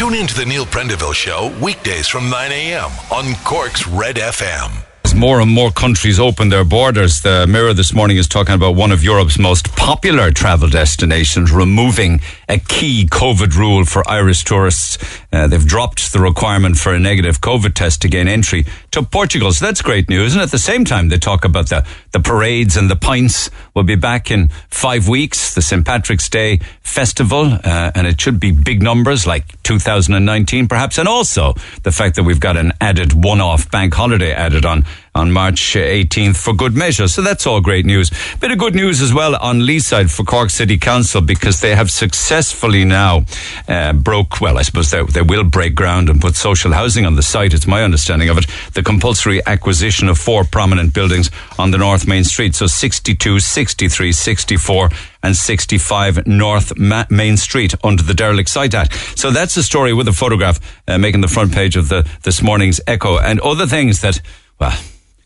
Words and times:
Tune 0.00 0.14
in 0.14 0.26
to 0.28 0.34
the 0.34 0.46
Neil 0.46 0.64
Prendeville 0.64 1.12
Show 1.12 1.54
weekdays 1.62 2.08
from 2.08 2.30
9 2.30 2.52
a.m. 2.52 2.90
on 3.12 3.34
Cork's 3.44 3.86
Red 3.86 4.16
FM. 4.16 4.82
As 5.04 5.14
more 5.14 5.42
and 5.42 5.50
more 5.50 5.70
countries 5.70 6.18
open 6.18 6.48
their 6.48 6.64
borders, 6.64 7.20
the 7.20 7.46
Mirror 7.46 7.74
this 7.74 7.92
morning 7.92 8.16
is 8.16 8.26
talking 8.26 8.54
about 8.54 8.76
one 8.76 8.92
of 8.92 9.04
Europe's 9.04 9.38
most 9.38 9.76
popular 9.76 10.30
travel 10.30 10.70
destinations 10.70 11.52
removing 11.52 12.22
a 12.50 12.58
key 12.58 13.06
COVID 13.06 13.56
rule 13.56 13.84
for 13.84 14.06
Irish 14.10 14.44
tourists. 14.44 14.98
Uh, 15.32 15.46
they've 15.46 15.64
dropped 15.64 16.12
the 16.12 16.18
requirement 16.18 16.76
for 16.76 16.92
a 16.92 16.98
negative 16.98 17.40
COVID 17.40 17.74
test 17.74 18.02
to 18.02 18.08
gain 18.08 18.26
entry 18.26 18.66
to 18.90 19.04
Portugal. 19.04 19.52
So 19.52 19.64
that's 19.64 19.80
great 19.80 20.08
news. 20.10 20.34
And 20.34 20.42
at 20.42 20.50
the 20.50 20.58
same 20.58 20.84
time, 20.84 21.10
they 21.10 21.18
talk 21.18 21.44
about 21.44 21.68
the, 21.68 21.86
the 22.10 22.18
parades 22.18 22.76
and 22.76 22.90
the 22.90 22.96
pints. 22.96 23.50
We'll 23.72 23.84
be 23.84 23.94
back 23.94 24.32
in 24.32 24.48
five 24.68 25.06
weeks, 25.06 25.54
the 25.54 25.62
St. 25.62 25.86
Patrick's 25.86 26.28
Day 26.28 26.58
festival, 26.82 27.52
uh, 27.52 27.92
and 27.94 28.08
it 28.08 28.20
should 28.20 28.40
be 28.40 28.50
big 28.50 28.82
numbers 28.82 29.28
like 29.28 29.62
2019 29.62 30.66
perhaps. 30.66 30.98
And 30.98 31.06
also 31.06 31.54
the 31.84 31.92
fact 31.92 32.16
that 32.16 32.24
we've 32.24 32.40
got 32.40 32.56
an 32.56 32.72
added 32.80 33.12
one-off 33.12 33.70
bank 33.70 33.94
holiday 33.94 34.32
added 34.32 34.64
on 34.64 34.84
on 35.14 35.32
March 35.32 35.74
18th 35.74 36.36
for 36.36 36.54
good 36.54 36.76
measure. 36.76 37.08
So 37.08 37.22
that's 37.22 37.46
all 37.46 37.60
great 37.60 37.84
news. 37.84 38.10
Bit 38.40 38.52
of 38.52 38.58
good 38.58 38.74
news 38.74 39.00
as 39.00 39.12
well 39.12 39.36
on 39.36 39.60
Leeside 39.60 40.14
for 40.14 40.24
Cork 40.24 40.50
City 40.50 40.78
Council 40.78 41.20
because 41.20 41.60
they 41.60 41.74
have 41.74 41.90
successfully 41.90 42.84
now 42.84 43.24
uh, 43.68 43.92
broke, 43.92 44.40
well, 44.40 44.56
I 44.56 44.62
suppose 44.62 44.90
they, 44.90 45.02
they 45.02 45.22
will 45.22 45.44
break 45.44 45.74
ground 45.74 46.08
and 46.08 46.20
put 46.20 46.36
social 46.36 46.72
housing 46.72 47.06
on 47.06 47.16
the 47.16 47.22
site. 47.22 47.54
It's 47.54 47.66
my 47.66 47.82
understanding 47.82 48.28
of 48.28 48.38
it. 48.38 48.46
The 48.74 48.82
compulsory 48.82 49.44
acquisition 49.46 50.08
of 50.08 50.18
four 50.18 50.44
prominent 50.44 50.94
buildings 50.94 51.30
on 51.58 51.70
the 51.72 51.78
North 51.78 52.06
Main 52.06 52.24
Street. 52.24 52.54
So 52.54 52.66
62, 52.66 53.40
63, 53.40 54.12
64 54.12 54.90
and 55.22 55.36
65 55.36 56.26
North 56.26 56.78
Ma- 56.78 57.04
Main 57.10 57.36
Street 57.36 57.74
under 57.84 58.02
the 58.02 58.14
derelict 58.14 58.48
site 58.48 58.74
act. 58.74 58.94
So 59.18 59.30
that's 59.30 59.54
the 59.54 59.62
story 59.62 59.92
with 59.92 60.08
a 60.08 60.12
photograph 60.12 60.60
uh, 60.86 60.98
making 60.98 61.20
the 61.20 61.28
front 61.28 61.52
page 61.52 61.76
of 61.76 61.88
the 61.88 62.08
this 62.22 62.42
morning's 62.42 62.80
Echo 62.86 63.18
and 63.18 63.40
other 63.40 63.66
things 63.66 64.00
that, 64.00 64.20
well, 64.58 64.78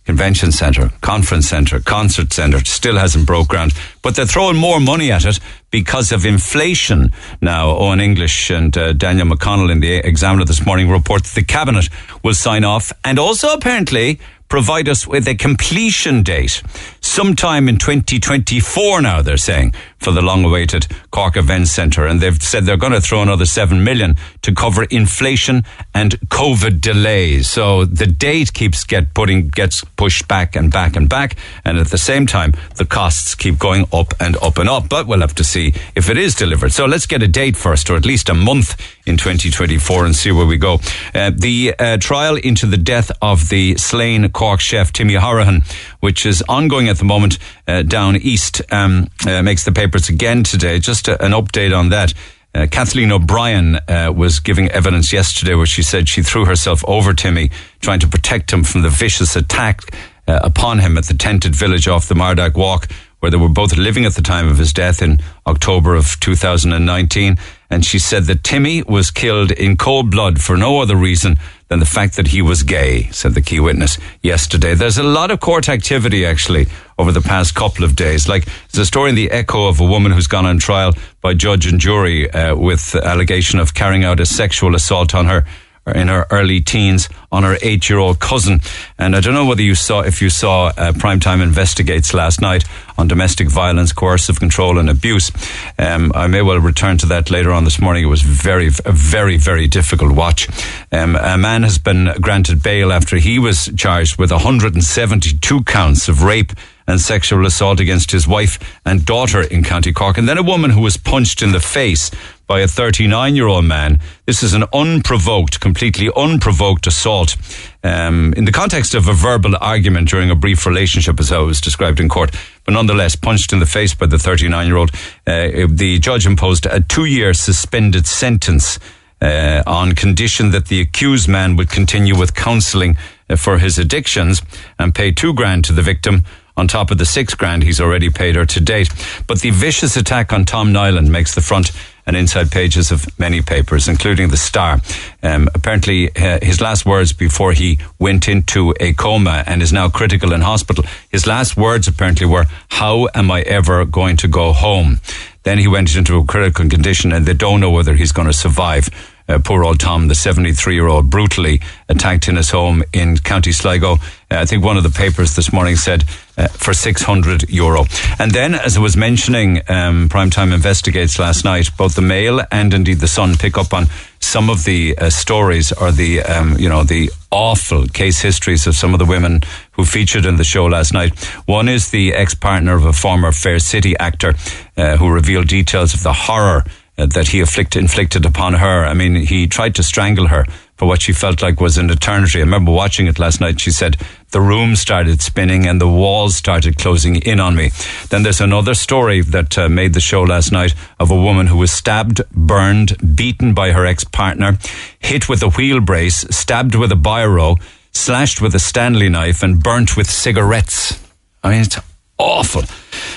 convention 0.04 0.52
centre, 0.52 0.90
conference 1.00 1.48
centre, 1.48 1.80
concert 1.80 2.32
centre 2.32 2.64
still 2.64 2.96
hasn't 2.98 3.26
broke 3.26 3.48
ground, 3.48 3.72
but 4.02 4.14
they're 4.14 4.26
throwing 4.26 4.56
more 4.56 4.80
money 4.80 5.10
at 5.10 5.24
it 5.24 5.40
because 5.70 6.12
of 6.12 6.26
inflation. 6.26 7.10
Now, 7.40 7.74
Eoin 7.74 8.02
English 8.02 8.50
and 8.50 8.76
uh, 8.76 8.92
Daniel 8.92 9.26
McConnell 9.26 9.70
in 9.70 9.80
the 9.80 9.96
Examiner 9.96 10.44
this 10.44 10.64
morning 10.64 10.90
report 10.90 11.24
that 11.24 11.34
the 11.34 11.44
cabinet 11.44 11.88
will 12.22 12.34
sign 12.34 12.64
off 12.64 12.92
and 13.02 13.18
also 13.18 13.54
apparently 13.54 14.20
provide 14.48 14.88
us 14.88 15.06
with 15.06 15.26
a 15.26 15.34
completion 15.34 16.22
date 16.22 16.62
sometime 17.04 17.68
in 17.68 17.78
2024 17.78 19.02
now, 19.02 19.22
they're 19.22 19.36
saying, 19.36 19.74
for 20.04 20.10
the 20.10 20.22
long 20.22 20.44
awaited 20.44 20.86
Cork 21.10 21.36
Events 21.36 21.70
Centre. 21.70 22.06
And 22.06 22.20
they've 22.20 22.40
said 22.42 22.64
they're 22.64 22.76
going 22.76 22.92
to 22.92 23.00
throw 23.00 23.22
another 23.22 23.46
7 23.46 23.82
million 23.82 24.16
to 24.42 24.54
cover 24.54 24.84
inflation 24.84 25.64
and 25.94 26.12
COVID 26.28 26.80
delays. 26.80 27.48
So 27.48 27.84
the 27.84 28.06
date 28.06 28.52
keeps 28.52 28.84
get 28.84 29.14
putting, 29.14 29.48
gets 29.48 29.82
pushed 29.96 30.28
back 30.28 30.56
and 30.56 30.70
back 30.70 30.94
and 30.96 31.08
back. 31.08 31.36
And 31.64 31.78
at 31.78 31.88
the 31.88 31.98
same 31.98 32.26
time, 32.26 32.52
the 32.76 32.84
costs 32.84 33.34
keep 33.34 33.58
going 33.58 33.86
up 33.92 34.12
and 34.20 34.36
up 34.36 34.58
and 34.58 34.68
up. 34.68 34.88
But 34.88 35.06
we'll 35.06 35.20
have 35.20 35.34
to 35.36 35.44
see 35.44 35.74
if 35.94 36.10
it 36.10 36.18
is 36.18 36.34
delivered. 36.34 36.72
So 36.72 36.84
let's 36.84 37.06
get 37.06 37.22
a 37.22 37.28
date 37.28 37.56
first, 37.56 37.88
or 37.88 37.96
at 37.96 38.04
least 38.04 38.28
a 38.28 38.34
month 38.34 38.76
in 39.06 39.16
2024 39.16 40.04
and 40.04 40.14
see 40.14 40.32
where 40.32 40.46
we 40.46 40.58
go. 40.58 40.80
Uh, 41.14 41.30
the 41.34 41.74
uh, 41.78 41.96
trial 41.98 42.36
into 42.36 42.66
the 42.66 42.76
death 42.76 43.10
of 43.22 43.48
the 43.48 43.76
slain 43.76 44.30
Cork 44.30 44.60
chef 44.60 44.92
Timmy 44.92 45.14
Hourihane, 45.14 45.64
which 46.04 46.26
is 46.26 46.44
ongoing 46.50 46.90
at 46.90 46.98
the 46.98 47.04
moment 47.04 47.38
uh, 47.66 47.80
down 47.80 48.14
east, 48.16 48.60
um, 48.70 49.08
uh, 49.26 49.42
makes 49.42 49.64
the 49.64 49.72
papers 49.72 50.10
again 50.10 50.44
today. 50.44 50.78
Just 50.78 51.08
a, 51.08 51.24
an 51.24 51.32
update 51.32 51.74
on 51.74 51.88
that. 51.88 52.12
Uh, 52.54 52.66
Kathleen 52.70 53.10
O'Brien 53.10 53.76
uh, 53.88 54.12
was 54.14 54.38
giving 54.38 54.68
evidence 54.68 55.14
yesterday 55.14 55.54
where 55.54 55.64
she 55.64 55.82
said 55.82 56.06
she 56.06 56.22
threw 56.22 56.44
herself 56.44 56.84
over 56.86 57.14
Timmy, 57.14 57.50
trying 57.80 58.00
to 58.00 58.06
protect 58.06 58.52
him 58.52 58.64
from 58.64 58.82
the 58.82 58.90
vicious 58.90 59.34
attack 59.34 59.80
uh, 60.28 60.40
upon 60.42 60.78
him 60.78 60.98
at 60.98 61.06
the 61.06 61.14
tented 61.14 61.56
village 61.56 61.88
off 61.88 62.06
the 62.06 62.14
Mardyke 62.14 62.54
Walk, 62.54 62.86
where 63.24 63.30
they 63.30 63.38
were 63.38 63.48
both 63.48 63.74
living 63.78 64.04
at 64.04 64.12
the 64.12 64.20
time 64.20 64.46
of 64.46 64.58
his 64.58 64.70
death 64.70 65.00
in 65.00 65.18
October 65.46 65.94
of 65.94 66.20
2019. 66.20 67.38
And 67.70 67.82
she 67.82 67.98
said 67.98 68.24
that 68.24 68.44
Timmy 68.44 68.82
was 68.82 69.10
killed 69.10 69.50
in 69.50 69.78
cold 69.78 70.10
blood 70.10 70.42
for 70.42 70.58
no 70.58 70.82
other 70.82 70.94
reason 70.94 71.38
than 71.68 71.78
the 71.78 71.86
fact 71.86 72.16
that 72.16 72.26
he 72.26 72.42
was 72.42 72.62
gay, 72.64 73.04
said 73.12 73.32
the 73.32 73.40
key 73.40 73.60
witness 73.60 73.96
yesterday. 74.20 74.74
There's 74.74 74.98
a 74.98 75.02
lot 75.02 75.30
of 75.30 75.40
court 75.40 75.70
activity 75.70 76.26
actually 76.26 76.66
over 76.98 77.12
the 77.12 77.22
past 77.22 77.54
couple 77.54 77.82
of 77.82 77.96
days. 77.96 78.28
Like 78.28 78.44
there's 78.44 78.82
a 78.82 78.84
story 78.84 79.08
in 79.08 79.16
the 79.16 79.30
Echo 79.30 79.68
of 79.68 79.80
a 79.80 79.86
woman 79.86 80.12
who's 80.12 80.26
gone 80.26 80.44
on 80.44 80.58
trial 80.58 80.92
by 81.22 81.32
judge 81.32 81.66
and 81.66 81.80
jury 81.80 82.30
uh, 82.30 82.54
with 82.54 82.94
allegation 82.94 83.58
of 83.58 83.72
carrying 83.72 84.04
out 84.04 84.20
a 84.20 84.26
sexual 84.26 84.74
assault 84.74 85.14
on 85.14 85.24
her 85.24 85.46
in 85.86 86.08
her 86.08 86.26
early 86.30 86.60
teens 86.60 87.08
on 87.30 87.42
her 87.42 87.56
eight 87.62 87.88
year 87.88 87.98
old 87.98 88.20
cousin. 88.20 88.60
And 88.98 89.14
I 89.14 89.20
don't 89.20 89.34
know 89.34 89.46
whether 89.46 89.62
you 89.62 89.74
saw, 89.74 90.00
if 90.00 90.22
you 90.22 90.30
saw 90.30 90.66
uh, 90.68 90.92
Primetime 90.92 91.42
Investigates 91.42 92.14
last 92.14 92.40
night 92.40 92.64
on 92.96 93.08
domestic 93.08 93.48
violence, 93.48 93.92
coercive 93.92 94.38
control 94.38 94.78
and 94.78 94.88
abuse. 94.88 95.30
Um, 95.78 96.12
I 96.14 96.26
may 96.26 96.42
well 96.42 96.58
return 96.58 96.98
to 96.98 97.06
that 97.06 97.30
later 97.30 97.52
on 97.52 97.64
this 97.64 97.80
morning. 97.80 98.04
It 98.04 98.08
was 98.08 98.22
very, 98.22 98.68
very, 98.68 99.36
very 99.36 99.66
difficult 99.66 100.12
watch. 100.12 100.48
Um, 100.92 101.16
a 101.16 101.36
man 101.36 101.64
has 101.64 101.78
been 101.78 102.12
granted 102.20 102.62
bail 102.62 102.92
after 102.92 103.16
he 103.16 103.38
was 103.38 103.70
charged 103.76 104.18
with 104.18 104.30
172 104.30 105.64
counts 105.64 106.08
of 106.08 106.22
rape 106.22 106.52
and 106.86 107.00
sexual 107.00 107.46
assault 107.46 107.80
against 107.80 108.10
his 108.10 108.28
wife 108.28 108.58
and 108.84 109.04
daughter 109.04 109.42
in 109.42 109.64
County 109.64 109.92
Cork. 109.92 110.18
And 110.18 110.28
then 110.28 110.38
a 110.38 110.42
woman 110.42 110.70
who 110.70 110.82
was 110.82 110.96
punched 110.96 111.42
in 111.42 111.52
the 111.52 111.60
face 111.60 112.10
by 112.46 112.60
a 112.60 112.68
39 112.68 113.34
year 113.34 113.46
old 113.46 113.64
man. 113.64 114.00
This 114.26 114.42
is 114.42 114.54
an 114.54 114.64
unprovoked, 114.72 115.60
completely 115.60 116.10
unprovoked 116.16 116.86
assault. 116.86 117.36
Um, 117.82 118.32
in 118.36 118.44
the 118.44 118.52
context 118.52 118.94
of 118.94 119.08
a 119.08 119.12
verbal 119.12 119.56
argument 119.60 120.08
during 120.08 120.30
a 120.30 120.34
brief 120.34 120.66
relationship, 120.66 121.20
as 121.20 121.32
I 121.32 121.38
was 121.38 121.60
described 121.60 122.00
in 122.00 122.08
court, 122.08 122.34
but 122.64 122.72
nonetheless 122.72 123.16
punched 123.16 123.52
in 123.52 123.60
the 123.60 123.66
face 123.66 123.94
by 123.94 124.06
the 124.06 124.18
39 124.18 124.66
year 124.66 124.76
old. 124.76 124.90
Uh, 125.26 125.66
the 125.68 125.98
judge 126.00 126.26
imposed 126.26 126.66
a 126.66 126.80
two 126.80 127.04
year 127.04 127.34
suspended 127.34 128.06
sentence 128.06 128.78
uh, 129.20 129.62
on 129.66 129.94
condition 129.94 130.50
that 130.50 130.66
the 130.66 130.80
accused 130.80 131.28
man 131.28 131.56
would 131.56 131.70
continue 131.70 132.16
with 132.18 132.34
counselling 132.34 132.96
uh, 133.30 133.36
for 133.36 133.58
his 133.58 133.78
addictions 133.78 134.42
and 134.78 134.94
pay 134.94 135.10
two 135.10 135.32
grand 135.32 135.64
to 135.64 135.72
the 135.72 135.82
victim 135.82 136.24
on 136.56 136.68
top 136.68 136.90
of 136.90 136.98
the 136.98 137.06
six 137.06 137.34
grand 137.34 137.62
he's 137.62 137.80
already 137.80 138.10
paid 138.10 138.36
her 138.36 138.46
to 138.46 138.60
date. 138.60 138.88
But 139.26 139.40
the 139.40 139.50
vicious 139.50 139.96
attack 139.96 140.32
on 140.32 140.44
Tom 140.44 140.72
Niland 140.72 141.08
makes 141.08 141.34
the 141.34 141.40
front 141.40 141.72
and 142.06 142.16
inside 142.16 142.50
pages 142.50 142.90
of 142.90 143.06
many 143.18 143.40
papers, 143.40 143.88
including 143.88 144.28
the 144.28 144.36
Star. 144.36 144.80
Um, 145.22 145.48
apparently, 145.54 146.14
uh, 146.16 146.38
his 146.42 146.60
last 146.60 146.84
words 146.84 147.12
before 147.12 147.52
he 147.52 147.78
went 147.98 148.28
into 148.28 148.74
a 148.80 148.92
coma 148.92 149.42
and 149.46 149.62
is 149.62 149.72
now 149.72 149.88
critical 149.88 150.32
in 150.32 150.40
hospital. 150.42 150.84
His 151.10 151.26
last 151.26 151.56
words 151.56 151.88
apparently 151.88 152.26
were, 152.26 152.46
"How 152.68 153.08
am 153.14 153.30
I 153.30 153.42
ever 153.42 153.84
going 153.84 154.16
to 154.18 154.28
go 154.28 154.52
home?" 154.52 155.00
Then 155.44 155.58
he 155.58 155.68
went 155.68 155.94
into 155.94 156.18
a 156.18 156.24
critical 156.24 156.68
condition, 156.68 157.12
and 157.12 157.26
they 157.26 157.34
don't 157.34 157.60
know 157.60 157.70
whether 157.70 157.94
he's 157.94 158.12
going 158.12 158.28
to 158.28 158.32
survive. 158.32 158.88
Uh, 159.26 159.38
poor 159.42 159.64
old 159.64 159.80
Tom, 159.80 160.08
the 160.08 160.14
73 160.14 160.74
year 160.74 160.86
old, 160.86 161.08
brutally 161.08 161.60
attacked 161.88 162.28
in 162.28 162.36
his 162.36 162.50
home 162.50 162.82
in 162.92 163.16
County 163.16 163.52
Sligo. 163.52 163.94
Uh, 163.94 163.96
I 164.30 164.44
think 164.44 164.62
one 164.62 164.76
of 164.76 164.82
the 164.82 164.90
papers 164.90 165.34
this 165.34 165.52
morning 165.52 165.76
said 165.76 166.04
uh, 166.36 166.48
for 166.48 166.74
600 166.74 167.48
euro. 167.50 167.84
And 168.18 168.32
then, 168.32 168.54
as 168.54 168.76
I 168.76 168.80
was 168.80 168.96
mentioning, 168.96 169.58
um, 169.68 170.08
Primetime 170.08 170.52
Investigates 170.52 171.18
last 171.18 171.44
night, 171.44 171.70
both 171.76 171.94
the 171.94 172.02
Mail 172.02 172.40
and 172.50 172.74
indeed 172.74 172.98
the 172.98 173.08
Sun 173.08 173.36
pick 173.36 173.56
up 173.56 173.72
on 173.72 173.86
some 174.20 174.50
of 174.50 174.64
the 174.64 174.96
uh, 174.98 175.10
stories 175.10 175.72
or 175.72 175.92
the, 175.92 176.22
um, 176.22 176.56
you 176.58 176.68
know, 176.68 176.82
the 176.82 177.10
awful 177.30 177.86
case 177.86 178.20
histories 178.20 178.66
of 178.66 178.74
some 178.74 178.92
of 178.92 178.98
the 178.98 179.04
women 179.04 179.40
who 179.72 179.84
featured 179.84 180.24
in 180.24 180.36
the 180.36 180.44
show 180.44 180.64
last 180.66 180.92
night. 180.92 181.16
One 181.46 181.68
is 181.68 181.90
the 181.90 182.14
ex-partner 182.14 182.74
of 182.74 182.84
a 182.84 182.92
former 182.92 183.32
Fair 183.32 183.58
City 183.58 183.96
actor 183.98 184.34
uh, 184.76 184.96
who 184.96 185.10
revealed 185.10 185.48
details 185.48 185.94
of 185.94 186.02
the 186.02 186.12
horror 186.12 186.64
uh, 186.96 187.06
that 187.06 187.28
he 187.28 187.40
afflicted, 187.40 187.82
inflicted 187.82 188.24
upon 188.24 188.54
her. 188.54 188.84
I 188.84 188.94
mean, 188.94 189.14
he 189.16 189.46
tried 189.46 189.74
to 189.76 189.82
strangle 189.82 190.28
her 190.28 190.46
for 190.76 190.86
what 190.86 191.02
she 191.02 191.12
felt 191.12 191.40
like 191.40 191.60
was 191.60 191.78
an 191.78 191.90
eternity. 191.90 192.38
I 192.38 192.42
remember 192.42 192.72
watching 192.72 193.06
it 193.06 193.18
last 193.18 193.40
night. 193.40 193.60
She 193.60 193.70
said, 193.70 193.96
the 194.32 194.40
room 194.40 194.74
started 194.74 195.22
spinning 195.22 195.66
and 195.66 195.80
the 195.80 195.88
walls 195.88 196.34
started 196.34 196.78
closing 196.78 197.16
in 197.16 197.38
on 197.38 197.54
me. 197.54 197.70
Then 198.10 198.24
there's 198.24 198.40
another 198.40 198.74
story 198.74 199.20
that 199.20 199.56
uh, 199.56 199.68
made 199.68 199.94
the 199.94 200.00
show 200.00 200.22
last 200.22 200.50
night 200.50 200.74
of 200.98 201.10
a 201.10 201.20
woman 201.20 201.46
who 201.46 201.58
was 201.58 201.70
stabbed, 201.70 202.20
burned, 202.32 203.14
beaten 203.14 203.54
by 203.54 203.70
her 203.70 203.86
ex-partner, 203.86 204.58
hit 204.98 205.28
with 205.28 205.42
a 205.42 205.50
wheel 205.50 205.80
brace, 205.80 206.26
stabbed 206.30 206.74
with 206.74 206.90
a 206.90 206.96
biro, 206.96 207.60
slashed 207.92 208.40
with 208.40 208.54
a 208.54 208.58
Stanley 208.58 209.08
knife 209.08 209.42
and 209.42 209.62
burnt 209.62 209.96
with 209.96 210.10
cigarettes. 210.10 211.00
I 211.44 211.50
mean, 211.50 211.60
it's 211.60 211.78
awful. 212.18 212.62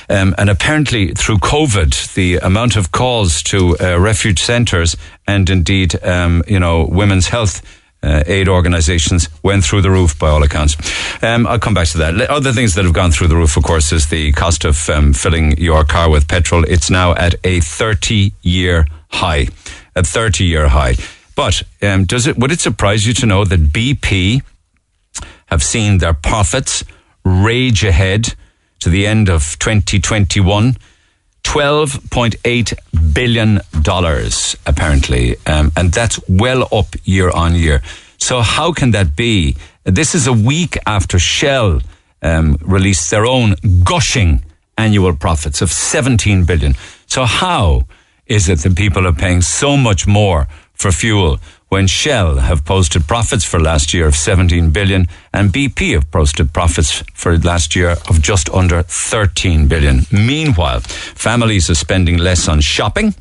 Um, 0.10 0.34
and 0.38 0.50
apparently, 0.50 1.14
through 1.14 1.38
COVID, 1.38 2.14
the 2.14 2.38
amount 2.38 2.76
of 2.76 2.92
calls 2.92 3.44
to 3.44 3.78
uh, 3.80 4.00
refuge 4.00 4.40
centres 4.40 4.96
and 5.28 5.50
indeed, 5.50 6.02
um, 6.04 6.44
you 6.48 6.60
know, 6.60 6.86
women's 6.86 7.28
health 7.28 7.62
uh, 8.04 8.24
aid 8.26 8.48
organisations 8.48 9.28
went 9.44 9.64
through 9.64 9.82
the 9.82 9.90
roof 9.90 10.18
by 10.18 10.30
all 10.30 10.44
accounts. 10.44 10.78
Um, 11.24 11.48
I'll 11.48 11.60
come 11.60 11.74
back 11.74 11.88
to 11.90 11.98
that. 11.98 12.30
Other 12.30 12.54
things 12.54 12.76
that 12.76 12.86
have 12.86 12.94
gone 12.94 13.12
through 13.12 13.28
the 13.28 13.36
roof, 13.36 13.58
of 13.58 13.64
course, 13.64 13.92
is 13.92 14.08
the 14.08 14.32
cost 14.34 14.66
of 14.66 14.90
um, 14.90 15.14
filling 15.14 15.58
your 15.58 15.84
car 15.84 16.10
with 16.10 16.28
petrol. 16.28 16.64
It's 16.64 16.90
now 16.90 17.14
at 17.16 17.36
a 17.44 17.60
30 17.60 18.34
year 18.42 18.88
high. 19.10 19.48
A 19.96 20.04
30 20.04 20.46
year 20.46 20.68
high. 20.70 20.96
But 21.36 21.64
um, 21.82 22.06
does 22.06 22.28
it 22.28 22.38
would 22.38 22.52
it 22.52 22.60
surprise 22.60 23.06
you 23.06 23.14
to 23.16 23.26
know 23.26 23.46
that 23.46 23.72
BP 23.72 24.42
have 25.48 25.64
seen 25.64 26.00
their 26.00 26.14
profits 26.14 26.84
rage 27.24 27.84
ahead 27.84 28.36
to 28.80 28.90
the 28.90 29.08
end 29.08 29.30
of 29.30 29.58
2021? 29.60 30.78
$12.8 31.44 33.14
billion, 33.14 33.62
apparently. 34.66 35.36
Um, 35.46 35.72
and 35.78 35.92
that's 35.92 36.20
well 36.28 36.68
up 36.72 36.96
year 37.06 37.30
on 37.30 37.56
year. 37.56 37.82
So, 38.18 38.42
how 38.42 38.74
can 38.74 38.92
that 38.92 39.16
be? 39.16 39.56
This 39.84 40.14
is 40.14 40.28
a 40.28 40.34
week 40.34 40.78
after 40.86 41.18
Shell 41.18 41.82
um, 42.22 42.58
released 42.62 43.10
their 43.10 43.26
own 43.26 43.56
gushing 43.84 44.44
annual 44.78 45.16
profits 45.16 45.62
of 45.62 45.72
17 45.72 46.44
billion. 46.46 46.76
So, 47.06 47.24
how 47.24 47.84
is 48.26 48.50
it 48.50 48.60
that 48.60 48.76
people 48.76 49.08
are 49.08 49.14
paying 49.14 49.42
so 49.42 49.78
much 49.78 50.06
more 50.06 50.48
for 50.74 50.92
fuel 50.92 51.40
when 51.70 51.88
Shell 51.88 52.38
have 52.38 52.64
posted 52.64 53.08
profits 53.08 53.44
for 53.44 53.60
last 53.60 53.94
year 53.94 54.08
of 54.08 54.16
17 54.16 54.72
billion 54.72 55.08
and 55.34 55.52
BP 55.52 55.94
have 55.94 56.10
posted 56.12 56.54
profits 56.54 57.04
for 57.14 57.38
last 57.38 57.76
year 57.76 57.92
of 58.10 58.22
just 58.22 58.50
under 58.52 58.84
13 58.84 59.68
billion. 59.68 60.02
Meanwhile, 60.12 60.80
families 60.80 61.70
are 61.70 61.76
spending 61.76 62.18
less 62.18 62.48
on 62.48 62.62
shopping. 62.62 63.16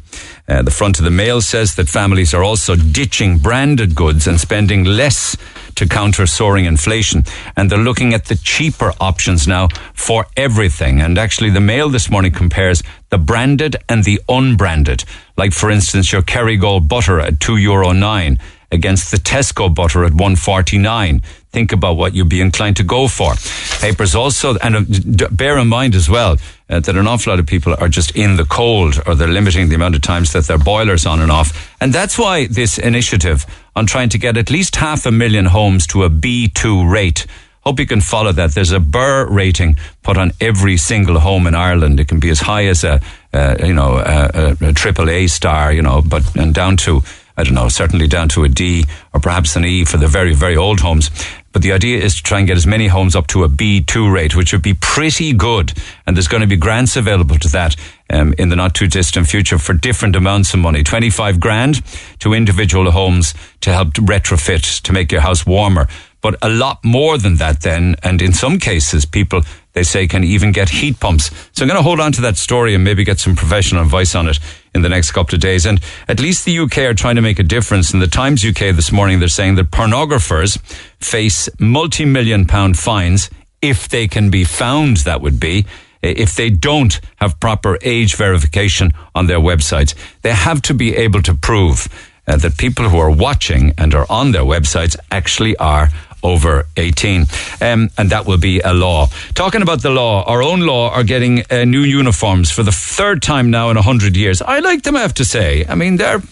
Uh, 0.49 0.63
the 0.63 0.71
front 0.71 0.99
of 0.99 1.05
the 1.05 1.11
mail 1.11 1.41
says 1.41 1.75
that 1.75 1.89
families 1.89 2.33
are 2.33 2.45
also 2.45 2.77
ditching 2.77 3.39
branded 3.39 3.95
goods 3.95 4.27
and 4.29 4.39
spending 4.39 4.85
less 4.85 5.37
to 5.77 5.89
counter 5.89 6.27
soaring 6.27 6.65
inflation. 6.65 7.25
And 7.57 7.71
they're 7.71 7.79
looking 7.79 8.13
at 8.13 8.27
the 8.27 8.37
cheaper 8.37 8.93
options 9.01 9.47
now 9.47 9.69
for 9.95 10.27
everything. 10.37 11.01
And 11.01 11.19
actually, 11.19 11.51
the 11.51 11.61
Mail 11.61 11.89
this 11.89 12.11
morning 12.11 12.33
compares 12.33 12.83
the 13.11 13.19
branded 13.19 13.77
and 13.89 14.05
the 14.05 14.21
unbranded. 14.29 15.05
Like, 15.37 15.53
for 15.53 15.71
instance, 15.71 16.13
your 16.13 16.23
Kerrygold 16.23 16.89
butter 16.89 17.21
at 17.21 17.41
two 17.41 17.57
euro 17.57 17.93
nine 17.93 18.39
against 18.73 19.11
the 19.11 19.17
Tesco 19.17 19.73
butter 19.73 20.05
at 20.05 20.13
149. 20.13 21.21
Think 21.51 21.73
about 21.73 21.97
what 21.97 22.15
you'd 22.15 22.29
be 22.29 22.41
inclined 22.41 22.77
to 22.77 22.83
go 22.83 23.09
for. 23.09 23.35
Papers 23.81 24.15
also, 24.15 24.57
and 24.59 24.77
uh, 24.77 25.29
bear 25.31 25.59
in 25.59 25.69
mind 25.69 25.95
as 25.95 26.09
well 26.09 26.37
uh, 26.69 26.81
that 26.81 26.97
an 26.97 27.07
awful 27.07 27.33
lot 27.33 27.41
of 27.41 27.47
people 27.47 27.75
are 27.79 27.89
just 27.89 28.17
in 28.17 28.37
the 28.37 28.45
cold 28.45 29.01
or 29.07 29.15
they're 29.15 29.29
limiting 29.29 29.69
the 29.69 29.75
amount 29.75 29.95
of 29.95 30.03
times 30.03 30.33
that 30.33 30.45
their 30.45 30.59
boilers 30.59 31.07
on 31.07 31.21
and 31.21 31.31
off. 31.31 31.73
And 31.81 31.93
that's 31.93 32.19
why 32.19 32.47
this 32.47 32.79
initiative 32.79 33.47
on 33.75 33.87
trying 33.87 34.09
to 34.11 34.19
get 34.19 34.37
at 34.37 34.51
least 34.51 34.77
half 34.77 35.07
a 35.07 35.13
million 35.13 35.47
homes 35.47 35.87
to 35.89 36.05
a 36.05 36.11
B2 36.11 36.91
rate 36.91 37.27
Hope 37.67 37.81
you 37.81 37.87
can 37.87 38.01
follow 38.01 38.31
that. 38.31 38.53
There's 38.53 38.71
a 38.71 38.79
BER 38.79 39.27
rating 39.29 39.75
put 40.05 40.17
on 40.17 40.31
every 40.41 40.77
single 40.77 41.19
home 41.19 41.49
in 41.49 41.57
Ireland. 41.57 41.99
It 41.99 42.07
can 42.07 42.21
be 42.21 42.31
as 42.31 42.39
high 42.39 42.67
as 42.67 42.85
a, 42.85 43.01
uh, 43.33 43.57
you 43.59 43.75
know, 43.75 43.97
a, 43.97 44.31
a, 44.63 44.69
a 44.69 44.73
triple 44.73 45.11
A 45.11 45.27
star, 45.27 45.73
you 45.73 45.83
know, 45.83 46.01
but 46.01 46.37
and 46.37 46.55
down 46.55 46.77
to 46.87 47.03
I 47.37 47.45
don't 47.45 47.55
know, 47.55 47.69
certainly 47.69 48.09
down 48.09 48.29
to 48.31 48.45
a 48.45 48.49
D 48.49 48.85
or 49.13 49.21
perhaps 49.21 49.57
an 49.57 49.65
E 49.65 49.85
for 49.85 49.99
the 49.99 50.07
very, 50.07 50.35
very 50.35 50.57
old 50.57 50.81
homes. 50.81 51.11
But 51.53 51.63
the 51.63 51.73
idea 51.73 52.03
is 52.03 52.17
to 52.17 52.23
try 52.23 52.39
and 52.39 52.47
get 52.47 52.57
as 52.57 52.67
many 52.67 52.87
homes 52.87 53.17
up 53.17 53.27
to 53.29 53.45
a 53.45 53.49
B2 53.49 54.13
rate, 54.13 54.37
which 54.37 54.53
would 54.53 54.63
be 54.63 54.75
pretty 54.75 55.33
good. 55.33 55.73
And 56.07 56.17
there's 56.17 56.29
going 56.29 56.43
to 56.43 56.47
be 56.47 56.57
grants 56.57 56.97
available 56.97 57.39
to 57.39 57.49
that 57.49 57.77
um, 58.11 58.35
in 58.39 58.51
the 58.51 58.57
not 58.57 58.75
too 58.75 58.87
distant 58.87 59.27
future 59.27 59.59
for 59.59 59.73
different 59.73 60.17
amounts 60.17 60.53
of 60.53 60.61
money. 60.61 60.83
25 60.83 61.41
grand 61.41 61.83
to 62.21 62.35
individual 62.35 62.91
homes 62.91 63.35
to 63.63 63.73
help 63.73 63.95
retrofit 63.95 64.83
to 64.83 64.93
make 64.93 65.11
your 65.11 65.23
house 65.23 65.47
warmer. 65.47 65.89
But 66.21 66.37
a 66.43 66.49
lot 66.49 66.85
more 66.85 67.19
than 67.19 67.37
that 67.37 67.63
then. 67.63 67.97
And 68.03 68.21
in 68.21 68.33
some 68.33 68.59
cases, 68.59 69.07
people 69.07 69.43
they 69.75 69.83
say 69.83 70.07
can 70.07 70.25
even 70.25 70.53
get 70.53 70.71
heat 70.71 70.99
pumps. 71.01 71.31
So 71.53 71.63
I'm 71.63 71.69
going 71.69 71.79
to 71.79 71.83
hold 71.83 72.01
on 72.01 72.11
to 72.13 72.23
that 72.23 72.37
story 72.37 72.75
and 72.75 72.83
maybe 72.83 73.05
get 73.05 73.19
some 73.19 73.37
professional 73.37 73.83
advice 73.83 74.15
on 74.15 74.27
it 74.29 74.39
in 74.77 74.83
the 74.83 74.89
next 74.89 75.11
couple 75.11 75.35
of 75.35 75.41
days. 75.41 75.67
And 75.67 75.81
at 76.07 76.21
least 76.21 76.45
the 76.45 76.57
UK 76.57 76.79
are 76.79 76.95
trying 76.95 77.17
to 77.17 77.23
make 77.23 77.41
a 77.41 77.43
difference. 77.43 77.93
In 77.93 77.99
the 77.99 78.07
Times 78.07 78.45
UK 78.45 78.77
this 78.77 78.93
morning, 78.93 79.19
they're 79.19 79.29
saying 79.29 79.57
that 79.57 79.73
pornographers 79.73 80.59
face 81.01 81.49
multi-million 81.59 82.47
pound 82.47 82.79
fines 82.79 83.29
if 83.61 83.89
they 83.89 84.07
can 84.07 84.31
be 84.31 84.45
found, 84.45 84.99
that 84.99 85.21
would 85.21 85.41
be 85.41 85.67
if 86.03 86.35
they 86.37 86.51
don't 86.51 87.01
have 87.17 87.41
proper 87.41 87.79
age 87.83 88.15
verification 88.15 88.93
on 89.15 89.27
their 89.27 89.41
websites. 89.41 89.95
They 90.23 90.33
have 90.33 90.63
to 90.63 90.75
be 90.75 90.95
able 90.95 91.23
to 91.23 91.35
prove 91.35 91.89
uh, 92.27 92.37
that 92.37 92.57
people 92.59 92.89
who 92.89 92.99
are 92.99 93.11
watching 93.11 93.73
and 93.79 93.95
are 93.95 94.07
on 94.11 94.33
their 94.33 94.43
websites 94.43 94.97
actually 95.11 95.57
are 95.57 95.91
over 96.27 96.67
18. 96.77 97.27
Um, 97.61 97.91
and 97.97 98.11
that 98.11 98.27
will 98.27 98.39
be 98.39 98.61
a 98.61 98.73
law. 98.73 99.09
Talking 99.35 99.63
about 99.63 99.83
the 99.83 99.91
law, 99.91 100.25
our 100.25 100.43
own 100.43 100.61
law 100.61 100.91
are 100.91 101.05
getting 101.05 101.45
uh, 101.51 101.65
new 101.65 101.83
uniforms 101.83 102.51
for 102.51 102.63
the 102.63 102.73
third 102.73 103.23
time 103.23 103.51
now 103.51 103.71
in 103.71 103.77
100 103.77 104.17
years. 104.17 104.43
I 104.43 104.61
like 104.61 104.83
them, 104.83 104.97
I 104.97 105.01
have 105.01 105.15
to 105.15 105.25
say. 105.25 105.65
I 105.69 105.75
mean, 105.75 105.97
they're, 105.97 106.23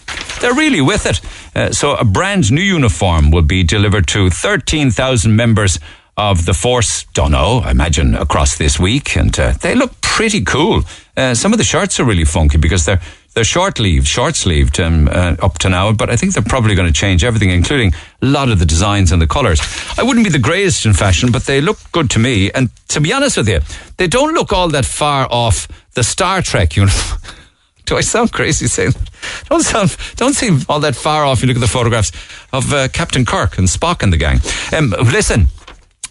they're 0.40 0.54
really 0.54 0.80
with 0.80 1.06
it. 1.06 1.20
Uh, 1.56 1.72
so 1.72 1.94
a 1.94 2.04
brand 2.04 2.50
new 2.50 2.62
uniform 2.62 3.30
will 3.30 3.42
be 3.42 3.62
delivered 3.62 4.06
to 4.08 4.30
13,000 4.30 5.34
members 5.34 5.78
of 6.16 6.46
the 6.46 6.54
force, 6.54 7.04
don't 7.12 7.32
know, 7.32 7.60
I 7.64 7.70
imagine 7.70 8.14
across 8.14 8.56
this 8.56 8.78
week. 8.78 9.16
And 9.16 9.38
uh, 9.38 9.52
they 9.60 9.74
look 9.74 10.00
pretty 10.00 10.42
cool. 10.42 10.82
Uh, 11.16 11.34
some 11.34 11.52
of 11.52 11.58
the 11.58 11.64
shirts 11.64 11.98
are 11.98 12.04
really 12.04 12.24
funky 12.24 12.58
because 12.58 12.84
they're 12.84 13.00
they're 13.34 13.44
short 13.44 13.76
sleeved, 13.76 14.06
short 14.06 14.36
sleeved 14.36 14.80
um, 14.80 15.08
uh, 15.08 15.36
up 15.42 15.58
to 15.58 15.68
now, 15.68 15.92
but 15.92 16.08
I 16.08 16.16
think 16.16 16.34
they're 16.34 16.42
probably 16.42 16.74
going 16.74 16.86
to 16.86 16.94
change 16.94 17.24
everything, 17.24 17.50
including 17.50 17.92
a 18.22 18.26
lot 18.26 18.48
of 18.48 18.58
the 18.58 18.66
designs 18.66 19.12
and 19.12 19.20
the 19.20 19.26
colours. 19.26 19.60
I 19.98 20.02
wouldn't 20.02 20.24
be 20.24 20.30
the 20.30 20.38
greatest 20.38 20.86
in 20.86 20.94
fashion, 20.94 21.32
but 21.32 21.44
they 21.44 21.60
look 21.60 21.78
good 21.92 22.10
to 22.10 22.18
me. 22.18 22.50
And 22.52 22.70
to 22.88 23.00
be 23.00 23.12
honest 23.12 23.36
with 23.36 23.48
you, 23.48 23.60
they 23.96 24.06
don't 24.06 24.34
look 24.34 24.52
all 24.52 24.68
that 24.68 24.84
far 24.84 25.26
off 25.30 25.68
the 25.94 26.04
Star 26.04 26.42
Trek 26.42 26.76
uniform. 26.76 27.20
Do 27.86 27.98
I 27.98 28.00
sound 28.00 28.32
crazy 28.32 28.66
saying 28.66 28.92
that? 28.92 29.10
Don't 29.50 29.62
sound, 29.62 29.94
don't 30.16 30.32
seem 30.32 30.60
all 30.70 30.80
that 30.80 30.96
far 30.96 31.26
off. 31.26 31.42
You 31.42 31.48
look 31.48 31.58
at 31.58 31.60
the 31.60 31.68
photographs 31.68 32.12
of 32.50 32.72
uh, 32.72 32.88
Captain 32.88 33.26
Kirk 33.26 33.58
and 33.58 33.68
Spock 33.68 34.02
and 34.02 34.10
the 34.10 34.16
gang. 34.16 34.40
Um, 34.72 34.94
listen, 35.12 35.48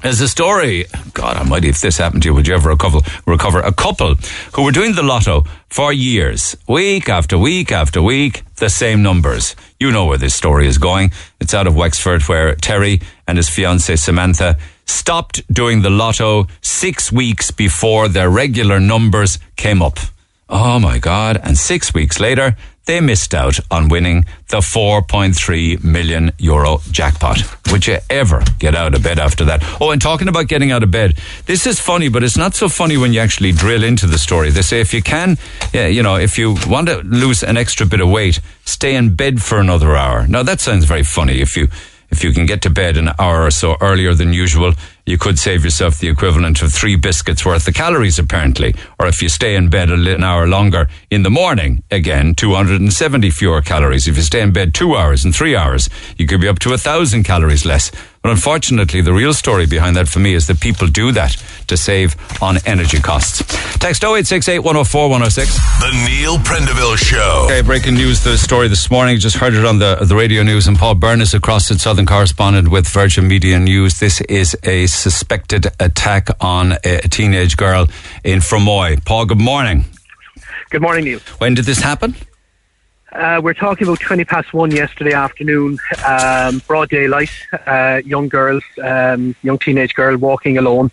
there's 0.03 0.19
a 0.19 0.27
story, 0.27 0.85
God 1.13 1.37
almighty, 1.37 1.69
if 1.69 1.79
this 1.79 1.97
happened 1.97 2.23
to 2.23 2.29
you, 2.29 2.35
would 2.35 2.45
you 2.45 2.53
ever 2.53 2.69
recover, 2.69 2.99
recover? 3.25 3.61
A 3.61 3.71
couple 3.71 4.15
who 4.53 4.63
were 4.63 4.71
doing 4.71 4.95
the 4.95 5.01
lotto 5.01 5.45
for 5.69 5.93
years, 5.93 6.57
week 6.67 7.07
after 7.07 7.37
week 7.37 7.71
after 7.71 8.01
week, 8.01 8.43
the 8.57 8.69
same 8.69 9.01
numbers. 9.01 9.55
You 9.79 9.91
know 9.91 10.05
where 10.05 10.17
this 10.17 10.35
story 10.35 10.67
is 10.67 10.77
going. 10.77 11.11
It's 11.39 11.53
out 11.53 11.67
of 11.67 11.75
Wexford 11.77 12.21
where 12.23 12.53
Terry 12.55 12.99
and 13.27 13.37
his 13.37 13.47
fiancée 13.47 13.97
Samantha 13.97 14.57
stopped 14.85 15.41
doing 15.51 15.83
the 15.83 15.89
lotto 15.89 16.47
six 16.61 17.09
weeks 17.09 17.51
before 17.51 18.09
their 18.09 18.29
regular 18.29 18.81
numbers 18.81 19.39
came 19.55 19.81
up. 19.81 19.99
Oh 20.49 20.79
my 20.79 20.99
God. 20.99 21.39
And 21.41 21.57
six 21.57 21.93
weeks 21.93 22.19
later, 22.19 22.57
they 22.85 22.99
missed 22.99 23.33
out 23.33 23.59
on 23.71 23.87
winning 23.87 24.25
the 24.49 24.57
4.3 24.57 25.83
million 25.83 26.31
euro 26.37 26.79
jackpot. 26.91 27.41
Would 27.71 27.87
you 27.87 27.97
ever 28.09 28.43
get 28.59 28.75
out 28.75 28.93
of 28.93 29.01
bed 29.03 29.19
after 29.19 29.45
that? 29.45 29.63
Oh, 29.79 29.91
and 29.91 30.01
talking 30.01 30.27
about 30.27 30.47
getting 30.47 30.71
out 30.71 30.83
of 30.83 30.91
bed, 30.91 31.17
this 31.45 31.65
is 31.65 31.79
funny, 31.79 32.09
but 32.09 32.23
it's 32.23 32.37
not 32.37 32.55
so 32.55 32.67
funny 32.67 32.97
when 32.97 33.13
you 33.13 33.19
actually 33.19 33.51
drill 33.51 33.83
into 33.83 34.05
the 34.05 34.17
story. 34.17 34.49
They 34.51 34.61
say 34.61 34.81
if 34.81 34.93
you 34.93 35.01
can, 35.01 35.37
you 35.73 36.03
know, 36.03 36.15
if 36.15 36.37
you 36.37 36.55
want 36.67 36.89
to 36.89 36.97
lose 36.97 37.41
an 37.41 37.57
extra 37.57 37.85
bit 37.85 38.01
of 38.01 38.09
weight, 38.09 38.39
stay 38.65 38.95
in 38.95 39.15
bed 39.15 39.41
for 39.41 39.59
another 39.59 39.95
hour. 39.95 40.27
Now 40.27 40.43
that 40.43 40.59
sounds 40.59 40.85
very 40.85 41.03
funny. 41.03 41.41
If 41.41 41.55
you 41.55 41.69
if 42.09 42.23
you 42.23 42.31
can 42.31 42.45
get 42.45 42.61
to 42.61 42.69
bed 42.69 42.95
an 42.97 43.09
hour 43.17 43.43
or 43.43 43.49
so 43.49 43.75
earlier 43.81 44.13
than 44.13 44.33
usual, 44.33 44.73
you 45.05 45.17
could 45.17 45.37
save 45.37 45.65
yourself 45.65 45.97
the 45.97 46.07
equivalent 46.07 46.61
of 46.61 46.71
three 46.71 46.95
biscuits 46.95 47.45
worth 47.45 47.67
of 47.67 47.73
calories, 47.73 48.17
apparently. 48.17 48.73
Or 48.99 49.07
if 49.07 49.21
you 49.21 49.27
stay 49.27 49.55
in 49.55 49.69
bed 49.69 49.89
an 49.89 50.23
hour 50.23 50.47
longer 50.47 50.87
in 51.11 51.23
the 51.23 51.29
morning, 51.29 51.83
again, 51.91 52.35
270 52.35 53.29
fewer 53.31 53.61
calories. 53.61 54.07
If 54.07 54.15
you 54.15 54.23
stay 54.23 54.41
in 54.41 54.53
bed 54.53 54.73
two 54.73 54.95
hours 54.95 55.25
and 55.25 55.35
three 55.35 55.55
hours, 55.55 55.89
you 56.17 56.25
could 56.25 56.39
be 56.39 56.47
up 56.47 56.59
to 56.59 56.73
a 56.73 56.77
thousand 56.77 57.23
calories 57.23 57.65
less. 57.65 57.91
But 58.23 58.31
unfortunately, 58.31 59.01
the 59.01 59.11
real 59.11 59.33
story 59.33 59.65
behind 59.65 59.97
that 59.97 60.07
for 60.07 60.19
me 60.19 60.33
is 60.33 60.47
that 60.47 60.61
people 60.61 60.87
do 60.87 61.11
that 61.11 61.35
to 61.67 61.75
save 61.75 62.15
on 62.41 62.57
energy 62.65 62.99
costs. 62.99 63.39
Text 63.79 64.01
0868 64.01 64.59
104 64.59 65.09
106. 65.09 65.57
The 65.81 66.07
Neil 66.07 66.37
Prendeville 66.37 66.95
Show. 66.95 67.47
Okay, 67.47 67.61
breaking 67.61 67.95
news, 67.95 68.23
the 68.23 68.37
story 68.37 68.69
this 68.69 68.89
morning. 68.89 69.19
Just 69.19 69.35
heard 69.35 69.53
it 69.53 69.65
on 69.65 69.79
the, 69.79 69.97
the 70.07 70.15
radio 70.15 70.41
news. 70.41 70.67
And 70.67 70.77
Paul 70.77 70.95
Byrnes, 70.95 71.33
across 71.33 71.67
the 71.67 71.77
Southern 71.77 72.05
correspondent 72.05 72.69
with 72.69 72.87
Virgin 72.87 73.27
Media 73.27 73.59
News. 73.59 73.99
This 73.99 74.21
is 74.21 74.55
a 74.63 74.87
suspected 74.87 75.67
attack 75.81 76.29
on 76.39 76.71
a, 76.85 76.99
a 77.03 77.09
teenage 77.09 77.57
girl 77.57 77.89
in 78.23 78.39
Fermoy. 78.39 79.03
Paul, 79.03 79.25
good 79.25 79.41
morning. 79.41 79.83
Good 80.69 80.81
morning, 80.81 81.03
Neil. 81.03 81.19
When 81.39 81.55
did 81.55 81.65
this 81.65 81.79
happen? 81.79 82.15
Uh, 83.13 83.39
we're 83.43 83.53
talking 83.53 83.85
about 83.85 83.99
20 83.99 84.25
past 84.25 84.53
one 84.53 84.71
yesterday 84.71 85.13
afternoon, 85.13 85.77
um, 86.07 86.57
broad 86.65 86.89
daylight, 86.89 87.29
uh, 87.67 88.01
young 88.03 88.27
girls, 88.27 88.63
um, 88.81 89.35
young 89.43 89.59
teenage 89.59 89.93
girl 89.93 90.17
walking 90.17 90.57
alone. 90.57 90.89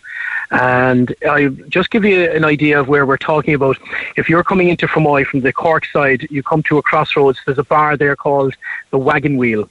And 0.51 1.15
I 1.27 1.47
just 1.47 1.89
give 1.89 2.05
you 2.05 2.29
an 2.29 2.45
idea 2.45 2.79
of 2.79 2.87
where 2.87 3.07
we're 3.07 3.17
talking 3.17 3.55
about. 3.55 3.77
If 4.17 4.29
you're 4.29 4.43
coming 4.43 4.69
into 4.69 4.85
Fermoy 4.85 5.25
from 5.25 5.39
the 5.41 5.51
Cork 5.51 5.85
side, 5.87 6.27
you 6.29 6.43
come 6.43 6.61
to 6.63 6.77
a 6.77 6.83
crossroads. 6.83 7.39
There's 7.43 7.57
a 7.57 7.63
bar 7.63 7.97
there 7.97 8.15
called 8.15 8.55
the 8.91 8.99
Wagon 8.99 9.37
Wheel, 9.37 9.67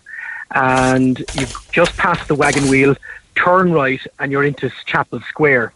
and 0.51 1.21
you 1.37 1.47
just 1.71 1.97
pass 1.99 2.27
the 2.27 2.35
Wagon 2.35 2.69
Wheel, 2.69 2.97
turn 3.37 3.73
right, 3.73 4.05
and 4.19 4.33
you're 4.33 4.45
into 4.45 4.71
Chapel 4.87 5.21
Square. 5.21 5.73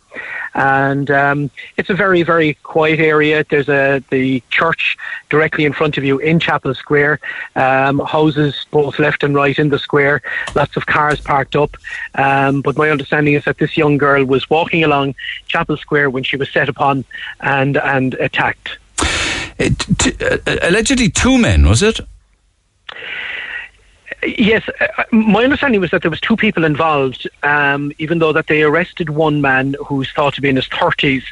And 0.54 1.11
um, 1.11 1.50
it's 1.76 1.90
a 1.90 1.94
very 1.94 2.23
very 2.23 2.54
quiet 2.62 3.00
area. 3.00 3.44
There's 3.49 3.68
a 3.68 4.02
the 4.11 4.42
church 4.50 4.96
directly 5.30 5.64
in 5.64 5.73
front 5.73 5.99
of 5.99 6.04
you 6.04 6.18
in 6.18 6.40
Chapel 6.40 6.75
Square, 6.75 7.20
um, 7.56 7.99
houses 8.00 8.66
both 8.70 8.99
left 8.99 9.23
and 9.23 9.34
right 9.34 9.58
in 9.58 9.68
the 9.68 9.78
square, 9.78 10.23
lots 10.54 10.76
of 10.76 10.87
cars 10.87 11.20
parked 11.20 11.56
up. 11.56 11.76
Um, 12.14 12.62
but 12.62 12.76
my 12.76 12.90
understanding 12.90 13.34
is 13.34 13.44
that 13.44 13.58
this 13.58 13.76
young 13.76 13.99
girl 13.99 14.25
was 14.25 14.49
walking 14.49 14.84
along 14.84 15.14
Chapel 15.46 15.76
Square 15.76 16.11
when 16.11 16.25
she 16.25 16.37
was 16.37 16.50
set 16.50 16.68
upon 16.68 17.04
and 17.40 17.76
and 17.76 18.14
attacked. 18.14 18.78
It, 19.58 19.78
t- 19.99 20.16
uh, 20.25 20.38
allegedly, 20.62 21.11
two 21.11 21.38
men 21.38 21.66
was 21.66 21.82
it? 21.82 22.00
Yes, 24.26 24.68
uh, 24.80 25.04
my 25.12 25.44
understanding 25.44 25.80
was 25.80 25.90
that 25.90 26.02
there 26.02 26.10
was 26.10 26.20
two 26.20 26.36
people 26.36 26.64
involved, 26.64 27.28
um, 27.42 27.92
even 27.98 28.20
though 28.20 28.32
that 28.32 28.46
they 28.46 28.62
arrested 28.62 29.10
one 29.10 29.40
man 29.40 29.76
who's 29.84 30.10
thought 30.12 30.34
to 30.34 30.40
be 30.40 30.48
in 30.48 30.56
his 30.56 30.66
thirties, 30.68 31.24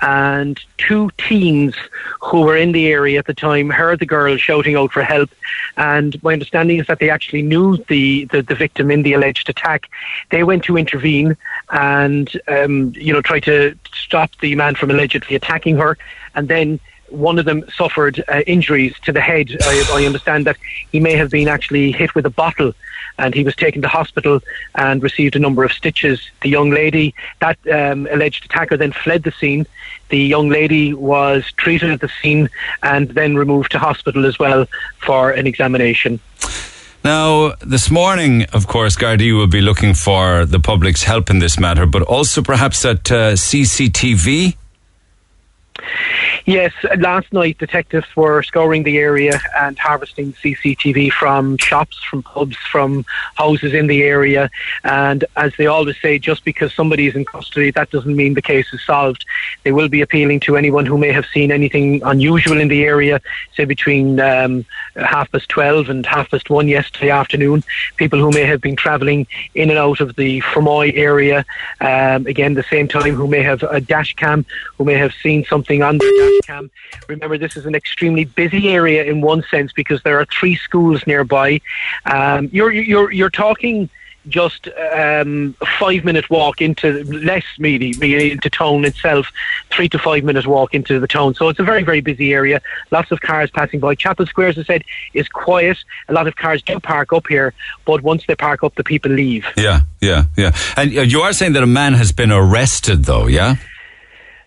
and 0.00 0.58
two 0.76 1.10
teens 1.18 1.76
who 2.20 2.40
were 2.40 2.56
in 2.56 2.72
the 2.72 2.88
area 2.88 3.18
at 3.18 3.26
the 3.26 3.34
time 3.34 3.70
heard 3.70 4.00
the 4.00 4.06
girl 4.06 4.36
shouting 4.36 4.76
out 4.76 4.92
for 4.92 5.02
help. 5.02 5.30
And 5.76 6.20
my 6.22 6.32
understanding 6.32 6.80
is 6.80 6.86
that 6.88 6.98
they 6.98 7.10
actually 7.10 7.42
knew 7.42 7.76
the, 7.88 8.24
the, 8.26 8.42
the 8.42 8.54
victim 8.54 8.90
in 8.90 9.02
the 9.02 9.12
alleged 9.12 9.48
attack. 9.48 9.88
They 10.30 10.42
went 10.42 10.64
to 10.64 10.76
intervene 10.76 11.36
and 11.70 12.28
um, 12.48 12.92
you 12.96 13.12
know 13.12 13.22
try 13.22 13.40
to 13.40 13.76
stop 13.92 14.30
the 14.40 14.54
man 14.56 14.74
from 14.74 14.90
allegedly 14.90 15.36
attacking 15.36 15.76
her, 15.76 15.96
and 16.34 16.48
then 16.48 16.80
one 17.12 17.38
of 17.38 17.44
them 17.44 17.64
suffered 17.74 18.24
uh, 18.28 18.40
injuries 18.46 18.94
to 19.04 19.12
the 19.12 19.20
head. 19.20 19.56
I, 19.62 19.84
I, 19.92 20.06
understand 20.06 20.46
that 20.46 20.56
he 20.90 21.00
may 21.00 21.14
have 21.14 21.30
been 21.30 21.48
actually 21.48 21.92
hit 21.92 22.14
with 22.14 22.26
a 22.26 22.30
bottle 22.30 22.72
and 23.18 23.34
he 23.34 23.44
was 23.44 23.54
taken 23.54 23.82
to 23.82 23.88
hospital 23.88 24.40
and 24.74 25.02
received 25.02 25.36
a 25.36 25.38
number 25.38 25.64
of 25.64 25.72
stitches. 25.72 26.20
The 26.40 26.48
young 26.48 26.70
lady, 26.70 27.14
that 27.40 27.58
um, 27.70 28.08
alleged 28.10 28.46
attacker, 28.46 28.76
then 28.76 28.92
fled 28.92 29.22
the 29.22 29.32
scene. 29.32 29.66
The 30.08 30.18
young 30.18 30.48
lady 30.48 30.94
was 30.94 31.50
treated 31.56 31.90
at 31.90 32.00
the 32.00 32.10
scene 32.20 32.48
and 32.82 33.08
then 33.10 33.36
removed 33.36 33.72
to 33.72 33.78
hospital 33.78 34.26
as 34.26 34.38
well 34.38 34.66
for 34.98 35.30
an 35.30 35.46
examination. 35.46 36.20
Now, 37.04 37.54
this 37.60 37.90
morning, 37.90 38.44
of 38.52 38.68
course, 38.68 38.96
Gardaí 38.96 39.36
will 39.36 39.48
be 39.48 39.60
looking 39.60 39.92
for 39.92 40.46
the 40.46 40.60
public's 40.60 41.02
help 41.02 41.30
in 41.30 41.40
this 41.40 41.58
matter, 41.58 41.84
but 41.84 42.02
also 42.02 42.42
perhaps 42.42 42.84
at 42.84 43.10
uh, 43.10 43.32
CCTV 43.32 44.56
Yes, 46.44 46.72
last 46.98 47.32
night 47.32 47.58
detectives 47.58 48.06
were 48.16 48.42
scouring 48.42 48.82
the 48.82 48.98
area 48.98 49.40
and 49.58 49.78
harvesting 49.78 50.32
CCTV 50.32 51.12
from 51.12 51.56
shops, 51.58 52.02
from 52.02 52.22
pubs, 52.22 52.56
from 52.56 53.04
houses 53.36 53.72
in 53.74 53.86
the 53.86 54.02
area. 54.02 54.50
And 54.82 55.24
as 55.36 55.52
they 55.56 55.66
always 55.66 56.00
say, 56.00 56.18
just 56.18 56.44
because 56.44 56.74
somebody 56.74 57.06
is 57.06 57.14
in 57.14 57.24
custody, 57.24 57.70
that 57.72 57.90
doesn't 57.90 58.16
mean 58.16 58.34
the 58.34 58.42
case 58.42 58.72
is 58.72 58.82
solved. 58.84 59.24
They 59.62 59.72
will 59.72 59.88
be 59.88 60.00
appealing 60.00 60.40
to 60.40 60.56
anyone 60.56 60.86
who 60.86 60.98
may 60.98 61.12
have 61.12 61.26
seen 61.26 61.52
anything 61.52 62.02
unusual 62.02 62.58
in 62.58 62.68
the 62.68 62.84
area, 62.84 63.20
say 63.56 63.64
between 63.64 64.18
um, 64.18 64.64
half 64.96 65.30
past 65.30 65.48
12 65.48 65.88
and 65.90 66.04
half 66.04 66.30
past 66.30 66.50
1 66.50 66.68
yesterday 66.68 67.10
afternoon. 67.10 67.62
People 67.96 68.18
who 68.18 68.30
may 68.30 68.44
have 68.44 68.60
been 68.60 68.76
travelling 68.76 69.26
in 69.54 69.70
and 69.70 69.78
out 69.78 70.00
of 70.00 70.16
the 70.16 70.40
Fermoy 70.40 70.92
area, 70.96 71.44
um, 71.80 72.26
again, 72.26 72.54
the 72.54 72.62
same 72.64 72.88
time, 72.88 73.14
who 73.14 73.28
may 73.28 73.42
have 73.42 73.62
a 73.62 73.80
dash 73.80 74.14
cam, 74.14 74.44
who 74.76 74.84
may 74.84 74.94
have 74.94 75.12
seen 75.22 75.44
something 75.44 75.71
on 75.80 75.98
their 75.98 76.10
dash 76.10 76.40
cam. 76.42 76.70
Remember, 77.08 77.38
this 77.38 77.56
is 77.56 77.66
an 77.66 77.76
extremely 77.76 78.24
busy 78.24 78.68
area 78.68 79.04
in 79.04 79.20
one 79.20 79.44
sense 79.48 79.72
because 79.72 80.02
there 80.02 80.18
are 80.18 80.24
three 80.24 80.56
schools 80.56 81.06
nearby. 81.06 81.60
Um, 82.04 82.50
you're, 82.52 82.72
you're, 82.72 83.12
you're 83.12 83.30
talking 83.30 83.88
just 84.28 84.68
um, 84.92 85.54
five 85.78 86.04
minute 86.04 86.28
walk 86.30 86.60
into 86.60 87.04
less 87.04 87.44
maybe 87.58 87.92
into 88.30 88.50
town 88.50 88.84
itself, 88.84 89.26
three 89.70 89.88
to 89.88 89.98
five 89.98 90.24
minute 90.24 90.46
walk 90.46 90.74
into 90.74 91.00
the 91.00 91.06
town. 91.08 91.34
So 91.34 91.48
it's 91.48 91.58
a 91.58 91.64
very 91.64 91.82
very 91.82 92.00
busy 92.00 92.32
area. 92.32 92.60
Lots 92.90 93.10
of 93.10 93.20
cars 93.20 93.50
passing 93.50 93.80
by. 93.80 93.94
Chapel 93.94 94.26
Square, 94.26 94.48
as 94.48 94.58
I 94.58 94.62
said, 94.64 94.84
is 95.14 95.28
quiet. 95.28 95.78
A 96.08 96.12
lot 96.12 96.26
of 96.26 96.36
cars 96.36 96.62
do 96.62 96.78
park 96.78 97.12
up 97.12 97.26
here, 97.26 97.52
but 97.84 98.02
once 98.02 98.24
they 98.26 98.34
park 98.34 98.62
up, 98.62 98.74
the 98.74 98.84
people 98.84 99.10
leave. 99.10 99.46
Yeah, 99.56 99.80
yeah, 100.00 100.24
yeah. 100.36 100.56
And 100.76 100.96
uh, 100.96 101.02
you 101.02 101.20
are 101.22 101.32
saying 101.32 101.54
that 101.54 101.62
a 101.62 101.66
man 101.66 101.94
has 101.94 102.12
been 102.12 102.32
arrested, 102.32 103.04
though, 103.04 103.26
yeah. 103.26 103.56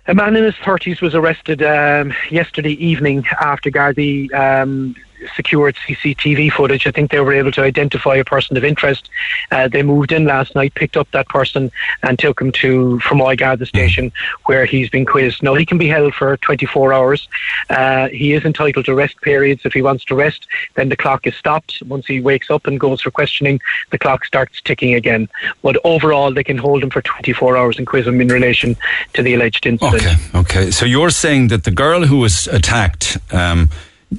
A 0.07 0.13
man 0.13 0.35
in 0.35 0.43
his 0.43 0.53
30s 0.55 1.01
was 1.01 1.15
arrested 1.15 1.63
um, 1.63 2.13
yesterday 2.29 2.73
evening 2.73 3.25
after 3.41 3.71
Gardaí 3.71 4.31
um, 4.33 4.95
secured 5.35 5.75
CCTV 5.75 6.51
footage. 6.51 6.87
I 6.87 6.91
think 6.91 7.11
they 7.11 7.19
were 7.19 7.33
able 7.33 7.51
to 7.53 7.61
identify 7.61 8.15
a 8.15 8.25
person 8.25 8.57
of 8.57 8.63
interest. 8.63 9.09
Uh, 9.51 9.67
they 9.67 9.83
moved 9.83 10.11
in 10.11 10.25
last 10.25 10.55
night, 10.55 10.75
picked 10.75 10.97
up 10.97 11.09
that 11.11 11.27
person, 11.27 11.71
and 12.03 12.17
took 12.19 12.41
him 12.41 12.51
to 12.53 12.99
From 12.99 13.19
Fermoy 13.19 13.57
the 13.57 13.65
Station, 13.65 14.11
where 14.45 14.65
he's 14.65 14.89
been 14.89 15.05
quizzed. 15.05 15.41
Now, 15.43 15.55
he 15.55 15.65
can 15.65 15.77
be 15.77 15.87
held 15.87 16.13
for 16.13 16.37
24 16.37 16.93
hours. 16.93 17.27
Uh, 17.69 18.09
he 18.09 18.33
is 18.33 18.45
entitled 18.45 18.85
to 18.85 18.95
rest 18.95 19.19
periods. 19.21 19.65
If 19.65 19.73
he 19.73 19.81
wants 19.81 20.05
to 20.05 20.15
rest, 20.15 20.47
then 20.75 20.89
the 20.89 20.95
clock 20.95 21.25
is 21.27 21.35
stopped. 21.35 21.81
Once 21.87 22.05
he 22.05 22.21
wakes 22.21 22.49
up 22.49 22.67
and 22.67 22.79
goes 22.79 23.01
for 23.01 23.11
questioning, 23.11 23.59
the 23.91 23.97
clock 23.97 24.25
starts 24.25 24.61
ticking 24.61 24.93
again. 24.93 25.29
But 25.61 25.77
overall, 25.83 26.33
they 26.33 26.43
can 26.43 26.57
hold 26.57 26.83
him 26.83 26.89
for 26.89 27.01
24 27.01 27.57
hours 27.57 27.77
and 27.77 27.87
quiz 27.87 28.07
him 28.07 28.21
in 28.21 28.27
relation 28.27 28.75
to 29.13 29.23
the 29.23 29.33
alleged 29.33 29.65
incident. 29.65 30.03
Okay, 30.03 30.15
okay. 30.35 30.71
So 30.71 30.85
you're 30.85 31.09
saying 31.09 31.47
that 31.49 31.63
the 31.63 31.71
girl 31.71 32.05
who 32.05 32.17
was 32.17 32.47
attacked. 32.47 33.17
Um, 33.31 33.69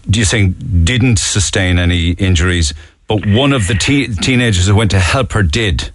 do 0.08 0.18
you 0.18 0.26
think 0.26 0.56
didn't 0.84 1.18
sustain 1.18 1.78
any 1.78 2.10
injuries, 2.12 2.74
but 3.08 3.24
one 3.26 3.52
of 3.52 3.68
the 3.68 3.74
te- 3.74 4.08
teenagers 4.08 4.66
who 4.66 4.74
went 4.74 4.90
to 4.90 5.00
help 5.00 5.32
her 5.32 5.42
did? 5.42 5.90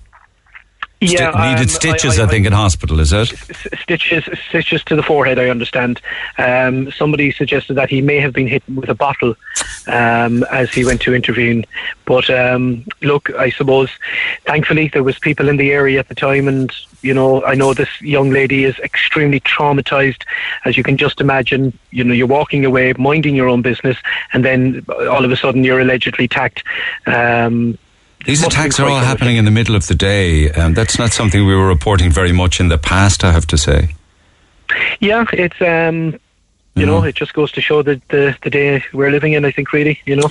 Yeah, 1.04 1.32
St- 1.32 1.46
needed 1.46 1.62
um, 1.62 1.68
stitches, 1.68 2.20
I, 2.20 2.22
I, 2.22 2.26
I, 2.28 2.30
think, 2.30 2.46
in 2.46 2.54
hospital. 2.54 3.00
Is 3.00 3.12
it 3.12 3.34
stitches? 3.82 4.24
Stitches 4.50 4.84
to 4.84 4.96
the 4.96 5.02
forehead. 5.02 5.40
I 5.40 5.50
understand. 5.50 6.00
Um, 6.38 6.92
somebody 6.92 7.32
suggested 7.32 7.74
that 7.74 7.90
he 7.90 8.02
may 8.02 8.20
have 8.20 8.34
been 8.34 8.48
hit 8.48 8.62
with 8.70 8.88
a 8.88 8.94
bottle 8.94 9.36
um, 9.88 10.44
as 10.52 10.72
he 10.72 10.86
went 10.86 11.02
to 11.02 11.16
intervene. 11.16 11.66
But 12.06 12.30
um, 12.30 12.86
look, 13.02 13.32
I 13.32 13.50
suppose, 13.50 13.90
thankfully, 14.46 14.90
there 14.90 15.04
was 15.04 15.18
people 15.18 15.50
in 15.50 15.58
the 15.58 15.72
area 15.72 15.98
at 15.98 16.08
the 16.08 16.14
time, 16.14 16.48
and 16.48 16.72
you 17.02 17.16
know, 17.16 17.44
I 17.46 17.56
know 17.56 17.74
this 17.74 18.00
young 18.00 18.30
lady 18.30 18.66
is 18.66 18.78
extremely 18.80 19.40
traumatized, 19.40 20.24
as 20.66 20.78
you 20.78 20.84
can 20.84 20.98
just 20.98 21.20
imagine. 21.20 21.76
You 21.90 22.04
know, 22.04 22.14
you're 22.14 22.28
walking 22.28 22.64
away, 22.64 22.94
minding 23.00 23.36
your 23.36 23.50
own 23.50 23.64
business, 23.64 23.98
and 24.34 24.46
then 24.46 24.86
all 24.90 25.26
of 25.26 25.32
a 25.32 25.36
sudden 25.36 25.64
you're 25.64 25.82
allegedly 25.82 26.26
attacked. 26.26 26.64
These 28.26 28.44
attacks 28.44 28.80
are 28.80 28.88
all 28.88 29.00
happening 29.00 29.38
in 29.38 29.46
the 29.46 29.52
middle 29.52 29.76
of 29.76 29.88
the 29.88 29.96
day. 29.96 30.50
and 30.52 30.76
that's 30.76 31.00
not 31.00 31.12
something 31.12 31.46
we 31.46 31.56
were 31.56 31.68
reporting 31.68 32.12
very 32.12 32.32
much 32.32 32.60
in 32.60 32.68
the 32.70 32.78
past, 32.78 33.24
I 33.24 33.32
have 33.32 33.48
to 33.48 33.58
say. 33.58 33.96
Yeah, 35.00 35.26
it's 35.34 35.60
um, 35.62 36.20
you 36.76 36.84
mm-hmm. 36.84 36.86
know, 36.86 37.04
it 37.04 37.16
just 37.16 37.34
goes 37.34 37.52
to 37.54 37.62
show 37.62 37.82
the, 37.82 38.02
the 38.10 38.38
the 38.44 38.50
day 38.50 38.84
we're 38.94 39.12
living 39.12 39.34
in. 39.34 39.44
I 39.44 39.52
think, 39.52 39.74
really, 39.74 40.00
you 40.06 40.16
know. 40.16 40.30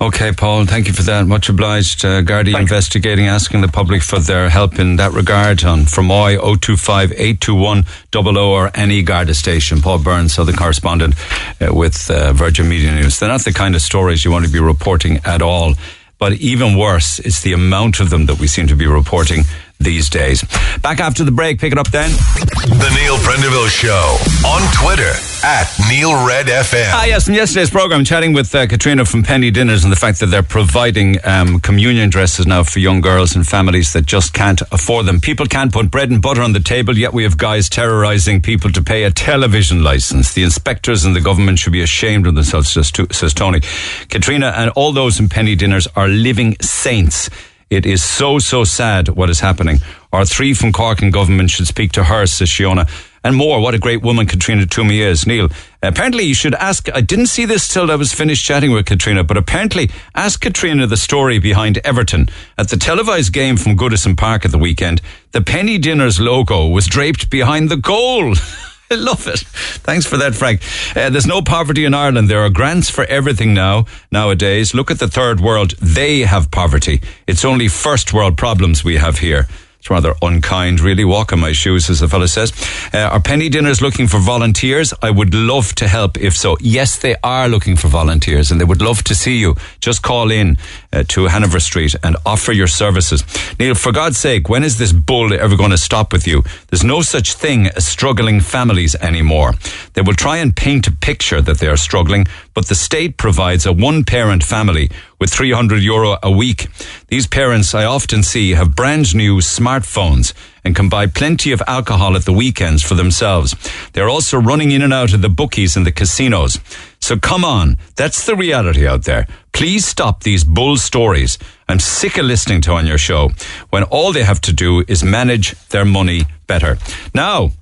Okay, 0.00 0.32
Paul, 0.32 0.64
thank 0.64 0.86
you 0.86 0.92
for 0.92 1.02
that. 1.02 1.26
Much 1.26 1.48
obliged. 1.48 2.04
Uh, 2.04 2.22
Gardaí 2.22 2.58
investigating, 2.58 3.26
asking 3.26 3.60
the 3.60 3.68
public 3.68 4.02
for 4.02 4.18
their 4.18 4.48
help 4.48 4.78
in 4.78 4.96
that 4.96 5.12
regard 5.12 5.62
on 5.64 5.80
Fermoy 5.80 6.36
025 6.36 7.12
821 7.12 7.84
00 8.12 8.48
or 8.48 8.70
any 8.74 9.02
Garda 9.02 9.34
station. 9.34 9.80
Paul 9.82 9.98
Burns, 9.98 10.34
Southern 10.34 10.56
correspondent 10.56 11.14
uh, 11.60 11.72
with 11.72 12.10
uh, 12.10 12.32
Virgin 12.32 12.68
Media 12.68 12.94
News. 12.94 13.18
They're 13.18 13.28
not 13.28 13.44
the 13.44 13.52
kind 13.52 13.74
of 13.74 13.82
stories 13.82 14.24
you 14.24 14.30
want 14.30 14.46
to 14.46 14.50
be 14.50 14.60
reporting 14.60 15.20
at 15.24 15.42
all. 15.42 15.74
But 16.18 16.34
even 16.34 16.78
worse, 16.78 17.18
it's 17.18 17.42
the 17.42 17.52
amount 17.52 18.00
of 18.00 18.10
them 18.10 18.26
that 18.26 18.38
we 18.38 18.46
seem 18.46 18.66
to 18.68 18.76
be 18.76 18.86
reporting 18.86 19.44
these 19.80 20.08
days. 20.08 20.42
Back 20.82 21.00
after 21.00 21.24
the 21.24 21.30
break, 21.32 21.58
pick 21.58 21.72
it 21.72 21.78
up 21.78 21.88
then. 21.90 22.10
The 22.10 22.90
Neil 22.96 23.16
Prendeville 23.18 23.68
Show 23.68 24.16
on 24.46 24.62
Twitter 24.74 25.12
at 25.44 25.70
Neil 25.90 26.26
Red 26.26 26.46
FM. 26.46 26.90
Ah, 26.92 27.04
yes, 27.04 27.26
from 27.26 27.34
yesterday's 27.34 27.70
program, 27.70 28.04
chatting 28.04 28.32
with 28.32 28.54
uh, 28.54 28.66
Katrina 28.66 29.04
from 29.04 29.22
Penny 29.22 29.50
Dinners 29.50 29.84
and 29.84 29.92
the 29.92 29.96
fact 29.96 30.20
that 30.20 30.26
they're 30.26 30.42
providing 30.42 31.18
um, 31.24 31.60
communion 31.60 32.08
dresses 32.08 32.46
now 32.46 32.62
for 32.62 32.78
young 32.78 33.00
girls 33.02 33.36
and 33.36 33.46
families 33.46 33.92
that 33.92 34.06
just 34.06 34.32
can't 34.32 34.62
afford 34.72 35.06
them. 35.06 35.20
People 35.20 35.46
can't 35.46 35.72
put 35.72 35.90
bread 35.90 36.10
and 36.10 36.22
butter 36.22 36.42
on 36.42 36.52
the 36.52 36.60
table, 36.60 36.96
yet 36.96 37.12
we 37.12 37.24
have 37.24 37.36
guys 37.36 37.68
terrorizing 37.68 38.40
people 38.40 38.70
to 38.72 38.82
pay 38.82 39.04
a 39.04 39.10
television 39.10 39.82
license. 39.82 40.32
The 40.32 40.42
inspectors 40.44 41.04
and 41.04 41.14
the 41.14 41.20
government 41.20 41.58
should 41.58 41.72
be 41.72 41.82
ashamed 41.82 42.26
of 42.26 42.34
themselves, 42.34 42.70
says 42.70 43.34
Tony. 43.34 43.60
Katrina 44.08 44.52
and 44.56 44.70
all 44.70 44.92
those 44.92 45.20
in 45.20 45.28
Penny 45.28 45.54
Dinners 45.54 45.86
are 45.94 46.08
living 46.08 46.56
saints. 46.60 47.28
It 47.74 47.86
is 47.86 48.04
so, 48.04 48.38
so 48.38 48.62
sad 48.62 49.08
what 49.08 49.28
is 49.30 49.40
happening. 49.40 49.80
Our 50.12 50.24
three 50.24 50.54
from 50.54 50.72
Cork 50.72 51.02
and 51.02 51.12
government 51.12 51.50
should 51.50 51.66
speak 51.66 51.90
to 51.92 52.04
her, 52.04 52.24
says 52.24 52.48
Shiona. 52.48 52.88
And 53.24 53.34
more, 53.34 53.58
what 53.60 53.74
a 53.74 53.80
great 53.80 54.00
woman 54.00 54.26
Katrina 54.26 54.64
Twomey 54.64 55.00
is. 55.00 55.26
Neil, 55.26 55.48
apparently 55.82 56.22
you 56.22 56.34
should 56.34 56.54
ask, 56.54 56.88
I 56.94 57.00
didn't 57.00 57.26
see 57.26 57.46
this 57.46 57.66
till 57.66 57.90
I 57.90 57.96
was 57.96 58.12
finished 58.12 58.44
chatting 58.44 58.70
with 58.70 58.86
Katrina, 58.86 59.24
but 59.24 59.36
apparently 59.36 59.90
ask 60.14 60.40
Katrina 60.40 60.86
the 60.86 60.96
story 60.96 61.40
behind 61.40 61.78
Everton. 61.78 62.28
At 62.56 62.68
the 62.68 62.76
televised 62.76 63.32
game 63.32 63.56
from 63.56 63.76
Goodison 63.76 64.16
Park 64.16 64.44
at 64.44 64.52
the 64.52 64.58
weekend, 64.58 65.02
the 65.32 65.42
Penny 65.42 65.76
Dinners 65.76 66.20
logo 66.20 66.68
was 66.68 66.86
draped 66.86 67.28
behind 67.28 67.70
the 67.70 67.76
goal. 67.76 68.36
I 68.90 68.94
love 69.10 69.26
it. 69.26 69.40
Thanks 69.40 70.06
for 70.06 70.16
that, 70.18 70.34
Frank. 70.34 70.60
Uh, 70.96 71.10
there's 71.10 71.26
no 71.26 71.42
poverty 71.42 71.84
in 71.84 71.94
Ireland. 71.94 72.28
There 72.28 72.44
are 72.44 72.50
grants 72.50 72.90
for 72.90 73.04
everything 73.04 73.54
now, 73.54 73.86
nowadays. 74.12 74.74
Look 74.74 74.90
at 74.90 74.98
the 74.98 75.08
third 75.08 75.40
world. 75.40 75.74
They 75.80 76.20
have 76.20 76.50
poverty. 76.50 77.00
It's 77.26 77.44
only 77.44 77.68
first 77.68 78.12
world 78.12 78.36
problems 78.36 78.84
we 78.84 78.96
have 78.96 79.18
here. 79.18 79.48
It's 79.84 79.90
rather 79.90 80.14
unkind, 80.22 80.80
really. 80.80 81.04
Walk 81.04 81.30
in 81.32 81.40
my 81.40 81.52
shoes, 81.52 81.90
as 81.90 82.00
the 82.00 82.08
fellow 82.08 82.24
says. 82.24 82.54
Uh, 82.94 83.00
are 83.00 83.20
penny 83.20 83.50
dinners 83.50 83.82
looking 83.82 84.06
for 84.06 84.18
volunteers? 84.18 84.94
I 85.02 85.10
would 85.10 85.34
love 85.34 85.74
to 85.74 85.86
help 85.86 86.18
if 86.18 86.34
so. 86.34 86.56
Yes, 86.58 86.96
they 86.96 87.16
are 87.22 87.50
looking 87.50 87.76
for 87.76 87.88
volunteers 87.88 88.50
and 88.50 88.58
they 88.58 88.64
would 88.64 88.80
love 88.80 89.04
to 89.04 89.14
see 89.14 89.36
you. 89.36 89.56
Just 89.80 90.00
call 90.02 90.30
in 90.30 90.56
uh, 90.90 91.04
to 91.08 91.26
Hanover 91.26 91.60
Street 91.60 91.94
and 92.02 92.16
offer 92.24 92.50
your 92.50 92.66
services. 92.66 93.24
Neil, 93.58 93.74
for 93.74 93.92
God's 93.92 94.16
sake, 94.16 94.48
when 94.48 94.64
is 94.64 94.78
this 94.78 94.90
bull 94.90 95.34
ever 95.34 95.54
going 95.54 95.72
to 95.72 95.76
stop 95.76 96.14
with 96.14 96.26
you? 96.26 96.42
There's 96.68 96.82
no 96.82 97.02
such 97.02 97.34
thing 97.34 97.66
as 97.66 97.84
struggling 97.86 98.40
families 98.40 98.94
anymore. 98.94 99.52
They 99.92 100.00
will 100.00 100.14
try 100.14 100.38
and 100.38 100.56
paint 100.56 100.86
a 100.86 100.92
picture 100.92 101.42
that 101.42 101.58
they 101.58 101.68
are 101.68 101.76
struggling, 101.76 102.26
but 102.54 102.66
the 102.66 102.74
state 102.74 103.16
provides 103.16 103.66
a 103.66 103.72
one 103.72 104.04
parent 104.04 104.42
family 104.42 104.90
with 105.18 105.30
300 105.30 105.82
euro 105.82 106.16
a 106.22 106.30
week. 106.30 106.68
These 107.08 107.26
parents 107.26 107.74
I 107.74 107.84
often 107.84 108.22
see 108.22 108.52
have 108.52 108.76
brand 108.76 109.14
new 109.14 109.38
smartphones 109.38 110.32
and 110.64 110.74
can 110.74 110.88
buy 110.88 111.06
plenty 111.06 111.52
of 111.52 111.62
alcohol 111.66 112.16
at 112.16 112.24
the 112.24 112.32
weekends 112.32 112.82
for 112.82 112.94
themselves. 112.94 113.54
They're 113.92 114.08
also 114.08 114.38
running 114.38 114.70
in 114.70 114.82
and 114.82 114.92
out 114.92 115.12
of 115.12 115.20
the 115.20 115.28
bookies 115.28 115.76
and 115.76 115.84
the 115.84 115.92
casinos. 115.92 116.58
So 117.00 117.18
come 117.18 117.44
on, 117.44 117.76
that's 117.96 118.24
the 118.24 118.36
reality 118.36 118.86
out 118.86 119.04
there. 119.04 119.26
Please 119.52 119.84
stop 119.84 120.22
these 120.22 120.42
bull 120.42 120.76
stories 120.76 121.38
I'm 121.68 121.80
sick 121.80 122.18
of 122.18 122.26
listening 122.26 122.60
to 122.62 122.72
on 122.72 122.86
your 122.86 122.98
show 122.98 123.30
when 123.70 123.84
all 123.84 124.12
they 124.12 124.24
have 124.24 124.40
to 124.42 124.52
do 124.52 124.84
is 124.86 125.02
manage 125.02 125.52
their 125.68 125.84
money 125.84 126.22
better. 126.46 126.78
Now, 127.14 127.52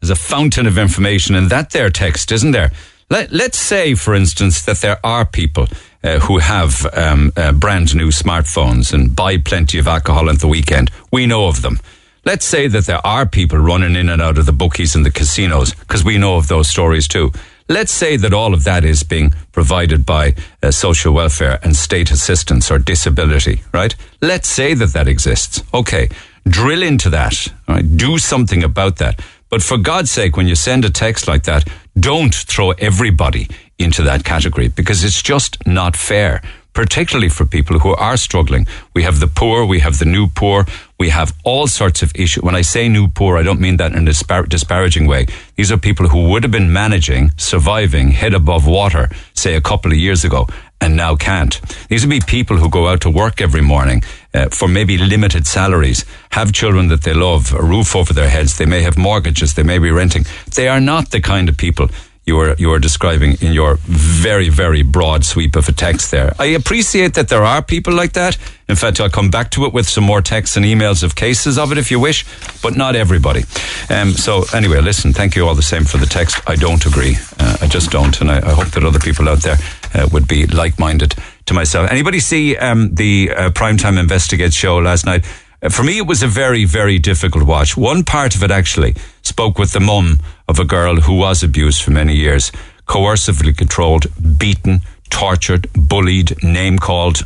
there's 0.00 0.10
a 0.10 0.16
fountain 0.16 0.66
of 0.66 0.76
information 0.76 1.34
in 1.34 1.48
that 1.48 1.70
there 1.70 1.90
text, 1.90 2.32
isn't 2.32 2.50
there? 2.50 2.72
Let, 3.08 3.32
us 3.32 3.56
say, 3.56 3.94
for 3.94 4.14
instance, 4.14 4.62
that 4.62 4.78
there 4.78 4.98
are 5.04 5.24
people 5.24 5.68
uh, 6.02 6.18
who 6.20 6.38
have 6.38 6.86
um, 6.92 7.32
uh, 7.36 7.52
brand 7.52 7.94
new 7.94 8.08
smartphones 8.08 8.92
and 8.92 9.14
buy 9.14 9.38
plenty 9.38 9.78
of 9.78 9.86
alcohol 9.86 10.28
at 10.28 10.40
the 10.40 10.48
weekend. 10.48 10.90
We 11.12 11.26
know 11.26 11.46
of 11.46 11.62
them. 11.62 11.78
Let's 12.24 12.44
say 12.44 12.66
that 12.66 12.86
there 12.86 13.06
are 13.06 13.24
people 13.24 13.58
running 13.58 13.94
in 13.94 14.08
and 14.08 14.20
out 14.20 14.38
of 14.38 14.46
the 14.46 14.52
bookies 14.52 14.96
and 14.96 15.06
the 15.06 15.12
casinos, 15.12 15.72
because 15.72 16.04
we 16.04 16.18
know 16.18 16.36
of 16.36 16.48
those 16.48 16.68
stories 16.68 17.06
too. 17.06 17.30
Let's 17.68 17.92
say 17.92 18.16
that 18.16 18.34
all 18.34 18.54
of 18.54 18.64
that 18.64 18.84
is 18.84 19.04
being 19.04 19.32
provided 19.52 20.04
by 20.04 20.34
uh, 20.60 20.72
social 20.72 21.12
welfare 21.12 21.60
and 21.62 21.76
state 21.76 22.10
assistance 22.10 22.70
or 22.72 22.80
disability, 22.80 23.62
right? 23.72 23.94
Let's 24.20 24.48
say 24.48 24.74
that 24.74 24.92
that 24.94 25.06
exists. 25.06 25.62
Okay. 25.72 26.08
Drill 26.48 26.82
into 26.82 27.10
that. 27.10 27.52
Right? 27.68 27.96
Do 27.96 28.18
something 28.18 28.64
about 28.64 28.96
that. 28.96 29.20
But 29.48 29.62
for 29.62 29.78
God's 29.78 30.10
sake, 30.10 30.36
when 30.36 30.48
you 30.48 30.56
send 30.56 30.84
a 30.84 30.90
text 30.90 31.28
like 31.28 31.44
that, 31.44 31.68
don't 31.98 32.34
throw 32.34 32.72
everybody 32.72 33.48
into 33.78 34.02
that 34.02 34.24
category 34.24 34.68
because 34.68 35.04
it's 35.04 35.22
just 35.22 35.66
not 35.66 35.96
fair, 35.96 36.42
particularly 36.72 37.28
for 37.28 37.44
people 37.46 37.78
who 37.78 37.94
are 37.94 38.16
struggling. 38.16 38.66
We 38.94 39.02
have 39.02 39.20
the 39.20 39.26
poor, 39.26 39.64
we 39.64 39.80
have 39.80 39.98
the 39.98 40.04
new 40.04 40.26
poor, 40.28 40.66
we 40.98 41.08
have 41.10 41.34
all 41.44 41.66
sorts 41.66 42.02
of 42.02 42.12
issues. 42.14 42.42
When 42.42 42.54
I 42.54 42.62
say 42.62 42.88
new 42.88 43.08
poor, 43.08 43.36
I 43.38 43.42
don't 43.42 43.60
mean 43.60 43.78
that 43.78 43.92
in 43.92 44.06
a 44.06 44.10
dispar- 44.10 44.48
disparaging 44.48 45.06
way. 45.06 45.26
These 45.56 45.72
are 45.72 45.78
people 45.78 46.08
who 46.08 46.28
would 46.30 46.42
have 46.42 46.52
been 46.52 46.72
managing, 46.72 47.32
surviving, 47.36 48.10
head 48.10 48.34
above 48.34 48.66
water, 48.66 49.08
say 49.34 49.54
a 49.56 49.60
couple 49.60 49.90
of 49.92 49.98
years 49.98 50.24
ago, 50.24 50.46
and 50.80 50.96
now 50.96 51.16
can't. 51.16 51.60
These 51.88 52.04
would 52.06 52.10
be 52.10 52.20
people 52.20 52.58
who 52.58 52.68
go 52.68 52.88
out 52.88 53.00
to 53.02 53.10
work 53.10 53.40
every 53.40 53.62
morning 53.62 54.02
uh, 54.36 54.48
for 54.50 54.68
maybe 54.68 54.98
limited 54.98 55.46
salaries, 55.46 56.04
have 56.30 56.52
children 56.52 56.88
that 56.88 57.02
they 57.02 57.14
love, 57.14 57.54
a 57.54 57.62
roof 57.62 57.96
over 57.96 58.12
their 58.12 58.28
heads, 58.28 58.58
they 58.58 58.66
may 58.66 58.82
have 58.82 58.98
mortgages, 58.98 59.54
they 59.54 59.62
may 59.62 59.78
be 59.78 59.90
renting. 59.90 60.24
They 60.54 60.68
are 60.68 60.80
not 60.80 61.10
the 61.10 61.20
kind 61.20 61.48
of 61.48 61.56
people 61.56 61.88
you 62.26 62.40
are 62.40 62.56
you 62.58 62.72
are 62.72 62.80
describing 62.80 63.36
in 63.40 63.52
your 63.52 63.76
very 63.82 64.48
very 64.48 64.82
broad 64.82 65.24
sweep 65.24 65.54
of 65.54 65.68
a 65.68 65.72
text 65.72 66.10
there. 66.10 66.34
I 66.40 66.46
appreciate 66.46 67.14
that 67.14 67.28
there 67.28 67.44
are 67.44 67.62
people 67.62 67.94
like 67.94 68.14
that. 68.14 68.36
In 68.68 68.74
fact, 68.74 69.00
I'll 69.00 69.08
come 69.08 69.30
back 69.30 69.50
to 69.52 69.64
it 69.64 69.72
with 69.72 69.88
some 69.88 70.02
more 70.02 70.20
texts 70.20 70.56
and 70.56 70.66
emails 70.66 71.04
of 71.04 71.14
cases 71.14 71.56
of 71.56 71.70
it 71.70 71.78
if 71.78 71.92
you 71.92 72.00
wish, 72.00 72.26
but 72.62 72.76
not 72.76 72.96
everybody. 72.96 73.44
Um, 73.88 74.10
so 74.10 74.42
anyway, 74.52 74.80
listen, 74.80 75.12
thank 75.12 75.36
you 75.36 75.46
all 75.46 75.54
the 75.54 75.62
same 75.62 75.84
for 75.84 75.98
the 75.98 76.06
text. 76.06 76.40
I 76.48 76.56
don't 76.56 76.84
agree. 76.84 77.16
Uh, 77.38 77.58
I 77.60 77.68
just 77.68 77.92
don't, 77.92 78.20
and 78.20 78.28
I, 78.28 78.38
I, 78.38 78.54
hope 78.54 78.72
that 78.72 78.82
other 78.82 78.98
people 78.98 79.28
out 79.28 79.42
there 79.42 79.58
uh, 79.94 80.08
would 80.12 80.26
be 80.26 80.48
like 80.48 80.80
minded 80.80 81.14
to 81.46 81.54
myself. 81.54 81.90
Anybody 81.90 82.20
see 82.20 82.56
um, 82.56 82.94
the 82.94 83.30
uh, 83.30 83.50
Primetime 83.50 83.98
Investigate 83.98 84.52
show 84.52 84.78
last 84.78 85.06
night? 85.06 85.24
Uh, 85.62 85.68
for 85.68 85.82
me, 85.82 85.98
it 85.98 86.06
was 86.06 86.22
a 86.22 86.28
very, 86.28 86.64
very 86.64 86.98
difficult 86.98 87.44
watch. 87.44 87.76
One 87.76 88.04
part 88.04 88.34
of 88.34 88.42
it 88.42 88.50
actually 88.50 88.94
spoke 89.22 89.58
with 89.58 89.72
the 89.72 89.80
mum 89.80 90.20
of 90.48 90.58
a 90.58 90.64
girl 90.64 90.96
who 90.96 91.16
was 91.16 91.42
abused 91.42 91.82
for 91.82 91.90
many 91.90 92.14
years, 92.14 92.52
coercively 92.86 93.56
controlled, 93.56 94.06
beaten, 94.38 94.80
tortured, 95.10 95.68
bullied, 95.74 96.42
name 96.42 96.78
called. 96.78 97.22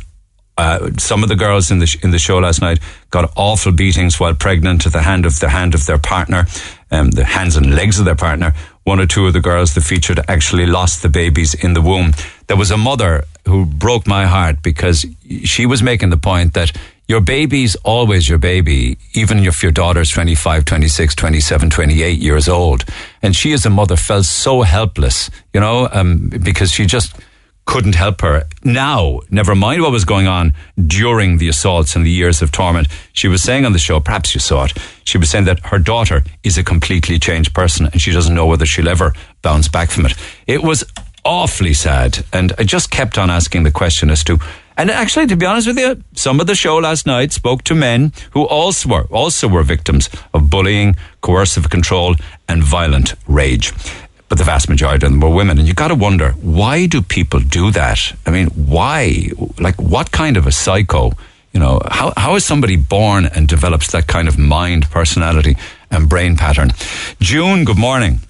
Uh, 0.57 0.91
some 0.97 1.23
of 1.23 1.29
the 1.29 1.35
girls 1.35 1.71
in 1.71 1.79
the 1.79 1.87
sh- 1.87 1.97
in 2.03 2.11
the 2.11 2.19
show 2.19 2.37
last 2.37 2.61
night 2.61 2.79
got 3.09 3.31
awful 3.35 3.71
beatings 3.71 4.19
while 4.19 4.35
pregnant 4.35 4.85
at 4.85 4.91
the 4.91 5.01
hand 5.01 5.25
of 5.25 5.39
the 5.39 5.49
hand 5.49 5.73
of 5.73 5.85
their 5.85 5.97
partner, 5.97 6.45
um, 6.91 7.09
the 7.11 7.23
hands 7.23 7.55
and 7.55 7.73
legs 7.73 7.97
of 7.99 8.05
their 8.05 8.15
partner. 8.15 8.53
One 8.83 8.99
or 8.99 9.05
two 9.05 9.27
of 9.27 9.33
the 9.33 9.41
girls 9.41 9.73
that 9.75 9.81
featured 9.81 10.19
actually 10.27 10.65
lost 10.65 11.01
the 11.01 11.09
babies 11.09 11.53
in 11.53 11.73
the 11.73 11.81
womb. 11.81 12.13
There 12.47 12.57
was 12.57 12.71
a 12.71 12.77
mother 12.77 13.25
who 13.47 13.65
broke 13.65 14.07
my 14.07 14.25
heart 14.25 14.63
because 14.63 15.05
she 15.43 15.65
was 15.65 15.83
making 15.83 16.09
the 16.09 16.17
point 16.17 16.53
that 16.53 16.71
your 17.07 17.21
baby's 17.21 17.75
always 17.83 18.27
your 18.29 18.37
baby, 18.39 18.97
even 19.13 19.39
if 19.39 19.61
your 19.61 19.71
daughter's 19.71 20.09
25, 20.09 20.65
26, 20.65 21.13
27, 21.15 21.69
28 21.69 22.19
years 22.19 22.47
old. 22.47 22.85
And 23.21 23.35
she, 23.35 23.51
as 23.53 23.65
a 23.65 23.69
mother, 23.69 23.97
felt 23.97 24.25
so 24.25 24.61
helpless, 24.61 25.29
you 25.53 25.59
know, 25.59 25.89
um, 25.91 26.29
because 26.29 26.71
she 26.71 26.85
just 26.85 27.13
couldn't 27.71 27.95
help 27.95 28.19
her. 28.19 28.43
Now, 28.65 29.21
never 29.29 29.55
mind 29.55 29.81
what 29.81 29.93
was 29.93 30.03
going 30.03 30.27
on 30.27 30.53
during 30.87 31.37
the 31.37 31.47
assaults 31.47 31.95
and 31.95 32.05
the 32.05 32.11
years 32.11 32.41
of 32.41 32.51
torment, 32.51 32.89
she 33.13 33.29
was 33.29 33.41
saying 33.41 33.63
on 33.63 33.71
the 33.71 33.79
show, 33.79 34.01
perhaps 34.01 34.33
you 34.33 34.41
saw 34.41 34.65
it, 34.65 34.73
she 35.05 35.17
was 35.17 35.29
saying 35.29 35.45
that 35.45 35.65
her 35.67 35.79
daughter 35.79 36.25
is 36.43 36.57
a 36.57 36.65
completely 36.65 37.17
changed 37.17 37.53
person 37.53 37.85
and 37.85 38.01
she 38.01 38.11
doesn't 38.11 38.35
know 38.35 38.45
whether 38.45 38.65
she'll 38.65 38.89
ever 38.89 39.13
bounce 39.41 39.69
back 39.69 39.89
from 39.89 40.05
it. 40.05 40.15
It 40.47 40.63
was 40.63 40.83
awfully 41.23 41.73
sad. 41.73 42.25
And 42.33 42.51
I 42.59 42.63
just 42.63 42.91
kept 42.91 43.17
on 43.17 43.29
asking 43.29 43.63
the 43.63 43.71
question 43.71 44.09
as 44.09 44.25
to 44.25 44.37
and 44.75 44.89
actually, 44.89 45.27
to 45.27 45.35
be 45.37 45.45
honest 45.45 45.67
with 45.67 45.77
you, 45.77 46.03
some 46.13 46.39
of 46.39 46.47
the 46.47 46.55
show 46.55 46.77
last 46.77 47.05
night 47.05 47.31
spoke 47.31 47.63
to 47.65 47.75
men 47.75 48.11
who 48.31 48.43
also 48.47 48.89
were 48.89 49.03
also 49.11 49.47
were 49.47 49.63
victims 49.63 50.09
of 50.33 50.49
bullying, 50.49 50.95
coercive 51.21 51.69
control, 51.69 52.15
and 52.49 52.63
violent 52.63 53.13
rage. 53.27 53.71
But 54.31 54.37
the 54.37 54.45
vast 54.45 54.69
majority 54.69 55.05
of 55.05 55.11
them 55.11 55.19
were 55.19 55.35
women, 55.35 55.59
and 55.59 55.67
you 55.67 55.73
got 55.73 55.89
to 55.89 55.95
wonder 55.95 56.31
why 56.39 56.85
do 56.85 57.01
people 57.01 57.41
do 57.41 57.69
that? 57.71 58.13
I 58.25 58.31
mean, 58.31 58.47
why? 58.47 59.27
Like, 59.59 59.75
what 59.75 60.11
kind 60.11 60.37
of 60.37 60.47
a 60.47 60.53
psycho? 60.53 61.11
You 61.51 61.59
know, 61.59 61.81
how 61.91 62.13
how 62.15 62.35
is 62.35 62.45
somebody 62.45 62.77
born 62.77 63.25
and 63.25 63.45
develops 63.45 63.91
that 63.91 64.07
kind 64.07 64.29
of 64.29 64.37
mind, 64.37 64.89
personality, 64.89 65.57
and 65.89 66.07
brain 66.07 66.37
pattern? 66.37 66.71
June, 67.19 67.65
good 67.65 67.77
morning. 67.77 68.21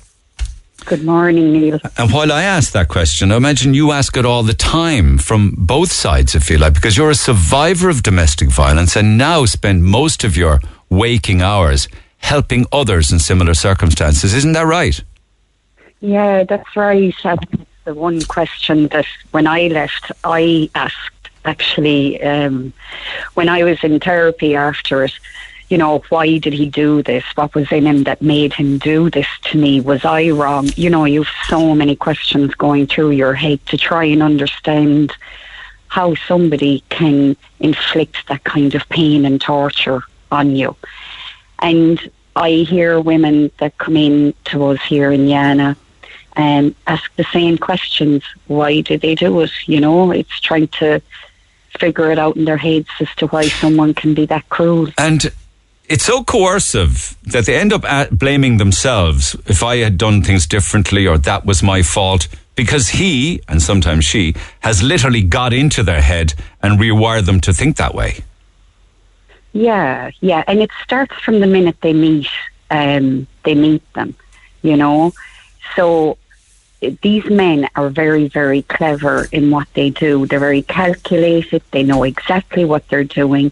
Good 0.86 1.06
morning, 1.06 1.54
Neil. 1.54 1.80
And 2.00 2.12
while 2.12 2.32
I 2.32 2.42
ask 2.42 2.72
that 2.72 2.88
question, 2.88 3.32
I 3.32 3.36
imagine 3.36 3.76
you 3.76 3.92
ask 3.92 4.18
it 4.18 4.26
all 4.26 4.42
the 4.42 4.56
time 4.56 5.20
from 5.20 5.54
both 5.56 5.92
sides, 5.92 6.36
I 6.36 6.40
feel 6.40 6.62
like, 6.62 6.74
because 6.74 6.98
you're 6.98 7.12
a 7.12 7.26
survivor 7.30 7.90
of 7.90 8.02
domestic 8.02 8.50
violence 8.50 8.96
and 8.96 9.20
now 9.20 9.46
spend 9.46 9.84
most 9.84 10.24
of 10.24 10.36
your 10.36 10.62
waking 10.90 11.44
hours 11.44 11.88
helping 12.18 12.66
others 12.72 13.12
in 13.12 13.20
similar 13.20 13.54
circumstances. 13.54 14.34
Isn't 14.34 14.54
that 14.54 14.66
right? 14.66 15.00
Yeah, 16.02 16.44
that's 16.44 16.76
right. 16.76 17.16
That's 17.24 17.46
the 17.86 17.94
one 17.94 18.22
question 18.24 18.88
that 18.88 19.06
when 19.32 19.48
I 19.48 19.68
left, 19.68 20.12
I 20.24 20.70
asked 20.76 21.30
actually 21.46 22.22
um, 22.22 22.74
when 23.36 23.50
I 23.50 23.64
was 23.64 23.84
in 23.84 24.00
therapy 24.00 24.56
after 24.56 25.04
it 25.06 25.14
you 25.72 25.78
know, 25.78 26.04
why 26.10 26.38
did 26.38 26.52
he 26.52 26.70
do 26.70 27.02
this? 27.02 27.24
What 27.36 27.56
was 27.56 27.72
in 27.72 27.88
him 27.88 28.04
that 28.04 28.22
made 28.22 28.52
him 28.52 28.78
do 28.78 29.10
this 29.10 29.28
to 29.44 29.58
me? 29.58 29.80
Was 29.80 30.04
I 30.04 30.30
wrong? 30.30 30.70
You 30.76 30.90
know, 30.90 31.06
you've 31.06 31.30
so 31.48 31.74
many 31.74 31.96
questions 31.96 32.54
going 32.56 32.88
through 32.88 33.12
your 33.12 33.34
head 33.34 33.66
to 33.68 33.78
try 33.78 34.04
and 34.04 34.22
understand 34.22 35.14
how 35.88 36.16
somebody 36.28 36.84
can 36.90 37.38
inflict 37.62 38.28
that 38.28 38.44
kind 38.44 38.76
of 38.76 38.88
pain 38.90 39.26
and 39.26 39.40
torture 39.40 40.02
on 40.30 40.58
you. 40.58 40.76
And 41.60 42.12
I 42.36 42.50
hear 42.52 43.00
women 43.00 43.50
that 43.60 43.78
come 43.78 43.96
in 43.96 44.34
to 44.46 44.66
us 44.66 44.82
here 44.82 45.10
in 45.14 45.22
Yana 45.28 45.78
and 46.36 46.76
ask 46.88 47.14
the 47.16 47.26
same 47.26 47.58
questions. 47.58 48.24
Why 48.48 48.82
do 48.82 48.98
they 48.98 49.16
do 49.16 49.40
it? 49.42 49.52
You 49.66 49.80
know, 49.80 50.12
it's 50.12 50.40
trying 50.40 50.68
to 50.80 51.02
figure 51.78 52.12
it 52.12 52.20
out 52.20 52.36
in 52.36 52.46
their 52.46 52.58
heads 52.58 52.90
as 53.00 53.10
to 53.16 53.28
why 53.28 53.44
someone 53.44 53.94
can 53.94 54.14
be 54.14 54.26
that 54.28 54.48
cruel. 54.50 54.90
And 54.98 55.32
it's 55.88 56.06
so 56.06 56.24
coercive 56.24 57.18
that 57.24 57.46
they 57.46 57.56
end 57.56 57.74
up 57.74 58.10
blaming 58.12 58.58
themselves 58.58 59.36
if 59.46 59.64
I 59.64 59.78
had 59.78 59.98
done 59.98 60.22
things 60.22 60.48
differently 60.48 61.06
or 61.08 61.18
that 61.18 61.46
was 61.46 61.62
my 61.62 61.82
fault 61.82 62.28
because 62.56 62.90
he, 62.90 63.42
and 63.48 63.62
sometimes 63.62 64.06
she, 64.06 64.36
has 64.62 64.84
literally 64.84 65.22
got 65.22 65.54
into 65.54 65.84
their 65.84 66.02
head 66.02 66.34
and 66.62 66.80
rewired 66.80 67.26
them 67.26 67.40
to 67.42 67.54
think 67.54 67.78
that 67.78 67.96
way. 67.96 68.24
Yeah, 69.54 70.12
yeah, 70.22 70.44
and 70.48 70.62
it 70.62 70.70
starts 70.84 71.14
from 71.16 71.40
the 71.40 71.48
minute 71.48 71.78
they 71.82 71.94
meet. 71.94 72.28
Um, 72.70 73.28
they 73.44 73.56
meet 73.56 73.84
them, 73.94 74.16
you 74.62 74.78
know. 74.78 75.12
So 75.76 76.18
these 77.02 77.26
men 77.26 77.68
are 77.76 77.90
very, 77.90 78.28
very 78.28 78.64
clever 78.64 79.28
in 79.32 79.52
what 79.52 79.68
they 79.74 79.90
do. 79.92 80.26
They're 80.26 80.40
very 80.40 80.64
calculated. 80.64 81.62
They 81.72 81.84
know 81.84 82.04
exactly 82.04 82.66
what 82.66 82.88
they're 82.90 83.04
doing. 83.04 83.52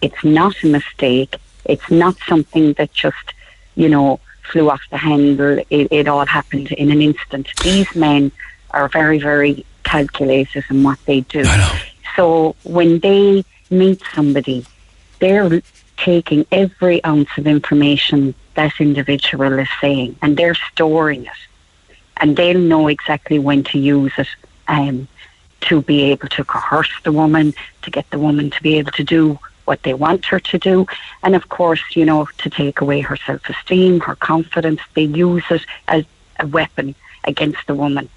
It's 0.00 0.24
not 0.24 0.54
a 0.64 0.66
mistake 0.66 1.36
It's 1.64 1.90
not 1.90 2.16
something 2.26 2.72
that 2.74 2.92
just, 2.92 3.34
you 3.76 3.88
know, 3.88 4.20
flew 4.50 4.70
off 4.70 4.82
the 4.90 4.96
handle. 4.96 5.58
It, 5.70 5.88
it 5.90 6.08
all 6.08 6.26
happened 6.26 6.72
in 6.72 6.90
an 6.90 7.00
instant. 7.00 7.48
These 7.62 7.94
men 7.94 8.32
are 8.70 8.88
very, 8.88 9.18
very 9.18 9.64
calculated 9.84 10.64
in 10.70 10.82
what 10.82 10.98
they 11.04 11.20
do. 11.20 11.44
So 12.16 12.56
when 12.64 12.98
they 12.98 13.44
meet 13.70 14.02
somebody, 14.14 14.66
they're 15.20 15.62
taking 15.96 16.46
every 16.50 17.04
ounce 17.04 17.28
of 17.36 17.46
information 17.46 18.34
that 18.54 18.72
individual 18.80 19.58
is 19.58 19.68
saying 19.80 20.16
and 20.20 20.36
they're 20.36 20.54
storing 20.72 21.26
it. 21.26 21.32
And 22.18 22.36
they'll 22.36 22.58
know 22.58 22.88
exactly 22.88 23.38
when 23.38 23.64
to 23.64 23.78
use 23.78 24.12
it 24.16 24.28
um, 24.68 25.08
to 25.62 25.82
be 25.82 26.02
able 26.04 26.28
to 26.28 26.44
coerce 26.44 26.92
the 27.04 27.12
woman, 27.12 27.54
to 27.82 27.90
get 27.90 28.08
the 28.10 28.18
woman 28.18 28.50
to 28.50 28.62
be 28.62 28.78
able 28.78 28.92
to 28.92 29.04
do 29.04 29.38
what 29.64 29.82
they 29.82 29.94
want 29.94 30.24
her 30.26 30.40
to 30.40 30.58
do. 30.58 30.86
And 31.22 31.34
of 31.34 31.48
course, 31.48 31.82
you 31.94 32.04
know, 32.04 32.28
to 32.38 32.50
take 32.50 32.80
away 32.80 33.00
her 33.00 33.16
self 33.16 33.48
esteem, 33.48 34.00
her 34.00 34.16
confidence. 34.16 34.80
They 34.94 35.04
use 35.04 35.44
it 35.50 35.64
as 35.88 36.04
a 36.38 36.46
weapon 36.46 36.94
against 37.24 37.66
the 37.66 37.74
woman. 37.74 38.08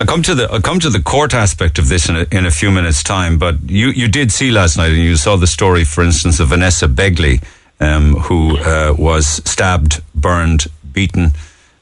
I'll 0.00 0.06
come 0.06 0.22
to 0.22 0.34
the 0.34 0.50
I'll 0.50 0.60
come 0.60 0.80
to 0.80 0.90
the 0.90 1.02
court 1.02 1.34
aspect 1.34 1.78
of 1.78 1.88
this 1.88 2.08
in 2.08 2.16
a, 2.16 2.26
in 2.30 2.46
a 2.46 2.50
few 2.50 2.70
minutes' 2.70 3.02
time. 3.02 3.38
But 3.38 3.70
you, 3.70 3.88
you 3.88 4.08
did 4.08 4.32
see 4.32 4.50
last 4.50 4.76
night, 4.76 4.92
and 4.92 5.02
you 5.02 5.16
saw 5.16 5.36
the 5.36 5.46
story, 5.46 5.84
for 5.84 6.02
instance, 6.02 6.40
of 6.40 6.48
Vanessa 6.48 6.88
Begley, 6.88 7.42
um, 7.80 8.14
who 8.14 8.58
uh, 8.58 8.94
was 8.98 9.40
stabbed, 9.48 10.02
burned, 10.14 10.66
beaten. 10.92 11.32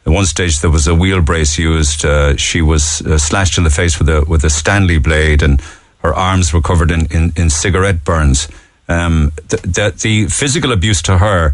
At 0.04 0.12
one 0.12 0.26
stage, 0.26 0.60
there 0.60 0.70
was 0.70 0.86
a 0.86 0.94
wheel 0.94 1.20
brace 1.20 1.58
used. 1.58 2.04
Uh, 2.04 2.36
she 2.36 2.60
was 2.60 3.02
uh, 3.02 3.18
slashed 3.18 3.56
in 3.56 3.64
the 3.64 3.70
face 3.70 3.98
with 3.98 4.08
a 4.08 4.24
with 4.26 4.44
a 4.44 4.50
Stanley 4.50 4.98
blade, 4.98 5.42
and 5.42 5.60
her 5.98 6.12
arms 6.12 6.52
were 6.52 6.60
covered 6.60 6.90
in 6.90 7.06
in, 7.06 7.32
in 7.36 7.50
cigarette 7.50 8.04
burns. 8.04 8.48
Um, 8.88 9.32
the, 9.48 9.56
the, 9.58 9.94
the 10.02 10.26
physical 10.26 10.72
abuse 10.72 11.02
to 11.02 11.18
her 11.18 11.52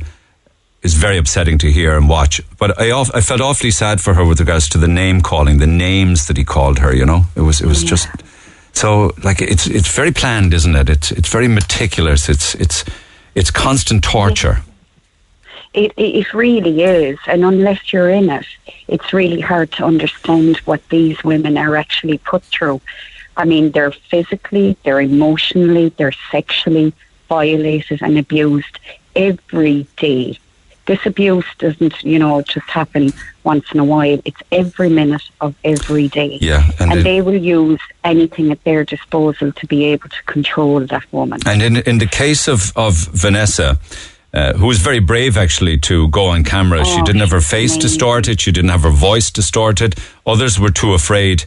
is 0.82 0.94
very 0.94 1.18
upsetting 1.18 1.58
to 1.58 1.70
hear 1.70 1.96
and 1.96 2.08
watch. 2.08 2.40
But 2.58 2.80
I, 2.80 2.90
I 2.92 3.20
felt 3.20 3.40
awfully 3.40 3.70
sad 3.70 4.00
for 4.00 4.14
her 4.14 4.24
with 4.24 4.40
regards 4.40 4.68
to 4.70 4.78
the 4.78 4.88
name 4.88 5.20
calling, 5.20 5.58
the 5.58 5.66
names 5.66 6.26
that 6.26 6.36
he 6.36 6.44
called 6.44 6.78
her. 6.78 6.94
You 6.94 7.04
know, 7.04 7.24
it 7.36 7.42
was 7.42 7.60
it 7.60 7.66
was 7.66 7.82
yeah. 7.82 7.90
just 7.90 8.08
so 8.72 9.12
like 9.22 9.42
it's 9.42 9.66
it's 9.66 9.94
very 9.94 10.12
planned, 10.12 10.54
isn't 10.54 10.74
it? 10.74 10.88
It's 10.88 11.10
it's 11.12 11.28
very 11.28 11.48
meticulous. 11.48 12.28
It's 12.28 12.54
it's 12.54 12.84
it's 13.34 13.50
constant 13.50 14.04
torture. 14.04 14.62
It, 15.74 15.92
it 15.96 16.32
really 16.34 16.82
is, 16.82 17.18
and 17.26 17.44
unless 17.44 17.92
you're 17.92 18.10
in 18.10 18.30
it, 18.30 18.46
it's 18.88 19.12
really 19.12 19.40
hard 19.40 19.70
to 19.72 19.84
understand 19.84 20.56
what 20.58 20.86
these 20.88 21.22
women 21.22 21.58
are 21.58 21.76
actually 21.76 22.18
put 22.18 22.42
through. 22.44 22.80
I 23.36 23.44
mean, 23.44 23.70
they're 23.70 23.92
physically, 23.92 24.76
they're 24.84 25.00
emotionally, 25.00 25.90
they're 25.90 26.12
sexually 26.30 26.92
violated 27.28 28.02
and 28.02 28.18
abused 28.18 28.78
every 29.14 29.86
day 29.96 30.38
this 30.88 31.04
abuse 31.04 31.44
doesn't, 31.58 32.02
you 32.02 32.18
know, 32.18 32.40
just 32.40 32.66
happen 32.66 33.12
once 33.44 33.70
in 33.72 33.78
a 33.78 33.84
while. 33.84 34.18
It's 34.24 34.40
every 34.50 34.88
minute 34.88 35.22
of 35.40 35.54
every 35.62 36.08
day. 36.08 36.38
Yeah, 36.40 36.66
and, 36.80 36.92
and 36.92 37.04
they 37.04 37.20
will 37.20 37.36
use 37.36 37.80
anything 38.04 38.50
at 38.50 38.64
their 38.64 38.84
disposal 38.84 39.52
to 39.52 39.66
be 39.66 39.84
able 39.84 40.08
to 40.08 40.22
control 40.24 40.80
that 40.80 41.04
woman. 41.12 41.40
And 41.46 41.62
in 41.62 41.76
in 41.76 41.98
the 41.98 42.06
case 42.06 42.48
of 42.48 42.72
of 42.74 42.94
Vanessa. 43.12 43.78
Uh, 44.32 44.52
who 44.54 44.66
was 44.66 44.78
very 44.78 44.98
brave 44.98 45.38
actually 45.38 45.78
to 45.78 46.06
go 46.08 46.26
on 46.26 46.44
camera. 46.44 46.80
Oh, 46.80 46.84
she 46.84 47.00
didn't 47.02 47.20
have 47.20 47.30
her 47.30 47.40
face 47.40 47.72
amazing. 47.72 47.80
distorted. 47.80 48.40
She 48.40 48.52
didn't 48.52 48.70
have 48.70 48.82
her 48.82 48.90
voice 48.90 49.30
distorted. 49.30 49.94
Others 50.26 50.60
were 50.60 50.70
too 50.70 50.92
afraid 50.92 51.44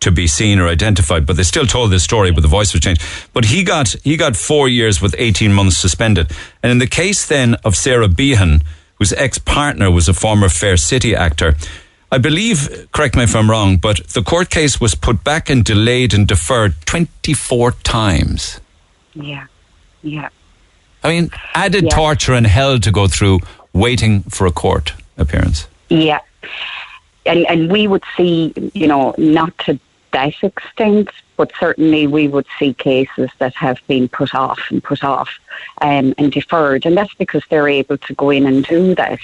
to 0.00 0.10
be 0.10 0.26
seen 0.26 0.58
or 0.58 0.66
identified, 0.68 1.26
but 1.26 1.36
they 1.36 1.44
still 1.44 1.64
told 1.66 1.90
this 1.90 2.02
story, 2.02 2.32
but 2.32 2.42
the 2.42 2.48
voice 2.48 2.72
was 2.72 2.82
changed. 2.82 3.02
But 3.32 3.46
he 3.46 3.62
got 3.62 3.94
he 4.02 4.16
got 4.16 4.36
four 4.36 4.68
years 4.68 5.00
with 5.00 5.14
eighteen 5.16 5.52
months 5.52 5.76
suspended. 5.76 6.30
And 6.62 6.72
in 6.72 6.78
the 6.78 6.88
case 6.88 7.24
then 7.26 7.54
of 7.64 7.76
Sarah 7.76 8.08
Behan, 8.08 8.62
whose 8.98 9.12
ex 9.12 9.38
partner 9.38 9.90
was 9.90 10.08
a 10.08 10.14
former 10.14 10.48
Fair 10.48 10.76
City 10.76 11.14
actor. 11.14 11.54
I 12.12 12.18
believe, 12.18 12.88
correct 12.92 13.16
me 13.16 13.24
if 13.24 13.34
I'm 13.34 13.50
wrong, 13.50 13.76
but 13.76 14.06
the 14.08 14.22
court 14.22 14.50
case 14.50 14.80
was 14.80 14.94
put 14.94 15.24
back 15.24 15.50
and 15.50 15.64
delayed 15.64 16.14
and 16.14 16.28
deferred 16.28 16.74
24 16.86 17.72
times. 17.82 18.60
Yeah, 19.14 19.46
yeah. 20.02 20.28
I 21.04 21.08
mean, 21.08 21.30
added 21.54 21.84
yeah. 21.84 21.90
torture 21.90 22.32
and 22.32 22.46
hell 22.46 22.78
to 22.80 22.90
go 22.90 23.06
through 23.06 23.40
waiting 23.72 24.22
for 24.22 24.46
a 24.46 24.52
court 24.52 24.94
appearance. 25.18 25.68
Yeah. 25.88 26.20
And, 27.26 27.46
and 27.46 27.70
we 27.70 27.86
would 27.86 28.04
see, 28.16 28.52
you 28.74 28.86
know, 28.86 29.14
not 29.18 29.56
to 29.66 29.78
that 30.12 30.34
extent, 30.42 31.10
but 31.36 31.52
certainly 31.58 32.06
we 32.06 32.28
would 32.28 32.46
see 32.58 32.72
cases 32.72 33.30
that 33.38 33.54
have 33.54 33.80
been 33.86 34.08
put 34.08 34.34
off 34.34 34.60
and 34.70 34.82
put 34.82 35.04
off 35.04 35.28
um, 35.82 36.14
and 36.16 36.32
deferred, 36.32 36.86
and 36.86 36.96
that's 36.96 37.14
because 37.14 37.42
they're 37.50 37.68
able 37.68 37.98
to 37.98 38.14
go 38.14 38.30
in 38.30 38.46
and 38.46 38.64
do 38.64 38.94
that. 38.94 39.18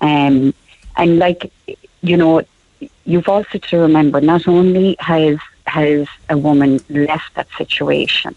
Um, 0.00 0.54
and 0.96 1.18
like 1.18 1.52
you 2.02 2.16
know, 2.16 2.42
you've 3.04 3.28
also 3.28 3.58
to 3.58 3.78
remember 3.78 4.20
not 4.20 4.46
only 4.46 4.96
has 5.00 5.38
has 5.66 6.06
a 6.30 6.38
woman 6.38 6.80
left 6.88 7.34
that 7.34 7.48
situation, 7.56 8.34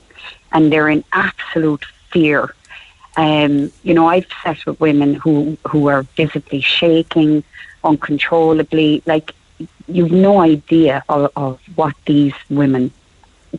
and 0.52 0.72
they're 0.72 0.90
in 0.90 1.04
absolute 1.14 1.86
fear. 2.12 2.54
Um, 3.18 3.72
you 3.84 3.94
know, 3.94 4.08
I've 4.08 4.28
sat 4.44 4.66
with 4.66 4.80
women 4.80 5.14
who 5.14 5.58
who 5.68 5.88
are 5.88 6.04
visibly 6.04 6.62
shaking 6.62 7.44
uncontrollably, 7.84 9.02
like 9.06 9.34
you've 9.88 10.12
no 10.12 10.40
idea 10.40 11.04
of, 11.10 11.32
of 11.36 11.60
what 11.76 11.96
these 12.06 12.34
women 12.50 12.92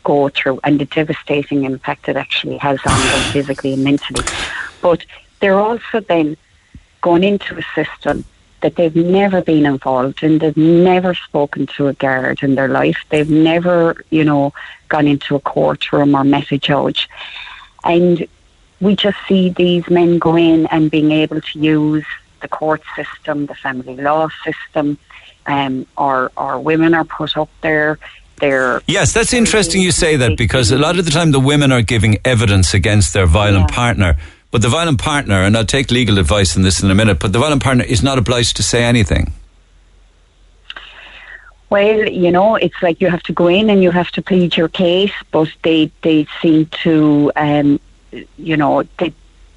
go 0.05 0.29
through 0.31 0.59
and 0.65 0.81
the 0.81 0.87
devastating 0.87 1.65
impact 1.65 2.09
it 2.09 2.17
actually 2.17 2.57
has 2.59 2.79
on 2.87 2.99
them 2.99 3.25
physically 3.33 3.75
and 3.75 3.85
mentally. 3.85 4.25
But 4.81 5.05
they're 5.41 5.59
also 5.59 6.01
then 6.01 6.37
going 7.01 7.25
into 7.25 7.59
a 7.59 7.63
system 7.75 8.25
that 8.63 8.77
they've 8.77 8.95
never 8.95 9.43
been 9.43 9.67
involved 9.67 10.23
in. 10.23 10.39
They've 10.39 10.57
never 10.57 11.15
spoken 11.15 11.67
to 11.77 11.89
a 11.89 11.95
guard 11.95 12.43
in 12.43 12.55
their 12.55 12.69
life. 12.69 13.05
They've 13.11 13.29
never, 13.29 14.05
you 14.11 14.25
know, 14.25 14.55
gone 14.89 15.09
into 15.09 15.35
a 15.35 15.41
courtroom 15.41 16.15
or 16.15 16.25
met 16.25 16.53
a 16.53 16.59
judge. 16.59 17.09
And 17.85 18.27
we 18.83 18.97
just 18.97 19.17
see 19.29 19.49
these 19.51 19.89
men 19.89 20.19
go 20.19 20.37
in 20.37 20.67
and 20.67 20.91
being 20.91 21.13
able 21.13 21.41
to 21.41 21.59
use 21.59 22.05
the 22.41 22.49
court 22.49 22.83
system, 22.97 23.47
the 23.47 23.55
family 23.55 23.97
law 23.97 24.29
system, 24.45 24.99
um, 25.47 25.87
or, 25.97 26.33
or 26.37 26.59
women 26.59 26.93
are 26.93 27.05
put 27.05 27.37
up 27.37 27.49
there. 27.63 27.99
They're 28.41 28.83
yes, 28.89 29.13
that's 29.13 29.33
interesting 29.33 29.83
you 29.83 29.93
say 29.93 30.17
that 30.17 30.37
because 30.37 30.73
a 30.73 30.79
lot 30.79 30.99
of 30.99 31.05
the 31.05 31.13
time 31.13 31.31
the 31.31 31.39
women 31.39 31.71
are 31.71 31.83
giving 31.83 32.19
evidence 32.25 32.75
against 32.75 33.13
their 33.13 33.27
violent 33.27 33.71
yeah. 33.71 33.77
partner. 33.77 34.17
But 34.51 34.63
the 34.63 34.69
violent 34.69 35.01
partner, 35.01 35.45
and 35.45 35.57
I'll 35.57 35.65
take 35.65 35.93
legal 35.93 36.19
advice 36.19 36.57
on 36.57 36.63
this 36.63 36.83
in 36.83 36.91
a 36.91 36.95
minute, 36.95 37.21
but 37.21 37.33
the 37.33 37.39
violent 37.39 37.63
partner 37.63 37.85
is 37.85 38.03
not 38.03 38.19
obliged 38.19 38.57
to 38.57 38.65
say 38.65 38.83
anything. 38.83 39.33
Well, 41.71 42.11
you 42.11 42.33
know, 42.33 42.57
it's 42.57 42.83
like 42.83 43.01
you 43.01 43.09
have 43.09 43.23
to 43.23 43.33
go 43.33 43.47
in 43.47 43.71
and 43.71 43.81
you 43.83 43.93
have 43.93 44.11
to 44.11 44.23
plead 44.23 44.57
your 44.57 44.69
case, 44.69 45.15
but 45.31 45.49
they 45.63 45.91
they 46.03 46.27
seem 46.43 46.67
to, 46.83 47.33
um, 47.37 47.81
you 48.37 48.57
know, 48.57 48.83
they 48.99 49.13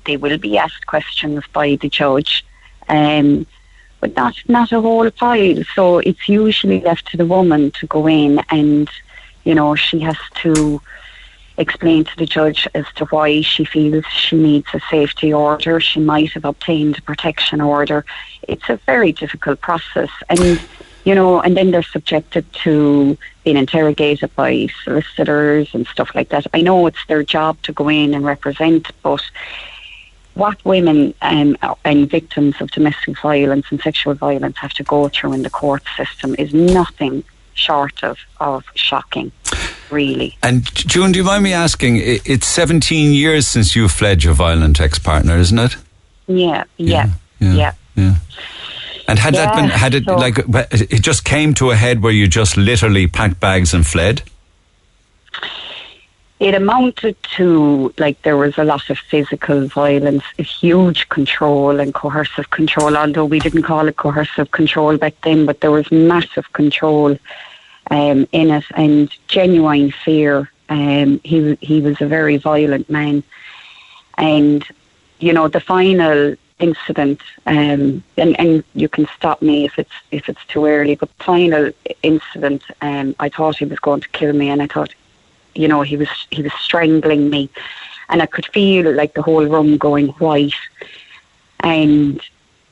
they 0.05 0.17
will 0.17 0.37
be 0.37 0.57
asked 0.57 0.85
questions 0.85 1.43
by 1.51 1.75
the 1.75 1.89
judge, 1.89 2.45
um, 2.89 3.45
but 3.99 4.15
not 4.15 4.35
not 4.47 4.71
a 4.71 4.81
whole 4.81 5.09
file. 5.11 5.63
So 5.75 5.99
it's 5.99 6.29
usually 6.29 6.81
left 6.81 7.07
to 7.11 7.17
the 7.17 7.25
woman 7.25 7.71
to 7.71 7.87
go 7.87 8.07
in 8.07 8.39
and, 8.49 8.89
you 9.43 9.55
know, 9.55 9.75
she 9.75 9.99
has 10.01 10.17
to 10.43 10.81
explain 11.57 12.03
to 12.03 12.17
the 12.17 12.25
judge 12.25 12.67
as 12.75 12.85
to 12.95 13.05
why 13.05 13.41
she 13.41 13.63
feels 13.63 14.05
she 14.07 14.35
needs 14.35 14.67
a 14.73 14.81
safety 14.91 15.33
order. 15.33 15.79
She 15.79 15.99
might 15.99 16.31
have 16.33 16.45
obtained 16.45 16.97
a 16.97 17.01
protection 17.01 17.61
order. 17.61 18.05
It's 18.43 18.69
a 18.69 18.77
very 18.85 19.11
difficult 19.11 19.61
process, 19.61 20.09
and 20.29 20.59
you 21.05 21.13
know, 21.13 21.39
and 21.39 21.55
then 21.55 21.71
they're 21.71 21.83
subjected 21.83 22.51
to 22.63 23.17
being 23.43 23.57
interrogated 23.57 24.35
by 24.35 24.67
solicitors 24.83 25.73
and 25.73 25.87
stuff 25.87 26.13
like 26.15 26.29
that. 26.29 26.47
I 26.53 26.61
know 26.61 26.87
it's 26.87 27.05
their 27.07 27.23
job 27.23 27.61
to 27.63 27.71
go 27.71 27.87
in 27.89 28.13
and 28.15 28.25
represent, 28.25 28.91
but 29.03 29.21
what 30.33 30.63
women 30.65 31.13
um, 31.21 31.55
and 31.85 32.09
victims 32.09 32.59
of 32.59 32.71
domestic 32.71 33.19
violence 33.21 33.67
and 33.69 33.79
sexual 33.79 34.15
violence 34.15 34.57
have 34.57 34.73
to 34.73 34.83
go 34.83 35.07
through 35.07 35.33
in 35.33 35.43
the 35.43 35.49
court 35.49 35.83
system 35.95 36.35
is 36.39 36.53
nothing 36.53 37.23
short 37.53 38.03
of, 38.03 38.17
of 38.39 38.65
shocking, 38.73 39.31
really. 39.91 40.35
And 40.41 40.65
June, 40.75 41.11
do 41.11 41.19
you 41.19 41.23
mind 41.23 41.43
me 41.43 41.53
asking? 41.53 41.97
It's 42.01 42.47
17 42.47 43.13
years 43.13 43.47
since 43.47 43.75
you 43.75 43.87
fled 43.87 44.23
your 44.23 44.33
violent 44.33 44.81
ex 44.81 44.99
partner, 44.99 45.37
isn't 45.37 45.57
it? 45.59 45.77
Yeah, 46.27 46.63
yeah, 46.77 47.11
yeah. 47.39 47.53
yeah. 47.53 47.73
yeah. 47.95 48.15
And 49.07 49.19
had 49.19 49.35
yeah, 49.35 49.45
that 49.45 49.55
been, 49.55 49.69
had 49.69 49.93
it 49.93 50.05
so 50.05 50.15
like, 50.15 50.39
it 50.71 51.01
just 51.01 51.25
came 51.25 51.53
to 51.55 51.71
a 51.71 51.75
head 51.75 52.01
where 52.01 52.11
you 52.11 52.27
just 52.27 52.57
literally 52.57 53.07
packed 53.07 53.39
bags 53.39 53.73
and 53.73 53.85
fled? 53.85 54.23
it 56.39 56.53
amounted 56.53 57.15
to 57.37 57.93
like 57.97 58.21
there 58.23 58.35
was 58.35 58.57
a 58.57 58.63
lot 58.63 58.89
of 58.89 58.97
physical 58.97 59.67
violence, 59.67 60.23
a 60.37 60.43
huge 60.43 61.07
control 61.09 61.79
and 61.79 61.93
coercive 61.93 62.49
control. 62.49 62.97
Although 62.97 63.25
we 63.25 63.39
didn't 63.39 63.63
call 63.63 63.87
it 63.87 63.95
coercive 63.95 64.51
control 64.51 64.97
back 64.97 65.15
then, 65.23 65.45
but 65.45 65.61
there 65.61 65.71
was 65.71 65.89
massive 65.91 66.51
control 66.51 67.17
um, 67.89 68.27
in 68.31 68.51
it 68.51 68.65
and 68.75 69.09
genuine 69.27 69.91
fear. 69.91 70.51
Um, 70.67 71.21
he 71.23 71.57
he 71.61 71.79
was 71.79 72.01
a 72.01 72.07
very 72.07 72.37
violent 72.37 72.89
man, 72.89 73.23
and 74.17 74.65
you 75.19 75.31
know, 75.31 75.47
the 75.47 75.61
final 75.61 76.35
incident, 76.59 77.19
um, 77.45 78.03
and, 78.17 78.39
and 78.39 78.63
you 78.73 78.87
can 78.87 79.07
stop 79.15 79.41
me 79.41 79.65
if 79.65 79.77
it's 79.77 79.91
if 80.11 80.29
it's 80.29 80.45
too 80.45 80.65
early. 80.65 80.95
But 80.95 81.09
final 81.19 81.71
incident, 82.03 82.63
um, 82.81 83.15
I 83.19 83.29
thought 83.29 83.57
he 83.57 83.65
was 83.65 83.79
going 83.79 84.01
to 84.01 84.09
kill 84.09 84.33
me, 84.33 84.49
and 84.49 84.61
I 84.61 84.67
thought, 84.67 84.93
you 85.53 85.67
know, 85.67 85.81
he 85.81 85.97
was 85.97 86.09
he 86.31 86.41
was 86.41 86.53
strangling 86.53 87.29
me, 87.29 87.49
and 88.09 88.21
I 88.21 88.25
could 88.25 88.45
feel 88.47 88.91
like 88.93 89.13
the 89.13 89.21
whole 89.21 89.45
room 89.45 89.77
going 89.77 90.07
white, 90.19 90.53
and 91.61 92.21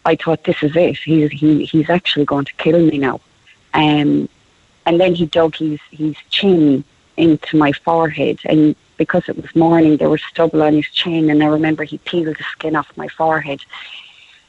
I 0.06 0.16
thought, 0.16 0.44
this 0.44 0.64
is 0.64 0.76
it. 0.76 0.98
He's 0.98 1.32
he, 1.32 1.66
he's 1.66 1.90
actually 1.90 2.26
going 2.26 2.46
to 2.46 2.54
kill 2.54 2.80
me 2.80 2.98
now, 2.98 3.20
um, 3.74 4.30
and 4.86 5.00
then 5.00 5.14
he 5.16 5.26
dug 5.26 5.56
his 5.56 5.80
his 5.92 6.16
chin 6.30 6.84
into 7.18 7.58
my 7.58 7.74
forehead, 7.74 8.40
and 8.46 8.76
because 8.98 9.28
it 9.28 9.42
was 9.42 9.56
morning, 9.56 9.98
there 9.98 10.10
was 10.10 10.22
stubble 10.24 10.64
on 10.64 10.74
his 10.74 10.88
chin, 10.88 11.30
and 11.30 11.44
I 11.44 11.48
remember 11.48 11.84
he 11.84 11.98
peeled 12.00 12.38
the 12.38 12.44
skin 12.52 12.76
off 12.76 12.96
my 12.96 13.08
forehead, 13.08 13.64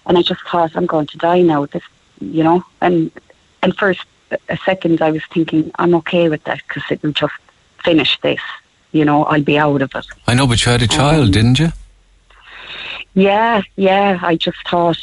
and 0.06 0.18
I 0.18 0.22
just 0.22 0.42
thought, 0.42 0.76
I'm 0.76 0.86
going 0.86 1.06
to 1.08 1.18
die 1.18 1.42
now. 1.42 1.66
This, 1.66 1.82
you 2.20 2.44
know, 2.44 2.64
and 2.80 3.10
and 3.62 3.76
first 3.76 4.04
a 4.48 4.56
second, 4.58 5.00
I 5.02 5.10
was 5.10 5.22
thinking, 5.32 5.70
I'm 5.76 5.94
okay 5.96 6.28
with 6.28 6.44
that 6.44 6.60
because 6.66 6.84
it 6.90 7.02
will 7.02 7.12
just 7.12 7.34
finish 7.84 8.18
this. 8.20 8.40
You 8.92 9.04
know, 9.04 9.24
I'll 9.24 9.42
be 9.42 9.58
out 9.58 9.82
of 9.82 9.94
it. 9.94 10.06
I 10.26 10.34
know, 10.34 10.46
but 10.46 10.64
you 10.64 10.72
had 10.72 10.82
a 10.82 10.86
child, 10.86 11.26
um, 11.26 11.30
didn't 11.32 11.58
you? 11.58 11.72
Yeah, 13.14 13.62
yeah. 13.76 14.18
I 14.22 14.36
just 14.36 14.58
thought, 14.68 14.98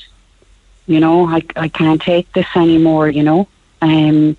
you 0.86 1.00
know, 1.00 1.28
I 1.28 1.42
I 1.56 1.68
can't 1.68 2.02
take 2.02 2.32
this 2.34 2.48
anymore. 2.56 3.10
You 3.10 3.24
know, 3.24 3.48
um, 3.82 4.38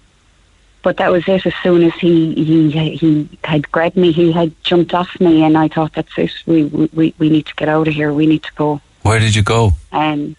but 0.83 0.97
that 0.97 1.11
was 1.11 1.27
it. 1.29 1.47
As 1.47 1.55
soon 1.62 1.83
as 1.83 1.95
he 1.95 2.35
he 2.35 2.97
he 2.97 3.29
had 3.45 3.71
grabbed 3.71 3.97
me, 3.97 4.12
he 4.12 4.33
had 4.33 4.53
jumped 4.64 4.95
off 4.95 5.21
me, 5.21 5.45
and 5.45 5.57
I 5.57 5.68
thought, 5.68 5.92
"That's 5.95 6.16
it. 6.16 6.33
We 6.47 6.64
we 6.64 7.14
we 7.18 7.31
need 7.31 7.47
to 7.47 7.55
get 7.55 7.68
out 7.68 7.88
of 7.88 7.95
here. 7.95 8.12
We 8.12 8.27
need 8.27 8.42
to 8.42 8.53
go." 8.55 8.81
Where 9.03 9.18
did 9.18 9.35
you 9.35 9.42
go? 9.42 9.73
Um, 9.92 10.37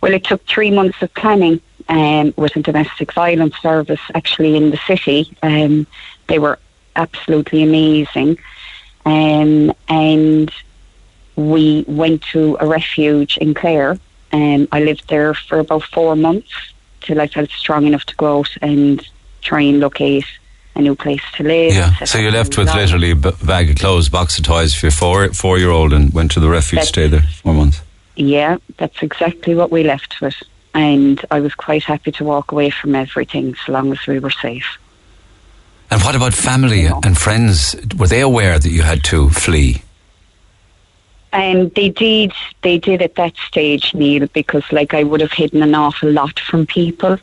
well, 0.00 0.12
it 0.12 0.24
took 0.24 0.44
three 0.46 0.70
months 0.70 1.00
of 1.02 1.12
planning 1.14 1.60
um, 1.88 2.34
with 2.36 2.56
a 2.56 2.62
domestic 2.62 3.12
violence 3.12 3.56
service 3.58 4.00
actually 4.14 4.56
in 4.56 4.70
the 4.70 4.78
city. 4.86 5.36
Um, 5.42 5.86
they 6.28 6.38
were 6.38 6.58
absolutely 6.96 7.62
amazing, 7.62 8.38
um, 9.04 9.72
and 9.88 10.50
we 11.36 11.84
went 11.86 12.22
to 12.32 12.56
a 12.60 12.66
refuge 12.66 13.36
in 13.38 13.52
Clare. 13.52 13.98
Um, 14.32 14.68
I 14.72 14.80
lived 14.80 15.08
there 15.08 15.34
for 15.34 15.58
about 15.58 15.84
four 15.84 16.16
months 16.16 16.50
till 17.00 17.20
I 17.20 17.26
felt 17.26 17.50
strong 17.50 17.86
enough 17.86 18.04
to 18.06 18.16
go 18.16 18.38
out 18.40 18.50
and 18.60 19.06
try 19.46 19.62
and 19.62 19.80
locate 19.80 20.26
a 20.74 20.80
new 20.80 20.94
place 20.94 21.22
to 21.36 21.42
live. 21.42 21.74
Yeah. 21.74 22.04
So 22.04 22.18
you 22.18 22.30
left 22.30 22.56
with 22.58 22.66
life. 22.68 22.76
literally 22.76 23.12
a 23.12 23.16
bag 23.16 23.70
of 23.70 23.76
clothes, 23.76 24.08
box 24.08 24.38
of 24.38 24.44
toys 24.44 24.74
for 24.74 24.86
your 24.86 24.92
four 24.92 25.28
four 25.32 25.58
year 25.58 25.70
old, 25.70 25.92
and 25.92 26.12
went 26.12 26.30
to 26.32 26.40
the 26.40 26.48
refuge, 26.48 26.80
that's, 26.80 26.88
stay 26.88 27.06
there 27.08 27.22
four 27.22 27.54
months. 27.54 27.80
Yeah, 28.16 28.58
that's 28.76 29.02
exactly 29.02 29.54
what 29.54 29.70
we 29.70 29.82
left 29.82 30.20
with, 30.20 30.36
and 30.74 31.24
I 31.30 31.40
was 31.40 31.54
quite 31.54 31.84
happy 31.84 32.12
to 32.12 32.24
walk 32.24 32.52
away 32.52 32.70
from 32.70 32.94
everything 32.94 33.54
so 33.64 33.72
long 33.72 33.92
as 33.92 34.06
we 34.06 34.18
were 34.18 34.30
safe. 34.30 34.78
And 35.90 36.02
what 36.02 36.16
about 36.16 36.34
family 36.34 36.82
you 36.82 36.90
know. 36.90 37.00
and 37.04 37.16
friends? 37.16 37.76
Were 37.96 38.08
they 38.08 38.20
aware 38.20 38.58
that 38.58 38.70
you 38.70 38.82
had 38.82 39.04
to 39.04 39.30
flee? 39.30 39.82
And 41.32 41.72
they 41.74 41.90
did. 41.90 42.32
They 42.62 42.78
did 42.78 43.02
at 43.02 43.14
that 43.16 43.36
stage, 43.46 43.94
Neil, 43.94 44.26
because 44.32 44.64
like 44.72 44.94
I 44.94 45.04
would 45.04 45.20
have 45.20 45.32
hidden 45.32 45.62
an 45.62 45.74
awful 45.74 46.10
lot 46.10 46.38
from 46.40 46.66
people. 46.66 47.18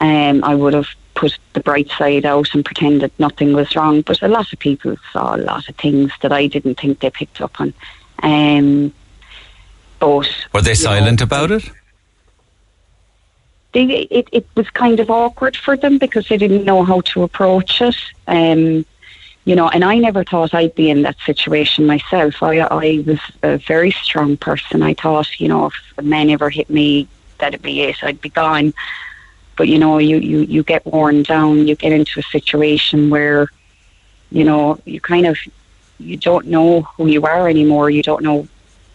Um, 0.00 0.42
I 0.42 0.54
would 0.54 0.74
have 0.74 0.88
put 1.14 1.38
the 1.52 1.60
bright 1.60 1.90
side 1.90 2.24
out 2.24 2.54
and 2.54 2.64
pretended 2.64 3.12
nothing 3.18 3.52
was 3.52 3.74
wrong. 3.76 4.02
But 4.02 4.22
a 4.22 4.28
lot 4.28 4.52
of 4.52 4.58
people 4.58 4.96
saw 5.12 5.36
a 5.36 5.38
lot 5.38 5.68
of 5.68 5.76
things 5.76 6.12
that 6.22 6.32
I 6.32 6.46
didn't 6.46 6.80
think 6.80 7.00
they 7.00 7.10
picked 7.10 7.40
up 7.40 7.60
on. 7.60 7.74
Um, 8.22 8.92
but 9.98 10.28
were 10.52 10.62
they 10.62 10.74
silent 10.74 11.20
know, 11.20 11.24
about 11.24 11.50
it? 11.50 11.70
They, 13.72 13.84
it? 13.84 14.28
It 14.32 14.46
was 14.54 14.68
kind 14.70 15.00
of 15.00 15.10
awkward 15.10 15.56
for 15.56 15.76
them 15.76 15.98
because 15.98 16.28
they 16.28 16.36
didn't 16.36 16.64
know 16.64 16.84
how 16.84 17.00
to 17.02 17.22
approach 17.22 17.80
it. 17.80 17.96
Um, 18.26 18.84
you 19.44 19.56
know, 19.56 19.68
and 19.68 19.84
I 19.84 19.98
never 19.98 20.24
thought 20.24 20.54
I'd 20.54 20.74
be 20.74 20.88
in 20.90 21.02
that 21.02 21.16
situation 21.24 21.86
myself. 21.86 22.42
I, 22.42 22.58
I 22.58 23.02
was 23.04 23.18
a 23.42 23.58
very 23.58 23.90
strong 23.90 24.36
person. 24.36 24.82
I 24.82 24.94
thought, 24.94 25.40
you 25.40 25.48
know, 25.48 25.66
if 25.66 25.74
a 25.98 26.02
man 26.02 26.30
ever 26.30 26.48
hit 26.48 26.70
me, 26.70 27.08
that'd 27.38 27.62
be 27.62 27.82
it. 27.82 28.02
I'd 28.02 28.20
be 28.20 28.28
gone. 28.28 28.72
But 29.56 29.68
you 29.68 29.78
know, 29.78 29.98
you, 29.98 30.18
you, 30.18 30.40
you 30.40 30.62
get 30.62 30.84
worn 30.86 31.22
down, 31.22 31.66
you 31.68 31.76
get 31.76 31.92
into 31.92 32.20
a 32.20 32.22
situation 32.22 33.10
where, 33.10 33.48
you 34.30 34.44
know, 34.44 34.78
you 34.84 35.00
kind 35.00 35.26
of 35.26 35.36
you 35.98 36.16
don't 36.16 36.46
know 36.46 36.82
who 36.82 37.06
you 37.06 37.22
are 37.22 37.48
anymore. 37.48 37.90
You 37.90 38.02
don't 38.02 38.22
know 38.22 38.48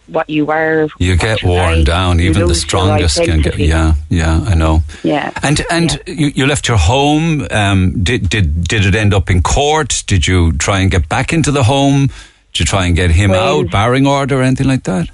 what 0.08 0.28
you 0.28 0.50
are. 0.50 0.88
You 0.98 1.16
get 1.16 1.42
worn 1.42 1.78
like. 1.78 1.86
down. 1.86 2.20
Even 2.20 2.48
the 2.48 2.54
strongest 2.54 3.22
can 3.22 3.42
get. 3.42 3.58
Yeah, 3.58 3.94
yeah, 4.08 4.40
I 4.46 4.54
know. 4.54 4.82
Yeah. 5.02 5.32
And 5.42 5.64
and 5.70 6.00
yeah. 6.06 6.14
You, 6.14 6.26
you 6.34 6.46
left 6.46 6.68
your 6.68 6.78
home. 6.78 7.46
Um, 7.50 8.02
did 8.02 8.28
did 8.28 8.64
did 8.64 8.86
it 8.86 8.94
end 8.94 9.14
up 9.14 9.30
in 9.30 9.42
court? 9.42 10.04
Did 10.06 10.26
you 10.26 10.52
try 10.52 10.80
and 10.80 10.90
get 10.90 11.08
back 11.08 11.32
into 11.32 11.50
the 11.50 11.64
home? 11.64 12.08
Did 12.52 12.60
you 12.60 12.64
try 12.66 12.86
and 12.86 12.96
get 12.96 13.10
him 13.10 13.30
well, 13.30 13.60
out, 13.60 13.70
barring 13.70 14.06
order, 14.06 14.40
or 14.40 14.42
anything 14.42 14.68
like 14.68 14.84
that? 14.84 15.08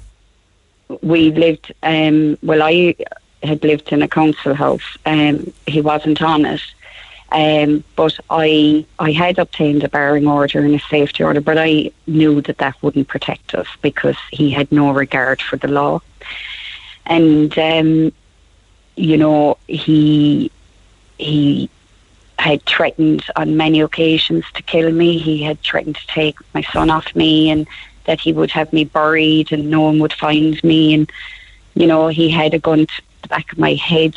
We 1.01 1.31
lived. 1.31 1.73
Um, 1.83 2.37
well, 2.41 2.61
I 2.61 2.95
had 3.45 3.63
lived 3.63 3.91
in 3.91 4.01
a 4.01 4.07
council 4.07 4.53
house. 4.53 4.97
Um, 5.05 5.53
he 5.65 5.81
wasn't 5.81 6.21
on 6.21 6.45
it. 6.45 6.61
Um, 7.31 7.83
but 7.95 8.17
I 8.29 8.85
I 8.99 9.11
had 9.11 9.39
obtained 9.39 9.83
a 9.83 9.89
barring 9.89 10.27
order 10.27 10.59
and 10.59 10.75
a 10.75 10.79
safety 10.79 11.23
order, 11.23 11.41
but 11.41 11.57
I 11.57 11.91
knew 12.07 12.41
that 12.41 12.59
that 12.59 12.81
wouldn't 12.81 13.07
protect 13.07 13.55
us 13.55 13.67
because 13.81 14.15
he 14.31 14.51
had 14.51 14.71
no 14.71 14.91
regard 14.91 15.41
for 15.41 15.57
the 15.57 15.67
law, 15.67 16.01
and 17.05 17.57
um, 17.57 18.13
you 18.95 19.17
know 19.17 19.57
he 19.67 20.51
he 21.17 21.69
had 22.37 22.63
threatened 22.63 23.25
on 23.35 23.57
many 23.57 23.81
occasions 23.81 24.45
to 24.53 24.61
kill 24.61 24.91
me. 24.91 25.17
He 25.17 25.41
had 25.41 25.59
threatened 25.61 25.95
to 25.95 26.07
take 26.07 26.37
my 26.53 26.61
son 26.61 26.89
off 26.91 27.15
me, 27.15 27.49
and 27.49 27.67
that 28.05 28.21
he 28.21 28.33
would 28.33 28.51
have 28.51 28.71
me 28.71 28.83
buried 28.83 29.51
and 29.51 29.69
no 29.69 29.81
one 29.81 29.99
would 29.99 30.13
find 30.13 30.63
me, 30.63 30.93
and 30.93 31.11
you 31.73 31.87
know 31.87 32.07
he 32.07 32.29
had 32.29 32.53
a 32.53 32.59
gun 32.59 32.85
the 33.25 33.35
back 33.35 33.51
of 33.51 33.57
my 33.57 33.73
head 33.73 34.15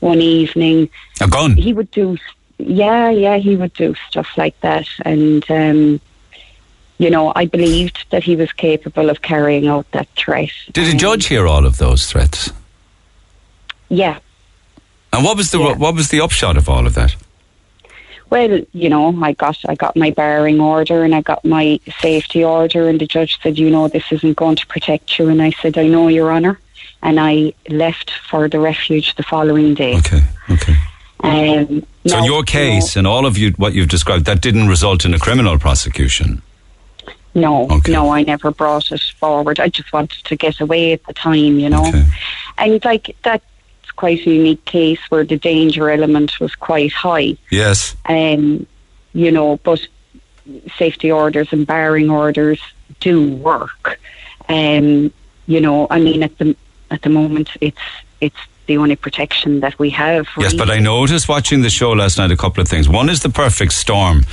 one 0.00 0.20
evening. 0.20 0.90
A 1.20 1.28
gun. 1.28 1.56
He 1.56 1.72
would 1.72 1.90
do, 1.90 2.16
yeah, 2.58 3.10
yeah, 3.10 3.36
he 3.36 3.56
would 3.56 3.72
do 3.74 3.94
stuff 4.08 4.36
like 4.36 4.58
that, 4.60 4.88
and 5.04 5.48
um, 5.50 6.00
you 6.98 7.10
know, 7.10 7.32
I 7.34 7.46
believed 7.46 8.04
that 8.10 8.24
he 8.24 8.36
was 8.36 8.52
capable 8.52 9.08
of 9.08 9.22
carrying 9.22 9.68
out 9.68 9.90
that 9.92 10.08
threat. 10.16 10.50
Did 10.72 10.92
the 10.92 10.96
judge 10.96 11.26
hear 11.26 11.46
all 11.46 11.64
of 11.64 11.78
those 11.78 12.06
threats? 12.06 12.52
Yeah. 13.88 14.18
And 15.12 15.24
what 15.24 15.36
was 15.36 15.50
the 15.50 15.58
yeah. 15.58 15.76
what 15.76 15.94
was 15.94 16.08
the 16.08 16.20
upshot 16.20 16.56
of 16.56 16.68
all 16.68 16.86
of 16.86 16.94
that? 16.94 17.16
Well, 18.28 18.60
you 18.72 18.88
know, 18.88 19.20
I 19.22 19.32
got 19.32 19.58
I 19.68 19.74
got 19.74 19.96
my 19.96 20.10
barring 20.10 20.60
order 20.60 21.02
and 21.02 21.14
I 21.14 21.22
got 21.22 21.44
my 21.44 21.80
safety 22.00 22.44
order, 22.44 22.88
and 22.88 23.00
the 23.00 23.06
judge 23.06 23.40
said, 23.42 23.58
you 23.58 23.70
know, 23.70 23.88
this 23.88 24.12
isn't 24.12 24.36
going 24.36 24.56
to 24.56 24.66
protect 24.66 25.18
you, 25.18 25.28
and 25.28 25.42
I 25.42 25.50
said, 25.50 25.76
I 25.78 25.88
know, 25.88 26.08
Your 26.08 26.32
Honour 26.32 26.60
and 27.02 27.18
I 27.18 27.52
left 27.68 28.10
for 28.30 28.48
the 28.48 28.60
refuge 28.60 29.14
the 29.16 29.22
following 29.22 29.74
day. 29.74 29.96
Okay, 29.98 30.22
okay. 30.50 30.74
Um, 31.22 31.86
so 32.06 32.18
now, 32.18 32.24
your 32.24 32.42
case 32.42 32.96
you 32.96 33.02
know, 33.02 33.10
and 33.10 33.14
all 33.14 33.26
of 33.26 33.36
you, 33.36 33.52
what 33.52 33.74
you've 33.74 33.88
described, 33.88 34.24
that 34.24 34.40
didn't 34.40 34.68
result 34.68 35.04
in 35.04 35.12
a 35.12 35.18
criminal 35.18 35.58
prosecution. 35.58 36.42
No, 37.34 37.68
okay. 37.70 37.92
no, 37.92 38.10
I 38.10 38.22
never 38.22 38.50
brought 38.50 38.90
it 38.90 39.00
forward. 39.18 39.60
I 39.60 39.68
just 39.68 39.92
wanted 39.92 40.24
to 40.24 40.36
get 40.36 40.60
away 40.60 40.92
at 40.92 41.04
the 41.04 41.12
time, 41.12 41.60
you 41.60 41.68
know. 41.68 41.86
Okay. 41.86 42.04
And 42.58 42.84
like 42.84 43.16
that's 43.22 43.44
quite 43.96 44.26
a 44.26 44.30
unique 44.30 44.64
case 44.64 44.98
where 45.10 45.24
the 45.24 45.36
danger 45.36 45.90
element 45.90 46.40
was 46.40 46.54
quite 46.56 46.92
high. 46.92 47.36
Yes. 47.50 47.94
Um, 48.06 48.66
you 49.12 49.30
know, 49.30 49.58
but 49.58 49.86
safety 50.76 51.12
orders 51.12 51.52
and 51.52 51.66
barring 51.66 52.10
orders 52.10 52.60
do 52.98 53.32
work. 53.36 54.00
Um, 54.48 55.12
you 55.46 55.60
know, 55.60 55.86
I 55.90 56.00
mean, 56.00 56.22
at 56.22 56.36
the 56.38 56.56
at 56.90 57.02
the 57.02 57.08
moment, 57.08 57.50
it's 57.60 57.78
it's 58.20 58.36
the 58.66 58.76
only 58.76 58.96
protection 58.96 59.60
that 59.60 59.78
we 59.78 59.90
have. 59.90 60.28
Yes, 60.38 60.54
but 60.54 60.70
I 60.70 60.78
noticed 60.78 61.28
watching 61.28 61.62
the 61.62 61.70
show 61.70 61.90
last 61.92 62.18
night 62.18 62.30
a 62.30 62.36
couple 62.36 62.62
of 62.62 62.68
things. 62.68 62.88
One 62.88 63.08
is 63.08 63.20
the 63.20 63.30
perfect 63.30 63.72
storm 63.72 64.24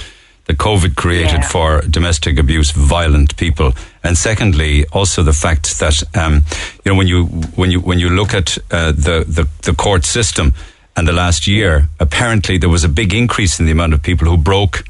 that 0.46 0.58
COVID 0.58 0.96
created 0.96 1.41
yeah. 1.41 1.50
for 1.50 1.82
domestic 1.82 2.39
abuse, 2.39 2.72
violent 2.72 3.36
people, 3.38 3.74
and 4.04 4.17
secondly, 4.17 4.86
also 4.91 5.24
the 5.24 5.34
fact 5.34 5.80
that 5.80 6.04
um, 6.15 6.43
you 6.84 6.91
know 6.91 6.98
when 6.98 7.08
you 7.08 7.26
when 7.56 7.72
you 7.72 7.80
when 7.80 8.00
you 8.00 8.10
look 8.10 8.34
at 8.34 8.58
uh, 8.72 8.91
the, 8.91 9.26
the 9.28 9.48
the 9.63 9.74
court 9.74 10.06
system 10.06 10.54
and 10.96 11.08
the 11.08 11.13
last 11.13 11.48
year, 11.48 11.89
apparently 12.00 12.58
there 12.58 12.70
was 12.70 12.84
a 12.84 12.89
big 12.89 13.13
increase 13.13 13.60
in 13.60 13.65
the 13.65 13.72
amount 13.72 13.93
of 13.93 14.02
people 14.02 14.28
who 14.28 14.38
broke 14.38 14.84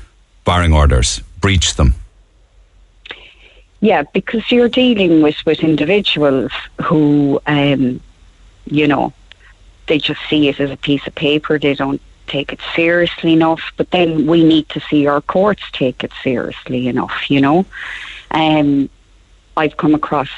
barring 0.45 0.73
orders, 0.73 1.21
breached 1.41 1.77
them. 1.77 1.93
Yeah, 3.79 4.03
because 4.13 4.51
you're 4.51 4.69
dealing 4.69 5.21
with, 5.21 5.37
with 5.45 5.59
individuals 5.59 6.51
who, 6.83 7.39
um, 7.45 8.01
you 8.65 8.87
know, 8.87 9.13
they 9.87 9.99
just 9.99 10.19
see 10.29 10.49
it 10.49 10.59
as 10.59 10.71
a 10.71 10.77
piece 10.77 11.05
of 11.07 11.15
paper. 11.15 11.59
They 11.59 11.75
don't 11.75 12.01
take 12.25 12.51
it 12.51 12.59
seriously 12.75 13.33
enough. 13.33 13.61
But 13.77 13.91
then 13.91 14.27
we 14.27 14.43
need 14.43 14.67
to 14.69 14.79
see 14.81 15.07
our 15.07 15.21
courts 15.21 15.63
take 15.71 16.03
it 16.03 16.11
seriously 16.23 16.87
enough, 16.87 17.29
you 17.29 17.39
know. 17.39 17.65
Um, 18.31 18.89
I've 19.55 19.77
come 19.77 19.95
across 19.95 20.29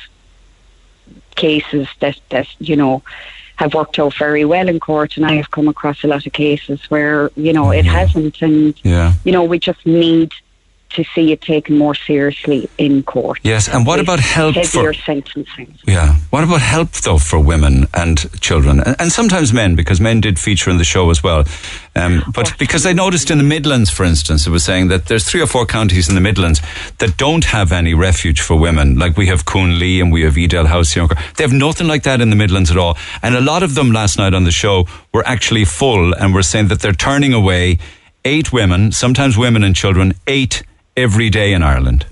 cases 1.35 1.87
that 2.01 2.19
that 2.29 2.47
you 2.59 2.75
know 2.75 3.01
have 3.55 3.73
worked 3.73 3.99
out 3.99 4.13
very 4.15 4.45
well 4.45 4.67
in 4.69 4.79
court, 4.79 5.17
and 5.17 5.25
I 5.25 5.33
have 5.33 5.51
come 5.51 5.67
across 5.67 6.03
a 6.03 6.07
lot 6.07 6.25
of 6.25 6.33
cases 6.33 6.79
where 6.89 7.31
you 7.35 7.51
know 7.53 7.71
it 7.71 7.85
hasn't, 7.85 8.41
and 8.41 8.73
Yeah. 8.83 9.13
you 9.23 9.31
know 9.31 9.43
we 9.43 9.59
just 9.59 9.85
need 9.85 10.31
to 10.91 11.03
see 11.15 11.31
it 11.31 11.41
taken 11.41 11.77
more 11.77 11.95
seriously 11.95 12.69
in 12.77 13.03
court. 13.03 13.39
Yes, 13.43 13.67
and 13.69 13.85
what 13.85 13.99
about 13.99 14.19
help 14.19 14.55
heavier 14.55 14.93
for 14.93 14.93
sentencing? 14.93 15.77
Yeah. 15.87 16.15
What 16.29 16.43
about 16.43 16.61
help 16.61 16.91
though 16.91 17.17
for 17.17 17.39
women 17.39 17.87
and 17.93 18.29
children, 18.41 18.79
and, 18.79 18.95
and 18.99 19.11
sometimes 19.11 19.53
men, 19.53 19.75
because 19.75 20.01
men 20.01 20.21
did 20.21 20.39
feature 20.39 20.69
in 20.71 20.77
the 20.77 20.83
show 20.83 21.09
as 21.09 21.23
well. 21.23 21.45
Um, 21.95 22.23
but 22.33 22.53
because 22.57 22.85
I 22.85 22.93
noticed 22.93 23.29
in 23.29 23.37
the 23.37 23.43
Midlands, 23.43 23.89
for 23.89 24.03
instance, 24.03 24.47
it 24.47 24.51
was 24.51 24.63
saying 24.63 24.87
that 24.87 25.05
there's 25.05 25.25
three 25.25 25.41
or 25.41 25.47
four 25.47 25.65
counties 25.65 26.07
in 26.09 26.15
the 26.15 26.21
Midlands 26.21 26.61
that 26.99 27.17
don't 27.17 27.45
have 27.45 27.71
any 27.71 27.93
refuge 27.93 28.41
for 28.41 28.55
women. 28.55 28.97
Like 28.97 29.17
we 29.17 29.27
have 29.27 29.45
Cuanlee 29.45 30.01
and 30.01 30.11
we 30.11 30.23
have 30.23 30.37
Edel 30.37 30.67
House. 30.67 30.93
They 30.93 31.43
have 31.43 31.53
nothing 31.53 31.87
like 31.87 32.03
that 32.03 32.21
in 32.21 32.29
the 32.29 32.35
Midlands 32.35 32.71
at 32.71 32.77
all. 32.77 32.97
And 33.21 33.35
a 33.35 33.41
lot 33.41 33.63
of 33.63 33.75
them 33.75 33.91
last 33.91 34.17
night 34.17 34.33
on 34.33 34.43
the 34.43 34.51
show 34.51 34.85
were 35.13 35.25
actually 35.27 35.65
full 35.65 36.13
and 36.13 36.33
were 36.33 36.43
saying 36.43 36.67
that 36.69 36.79
they're 36.79 36.93
turning 36.93 37.33
away 37.33 37.77
eight 38.25 38.51
women, 38.51 38.91
sometimes 38.91 39.37
women 39.37 39.63
and 39.63 39.75
children, 39.75 40.13
eight 40.27 40.63
every 41.03 41.29
day 41.29 41.53
in 41.53 41.63
Ireland. 41.63 42.05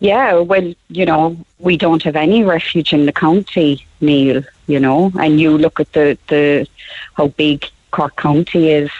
Yeah, 0.00 0.40
well, 0.40 0.74
you 0.88 1.06
know, 1.06 1.36
we 1.58 1.76
don't 1.76 2.02
have 2.02 2.16
any 2.16 2.42
refuge 2.44 2.92
in 2.92 3.06
the 3.06 3.12
county, 3.12 3.86
Neil. 4.00 4.42
You 4.66 4.80
know, 4.80 5.12
and 5.18 5.40
you 5.40 5.56
look 5.58 5.80
at 5.80 5.92
the 5.92 6.18
the 6.28 6.66
how 7.14 7.28
big 7.28 7.66
Cork 7.90 8.16
County 8.16 8.70
is, 8.70 8.90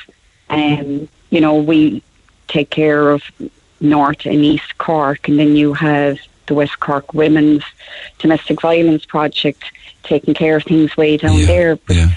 and 0.49 1.09
you 1.31 1.41
know 1.41 1.57
we 1.57 2.03
take 2.49 2.71
care 2.71 3.11
of 3.11 3.23
North 3.81 4.27
and 4.27 4.45
East 4.45 4.79
Cork, 4.79 5.29
and 5.29 5.39
then 5.39 5.57
you 5.57 5.75
have 5.75 6.19
the 6.47 6.55
West 6.55 6.79
Cork 6.81 7.15
Women's 7.15 7.65
Domestic 8.19 8.61
Violence 8.61 9.05
Project 9.07 9.65
taking 10.03 10.35
care 10.35 10.57
of 10.57 10.65
things 10.65 10.97
way 10.97 11.17
down 11.17 11.39
Yeah, 11.39 11.47
there. 11.47 11.77
But 11.77 11.97
yeah. 11.97 12.11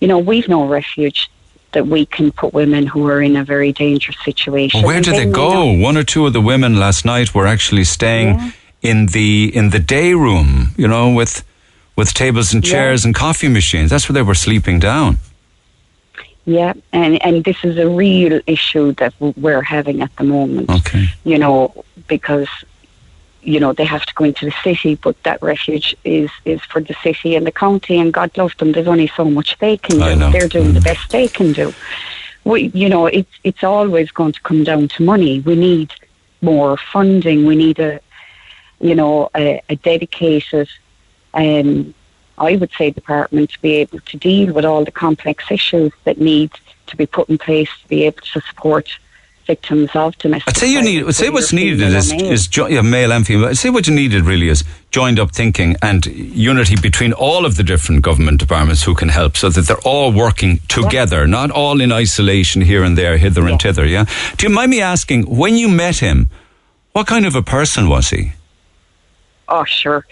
you 0.00 0.08
know, 0.08 0.18
we've 0.18 0.48
no 0.48 0.66
refuge 0.66 1.30
that 1.72 1.86
we 1.86 2.04
can 2.06 2.32
put 2.32 2.52
women 2.52 2.86
who 2.86 3.06
are 3.08 3.22
in 3.22 3.36
a 3.36 3.44
very 3.44 3.72
dangerous 3.72 4.16
situation. 4.24 4.80
Well, 4.80 4.88
where 4.88 5.00
do 5.00 5.12
they 5.12 5.26
go? 5.26 5.70
One 5.72 5.96
or 5.96 6.02
two 6.04 6.26
of 6.26 6.32
the 6.32 6.40
women 6.40 6.78
last 6.78 7.04
night 7.04 7.34
were 7.34 7.46
actually 7.46 7.84
staying 7.84 8.28
Yeah. 8.36 8.50
in 8.82 9.06
the 9.06 9.50
in 9.54 9.70
the 9.70 9.78
day 9.78 10.14
room, 10.14 10.70
you 10.76 10.88
know, 10.88 11.10
with 11.10 11.44
with 11.96 12.12
tables 12.14 12.52
and 12.54 12.64
Yeah. 12.64 12.72
chairs 12.72 13.04
and 13.04 13.14
coffee 13.14 13.48
machines. 13.48 13.90
That's 13.90 14.08
where 14.08 14.14
they 14.14 14.22
were 14.22 14.34
sleeping 14.34 14.78
down. 14.80 15.18
Yeah, 16.46 16.72
and 16.92 17.22
and 17.24 17.44
this 17.44 17.58
is 17.62 17.76
a 17.78 17.88
real 17.88 18.40
issue 18.46 18.92
that 18.94 19.12
we're 19.20 19.62
having 19.62 20.00
at 20.00 20.10
the 20.16 20.24
moment. 20.24 20.70
Okay. 20.70 21.04
You 21.24 21.38
know, 21.38 21.84
because 22.08 22.48
you 23.42 23.60
know 23.60 23.72
they 23.72 23.84
have 23.84 24.04
to 24.06 24.14
go 24.14 24.24
into 24.24 24.44
the 24.46 24.54
city, 24.62 24.96
but 24.96 25.16
that 25.24 25.42
refuge 25.42 25.96
is 26.04 26.30
is 26.44 26.60
for 26.62 26.80
the 26.80 26.94
city 27.02 27.34
and 27.36 27.46
the 27.46 27.52
county. 27.52 27.98
And 27.98 28.12
God 28.12 28.36
love 28.36 28.52
them. 28.58 28.72
There's 28.72 28.88
only 28.88 29.08
so 29.16 29.24
much 29.24 29.58
they 29.58 29.76
can 29.78 29.98
do. 29.98 30.30
They're 30.32 30.48
doing 30.48 30.74
the 30.74 30.80
Mm. 30.80 30.84
best 30.84 31.00
they 31.10 31.28
can 31.28 31.52
do. 31.52 31.74
We, 32.44 32.70
you 32.74 32.88
know, 32.88 33.06
it's 33.06 33.32
it's 33.44 33.64
always 33.64 34.10
going 34.10 34.32
to 34.32 34.40
come 34.42 34.64
down 34.64 34.88
to 34.88 35.02
money. 35.02 35.40
We 35.40 35.56
need 35.56 35.92
more 36.42 36.76
funding. 36.76 37.44
We 37.46 37.56
need 37.56 37.78
a, 37.78 38.00
you 38.80 38.94
know, 38.94 39.30
a, 39.36 39.60
a 39.68 39.76
dedicated, 39.76 40.68
um, 41.34 41.94
I 42.38 42.56
would 42.56 42.72
say, 42.78 42.90
department 42.90 43.50
to 43.50 43.60
be 43.60 43.74
able 43.74 44.00
to 44.00 44.16
deal 44.16 44.52
with 44.54 44.64
all 44.64 44.84
the 44.84 44.90
complex 44.90 45.50
issues 45.50 45.92
that 46.04 46.18
need 46.18 46.50
to 46.86 46.96
be 46.96 47.06
put 47.06 47.28
in 47.28 47.38
place 47.38 47.68
to 47.82 47.88
be 47.88 48.04
able 48.04 48.22
to 48.32 48.40
support 48.40 48.88
victims 49.46 49.90
of 49.94 50.16
domestic. 50.18 50.48
I'd 50.48 50.56
say 50.56 50.72
you 50.72 50.82
need. 50.82 51.04
I'd 51.06 51.14
say 51.14 51.28
what's 51.30 51.52
needed 51.52 51.80
is 51.80 52.12
is 52.12 52.46
jo- 52.46 52.66
yeah, 52.66 52.82
male 52.82 53.12
and 53.12 53.26
female. 53.26 53.48
I'd 53.48 53.58
say 53.58 53.70
what 53.70 53.86
you 53.86 53.94
needed 53.94 54.24
really 54.24 54.48
is 54.48 54.64
joined 54.90 55.18
up 55.18 55.32
thinking 55.32 55.76
and 55.82 56.04
unity 56.06 56.76
between 56.80 57.12
all 57.12 57.44
of 57.44 57.56
the 57.56 57.62
different 57.62 58.02
government 58.02 58.38
departments 58.38 58.82
who 58.82 58.94
can 58.94 59.08
help, 59.08 59.36
so 59.36 59.48
that 59.48 59.66
they're 59.66 59.80
all 59.84 60.12
working 60.12 60.60
together, 60.68 61.26
not 61.26 61.50
all 61.50 61.80
in 61.80 61.92
isolation 61.92 62.62
here 62.62 62.84
and 62.84 62.96
there, 62.96 63.16
hither 63.18 63.46
and 63.48 63.60
thither. 63.60 63.86
Yeah. 63.86 64.04
Do 64.36 64.46
you 64.46 64.52
mind 64.54 64.70
me 64.70 64.80
asking 64.80 65.22
when 65.24 65.56
you 65.56 65.68
met 65.68 65.98
him? 65.98 66.28
What 66.92 67.06
kind 67.06 67.24
of 67.24 67.36
a 67.36 67.42
person 67.42 67.88
was 67.88 68.10
he? 68.10 68.32
Oh, 69.48 69.64
sure. 69.64 70.04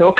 Look, 0.00 0.18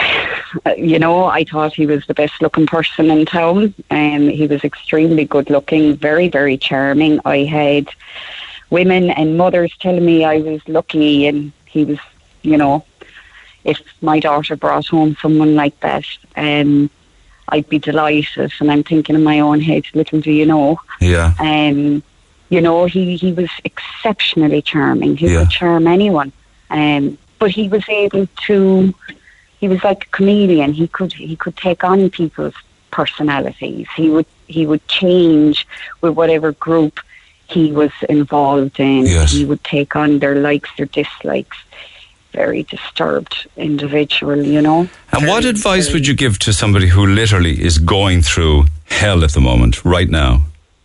uh, 0.66 0.75
you 0.77 0.99
know, 0.99 1.25
I 1.25 1.43
thought 1.45 1.73
he 1.73 1.87
was 1.87 2.05
the 2.07 2.12
best 2.12 2.43
looking 2.43 2.66
person 2.66 3.11
in 3.11 3.25
town. 3.25 3.73
Um, 3.90 4.29
he 4.29 4.47
was 4.47 4.62
extremely 4.62 5.25
good 5.25 5.49
looking, 5.49 5.97
very, 5.97 6.29
very 6.29 6.59
charming. 6.59 7.19
I 7.25 7.45
had 7.45 7.88
women 8.69 9.09
and 9.09 9.38
mothers 9.38 9.73
telling 9.81 10.05
me 10.05 10.23
I 10.23 10.37
was 10.37 10.61
lucky 10.69 11.27
and 11.27 11.51
he 11.64 11.87
was, 11.87 11.99
you 12.43 12.59
know, 12.59 12.85
if 13.64 13.81
my 14.03 14.21
daughter 14.21 14.55
brought 14.55 14.87
home 14.87 15.16
someone 15.23 15.55
like 15.55 15.81
that, 15.81 16.05
um, 16.37 16.90
I'd 17.49 17.69
be 17.71 17.79
delighted. 17.79 18.53
And 18.61 18.71
I'm 18.71 18.83
thinking 18.83 19.14
in 19.16 19.25
my 19.25 19.40
own 19.40 19.62
head, 19.62 19.85
little 19.95 20.21
do 20.21 20.31
you 20.31 20.45
know, 20.45 20.79
Yeah. 21.01 21.33
um, 21.40 22.03
you 22.51 22.61
know, 22.61 22.85
he, 22.85 23.16
he 23.16 23.33
was 23.33 23.49
exceptionally 23.64 24.61
charming. 24.61 25.16
He 25.16 25.29
Yeah. 25.33 25.38
could 25.38 25.51
charm 25.51 25.87
anyone. 25.87 26.33
Um, 26.69 27.16
but 27.38 27.51
he 27.51 27.66
was 27.69 27.85
able 27.88 28.27
to, 28.47 28.95
he 29.61 29.68
was 29.68 29.85
like 29.85 30.05
a 30.07 30.09
chameleon. 30.09 30.73
He 30.73 30.88
could, 30.88 31.12
he 31.12 31.37
could 31.37 31.57
take 31.57 31.85
on 31.85 32.11
people's 32.11 32.55
personalities. 32.90 33.87
He 33.94 34.09
would, 34.11 34.27
he 34.49 34.66
would 34.66 34.87
change 34.88 35.66
with 36.01 36.14
whatever 36.14 36.53
group 36.53 36.99
he 37.46 37.70
was 37.70 37.92
involved 38.09 38.81
in. 38.81 39.05
Yes. 39.05 39.33
He 39.33 39.44
would 39.44 39.62
take 39.62 39.94
on 39.94 40.18
their 40.18 40.37
likes, 40.37 40.70
their 40.77 40.87
dislikes. 40.87 41.59
Very 42.33 42.62
disturbed 42.62 43.49
individual, 43.57 44.44
you 44.44 44.62
know. 44.62 44.88
And 45.12 45.27
what 45.27 45.44
advice 45.44 45.87
very- 45.88 45.99
would 45.99 46.07
you 46.07 46.14
give 46.14 46.38
to 46.40 46.53
somebody 46.53 46.87
who 46.87 47.05
literally 47.05 47.61
is 47.61 47.79
going 47.79 48.23
through 48.23 48.66
hell 48.87 49.25
at 49.25 49.33
the 49.33 49.40
moment, 49.40 49.85
right 49.85 50.09
now? 50.09 50.44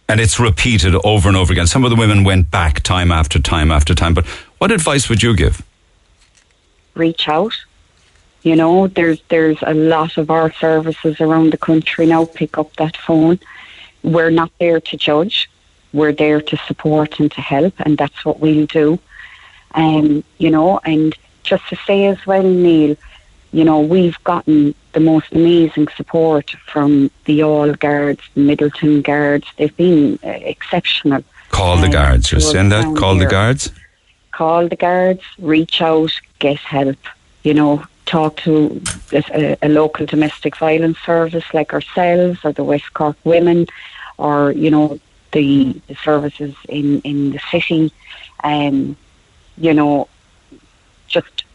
And 0.09 0.19
it's 0.19 0.39
repeated 0.39 0.95
over 1.03 1.27
and 1.27 1.37
over 1.37 1.53
again. 1.53 1.67
Some 1.67 1.83
of 1.83 1.91
the 1.91 1.95
women 1.95 2.23
went 2.23 2.49
back 2.51 2.81
time 2.81 3.11
after 3.11 3.39
time 3.39 3.71
after 3.71 3.93
time. 3.93 4.13
But 4.15 4.25
what 4.57 4.71
advice 4.71 5.07
would 5.07 5.21
you 5.23 5.35
give? 5.35 5.63
reach 6.95 7.27
out. 7.27 7.53
You 8.45 8.55
know, 8.55 8.87
there's 8.97 9.19
there's 9.33 9.57
a 9.63 9.73
lot 9.73 10.13
of 10.21 10.29
our 10.29 10.49
services 10.65 11.19
around 11.19 11.47
the 11.51 11.57
country 11.69 12.05
now. 12.05 12.23
Pick 12.25 12.53
up 12.61 12.69
that 12.75 12.95
phone. 12.95 13.39
We're 14.03 14.35
not 14.41 14.51
there 14.59 14.79
to 14.89 14.95
judge. 14.97 15.49
We're 15.93 16.13
there 16.23 16.41
to 16.49 16.55
support 16.67 17.19
and 17.19 17.31
to 17.31 17.41
help, 17.41 17.73
and 17.79 17.97
that's 17.97 18.23
what 18.23 18.39
we'll 18.39 18.67
do. 18.67 18.99
Um, 19.73 20.23
you 20.37 20.51
know, 20.51 20.79
and 20.85 21.15
just 21.43 21.67
to 21.69 21.75
say 21.87 22.05
as 22.05 22.19
well, 22.27 22.43
Neil, 22.43 22.95
you 23.51 23.63
know, 23.65 23.79
we've 23.79 24.21
gotten 24.23 24.75
the 24.93 24.99
most 24.99 25.27
amazing 25.31 25.87
support 25.97 26.51
from 26.71 27.09
the 27.25 27.41
All 27.43 27.73
Guards, 27.73 28.21
the 28.35 28.41
Midleton 28.41 29.01
Guards. 29.01 29.47
They've 29.57 29.75
been 29.75 30.19
uh, 30.23 30.27
exceptional. 30.53 31.23
Call 31.49 31.77
the 31.77 31.87
Um, 31.87 31.91
guards. 31.99 32.31
You're 32.31 32.41
to 32.41 32.45
us 32.45 32.51
saying 32.51 32.69
that? 32.69 32.95
Call 32.95 33.15
the 33.17 33.25
guards? 33.25 33.71
call 34.31 34.67
the 34.67 34.75
guards, 34.75 35.23
reach 35.39 35.81
out, 35.81 36.11
get 36.39 36.57
help. 36.57 36.97
You 37.43 37.53
know, 37.53 37.83
talk 38.05 38.37
to 38.37 38.81
a, 39.11 39.57
a 39.61 39.69
local 39.69 40.05
domestic 40.05 40.55
violence 40.57 40.97
service 40.99 41.45
like 41.53 41.73
ourselves 41.73 42.39
or 42.43 42.51
the 42.53 42.63
West 42.63 42.93
Cork 42.93 43.17
Women, 43.23 43.67
or 44.17 44.51
you 44.51 44.69
know 44.71 44.99
the, 45.31 45.79
the 45.87 45.95
services 45.95 46.55
in 46.69 47.01
in 47.01 47.31
the 47.31 47.39
city. 47.51 47.91
Um, 48.43 48.95
you 49.57 49.73
know, 49.73 50.07
just 51.07 51.45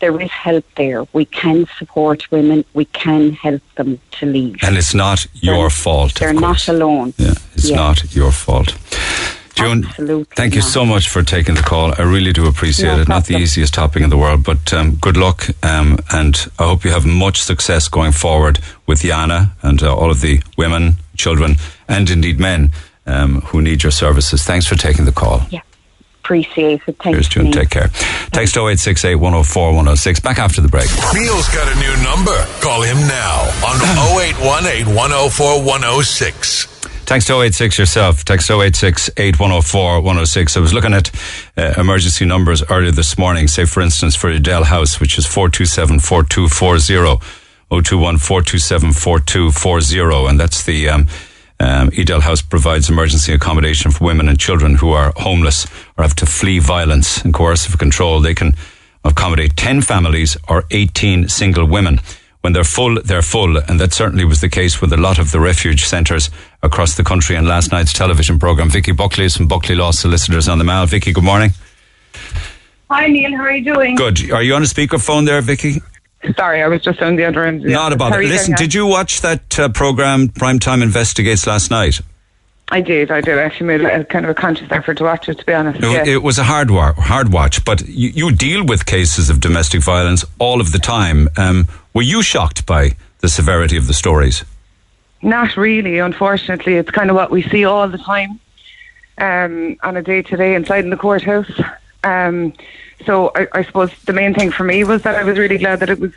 there 0.00 0.20
is 0.20 0.30
help 0.30 0.64
there. 0.76 1.06
We 1.14 1.24
can 1.24 1.66
support 1.78 2.30
women. 2.30 2.64
We 2.74 2.84
can 2.84 3.32
help 3.32 3.62
them 3.76 3.98
to 4.12 4.26
leave. 4.26 4.56
And 4.62 4.76
it's 4.76 4.94
not 4.94 5.26
your 5.34 5.56
They're- 5.56 5.70
fault. 5.70 6.14
They're 6.20 6.34
not 6.34 6.68
alone. 6.68 7.14
Yeah, 7.16 7.34
it's 7.54 7.70
Yeah. 7.70 7.76
not 7.76 8.14
your 8.14 8.30
fault. 8.30 8.74
June, 9.56 9.84
Absolutely 9.86 10.34
thank 10.36 10.54
you 10.54 10.60
not. 10.60 10.68
so 10.68 10.84
much 10.84 11.08
for 11.08 11.22
taking 11.22 11.54
the 11.54 11.62
call. 11.62 11.94
I 11.98 12.02
really 12.02 12.32
do 12.32 12.46
appreciate 12.46 12.94
No 12.94 13.00
it. 13.00 13.08
Not 13.08 13.24
the 13.24 13.36
easiest 13.36 13.72
topic 13.72 14.02
in 14.02 14.10
the 14.10 14.16
world, 14.18 14.44
but 14.44 14.72
um, 14.74 14.96
good 14.96 15.16
luck. 15.16 15.46
Um, 15.64 15.98
and 16.12 16.36
I 16.58 16.64
hope 16.64 16.84
you 16.84 16.90
have 16.90 17.06
much 17.06 17.40
success 17.40 17.88
going 17.88 18.12
forward 18.12 18.58
with 18.86 19.00
Yana 19.00 19.52
and 19.62 19.82
uh, 19.82 19.96
all 19.96 20.10
of 20.10 20.20
the 20.20 20.42
women, 20.58 20.96
children, 21.16 21.56
and 21.88 22.10
indeed 22.10 22.38
men 22.38 22.70
um, 23.06 23.40
who 23.42 23.62
need 23.62 23.82
your 23.82 23.92
services. 23.92 24.42
Thanks 24.42 24.66
for 24.66 24.74
taking 24.76 25.06
the 25.06 25.12
call. 25.12 25.40
Yeah, 25.50 25.60
appreciate 26.22 26.82
it. 26.86 26.96
Thanks. 26.98 27.16
Cheers, 27.16 27.28
June. 27.28 27.44
Neil. 27.44 27.52
Take 27.54 27.70
care. 27.70 27.88
Text 28.32 28.56
0868 28.56 29.14
104 29.14 29.68
106. 29.68 30.20
Back 30.20 30.38
after 30.38 30.60
the 30.60 30.68
break. 30.68 30.90
Neil's 31.14 31.48
got 31.48 31.66
a 31.74 31.78
new 31.80 31.96
number. 32.04 32.36
Call 32.60 32.82
him 32.82 32.98
now 33.08 33.40
on 33.64 33.76
0818 34.20 34.94
104 34.94 35.62
106. 35.64 36.75
Text 37.06 37.30
086 37.30 37.78
yourself. 37.78 38.24
Text 38.24 38.50
086 38.50 39.10
8104 39.16 40.00
106. 40.00 40.56
I 40.56 40.60
was 40.60 40.74
looking 40.74 40.92
at 40.92 41.10
uh, 41.56 41.74
emergency 41.78 42.24
numbers 42.24 42.64
earlier 42.68 42.90
this 42.90 43.16
morning. 43.16 43.46
Say, 43.46 43.64
for 43.64 43.80
instance, 43.80 44.16
for 44.16 44.28
Edel 44.28 44.64
House, 44.64 44.98
which 44.98 45.16
is 45.16 45.24
427 45.24 46.00
4240, 46.00 47.24
021 47.70 48.18
427 48.18 48.92
4240. 48.92 50.28
And 50.28 50.40
that's 50.40 50.64
the. 50.64 50.88
Um, 50.88 51.06
um, 51.58 51.88
Edel 51.96 52.20
House 52.20 52.42
provides 52.42 52.90
emergency 52.90 53.32
accommodation 53.32 53.90
for 53.90 54.04
women 54.04 54.28
and 54.28 54.38
children 54.38 54.74
who 54.74 54.90
are 54.90 55.14
homeless 55.16 55.64
or 55.96 56.02
have 56.02 56.14
to 56.16 56.26
flee 56.26 56.58
violence 56.58 57.24
and 57.24 57.32
coercive 57.32 57.78
control. 57.78 58.20
They 58.20 58.34
can 58.34 58.54
accommodate 59.04 59.56
10 59.56 59.80
families 59.80 60.36
or 60.48 60.64
18 60.70 61.30
single 61.30 61.66
women. 61.66 62.00
When 62.46 62.52
they're 62.52 62.62
full, 62.62 63.02
they're 63.02 63.22
full. 63.22 63.56
And 63.56 63.80
that 63.80 63.92
certainly 63.92 64.24
was 64.24 64.40
the 64.40 64.48
case 64.48 64.80
with 64.80 64.92
a 64.92 64.96
lot 64.96 65.18
of 65.18 65.32
the 65.32 65.40
refuge 65.40 65.84
centres 65.84 66.30
across 66.62 66.96
the 66.96 67.02
country. 67.02 67.34
And 67.34 67.48
last 67.48 67.72
night's 67.72 67.92
television 67.92 68.38
programme, 68.38 68.70
Vicky 68.70 68.92
Buckley 68.92 69.24
is 69.24 69.36
from 69.36 69.48
Buckley 69.48 69.74
Law 69.74 69.90
Solicitors 69.90 70.46
on 70.46 70.58
the 70.58 70.62
Mall. 70.62 70.86
Vicky, 70.86 71.12
good 71.12 71.24
morning. 71.24 71.50
Hi, 72.88 73.08
Neil. 73.08 73.36
How 73.36 73.42
are 73.42 73.50
you 73.50 73.64
doing? 73.64 73.96
Good. 73.96 74.30
Are 74.30 74.44
you 74.44 74.54
on 74.54 74.62
a 74.62 74.66
speakerphone 74.66 75.26
there, 75.26 75.40
Vicky? 75.40 75.82
Sorry, 76.36 76.62
I 76.62 76.68
was 76.68 76.82
just 76.82 77.02
on 77.02 77.16
the 77.16 77.24
other 77.24 77.44
end. 77.44 77.64
Not 77.64 77.92
about 77.92 78.12
it. 78.12 78.28
Listen, 78.28 78.54
did 78.54 78.72
you 78.72 78.86
watch 78.86 79.22
that 79.22 79.58
uh, 79.58 79.68
program, 79.70 80.28
Primetime 80.28 80.84
Investigates, 80.84 81.48
last 81.48 81.72
night? 81.72 82.00
I 82.68 82.80
did. 82.80 83.12
I 83.12 83.20
did. 83.20 83.38
I 83.38 83.42
actually 83.42 83.66
made 83.66 83.82
a, 83.82 84.04
kind 84.04 84.24
of 84.24 84.30
a 84.30 84.34
conscious 84.34 84.70
effort 84.72 84.98
to 84.98 85.04
watch 85.04 85.28
it. 85.28 85.38
To 85.38 85.46
be 85.46 85.52
honest, 85.52 85.78
it, 85.78 85.84
yeah. 85.84 86.14
it 86.14 86.22
was 86.22 86.38
a 86.38 86.42
hard 86.42 86.70
wa- 86.70 86.94
hard 86.94 87.32
watch. 87.32 87.64
But 87.64 87.86
you, 87.86 88.08
you, 88.08 88.32
deal 88.32 88.64
with 88.64 88.86
cases 88.86 89.30
of 89.30 89.40
domestic 89.40 89.82
violence 89.82 90.24
all 90.40 90.60
of 90.60 90.72
the 90.72 90.80
time. 90.80 91.28
Um, 91.36 91.68
were 91.94 92.02
you 92.02 92.22
shocked 92.22 92.66
by 92.66 92.96
the 93.20 93.28
severity 93.28 93.76
of 93.76 93.86
the 93.86 93.94
stories? 93.94 94.44
Not 95.22 95.56
really. 95.56 95.98
Unfortunately, 95.98 96.74
it's 96.74 96.90
kind 96.90 97.08
of 97.08 97.14
what 97.14 97.30
we 97.30 97.42
see 97.42 97.64
all 97.64 97.88
the 97.88 97.98
time 97.98 98.40
um, 99.18 99.76
on 99.82 99.96
a 99.96 100.02
day 100.02 100.22
to 100.22 100.36
day 100.36 100.54
inside 100.54 100.84
in 100.84 100.90
the 100.90 100.96
courthouse. 100.96 101.50
Um, 102.02 102.52
so 103.04 103.30
I, 103.34 103.46
I, 103.52 103.64
suppose 103.64 103.92
the 104.04 104.12
main 104.12 104.34
thing 104.34 104.50
for 104.50 104.64
me 104.64 104.84
was 104.84 105.02
that 105.02 105.14
I 105.14 105.24
was 105.24 105.38
really 105.38 105.58
glad 105.58 105.80
that 105.80 105.90
it 105.90 106.00
was 106.00 106.12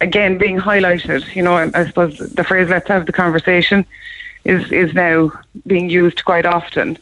again 0.00 0.38
being 0.38 0.58
highlighted. 0.58 1.34
You 1.34 1.42
know, 1.42 1.54
I, 1.56 1.70
I 1.74 1.86
suppose 1.86 2.18
the 2.18 2.44
phrase 2.44 2.68
"let's 2.68 2.88
have 2.88 3.06
the 3.06 3.12
conversation" 3.12 3.86
is 4.44 4.70
is 4.72 4.94
now 4.94 5.32
being 5.66 5.90
used 5.90 6.24
quite 6.24 6.46
often. 6.46 6.98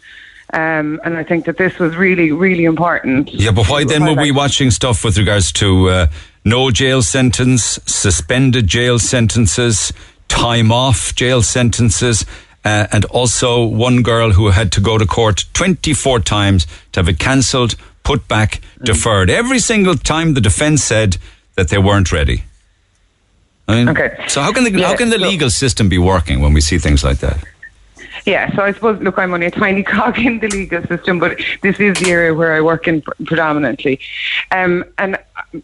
Um, 0.55 0.99
and 1.05 1.17
I 1.19 1.25
think 1.25 1.45
that 1.45 1.59
this 1.59 1.79
was 1.79 1.95
really, 1.95 2.33
really 2.33 2.65
important. 2.65 3.33
Yeah, 3.35 3.51
but 3.51 3.69
why 3.69 3.85
then 3.85 4.05
were 4.05 4.15
we 4.15 4.31
watching 4.31 4.71
stuff 4.71 5.05
with 5.05 5.19
regards 5.19 5.53
to 5.53 5.91
uh, 5.91 6.07
no 6.43 6.71
jail 6.71 7.03
sentence, 7.03 7.79
suspended 7.85 8.67
jail 8.67 8.99
sentences, 8.99 9.93
time 10.29 10.73
off 10.73 11.15
jail 11.15 11.43
sentences, 11.43 12.25
uh, 12.65 12.87
and 12.93 13.05
also 13.07 13.65
one 13.65 14.03
girl 14.03 14.33
who 14.33 14.49
had 14.49 14.73
to 14.73 14.81
go 14.81 14.97
to 14.97 15.07
court 15.07 15.45
24 15.53 16.21
times 16.21 16.67
to 16.93 17.01
have 17.01 17.09
it 17.09 17.19
cancelled, 17.19 17.77
put 18.03 18.27
back, 18.27 18.61
mm. 18.79 18.85
deferred. 18.85 19.29
Every 19.29 19.59
single 19.59 19.97
time 19.97 20.33
the 20.33 20.41
defence 20.41 20.83
said 20.83 21.19
that 21.57 21.69
they 21.69 21.79
weren't 21.79 22.11
ready. 22.11 22.45
I 23.69 23.75
mean, 23.77 23.89
okay. 23.91 24.25
So 24.29 24.41
how 24.41 24.53
can 24.53 24.65
the 24.65 24.73
yeah, 24.73 24.89
how 24.89 24.97
can 24.97 25.11
the 25.11 25.19
legal 25.19 25.51
system 25.51 25.89
be 25.89 25.99
working 25.99 26.41
when 26.41 26.55
we 26.55 26.61
see 26.61 26.79
things 26.79 27.05
like 27.05 27.19
that? 27.19 27.45
Yeah, 28.25 28.55
so 28.55 28.63
I 28.63 28.73
suppose, 28.73 29.01
look, 29.01 29.19
I'm 29.19 29.33
only 29.33 29.47
a 29.47 29.51
tiny 29.51 29.83
cog 29.95 30.19
in 30.19 30.39
the 30.41 30.49
legal 30.49 30.85
system, 30.87 31.19
but 31.19 31.41
this 31.63 31.79
is 31.79 31.99
the 31.99 32.11
area 32.11 32.35
where 32.35 32.55
I 32.55 32.61
work 32.61 32.89
in 32.89 33.03
predominantly. 33.25 34.01
Um, 34.51 34.85
and 34.99 35.19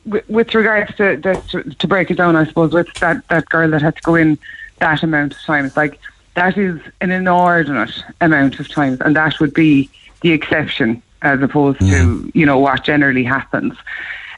w- 0.07 0.25
with 0.29 0.55
regards 0.55 0.95
to, 0.97 1.17
to, 1.21 1.63
to 1.63 1.87
break 1.87 2.11
it 2.11 2.15
down, 2.15 2.37
I 2.37 2.45
suppose, 2.45 2.73
with 2.73 2.93
that, 2.95 3.27
that 3.29 3.47
girl 3.47 3.71
that 3.71 3.83
had 3.83 3.97
to 3.97 4.03
go 4.03 4.15
in 4.15 4.39
that 4.79 5.03
amount 5.03 5.35
of 5.35 5.41
times, 5.41 5.77
like 5.77 5.99
that 6.35 6.57
is 6.57 6.81
an 7.01 7.11
inordinate 7.11 8.03
amount 8.21 8.61
of 8.61 8.69
times, 8.69 9.01
and 9.01 9.17
that 9.17 9.41
would 9.41 9.55
be 9.55 9.91
the 10.23 10.33
exception 10.33 11.03
as 11.23 11.43
opposed 11.43 11.81
yeah. 11.81 11.99
to, 11.99 12.33
you 12.35 12.47
know, 12.47 12.59
what 12.59 12.85
generally 12.85 13.25
happens. 13.25 13.75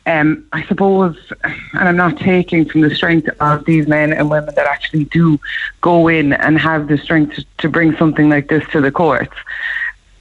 Um, 0.07 0.46
I 0.52 0.64
suppose, 0.66 1.16
and 1.42 1.88
I'm 1.88 1.96
not 1.96 2.16
taking 2.16 2.64
from 2.64 2.82
the 2.82 2.94
strength 2.94 3.28
of 3.40 3.64
these 3.64 3.88
men 3.88 4.12
and 4.12 4.30
women 4.30 4.54
that 4.54 4.66
actually 4.66 5.04
do 5.07 5.40
go 5.80 6.07
in 6.07 6.32
and 6.32 6.59
have 6.59 6.86
the 6.86 6.96
strength 6.96 7.44
to, 7.59 7.68
bring 7.68 7.96
something 7.96 8.28
like 8.28 8.48
this 8.48 8.64
to 8.68 8.80
the 8.80 8.92
courts. 8.92 9.34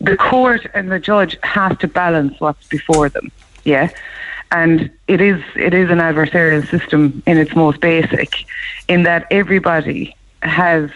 The 0.01 0.17
court 0.17 0.65
and 0.73 0.91
the 0.91 0.99
judge 0.99 1.37
have 1.43 1.77
to 1.79 1.87
balance 1.87 2.39
what's 2.39 2.67
before 2.67 3.09
them. 3.09 3.31
Yeah. 3.63 3.91
And 4.51 4.89
it 5.07 5.21
is 5.21 5.41
it 5.55 5.73
is 5.73 5.89
an 5.89 5.99
adversarial 5.99 6.67
system 6.69 7.21
in 7.27 7.37
its 7.37 7.55
most 7.55 7.79
basic, 7.79 8.45
in 8.87 9.03
that 9.03 9.27
everybody 9.29 10.15
has 10.41 10.89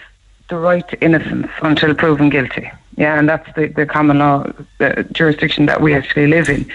the 0.49 0.57
right 0.57 0.87
to 0.89 0.99
innocence 1.03 1.51
until 1.61 1.93
proven 1.93 2.29
guilty. 2.29 2.71
Yeah, 2.99 3.17
and 3.17 3.29
that's 3.29 3.47
the, 3.55 3.67
the 3.67 3.85
common 3.85 4.19
law 4.19 4.43
the 4.77 5.07
jurisdiction 5.13 5.67
that 5.67 5.79
we 5.79 5.93
actually 5.93 6.27
live 6.27 6.49
in. 6.49 6.69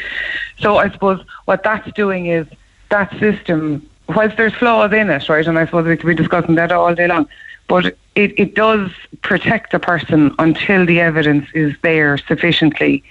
So 0.58 0.78
I 0.78 0.90
suppose 0.90 1.22
what 1.44 1.62
that's 1.62 1.92
doing 1.92 2.26
is 2.26 2.46
that 2.88 3.10
system, 3.20 3.86
whilst 4.08 4.38
there's 4.38 4.54
flaws 4.54 4.94
in 4.94 5.10
it, 5.10 5.28
right, 5.28 5.46
and 5.46 5.58
I 5.58 5.66
suppose 5.66 5.86
we 5.86 5.98
could 5.98 6.06
be 6.06 6.14
discussing 6.14 6.54
that 6.54 6.72
all 6.72 6.94
day 6.94 7.08
long, 7.08 7.28
but 7.68 7.94
it, 8.14 8.40
it 8.40 8.54
does 8.54 8.90
protect 9.20 9.74
a 9.74 9.78
person 9.78 10.34
until 10.38 10.86
the 10.86 10.98
evidence 10.98 11.46
is 11.52 11.74
there 11.82 12.16
sufficiently 12.16 13.04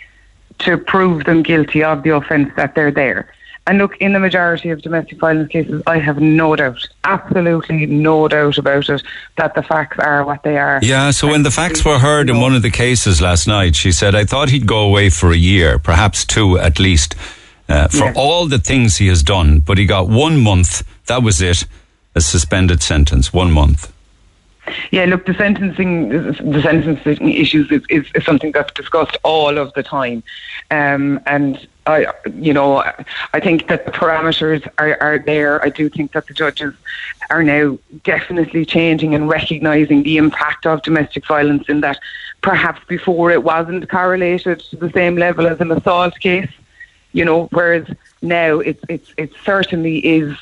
to 0.59 0.76
prove 0.76 1.26
them 1.26 1.43
guilty 1.43 1.84
of 1.84 2.01
the 2.01 2.16
offence 2.16 2.51
that 2.55 2.74
they're 2.74 2.91
there. 2.91 3.32
And 3.66 3.78
look, 3.78 3.95
in 3.97 4.11
the 4.11 4.20
majority 4.20 4.72
of 4.72 4.82
domestic 4.82 5.20
violence 5.20 5.49
cases, 5.49 5.82
I 5.88 5.97
have 5.97 6.20
no 6.20 6.53
doubt, 6.55 6.86
absolutely 7.05 7.86
no 7.86 8.28
doubt 8.28 8.57
about 8.57 8.89
it, 8.89 9.01
that 9.38 9.55
the 9.55 9.64
facts 9.64 9.99
are 9.99 10.26
what 10.26 10.43
they 10.43 10.57
are. 10.57 10.80
Yeah, 10.84 11.11
so 11.11 11.30
when 11.30 11.43
the 11.43 11.51
facts 11.51 11.86
were 11.86 11.97
heard 11.99 12.30
in 12.30 12.41
one 12.41 12.55
of 12.55 12.61
the 12.61 12.70
cases 12.70 13.22
last 13.22 13.47
night, 13.47 13.78
she 13.78 13.93
said, 13.93 14.16
I 14.16 14.26
thought 14.26 14.49
he'd 14.49 14.68
go 14.68 14.80
away 14.80 15.09
for 15.09 15.32
a 15.32 15.38
year, 15.38 15.80
perhaps 15.80 16.26
two 16.26 16.59
at 16.59 16.78
least, 16.78 17.16
uh, 17.70 17.88
for 17.88 18.05
yes. 18.05 18.18
all 18.18 18.47
the 18.47 18.59
things 18.59 18.97
he 18.97 19.07
has 19.07 19.24
done, 19.24 19.61
but 19.61 19.78
he 19.78 19.86
got 19.86 20.09
one 20.09 20.41
month, 20.41 20.84
that 21.05 21.24
was 21.24 21.41
it, 21.41 21.66
a 22.16 22.22
suspended 22.22 22.84
sentence, 22.84 23.32
one 23.32 23.51
month. 23.51 23.93
Yeah, 24.91 25.05
look, 25.05 25.26
the 25.26 25.34
sentencing, 25.34 26.09
the 26.09 26.61
sentencing 26.61 27.30
issues 27.30 27.70
is, 27.72 27.84
is, 27.89 28.05
is 28.16 28.24
something 28.24 28.51
that's 28.53 28.72
discussed 28.74 29.18
all 29.24 29.57
of 29.57 29.74
the 29.74 29.84
time, 29.84 30.24
um, 30.72 31.20
and 31.26 31.68
I, 31.86 32.07
you 32.34 32.53
know, 32.53 32.78
I 33.34 33.39
think 33.41 33.68
that 33.68 33.86
the 33.86 33.91
parameters 33.91 34.66
are, 34.78 34.97
are 35.01 35.20
there. 35.20 35.64
I 35.64 35.70
do 35.70 35.89
think 35.89 36.14
that 36.14 36.28
the 36.28 36.34
judges 36.34 36.74
are 37.30 37.43
now 37.43 37.78
definitely 38.03 38.66
changing 38.66 39.14
and 39.14 39.28
recognising 39.28 40.03
the 40.03 40.16
impact 40.16 40.66
of 40.66 40.82
domestic 40.82 41.26
violence 41.28 41.68
in 41.68 41.82
that 41.82 41.99
perhaps 42.41 42.82
before 42.88 43.32
it 43.32 43.43
wasn't 43.43 43.89
correlated 43.89 44.61
to 44.61 44.78
the 44.78 44.91
same 44.91 45.18
level 45.18 45.45
as 45.45 45.59
an 45.59 45.72
assault 45.72 46.18
case, 46.20 46.51
you 47.11 47.26
know, 47.26 47.47
whereas 47.51 47.86
now 48.22 48.59
it's 48.59 48.84
it's 48.88 49.14
it 49.18 49.32
certainly 49.43 49.97
is 49.99 50.38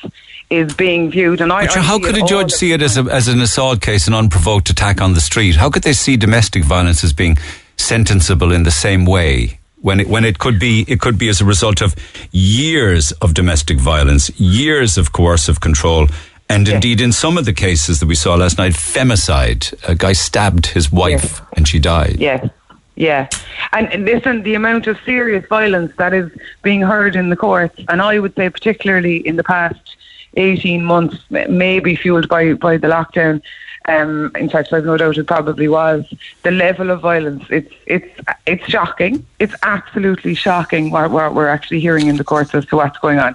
is 0.51 0.73
being 0.75 1.09
viewed. 1.09 1.41
And 1.41 1.51
I, 1.51 1.61
I 1.61 1.79
how 1.79 1.97
could 1.97 2.17
a 2.17 2.25
judge 2.25 2.51
see 2.51 2.73
it 2.73 2.81
as 2.81 2.97
a, 2.97 3.03
as 3.03 3.27
an 3.27 3.41
assault 3.41 3.81
case, 3.81 4.07
an 4.07 4.13
unprovoked 4.13 4.69
attack 4.69 5.01
on 5.01 5.13
the 5.13 5.21
street? 5.21 5.55
How 5.55 5.69
could 5.69 5.83
they 5.83 5.93
see 5.93 6.17
domestic 6.17 6.63
violence 6.63 7.03
as 7.03 7.13
being 7.13 7.37
sentenceable 7.77 8.51
in 8.51 8.63
the 8.63 8.71
same 8.71 9.05
way? 9.05 9.57
when 9.81 9.99
it, 9.99 10.07
when 10.07 10.23
it 10.23 10.37
could 10.37 10.59
be 10.59 10.85
it 10.87 10.99
could 10.99 11.17
be 11.17 11.27
as 11.27 11.41
a 11.41 11.45
result 11.45 11.81
of 11.81 11.95
years 12.31 13.11
of 13.13 13.33
domestic 13.33 13.79
violence, 13.79 14.29
years 14.39 14.95
of 14.95 15.11
coercive 15.11 15.59
control, 15.59 16.07
and 16.49 16.67
indeed 16.67 17.01
in 17.01 17.11
some 17.11 17.37
of 17.37 17.45
the 17.45 17.53
cases 17.53 17.99
that 17.99 18.05
we 18.05 18.15
saw 18.15 18.35
last 18.35 18.57
night, 18.57 18.73
femicide. 18.73 19.73
A 19.87 19.95
guy 19.95 20.13
stabbed 20.13 20.67
his 20.67 20.91
wife 20.91 21.23
yes. 21.23 21.41
and 21.53 21.67
she 21.67 21.79
died. 21.79 22.17
Yes. 22.19 22.47
Yeah. 22.95 23.29
And 23.71 24.05
listen, 24.05 24.43
the 24.43 24.53
amount 24.53 24.85
of 24.85 24.99
serious 25.05 25.45
violence 25.47 25.95
that 25.97 26.13
is 26.13 26.31
being 26.61 26.81
heard 26.81 27.15
in 27.15 27.29
the 27.29 27.35
courts, 27.35 27.79
and 27.87 28.01
I 28.01 28.19
would 28.19 28.35
say 28.35 28.49
particularly 28.49 29.25
in 29.25 29.37
the 29.37 29.43
past 29.43 29.95
18 30.35 30.83
months, 30.83 31.17
maybe 31.29 31.95
fueled 31.95 32.27
by, 32.29 32.53
by 32.53 32.77
the 32.77 32.87
lockdown, 32.87 33.41
um, 33.87 34.31
in 34.35 34.47
fact, 34.49 34.71
I've 34.73 34.85
no 34.85 34.95
doubt 34.95 35.17
it 35.17 35.25
probably 35.25 35.67
was. 35.67 36.05
The 36.43 36.51
level 36.51 36.91
of 36.91 37.01
violence, 37.01 37.43
it's 37.49 37.73
it's 37.87 38.21
it's 38.45 38.65
shocking. 38.65 39.25
It's 39.39 39.55
absolutely 39.63 40.35
shocking 40.35 40.91
what, 40.91 41.09
what 41.09 41.33
we're 41.33 41.47
actually 41.47 41.79
hearing 41.79 42.07
in 42.07 42.17
the 42.17 42.23
courts 42.23 42.53
as 42.53 42.65
to 42.67 42.75
what's 42.75 42.99
going 42.99 43.17
on. 43.17 43.33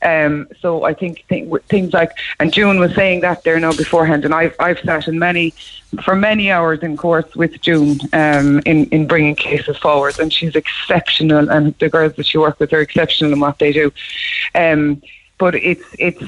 Um, 0.00 0.48
so 0.60 0.84
I 0.84 0.94
think 0.94 1.24
th- 1.28 1.46
things 1.68 1.92
like, 1.92 2.12
and 2.40 2.52
June 2.52 2.80
was 2.80 2.94
saying 2.94 3.20
that 3.20 3.44
there 3.44 3.60
now 3.60 3.72
beforehand, 3.72 4.24
and 4.24 4.34
I've 4.34 4.56
I've 4.58 4.80
sat 4.80 5.08
in 5.08 5.18
many, 5.18 5.52
for 6.02 6.16
many 6.16 6.50
hours 6.50 6.80
in 6.80 6.96
courts 6.96 7.36
with 7.36 7.60
June 7.60 8.00
um, 8.14 8.62
in 8.64 8.86
in 8.86 9.06
bringing 9.06 9.36
cases 9.36 9.76
forward, 9.76 10.18
and 10.18 10.32
she's 10.32 10.56
exceptional, 10.56 11.50
and 11.50 11.78
the 11.80 11.90
girls 11.90 12.14
that 12.14 12.24
she 12.24 12.38
works 12.38 12.58
with 12.58 12.72
are 12.72 12.80
exceptional 12.80 13.34
in 13.34 13.40
what 13.40 13.58
they 13.58 13.72
do. 13.72 13.92
Um, 14.54 15.02
but 15.42 15.56
it's 15.56 15.88
it's 15.98 16.22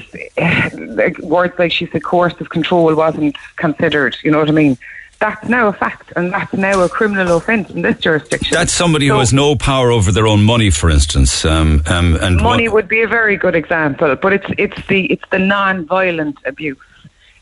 like 0.97 1.17
words 1.19 1.57
like 1.57 1.71
she 1.71 1.85
said 1.87 2.03
coercive 2.03 2.49
control 2.49 2.93
wasn't 2.93 3.33
considered. 3.55 4.13
You 4.25 4.29
know 4.31 4.39
what 4.39 4.49
I 4.49 4.57
mean? 4.63 4.77
That's 5.19 5.47
now 5.47 5.69
a 5.69 5.73
fact, 5.73 6.11
and 6.17 6.33
that's 6.33 6.51
now 6.51 6.81
a 6.81 6.89
criminal 6.89 7.37
offence 7.37 7.69
in 7.69 7.81
this 7.81 7.97
jurisdiction. 7.99 8.53
That's 8.53 8.73
somebody 8.73 9.07
so, 9.07 9.13
who 9.13 9.19
has 9.21 9.31
no 9.31 9.55
power 9.55 9.89
over 9.89 10.11
their 10.11 10.27
own 10.27 10.43
money, 10.43 10.69
for 10.69 10.89
instance. 10.89 11.45
Um, 11.45 11.81
um, 11.85 12.17
and 12.17 12.35
money 12.35 12.67
would 12.67 12.89
be 12.89 13.03
a 13.03 13.07
very 13.07 13.37
good 13.37 13.55
example, 13.55 14.17
but 14.17 14.33
it's 14.33 14.49
it's 14.57 14.85
the 14.87 15.05
it's 15.05 15.27
the 15.31 15.39
non-violent 15.39 16.37
abuse 16.43 16.77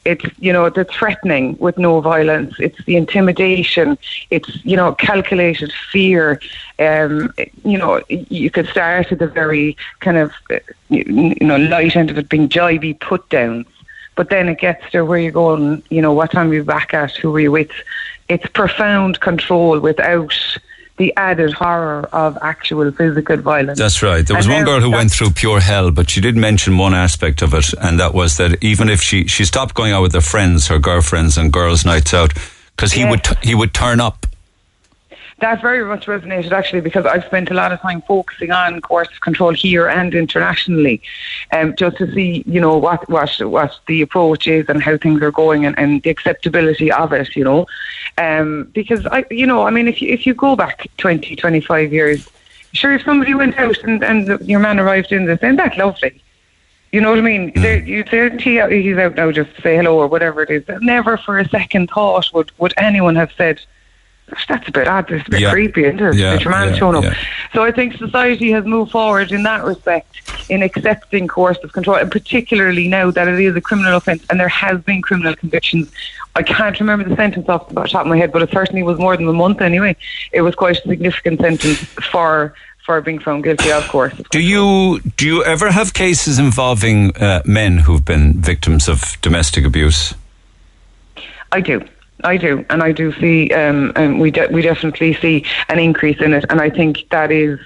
it's 0.05 0.25
you 0.39 0.51
know 0.51 0.69
the 0.69 0.83
threatening 0.83 1.57
with 1.59 1.77
no 1.77 2.01
violence. 2.01 2.55
It's 2.59 2.83
the 2.85 2.95
intimidation. 2.95 3.97
It's 4.29 4.63
you 4.65 4.75
know 4.75 4.93
calculated 4.93 5.71
fear. 5.91 6.39
Um, 6.79 7.33
you 7.63 7.77
know 7.77 8.01
you 8.09 8.49
could 8.49 8.67
start 8.67 9.11
at 9.11 9.19
the 9.19 9.27
very 9.27 9.77
kind 9.99 10.17
of 10.17 10.33
you 10.89 11.35
know 11.41 11.57
light 11.57 11.95
end 11.95 12.09
of 12.09 12.17
it 12.17 12.29
being 12.29 12.49
jibey 12.49 12.99
put 12.99 13.27
downs. 13.29 13.67
But 14.15 14.29
then 14.29 14.47
it 14.47 14.59
gets 14.59 14.91
to 14.91 15.03
where 15.03 15.17
you're 15.17 15.31
going 15.31 15.83
you 15.89 16.01
know 16.01 16.13
what 16.13 16.31
time 16.31 16.51
are 16.51 16.55
you 16.55 16.63
back 16.63 16.93
at 16.93 17.15
who 17.15 17.35
are 17.35 17.39
you 17.39 17.51
with? 17.51 17.71
It's 18.29 18.47
profound 18.47 19.19
control 19.19 19.79
without 19.79 20.33
the 20.97 21.13
added 21.17 21.53
horror 21.53 22.07
of 22.13 22.37
actual 22.41 22.91
physical 22.91 23.37
violence. 23.37 23.79
That's 23.79 24.03
right. 24.03 24.25
There 24.25 24.37
was 24.37 24.45
And 24.45 24.55
one 24.55 24.63
girl 24.65 24.79
who 24.79 24.91
went 24.91 25.11
through 25.11 25.31
pure 25.31 25.59
hell, 25.59 25.89
but 25.91 26.09
she 26.09 26.21
did 26.21 26.35
mention 26.35 26.77
one 26.77 26.93
aspect 26.93 27.41
of 27.41 27.53
it, 27.53 27.73
and 27.81 27.99
that 27.99 28.13
was 28.13 28.37
that 28.37 28.63
even 28.63 28.89
if 28.89 29.01
she 29.01 29.25
she 29.27 29.43
stopped 29.45 29.73
going 29.73 29.91
out 29.91 30.01
with 30.03 30.13
her 30.13 30.21
friends, 30.21 30.67
her 30.67 30.79
girlfriends, 30.79 31.37
and 31.37 31.51
girls' 31.51 31.83
nights 31.85 32.13
out, 32.13 32.33
because 32.75 32.91
he 32.93 33.01
Yes. 33.01 33.09
would 33.11 33.23
t- 33.23 33.35
he 33.49 33.55
would 33.55 33.73
turn 33.73 33.99
up. 33.99 34.22
That 35.43 35.61
very 35.61 35.83
much 35.83 36.05
resonated 36.05 36.53
actually 36.53 36.79
because 36.79 37.05
I've 37.05 37.25
spent 37.25 37.51
a 37.51 37.53
lot 37.53 37.73
of 37.73 37.81
time 37.81 38.01
focusing 38.03 38.51
on 38.51 38.79
coercive 38.79 39.19
control 39.19 39.51
here 39.51 39.89
and 39.89 40.15
internationally, 40.15 41.01
um, 41.51 41.75
just 41.75 41.97
to 41.97 42.09
see 42.13 42.45
you 42.47 42.61
know 42.61 42.77
what 42.77 43.09
what 43.09 43.29
what 43.41 43.77
the 43.87 44.01
approach 44.01 44.47
is 44.47 44.69
and 44.69 44.81
how 44.81 44.95
things 44.95 45.21
are 45.21 45.33
going 45.33 45.65
and, 45.65 45.77
and 45.77 46.01
the 46.01 46.09
acceptability 46.09 46.93
of 46.93 47.11
it. 47.11 47.35
You 47.35 47.43
know, 47.43 47.67
um, 48.17 48.71
because 48.73 49.05
I 49.07 49.25
you 49.29 49.45
know 49.45 49.63
I 49.63 49.69
mean 49.69 49.89
if 49.89 50.01
you 50.01 50.13
if 50.13 50.25
you 50.25 50.33
go 50.33 50.55
back 50.55 50.87
20, 50.95 51.35
25 51.35 51.91
years, 51.91 52.29
sure 52.71 52.93
if 52.93 53.03
somebody 53.03 53.33
went 53.33 53.59
out 53.59 53.77
and, 53.83 54.01
and 54.01 54.39
your 54.47 54.61
man 54.61 54.79
arrived 54.79 55.11
in 55.11 55.25
this, 55.25 55.39
and 55.41 55.59
that's 55.59 55.75
lovely. 55.75 56.23
You 56.93 57.01
know 57.01 57.09
what 57.09 57.19
I 57.19 57.23
mean? 57.23 57.51
There, 57.55 57.79
you 57.79 58.05
he's 58.05 58.97
out 58.97 59.15
now 59.15 59.29
just 59.29 59.53
to 59.57 59.61
say 59.61 59.75
hello 59.75 59.97
or 59.97 60.07
whatever 60.07 60.41
it 60.43 60.49
is. 60.49 60.63
Never 60.79 61.17
for 61.17 61.37
a 61.37 61.49
second 61.49 61.89
thought 61.89 62.31
would, 62.33 62.51
would 62.59 62.73
anyone 62.77 63.17
have 63.17 63.31
said, 63.35 63.57
"Gosh, 63.57 63.67
that's 64.47 64.67
a 64.67 64.71
bit 64.71 64.87
odd, 64.87 65.09
It's 65.11 65.27
a 65.27 65.31
bit 65.31 65.41
Yeah. 65.41 65.51
creepy, 65.51 65.85
isn't 65.85 65.99
it? 65.99 66.15
Yeah, 66.15 66.33
That 66.33 66.43
your 66.43 66.51
man's 66.51 66.77
yeah, 66.79 66.87
up. 66.87 67.03
yeah. 67.03 67.13
So 67.53 67.63
I 67.63 67.71
think 67.71 67.93
society 67.97 68.51
has 68.51 68.65
moved 68.65 68.91
forward 68.91 69.31
in 69.31 69.43
that 69.43 69.63
respect 69.63 70.07
in 70.49 70.61
accepting 70.63 71.27
coercive 71.27 71.71
control, 71.73 71.97
and 71.97 72.11
particularly 72.11 72.87
now 72.87 73.11
that 73.11 73.27
it 73.27 73.39
is 73.39 73.55
a 73.55 73.61
criminal 73.61 73.95
offence 73.97 74.23
and 74.29 74.39
there 74.39 74.47
has 74.49 74.79
been 74.81 75.01
criminal 75.01 75.35
convictions. 75.35 75.89
I 76.35 76.43
can't 76.43 76.79
remember 76.79 77.07
the 77.07 77.15
sentence 77.15 77.47
off 77.49 77.69
the 77.69 77.75
top 77.83 78.01
of 78.01 78.07
my 78.07 78.17
head, 78.17 78.31
but 78.31 78.41
it 78.41 78.49
certainly 78.51 78.83
was 78.83 78.97
more 78.97 79.15
than 79.15 79.27
a 79.27 79.33
month 79.33 79.61
anyway. 79.61 79.95
It 80.31 80.41
was 80.41 80.55
quite 80.55 80.77
a 80.77 80.81
significant 80.87 81.39
sentence 81.41 81.79
for 82.11 82.53
for 82.85 82.99
being 82.99 83.17
found 83.19 83.45
guilty 83.45 83.71
of 83.71 83.87
course. 83.87 84.13
Do 84.31 84.39
you 84.41 84.99
do 85.15 85.25
you 85.25 85.43
ever 85.45 85.71
have 85.71 85.93
cases 85.93 86.37
involving 86.39 87.15
uh, 87.15 87.41
men 87.45 87.77
who've 87.77 88.03
been 88.03 88.41
victims 88.41 88.89
of 88.89 89.15
domestic 89.21 89.63
abuse? 89.65 90.13
I 91.51 91.61
do. 91.61 91.81
I 92.23 92.37
do, 92.37 92.65
and 92.69 92.81
I 92.83 92.91
do 92.91 93.11
see, 93.13 93.49
um, 93.51 93.91
and 93.95 94.19
we 94.19 94.31
de- 94.31 94.47
we 94.47 94.61
definitely 94.61 95.13
see 95.13 95.45
an 95.69 95.79
increase 95.79 96.21
in 96.21 96.33
it, 96.33 96.45
and 96.49 96.61
I 96.61 96.69
think 96.69 97.09
that 97.09 97.31
is 97.31 97.59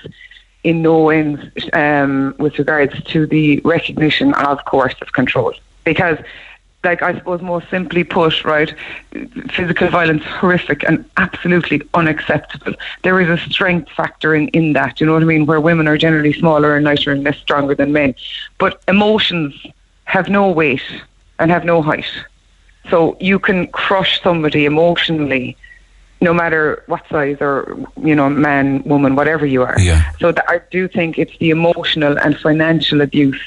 in 0.63 0.81
no 0.81 1.09
end 1.09 1.51
um, 1.73 2.35
with 2.39 2.57
regards 2.57 3.01
to 3.03 3.27
the 3.27 3.59
recognition 3.63 4.33
of 4.33 4.63
coercive 4.65 5.13
control, 5.13 5.53
because, 5.83 6.17
like 6.83 7.01
I 7.01 7.13
suppose, 7.13 7.41
more 7.41 7.61
simply 7.69 8.03
put, 8.03 8.43
right, 8.43 8.73
physical 9.51 9.89
violence 9.89 10.23
horrific 10.23 10.83
and 10.83 11.05
absolutely 11.17 11.81
unacceptable. 11.93 12.73
There 13.03 13.21
is 13.21 13.29
a 13.29 13.37
strength 13.49 13.91
factor 13.91 14.33
in 14.33 14.47
in 14.49 14.73
that. 14.73 14.99
You 14.99 15.05
know 15.05 15.13
what 15.13 15.21
I 15.21 15.25
mean? 15.25 15.45
Where 15.45 15.61
women 15.61 15.87
are 15.87 15.97
generally 15.97 16.33
smaller 16.33 16.75
and 16.75 16.85
lighter 16.85 17.11
and 17.11 17.23
less 17.23 17.37
stronger 17.37 17.75
than 17.75 17.91
men, 17.91 18.15
but 18.57 18.81
emotions 18.87 19.53
have 20.05 20.29
no 20.29 20.49
weight 20.49 20.81
and 21.37 21.51
have 21.51 21.65
no 21.65 21.81
height. 21.81 22.09
So 22.89 23.17
you 23.19 23.39
can 23.39 23.67
crush 23.67 24.21
somebody 24.21 24.65
emotionally, 24.65 25.57
no 26.19 26.33
matter 26.33 26.83
what 26.87 27.03
size 27.09 27.37
or 27.41 27.77
you 28.01 28.15
know 28.15 28.29
man, 28.29 28.83
woman, 28.83 29.15
whatever 29.15 29.45
you 29.45 29.63
are. 29.63 29.79
Yeah. 29.79 30.11
So 30.19 30.31
that 30.31 30.45
I 30.49 30.61
do 30.71 30.87
think 30.87 31.17
it's 31.17 31.37
the 31.37 31.49
emotional 31.49 32.17
and 32.19 32.37
financial 32.37 33.01
abuse 33.01 33.41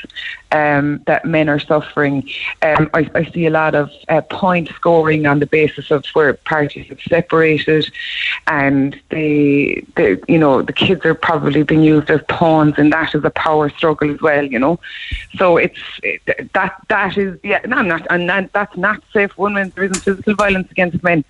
um, 0.52 1.02
that 1.06 1.24
men 1.24 1.48
are 1.48 1.58
suffering. 1.58 2.28
Um, 2.62 2.90
I, 2.94 3.10
I 3.14 3.24
see 3.30 3.46
a 3.46 3.50
lot 3.50 3.74
of 3.74 3.90
uh, 4.08 4.20
point 4.22 4.68
scoring 4.68 5.26
on 5.26 5.40
the 5.40 5.46
basis 5.46 5.90
of 5.90 6.04
where 6.12 6.34
parties 6.34 6.86
have 6.88 7.00
separated, 7.00 7.90
and 8.46 9.00
they, 9.10 9.84
they, 9.96 10.18
you 10.28 10.38
know, 10.38 10.62
the 10.62 10.72
kids 10.72 11.04
are 11.04 11.14
probably 11.14 11.62
being 11.62 11.82
used 11.82 12.10
as 12.10 12.20
pawns, 12.28 12.74
and 12.78 12.92
that 12.92 13.14
is 13.14 13.24
a 13.24 13.30
power 13.30 13.68
struggle 13.70 14.10
as 14.10 14.20
well. 14.20 14.44
You 14.44 14.58
know, 14.58 14.80
so 15.36 15.56
it's 15.56 15.80
it, 16.02 16.52
that 16.52 16.82
that 16.88 17.16
is 17.16 17.38
yeah. 17.42 17.60
No, 17.66 17.76
I'm 17.76 17.88
not, 17.88 18.06
and 18.10 18.50
that's 18.52 18.76
not 18.76 19.02
safe. 19.12 19.36
When 19.36 19.54
there 19.54 19.84
isn't 19.84 20.02
physical 20.02 20.34
violence 20.34 20.70
against 20.70 21.02
men 21.02 21.24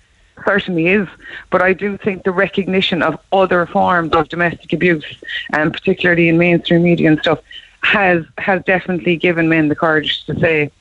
certainly 0.45 0.87
is, 0.87 1.07
but 1.49 1.61
I 1.61 1.73
do 1.73 1.97
think 1.97 2.23
the 2.23 2.31
recognition 2.31 3.01
of 3.01 3.19
other 3.31 3.65
forms 3.65 4.13
of 4.13 4.29
domestic 4.29 4.73
abuse, 4.73 5.05
and 5.53 5.71
particularly 5.71 6.29
in 6.29 6.37
mainstream 6.37 6.83
media 6.83 7.09
and 7.09 7.19
stuff, 7.19 7.39
has 7.83 8.23
has 8.37 8.63
definitely 8.63 9.15
given 9.15 9.49
men 9.49 9.67
the 9.67 9.75
courage 9.75 10.23
to 10.25 10.39
say, 10.39 10.71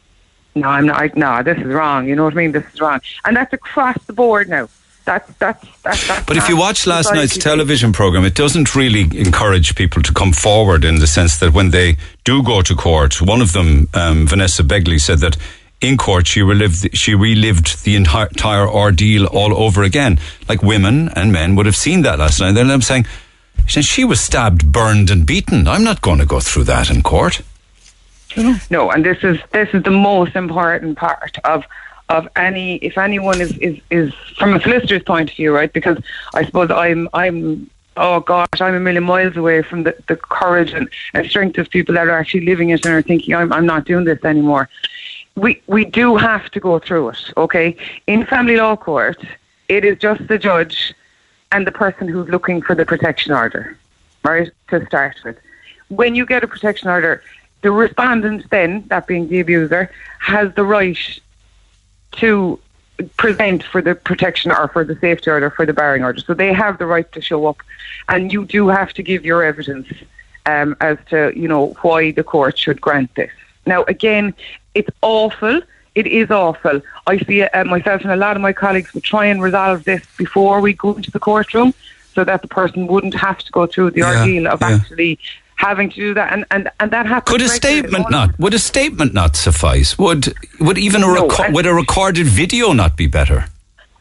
"No, 0.54 0.68
I'm 0.68 0.86
not. 0.86 1.00
I, 1.00 1.10
no, 1.14 1.42
this 1.42 1.58
is 1.58 1.64
wrong." 1.64 2.08
You 2.08 2.14
know 2.16 2.24
what 2.24 2.34
I 2.34 2.36
mean? 2.36 2.52
This 2.52 2.64
is 2.72 2.80
wrong, 2.80 3.00
and 3.24 3.36
that's 3.36 3.52
across 3.52 4.02
the 4.04 4.12
board 4.12 4.48
now. 4.48 4.68
That's 5.04 5.32
that's 5.38 5.66
that's. 5.82 6.06
that's 6.06 6.26
But 6.26 6.36
if 6.36 6.48
you 6.48 6.56
watch 6.56 6.86
last 6.86 7.12
night's 7.12 7.36
television 7.38 7.92
program, 7.92 8.24
it 8.24 8.34
doesn't 8.34 8.74
really 8.74 9.02
encourage 9.18 9.74
people 9.74 10.02
to 10.02 10.12
come 10.12 10.32
forward 10.32 10.84
in 10.84 10.96
the 11.00 11.06
sense 11.06 11.38
that 11.38 11.52
when 11.52 11.70
they 11.70 11.96
do 12.24 12.42
go 12.42 12.62
to 12.62 12.74
court, 12.74 13.20
one 13.22 13.40
of 13.40 13.52
them, 13.52 13.88
um, 13.94 14.26
Vanessa 14.26 14.62
Begley, 14.62 15.00
said 15.00 15.18
that 15.20 15.36
in 15.80 15.96
court 15.96 16.26
she 16.26 16.42
relived 16.42 16.96
she 16.96 17.14
relived 17.14 17.84
the 17.84 17.96
entire, 17.96 18.68
ordeal 18.68 19.26
all 19.26 19.54
over 19.54 19.82
again. 19.82 20.18
Like 20.48 20.62
women 20.62 21.08
and 21.10 21.32
men 21.32 21.56
would 21.56 21.66
have 21.66 21.76
seen 21.76 22.02
that 22.02 22.18
last 22.18 22.40
night. 22.40 22.52
Then 22.52 22.70
I'm 22.70 22.82
saying, 22.82 23.06
she 23.66 23.82
she 23.82 24.04
was 24.04 24.20
stabbed, 24.20 24.70
burned, 24.70 25.10
and 25.10 25.26
beaten. 25.26 25.66
I'm 25.66 25.84
not 25.84 26.02
going 26.02 26.18
to 26.18 26.26
go 26.26 26.40
through 26.40 26.64
that 26.64 26.90
in 26.90 27.02
court. 27.02 27.42
No, 28.70 28.90
and 28.90 29.04
this 29.04 29.24
is 29.24 29.38
this 29.52 29.68
is 29.72 29.82
the 29.82 29.90
most 29.90 30.36
important 30.36 30.96
part 30.98 31.38
of 31.44 31.64
of 32.08 32.28
any 32.36 32.76
if 32.76 32.98
anyone 32.98 33.40
is 33.40 33.56
is 33.58 33.80
is 33.90 34.14
from 34.36 34.54
a 34.54 34.60
solicitor's 34.60 35.02
point 35.02 35.30
of 35.30 35.36
view, 35.36 35.54
right? 35.54 35.72
Because 35.72 35.98
I 36.34 36.44
suppose 36.44 36.70
I'm 36.70 37.08
I'm 37.12 37.70
oh 37.96 38.20
gosh, 38.20 38.60
I'm 38.60 38.74
a 38.74 38.80
million 38.80 39.04
miles 39.04 39.36
away 39.36 39.62
from 39.62 39.82
the, 39.82 39.94
the 40.06 40.16
courage 40.16 40.72
and, 40.72 40.88
and 41.14 41.26
strength 41.28 41.58
of 41.58 41.70
people 41.70 41.94
that 41.94 42.08
are 42.08 42.18
actually 42.18 42.46
living 42.46 42.70
it 42.70 42.84
and 42.84 42.94
are 42.94 43.02
thinking 43.02 43.34
I'm 43.34 43.52
I'm 43.52 43.66
not 43.66 43.84
doing 43.84 44.04
this 44.04 44.22
anymore. 44.24 44.68
We 45.40 45.62
we 45.66 45.86
do 45.86 46.16
have 46.16 46.50
to 46.50 46.60
go 46.60 46.78
through 46.78 47.06
it, 47.14 47.22
okay? 47.44 47.74
In 48.06 48.26
family 48.26 48.56
law 48.56 48.76
court, 48.76 49.20
it 49.68 49.86
is 49.86 49.98
just 49.98 50.28
the 50.28 50.38
judge 50.38 50.92
and 51.50 51.66
the 51.66 51.72
person 51.72 52.08
who's 52.08 52.28
looking 52.28 52.60
for 52.60 52.74
the 52.74 52.84
protection 52.84 53.32
order, 53.32 53.78
right? 54.22 54.50
To 54.68 54.84
start 54.84 55.16
with. 55.24 55.38
When 55.88 56.14
you 56.14 56.26
get 56.26 56.44
a 56.44 56.46
protection 56.46 56.90
order, 56.90 57.22
the 57.62 57.70
respondent 57.70 58.50
then, 58.50 58.84
that 58.88 59.06
being 59.06 59.28
the 59.28 59.40
abuser, 59.40 59.90
has 60.18 60.52
the 60.56 60.64
right 60.64 60.98
to 62.20 62.60
present 63.16 63.64
for 63.64 63.80
the 63.80 63.94
protection 63.94 64.50
or 64.52 64.68
for 64.68 64.84
the 64.84 64.96
safety 64.96 65.30
order, 65.30 65.48
for 65.48 65.64
the 65.64 65.72
barring 65.72 66.04
order. 66.04 66.20
So 66.20 66.34
they 66.34 66.52
have 66.52 66.76
the 66.76 66.86
right 66.86 67.10
to 67.12 67.22
show 67.22 67.46
up, 67.46 67.62
and 68.10 68.30
you 68.30 68.44
do 68.44 68.68
have 68.68 68.92
to 68.92 69.02
give 69.02 69.24
your 69.24 69.42
evidence 69.42 69.88
um, 70.44 70.76
as 70.82 70.98
to 71.08 71.32
you 71.34 71.48
know 71.48 71.68
why 71.80 72.10
the 72.10 72.24
court 72.24 72.58
should 72.58 72.78
grant 72.78 73.14
this. 73.14 73.32
Now, 73.66 73.84
again, 73.84 74.34
it's 74.74 74.90
awful. 75.02 75.60
It 75.94 76.06
is 76.06 76.30
awful. 76.30 76.80
I 77.06 77.18
see 77.18 77.40
it 77.40 77.54
uh, 77.54 77.64
myself 77.64 78.02
and 78.02 78.12
a 78.12 78.16
lot 78.16 78.36
of 78.36 78.42
my 78.42 78.52
colleagues 78.52 78.94
would 78.94 79.02
try 79.04 79.26
and 79.26 79.42
resolve 79.42 79.84
this 79.84 80.02
before 80.16 80.60
we 80.60 80.72
go 80.72 80.94
into 80.94 81.10
the 81.10 81.18
courtroom, 81.18 81.74
so 82.14 82.24
that 82.24 82.42
the 82.42 82.48
person 82.48 82.86
wouldn't 82.86 83.14
have 83.14 83.38
to 83.38 83.52
go 83.52 83.66
through 83.66 83.90
the 83.90 84.00
Yeah, 84.00 84.20
ordeal 84.20 84.46
of 84.48 84.60
yeah. 84.60 84.68
actually 84.76 85.18
having 85.56 85.90
to 85.90 85.96
do 85.96 86.14
that, 86.14 86.32
and 86.32 86.44
and, 86.50 86.70
and 86.80 86.90
that 86.90 87.06
happens. 87.06 87.32
Could 87.32 87.42
a 87.42 87.48
statement 87.48 88.10
not? 88.10 88.38
Would 88.38 88.54
a 88.54 88.58
statement 88.58 89.12
not 89.14 89.36
suffice? 89.36 89.98
Would 89.98 90.32
would 90.60 90.78
even 90.78 91.02
a 91.02 91.06
No, 91.06 91.28
reco- 91.28 91.52
would 91.52 91.66
a 91.66 91.74
recorded 91.74 92.26
video 92.26 92.72
not 92.72 92.96
be 92.96 93.06
better? 93.06 93.46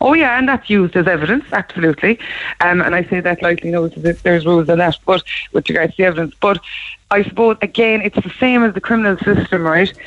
Oh 0.01 0.13
yeah, 0.13 0.37
and 0.37 0.47
that's 0.47 0.69
used 0.69 0.95
as 0.95 1.07
evidence, 1.07 1.43
absolutely. 1.51 2.17
Um, 2.61 2.81
and 2.81 2.95
I 2.95 3.03
say 3.03 3.19
that 3.19 3.41
lightly, 3.41 3.69
no, 3.71 3.89
there's, 3.89 4.21
there's 4.21 4.45
rules 4.45 4.69
on 4.69 4.77
that, 4.77 4.97
but 5.05 5.23
with 5.51 5.67
regards 5.67 5.95
to 5.95 5.97
the 6.03 6.07
evidence. 6.07 6.35
But 6.39 6.59
I 7.11 7.23
suppose 7.23 7.57
again, 7.61 8.01
it's 8.01 8.15
the 8.15 8.33
same 8.39 8.63
as 8.63 8.73
the 8.73 8.81
criminal 8.81 9.17
system, 9.17 9.63
right? 9.63 9.91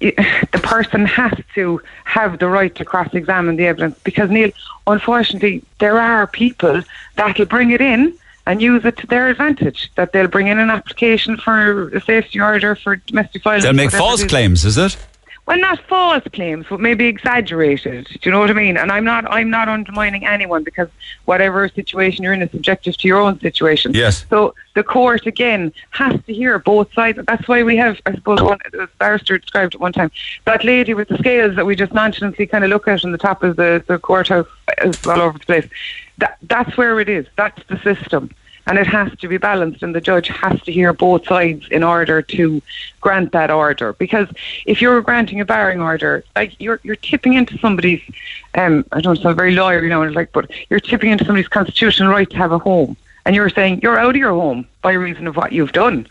The 0.00 0.58
person 0.58 1.06
has 1.06 1.32
to 1.54 1.80
have 2.04 2.40
the 2.40 2.48
right 2.48 2.74
to 2.74 2.84
cross-examine 2.84 3.54
the 3.54 3.66
evidence 3.66 3.96
because 4.02 4.30
Neil, 4.30 4.50
unfortunately, 4.88 5.62
there 5.78 5.98
are 6.00 6.26
people 6.26 6.82
that'll 7.14 7.46
bring 7.46 7.70
it 7.70 7.80
in 7.80 8.12
and 8.46 8.60
use 8.60 8.84
it 8.84 8.96
to 8.96 9.06
their 9.06 9.28
advantage. 9.28 9.92
That 9.94 10.12
they'll 10.12 10.26
bring 10.26 10.48
in 10.48 10.58
an 10.58 10.70
application 10.70 11.36
for 11.36 11.88
a 11.90 12.00
safety 12.00 12.40
order 12.40 12.74
for 12.74 12.96
domestic 12.96 13.44
violence. 13.44 13.62
They'll 13.62 13.74
make 13.74 13.92
false 13.92 14.24
claims, 14.24 14.64
is 14.64 14.76
it? 14.76 14.96
Well, 15.44 15.58
not 15.58 15.80
false 15.88 16.22
claims, 16.32 16.66
but 16.70 16.78
maybe 16.78 17.06
exaggerated. 17.06 18.06
Do 18.06 18.20
you 18.22 18.30
know 18.30 18.38
what 18.38 18.50
I 18.50 18.52
mean? 18.52 18.76
And 18.76 18.92
I'm 18.92 19.04
not, 19.04 19.28
I'm 19.28 19.50
not 19.50 19.68
undermining 19.68 20.24
anyone 20.24 20.62
because 20.62 20.88
whatever 21.24 21.68
situation 21.68 22.22
you're 22.22 22.32
in 22.32 22.42
is 22.42 22.50
subjective 22.52 22.96
to 22.98 23.08
your 23.08 23.20
own 23.20 23.40
situation. 23.40 23.92
Yes. 23.92 24.24
So 24.30 24.54
the 24.74 24.84
court 24.84 25.26
again 25.26 25.72
has 25.90 26.14
to 26.26 26.32
hear 26.32 26.60
both 26.60 26.92
sides. 26.92 27.18
That's 27.26 27.48
why 27.48 27.64
we 27.64 27.76
have, 27.76 28.00
I 28.06 28.14
suppose, 28.14 28.40
one 28.40 28.58
the 28.70 28.88
barrister 28.98 29.36
described 29.36 29.74
it 29.74 29.80
one 29.80 29.92
time. 29.92 30.12
That 30.44 30.64
lady 30.64 30.94
with 30.94 31.08
the 31.08 31.18
scales 31.18 31.56
that 31.56 31.66
we 31.66 31.74
just 31.74 31.92
nonchalantly 31.92 32.46
kind 32.46 32.62
of 32.62 32.70
look 32.70 32.86
at 32.86 33.04
on 33.04 33.10
the 33.10 33.18
top 33.18 33.42
of 33.42 33.56
the, 33.56 33.82
the 33.88 33.98
courthouse 33.98 34.46
is 34.84 35.04
all 35.04 35.20
over 35.20 35.38
the 35.38 35.44
place. 35.44 35.68
That 36.18 36.38
that's 36.42 36.76
where 36.76 37.00
it 37.00 37.08
is. 37.08 37.26
That's 37.36 37.60
the 37.66 37.78
system. 37.78 38.30
And 38.66 38.78
it 38.78 38.86
has 38.86 39.10
to 39.18 39.28
be 39.28 39.38
balanced, 39.38 39.82
and 39.82 39.94
the 39.94 40.00
judge 40.00 40.28
has 40.28 40.60
to 40.62 40.72
hear 40.72 40.92
both 40.92 41.26
sides 41.26 41.66
in 41.70 41.82
order 41.82 42.22
to 42.22 42.62
grant 43.00 43.32
that 43.32 43.50
order. 43.50 43.92
Because 43.94 44.28
if 44.66 44.80
you're 44.80 45.00
granting 45.02 45.40
a 45.40 45.44
barring 45.44 45.80
order, 45.82 46.24
like 46.36 46.54
you're 46.60 46.78
you're 46.84 46.96
tipping 46.96 47.34
into 47.34 47.58
somebody's, 47.58 48.00
um, 48.54 48.84
I 48.92 49.00
don't 49.00 49.18
sound 49.18 49.36
very 49.36 49.54
lawyer, 49.54 49.82
you 49.82 49.88
know, 49.88 50.02
like, 50.04 50.30
but 50.32 50.50
you're 50.70 50.80
tipping 50.80 51.10
into 51.10 51.24
somebody's 51.24 51.48
constitutional 51.48 52.10
right 52.10 52.30
to 52.30 52.36
have 52.36 52.52
a 52.52 52.58
home. 52.58 52.96
and 53.24 53.34
you're 53.34 53.50
saying 53.50 53.80
you're 53.82 53.98
out 53.98 54.10
of 54.10 54.16
your 54.16 54.32
home 54.32 54.66
by 54.82 54.92
reason 54.92 55.26
of 55.26 55.36
what 55.36 55.52
you've 55.52 55.72
done. 55.72 56.06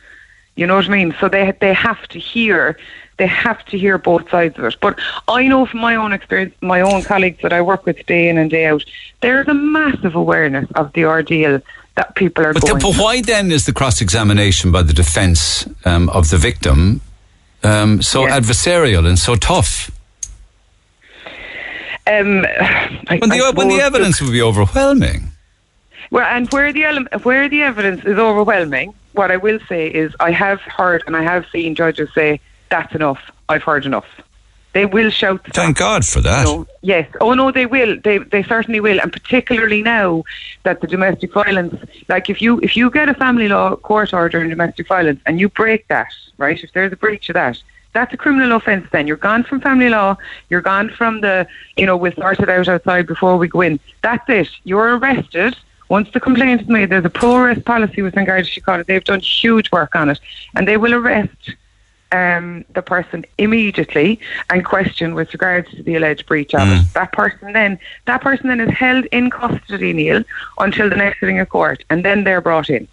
You 0.55 0.67
know 0.67 0.75
what 0.75 0.85
I 0.85 0.89
mean? 0.89 1.15
So 1.19 1.29
they 1.29 1.53
they 1.59 1.73
have 1.73 2.07
to 2.09 2.19
hear 2.19 2.77
they 3.17 3.27
have 3.27 3.63
to 3.65 3.77
hear 3.77 3.97
both 3.97 4.29
sides 4.29 4.57
of 4.57 4.65
it. 4.65 4.75
But 4.81 4.99
I 5.27 5.47
know 5.47 5.65
from 5.65 5.79
my 5.79 5.95
own 5.95 6.11
experience, 6.13 6.55
my 6.61 6.81
own 6.81 7.03
colleagues 7.03 7.41
that 7.43 7.53
I 7.53 7.61
work 7.61 7.85
with 7.85 8.05
day 8.05 8.29
in 8.29 8.37
and 8.37 8.49
day 8.49 8.65
out, 8.65 8.83
there's 9.21 9.47
a 9.47 9.53
massive 9.53 10.15
awareness 10.15 10.69
of 10.75 10.91
the 10.93 11.05
ordeal 11.05 11.61
that 11.95 12.15
people 12.15 12.45
are 12.45 12.53
but 12.53 12.61
going. 12.63 12.79
The, 12.79 12.85
but 12.85 12.97
why 12.97 13.21
then 13.21 13.51
is 13.51 13.65
the 13.65 13.73
cross 13.73 14.01
examination 14.01 14.71
by 14.71 14.81
the 14.83 14.93
defence 14.93 15.67
um, 15.85 16.09
of 16.09 16.29
the 16.29 16.37
victim 16.37 17.01
um, 17.63 18.01
so 18.01 18.25
Yeah. 18.25 18.39
adversarial 18.39 19.07
and 19.07 19.19
so 19.19 19.35
tough? 19.35 19.91
Um, 22.07 22.45
I, 23.07 23.17
When 23.19 23.29
the, 23.29 23.51
when 23.55 23.67
the 23.67 23.79
evidence 23.81 24.21
would 24.21 24.31
be 24.31 24.41
overwhelming. 24.41 25.27
Well, 26.09 26.25
and 26.25 26.51
where 26.51 26.73
the 26.73 26.83
ele- 26.83 27.19
where 27.23 27.47
the 27.47 27.61
evidence 27.61 28.03
is 28.05 28.17
overwhelming, 28.17 28.93
what 29.13 29.31
I 29.31 29.37
will 29.37 29.59
say 29.69 29.87
is 29.87 30.13
I 30.19 30.31
have 30.31 30.59
heard 30.61 31.03
and 31.07 31.15
I 31.15 31.21
have 31.23 31.45
seen 31.51 31.75
judges 31.75 32.09
say 32.13 32.39
that's 32.69 32.93
enough. 32.95 33.19
I've 33.47 33.63
heard 33.63 33.85
enough. 33.85 34.07
They 34.73 34.85
will 34.85 35.09
shout. 35.09 35.43
the 35.43 35.51
Thank. 35.51 35.77
God 35.77 36.05
for 36.05 36.21
that. 36.21 36.65
Yes. 36.81 37.09
Oh 37.19 37.33
no, 37.33 37.51
they 37.51 37.65
will. 37.65 37.99
They 38.01 38.19
they 38.19 38.43
certainly 38.43 38.79
will, 38.79 38.99
and 39.01 39.11
particularly 39.11 39.81
now 39.81 40.23
that 40.63 40.79
the 40.81 40.87
domestic 40.87 41.33
violence, 41.33 41.75
like 42.07 42.29
if 42.29 42.41
you 42.41 42.59
if 42.61 42.77
you 42.77 42.89
get 42.89 43.09
a 43.09 43.13
family 43.13 43.47
law 43.49 43.75
court 43.75 44.13
order 44.13 44.41
in 44.41 44.49
domestic 44.49 44.87
violence 44.87 45.21
and 45.25 45.39
you 45.39 45.49
break 45.49 45.87
that, 45.89 46.13
right? 46.37 46.61
If 46.63 46.71
there's 46.73 46.93
a 46.93 46.95
breach 46.95 47.29
of 47.29 47.33
that, 47.33 47.61
that's 47.93 48.13
a 48.13 48.17
criminal 48.17 48.55
offence. 48.55 48.87
Then 48.91 49.07
you're 49.07 49.17
gone 49.17 49.43
from 49.43 49.59
family 49.59 49.89
law. 49.89 50.15
You're 50.49 50.61
gone 50.61 50.89
from 50.89 51.19
the 51.21 51.47
you 51.75 51.85
know 51.85 51.97
we'll 51.97 52.13
sort 52.13 52.39
it 52.39 52.49
out 52.49 52.69
outside 52.69 53.07
before 53.07 53.35
we 53.37 53.49
go 53.49 53.61
in. 53.61 53.79
That's 54.01 54.27
it. 54.29 54.49
You're 54.63 54.97
arrested. 54.97 55.57
Once 55.89 56.09
the 56.13 56.21
complaint 56.21 56.61
is 56.61 56.67
made, 56.69 56.89
there's 56.89 57.03
a 57.03 57.09
pro-arrest 57.09 57.65
policy 57.65 58.01
with 58.01 58.15
Garda 58.15 58.43
Síochána. 58.43 58.85
They've 58.85 59.03
done 59.03 59.19
huge 59.19 59.69
work 59.73 59.93
on 59.93 60.09
it, 60.09 60.21
and 60.55 60.65
they 60.65 60.77
will 60.77 60.93
arrest 60.93 61.51
um, 62.11 62.65
the 62.73 62.81
person 62.81 63.25
immediately 63.37 64.19
and 64.49 64.65
question 64.65 65.15
with 65.15 65.33
regards 65.33 65.69
to 65.71 65.83
the 65.83 65.95
alleged 65.95 66.25
breach 66.25 66.53
of 66.53 66.67
it. 66.67 66.93
That 66.93 67.11
person 67.13 67.53
then, 67.53 67.79
that 68.05 68.21
person 68.21 68.47
then 68.47 68.59
is 68.59 68.73
held 68.77 69.05
in 69.05 69.29
custody, 69.29 69.93
Neil, 69.93 70.23
until 70.59 70.89
the 70.89 70.95
next 70.95 71.19
sitting 71.19 71.39
of 71.39 71.49
court, 71.49 71.83
and 71.89 72.03
then 72.03 72.23
they're 72.23 72.41
brought 72.41 72.69
in. 72.69 72.87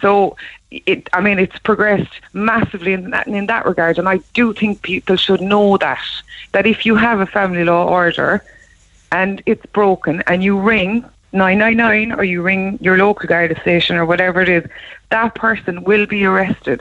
So, 0.00 0.36
it, 0.70 1.08
I 1.12 1.20
mean, 1.20 1.38
it's 1.38 1.58
progressed 1.58 2.12
massively 2.32 2.92
in 2.92 3.10
that, 3.10 3.26
in 3.26 3.46
that 3.46 3.64
regard, 3.64 3.98
and 3.98 4.08
I 4.08 4.18
do 4.34 4.52
think 4.52 4.82
people 4.82 5.16
should 5.16 5.40
know 5.40 5.76
that 5.78 6.02
that 6.52 6.66
if 6.66 6.86
you 6.86 6.94
have 6.94 7.20
a 7.20 7.26
family 7.26 7.64
law 7.64 7.86
order 7.86 8.44
and 9.12 9.42
it's 9.46 9.64
broken, 9.66 10.22
and 10.26 10.42
you 10.42 10.58
ring 10.58 11.04
999 11.32 12.12
or 12.12 12.24
you 12.24 12.42
ring 12.42 12.78
your 12.80 12.96
local 12.96 13.28
Garda 13.28 13.60
station 13.60 13.96
or 13.96 14.06
whatever 14.06 14.40
it 14.40 14.48
is, 14.48 14.64
that 15.10 15.34
person 15.34 15.84
will 15.84 16.06
be 16.06 16.24
arrested 16.24 16.80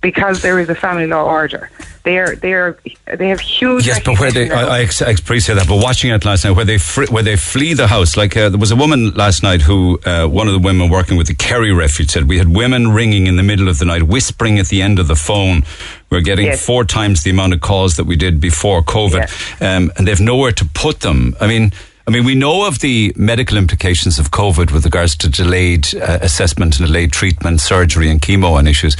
because 0.00 0.42
there 0.42 0.58
is 0.58 0.68
a 0.68 0.74
family 0.74 1.06
law 1.06 1.24
order. 1.24 1.70
They 2.04 2.18
are 2.18 2.36
they 2.36 2.54
are 2.54 2.78
they 3.18 3.28
have 3.28 3.40
huge. 3.40 3.86
Yes, 3.86 4.00
but 4.02 4.18
where 4.18 4.30
they, 4.30 4.48
I, 4.50 4.62
I 4.62 4.62
now. 4.62 4.72
ex- 4.74 5.02
I 5.02 5.10
appreciate 5.10 5.56
that. 5.56 5.68
But 5.68 5.82
watching 5.82 6.10
it 6.10 6.24
last 6.24 6.44
night, 6.44 6.52
where 6.52 6.64
they 6.64 6.78
fr- 6.78 7.04
where 7.10 7.22
they 7.22 7.36
flee 7.36 7.74
the 7.74 7.86
house, 7.86 8.16
like 8.16 8.34
uh, 8.36 8.48
there 8.48 8.58
was 8.58 8.70
a 8.70 8.76
woman 8.76 9.10
last 9.10 9.42
night 9.42 9.60
who 9.60 9.98
uh, 10.06 10.26
one 10.26 10.46
of 10.46 10.54
the 10.54 10.58
women 10.58 10.88
working 10.88 11.18
with 11.18 11.26
the 11.26 11.34
Kerry 11.34 11.72
Refuge 11.72 12.10
said 12.10 12.26
we 12.28 12.38
had 12.38 12.48
women 12.48 12.92
ringing 12.92 13.26
in 13.26 13.36
the 13.36 13.42
middle 13.42 13.68
of 13.68 13.78
the 13.78 13.84
night, 13.84 14.04
whispering 14.04 14.58
at 14.58 14.68
the 14.68 14.80
end 14.80 14.98
of 14.98 15.06
the 15.08 15.16
phone. 15.16 15.64
We're 16.08 16.22
getting 16.22 16.46
Yes. 16.46 16.64
four 16.64 16.84
times 16.84 17.24
the 17.24 17.30
amount 17.30 17.52
of 17.52 17.60
calls 17.60 17.96
that 17.96 18.04
we 18.04 18.16
did 18.16 18.40
before 18.40 18.82
COVID, 18.82 19.60
um, 19.60 19.92
and 19.96 20.08
they've 20.08 20.20
nowhere 20.20 20.52
to 20.52 20.64
put 20.64 21.00
them. 21.00 21.36
I 21.40 21.46
mean. 21.46 21.72
I 22.06 22.10
mean, 22.10 22.24
we 22.24 22.34
know 22.34 22.66
of 22.66 22.78
the 22.78 23.12
medical 23.16 23.58
implications 23.58 24.18
of 24.18 24.30
COVID 24.30 24.72
with 24.72 24.86
regards 24.86 25.14
to 25.16 25.28
delayed 25.28 25.94
uh, 25.94 26.20
assessment 26.22 26.78
and 26.78 26.86
delayed 26.86 27.12
treatment, 27.12 27.60
surgery, 27.60 28.08
and 28.08 28.18
chemo 28.18 28.58
and 28.58 28.66
issues. 28.66 28.96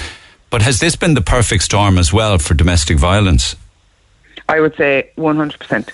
But 0.50 0.62
has 0.62 0.80
this 0.80 0.96
been 0.96 1.14
the 1.14 1.20
perfect 1.20 1.62
storm 1.64 1.98
as 1.98 2.12
well 2.12 2.38
for 2.38 2.54
domestic 2.54 2.98
violence? 2.98 3.56
I 4.48 4.60
would 4.60 4.74
say 4.76 5.10
100%. 5.18 5.90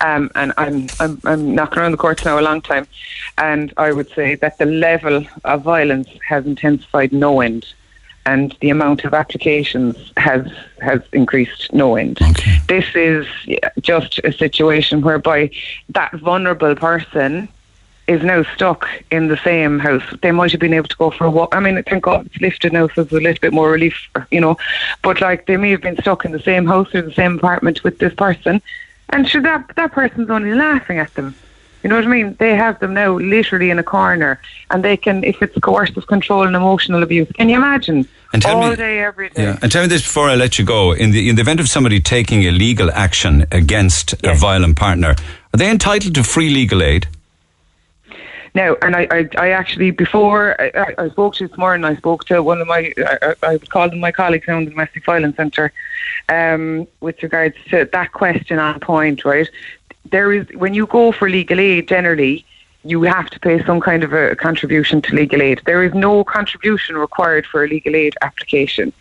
Um, 0.00 0.30
and 0.34 0.52
I'm, 0.56 0.88
I'm, 0.98 1.20
I'm 1.24 1.54
knocking 1.54 1.78
around 1.78 1.92
the 1.92 1.98
courts 1.98 2.24
now 2.24 2.38
a 2.38 2.40
long 2.40 2.62
time. 2.62 2.86
And 3.36 3.72
I 3.76 3.92
would 3.92 4.08
say 4.10 4.36
that 4.36 4.58
the 4.58 4.66
level 4.66 5.26
of 5.44 5.62
violence 5.62 6.08
has 6.26 6.46
intensified 6.46 7.12
no 7.12 7.40
end. 7.40 7.66
And 8.24 8.56
the 8.60 8.70
amount 8.70 9.04
of 9.04 9.14
applications 9.14 9.96
has 10.16 10.46
has 10.80 11.00
increased 11.12 11.72
no 11.72 11.96
end. 11.96 12.22
Okay. 12.22 12.58
This 12.68 12.84
is 12.94 13.26
just 13.80 14.20
a 14.22 14.32
situation 14.32 15.02
whereby 15.02 15.50
that 15.88 16.12
vulnerable 16.14 16.76
person 16.76 17.48
is 18.12 18.22
now 18.22 18.42
stuck 18.54 18.86
in 19.10 19.28
the 19.28 19.36
same 19.38 19.78
house. 19.78 20.02
They 20.22 20.30
might 20.30 20.52
have 20.52 20.60
been 20.60 20.74
able 20.74 20.88
to 20.88 20.96
go 20.96 21.10
for 21.10 21.24
a 21.24 21.30
walk. 21.30 21.54
I 21.54 21.60
mean, 21.60 21.82
thank 21.82 22.04
God 22.04 22.26
it's 22.26 22.40
lifted 22.40 22.72
now, 22.72 22.88
so 22.88 23.04
there's 23.04 23.20
a 23.20 23.24
little 23.24 23.40
bit 23.40 23.52
more 23.52 23.70
relief, 23.70 24.08
you 24.30 24.40
know. 24.40 24.56
But 25.02 25.20
like, 25.20 25.46
they 25.46 25.56
may 25.56 25.70
have 25.70 25.82
been 25.82 25.96
stuck 25.98 26.24
in 26.24 26.32
the 26.32 26.40
same 26.40 26.66
house 26.66 26.94
or 26.94 27.02
the 27.02 27.12
same 27.12 27.38
apartment 27.38 27.82
with 27.84 27.98
this 27.98 28.14
person, 28.14 28.62
and 29.10 29.28
should 29.28 29.44
that 29.44 29.72
that 29.76 29.92
person's 29.92 30.30
only 30.30 30.54
laughing 30.54 30.98
at 30.98 31.12
them. 31.14 31.34
You 31.82 31.90
know 31.90 31.96
what 31.96 32.04
I 32.04 32.08
mean? 32.08 32.36
They 32.38 32.54
have 32.54 32.78
them 32.78 32.94
now 32.94 33.18
literally 33.18 33.70
in 33.70 33.78
a 33.78 33.82
corner, 33.82 34.40
and 34.70 34.84
they 34.84 34.96
can, 34.96 35.24
if 35.24 35.42
it's 35.42 35.58
coercive 35.58 36.06
control 36.06 36.46
and 36.46 36.54
emotional 36.54 37.02
abuse, 37.02 37.28
can 37.32 37.48
you 37.48 37.56
imagine? 37.56 38.06
And 38.32 38.40
tell 38.40 38.56
All 38.56 38.70
me- 38.70 38.76
day, 38.76 39.00
every 39.00 39.30
day. 39.30 39.42
Yeah, 39.42 39.58
and 39.60 39.70
tell 39.70 39.82
me 39.82 39.88
this 39.88 40.02
before 40.02 40.28
I 40.28 40.36
let 40.36 40.58
you 40.58 40.64
go. 40.64 40.92
In 40.92 41.10
the 41.10 41.28
in 41.28 41.34
the 41.34 41.42
event 41.42 41.60
of 41.60 41.68
somebody 41.68 42.00
taking 42.00 42.44
illegal 42.44 42.90
action 42.92 43.46
against 43.50 44.14
a 44.22 44.34
violent 44.34 44.76
partner, 44.76 45.10
are 45.10 45.58
they 45.58 45.70
entitled 45.70 46.14
to 46.14 46.22
free 46.22 46.50
legal 46.50 46.82
aid? 46.82 47.08
Now, 48.54 48.76
and 48.82 48.94
I, 48.94 49.08
I, 49.10 49.28
I 49.38 49.48
actually 49.50 49.90
before 49.90 50.60
I, 50.60 50.94
I- 50.98 51.08
spoke 51.08 51.34
to 51.36 51.44
you 51.44 51.48
this 51.48 51.56
morning, 51.56 51.84
I 51.84 51.96
spoke 51.96 52.24
to 52.26 52.42
one 52.42 52.60
of 52.60 52.68
my, 52.68 52.92
I, 52.98 53.34
I 53.42 53.56
would 53.56 53.94
my 53.98 54.12
colleagues 54.12 54.46
in 54.46 54.64
the 54.64 54.70
domestic 54.70 55.04
violence 55.04 55.36
centre, 55.36 55.72
um, 56.28 56.86
with 57.00 57.22
regards 57.22 57.56
to 57.70 57.88
that 57.92 58.12
question 58.12 58.58
on 58.58 58.78
point. 58.80 59.24
Right, 59.24 59.48
there 60.10 60.32
is 60.32 60.46
when 60.54 60.74
you 60.74 60.86
go 60.86 61.12
for 61.12 61.30
legal 61.30 61.60
aid, 61.60 61.88
generally 61.88 62.44
you 62.84 63.02
have 63.02 63.30
to 63.30 63.38
pay 63.40 63.64
some 63.64 63.80
kind 63.80 64.02
of 64.02 64.12
a 64.12 64.34
contribution 64.36 65.00
to 65.02 65.14
legal 65.14 65.40
aid. 65.40 65.62
There 65.64 65.82
is 65.84 65.94
no 65.94 66.24
contribution 66.24 66.96
required 66.96 67.46
for 67.46 67.64
a 67.64 67.68
legal 67.68 67.94
aid 67.96 68.14
application, 68.20 68.92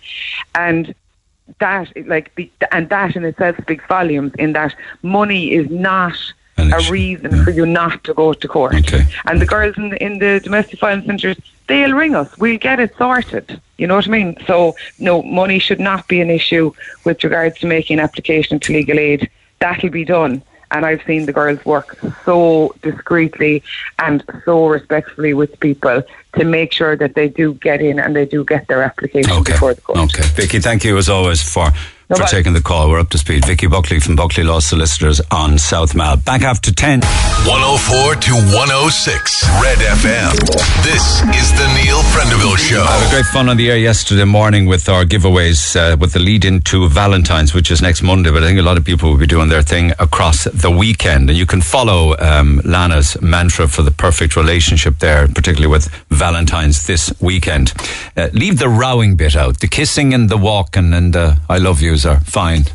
and 0.55 0.93
that 1.59 1.91
like 2.07 2.31
and 2.71 2.87
that 2.89 3.15
in 3.15 3.25
itself 3.25 3.57
speaks 3.61 3.83
volumes 3.87 4.31
in 4.39 4.53
that 4.53 4.73
money 5.01 5.51
is 5.51 5.69
not 5.69 6.15
a 6.69 6.91
reason 6.91 7.35
yeah. 7.35 7.43
for 7.43 7.51
you 7.51 7.65
not 7.65 8.03
to 8.05 8.13
go 8.13 8.33
to 8.33 8.47
court. 8.47 8.75
Okay. 8.75 9.05
And 9.25 9.41
the 9.41 9.45
girls 9.45 9.77
in 9.77 9.89
the, 9.89 10.03
in 10.03 10.19
the 10.19 10.39
domestic 10.43 10.79
violence 10.79 11.05
centres, 11.05 11.37
they'll 11.67 11.93
ring 11.93 12.15
us. 12.15 12.37
We'll 12.37 12.57
get 12.57 12.79
it 12.79 12.95
sorted. 12.97 13.59
You 13.77 13.87
know 13.87 13.95
what 13.95 14.07
I 14.07 14.11
mean? 14.11 14.37
So, 14.45 14.75
no, 14.99 15.23
money 15.23 15.59
should 15.59 15.79
not 15.79 16.07
be 16.07 16.21
an 16.21 16.29
issue 16.29 16.71
with 17.05 17.23
regards 17.23 17.59
to 17.59 17.67
making 17.67 17.99
an 17.99 18.03
application 18.03 18.59
to 18.59 18.73
legal 18.73 18.99
aid. 18.99 19.29
That'll 19.59 19.89
be 19.89 20.05
done. 20.05 20.43
And 20.73 20.85
I've 20.85 21.03
seen 21.03 21.25
the 21.25 21.33
girls 21.33 21.63
work 21.65 21.97
so 22.23 22.73
discreetly 22.81 23.61
and 23.99 24.23
so 24.45 24.67
respectfully 24.67 25.33
with 25.33 25.59
people 25.59 26.01
to 26.37 26.43
make 26.45 26.71
sure 26.71 26.95
that 26.95 27.15
they 27.15 27.27
do 27.27 27.55
get 27.55 27.81
in 27.81 27.99
and 27.99 28.15
they 28.15 28.25
do 28.25 28.45
get 28.45 28.67
their 28.69 28.81
application 28.81 29.31
Okay. 29.33 29.51
before 29.51 29.73
the 29.73 29.81
court. 29.81 29.99
Okay. 29.99 30.23
Vicky, 30.35 30.59
thank 30.59 30.85
you 30.85 30.97
as 30.97 31.09
always 31.09 31.41
for 31.41 31.71
No 32.11 32.17
for 32.17 32.23
bother. 32.23 32.31
taking 32.37 32.51
the 32.51 32.61
call. 32.61 32.89
We're 32.89 32.99
up 32.99 33.09
to 33.11 33.17
speed. 33.17 33.45
Vicky 33.45 33.67
Buckley 33.67 34.01
from 34.01 34.17
Buckley 34.17 34.43
Law 34.43 34.59
Solicitors 34.59 35.21
on 35.31 35.57
South 35.57 35.95
Mall. 35.95 36.17
Back 36.17 36.41
after 36.41 36.69
10. 36.73 36.99
104 36.99 38.15
to 38.15 38.31
106 38.33 39.43
Red 39.63 39.77
FM. 39.77 40.31
This 40.83 41.21
is 41.39 41.51
the 41.53 41.67
Neil 41.79 42.01
Prendeville 42.11 42.57
Show. 42.57 42.83
I 42.83 42.97
had 42.99 43.07
a 43.07 43.09
great 43.09 43.25
fun 43.27 43.47
on 43.47 43.55
the 43.55 43.71
air 43.71 43.77
yesterday 43.77 44.25
morning 44.25 44.65
with 44.65 44.89
our 44.89 45.05
giveaways 45.05 45.73
uh, 45.77 45.95
with 45.95 46.11
the 46.11 46.19
lead 46.19 46.43
into 46.43 46.89
Valentine's, 46.89 47.53
which 47.53 47.71
is 47.71 47.81
next 47.81 48.01
Monday. 48.01 48.29
But 48.29 48.43
I 48.43 48.47
think 48.47 48.59
a 48.59 48.61
lot 48.61 48.77
of 48.77 48.83
people 48.83 49.09
will 49.09 49.17
be 49.17 49.25
doing 49.25 49.47
their 49.47 49.61
thing 49.61 49.91
across 49.97 50.43
the 50.43 50.69
weekend. 50.69 51.29
And 51.29 51.39
you 51.39 51.45
can 51.45 51.61
follow 51.61 52.17
um, 52.19 52.59
Lana's 52.65 53.19
mantra 53.21 53.69
for 53.69 53.83
the 53.83 53.91
perfect 53.91 54.35
relationship 54.35 54.99
there, 54.99 55.29
particularly 55.29 55.71
with 55.71 55.87
Valentine's 56.09 56.87
this 56.87 57.13
weekend. 57.21 57.71
Uh, 58.17 58.27
leave 58.33 58.59
the 58.59 58.67
rowing 58.67 59.15
bit 59.15 59.37
out. 59.37 59.61
The 59.61 59.69
kissing 59.69 60.13
and 60.13 60.27
the 60.27 60.35
walking 60.35 60.93
and 60.93 61.13
the 61.13 61.37
I 61.49 61.57
love 61.57 61.81
yous 61.81 62.00
are 62.05 62.19
fine. 62.21 62.65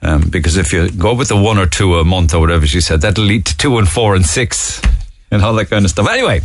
Um, 0.00 0.28
because 0.30 0.56
if 0.56 0.72
you 0.72 0.90
go 0.90 1.14
with 1.14 1.28
the 1.28 1.36
one 1.36 1.58
or 1.58 1.66
two 1.66 1.98
a 1.98 2.04
month 2.04 2.32
or 2.32 2.40
whatever 2.40 2.66
she 2.66 2.80
said, 2.80 3.00
that'll 3.00 3.24
lead 3.24 3.46
to 3.46 3.56
two 3.56 3.78
and 3.78 3.88
four 3.88 4.14
and 4.14 4.24
six 4.24 4.80
and 5.30 5.42
all 5.42 5.54
that 5.54 5.70
kind 5.70 5.84
of 5.84 5.90
stuff. 5.90 6.08
Anyway, 6.08 6.40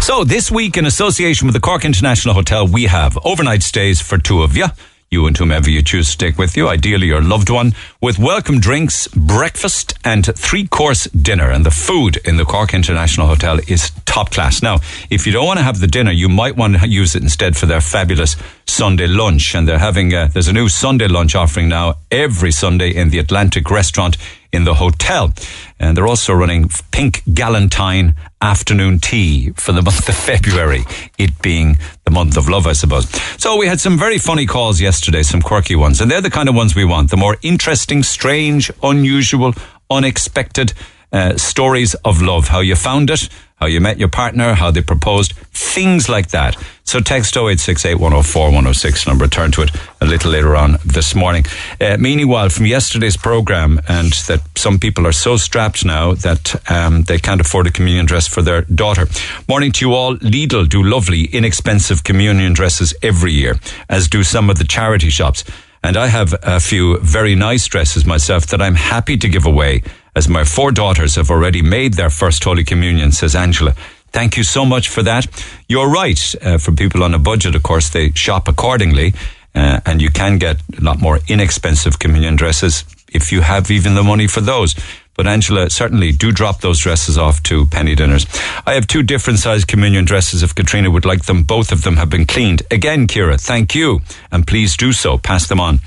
so 0.00 0.24
this 0.24 0.50
week 0.50 0.76
in 0.76 0.84
association 0.84 1.46
with 1.46 1.54
the 1.54 1.60
Cork 1.60 1.84
International 1.84 2.34
Hotel, 2.34 2.66
we 2.66 2.84
have 2.84 3.18
overnight 3.24 3.62
stays 3.62 4.00
for 4.00 4.18
two 4.18 4.42
of 4.42 4.56
you. 4.56 4.66
You 5.12 5.26
and 5.26 5.36
whomever 5.36 5.68
you 5.68 5.82
choose 5.82 6.12
to 6.12 6.18
take 6.18 6.38
with 6.38 6.56
you, 6.56 6.68
ideally 6.68 7.08
your 7.08 7.20
loved 7.20 7.50
one, 7.50 7.72
with 8.00 8.20
welcome 8.20 8.60
drinks, 8.60 9.08
breakfast, 9.08 9.92
and 10.04 10.24
three 10.24 10.68
course 10.68 11.06
dinner. 11.06 11.50
And 11.50 11.66
the 11.66 11.72
food 11.72 12.18
in 12.18 12.36
the 12.36 12.44
Cork 12.44 12.74
International 12.74 13.26
Hotel 13.26 13.58
is 13.66 13.90
top 14.04 14.30
class. 14.30 14.62
Now, 14.62 14.78
if 15.10 15.26
you 15.26 15.32
don't 15.32 15.46
want 15.46 15.58
to 15.58 15.64
have 15.64 15.80
the 15.80 15.88
dinner, 15.88 16.12
you 16.12 16.28
might 16.28 16.56
want 16.56 16.78
to 16.78 16.88
use 16.88 17.16
it 17.16 17.24
instead 17.24 17.56
for 17.56 17.66
their 17.66 17.80
fabulous 17.80 18.36
Sunday 18.66 19.08
lunch. 19.08 19.56
And 19.56 19.66
they're 19.66 19.80
having, 19.80 20.14
a, 20.14 20.28
there's 20.28 20.46
a 20.46 20.52
new 20.52 20.68
Sunday 20.68 21.08
lunch 21.08 21.34
offering 21.34 21.68
now 21.68 21.96
every 22.12 22.52
Sunday 22.52 22.94
in 22.94 23.10
the 23.10 23.18
Atlantic 23.18 23.68
restaurant 23.68 24.16
in 24.52 24.64
the 24.64 24.74
hotel. 24.74 25.32
And 25.78 25.96
they're 25.96 26.06
also 26.06 26.32
running 26.32 26.68
pink 26.90 27.22
galentine 27.24 28.14
afternoon 28.40 28.98
tea 28.98 29.50
for 29.56 29.72
the 29.72 29.82
month 29.82 30.08
of 30.08 30.14
February, 30.30 30.84
it 31.18 31.40
being 31.42 31.78
the 32.04 32.10
month 32.10 32.36
of 32.36 32.48
love, 32.48 32.66
I 32.66 32.72
suppose. 32.72 33.08
So 33.40 33.56
we 33.56 33.66
had 33.66 33.80
some 33.80 33.98
very 33.98 34.18
funny 34.18 34.46
calls 34.46 34.80
yesterday, 34.80 35.22
some 35.22 35.42
quirky 35.42 35.76
ones, 35.76 36.00
and 36.00 36.10
they're 36.10 36.20
the 36.20 36.30
kind 36.30 36.48
of 36.48 36.54
ones 36.54 36.74
we 36.74 36.84
want. 36.84 37.10
The 37.10 37.16
more 37.16 37.36
interesting, 37.42 38.02
strange, 38.02 38.70
unusual, 38.82 39.54
unexpected 39.90 40.72
uh, 41.12 41.36
stories 41.36 41.94
of 42.04 42.22
love. 42.22 42.48
How 42.48 42.60
you 42.60 42.76
found 42.76 43.10
it, 43.10 43.28
how 43.60 43.66
you 43.66 43.80
met 43.80 43.98
your 43.98 44.08
partner, 44.08 44.54
how 44.54 44.70
they 44.70 44.80
proposed, 44.80 45.34
things 45.52 46.08
like 46.08 46.30
that. 46.30 46.56
So 46.84 46.98
text 46.98 47.36
0868 47.36 47.94
104 47.94 48.46
106 48.46 49.04
and 49.04 49.12
I'll 49.12 49.20
return 49.20 49.52
to 49.52 49.62
it 49.62 49.70
a 50.00 50.06
little 50.06 50.32
later 50.32 50.56
on 50.56 50.78
this 50.84 51.14
morning. 51.14 51.44
Uh, 51.80 51.96
meanwhile, 52.00 52.48
from 52.48 52.66
yesterday's 52.66 53.16
program, 53.16 53.78
and 53.86 54.12
that 54.26 54.40
some 54.56 54.78
people 54.78 55.06
are 55.06 55.12
so 55.12 55.36
strapped 55.36 55.84
now 55.84 56.14
that 56.14 56.60
um, 56.70 57.02
they 57.02 57.18
can't 57.18 57.40
afford 57.40 57.66
a 57.66 57.70
communion 57.70 58.06
dress 58.06 58.26
for 58.26 58.42
their 58.42 58.62
daughter. 58.62 59.06
Morning 59.48 59.70
to 59.72 59.86
you 59.86 59.94
all. 59.94 60.16
Lidl 60.16 60.68
do 60.68 60.82
lovely, 60.82 61.26
inexpensive 61.26 62.02
communion 62.02 62.54
dresses 62.54 62.94
every 63.02 63.32
year, 63.32 63.60
as 63.88 64.08
do 64.08 64.24
some 64.24 64.50
of 64.50 64.58
the 64.58 64.64
charity 64.64 65.10
shops. 65.10 65.44
And 65.82 65.96
I 65.96 66.08
have 66.08 66.34
a 66.42 66.60
few 66.60 66.98
very 66.98 67.34
nice 67.34 67.66
dresses 67.66 68.04
myself 68.04 68.46
that 68.48 68.60
I'm 68.60 68.74
happy 68.74 69.16
to 69.16 69.28
give 69.28 69.46
away 69.46 69.82
as 70.14 70.28
my 70.28 70.44
four 70.44 70.72
daughters 70.72 71.16
have 71.16 71.30
already 71.30 71.62
made 71.62 71.94
their 71.94 72.10
first 72.10 72.42
Holy 72.44 72.64
Communion, 72.64 73.12
says 73.12 73.34
Angela. 73.34 73.74
Thank 74.12 74.36
you 74.36 74.42
so 74.42 74.64
much 74.64 74.88
for 74.88 75.02
that. 75.02 75.26
You're 75.68 75.88
right. 75.88 76.34
Uh, 76.42 76.58
for 76.58 76.72
people 76.72 77.04
on 77.04 77.14
a 77.14 77.18
budget, 77.18 77.54
of 77.54 77.62
course, 77.62 77.90
they 77.90 78.10
shop 78.10 78.48
accordingly, 78.48 79.14
uh, 79.54 79.80
and 79.86 80.02
you 80.02 80.10
can 80.10 80.38
get 80.38 80.60
a 80.76 80.80
lot 80.80 81.00
more 81.00 81.20
inexpensive 81.28 81.98
communion 81.98 82.36
dresses 82.36 82.84
if 83.12 83.32
you 83.32 83.40
have 83.40 83.70
even 83.70 83.94
the 83.94 84.02
money 84.02 84.26
for 84.26 84.40
those. 84.40 84.74
But 85.14 85.26
Angela, 85.26 85.68
certainly 85.68 86.12
do 86.12 86.32
drop 86.32 86.60
those 86.60 86.78
dresses 86.78 87.18
off 87.18 87.42
to 87.42 87.66
penny 87.66 87.94
dinners. 87.94 88.26
I 88.66 88.74
have 88.74 88.86
two 88.86 89.02
different 89.02 89.38
sized 89.38 89.68
communion 89.68 90.06
dresses 90.06 90.42
if 90.42 90.54
Katrina 90.54 90.90
would 90.90 91.04
like 91.04 91.26
them. 91.26 91.42
Both 91.42 91.72
of 91.72 91.82
them 91.82 91.96
have 91.96 92.08
been 92.08 92.24
cleaned. 92.24 92.62
Again, 92.70 93.06
Kira, 93.06 93.38
thank 93.38 93.74
you. 93.74 94.00
And 94.32 94.46
please 94.46 94.76
do 94.76 94.92
so. 94.92 95.18
Pass 95.18 95.46
them 95.46 95.60
on. 95.60 95.80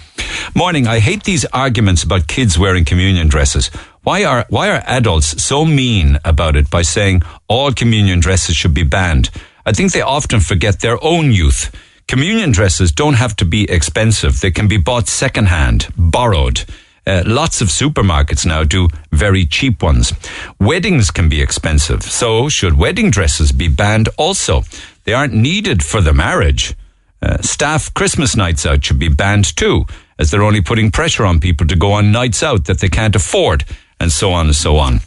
Morning. 0.54 0.86
I 0.88 1.00
hate 1.00 1.24
these 1.24 1.46
arguments 1.46 2.04
about 2.04 2.28
kids 2.28 2.60
wearing 2.60 2.86
communion 2.86 3.28
dresses. 3.28 3.72
Why 4.04 4.26
are, 4.26 4.46
why 4.50 4.70
are 4.70 4.84
adults 4.86 5.42
so 5.42 5.64
mean 5.64 6.20
about 6.26 6.58
it 6.58 6.70
by 6.70 6.82
saying 6.82 7.22
all 7.48 7.72
communion 7.72 8.20
dresses 8.20 8.58
should 8.58 8.74
be 8.74 8.84
banned? 8.84 9.30
I 9.66 9.72
think 9.72 9.94
they 9.94 10.02
often 10.02 10.42
forget 10.42 10.82
their 10.82 11.02
own 11.02 11.32
youth. 11.32 11.74
Communion 12.06 12.52
dresses 12.52 12.92
don't 12.92 13.14
have 13.14 13.34
to 13.38 13.46
be 13.46 13.64
expensive. 13.72 14.42
They 14.42 14.52
can 14.52 14.68
be 14.68 14.76
bought 14.76 15.08
secondhand, 15.08 15.88
borrowed. 15.98 16.66
Uh, 17.08 17.24
lots 17.26 17.62
of 17.62 17.70
supermarkets 17.70 18.46
now 18.46 18.66
do 18.66 18.90
very 19.14 19.46
cheap 19.46 19.82
ones. 19.82 20.12
Weddings 20.60 21.10
can 21.10 21.30
be 21.30 21.42
expensive, 21.42 22.04
so 22.04 22.50
should 22.50 22.78
wedding 22.78 23.10
dresses 23.10 23.54
be 23.54 23.70
banned 23.70 24.10
also? 24.18 24.64
They 25.06 25.14
aren't 25.14 25.34
needed 25.34 25.82
for 25.82 26.02
the 26.02 26.14
marriage. 26.14 26.76
Uh, 27.22 27.42
staff 27.42 27.94
Christmas 27.94 28.36
nights 28.36 28.66
out 28.66 28.84
should 28.84 29.00
be 29.00 29.08
banned 29.08 29.56
too, 29.56 29.86
as 30.20 30.30
they're 30.30 30.44
only 30.44 30.62
putting 30.62 30.92
pressure 30.92 31.26
on 31.26 31.40
people 31.40 31.66
to 31.68 31.78
go 31.78 31.94
on 31.94 32.12
nights 32.12 32.44
out 32.44 32.66
that 32.66 32.80
they 32.80 32.90
can't 32.90 33.16
afford 33.16 33.64
and 34.04 34.12
so 34.12 34.32
on 34.32 34.46
and 34.46 34.56
so 34.56 34.78
on. 34.78 35.00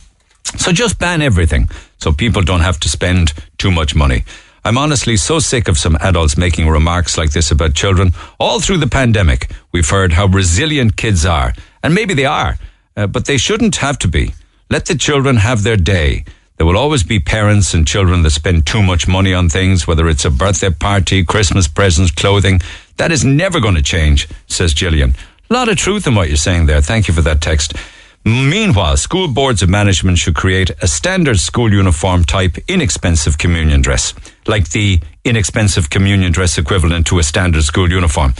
So 0.58 0.72
just 0.72 0.98
ban 0.98 1.22
everything 1.22 1.68
so 1.98 2.12
people 2.12 2.42
don't 2.42 2.60
have 2.60 2.80
to 2.80 2.88
spend 2.88 3.32
too 3.58 3.70
much 3.70 3.94
money. 3.94 4.24
I'm 4.64 4.78
honestly 4.78 5.16
so 5.16 5.38
sick 5.38 5.68
of 5.68 5.78
some 5.78 5.96
adults 6.00 6.36
making 6.36 6.66
remarks 6.68 7.16
like 7.16 7.30
this 7.30 7.52
about 7.52 7.74
children. 7.74 8.12
All 8.40 8.58
through 8.58 8.78
the 8.78 8.88
pandemic, 8.88 9.48
we've 9.70 9.88
heard 9.88 10.14
how 10.14 10.26
resilient 10.26 10.96
kids 10.96 11.24
are. 11.24 11.54
And 11.84 11.94
maybe 11.94 12.14
they 12.14 12.26
are, 12.26 12.58
uh, 12.96 13.06
but 13.06 13.26
they 13.26 13.36
shouldn't 13.36 13.76
have 13.76 13.96
to 14.00 14.08
be. 14.08 14.34
Let 14.68 14.86
the 14.86 14.96
children 14.96 15.36
have 15.36 15.62
their 15.62 15.76
day. 15.76 16.24
There 16.56 16.66
will 16.66 16.78
always 16.78 17.04
be 17.04 17.20
parents 17.20 17.74
and 17.74 17.86
children 17.86 18.22
that 18.22 18.30
spend 18.30 18.66
too 18.66 18.82
much 18.82 19.06
money 19.06 19.32
on 19.32 19.48
things, 19.48 19.86
whether 19.86 20.08
it's 20.08 20.24
a 20.24 20.30
birthday 20.30 20.70
party, 20.70 21.22
Christmas 21.22 21.68
presents, 21.68 22.10
clothing. 22.10 22.60
That 22.96 23.12
is 23.12 23.24
never 23.24 23.60
going 23.60 23.76
to 23.76 23.82
change, 23.82 24.26
says 24.48 24.74
Gillian. 24.74 25.14
A 25.48 25.54
lot 25.54 25.68
of 25.68 25.76
truth 25.76 26.08
in 26.08 26.14
what 26.16 26.26
you're 26.28 26.36
saying 26.36 26.66
there. 26.66 26.80
Thank 26.80 27.06
you 27.06 27.14
for 27.14 27.22
that 27.22 27.40
text. 27.40 27.74
Meanwhile, 28.26 28.96
school 28.96 29.28
boards 29.28 29.62
of 29.62 29.68
management 29.68 30.18
should 30.18 30.34
create 30.34 30.72
a 30.82 30.88
standard 30.88 31.38
school 31.38 31.72
uniform 31.72 32.24
type 32.24 32.58
inexpensive 32.66 33.38
communion 33.38 33.82
dress, 33.82 34.14
like 34.48 34.70
the 34.70 34.98
inexpensive 35.24 35.90
communion 35.90 36.32
dress 36.32 36.58
equivalent 36.58 37.06
to 37.06 37.20
a 37.20 37.22
standard 37.22 37.62
school 37.62 37.88
uniform. 37.88 38.34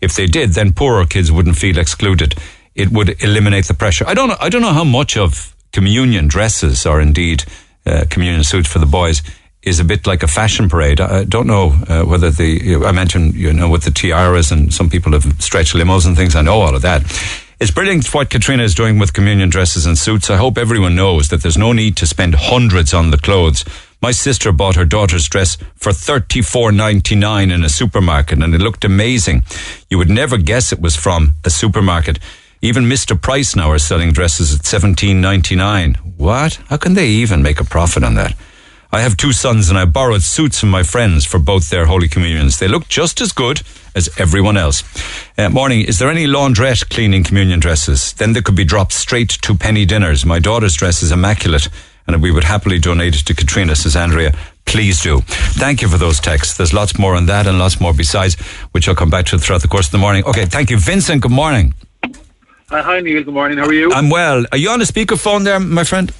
If 0.00 0.16
they 0.16 0.26
did, 0.26 0.54
then 0.54 0.72
poorer 0.72 1.06
kids 1.06 1.30
wouldn't 1.30 1.56
feel 1.56 1.78
excluded. 1.78 2.34
It 2.74 2.90
would 2.90 3.22
eliminate 3.22 3.66
the 3.66 3.74
pressure. 3.74 4.04
I 4.08 4.14
don't 4.14 4.28
know, 4.28 4.36
I 4.40 4.48
don't 4.48 4.60
know 4.60 4.72
how 4.72 4.82
much 4.82 5.16
of 5.16 5.54
communion 5.72 6.26
dresses 6.26 6.84
or 6.84 7.00
indeed 7.00 7.44
uh, 7.86 8.06
communion 8.10 8.42
suits 8.42 8.68
for 8.68 8.80
the 8.80 8.86
boys 8.86 9.22
is 9.62 9.78
a 9.78 9.84
bit 9.84 10.04
like 10.04 10.24
a 10.24 10.28
fashion 10.28 10.68
parade. 10.68 11.00
I 11.00 11.22
don't 11.22 11.46
know 11.46 11.78
uh, 11.88 12.02
whether 12.02 12.30
the, 12.30 12.82
I 12.84 12.90
mentioned, 12.90 13.34
you 13.34 13.52
know, 13.52 13.68
with 13.68 13.84
the 13.84 13.92
tiaras 13.92 14.50
and 14.50 14.74
some 14.74 14.90
people 14.90 15.12
have 15.12 15.40
stretched 15.40 15.74
limos 15.74 16.06
and 16.06 16.16
things. 16.16 16.34
I 16.34 16.42
know 16.42 16.60
all 16.60 16.74
of 16.74 16.82
that 16.82 17.04
it's 17.60 17.70
brilliant 17.72 18.12
what 18.14 18.30
Katrina 18.30 18.62
is 18.62 18.74
doing 18.74 18.98
with 18.98 19.12
communion 19.12 19.48
dresses 19.48 19.84
and 19.84 19.98
suits. 19.98 20.30
I 20.30 20.36
hope 20.36 20.56
everyone 20.56 20.94
knows 20.94 21.28
that 21.28 21.42
there's 21.42 21.58
no 21.58 21.72
need 21.72 21.96
to 21.96 22.06
spend 22.06 22.36
hundreds 22.36 22.94
on 22.94 23.10
the 23.10 23.18
clothes. 23.18 23.64
My 24.00 24.12
sister 24.12 24.52
bought 24.52 24.76
her 24.76 24.84
daughter's 24.84 25.28
dress 25.28 25.58
for 25.74 25.92
thirty 25.92 26.40
four 26.40 26.70
ninety 26.70 27.16
nine 27.16 27.50
in 27.50 27.64
a 27.64 27.68
supermarket 27.68 28.40
and 28.42 28.54
it 28.54 28.60
looked 28.60 28.84
amazing. 28.84 29.42
You 29.90 29.98
would 29.98 30.08
never 30.08 30.38
guess 30.38 30.72
it 30.72 30.80
was 30.80 30.94
from 30.94 31.34
a 31.44 31.50
supermarket. 31.50 32.20
Even 32.62 32.84
Mr. 32.84 33.20
Price 33.20 33.56
now 33.56 33.70
are 33.70 33.78
selling 33.78 34.12
dresses 34.12 34.54
at 34.54 34.64
seventeen 34.64 35.20
ninety 35.20 35.56
nine. 35.56 35.94
What? 36.16 36.60
How 36.68 36.76
can 36.76 36.94
they 36.94 37.08
even 37.08 37.42
make 37.42 37.60
a 37.60 37.64
profit 37.64 38.04
on 38.04 38.14
that? 38.14 38.36
I 38.90 39.00
have 39.00 39.18
two 39.18 39.32
sons 39.32 39.68
and 39.68 39.78
I 39.78 39.84
borrowed 39.84 40.22
suits 40.22 40.60
from 40.60 40.70
my 40.70 40.82
friends 40.82 41.26
for 41.26 41.38
both 41.38 41.68
their 41.68 41.84
Holy 41.84 42.08
Communions. 42.08 42.58
They 42.58 42.68
look 42.68 42.88
just 42.88 43.20
as 43.20 43.32
good 43.32 43.60
as 43.94 44.08
everyone 44.18 44.56
else. 44.56 44.82
Uh, 45.36 45.50
morning, 45.50 45.82
is 45.82 45.98
there 45.98 46.10
any 46.10 46.26
laundrette 46.26 46.88
cleaning 46.88 47.22
communion 47.22 47.60
dresses? 47.60 48.14
Then 48.14 48.32
they 48.32 48.40
could 48.40 48.56
be 48.56 48.64
dropped 48.64 48.92
straight 48.92 49.28
to 49.28 49.54
penny 49.54 49.84
dinners. 49.84 50.24
My 50.24 50.38
daughter's 50.38 50.74
dress 50.74 51.02
is 51.02 51.12
immaculate 51.12 51.68
and 52.06 52.22
we 52.22 52.30
would 52.30 52.44
happily 52.44 52.78
donate 52.78 53.14
it 53.14 53.26
to 53.26 53.34
Katrina, 53.34 53.76
says 53.76 53.94
Andrea. 53.94 54.32
Please 54.64 55.02
do. 55.02 55.20
Thank 55.20 55.82
you 55.82 55.88
for 55.88 55.98
those 55.98 56.18
texts. 56.18 56.56
There's 56.56 56.72
lots 56.72 56.98
more 56.98 57.14
on 57.14 57.26
that 57.26 57.46
and 57.46 57.58
lots 57.58 57.80
more 57.80 57.92
besides, 57.92 58.36
which 58.72 58.88
I'll 58.88 58.94
come 58.94 59.10
back 59.10 59.26
to 59.26 59.38
throughout 59.38 59.60
the 59.60 59.68
course 59.68 59.88
of 59.88 59.92
the 59.92 59.98
morning. 59.98 60.24
Okay, 60.24 60.46
thank 60.46 60.70
you. 60.70 60.78
Vincent, 60.78 61.20
good 61.20 61.30
morning. 61.30 61.74
Uh, 62.70 62.82
hi, 62.82 63.00
Neil. 63.00 63.22
Good 63.22 63.34
morning. 63.34 63.58
How 63.58 63.66
are 63.66 63.72
you? 63.72 63.92
I'm 63.92 64.08
well. 64.08 64.46
Are 64.50 64.58
you 64.58 64.70
on 64.70 64.80
a 64.80 64.84
speakerphone 64.84 65.44
there, 65.44 65.60
my 65.60 65.84
friend? 65.84 66.12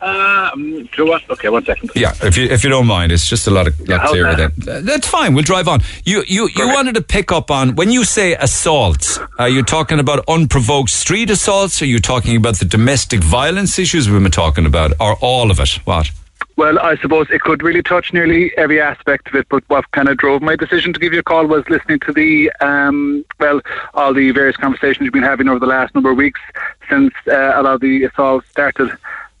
Uh, 0.00 0.50
um, 0.52 0.88
you 0.96 1.06
what? 1.06 1.28
Okay, 1.30 1.48
one 1.48 1.64
second. 1.64 1.90
Yeah, 1.94 2.12
if 2.22 2.36
you 2.36 2.46
if 2.46 2.64
you 2.64 2.70
don't 2.70 2.86
mind, 2.86 3.12
it's 3.12 3.28
just 3.28 3.46
a 3.46 3.50
lot 3.50 3.66
of 3.66 3.78
lot 3.88 4.00
how's 4.00 4.10
clearer 4.10 4.34
then. 4.34 4.52
That's 4.84 5.08
fine. 5.08 5.34
We'll 5.34 5.44
drive 5.44 5.68
on. 5.68 5.80
You 6.04 6.24
you 6.26 6.48
you 6.54 6.68
wanted 6.68 6.94
to 6.96 7.02
pick 7.02 7.32
up 7.32 7.50
on 7.50 7.76
when 7.76 7.90
you 7.90 8.04
say 8.04 8.34
assaults. 8.34 9.18
Are 9.38 9.48
you 9.48 9.62
talking 9.62 9.98
about 9.98 10.24
unprovoked 10.28 10.90
street 10.90 11.30
assaults? 11.30 11.80
Are 11.82 11.86
you 11.86 11.98
talking 11.98 12.36
about 12.36 12.56
the 12.56 12.64
domestic 12.64 13.20
violence 13.20 13.78
issues 13.78 14.08
we've 14.10 14.22
been 14.22 14.30
talking 14.30 14.66
about, 14.66 14.92
or 15.00 15.16
all 15.20 15.50
of 15.50 15.60
it? 15.60 15.70
What? 15.84 16.10
Well, 16.56 16.78
I 16.78 16.96
suppose 16.96 17.26
it 17.30 17.42
could 17.42 17.62
really 17.62 17.82
touch 17.82 18.14
nearly 18.14 18.50
every 18.56 18.80
aspect 18.80 19.28
of 19.28 19.34
it, 19.34 19.46
but 19.50 19.62
what 19.68 19.90
kind 19.90 20.08
of 20.08 20.16
drove 20.16 20.40
my 20.40 20.56
decision 20.56 20.94
to 20.94 20.98
give 20.98 21.12
you 21.12 21.18
a 21.18 21.22
call 21.22 21.46
was 21.46 21.68
listening 21.68 21.98
to 22.00 22.12
the, 22.12 22.50
um, 22.60 23.26
well, 23.38 23.60
all 23.92 24.14
the 24.14 24.30
various 24.30 24.56
conversations 24.56 25.04
you've 25.04 25.12
been 25.12 25.22
having 25.22 25.48
over 25.48 25.58
the 25.58 25.66
last 25.66 25.94
number 25.94 26.10
of 26.10 26.16
weeks 26.16 26.40
since 26.88 27.12
uh, 27.28 27.52
a 27.56 27.62
lot 27.62 27.74
of 27.74 27.80
the 27.82 28.04
assaults 28.04 28.48
started. 28.48 28.90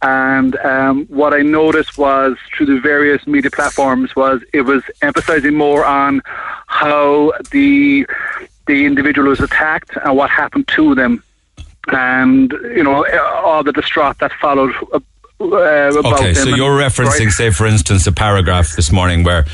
And 0.06 0.54
um, 0.58 1.04
what 1.06 1.34
I 1.34 1.42
noticed 1.42 1.98
was 1.98 2.36
through 2.52 2.66
the 2.66 2.78
various 2.78 3.26
media 3.26 3.50
platforms 3.50 4.14
was 4.14 4.40
it 4.52 4.60
was 4.62 4.84
emphasizing 5.02 5.54
more 5.56 5.84
on 5.84 6.22
how 6.68 7.32
the 7.50 8.06
the 8.68 8.84
individual 8.84 9.30
was 9.30 9.40
attacked 9.40 9.96
and 10.04 10.16
what 10.16 10.30
happened 10.30 10.68
to 10.68 10.94
them, 10.94 11.24
and 11.88 12.52
you 12.76 12.84
know 12.84 13.04
all 13.44 13.64
the 13.64 13.72
distraught 13.72 14.16
that 14.18 14.30
followed. 14.40 14.72
Uh, 14.92 15.00
about 15.40 16.14
Okay, 16.14 16.32
them 16.32 16.48
so 16.48 16.54
you're 16.54 16.78
referencing, 16.78 17.26
Right. 17.26 17.32
say, 17.32 17.50
for 17.50 17.66
instance, 17.66 18.06
a 18.06 18.12
paragraph 18.12 18.74
this 18.76 18.90
morning 18.92 19.22
where 19.24 19.44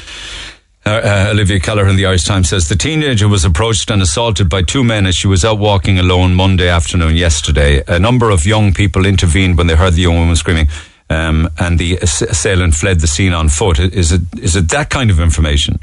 uh, 0.84 0.90
uh, 0.90 1.26
Olivia 1.30 1.60
Kelleher 1.60 1.88
in 1.88 1.96
the 1.96 2.06
Irish 2.06 2.24
Times 2.24 2.48
says 2.48 2.68
the 2.68 2.74
teenager 2.76 3.28
was 3.28 3.44
approached 3.44 3.90
and 3.90 4.02
assaulted 4.02 4.48
by 4.48 4.62
two 4.62 4.82
men 4.82 5.06
as 5.06 5.14
she 5.14 5.28
was 5.28 5.44
out 5.44 5.58
walking 5.58 5.98
alone 5.98 6.34
Monday 6.34 6.68
afternoon 6.68 7.14
yesterday. 7.14 7.82
A 7.86 7.98
number 7.98 8.30
of 8.30 8.44
young 8.46 8.72
people 8.72 9.06
intervened 9.06 9.58
when 9.58 9.68
they 9.68 9.76
heard 9.76 9.94
the 9.94 10.02
young 10.02 10.16
woman 10.18 10.34
screaming. 10.36 10.68
Um, 11.08 11.50
and 11.58 11.78
the 11.78 11.96
assailant 11.96 12.74
fled 12.74 13.00
the 13.00 13.06
scene 13.06 13.34
on 13.34 13.48
foot. 13.50 13.78
Is 13.78 14.12
it 14.12 14.22
is 14.38 14.56
it 14.56 14.70
that 14.70 14.88
kind 14.88 15.10
of 15.10 15.20
information? 15.20 15.78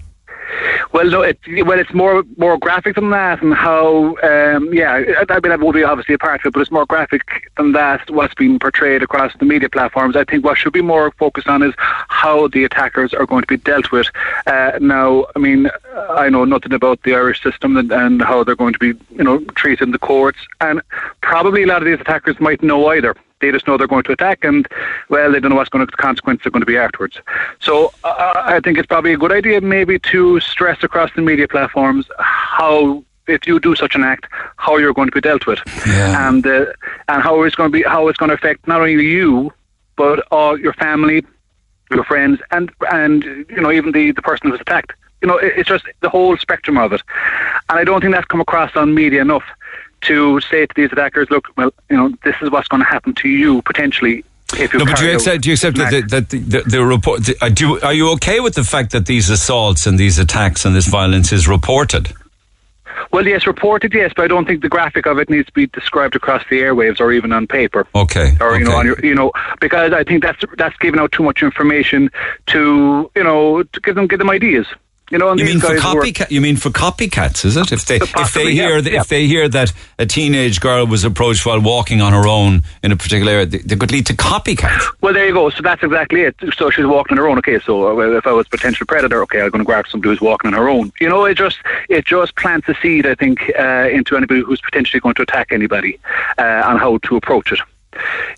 Well, 0.91 1.05
no, 1.05 1.21
it, 1.21 1.39
well, 1.65 1.77
it's 1.79 1.93
more 1.93 2.23
more 2.37 2.57
graphic 2.57 2.95
than 2.95 3.11
that, 3.11 3.43
and 3.43 3.53
how, 3.53 4.17
um, 4.23 4.73
yeah, 4.73 4.93
I 4.93 5.39
mean, 5.39 5.49
that 5.49 5.59
will 5.59 5.71
be 5.71 5.83
obviously 5.83 6.15
a 6.15 6.17
part 6.17 6.41
of 6.41 6.47
it, 6.47 6.53
but 6.53 6.61
it's 6.61 6.71
more 6.71 6.87
graphic 6.87 7.21
than 7.57 7.73
that. 7.73 8.09
What's 8.09 8.33
being 8.33 8.57
portrayed 8.57 9.03
across 9.03 9.31
the 9.37 9.45
media 9.45 9.69
platforms. 9.69 10.15
I 10.15 10.23
think 10.23 10.43
what 10.43 10.57
should 10.57 10.73
be 10.73 10.81
more 10.81 11.11
focused 11.11 11.47
on 11.47 11.61
is 11.61 11.73
how 11.77 12.47
the 12.47 12.63
attackers 12.63 13.13
are 13.13 13.27
going 13.27 13.41
to 13.41 13.47
be 13.47 13.57
dealt 13.57 13.91
with. 13.91 14.07
Uh, 14.47 14.77
now, 14.81 15.25
I 15.35 15.39
mean, 15.39 15.69
I 16.11 16.29
know 16.29 16.45
nothing 16.45 16.73
about 16.73 17.01
the 17.03 17.13
Irish 17.15 17.41
system 17.43 17.77
and, 17.77 17.91
and 17.91 18.21
how 18.21 18.43
they're 18.43 18.55
going 18.55 18.73
to 18.73 18.79
be, 18.79 18.93
you 19.15 19.23
know, 19.23 19.39
treated 19.55 19.81
in 19.87 19.91
the 19.91 19.99
courts, 19.99 20.39
and 20.61 20.81
probably 21.21 21.63
a 21.63 21.67
lot 21.67 21.81
of 21.81 21.85
these 21.85 21.99
attackers 21.99 22.39
might 22.39 22.61
know 22.63 22.87
either 22.87 23.15
they 23.41 23.51
just 23.51 23.67
know 23.67 23.77
they're 23.77 23.87
going 23.87 24.03
to 24.03 24.11
attack, 24.11 24.43
and 24.43 24.67
well, 25.07 25.31
they 25.31 25.39
don't 25.39 25.51
know 25.51 25.55
what's 25.55 25.69
going 25.69 25.85
to 25.85 25.89
the 25.89 25.95
consequences 25.95 26.45
are 26.45 26.49
going 26.49 26.59
to 26.61 26.65
be 26.65 26.75
afterwards. 26.75 27.19
So 27.61 27.93
uh, 28.03 28.33
I 28.35 28.59
think 28.61 28.77
it's 28.77 28.87
probably 28.87 29.13
a 29.13 29.17
good 29.17 29.31
idea 29.31 29.61
maybe 29.61 29.97
to 29.99 30.39
stress 30.41 30.83
across 30.83 31.09
the 31.15 31.21
media 31.21 31.47
platforms 31.47 32.05
how 32.19 33.01
if 33.27 33.47
you 33.47 33.59
do 33.59 33.75
such 33.75 33.95
an 33.95 34.03
act, 34.03 34.25
how 34.57 34.75
you're 34.77 34.93
going 34.93 35.07
to 35.07 35.13
be 35.13 35.21
dealt 35.21 35.45
with, 35.47 35.59
Yeah. 35.87 36.27
and 36.27 36.45
uh, 36.45 36.65
and 37.07 37.23
how 37.23 37.41
it's 37.43 37.55
going 37.55 37.71
to 37.71 37.77
be 37.77 37.83
how 37.83 38.09
it's 38.09 38.17
going 38.17 38.27
to 38.29 38.35
affect 38.35 38.67
not 38.67 38.81
only 38.81 39.05
you 39.05 39.53
but 39.95 40.25
all 40.31 40.59
your 40.59 40.73
family, 40.73 41.23
your 41.89 42.03
friends, 42.03 42.39
and 42.51 42.71
and 42.91 43.23
you 43.23 43.61
know 43.61 43.71
even 43.71 43.91
the 43.91 44.11
the 44.11 44.21
person 44.21 44.47
who 44.47 44.51
was 44.51 44.61
attacked. 44.61 44.93
You 45.21 45.27
know, 45.27 45.37
it, 45.37 45.53
it's 45.57 45.69
just 45.69 45.85
the 45.99 46.09
whole 46.09 46.37
spectrum 46.37 46.77
of 46.77 46.93
it, 46.93 47.01
and 47.69 47.79
I 47.79 47.83
don't 47.83 48.01
think 48.01 48.13
that's 48.13 48.27
come 48.27 48.41
across 48.41 48.75
on 48.75 48.93
media 48.93 49.21
enough 49.21 49.43
to 50.01 50.39
say 50.41 50.65
to 50.65 50.73
these 50.75 50.91
attackers, 50.91 51.29
look, 51.29 51.47
well, 51.57 51.73
you 51.89 51.97
know, 51.97 52.13
this 52.23 52.35
is 52.41 52.49
what's 52.49 52.67
going 52.67 52.81
to 52.81 52.89
happen 52.89 53.13
to 53.15 53.27
you 53.27 53.61
potentially 53.63 54.23
if 54.57 54.73
you. 54.73 54.79
No, 54.79 54.85
but 54.85 54.97
do 54.97 55.05
you 55.05 55.15
accept? 55.15 55.43
Do 55.43 55.49
you 55.49 55.53
accept 55.53 55.77
that, 55.77 55.91
the, 55.91 56.01
that 56.01 56.29
the, 56.29 56.39
the, 56.39 56.61
the 56.61 56.85
report? 56.85 57.25
The, 57.25 57.35
uh, 57.41 57.49
do, 57.49 57.79
are 57.81 57.93
you 57.93 58.11
okay 58.13 58.39
with 58.39 58.55
the 58.55 58.63
fact 58.63 58.91
that 58.91 59.05
these 59.05 59.29
assaults 59.29 59.85
and 59.85 59.99
these 59.99 60.17
attacks 60.17 60.65
and 60.65 60.75
this 60.75 60.87
violence 60.87 61.31
is 61.31 61.47
reported? 61.47 62.13
Well, 63.11 63.27
yes, 63.27 63.47
reported, 63.47 63.93
yes, 63.93 64.13
but 64.15 64.23
I 64.23 64.27
don't 64.27 64.45
think 64.45 64.61
the 64.61 64.69
graphic 64.69 65.05
of 65.05 65.19
it 65.19 65.29
needs 65.29 65.47
to 65.47 65.53
be 65.53 65.67
described 65.67 66.15
across 66.15 66.43
the 66.49 66.61
airwaves 66.61 66.99
or 66.99 67.11
even 67.11 67.31
on 67.31 67.47
paper. 67.47 67.87
Okay. 67.95 68.37
Or 68.39 68.57
you 68.57 68.65
know, 68.65 68.75
on 68.75 68.85
your, 68.85 68.99
you 69.03 69.15
know, 69.15 69.31
because 69.59 69.93
I 69.93 70.03
think 70.03 70.23
that's 70.23 70.43
that's 70.57 70.77
giving 70.77 70.99
out 70.99 71.11
too 71.11 71.23
much 71.23 71.43
information 71.43 72.09
to 72.47 73.11
you 73.15 73.23
know 73.23 73.63
to 73.63 73.79
give 73.81 73.95
them 73.95 74.07
give 74.07 74.19
them 74.19 74.29
ideas. 74.29 74.67
You 75.09 75.17
know, 75.17 75.29
and 75.29 75.39
You 75.39 75.45
mean 75.45 75.59
for 75.59 75.75
copycat? 75.75 76.29
You 76.29 76.41
mean 76.41 76.55
for 76.55 76.69
copycats? 76.69 77.43
Is 77.45 77.57
it? 77.57 77.71
If 77.71 77.85
they 77.85 77.97
if 77.97 78.33
they 78.33 78.53
hear 78.53 78.75
yeah, 78.75 78.81
that, 78.81 78.91
yeah. 78.91 79.01
if 79.01 79.07
they 79.07 79.25
hear 79.25 79.49
that 79.49 79.73
a 79.97 80.05
teenage 80.05 80.59
girl 80.59 80.85
was 80.85 81.03
approached 81.03 81.45
while 81.45 81.59
walking 81.59 82.01
on 82.01 82.13
her 82.13 82.27
own 82.27 82.63
in 82.83 82.91
a 82.91 82.95
particular 82.95 83.31
area, 83.31 83.45
they, 83.45 83.57
they 83.59 83.75
could 83.75 83.91
lead 83.91 84.05
to 84.07 84.13
copycats. 84.13 84.93
Well, 85.01 85.13
there 85.13 85.27
you 85.27 85.33
go. 85.33 85.49
So 85.49 85.61
that's 85.61 85.81
exactly 85.83 86.21
it. 86.21 86.35
So 86.55 86.69
she's 86.69 86.85
walking 86.85 87.17
on 87.17 87.23
her 87.23 87.29
own. 87.29 87.39
Okay, 87.39 87.59
so 87.59 87.99
uh, 87.99 88.17
if 88.17 88.27
I 88.27 88.31
was 88.31 88.45
a 88.45 88.49
potential 88.49 88.85
predator, 88.85 89.21
okay, 89.23 89.41
I'm 89.41 89.49
going 89.49 89.59
to 89.59 89.65
grab 89.65 89.87
somebody 89.87 90.09
who's 90.09 90.21
walking 90.21 90.53
on 90.53 90.53
her 90.53 90.69
own. 90.69 90.91
You 90.99 91.09
know, 91.09 91.25
it 91.25 91.37
just 91.37 91.57
it 91.89 92.05
just 92.05 92.35
plants 92.35 92.69
a 92.69 92.75
seed, 92.81 93.07
I 93.07 93.15
think, 93.15 93.51
uh, 93.57 93.89
into 93.91 94.15
anybody 94.15 94.41
who's 94.41 94.61
potentially 94.61 94.99
going 94.99 95.15
to 95.15 95.23
attack 95.23 95.47
anybody 95.51 95.99
uh, 96.37 96.63
on 96.65 96.77
how 96.77 96.97
to 96.99 97.15
approach 97.15 97.51
it. 97.51 97.59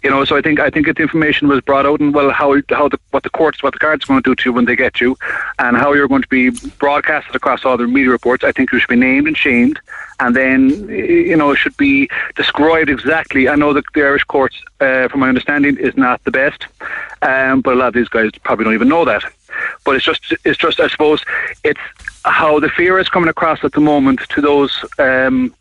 You 0.03 0.09
know, 0.09 0.23
so 0.23 0.37
I 0.37 0.41
think 0.41 0.59
I 0.59 0.69
think 0.69 0.87
if 0.87 0.95
the 0.95 1.03
information 1.03 1.47
was 1.47 1.61
brought 1.61 1.85
out 1.85 1.99
and 1.99 2.13
well, 2.13 2.31
how 2.31 2.55
how 2.69 2.87
the 2.87 2.99
what 3.11 3.23
the 3.23 3.29
courts, 3.29 3.61
what 3.61 3.73
the 3.73 3.79
guards 3.79 4.05
are 4.05 4.07
going 4.07 4.23
to 4.23 4.29
do 4.29 4.35
to 4.35 4.49
you 4.49 4.53
when 4.53 4.65
they 4.65 4.75
get 4.75 5.01
you, 5.01 5.17
and 5.59 5.75
how 5.75 5.93
you're 5.93 6.07
going 6.07 6.21
to 6.21 6.27
be 6.27 6.49
broadcasted 6.79 7.35
across 7.35 7.65
all 7.65 7.77
the 7.77 7.85
media 7.85 8.09
reports, 8.09 8.43
I 8.43 8.51
think 8.51 8.71
you 8.71 8.79
should 8.79 8.89
be 8.89 8.95
named 8.95 9.27
and 9.27 9.37
shamed, 9.37 9.79
and 10.19 10.35
then 10.35 10.69
you 10.89 11.35
know 11.35 11.51
it 11.51 11.57
should 11.57 11.75
be 11.77 12.09
described 12.35 12.89
exactly. 12.89 13.49
I 13.49 13.55
know 13.55 13.73
that 13.73 13.83
the 13.93 14.01
Irish 14.01 14.23
courts, 14.23 14.55
uh, 14.79 15.09
from 15.09 15.19
my 15.19 15.27
understanding, 15.27 15.77
is 15.77 15.95
not 15.97 16.23
the 16.23 16.31
best, 16.31 16.65
um, 17.21 17.61
but 17.61 17.73
a 17.73 17.77
lot 17.77 17.89
of 17.89 17.93
these 17.93 18.09
guys 18.09 18.31
probably 18.43 18.65
don't 18.65 18.73
even 18.73 18.89
know 18.89 19.05
that. 19.05 19.23
But 19.83 19.95
it's 19.95 20.05
just 20.05 20.33
it's 20.45 20.57
just 20.57 20.79
I 20.79 20.87
suppose 20.87 21.23
it's 21.63 21.79
how 22.23 22.59
the 22.59 22.69
fear 22.69 22.99
is 22.99 23.09
coming 23.09 23.29
across 23.29 23.63
at 23.63 23.73
the 23.73 23.81
moment 23.81 24.21
to 24.29 24.41
those. 24.41 24.85
Um, 24.97 25.53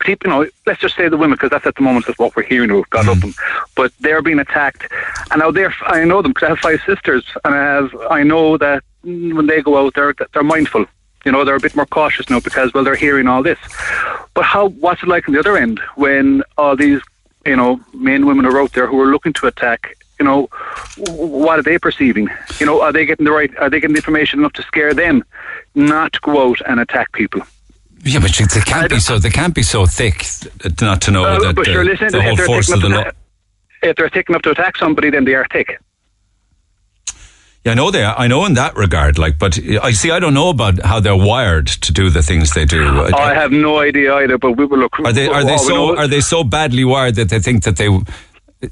people, 0.00 0.30
you 0.30 0.36
know, 0.36 0.50
let's 0.66 0.80
just 0.80 0.96
say 0.96 1.08
the 1.08 1.16
women, 1.16 1.36
because 1.36 1.50
that's 1.50 1.66
at 1.66 1.76
the 1.76 1.82
moment 1.82 2.06
that's 2.06 2.18
what 2.18 2.34
we're 2.34 2.42
hearing. 2.42 2.72
We've 2.72 2.88
got 2.90 3.06
up 3.06 3.18
them, 3.18 3.34
but 3.76 3.92
they're 4.00 4.22
being 4.22 4.38
attacked, 4.38 4.90
and 5.30 5.40
now 5.40 5.50
they're. 5.50 5.74
I 5.82 6.04
know 6.04 6.22
them 6.22 6.32
because 6.32 6.46
I 6.46 6.48
have 6.50 6.58
five 6.58 6.80
sisters, 6.86 7.24
and 7.44 7.54
I 7.54 7.58
have. 7.58 7.94
I 8.10 8.22
know 8.22 8.56
that 8.58 8.82
mm, 9.04 9.34
when 9.34 9.46
they 9.46 9.62
go 9.62 9.86
out, 9.86 9.94
they're 9.94 10.14
they're 10.32 10.42
mindful. 10.42 10.86
You 11.24 11.32
know, 11.32 11.44
they're 11.44 11.56
a 11.56 11.60
bit 11.60 11.76
more 11.76 11.86
cautious 11.86 12.30
now 12.30 12.40
because 12.40 12.72
well, 12.72 12.82
they're 12.82 12.96
hearing 12.96 13.26
all 13.26 13.42
this. 13.42 13.58
But 14.34 14.44
how? 14.44 14.68
What's 14.68 15.02
it 15.02 15.08
like 15.08 15.28
on 15.28 15.34
the 15.34 15.40
other 15.40 15.56
end 15.56 15.80
when 15.94 16.42
all 16.56 16.76
these, 16.76 17.00
you 17.46 17.56
know, 17.56 17.80
men, 17.92 18.26
women 18.26 18.46
are 18.46 18.60
out 18.60 18.72
there 18.72 18.86
who 18.86 19.00
are 19.00 19.10
looking 19.10 19.34
to 19.34 19.46
attack? 19.46 19.96
You 20.18 20.24
know, 20.26 20.48
what 21.08 21.58
are 21.58 21.62
they 21.62 21.78
perceiving? 21.78 22.28
You 22.58 22.66
know, 22.66 22.82
are 22.82 22.92
they 22.92 23.06
getting 23.06 23.24
the 23.24 23.32
right? 23.32 23.54
Are 23.56 23.70
they 23.70 23.80
getting 23.80 23.94
the 23.94 24.00
information 24.00 24.40
enough 24.40 24.52
to 24.54 24.62
scare 24.62 24.92
them, 24.92 25.24
not 25.74 26.12
to 26.12 26.20
go 26.20 26.50
out 26.50 26.60
and 26.66 26.78
attack 26.78 27.12
people? 27.12 27.42
Yeah, 28.02 28.20
but 28.20 28.32
they 28.32 28.60
can't 28.60 28.88
be 28.88 28.98
so 28.98 29.18
they 29.18 29.30
can't 29.30 29.54
be 29.54 29.62
so 29.62 29.84
thick 29.84 30.24
not 30.80 31.02
to 31.02 31.10
know 31.10 31.22
that 31.40 31.54
but 31.54 31.68
uh, 31.68 31.72
the 31.72 31.92
if 31.92 32.12
whole 32.12 32.36
they're 32.36 32.46
force 32.46 32.70
of 32.70 32.80
the 32.80 32.88
law. 32.88 33.04
to, 33.04 33.14
if 33.82 33.96
they're 33.96 34.08
taking 34.08 34.34
up 34.34 34.42
to 34.42 34.50
attack 34.50 34.76
somebody, 34.78 35.10
then 35.10 35.24
they 35.24 35.34
are 35.34 35.46
thick. 35.52 35.78
Yeah, 37.64 37.72
I 37.72 37.74
know 37.74 37.90
they. 37.90 38.02
Are. 38.02 38.18
I 38.18 38.26
know 38.26 38.46
in 38.46 38.54
that 38.54 38.74
regard. 38.74 39.18
Like, 39.18 39.38
but 39.38 39.58
I 39.82 39.90
see. 39.92 40.10
I 40.10 40.18
don't 40.18 40.32
know 40.32 40.48
about 40.48 40.80
how 40.82 40.98
they're 40.98 41.16
wired 41.16 41.66
to 41.66 41.92
do 41.92 42.08
the 42.08 42.22
things 42.22 42.54
they 42.54 42.64
do. 42.64 42.82
I 42.82 43.34
have 43.34 43.52
no 43.52 43.80
idea 43.80 44.14
either, 44.14 44.38
but 44.38 44.52
we 44.52 44.64
will 44.64 44.78
look. 44.78 44.98
Are 45.00 45.12
they 45.12 45.28
are 45.28 45.44
they 45.44 45.58
so 45.58 45.96
are 45.98 46.08
they 46.08 46.20
so 46.20 46.42
badly 46.42 46.84
wired 46.84 47.16
that 47.16 47.28
they 47.28 47.38
think 47.38 47.64
that 47.64 47.76
they 47.76 47.88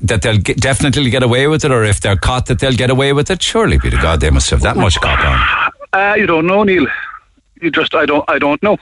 that 0.00 0.22
they'll 0.22 0.38
get, 0.38 0.56
definitely 0.58 1.10
get 1.10 1.22
away 1.22 1.48
with 1.48 1.66
it, 1.66 1.70
or 1.70 1.84
if 1.84 2.00
they're 2.00 2.16
caught 2.16 2.46
that 2.46 2.60
they'll 2.60 2.72
get 2.72 2.88
away 2.88 3.12
with 3.12 3.30
it? 3.30 3.42
Surely, 3.42 3.76
be 3.76 3.90
to 3.90 3.96
God, 3.98 4.20
they 4.20 4.30
must 4.30 4.48
have 4.48 4.62
that 4.62 4.76
much 4.78 4.98
cop 5.00 5.18
on. 5.20 5.72
Uh, 5.92 6.14
you 6.14 6.26
don't 6.26 6.46
know, 6.46 6.62
Neil. 6.64 6.86
You 7.60 7.70
just 7.70 7.94
I 7.94 8.06
don't 8.06 8.24
I 8.28 8.38
don't 8.38 8.62
know. 8.62 8.78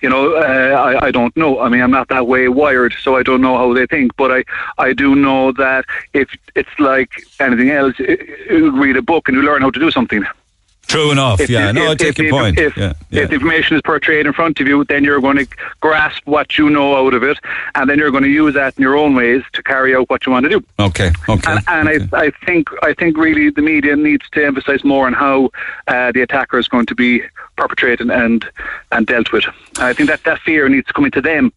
You 0.00 0.08
know, 0.08 0.34
uh, 0.34 0.40
I 0.40 1.06
I 1.06 1.10
don't 1.10 1.36
know. 1.36 1.60
I 1.60 1.68
mean, 1.68 1.82
I'm 1.82 1.90
not 1.90 2.08
that 2.08 2.26
way 2.26 2.48
wired, 2.48 2.94
so 3.02 3.16
I 3.16 3.22
don't 3.22 3.40
know 3.40 3.56
how 3.56 3.74
they 3.74 3.86
think. 3.86 4.16
But 4.16 4.30
I 4.32 4.44
I 4.78 4.92
do 4.92 5.14
know 5.14 5.52
that 5.52 5.84
if 6.14 6.28
it's 6.54 6.76
like 6.78 7.10
anything 7.38 7.70
else, 7.70 7.98
you 7.98 8.16
you 8.48 8.82
read 8.82 8.96
a 8.96 9.02
book 9.02 9.28
and 9.28 9.36
you 9.36 9.42
learn 9.42 9.62
how 9.62 9.70
to 9.70 9.80
do 9.80 9.90
something. 9.90 10.24
True 10.90 11.12
enough. 11.12 11.40
If 11.40 11.48
yeah, 11.50 11.68
you- 11.68 11.72
no, 11.74 11.86
I 11.88 11.92
if- 11.92 11.98
take 11.98 12.18
your 12.18 12.26
the- 12.26 12.30
point. 12.32 12.58
If, 12.58 12.76
yeah, 12.76 12.94
yeah. 13.10 13.22
if 13.22 13.28
the 13.28 13.34
information 13.36 13.76
is 13.76 13.82
portrayed 13.82 14.26
in 14.26 14.32
front 14.32 14.58
of 14.60 14.66
you, 14.66 14.84
then 14.84 15.04
you're 15.04 15.20
going 15.20 15.36
to 15.36 15.46
grasp 15.80 16.22
what 16.26 16.58
you 16.58 16.68
know 16.68 16.96
out 17.06 17.14
of 17.14 17.22
it, 17.22 17.38
and 17.76 17.88
then 17.88 17.98
you're 17.98 18.10
going 18.10 18.24
to 18.24 18.28
use 18.28 18.54
that 18.54 18.76
in 18.76 18.82
your 18.82 18.96
own 18.96 19.14
ways 19.14 19.42
to 19.52 19.62
carry 19.62 19.94
out 19.94 20.10
what 20.10 20.26
you 20.26 20.32
want 20.32 20.44
to 20.44 20.50
do. 20.50 20.64
okay, 20.80 21.12
okay. 21.28 21.52
And, 21.52 21.60
and 21.68 21.88
okay. 21.88 22.08
I, 22.16 22.24
I 22.26 22.30
think 22.44 22.68
I 22.82 22.92
think 22.94 23.16
really 23.16 23.50
the 23.50 23.62
media 23.62 23.94
needs 23.94 24.28
to 24.32 24.44
emphasise 24.44 24.82
more 24.84 25.06
on 25.06 25.12
how 25.12 25.50
uh, 25.86 26.10
the 26.12 26.22
attacker 26.22 26.58
is 26.58 26.66
going 26.68 26.86
to 26.86 26.94
be 26.94 27.22
perpetrated 27.56 28.10
and 28.10 28.44
and 28.90 29.06
dealt 29.06 29.30
with. 29.32 29.44
I 29.78 29.92
think 29.92 30.08
that 30.08 30.24
that 30.24 30.40
fear 30.40 30.68
needs 30.68 30.86
to 30.88 30.92
come 30.92 31.04
into 31.04 31.20
them 31.20 31.52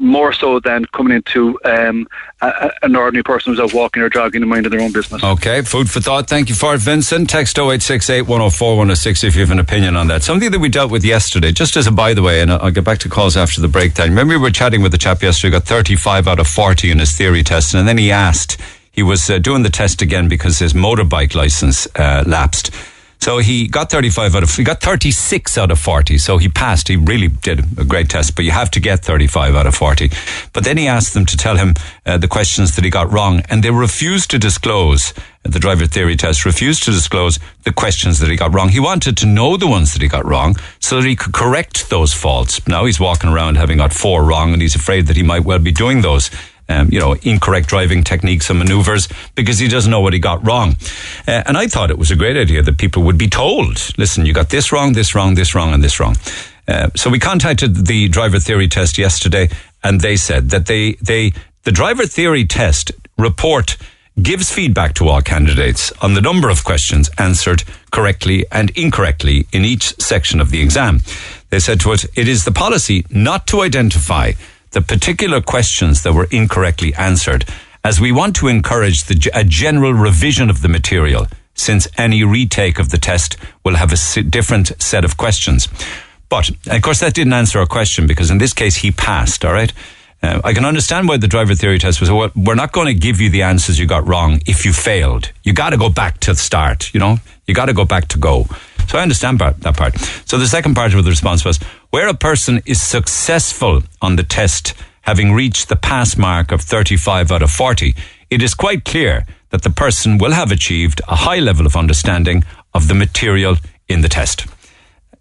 more 0.00 0.32
so 0.32 0.58
than 0.60 0.84
coming 0.86 1.14
into 1.14 1.58
um, 1.64 2.08
a, 2.40 2.70
an 2.82 2.96
ordinary 2.96 3.22
person 3.22 3.52
who's 3.52 3.60
out 3.60 3.74
walking 3.74 4.02
or 4.02 4.08
jogging 4.08 4.40
and 4.40 4.50
minding 4.50 4.70
their 4.70 4.80
own 4.80 4.92
business. 4.92 5.22
Okay, 5.22 5.62
food 5.62 5.90
for 5.90 6.00
thought. 6.00 6.26
Thank 6.26 6.48
you 6.48 6.54
for 6.54 6.74
it, 6.74 6.78
Vincent. 6.78 7.28
Text 7.28 7.58
0868 7.58 8.22
104 8.22 8.68
106 8.70 9.24
if 9.24 9.34
you 9.34 9.42
have 9.42 9.50
an 9.50 9.58
opinion 9.58 9.96
on 9.96 10.08
that. 10.08 10.22
Something 10.22 10.50
that 10.50 10.58
we 10.58 10.70
dealt 10.70 10.90
with 10.90 11.04
yesterday, 11.04 11.52
just 11.52 11.76
as 11.76 11.86
a 11.86 11.92
by 11.92 12.14
the 12.14 12.22
way, 12.22 12.40
and 12.40 12.50
I'll 12.50 12.70
get 12.70 12.84
back 12.84 12.98
to 13.00 13.08
calls 13.08 13.36
after 13.36 13.60
the 13.60 13.68
breakdown. 13.68 14.08
Remember, 14.08 14.34
we 14.34 14.42
were 14.42 14.50
chatting 14.50 14.82
with 14.82 14.92
the 14.92 14.98
chap 14.98 15.22
yesterday, 15.22 15.52
got 15.52 15.64
35 15.64 16.26
out 16.26 16.40
of 16.40 16.46
40 16.46 16.90
in 16.90 16.98
his 16.98 17.12
theory 17.12 17.42
test, 17.42 17.74
and 17.74 17.86
then 17.86 17.98
he 17.98 18.10
asked, 18.10 18.58
he 18.90 19.02
was 19.02 19.28
uh, 19.30 19.38
doing 19.38 19.62
the 19.62 19.70
test 19.70 20.02
again 20.02 20.28
because 20.28 20.58
his 20.58 20.72
motorbike 20.72 21.34
license 21.34 21.86
uh, 21.96 22.24
lapsed. 22.26 22.70
So 23.20 23.38
he 23.38 23.68
got 23.68 23.90
35 23.90 24.34
out 24.34 24.42
of, 24.42 24.54
he 24.54 24.64
got 24.64 24.80
36 24.80 25.58
out 25.58 25.70
of 25.70 25.78
40. 25.78 26.16
So 26.16 26.38
he 26.38 26.48
passed. 26.48 26.88
He 26.88 26.96
really 26.96 27.28
did 27.28 27.60
a 27.78 27.84
great 27.84 28.08
test, 28.08 28.34
but 28.34 28.46
you 28.46 28.50
have 28.50 28.70
to 28.72 28.80
get 28.80 29.04
35 29.04 29.54
out 29.54 29.66
of 29.66 29.74
40. 29.74 30.10
But 30.54 30.64
then 30.64 30.78
he 30.78 30.88
asked 30.88 31.12
them 31.12 31.26
to 31.26 31.36
tell 31.36 31.56
him 31.56 31.74
uh, 32.06 32.16
the 32.16 32.28
questions 32.28 32.76
that 32.76 32.84
he 32.84 32.90
got 32.90 33.12
wrong, 33.12 33.42
and 33.50 33.62
they 33.62 33.70
refused 33.70 34.30
to 34.30 34.38
disclose, 34.38 35.12
the 35.42 35.58
driver 35.58 35.86
theory 35.86 36.16
test 36.16 36.46
refused 36.46 36.82
to 36.84 36.92
disclose 36.92 37.38
the 37.64 37.72
questions 37.72 38.20
that 38.20 38.30
he 38.30 38.36
got 38.36 38.54
wrong. 38.54 38.70
He 38.70 38.80
wanted 38.80 39.18
to 39.18 39.26
know 39.26 39.58
the 39.58 39.66
ones 39.66 39.92
that 39.92 40.00
he 40.00 40.08
got 40.08 40.24
wrong 40.24 40.56
so 40.78 40.96
that 40.96 41.06
he 41.06 41.14
could 41.14 41.34
correct 41.34 41.90
those 41.90 42.14
faults. 42.14 42.66
Now 42.66 42.86
he's 42.86 42.98
walking 42.98 43.30
around 43.30 43.56
having 43.56 43.78
got 43.78 43.92
four 43.92 44.24
wrong, 44.24 44.54
and 44.54 44.62
he's 44.62 44.74
afraid 44.74 45.06
that 45.08 45.16
he 45.16 45.22
might 45.22 45.44
well 45.44 45.58
be 45.58 45.72
doing 45.72 46.00
those 46.00 46.30
um, 46.70 46.88
you 46.90 47.00
know, 47.00 47.14
incorrect 47.22 47.68
driving 47.68 48.04
techniques 48.04 48.48
and 48.48 48.58
maneuvers 48.58 49.08
because 49.34 49.58
he 49.58 49.68
doesn't 49.68 49.90
know 49.90 50.00
what 50.00 50.12
he 50.12 50.18
got 50.18 50.46
wrong. 50.46 50.76
Uh, 51.26 51.42
and 51.46 51.56
I 51.56 51.66
thought 51.66 51.90
it 51.90 51.98
was 51.98 52.10
a 52.10 52.16
great 52.16 52.36
idea 52.36 52.62
that 52.62 52.78
people 52.78 53.02
would 53.02 53.18
be 53.18 53.28
told, 53.28 53.92
listen, 53.98 54.24
you 54.24 54.32
got 54.32 54.50
this 54.50 54.72
wrong, 54.72 54.92
this 54.92 55.14
wrong, 55.14 55.34
this 55.34 55.54
wrong, 55.54 55.74
and 55.74 55.82
this 55.82 55.98
wrong. 55.98 56.16
Uh, 56.68 56.90
so 56.94 57.10
we 57.10 57.18
contacted 57.18 57.86
the 57.86 58.08
driver 58.08 58.38
theory 58.38 58.68
test 58.68 58.98
yesterday 58.98 59.48
and 59.82 60.00
they 60.00 60.16
said 60.16 60.50
that 60.50 60.66
they, 60.66 60.92
they, 61.02 61.32
the 61.64 61.72
driver 61.72 62.06
theory 62.06 62.44
test 62.44 62.92
report 63.18 63.76
gives 64.22 64.50
feedback 64.50 64.94
to 64.94 65.08
all 65.08 65.22
candidates 65.22 65.92
on 66.02 66.14
the 66.14 66.20
number 66.20 66.50
of 66.50 66.64
questions 66.64 67.10
answered 67.18 67.64
correctly 67.90 68.44
and 68.52 68.70
incorrectly 68.70 69.46
in 69.52 69.64
each 69.64 70.00
section 70.00 70.40
of 70.40 70.50
the 70.50 70.60
exam. 70.60 71.00
They 71.48 71.58
said 71.58 71.80
to 71.80 71.92
us, 71.92 72.06
it 72.14 72.28
is 72.28 72.44
the 72.44 72.52
policy 72.52 73.04
not 73.10 73.46
to 73.48 73.62
identify 73.62 74.32
the 74.70 74.80
particular 74.80 75.40
questions 75.40 76.02
that 76.02 76.12
were 76.12 76.28
incorrectly 76.30 76.94
answered, 76.94 77.44
as 77.82 78.00
we 78.00 78.12
want 78.12 78.36
to 78.36 78.48
encourage 78.48 79.04
the, 79.04 79.30
a 79.34 79.44
general 79.44 79.92
revision 79.92 80.50
of 80.50 80.62
the 80.62 80.68
material 80.68 81.26
since 81.54 81.88
any 81.96 82.24
retake 82.24 82.78
of 82.78 82.90
the 82.90 82.98
test 82.98 83.36
will 83.64 83.76
have 83.76 83.92
a 83.92 84.22
different 84.22 84.72
set 84.80 85.04
of 85.04 85.16
questions. 85.16 85.68
But, 86.28 86.50
of 86.68 86.82
course, 86.82 87.00
that 87.00 87.14
didn't 87.14 87.32
answer 87.32 87.58
our 87.58 87.66
question 87.66 88.06
because 88.06 88.30
in 88.30 88.38
this 88.38 88.52
case 88.52 88.76
he 88.76 88.92
passed, 88.92 89.44
all 89.44 89.52
right? 89.52 89.72
Uh, 90.22 90.40
I 90.44 90.52
can 90.52 90.64
understand 90.64 91.08
why 91.08 91.16
the 91.16 91.26
driver 91.26 91.54
theory 91.54 91.78
test 91.78 92.00
was, 92.00 92.10
well, 92.10 92.30
we're 92.36 92.54
not 92.54 92.72
going 92.72 92.86
to 92.86 92.94
give 92.94 93.20
you 93.20 93.30
the 93.30 93.42
answers 93.42 93.78
you 93.78 93.86
got 93.86 94.06
wrong 94.06 94.40
if 94.46 94.64
you 94.64 94.72
failed. 94.72 95.32
You 95.42 95.52
got 95.52 95.70
to 95.70 95.76
go 95.76 95.88
back 95.88 96.20
to 96.20 96.32
the 96.32 96.38
start, 96.38 96.92
you 96.94 97.00
know? 97.00 97.16
You 97.46 97.54
got 97.54 97.66
to 97.66 97.72
go 97.72 97.84
back 97.84 98.08
to 98.08 98.18
go. 98.18 98.46
So 98.86 98.98
I 98.98 99.02
understand 99.02 99.38
that 99.38 99.76
part. 99.76 99.98
So 100.26 100.36
the 100.36 100.46
second 100.46 100.74
part 100.74 100.94
of 100.94 101.04
the 101.04 101.10
response 101.10 101.44
was, 101.44 101.58
where 101.90 102.08
a 102.08 102.14
person 102.14 102.62
is 102.66 102.80
successful 102.80 103.82
on 104.00 104.16
the 104.16 104.22
test, 104.22 104.74
having 105.02 105.32
reached 105.32 105.68
the 105.68 105.76
pass 105.76 106.16
mark 106.16 106.52
of 106.52 106.62
35 106.62 107.32
out 107.32 107.42
of 107.42 107.50
40, 107.50 107.94
it 108.30 108.42
is 108.42 108.54
quite 108.54 108.84
clear 108.84 109.26
that 109.50 109.62
the 109.62 109.70
person 109.70 110.16
will 110.16 110.32
have 110.32 110.52
achieved 110.52 111.00
a 111.08 111.16
high 111.16 111.40
level 111.40 111.66
of 111.66 111.76
understanding 111.76 112.44
of 112.72 112.86
the 112.86 112.94
material 112.94 113.56
in 113.88 114.02
the 114.02 114.08
test. 114.08 114.46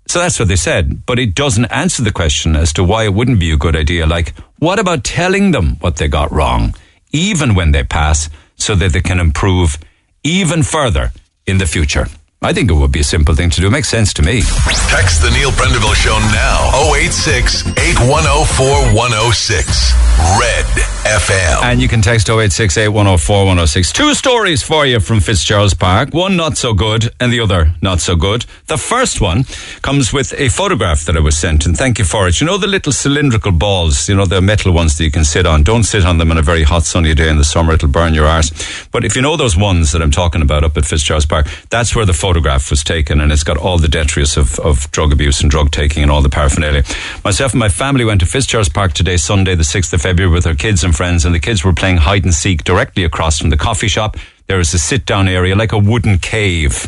So 0.08 0.20
that's 0.20 0.40
what 0.40 0.48
they 0.48 0.56
said, 0.56 1.06
but 1.06 1.20
it 1.20 1.36
doesn't 1.36 1.66
answer 1.66 2.04
the 2.04 2.12
question 2.12 2.56
as 2.56 2.74
to 2.74 2.84
why 2.84 3.04
it 3.04 3.14
wouldn't 3.14 3.40
be 3.40 3.52
a 3.52 3.58
good 3.58 3.76
idea. 3.76 4.06
Like, 4.06 4.34
what 4.58 4.80
about 4.80 5.04
telling 5.04 5.52
them 5.52 5.78
what 5.82 5.98
they 5.98 6.08
got 6.08 6.32
wrong, 6.32 6.76
even 7.12 7.56
when 7.56 7.72
they 7.72 7.84
pass, 7.84 8.30
so 8.56 8.76
that 8.76 8.94
they 8.94 9.02
can 9.02 9.20
improve 9.20 9.78
even 10.24 10.64
further 10.64 11.12
in 11.46 11.58
the 11.58 11.66
future? 11.66 12.08
I 12.42 12.54
think 12.54 12.72
it 12.72 12.74
would 12.74 12.94
be 12.94 13.02
a 13.02 13.04
simple 13.04 13.36
thing 13.36 13.50
to 13.50 13.60
do. 13.60 13.68
It 13.68 13.72
makes 13.72 13.90
sense 13.90 14.14
to 14.14 14.22
me. 14.22 14.40
Text 14.88 15.22
the 15.22 15.30
Neil 15.34 15.52
Prendeville 15.52 15.94
Show 15.94 16.18
now. 16.32 16.72
086 16.96 17.68
8104 17.68 18.96
106. 18.96 19.94
Red 20.40 20.66
FM. 21.04 21.64
And 21.64 21.82
you 21.82 21.90
can 21.90 22.02
text 22.02 22.30
086 22.30 22.78
8104 22.78 23.40
106. 23.40 23.92
Two 23.92 24.14
stories 24.14 24.64
for 24.64 24.86
you 24.86 25.02
from 25.02 25.20
Fitzgerald's 25.20 25.74
Park. 25.74 26.14
One 26.14 26.38
not 26.38 26.56
so 26.56 26.74
good 26.74 27.14
and 27.20 27.34
the 27.34 27.42
other 27.42 27.74
not 27.82 28.00
so 28.00 28.16
good. 28.16 28.46
The 28.68 28.78
first 28.78 29.20
one 29.20 29.44
comes 29.82 30.14
with 30.14 30.34
a 30.40 30.48
photograph 30.48 31.04
that 31.06 31.18
I 31.18 31.20
was 31.20 31.38
sent, 31.38 31.66
and 31.66 31.76
thank 31.76 32.00
you 32.00 32.06
for 32.06 32.26
it. 32.30 32.40
You 32.40 32.48
know 32.48 32.58
the 32.58 32.68
little 32.68 32.94
cylindrical 32.94 33.52
balls, 33.52 34.08
you 34.08 34.16
know, 34.16 34.26
the 34.26 34.40
metal 34.40 34.72
ones 34.72 34.98
that 34.98 35.04
you 35.04 35.12
can 35.12 35.26
sit 35.26 35.46
on. 35.46 35.64
Don't 35.64 35.84
sit 35.84 36.06
on 36.06 36.20
them 36.20 36.32
on 36.32 36.38
a 36.38 36.42
very 36.42 36.64
hot 36.64 36.84
sunny 36.84 37.14
day 37.14 37.28
in 37.30 37.38
the 37.38 37.44
summer, 37.44 37.74
it'll 37.74 37.90
burn 37.90 38.14
your 38.14 38.28
arse. 38.28 38.52
But 38.92 39.04
if 39.04 39.18
you 39.18 39.22
know 39.22 39.36
those 39.36 39.58
ones 39.58 39.92
that 39.92 40.02
I'm 40.02 40.12
talking 40.12 40.42
about 40.42 40.64
up 40.64 40.78
at 40.78 40.86
Fitzgerald's 40.86 41.26
Park, 41.26 41.48
that's 41.70 41.94
where 41.96 42.06
the 42.06 42.14
photograph 42.30 42.70
was 42.70 42.84
taken, 42.84 43.22
and 43.22 43.32
it's 43.32 43.44
got 43.44 43.58
all 43.58 43.80
the 43.80 43.88
detritus 43.88 44.38
of, 44.38 44.60
of 44.60 44.92
drug 44.92 45.12
abuse 45.12 45.42
and 45.42 45.50
drug 45.50 45.72
taking 45.72 46.04
and 46.04 46.12
all 46.12 46.22
the 46.22 46.30
paraphernalia. 46.30 46.84
Myself 47.26 47.54
and 47.54 47.60
my 47.60 47.70
family 47.70 48.06
went 48.06 48.20
to 48.20 48.28
Fitzgerald's 48.28 48.70
Park 48.70 48.94
today, 48.94 49.18
Sunday, 49.18 49.56
the 49.56 49.64
6th 49.64 49.92
of 49.94 50.02
February, 50.04 50.32
with 50.32 50.46
our 50.46 50.54
kids 50.54 50.84
and 50.84 50.96
friends, 50.96 51.26
and 51.26 51.34
the 51.34 51.40
kids 51.40 51.66
were 51.66 51.74
playing 51.74 51.98
hide 51.98 52.24
and 52.26 52.32
seek 52.32 52.64
directly 52.64 53.04
across 53.04 53.40
from 53.40 53.50
the 53.50 53.58
coffee 53.58 53.88
shop. 53.88 54.16
There 54.46 54.60
is 54.60 54.72
a 54.76 54.78
sit 54.78 55.08
down 55.08 55.28
area, 55.28 55.56
like 55.56 55.72
a 55.72 55.80
wooden 55.80 56.20
cave. 56.20 56.88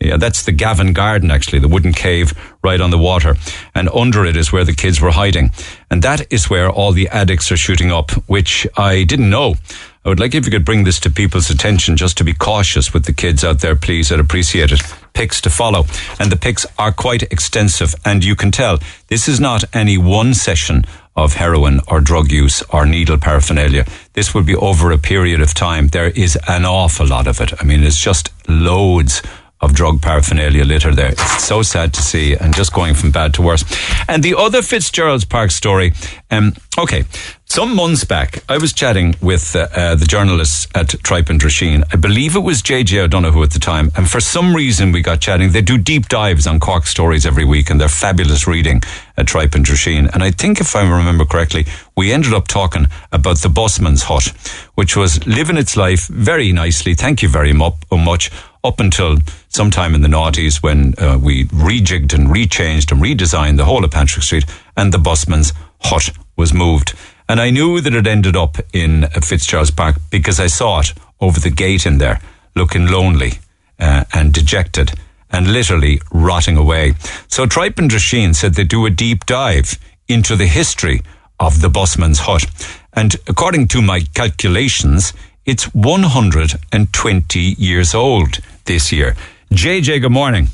Yeah, 0.00 0.16
that's 0.16 0.44
the 0.44 0.52
Gavin 0.52 0.94
Garden, 0.94 1.30
actually, 1.30 1.58
the 1.58 1.68
wooden 1.68 1.92
cave 1.92 2.32
right 2.64 2.80
on 2.80 2.88
the 2.88 2.96
water. 2.96 3.36
And 3.74 3.90
under 3.90 4.24
it 4.24 4.38
is 4.38 4.50
where 4.50 4.64
the 4.64 4.74
kids 4.74 5.02
were 5.02 5.10
hiding. 5.10 5.50
And 5.90 6.00
that 6.00 6.32
is 6.32 6.48
where 6.48 6.70
all 6.70 6.92
the 6.92 7.08
addicts 7.08 7.52
are 7.52 7.58
shooting 7.58 7.92
up, 7.92 8.12
which 8.26 8.66
I 8.74 9.04
didn't 9.04 9.28
know. 9.28 9.56
I 10.04 10.08
would 10.08 10.20
like 10.20 10.34
if 10.34 10.46
you 10.46 10.50
could 10.50 10.64
bring 10.64 10.84
this 10.84 11.00
to 11.00 11.10
people's 11.10 11.50
attention 11.50 11.96
just 11.96 12.16
to 12.18 12.24
be 12.24 12.32
cautious 12.32 12.94
with 12.94 13.04
the 13.04 13.12
kids 13.12 13.44
out 13.44 13.60
there, 13.60 13.76
please. 13.76 14.12
I'd 14.12 14.20
appreciate 14.20 14.72
it. 14.72 14.80
Pics 15.12 15.40
to 15.42 15.50
follow. 15.50 15.86
And 16.20 16.30
the 16.30 16.36
pics 16.36 16.64
are 16.78 16.92
quite 16.92 17.24
extensive. 17.24 17.94
And 18.04 18.24
you 18.24 18.36
can 18.36 18.50
tell 18.50 18.78
this 19.08 19.28
is 19.28 19.40
not 19.40 19.64
any 19.74 19.98
one 19.98 20.34
session 20.34 20.84
of 21.16 21.34
heroin 21.34 21.80
or 21.88 22.00
drug 22.00 22.30
use 22.30 22.62
or 22.70 22.86
needle 22.86 23.18
paraphernalia. 23.18 23.84
This 24.12 24.32
will 24.32 24.44
be 24.44 24.54
over 24.54 24.92
a 24.92 24.98
period 24.98 25.40
of 25.40 25.52
time. 25.52 25.88
There 25.88 26.10
is 26.10 26.38
an 26.46 26.64
awful 26.64 27.06
lot 27.06 27.26
of 27.26 27.40
it. 27.40 27.60
I 27.60 27.64
mean, 27.64 27.82
it's 27.82 28.00
just 28.00 28.30
loads 28.48 29.20
of 29.60 29.74
drug 29.74 30.00
paraphernalia 30.00 30.64
litter 30.64 30.94
there. 30.94 31.12
It's 31.12 31.44
so 31.44 31.62
sad 31.62 31.92
to 31.94 32.02
see 32.02 32.34
and 32.34 32.54
just 32.54 32.72
going 32.72 32.94
from 32.94 33.10
bad 33.10 33.34
to 33.34 33.42
worse. 33.42 33.64
And 34.08 34.22
the 34.22 34.36
other 34.36 34.62
Fitzgerald's 34.62 35.24
Park 35.24 35.50
story, 35.50 35.92
um, 36.30 36.54
okay, 36.78 37.04
some 37.50 37.74
months 37.74 38.04
back, 38.04 38.44
I 38.48 38.58
was 38.58 38.74
chatting 38.74 39.16
with 39.22 39.56
uh, 39.56 39.68
uh, 39.74 39.94
the 39.94 40.04
journalists 40.04 40.68
at 40.74 40.90
Tripe 41.02 41.30
and 41.30 41.40
Drisheen. 41.40 41.82
I 41.90 41.96
believe 41.96 42.36
it 42.36 42.40
was 42.40 42.62
JJ 42.62 43.04
O'Donoghue 43.04 43.42
at 43.42 43.52
the 43.52 43.58
time. 43.58 43.90
And 43.96 44.08
for 44.08 44.20
some 44.20 44.54
reason, 44.54 44.92
we 44.92 45.00
got 45.00 45.22
chatting. 45.22 45.52
They 45.52 45.62
do 45.62 45.78
deep 45.78 46.08
dives 46.08 46.46
on 46.46 46.60
Cork 46.60 46.86
stories 46.86 47.24
every 47.24 47.46
week, 47.46 47.70
and 47.70 47.80
they're 47.80 47.88
fabulous 47.88 48.46
reading 48.46 48.82
at 49.16 49.26
Tripe 49.26 49.54
and 49.54 49.64
Drisheen. 49.64 50.12
And 50.12 50.22
I 50.22 50.30
think, 50.30 50.60
if 50.60 50.76
I 50.76 50.82
remember 50.82 51.24
correctly, 51.24 51.64
we 51.96 52.12
ended 52.12 52.34
up 52.34 52.48
talking 52.48 52.86
about 53.12 53.38
the 53.38 53.48
busman's 53.48 54.02
hut, 54.02 54.26
which 54.74 54.94
was 54.94 55.26
living 55.26 55.56
its 55.56 55.74
life 55.74 56.06
very 56.08 56.52
nicely. 56.52 56.92
Thank 56.94 57.22
you 57.22 57.30
very 57.30 57.54
much 57.54 58.30
up 58.62 58.78
until 58.78 59.16
sometime 59.48 59.94
in 59.94 60.02
the 60.02 60.08
noughties 60.08 60.62
when 60.62 60.94
uh, 60.98 61.18
we 61.20 61.44
rejigged 61.46 62.14
and 62.14 62.28
rechanged 62.28 62.92
and 62.92 63.02
redesigned 63.02 63.56
the 63.56 63.64
whole 63.64 63.84
of 63.84 63.90
Patrick 63.90 64.24
Street 64.24 64.44
and 64.76 64.92
the 64.92 64.98
busman's 64.98 65.52
hut 65.80 66.10
was 66.36 66.52
moved. 66.52 66.94
And 67.28 67.40
I 67.40 67.50
knew 67.50 67.80
that 67.80 67.94
it 67.94 68.06
ended 68.06 68.36
up 68.36 68.56
in 68.72 69.06
Fitzgerald's 69.08 69.70
Park 69.70 69.96
because 70.10 70.40
I 70.40 70.46
saw 70.46 70.80
it 70.80 70.94
over 71.20 71.40
the 71.40 71.50
gate 71.50 71.84
in 71.84 71.98
there, 71.98 72.20
looking 72.54 72.86
lonely 72.86 73.32
uh, 73.78 74.04
and 74.14 74.32
dejected 74.32 74.92
and 75.30 75.52
literally 75.52 76.00
rotting 76.10 76.56
away. 76.56 76.94
So 77.28 77.46
Tripe 77.46 77.78
and 77.78 77.90
Drisheen 77.90 78.34
said 78.34 78.54
they 78.54 78.64
do 78.64 78.86
a 78.86 78.90
deep 78.90 79.26
dive 79.26 79.78
into 80.08 80.36
the 80.36 80.46
history 80.46 81.02
of 81.38 81.60
the 81.60 81.68
busman's 81.68 82.20
hut. 82.20 82.46
And 82.94 83.14
according 83.28 83.68
to 83.68 83.82
my 83.82 84.00
calculations, 84.14 85.12
it's 85.44 85.72
120 85.74 87.40
years 87.40 87.94
old 87.94 88.38
this 88.64 88.90
year. 88.90 89.16
JJ, 89.50 90.02
good 90.02 90.12
morning. 90.12 90.48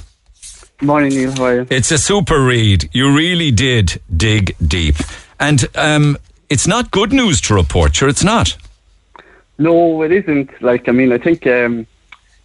Morning, 0.80 1.11
Neil. 1.11 1.32
How 1.32 1.45
are 1.45 1.55
you? 1.57 1.66
It's 1.70 1.90
a 1.90 1.99
super 1.99 2.42
read. 2.42 2.88
You 2.92 3.14
really 3.14 3.51
did 3.51 4.01
dig 4.14 4.57
deep. 4.64 4.97
And 5.40 5.64
um, 5.74 6.18
it's 6.49 6.66
not 6.66 6.90
good 6.90 7.12
news 7.12 7.40
to 7.42 7.55
report, 7.55 7.97
sure, 7.97 8.09
it's 8.09 8.24
not. 8.24 8.57
No, 9.59 10.03
it 10.03 10.12
isn't. 10.12 10.62
Like, 10.62 10.88
I 10.88 10.92
mean, 10.92 11.12
I 11.12 11.18
think, 11.18 11.47
um, 11.47 11.86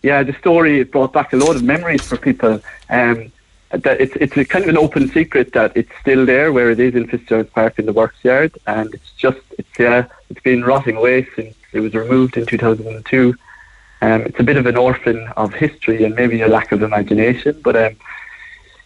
yeah, 0.02 0.24
the 0.24 0.34
story 0.34 0.84
brought 0.84 1.14
back 1.14 1.34
a 1.34 1.38
lot 1.38 1.56
of 1.56 1.64
memories 1.64 2.02
for 2.02 2.18
people. 2.18 2.62
Um, 2.89 3.32
that 3.72 4.02
it's 4.02 4.16
it's 4.16 4.36
a 4.36 4.45
kind 4.45 4.64
of 4.64 4.70
an 4.70 4.78
open 4.78 5.10
secret 5.10 5.54
that 5.54 5.72
it's 5.76 5.91
still 6.02 6.26
there 6.26 6.52
where 6.52 6.72
it 6.72 6.80
is 6.80 6.95
in 6.95 7.08
Fitzgerald 7.08 7.52
Park 7.54 7.78
in 7.78 7.86
the 7.86 7.93
works 7.93 8.18
yard, 8.24 8.58
and 8.66 8.91
it's 8.93 9.12
just 9.12 9.39
it's 9.60 9.70
yeah 9.78 10.08
it's 10.30 10.41
been 10.41 10.64
rotting 10.64 10.95
away 10.97 11.28
since 11.36 11.56
it 11.72 11.80
was 11.80 11.93
removed 11.93 12.36
in 12.36 12.45
2002. 12.47 13.36
Um, 14.02 14.22
it's 14.22 14.39
a 14.39 14.43
bit 14.43 14.58
of 14.58 14.66
an 14.66 14.78
orphan 14.78 15.28
of 15.36 15.54
history 15.54 16.04
and 16.06 16.16
maybe 16.16 16.41
a 16.41 16.47
lack 16.47 16.72
of 16.72 16.82
imagination, 16.84 17.60
but 17.62 17.76
um, 17.76 17.95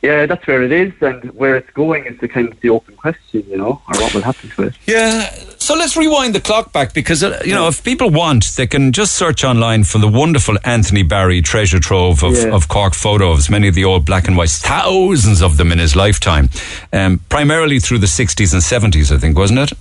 yeah, 0.01 0.25
that's 0.25 0.45
where 0.45 0.61
it 0.61 0.71
is, 0.73 0.91
and 1.01 1.31
where 1.31 1.55
it's 1.55 1.69
going 1.69 2.05
is 2.05 2.19
the 2.19 2.27
kind 2.27 2.51
of 2.51 2.59
the 2.59 2.69
open 2.69 2.95
question, 2.97 3.45
you 3.47 3.55
know, 3.55 3.81
or 3.87 4.01
what 4.01 4.13
will 4.13 4.21
happen 4.21 4.49
to 4.49 4.63
it. 4.63 4.73
Yeah. 4.85 5.29
So 5.59 5.75
let's 5.75 5.95
rewind 5.95 6.35
the 6.35 6.41
clock 6.41 6.73
back 6.73 6.93
because 6.93 7.23
uh, 7.23 7.41
you 7.45 7.53
know 7.53 7.69
if 7.69 7.85
people 7.85 8.09
want, 8.09 8.43
they 8.57 8.67
can 8.67 8.91
just 8.91 9.15
search 9.15 9.45
online 9.45 9.85
for 9.85 9.99
the 9.99 10.09
wonderful 10.09 10.57
Anthony 10.65 11.03
Barry 11.03 11.41
treasure 11.41 11.79
trove 11.79 12.21
of, 12.21 12.33
yeah. 12.33 12.53
of 12.53 12.67
Cork 12.67 12.93
photos. 12.93 13.49
Many 13.49 13.69
of 13.69 13.75
the 13.75 13.85
old 13.85 14.05
black 14.05 14.27
and 14.27 14.35
whites, 14.35 14.59
thousands 14.59 15.41
of 15.41 15.55
them 15.55 15.71
in 15.71 15.79
his 15.79 15.95
lifetime, 15.95 16.49
um, 16.91 17.21
primarily 17.29 17.79
through 17.79 17.99
the 17.99 18.07
sixties 18.07 18.51
and 18.53 18.61
seventies, 18.61 19.09
I 19.09 19.17
think, 19.17 19.37
wasn't 19.37 19.59
it? 19.59 19.71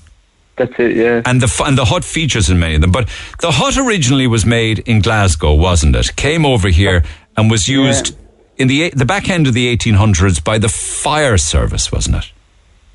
That's 0.56 0.72
it, 0.78 0.96
yeah. 0.96 1.22
And 1.24 1.40
the 1.40 1.62
and 1.64 1.78
the 1.78 1.86
hut 1.86 2.04
features 2.04 2.50
in 2.50 2.58
many 2.58 2.74
of 2.74 2.82
them, 2.82 2.92
but 2.92 3.08
the 3.40 3.50
hut 3.50 3.78
originally 3.78 4.26
was 4.26 4.44
made 4.44 4.80
in 4.80 5.00
Glasgow, 5.00 5.54
wasn't 5.54 5.96
it? 5.96 6.14
Came 6.16 6.44
over 6.44 6.68
here 6.68 7.02
and 7.36 7.50
was 7.50 7.68
used. 7.68 8.10
Yeah 8.10 8.16
in 8.62 8.68
the 8.68 8.90
the 8.90 9.04
back 9.04 9.28
end 9.28 9.46
of 9.46 9.54
the 9.54 9.76
1800s 9.76 10.42
by 10.42 10.58
the 10.58 10.68
fire 10.68 11.36
service, 11.36 11.90
wasn't 11.90 12.16
it? 12.16 12.32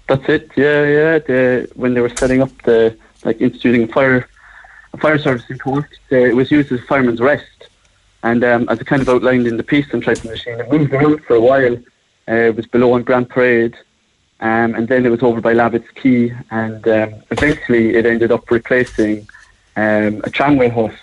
That's 0.08 0.30
it. 0.30 0.50
Yeah, 0.56 0.84
yeah. 0.84 1.20
The, 1.20 1.70
when 1.76 1.94
they 1.94 2.02
were 2.02 2.16
setting 2.16 2.42
up 2.42 2.52
the 2.64 2.98
like 3.26 3.42
instituting 3.42 3.84
a 3.84 3.88
fire 3.88 4.28
a 4.94 4.98
fire 4.98 5.18
service 5.18 5.44
in 5.50 5.60
Cork, 5.60 5.90
it 6.10 6.36
was 6.36 6.50
used 6.52 6.72
as 6.72 6.80
a 6.80 6.84
fireman's 6.84 7.20
rest. 7.20 7.46
And 8.24 8.44
um, 8.44 8.68
as 8.70 8.80
it 8.80 8.88
kind 8.88 9.02
of 9.02 9.10
outlined 9.10 9.48
in 9.48 9.58
the 9.58 9.64
piece 9.64 9.94
on 9.94 10.02
Tripe 10.02 10.24
and 10.24 10.32
Drisheen, 10.32 10.60
it 10.60 10.72
moved 10.72 10.94
around 10.94 11.24
for 11.26 11.36
a 11.36 11.42
while. 11.42 11.76
Uh, 12.30 12.50
it 12.50 12.56
was 12.56 12.66
below 12.66 12.94
on 12.94 13.04
Grand 13.04 13.30
Parade, 13.30 13.78
um, 14.40 14.76
and 14.76 14.88
then 14.88 15.06
it 15.06 15.10
was 15.10 15.24
over 15.24 15.42
by 15.42 15.54
Lavitt's 15.54 15.90
Quay, 15.92 16.36
and 16.52 16.88
um, 16.88 17.14
eventually 17.32 17.96
it 17.96 18.06
ended 18.06 18.32
up 18.32 18.50
replacing 18.52 19.28
um, 19.76 20.22
a 20.24 20.30
tramway 20.30 20.70
hut 20.70 20.94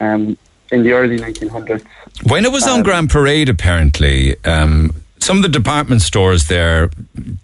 um, 0.00 0.36
in 0.72 0.82
the 0.82 0.92
early 0.92 1.18
1900s. 1.18 1.84
When 2.24 2.44
it 2.44 2.52
was 2.52 2.66
on 2.66 2.78
um, 2.78 2.82
Grand 2.82 3.10
Parade, 3.10 3.48
apparently, 3.48 4.36
um, 4.44 4.92
some 5.20 5.36
of 5.36 5.42
the 5.44 5.48
department 5.48 6.02
stores 6.02 6.48
there 6.48 6.90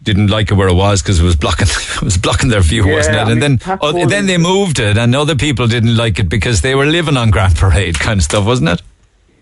didn't 0.03 0.27
like 0.27 0.51
it 0.51 0.55
where 0.55 0.67
it 0.67 0.75
was 0.75 1.01
because 1.01 1.21
it 1.21 1.25
was 1.25 1.37
blocking 1.37 1.69
it 1.71 2.03
was 2.03 2.19
blocking 2.19 2.49
their 2.49 2.61
view, 2.61 2.85
yeah, 2.85 2.95
wasn't 2.95 3.17
it? 3.17 3.21
And 3.21 3.41
mean, 3.41 3.59
then 3.59 3.79
oh, 3.81 4.07
then 4.07 4.27
they 4.27 4.39
moved 4.39 4.81
it, 4.81 4.99
and 4.99 5.15
other 5.15 5.37
people 5.37 5.69
didn't 5.69 5.97
like 5.97 6.19
it 6.19 6.29
because 6.29 6.63
they 6.63 6.75
were 6.75 6.87
living 6.87 7.17
on 7.17 7.31
Grand 7.31 7.55
Parade, 7.55 7.99
kind 8.01 8.19
of 8.19 8.25
stuff, 8.25 8.45
wasn't 8.45 8.71
it? 8.71 8.83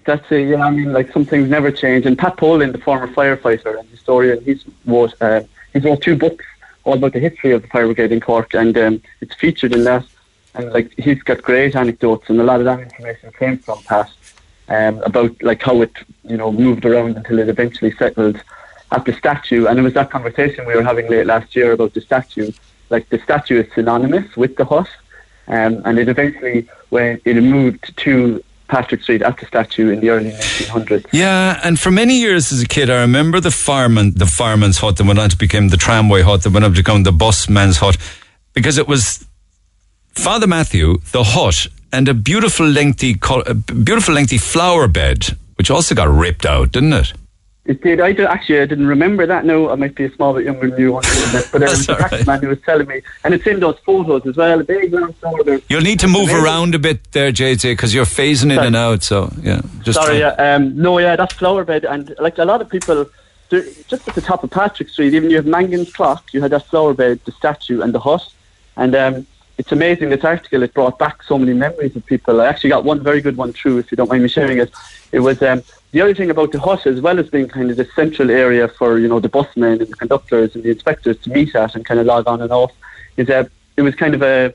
That's 0.04 0.30
it. 0.30 0.48
Yeah, 0.48 0.64
I 0.64 0.70
mean, 0.70 0.92
like 0.92 1.10
some 1.12 1.24
things 1.24 1.48
never 1.48 1.72
change. 1.72 2.06
And 2.06 2.16
Pat 2.16 2.36
Poland, 2.36 2.74
the 2.74 2.78
former 2.78 3.08
firefighter 3.08 3.78
and 3.78 3.88
historian, 3.88 4.44
he's 4.44 4.64
wrote 4.84 5.14
uh, 5.20 5.40
he's 5.76 5.84
wrote 5.84 6.02
two 6.02 6.16
books 6.16 6.44
all 6.84 6.94
about 6.94 7.12
the 7.12 7.20
history 7.20 7.52
of 7.52 7.62
the 7.62 7.68
fire 7.68 7.86
brigade 7.86 8.12
in 8.12 8.20
Cork, 8.20 8.54
and 8.54 8.76
um, 8.78 9.02
it's 9.20 9.34
featured 9.34 9.72
in 9.72 9.84
that 9.84 10.04
and 10.56 10.72
like 10.72 10.92
he's 10.98 11.22
got 11.22 11.42
great 11.42 11.76
anecdotes, 11.76 12.28
and 12.30 12.40
a 12.40 12.44
lot 12.44 12.60
of 12.60 12.64
that 12.64 12.80
information 12.80 13.30
came 13.38 13.58
from 13.58 13.82
Pat. 13.82 14.10
um, 14.68 15.00
about 15.02 15.40
like 15.42 15.62
how 15.62 15.82
it 15.82 15.92
you 16.24 16.36
know 16.36 16.50
moved 16.50 16.84
around 16.84 17.16
until 17.16 17.38
it 17.38 17.48
eventually 17.48 17.92
settled 17.92 18.42
at 18.92 19.04
the 19.04 19.12
statue. 19.12 19.66
And 19.66 19.78
it 19.78 19.82
was 19.82 19.94
that 19.94 20.10
conversation 20.10 20.66
we 20.66 20.74
were 20.74 20.82
having 20.82 21.08
late 21.08 21.26
last 21.26 21.54
year 21.54 21.72
about 21.72 21.94
the 21.94 22.00
statue. 22.00 22.50
Like 22.90 23.08
the 23.08 23.18
statue 23.18 23.62
is 23.62 23.72
synonymous 23.74 24.36
with 24.36 24.56
the 24.56 24.64
hut, 24.64 24.88
um, 25.48 25.82
and 25.84 25.98
it 25.98 26.08
eventually 26.08 26.68
when 26.88 27.20
it 27.24 27.40
moved 27.40 27.96
to 27.98 28.42
Patrick 28.68 29.02
Street 29.02 29.22
at 29.22 29.38
the 29.38 29.46
statue 29.46 29.90
in 29.90 30.00
the 30.00 30.10
early 30.10 30.30
1900s. 30.30 31.06
Yeah, 31.12 31.60
and 31.62 31.78
for 31.78 31.90
many 31.90 32.18
years 32.18 32.52
as 32.52 32.62
a 32.62 32.66
kid, 32.66 32.90
I 32.90 33.00
remember 33.00 33.40
the 33.40 33.50
fireman, 33.50 34.12
the 34.14 34.26
fireman's 34.26 34.78
hut 34.78 34.96
that 34.96 35.04
went 35.04 35.18
on 35.18 35.30
to 35.30 35.36
become 35.36 35.68
the 35.68 35.76
tramway 35.76 36.22
hut, 36.22 36.42
that 36.42 36.50
went 36.50 36.64
on 36.64 36.72
to 36.72 36.76
become 36.76 37.02
the 37.04 37.12
busman's 37.12 37.78
hut, 37.78 37.96
because 38.54 38.78
it 38.78 38.88
was 38.88 39.26
Father 40.12 40.46
Mathew, 40.46 40.98
the 41.12 41.22
hut, 41.24 41.68
and 41.92 42.08
a 42.08 42.14
beautiful 42.14 42.66
lengthy, 42.66 43.16
a 43.46 43.54
beautiful 43.54 44.14
lengthy 44.14 44.38
flower 44.38 44.88
bed, 44.88 45.36
which 45.56 45.70
also 45.70 45.94
got 45.94 46.08
ripped 46.08 46.44
out, 46.44 46.72
didn't 46.72 46.92
it? 46.92 47.12
It 47.66 47.82
did. 47.82 48.00
I 48.00 48.12
did, 48.12 48.26
actually 48.26 48.60
I 48.60 48.66
didn't 48.66 48.86
remember 48.86 49.26
that. 49.26 49.44
No, 49.44 49.70
I 49.70 49.74
might 49.74 49.96
be 49.96 50.04
a 50.04 50.14
small 50.14 50.34
bit 50.34 50.44
younger 50.44 50.70
than 50.70 50.80
you, 50.80 50.92
but 50.92 51.50
there 51.52 51.60
was 51.68 51.88
a 51.88 51.96
right. 51.96 52.26
man 52.26 52.40
who 52.40 52.48
was 52.48 52.60
telling 52.60 52.86
me, 52.86 53.02
and 53.24 53.34
it's 53.34 53.46
in 53.46 53.58
those 53.58 53.78
photos 53.80 54.24
as 54.24 54.36
well. 54.36 54.60
A 54.60 54.64
big 54.64 54.92
round 54.92 55.16
flower. 55.16 55.60
You'll 55.68 55.80
need 55.80 55.98
to 56.00 56.06
move 56.06 56.28
amazing. 56.28 56.44
around 56.44 56.74
a 56.76 56.78
bit 56.78 57.10
there, 57.10 57.32
JJ, 57.32 57.72
because 57.72 57.92
you're 57.92 58.04
phasing 58.04 58.52
in 58.52 58.58
and 58.58 58.76
out. 58.76 59.02
So 59.02 59.32
yeah, 59.42 59.62
just 59.82 60.00
sorry. 60.00 60.20
Yeah, 60.20 60.28
um, 60.34 60.76
no, 60.80 60.98
yeah, 60.98 61.16
that's 61.16 61.34
flower 61.34 61.64
bed, 61.64 61.84
and 61.84 62.14
like 62.20 62.38
a 62.38 62.44
lot 62.44 62.60
of 62.60 62.68
people. 62.68 63.06
Just 63.48 64.08
at 64.08 64.14
the 64.16 64.20
top 64.20 64.42
of 64.42 64.50
Patrick 64.50 64.88
Street, 64.88 65.14
even 65.14 65.30
you 65.30 65.36
have 65.36 65.46
Mangan's 65.46 65.92
clock, 65.92 66.34
you 66.34 66.42
had 66.42 66.50
that 66.50 66.66
flower 66.66 66.94
bed, 66.94 67.20
the 67.26 67.30
statue, 67.30 67.80
and 67.80 67.94
the 67.94 68.00
hut, 68.00 68.28
and 68.76 68.92
um, 68.96 69.26
it's 69.58 69.72
amazing. 69.72 70.10
This 70.10 70.24
article 70.24 70.62
it 70.62 70.74
brought 70.74 70.98
back 70.98 71.22
so 71.22 71.38
many 71.38 71.54
memories 71.54 71.96
of 71.96 72.04
people. 72.04 72.40
I 72.40 72.46
actually 72.46 72.70
got 72.70 72.84
one 72.84 73.02
very 73.02 73.20
good 73.20 73.36
one 73.36 73.52
through, 73.52 73.78
if 73.78 73.90
you 73.90 73.96
don't 73.96 74.10
mind 74.10 74.22
me 74.22 74.28
sharing 74.28 74.58
it. 74.58 74.72
It 75.12 75.20
was 75.20 75.40
um, 75.42 75.62
the 75.92 76.00
other 76.00 76.14
thing 76.14 76.30
about 76.30 76.52
the 76.52 76.60
hut, 76.60 76.86
as 76.86 77.00
well 77.00 77.18
as 77.18 77.30
being 77.30 77.48
kind 77.48 77.70
of 77.70 77.76
the 77.76 77.88
central 77.94 78.30
area 78.30 78.68
for 78.68 78.98
you 78.98 79.08
know 79.08 79.20
the 79.20 79.28
busmen 79.28 79.80
and 79.80 79.90
the 79.92 79.96
conductors 79.96 80.54
and 80.54 80.64
the 80.64 80.70
inspectors 80.70 81.18
to 81.18 81.30
meet 81.30 81.54
at 81.54 81.74
and 81.74 81.84
kind 81.84 82.00
of 82.00 82.06
log 82.06 82.26
on 82.26 82.42
and 82.42 82.52
off, 82.52 82.72
is 83.16 83.26
that 83.28 83.50
it 83.76 83.82
was 83.82 83.94
kind 83.94 84.14
of 84.14 84.22
a 84.22 84.54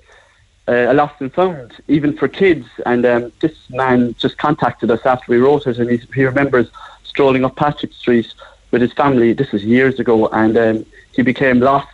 a 0.68 0.94
lost 0.94 1.20
and 1.20 1.34
found, 1.34 1.74
even 1.88 2.16
for 2.16 2.28
kids. 2.28 2.68
And 2.86 3.06
um, 3.06 3.32
this 3.40 3.70
man 3.70 4.16
just 4.18 4.38
contacted 4.38 4.92
us 4.92 5.06
after 5.06 5.32
we 5.32 5.38
wrote 5.38 5.68
it, 5.68 5.80
and 5.80 5.90
he, 5.90 5.98
he 6.14 6.24
remembers 6.24 6.70
strolling 7.04 7.44
up 7.44 7.56
Patrick 7.56 7.94
Street 7.94 8.34
with 8.72 8.82
his 8.82 8.94
family. 8.94 9.34
This 9.34 9.52
was 9.52 9.64
years 9.64 10.00
ago, 10.00 10.28
and 10.28 10.58
um, 10.58 10.86
he 11.12 11.22
became 11.22 11.60
lost, 11.60 11.88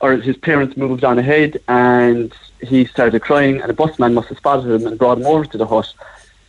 or 0.00 0.16
his 0.16 0.36
parents 0.36 0.76
moved 0.76 1.04
on 1.04 1.18
ahead, 1.18 1.60
and 1.68 2.32
he 2.60 2.84
started 2.84 3.20
crying, 3.22 3.60
and 3.60 3.70
a 3.70 3.74
busman 3.74 4.14
must 4.14 4.28
have 4.28 4.38
spotted 4.38 4.70
him 4.70 4.86
and 4.86 4.98
brought 4.98 5.18
him 5.18 5.26
over 5.26 5.44
to 5.44 5.58
the 5.58 5.66
hut. 5.66 5.92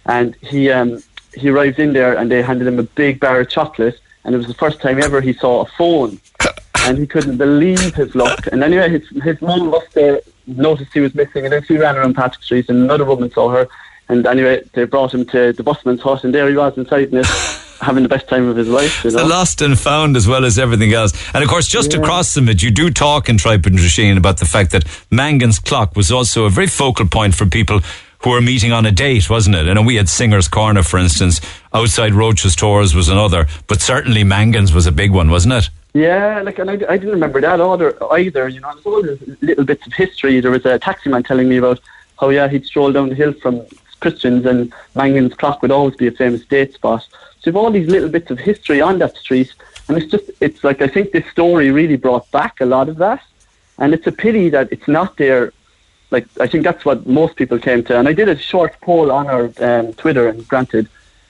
And 0.05 0.35
he 0.35 0.71
um, 0.71 1.01
he 1.35 1.49
arrived 1.49 1.79
in 1.79 1.93
there 1.93 2.17
and 2.17 2.31
they 2.31 2.41
handed 2.41 2.67
him 2.67 2.79
a 2.79 2.83
big 2.83 3.19
bar 3.19 3.41
of 3.41 3.49
chocolate, 3.49 3.99
and 4.23 4.33
it 4.33 4.37
was 4.37 4.47
the 4.47 4.53
first 4.53 4.81
time 4.81 5.01
ever 5.01 5.21
he 5.21 5.33
saw 5.33 5.61
a 5.61 5.65
phone, 5.77 6.19
and 6.79 6.97
he 6.97 7.07
couldn't 7.07 7.37
believe 7.37 7.93
his 7.95 8.15
luck. 8.15 8.47
And 8.51 8.63
anyway, 8.63 8.89
his 8.89 9.07
his 9.23 9.41
mum 9.41 9.69
must 9.69 9.93
have 9.95 10.21
noticed 10.47 10.93
he 10.93 10.99
was 10.99 11.15
missing, 11.15 11.45
and 11.45 11.53
then 11.53 11.63
she 11.63 11.77
ran 11.77 11.95
around 11.95 12.15
Patrick 12.15 12.43
Street, 12.43 12.69
and 12.69 12.79
another 12.83 13.05
woman 13.05 13.31
saw 13.31 13.49
her. 13.49 13.67
And 14.07 14.27
anyway, 14.27 14.63
they 14.73 14.85
brought 14.85 15.13
him 15.13 15.25
to 15.27 15.51
the 15.53 15.63
busman's 15.63 16.01
hut, 16.01 16.23
and 16.23 16.33
there 16.33 16.47
he 16.49 16.55
was 16.55 16.77
inside 16.77 17.11
it, 17.11 17.25
having 17.81 18.03
the 18.03 18.09
best 18.09 18.27
time 18.27 18.47
of 18.47 18.55
his 18.55 18.67
life. 18.67 19.03
You 19.03 19.11
know? 19.11 19.25
lost 19.25 19.61
and 19.61 19.77
found 19.77 20.15
as 20.15 20.27
well 20.27 20.45
as 20.45 20.59
everything 20.59 20.93
else. 20.93 21.13
And 21.33 21.43
of 21.43 21.49
course, 21.49 21.67
just 21.67 21.93
yeah. 21.93 21.99
across 21.99 22.33
from 22.33 22.47
it, 22.49 22.61
you 22.61 22.71
do 22.71 22.91
talk 22.91 23.29
in 23.29 23.37
Tripe 23.37 23.65
and 23.65 23.77
Drisheen 23.77 24.17
about 24.17 24.37
the 24.37 24.45
fact 24.45 24.71
that 24.71 24.85
Mangan's 25.09 25.59
clock 25.59 25.95
was 25.95 26.11
also 26.11 26.45
a 26.45 26.49
very 26.49 26.67
focal 26.67 27.07
point 27.07 27.33
for 27.33 27.47
people 27.47 27.81
who 28.23 28.31
were 28.31 28.41
meeting 28.41 28.71
on 28.71 28.85
a 28.85 28.91
date, 28.91 29.29
wasn't 29.29 29.55
it? 29.55 29.67
And 29.67 29.85
we 29.85 29.95
had 29.95 30.09
Singer's 30.09 30.47
Corner, 30.47 30.83
for 30.83 30.97
instance. 30.97 31.41
Outside 31.73 32.13
Roches 32.13 32.53
Stores 32.53 32.95
was 32.95 33.09
another, 33.09 33.47
but 33.67 33.81
certainly 33.81 34.23
Mangan's 34.23 34.73
was 34.73 34.87
a 34.87 34.91
big 34.91 35.11
one, 35.11 35.29
wasn't 35.29 35.53
it? 35.53 35.69
Yeah, 35.93 36.41
like, 36.41 36.59
and 36.59 36.69
I, 36.69 36.73
I 36.73 36.97
didn't 36.97 37.11
remember 37.11 37.39
that 37.39 37.61
either. 37.61 37.97
Either, 38.11 38.47
you 38.49 38.59
know, 38.59 38.73
there's 38.73 38.85
all 38.85 39.01
these 39.01 39.37
little 39.41 39.63
bits 39.63 39.87
of 39.87 39.93
history. 39.93 40.41
There 40.41 40.51
was 40.51 40.65
a 40.65 40.77
taxi 40.77 41.09
man 41.09 41.23
telling 41.23 41.47
me 41.47 41.57
about 41.57 41.79
how, 42.19 42.29
yeah, 42.29 42.47
he'd 42.47 42.65
stroll 42.65 42.91
down 42.91 43.09
the 43.09 43.15
hill 43.15 43.33
from 43.33 43.65
Christians, 44.01 44.45
and 44.45 44.73
Mangan's 44.93 45.33
Clock 45.33 45.61
would 45.61 45.71
always 45.71 45.95
be 45.95 46.07
a 46.07 46.11
famous 46.11 46.43
date 46.45 46.73
spot. 46.73 47.07
So 47.39 47.49
you've 47.49 47.55
all 47.55 47.71
these 47.71 47.87
little 47.87 48.09
bits 48.09 48.29
of 48.29 48.39
history 48.39 48.81
on 48.81 48.99
that 48.99 49.15
street, 49.17 49.53
and 49.87 49.97
it's 49.97 50.11
just, 50.11 50.29
it's 50.41 50.63
like 50.63 50.81
I 50.81 50.87
think 50.87 51.11
this 51.11 51.25
story 51.27 51.71
really 51.71 51.95
brought 51.95 52.29
back 52.31 52.59
a 52.59 52.65
lot 52.65 52.89
of 52.89 52.97
that, 52.97 53.21
and 53.77 53.93
it's 53.93 54.07
a 54.07 54.11
pity 54.11 54.49
that 54.49 54.71
it's 54.71 54.87
not 54.87 55.17
there 55.17 55.53
like 56.11 56.27
I 56.39 56.47
think 56.47 56.63
that's 56.63 56.85
what 56.85 57.05
most 57.05 57.35
people 57.35 57.59
came 57.59 57.83
to. 57.85 57.97
And 57.97 58.07
I 58.07 58.13
did 58.13 58.29
a 58.29 58.37
short 58.37 58.75
poll 58.81 59.11
on 59.11 59.27
our 59.27 59.51
um, 59.59 59.93
Twitter, 59.93 60.27
and 60.27 60.47
granted, 60.47 60.87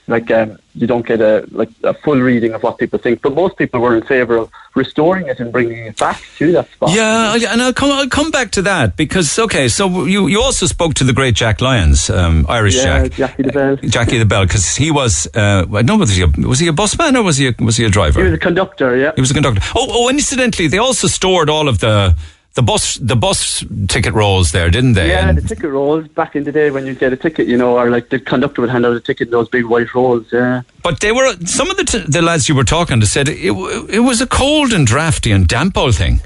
like 0.08 0.30
um, 0.30 0.58
you 0.76 0.86
don't 0.86 1.06
get 1.06 1.22
a 1.22 1.48
like 1.52 1.70
a 1.84 1.94
full 1.94 2.20
reading 2.20 2.54
of 2.54 2.62
what 2.62 2.78
people 2.78 3.00
think, 3.00 3.22
but 3.22 3.34
most 3.34 3.58
people 3.58 3.80
were 3.80 3.96
in 3.96 4.04
favour 4.04 4.38
of 4.38 4.52
restoring 4.76 5.28
it 5.28 5.40
and 5.40 5.52
bringing 5.52 5.86
it 5.86 5.98
back 5.98 6.22
to 6.38 6.52
that 6.52 6.70
spot. 6.72 6.92
Yeah, 6.92 7.34
and 7.34 7.62
I'll 7.62 7.74
come 7.74 7.92
I'll 7.92 8.10
come 8.10 8.30
back 8.30 8.52
to 8.52 8.62
that 8.64 8.98
because 8.98 9.40
okay, 9.40 9.68
so 9.68 10.06
you 10.06 10.28
you 10.28 10.42
also 10.42 10.66
spoke 10.68 10.94
to 10.96 11.04
the 11.04 11.14
great 11.14 11.34
Jack 11.36 11.62
Lyons, 11.62 12.10
um, 12.10 12.46
Irish 12.48 12.76
yeah, 12.76 13.08
Jack, 13.08 13.12
Jackie 13.14 13.44
the 13.44 13.52
Bell, 13.52 13.74
uh, 13.74 13.88
Jackie 13.88 14.18
the 14.18 14.26
Bell, 14.26 14.46
because 14.46 14.76
he 14.76 14.92
was 14.92 15.28
uh, 15.34 15.66
I 15.74 15.82
don't 15.82 15.86
know 15.86 15.98
was 15.98 16.16
he 16.16 16.24
a, 16.24 16.48
was 16.48 16.60
he 16.60 16.68
a 16.68 16.74
busman 16.74 17.16
or 17.16 17.24
was 17.24 17.38
he 17.38 17.48
a, 17.48 17.56
was 17.60 17.78
he 17.78 17.86
a 17.86 17.90
driver? 17.90 18.20
He 18.20 18.26
was 18.26 18.34
a 18.34 18.38
conductor. 18.38 18.96
Yeah, 18.96 19.12
he 19.16 19.22
was 19.22 19.32
a 19.32 19.34
conductor. 19.34 19.62
Oh, 19.76 19.88
oh, 19.90 20.10
incidentally, 20.10 20.68
they 20.68 20.78
also 20.78 21.08
stored 21.08 21.50
all 21.50 21.68
of 21.68 21.80
the 21.80 22.16
the 22.56 22.62
bus 22.62 22.96
the 22.96 23.16
bus 23.16 23.64
ticket 23.88 24.14
rolls 24.14 24.52
there, 24.54 24.70
didn't 24.70 24.94
they? 24.94 25.10
Yeah, 25.10 25.30
and 25.30 25.38
the 25.38 25.48
ticket 25.48 25.70
rolls 25.70 26.08
back 26.08 26.36
in 26.36 26.46
the 26.46 26.52
day 26.52 26.72
when 26.72 26.86
you 26.86 26.96
get 26.96 27.12
a 27.12 27.18
ticket, 27.18 27.48
you 27.48 27.58
know, 27.58 27.78
or 27.78 27.90
like 27.90 28.10
the 28.10 28.20
conductor 28.20 28.62
would 28.62 28.70
hand 28.70 28.86
out 28.86 28.96
a 28.96 29.02
ticket 29.02 29.28
in 29.28 29.32
those 29.32 29.50
big 29.50 29.66
white 29.66 29.94
rolls. 29.94 30.26
Yeah. 30.32 30.62
But 30.82 31.02
they 31.02 31.12
were 31.12 31.34
some 31.46 31.70
of 31.70 31.76
the 31.76 31.84
t- 31.84 32.06
the 32.08 32.22
lads 32.22 32.48
you 32.48 32.56
were 32.56 32.64
talking 32.64 33.00
to 33.02 33.06
said 33.06 33.28
it 33.28 33.52
it 33.90 34.00
was 34.00 34.22
a 34.22 34.28
cold 34.28 34.72
and 34.72 34.88
drafty 34.88 35.32
and 35.32 35.48
damp 35.48 35.78
old 35.78 35.96
thing. 35.96 36.22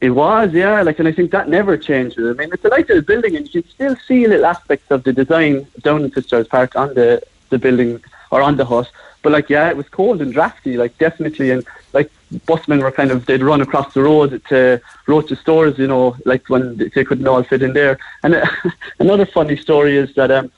It 0.00 0.10
was, 0.10 0.52
yeah. 0.52 0.82
Like, 0.82 0.98
and 0.98 1.06
I 1.06 1.12
think 1.12 1.30
that 1.30 1.48
never 1.48 1.76
changed. 1.76 2.18
I 2.18 2.32
mean, 2.32 2.50
it's 2.52 2.64
a 2.64 2.68
nice 2.68 2.88
little 2.88 3.04
building, 3.04 3.36
and 3.36 3.46
you 3.46 3.62
can 3.62 3.70
still 3.70 3.96
see 4.06 4.26
little 4.26 4.46
aspects 4.46 4.90
of 4.90 5.04
the 5.04 5.12
design 5.12 5.64
down 5.80 6.02
in 6.02 6.10
Fitzgerald's 6.10 6.48
Park 6.48 6.74
on 6.76 6.94
the 6.94 7.22
the 7.50 7.58
building 7.58 8.00
or 8.30 8.40
on 8.40 8.56
the 8.56 8.64
hut. 8.64 8.88
But 9.22 9.32
like, 9.32 9.48
yeah, 9.50 9.68
it 9.68 9.76
was 9.76 9.88
cold 9.88 10.22
and 10.22 10.32
drafty, 10.32 10.76
like 10.76 10.96
definitely. 10.98 11.50
And 11.50 11.64
like, 11.92 12.10
busmen 12.46 12.82
were 12.82 12.90
kind 12.90 13.10
of 13.10 13.26
they'd 13.26 13.42
run 13.42 13.60
across 13.60 13.92
the 13.94 14.02
road 14.02 14.42
to 14.48 14.80
Roches 15.06 15.38
stores, 15.40 15.78
you 15.78 15.86
know, 15.86 16.16
like 16.24 16.48
when 16.48 16.76
they 16.94 17.04
couldn't 17.04 17.26
all 17.26 17.42
fit 17.42 17.62
in 17.62 17.72
there. 17.72 17.98
And 18.22 18.34
uh, 18.34 18.46
another 18.98 19.26
funny 19.26 19.56
story 19.56 19.96
is 19.96 20.14
that 20.14 20.30
um, 20.30 20.50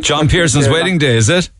John 0.00 0.28
Pearson's 0.28 0.68
wedding 0.68 0.98
day, 0.98 1.16
is 1.16 1.28
it? 1.28 1.50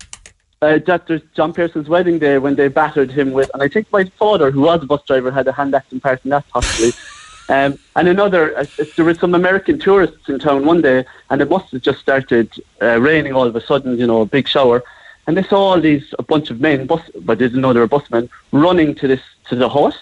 Uh, 0.62 0.78
that 0.86 1.06
there's 1.08 1.22
John 1.34 1.52
Pearson's 1.52 1.88
wedding 1.88 2.18
day 2.18 2.38
when 2.38 2.54
they 2.54 2.68
battered 2.68 3.10
him 3.10 3.32
with, 3.32 3.50
and 3.52 3.62
I 3.62 3.68
think 3.68 3.90
my 3.92 4.04
father, 4.04 4.50
who 4.50 4.62
was 4.62 4.82
a 4.82 4.86
bus 4.86 5.02
driver, 5.06 5.30
had 5.30 5.46
a 5.48 5.52
hand 5.52 5.74
acting 5.74 6.00
part 6.00 6.24
in 6.24 6.30
that 6.30 6.48
possibly. 6.48 6.92
Um, 7.48 7.76
and 7.96 8.08
another, 8.08 8.56
uh, 8.56 8.64
there 8.96 9.04
were 9.04 9.14
some 9.14 9.34
American 9.34 9.78
tourists 9.78 10.28
in 10.28 10.38
town 10.38 10.64
one 10.64 10.80
day, 10.80 11.04
and 11.28 11.42
it 11.42 11.50
must 11.50 11.72
have 11.72 11.82
just 11.82 11.98
started 11.98 12.50
uh, 12.80 13.00
raining 13.00 13.34
all 13.34 13.46
of 13.46 13.54
a 13.56 13.60
sudden, 13.60 13.98
you 13.98 14.06
know, 14.06 14.22
a 14.22 14.26
big 14.26 14.46
shower 14.48 14.84
and 15.27 15.37
they 15.37 15.43
saw 15.43 15.73
all 15.73 15.81
these 15.81 16.14
a 16.18 16.23
bunch 16.23 16.51
of 16.51 16.61
men, 16.61 16.87
bus, 16.87 17.03
but 17.20 17.39
they 17.39 17.47
didn't 17.47 17.61
know 17.61 17.73
they 17.73 17.81
were 17.81 17.89
busmen, 17.89 18.29
running 18.51 18.95
to 18.97 19.07
this 19.07 19.20
to 19.49 19.57
the 19.57 19.68
horse, 19.68 19.99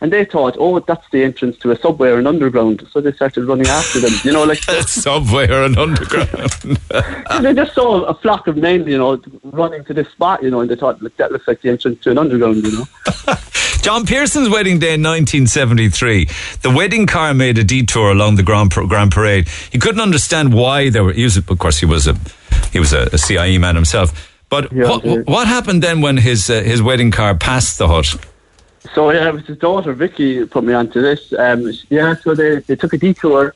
and 0.00 0.12
they 0.12 0.24
thought, 0.24 0.56
oh, 0.58 0.78
that's 0.80 1.06
the 1.10 1.22
entrance 1.22 1.58
to 1.58 1.70
a 1.70 1.76
subway 1.76 2.08
or 2.08 2.18
an 2.18 2.26
underground. 2.26 2.86
So 2.90 3.00
they 3.00 3.12
started 3.12 3.44
running 3.44 3.66
after 3.66 4.00
them, 4.00 4.12
you 4.24 4.32
know, 4.32 4.44
like 4.44 4.60
a 4.68 4.82
subway 4.82 5.48
or 5.48 5.64
an 5.64 5.76
underground. 5.76 6.28
they 7.42 7.54
just 7.54 7.74
saw 7.74 8.04
a 8.04 8.14
flock 8.14 8.46
of 8.46 8.56
men, 8.56 8.86
you 8.86 8.96
know, 8.96 9.20
running 9.44 9.84
to 9.84 9.94
this 9.94 10.08
spot, 10.08 10.42
you 10.42 10.50
know, 10.50 10.60
and 10.60 10.70
they 10.70 10.76
thought, 10.76 11.02
look, 11.02 11.16
that 11.18 11.32
looks 11.32 11.46
like 11.46 11.60
the 11.60 11.68
entrance 11.68 12.00
to 12.02 12.10
an 12.10 12.18
underground, 12.18 12.64
you 12.64 12.72
know. 12.72 12.84
John 13.82 14.06
Pearson's 14.06 14.48
wedding 14.48 14.78
day 14.78 14.94
in 14.94 15.02
1973. 15.02 16.28
The 16.62 16.70
wedding 16.70 17.06
car 17.06 17.34
made 17.34 17.58
a 17.58 17.64
detour 17.64 18.10
along 18.10 18.36
the 18.36 18.42
Grand, 18.42 18.70
Grand 18.70 19.10
Parade. 19.10 19.48
He 19.70 19.78
couldn't 19.78 20.00
understand 20.00 20.54
why 20.54 20.90
there 20.90 21.04
were. 21.04 21.12
He 21.12 21.24
was, 21.24 21.36
of 21.36 21.46
course, 21.58 21.78
he 21.78 21.86
was 21.86 22.06
a 22.06 22.14
he 22.72 22.78
was 22.78 22.92
a, 22.92 23.08
a 23.12 23.18
CIE 23.18 23.58
man 23.58 23.74
himself 23.74 24.29
but 24.50 24.72
yeah, 24.72 24.88
what, 24.88 25.26
what 25.26 25.48
happened 25.48 25.82
then 25.82 26.00
when 26.00 26.16
his 26.16 26.50
uh, 26.50 26.60
his 26.60 26.82
wedding 26.82 27.10
car 27.10 27.34
passed 27.34 27.78
the 27.78 27.88
hut? 27.88 28.16
So 28.94 29.10
yeah, 29.10 29.28
it 29.28 29.34
was 29.34 29.46
his 29.46 29.58
daughter 29.58 29.92
Vicky 29.92 30.44
put 30.46 30.64
me 30.64 30.72
onto 30.72 31.00
this. 31.00 31.32
Um, 31.32 31.70
yeah, 31.88 32.16
so 32.16 32.34
they, 32.34 32.56
they 32.60 32.76
took 32.76 32.92
a 32.92 32.98
detour 32.98 33.54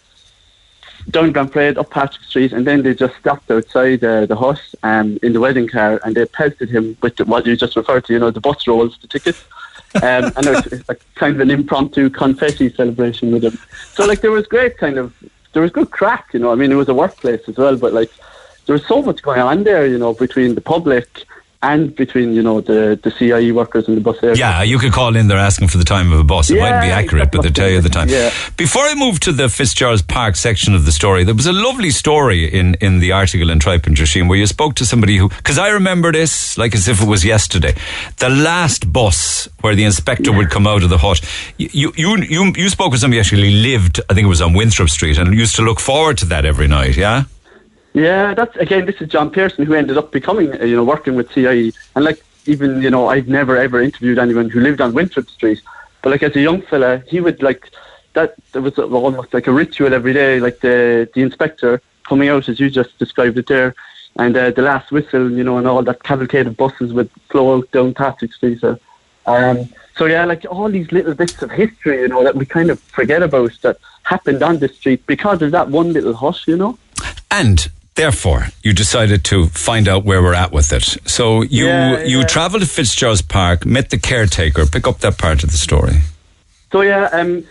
down 1.10 1.32
Grand 1.32 1.52
Parade 1.52 1.76
up 1.76 1.90
Patrick 1.90 2.24
Street, 2.24 2.52
and 2.52 2.66
then 2.66 2.82
they 2.82 2.94
just 2.94 3.16
stopped 3.16 3.50
outside 3.50 4.02
uh, 4.04 4.26
the 4.26 4.36
hut 4.36 4.60
um, 4.82 5.18
in 5.22 5.32
the 5.32 5.40
wedding 5.40 5.68
car, 5.68 6.00
and 6.04 6.14
they 6.14 6.24
pelted 6.26 6.70
him 6.70 6.96
with 7.02 7.16
the, 7.16 7.24
what 7.24 7.44
you 7.46 7.56
just 7.56 7.76
referred 7.76 8.04
to, 8.06 8.12
you 8.12 8.18
know, 8.18 8.30
the 8.30 8.40
bus 8.40 8.66
rolls, 8.66 8.96
the 8.98 9.08
tickets. 9.08 9.44
um, 9.96 10.32
and 10.36 10.46
it 10.46 10.72
was 10.72 10.88
like 10.88 11.04
kind 11.14 11.34
of 11.34 11.40
an 11.40 11.50
impromptu 11.50 12.10
confetti 12.10 12.68
celebration 12.70 13.32
with 13.32 13.44
him. 13.44 13.58
So 13.94 14.06
like 14.06 14.22
there 14.22 14.32
was 14.32 14.46
great 14.46 14.76
kind 14.76 14.98
of 14.98 15.14
there 15.52 15.62
was 15.62 15.70
good 15.70 15.90
crack, 15.90 16.30
you 16.32 16.40
know. 16.40 16.50
I 16.50 16.56
mean, 16.56 16.72
it 16.72 16.74
was 16.74 16.88
a 16.88 16.94
workplace 16.94 17.42
as 17.48 17.56
well, 17.56 17.76
but 17.76 17.92
like 17.92 18.10
there 18.66 18.74
was 18.74 18.86
so 18.86 19.02
much 19.02 19.22
going 19.22 19.40
on 19.40 19.64
there, 19.64 19.86
you 19.86 19.98
know, 19.98 20.14
between 20.14 20.54
the 20.54 20.60
public 20.60 21.06
and 21.64 21.96
between 21.96 22.34
you 22.34 22.42
know 22.42 22.60
the 22.60 22.98
the 23.02 23.10
CIE 23.10 23.50
workers 23.52 23.88
and 23.88 23.96
the 23.96 24.00
bus 24.00 24.22
area. 24.22 24.36
Yeah, 24.36 24.62
you 24.62 24.78
could 24.78 24.92
call 24.92 25.16
in 25.16 25.28
there 25.28 25.38
asking 25.38 25.68
for 25.68 25.78
the 25.78 25.84
time 25.84 26.12
of 26.12 26.18
a 26.20 26.24
bus. 26.24 26.50
It 26.50 26.56
Yeah, 26.56 26.62
mightn't 26.62 26.82
be 26.82 26.90
accurate, 26.90 27.32
but 27.32 27.42
they 27.42 27.50
tell 27.50 27.70
you 27.70 27.80
the 27.80 27.88
time. 27.88 28.08
Yeah. 28.08 28.30
Before 28.56 28.82
I 28.82 28.94
move 28.94 29.18
to 29.20 29.32
the 29.32 29.48
Fitzgerald's 29.48 30.02
Park 30.02 30.36
section 30.36 30.74
of 30.74 30.84
the 30.84 30.92
story, 30.92 31.24
there 31.24 31.34
was 31.34 31.46
a 31.46 31.52
lovely 31.52 31.90
story 31.90 32.44
in, 32.44 32.74
in 32.80 32.98
the 32.98 33.12
article 33.12 33.48
in 33.50 33.58
Tripe 33.58 33.86
and 33.86 33.98
where 34.28 34.38
you 34.38 34.46
spoke 34.46 34.74
to 34.74 34.84
somebody 34.84 35.16
who, 35.16 35.28
because 35.28 35.58
I 35.58 35.68
remember 35.68 36.12
this 36.12 36.58
like 36.58 36.74
as 36.74 36.86
if 36.86 37.00
it 37.00 37.08
was 37.08 37.24
yesterday. 37.24 37.74
The 38.18 38.28
last 38.28 38.92
bus 38.92 39.48
where 39.62 39.74
the 39.74 39.84
inspector 39.84 40.32
would 40.32 40.50
come 40.50 40.66
out 40.66 40.82
of 40.82 40.90
the 40.90 40.98
hut. 40.98 41.20
You, 41.56 41.92
you, 41.96 42.18
you, 42.18 42.52
you 42.56 42.68
spoke 42.68 42.92
with 42.92 43.00
somebody 43.00 43.16
who 43.16 43.20
actually 43.20 43.50
lived, 43.50 44.00
I 44.10 44.14
think 44.14 44.26
it 44.26 44.28
was 44.28 44.42
on 44.42 44.52
Winthrop 44.52 44.90
Street, 44.90 45.16
and 45.16 45.32
used 45.32 45.56
to 45.56 45.62
look 45.62 45.80
forward 45.80 46.18
to 46.18 46.26
that 46.26 46.44
every 46.44 46.68
night, 46.68 46.96
yeah? 46.96 47.24
Yeah, 47.94 48.34
that's 48.34 48.56
again. 48.56 48.86
This 48.86 49.00
is 49.00 49.08
John 49.08 49.30
Pearson 49.30 49.64
who 49.64 49.74
ended 49.74 49.96
up 49.96 50.10
becoming, 50.10 50.60
uh, 50.60 50.64
you 50.64 50.74
know, 50.74 50.84
working 50.84 51.14
with 51.14 51.32
CIE. 51.32 51.72
And 51.94 52.04
like 52.04 52.22
even, 52.44 52.82
you 52.82 52.90
know, 52.90 53.08
I've 53.08 53.28
never 53.28 53.56
ever 53.56 53.80
interviewed 53.80 54.18
anyone 54.18 54.50
who 54.50 54.60
lived 54.60 54.80
on 54.80 54.92
Winthrop 54.92 55.30
Street. 55.30 55.62
But 56.02 56.10
like 56.10 56.24
as 56.24 56.34
a 56.34 56.40
young 56.40 56.60
fella, 56.62 57.04
he 57.06 57.20
would 57.20 57.40
like 57.40 57.70
that. 58.14 58.34
There 58.52 58.62
was 58.62 58.76
almost 58.78 59.32
like 59.32 59.46
a 59.46 59.52
ritual 59.52 59.94
every 59.94 60.12
day, 60.12 60.40
like 60.40 60.58
the 60.58 61.08
the 61.14 61.22
inspector 61.22 61.80
coming 62.02 62.28
out 62.28 62.48
as 62.48 62.58
you 62.58 62.68
just 62.68 62.98
described 62.98 63.38
it 63.38 63.46
there, 63.46 63.76
and 64.16 64.36
uh, 64.36 64.50
the 64.50 64.62
last 64.62 64.90
whistle, 64.90 65.30
you 65.30 65.44
know, 65.44 65.58
and 65.58 65.66
all 65.68 65.82
that 65.84 66.02
cavalcade 66.02 66.48
of 66.48 66.56
buses 66.56 66.92
would 66.92 67.10
flow 67.30 67.56
out 67.56 67.70
down 67.70 67.94
Patrick 67.94 68.32
Street. 68.32 68.60
So, 68.60 68.76
um, 69.26 69.68
so 69.96 70.06
yeah, 70.06 70.24
like 70.24 70.44
all 70.50 70.68
these 70.68 70.90
little 70.90 71.14
bits 71.14 71.40
of 71.42 71.52
history, 71.52 72.00
you 72.00 72.08
know, 72.08 72.24
that 72.24 72.34
we 72.34 72.44
kind 72.44 72.70
of 72.70 72.80
forget 72.80 73.22
about 73.22 73.52
that 73.62 73.78
happened 74.02 74.42
on 74.42 74.58
the 74.58 74.68
street 74.68 75.06
because 75.06 75.42
of 75.42 75.52
that 75.52 75.70
one 75.70 75.92
little 75.92 76.14
hush, 76.14 76.48
you 76.48 76.56
know. 76.56 76.76
And 77.30 77.66
therefore, 77.94 78.48
you 78.62 78.72
decided 78.72 79.24
to 79.24 79.46
find 79.48 79.88
out 79.88 80.04
where 80.04 80.22
we're 80.22 80.34
at 80.34 80.52
with 80.52 80.72
it. 80.72 80.96
So 81.08 81.42
you 81.42 81.66
Yeah, 81.66 82.04
you 82.04 82.20
yeah. 82.20 82.26
travelled 82.26 82.62
to 82.62 82.68
Fitzgerald's 82.68 83.22
Park, 83.22 83.64
met 83.64 83.90
the 83.90 83.98
caretaker. 83.98 84.66
Pick 84.66 84.86
up 84.86 84.98
that 85.00 85.18
part 85.18 85.44
of 85.44 85.50
the 85.50 85.56
story. 85.56 86.00
So 86.72 86.82
yeah, 86.82 87.08
um, 87.12 87.44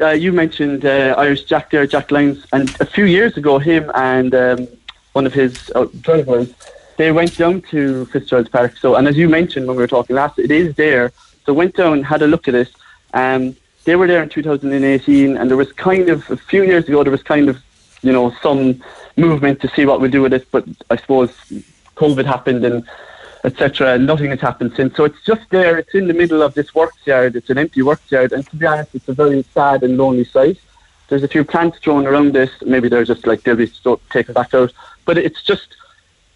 uh, 0.00 0.08
you 0.10 0.32
mentioned 0.32 0.84
uh, 0.84 1.14
Irish 1.18 1.44
Jack 1.44 1.70
there, 1.70 1.86
Jack 1.86 2.10
Lyons, 2.10 2.46
and 2.52 2.68
a 2.80 2.86
few 2.86 3.04
years 3.04 3.36
ago, 3.36 3.58
him 3.58 3.90
and 3.94 4.34
um, 4.34 4.68
one 5.12 5.26
of 5.26 5.34
his 5.34 5.70
uh, 5.74 5.86
drivers, 6.00 6.52
they 6.96 7.12
went 7.12 7.36
down 7.36 7.62
to 7.62 8.06
Fitzgerald's 8.06 8.48
Park. 8.48 8.76
So, 8.76 8.94
and 8.94 9.08
as 9.08 9.16
you 9.16 9.28
mentioned 9.28 9.66
when 9.66 9.76
we 9.76 9.82
were 9.82 9.88
talking 9.88 10.16
last, 10.16 10.38
it 10.38 10.50
is 10.50 10.74
there. 10.76 11.12
So 11.44 11.52
went 11.52 11.74
down, 11.76 12.02
had 12.02 12.22
a 12.22 12.26
look 12.26 12.48
at 12.48 12.54
it. 12.54 12.70
Um, 13.12 13.56
they 13.84 13.96
were 13.96 14.06
there 14.06 14.22
in 14.22 14.28
2018, 14.28 15.36
and 15.36 15.50
there 15.50 15.56
was 15.56 15.72
kind 15.72 16.08
of 16.08 16.30
a 16.30 16.36
few 16.36 16.62
years 16.62 16.88
ago, 16.88 17.02
there 17.02 17.10
was 17.10 17.22
kind 17.22 17.48
of, 17.48 17.60
you 18.02 18.12
know, 18.12 18.32
some 18.42 18.80
movement 19.16 19.60
to 19.60 19.68
see 19.68 19.86
what 19.86 20.00
we'll 20.00 20.10
do 20.10 20.22
with 20.22 20.32
it. 20.32 20.50
But 20.50 20.64
I 20.90 20.96
suppose 20.96 21.30
COVID 21.96 22.24
happened 22.24 22.64
and 22.64 22.86
etc. 23.44 23.98
Nothing 23.98 24.30
has 24.30 24.40
happened 24.40 24.72
since. 24.76 24.96
So 24.96 25.04
it's 25.04 25.22
just 25.24 25.48
there. 25.50 25.78
It's 25.78 25.94
in 25.94 26.06
the 26.06 26.14
middle 26.14 26.42
of 26.42 26.54
this 26.54 26.74
works 26.74 27.06
yard. 27.06 27.36
It's 27.36 27.50
an 27.50 27.58
empty 27.58 27.82
works 27.82 28.10
yard, 28.10 28.32
and 28.32 28.46
to 28.48 28.56
be 28.56 28.66
honest, 28.66 28.94
it's 28.94 29.08
a 29.08 29.14
very 29.14 29.42
sad 29.54 29.82
and 29.82 29.96
lonely 29.96 30.24
site. 30.24 30.58
There's 31.08 31.22
a 31.22 31.28
few 31.28 31.44
plants 31.44 31.78
thrown 31.78 32.06
around 32.06 32.32
this. 32.32 32.50
Maybe 32.62 32.88
they're 32.88 33.04
just 33.04 33.26
like 33.26 33.42
they'll 33.42 33.56
be 33.56 33.70
taken 34.10 34.34
back 34.34 34.54
out, 34.54 34.72
but 35.04 35.18
it's 35.18 35.42
just 35.42 35.76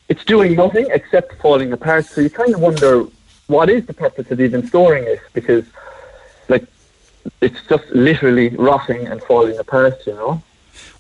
it's 0.09 0.25
doing 0.25 0.55
nothing 0.55 0.87
except 0.91 1.41
falling 1.41 1.73
apart. 1.73 2.07
So 2.07 2.21
you 2.21 2.31
kind 2.31 2.55
of 2.55 2.61
wonder 2.61 3.07
what 3.47 3.71
is 3.71 3.87
the 3.87 3.95
purpose 3.95 4.31
of 4.31 4.41
even 4.41 4.67
storing 4.67 5.05
it 5.05 5.21
because 5.33 5.65
like 6.49 6.65
it's 7.41 7.61
just 7.69 7.89
literally 7.91 8.51
rotting 8.51 9.07
and 9.07 9.23
falling 9.23 9.59
apart. 9.59 10.07
You 10.07 10.15
know. 10.15 10.43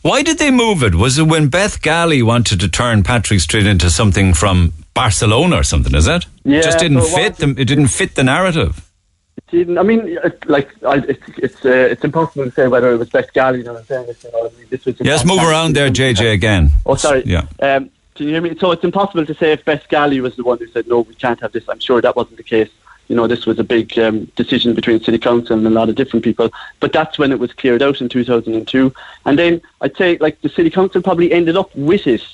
Why 0.06 0.22
did 0.22 0.38
they 0.38 0.52
move 0.52 0.84
it? 0.84 0.94
Was 0.94 1.18
it 1.18 1.24
when 1.24 1.48
Beth 1.48 1.82
Galí 1.82 2.22
wanted 2.22 2.60
to 2.60 2.68
turn 2.68 3.02
Patrick 3.02 3.40
Street 3.40 3.66
into 3.66 3.90
something 3.90 4.34
from 4.34 4.72
Barcelona 4.94 5.56
or 5.56 5.62
something? 5.64 5.96
Is 5.96 6.06
it? 6.06 6.26
Yeah, 6.44 6.60
it 6.60 6.62
just 6.62 6.78
didn't 6.78 7.02
so 7.02 7.16
fit. 7.16 7.36
The, 7.38 7.48
it 7.58 7.64
didn't 7.64 7.88
fit 7.88 8.14
the 8.14 8.22
narrative. 8.22 8.88
It 9.36 9.46
didn't. 9.50 9.78
I 9.78 9.82
mean, 9.82 10.16
like 10.46 10.70
I, 10.84 10.98
it's 10.98 11.28
it's 11.38 11.64
uh, 11.64 11.70
it's 11.70 12.04
impossible 12.04 12.44
to 12.44 12.52
say 12.52 12.68
whether 12.68 12.92
it 12.92 12.98
was 12.98 13.10
Beth 13.10 13.32
Galí. 13.32 13.58
You 13.58 13.64
know 13.64 13.72
what 13.72 13.80
I'm 13.80 13.86
saying? 13.86 14.06
This, 14.06 14.22
you 14.22 14.30
know, 14.30 14.46
I 14.46 14.50
mean, 14.56 14.66
this 14.70 14.84
was 14.84 14.94
Yes, 15.00 15.24
move 15.24 15.42
around 15.42 15.74
there, 15.74 15.90
JJ. 15.90 16.32
Again. 16.32 16.70
Oh, 16.86 16.94
sorry. 16.94 17.24
Yeah. 17.26 17.48
Um, 17.58 17.90
can 18.14 18.26
you 18.26 18.32
hear 18.34 18.42
me? 18.42 18.56
So 18.60 18.70
it's 18.70 18.84
impossible 18.84 19.26
to 19.26 19.34
say 19.34 19.54
if 19.54 19.64
Beth 19.64 19.88
Galí 19.90 20.20
was 20.20 20.36
the 20.36 20.44
one 20.44 20.58
who 20.58 20.68
said 20.68 20.86
no, 20.86 21.00
we 21.00 21.16
can't 21.16 21.40
have 21.40 21.50
this. 21.50 21.68
I'm 21.68 21.80
sure 21.80 22.00
that 22.00 22.14
wasn't 22.14 22.36
the 22.36 22.44
case. 22.44 22.70
You 23.08 23.16
know, 23.16 23.26
this 23.26 23.46
was 23.46 23.58
a 23.58 23.64
big 23.64 23.98
um, 23.98 24.24
decision 24.36 24.74
between 24.74 25.02
City 25.02 25.18
Council 25.18 25.56
and 25.56 25.66
a 25.66 25.70
lot 25.70 25.88
of 25.88 25.94
different 25.94 26.24
people. 26.24 26.50
But 26.80 26.92
that's 26.92 27.18
when 27.18 27.32
it 27.32 27.38
was 27.38 27.52
cleared 27.52 27.82
out 27.82 28.00
in 28.00 28.08
2002. 28.08 28.92
And 29.24 29.38
then 29.38 29.62
I'd 29.80 29.96
say, 29.96 30.18
like 30.18 30.40
the 30.40 30.48
City 30.48 30.70
Council 30.70 31.02
probably 31.02 31.32
ended 31.32 31.56
up 31.56 31.74
with 31.76 32.06
it. 32.06 32.26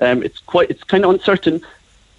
Um, 0.00 0.22
it's 0.22 0.40
quite, 0.40 0.70
it's 0.70 0.82
kind 0.84 1.04
of 1.04 1.10
uncertain 1.10 1.62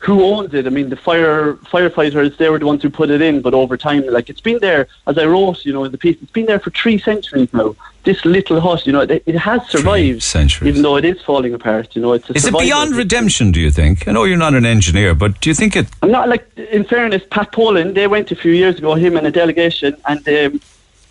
who 0.06 0.23
owns 0.23 0.53
it. 0.53 0.68
I 0.68 0.69
mean, 0.69 0.90
the 0.90 0.95
fire 0.95 1.53
firefighters 1.73 2.38
they 2.38 2.49
were 2.49 2.60
the 2.60 2.65
ones 2.65 2.82
who 2.84 2.90
put 2.90 3.10
it 3.10 3.22
in, 3.22 3.41
but 3.41 3.53
over 3.53 3.76
time, 3.76 4.06
like 4.07 4.30
it's 4.30 4.41
been 4.49 4.60
there. 4.60 4.88
As 5.07 5.18
I 5.18 5.26
wrote, 5.26 5.65
you 5.65 5.73
know, 5.73 5.84
in 5.84 5.91
the 5.91 5.98
piece, 5.98 6.18
it's 6.22 6.32
been 6.32 6.45
there 6.45 6.60
for 6.60 6.69
three 6.69 6.98
centuries 6.99 7.52
now. 7.53 7.76
This 8.03 8.23
little 8.23 8.61
hut, 8.61 8.86
you 8.86 8.94
know, 8.94 9.02
it, 9.02 9.23
it 9.26 9.36
has 9.36 9.68
survived, 9.68 10.22
centuries. 10.22 10.69
even 10.69 10.84
though 10.84 10.95
it 10.95 11.06
is 11.06 11.19
falling 11.23 11.53
apart. 11.56 11.95
You 11.95 12.03
know, 12.03 12.14
it's 12.14 12.30
a 12.30 12.34
Is 12.34 12.45
it 12.45 12.57
beyond 12.57 12.95
redemption? 12.95 13.52
Do 13.52 13.60
you 13.60 13.72
think? 13.72 14.07
I 14.07 14.11
know 14.11 14.26
you're 14.26 14.38
not 14.38 14.53
an 14.53 14.65
engineer, 14.65 15.15
but 15.15 15.41
do 15.41 15.49
you 15.49 15.56
think 15.56 15.76
it? 15.76 15.88
I'm 16.03 16.11
not 16.11 16.30
like, 16.30 16.45
in 16.56 16.84
fairness, 16.84 17.23
Pat 17.32 17.52
Poland, 17.52 17.95
they 17.95 18.07
went 18.07 18.32
a 18.32 18.36
few 18.36 18.52
years 18.52 18.77
ago, 18.77 18.94
him 18.94 19.18
and 19.18 19.26
a 19.26 19.32
delegation, 19.32 19.98
and 20.06 20.22
um, 20.30 20.61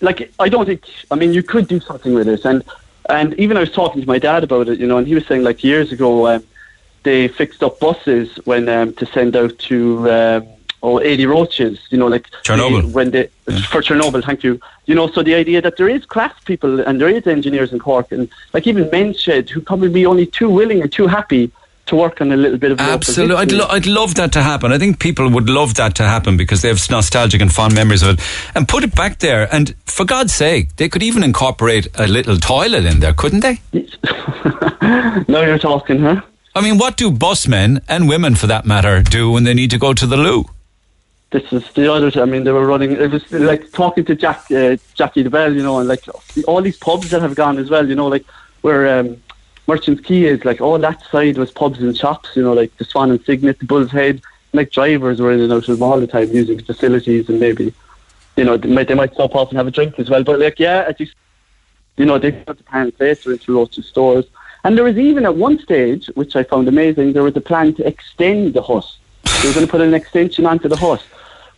like, 0.01 0.33
I 0.39 0.49
don't 0.49 0.67
think, 0.67 0.85
I 1.11 1.17
mean, 1.17 1.33
you 1.33 1.43
could 1.43 1.67
do 1.67 1.81
something 1.81 2.15
with 2.15 2.29
it. 2.29 2.45
And, 2.45 2.63
and 3.09 3.35
even 3.35 3.57
I 3.57 3.61
was 3.61 3.73
talking 3.73 4.01
to 4.01 4.07
my 4.07 4.21
dad 4.21 4.45
about 4.45 4.69
it, 4.69 4.79
you 4.79 4.87
know, 4.87 4.99
and 4.99 5.07
he 5.07 5.17
was 5.17 5.27
saying, 5.27 5.43
like, 5.43 5.65
years 5.65 5.91
ago, 5.91 6.29
um, 6.29 6.45
they 7.05 7.29
fixed 7.29 7.63
up 7.63 7.79
buses 7.81 8.37
when 8.45 8.69
um, 8.69 8.93
to 8.95 9.07
send 9.07 9.37
out 9.37 9.57
to 9.71 10.11
um, 10.11 10.47
oh, 10.83 11.01
80 11.01 11.27
roaches, 11.27 11.79
you 11.91 11.99
know, 11.99 12.07
like 12.09 12.29
Chernobyl. 12.43 12.83
they- 12.83 12.89
when 12.93 13.11
they 13.13 13.27
for 13.71 13.81
Chernobyl. 13.83 14.25
Thank 14.25 14.43
you. 14.43 14.59
You 14.87 14.95
know, 14.95 15.09
so 15.09 15.23
the 15.23 15.35
idea 15.35 15.63
that 15.63 15.77
there 15.77 15.89
is 15.89 16.05
craftspeople 16.07 16.85
and 16.87 17.01
there 17.01 17.09
is 17.09 17.27
engineers 17.27 17.73
in 17.73 17.79
Cork, 17.79 18.11
and 18.13 18.29
like 18.53 18.67
even 18.67 18.91
Men's 18.91 19.21
Shed, 19.21 19.49
who 19.51 19.61
probably 19.61 19.89
be 19.89 20.05
only 20.07 20.27
too 20.27 20.51
willing 20.51 20.83
and 20.83 20.91
too 20.93 21.07
happy 21.07 21.51
to 21.87 21.97
work 21.97 22.21
on 22.23 22.33
a 22.33 22.37
little 22.37 22.57
bit 22.59 22.73
of 22.73 22.81
Absolutely, 22.81 23.37
I'd, 23.37 23.53
lo- 23.53 23.67
I'd 23.69 23.87
love 23.87 24.15
that 24.15 24.33
to 24.33 24.43
happen. 24.43 24.73
I 24.73 24.79
think 24.79 25.01
people 25.01 25.29
would 25.29 25.51
love 25.51 25.75
that 25.75 25.95
to 25.97 26.03
happen 26.05 26.39
because 26.39 26.63
they 26.63 26.69
have 26.69 26.81
nostalgic 26.91 27.43
and 27.43 27.53
fond 27.53 27.75
memories 27.75 28.03
of 28.03 28.19
it. 28.19 28.21
And 28.55 28.67
put 28.67 28.85
it 28.85 28.95
back 28.95 29.19
there. 29.19 29.55
And 29.55 29.75
for 29.85 30.07
God's 30.07 30.35
sake, 30.35 30.77
they 30.77 30.89
could 30.89 31.03
even 31.03 31.23
incorporate 31.23 31.89
a 31.97 32.07
little 32.07 32.39
toilet 32.39 32.87
in 32.87 33.01
there, 33.01 33.13
couldn't 33.13 33.41
they? 33.41 33.61
now 35.29 35.43
you're 35.43 35.59
talking, 35.59 36.01
huh? 36.01 36.23
I 36.57 36.61
mean, 36.61 36.79
what 36.79 36.97
do 36.97 37.11
busmen 37.11 37.83
and 37.89 38.09
women, 38.09 38.37
for 38.37 38.47
that 38.47 38.65
matter, 38.65 39.03
do 39.03 39.31
when 39.31 39.43
they 39.43 39.55
need 39.55 39.71
to 39.73 39.79
go 39.79 39.93
to 39.93 40.07
the 40.07 40.17
loo? 40.17 40.45
This 41.31 41.53
is 41.53 41.69
the 41.73 41.93
other. 41.93 42.13
I 42.23 42.27
mean, 42.27 42.45
they 42.45 42.53
were 42.53 42.65
running. 42.65 42.93
It 42.93 43.11
was 43.11 43.31
like 43.33 43.73
talking 43.73 44.05
to 44.05 44.15
Jack, 44.15 44.49
uh, 44.53 44.77
Jackie 44.95 45.25
the 45.25 45.31
Bell, 45.31 45.53
you 45.53 45.65
know, 45.65 45.81
and 45.81 45.89
like 45.89 46.05
all 46.47 46.63
these 46.63 46.77
pubs 46.77 47.11
that 47.11 47.23
have 47.23 47.35
gone 47.35 47.59
as 47.59 47.71
well. 47.71 47.89
You 47.89 47.97
know, 47.97 48.07
like 48.07 48.25
where 48.61 49.01
um, 49.01 49.21
Merchants 49.67 50.03
Quay 50.03 50.27
is, 50.27 50.45
like 50.45 50.61
all 50.61 50.79
that 50.79 51.03
side 51.11 51.37
was 51.37 51.51
pubs 51.51 51.81
and 51.81 51.97
shops. 51.97 52.31
You 52.37 52.45
know, 52.45 52.53
like 52.53 52.77
the 52.77 52.85
Swan 52.85 53.11
and 53.11 53.21
Cygnet, 53.25 53.59
the 53.59 53.67
Bull's 53.67 53.91
Head. 53.91 54.23
Like 54.53 54.71
drivers 54.71 55.21
were 55.21 55.33
in 55.33 55.41
and 55.41 55.53
out 55.53 55.69
of 55.69 55.79
them 55.79 55.83
all 55.83 55.99
the 55.99 56.07
time, 56.07 56.31
using 56.31 56.63
facilities 56.63 57.29
and 57.29 57.41
maybe, 57.41 57.75
you 58.37 58.45
know, 58.45 58.57
they 58.57 58.69
might 58.69 58.87
they 58.87 58.95
might 58.95 59.13
stop 59.13 59.35
off 59.35 59.49
and 59.49 59.59
have 59.59 59.67
a 59.67 59.73
drink 59.73 59.99
as 59.99 60.09
well. 60.09 60.23
But 60.23 60.39
like, 60.39 60.61
yeah, 60.61 60.85
I 60.87 60.93
just, 60.93 61.17
you 61.97 62.07
know, 62.07 62.19
they 62.19 62.31
put 62.31 62.59
the 62.59 62.63
pan 62.63 62.93
place 62.93 63.27
into 63.27 63.59
lots 63.59 63.77
of 63.77 63.85
stores. 63.85 64.27
And 64.65 64.77
there 64.77 64.85
was 64.85 64.97
even 64.97 65.27
at 65.27 65.37
one 65.37 65.59
stage, 65.59 66.07
which 66.15 66.35
I 66.37 66.43
found 66.43 66.67
amazing, 66.69 67.13
there 67.13 67.23
was 67.23 67.37
a 67.37 67.41
plan 67.41 67.75
to 67.75 67.87
extend 67.87 68.55
the 68.55 68.63
hut. 68.63 68.87
They 69.43 69.49
were 69.49 69.55
going 69.55 69.67
to 69.67 69.71
put 69.71 69.83
an 69.83 69.95
extension 69.95 70.47
onto 70.47 70.69
the 70.69 70.77
hut, 70.77 71.03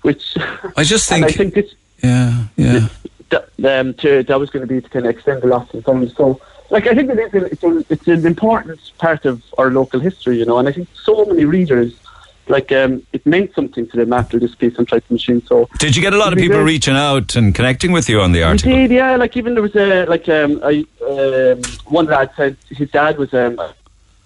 which 0.02 0.34
I 0.76 0.82
just 0.82 1.08
think, 1.08 1.24
I 1.24 1.28
think 1.28 1.54
this 1.54 1.74
yeah, 2.02 2.44
yeah. 2.56 2.88
that, 3.30 3.80
um, 3.80 3.94
to, 3.94 4.24
that 4.24 4.40
was 4.40 4.50
going 4.50 4.66
to 4.66 4.72
be 4.72 4.80
to 4.80 4.88
kind 4.88 5.06
of 5.06 5.10
extend 5.10 5.42
the 5.42 5.54
of 5.54 5.84
time. 5.84 6.08
So, 6.10 6.40
like, 6.70 6.88
I 6.88 6.94
think 6.94 7.10
it 7.10 7.18
is 7.34 7.42
it's, 7.52 7.62
a, 7.62 7.84
it's 7.88 8.08
an 8.08 8.26
important 8.26 8.80
part 8.98 9.24
of 9.24 9.42
our 9.56 9.70
local 9.70 10.00
history, 10.00 10.38
you 10.38 10.44
know, 10.44 10.58
and 10.58 10.68
I 10.68 10.72
think 10.72 10.88
so 10.94 11.24
many 11.24 11.44
readers, 11.44 11.94
like, 12.48 12.70
um, 12.72 13.02
it 13.12 13.24
meant 13.26 13.54
something 13.54 13.86
to 13.88 13.96
them 13.96 14.12
after 14.12 14.38
this 14.38 14.54
piece 14.54 14.78
on 14.78 14.86
Tripe 14.86 15.04
and 15.08 15.18
Drisheen. 15.18 15.46
So, 15.46 15.68
Did 15.78 15.96
you 15.96 16.02
get 16.02 16.12
a 16.12 16.18
lot 16.18 16.32
of 16.32 16.38
people 16.38 16.58
great. 16.58 16.72
reaching 16.74 16.94
out 16.94 17.36
and 17.36 17.54
connecting 17.54 17.92
with 17.92 18.08
you 18.08 18.20
on 18.20 18.32
the 18.32 18.38
we 18.40 18.44
article? 18.44 18.72
did, 18.72 18.90
yeah. 18.90 19.16
Like 19.16 19.36
even 19.36 19.54
there 19.54 19.62
was 19.62 19.74
a 19.76 20.06
like 20.06 20.28
um, 20.28 20.60
I, 20.62 20.84
um 21.06 21.62
one 21.86 22.06
lad 22.06 22.30
said 22.36 22.56
his 22.70 22.90
dad 22.90 23.18
was 23.18 23.32
um, 23.34 23.58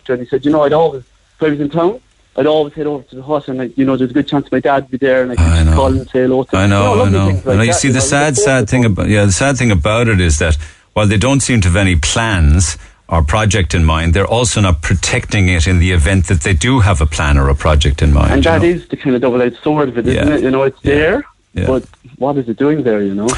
and 0.08 0.20
he 0.20 0.26
said, 0.26 0.44
you 0.44 0.50
know, 0.50 0.62
I'd 0.62 0.72
always 0.72 1.04
if 1.04 1.42
I 1.42 1.48
was 1.50 1.60
in 1.60 1.70
town, 1.70 2.00
I'd 2.36 2.46
always 2.46 2.74
head 2.74 2.86
over 2.86 3.02
to 3.04 3.16
the 3.16 3.22
hut, 3.22 3.48
and 3.48 3.58
like, 3.58 3.78
you 3.78 3.84
know, 3.84 3.96
there's 3.96 4.10
a 4.10 4.14
good 4.14 4.28
chance 4.28 4.50
my 4.52 4.60
dad 4.60 4.84
would 4.84 4.90
be 4.90 4.98
there, 4.98 5.22
and 5.22 5.32
I 5.32 5.36
could 5.36 5.68
I 5.68 5.74
call 5.74 5.86
and 5.86 6.08
say 6.10 6.20
hello 6.20 6.44
to 6.44 6.56
I 6.56 6.66
know, 6.66 7.04
you 7.04 7.10
know, 7.10 7.20
I 7.28 7.30
know. 7.30 7.34
like 7.34 7.46
I 7.46 7.56
know. 7.56 7.62
You 7.62 7.72
see, 7.72 7.88
the 7.90 8.00
sad, 8.00 8.36
sad 8.36 8.68
thing 8.68 8.84
about 8.84 9.08
yeah, 9.08 9.24
the 9.24 9.32
sad 9.32 9.56
thing 9.56 9.70
about 9.70 10.08
it 10.08 10.20
is 10.20 10.38
that 10.38 10.56
while 10.92 11.06
they 11.06 11.16
don't 11.16 11.40
seem 11.40 11.60
to 11.62 11.68
have 11.68 11.76
any 11.76 11.96
plans 11.96 12.76
or 13.10 13.22
project 13.24 13.74
in 13.74 13.84
mind, 13.84 14.14
they're 14.14 14.26
also 14.38 14.60
not 14.60 14.82
protecting 14.82 15.48
it 15.48 15.66
in 15.66 15.78
the 15.80 15.90
event 15.90 16.26
that 16.28 16.42
they 16.42 16.54
do 16.54 16.80
have 16.80 17.00
a 17.00 17.06
plan 17.06 17.36
or 17.36 17.48
a 17.48 17.54
project 17.54 18.02
in 18.02 18.12
mind. 18.12 18.32
And 18.32 18.44
that 18.44 18.62
know. 18.62 18.68
is 18.68 18.86
the 18.88 18.96
kind 18.96 19.16
of 19.16 19.22
double-edged 19.22 19.60
sword 19.62 19.88
of 19.88 19.98
it, 19.98 20.06
isn't 20.06 20.28
Yeah. 20.28 20.34
it? 20.34 20.42
You 20.42 20.50
know, 20.50 20.62
it's 20.62 20.78
Yeah. 20.82 20.94
there, 20.94 21.24
Yeah. 21.54 21.66
but 21.66 21.82
what 22.18 22.36
is 22.36 22.48
it 22.48 22.56
doing 22.56 22.84
there? 22.84 23.02
You 23.02 23.14
know. 23.14 23.28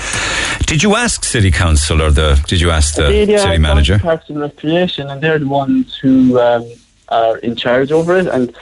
Did 0.67 0.83
you 0.83 0.95
ask 0.97 1.25
City 1.25 1.51
Council 1.51 2.03
or 2.03 2.11
the? 2.11 2.41
Did 2.47 2.61
you 2.61 2.71
ask 2.71 2.95
the 2.95 3.09
did, 3.09 3.41
city 3.41 3.59
manager? 3.59 3.99
Parks 3.99 4.29
and 4.29 4.41
Recreation, 4.41 5.09
and 5.11 5.21
they're 5.23 5.39
the 5.39 5.49
ones 5.49 5.97
who 5.97 6.39
um, 6.39 6.65
are 7.09 7.39
in 7.39 7.57
charge 7.57 7.91
over 7.93 8.17
it. 8.17 8.27
And 8.27 8.55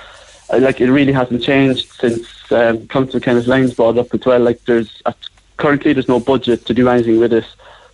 uh, 0.51 0.59
like 0.59 0.81
it 0.81 0.91
really 0.91 1.13
hasn't 1.13 1.43
changed 1.43 1.89
since 2.01 2.27
um, 2.53 2.87
Councillor 2.89 3.21
Kenneth 3.21 3.47
Lyons 3.47 3.75
brought 3.75 3.99
up 3.99 4.13
as 4.15 4.25
well. 4.25 4.41
Like 4.41 4.61
there's 4.65 5.03
uh, 5.07 5.13
currently 5.57 5.93
there's 5.93 6.09
no 6.09 6.21
budget 6.21 6.67
to 6.67 6.75
do 6.75 6.89
anything 6.89 7.19
with 7.21 7.33
it, 7.33 7.47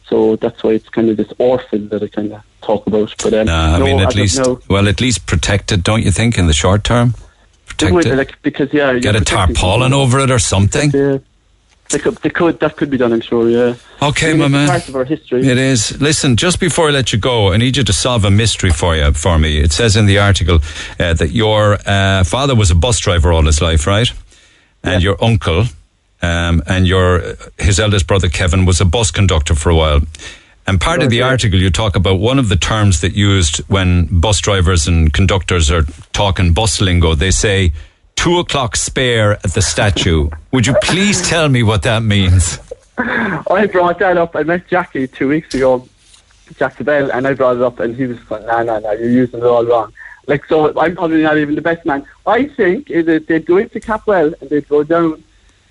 so 0.09 0.37
that's 0.37 0.63
why 0.63 0.71
it's 0.73 0.89
kind 0.89 1.09
of 1.11 1.17
this 1.17 1.33
orphan 1.39 1.89
that 1.89 2.03
I 2.03 2.09
kind 2.09 2.33
of 2.33 2.43
talk 2.63 2.87
about. 2.87 3.15
But 3.23 3.35
um, 3.35 3.47
Nah, 3.47 3.77
I 3.77 3.79
no, 3.79 3.85
mean, 3.85 4.01
at 4.01 4.15
least, 4.15 4.39
now, 4.39 4.59
well, 4.69 4.89
at 4.89 5.01
least 5.01 5.27
protect 5.27 5.73
it, 5.73 5.83
don't 5.83 6.03
you 6.03 6.11
think, 6.11 6.39
in 6.39 6.47
the 6.47 6.53
short 6.53 6.85
term? 6.85 7.15
Protect 7.67 8.07
it. 8.07 8.17
like, 8.17 8.41
because 8.43 8.73
yeah, 8.73 8.99
Get 8.99 9.17
a 9.17 9.21
tarpaulin 9.21 9.93
over 9.93 10.21
it 10.21 10.31
or 10.31 10.39
something. 10.39 10.91
Yeah, 10.93 11.19
they 11.91 11.99
could, 11.99 12.17
they 12.17 12.31
could, 12.31 12.59
that 12.61 12.77
could 12.77 12.91
be 12.91 12.97
done. 12.97 13.13
I'm 13.13 13.21
sure. 13.21 13.49
Yeah. 13.49 13.75
Okay, 14.03 14.31
I 14.31 14.33
mean, 14.33 14.39
my 14.39 14.45
it's 14.47 14.53
man. 14.53 14.69
Part 14.69 14.89
of 14.89 14.97
our 14.97 15.05
history. 15.05 15.47
It 15.47 15.59
is. 15.59 16.01
Listen, 16.01 16.37
just 16.37 16.59
before 16.61 16.89
I 16.89 16.91
let 16.91 17.13
you 17.13 17.19
go, 17.19 17.53
I 17.53 17.57
need 17.57 17.77
you 17.77 17.85
to 17.85 17.93
solve 17.93 18.25
a 18.25 18.31
mystery 18.31 18.71
for 18.71 18.97
you 18.97 19.13
for 19.13 19.39
me. 19.39 19.59
It 19.59 19.73
says 19.73 19.97
in 19.97 20.07
the 20.07 20.19
article 20.19 20.57
uh, 20.99 21.15
that 21.15 21.31
your 21.31 21.79
uh, 21.87 22.25
father 22.25 22.55
was 22.55 22.71
a 22.71 22.75
bus 22.75 22.99
driver 22.99 23.33
all 23.33 23.43
his 23.45 23.61
life, 23.61 23.87
right? 23.87 24.11
And 24.83 25.03
your 25.03 25.23
uncle 25.23 25.65
um, 26.23 26.63
and 26.67 26.87
your 26.87 27.37
his 27.59 27.79
eldest 27.79 28.07
brother 28.07 28.29
Kevin 28.29 28.65
was 28.65 28.81
a 28.81 28.85
bus 28.85 29.11
conductor 29.11 29.55
for 29.55 29.71
a 29.71 29.77
while. 29.77 30.01
And 30.69 30.81
part 30.81 31.01
of 31.01 31.11
the 31.11 31.23
article, 31.23 31.61
you 31.61 31.71
talk 31.71 31.95
about 31.95 32.19
one 32.19 32.41
of 32.41 32.49
the 32.49 32.57
terms 32.57 33.01
that 33.01 33.13
used 33.13 33.59
when 33.69 34.07
bus 34.21 34.41
drivers 34.41 34.89
and 34.89 35.13
conductors 35.13 35.71
are 35.71 35.85
talking 36.13 36.53
bus 36.53 36.81
lingo. 36.81 37.15
They 37.15 37.31
say 37.31 37.73
two 38.17 38.41
o'clock 38.41 38.75
spare 38.75 39.33
at 39.33 39.53
the 39.55 39.63
statue. 39.63 40.29
Would 40.51 40.67
you 40.67 40.75
please 40.83 41.23
tell 41.29 41.49
me 41.49 41.63
what 41.63 41.83
that 41.83 42.03
means? 42.03 42.59
I 42.99 43.69
brought 43.71 44.01
that 44.01 44.17
up. 44.17 44.35
I 44.35 44.43
met 44.43 44.67
Jackie 44.67 45.07
two 45.07 45.29
weeks 45.29 45.55
ago, 45.55 45.89
Jack 46.57 46.83
Bell, 46.83 47.13
and 47.13 47.29
I 47.29 47.35
brought 47.35 47.57
it 47.57 47.63
up, 47.63 47.79
and 47.79 47.95
he 47.95 48.07
was 48.07 48.19
going, 48.21 48.45
"No, 48.47 48.63
no, 48.65 48.79
no, 48.81 48.91
you're 48.93 49.11
using 49.11 49.41
it 49.41 49.47
all 49.47 49.65
wrong." 49.65 49.93
Like, 50.27 50.47
so 50.47 50.77
I'm 50.77 50.97
probably 50.97 51.23
not 51.23 51.39
even 51.39 51.55
the 51.55 51.63
best 51.63 51.87
man. 51.87 52.05
I 52.27 52.47
think 52.47 52.91
is 52.91 53.07
that 53.07 53.29
they'd 53.29 53.47
go 53.47 53.59
into 53.59 53.79
Capwell 53.79 54.35
and 54.41 54.51
they'd 54.51 54.69
go 54.69 54.83
down 54.83 55.23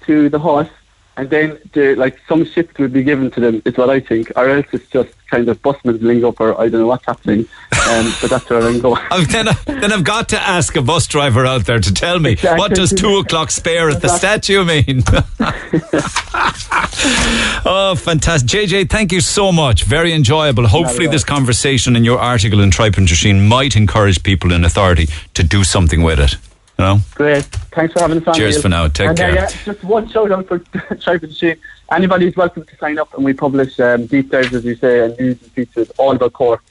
to 0.05 0.29
the 0.29 0.39
horse, 0.39 0.69
and 1.17 1.29
then 1.29 1.59
the, 1.73 1.95
like 1.95 2.19
some 2.27 2.45
shift 2.45 2.77
would 2.79 2.93
be 2.93 3.03
given 3.03 3.31
to 3.31 3.39
them. 3.39 3.61
Is 3.65 3.77
what 3.77 3.89
I 3.89 3.99
think, 3.99 4.31
or 4.35 4.49
else 4.49 4.65
it's 4.71 4.87
just 4.89 5.09
kind 5.29 5.47
of 5.49 5.61
busman's 5.61 6.01
lingo 6.01 6.31
for 6.31 6.59
I 6.59 6.69
don't 6.69 6.81
know 6.81 6.87
what's 6.87 7.05
happening. 7.05 7.47
Um, 7.89 8.13
but 8.21 8.29
that's 8.29 8.49
where 8.49 8.63
I'm 8.63 8.79
going. 8.79 9.01
I've, 9.11 9.27
then, 9.31 9.47
I, 9.47 9.53
then 9.65 9.91
I've 9.91 10.03
got 10.03 10.29
to 10.29 10.41
ask 10.41 10.75
a 10.75 10.81
bus 10.81 11.07
driver 11.07 11.45
out 11.45 11.65
there 11.65 11.79
to 11.79 11.93
tell 11.93 12.19
me 12.19 12.31
Exactly. 12.31 12.59
what 12.59 12.73
does 12.73 12.91
two 12.91 13.17
o'clock 13.17 13.51
spare 13.51 13.89
at 13.89 14.01
the 14.01 14.09
statue 14.09 14.63
mean? 14.63 15.03
oh, 17.65 17.95
fantastic. 17.95 18.49
JJ, 18.49 18.89
thank 18.89 19.11
you 19.11 19.21
so 19.21 19.51
much. 19.51 19.83
Very 19.83 20.13
enjoyable. 20.13 20.67
Hopefully, 20.67 21.07
this 21.07 21.23
conversation 21.23 21.95
and 21.95 22.05
your 22.05 22.19
article 22.19 22.59
in 22.59 22.71
Tripe 22.71 22.97
and 22.97 23.47
might 23.47 23.75
encourage 23.75 24.23
people 24.23 24.51
in 24.51 24.65
authority 24.65 25.07
to 25.33 25.43
do 25.43 25.63
something 25.63 26.01
with 26.01 26.19
it. 26.19 26.35
You 26.77 26.85
know? 26.85 26.97
Great. 27.13 27.43
Thanks 27.45 27.93
for 27.93 27.99
having 28.01 28.17
us 28.21 28.27
on. 28.27 28.33
Cheers 28.33 28.55
Neil. 28.55 28.61
for 28.61 28.69
now. 28.69 28.87
Take 28.87 29.09
and, 29.09 29.17
care. 29.17 29.31
Uh, 29.31 29.35
yeah, 29.35 29.49
just 29.63 29.83
one 29.83 30.07
shout 30.09 30.31
out 30.31 30.47
for 30.47 30.59
Tripe 30.99 31.23
and 31.23 31.31
Drisheen. 31.31 31.57
Anybody's 31.91 32.35
welcome 32.35 32.65
to 32.65 32.77
sign 32.77 32.97
up, 32.97 33.13
and 33.13 33.23
we 33.23 33.33
publish 33.33 33.79
um, 33.79 34.07
deep 34.07 34.29
dives, 34.29 34.53
as 34.53 34.65
you 34.65 34.75
say, 34.75 35.05
and 35.05 35.17
news 35.17 35.41
and 35.41 35.51
features 35.51 35.89
all 35.97 36.15
about 36.15 36.33
Cork 36.33 36.63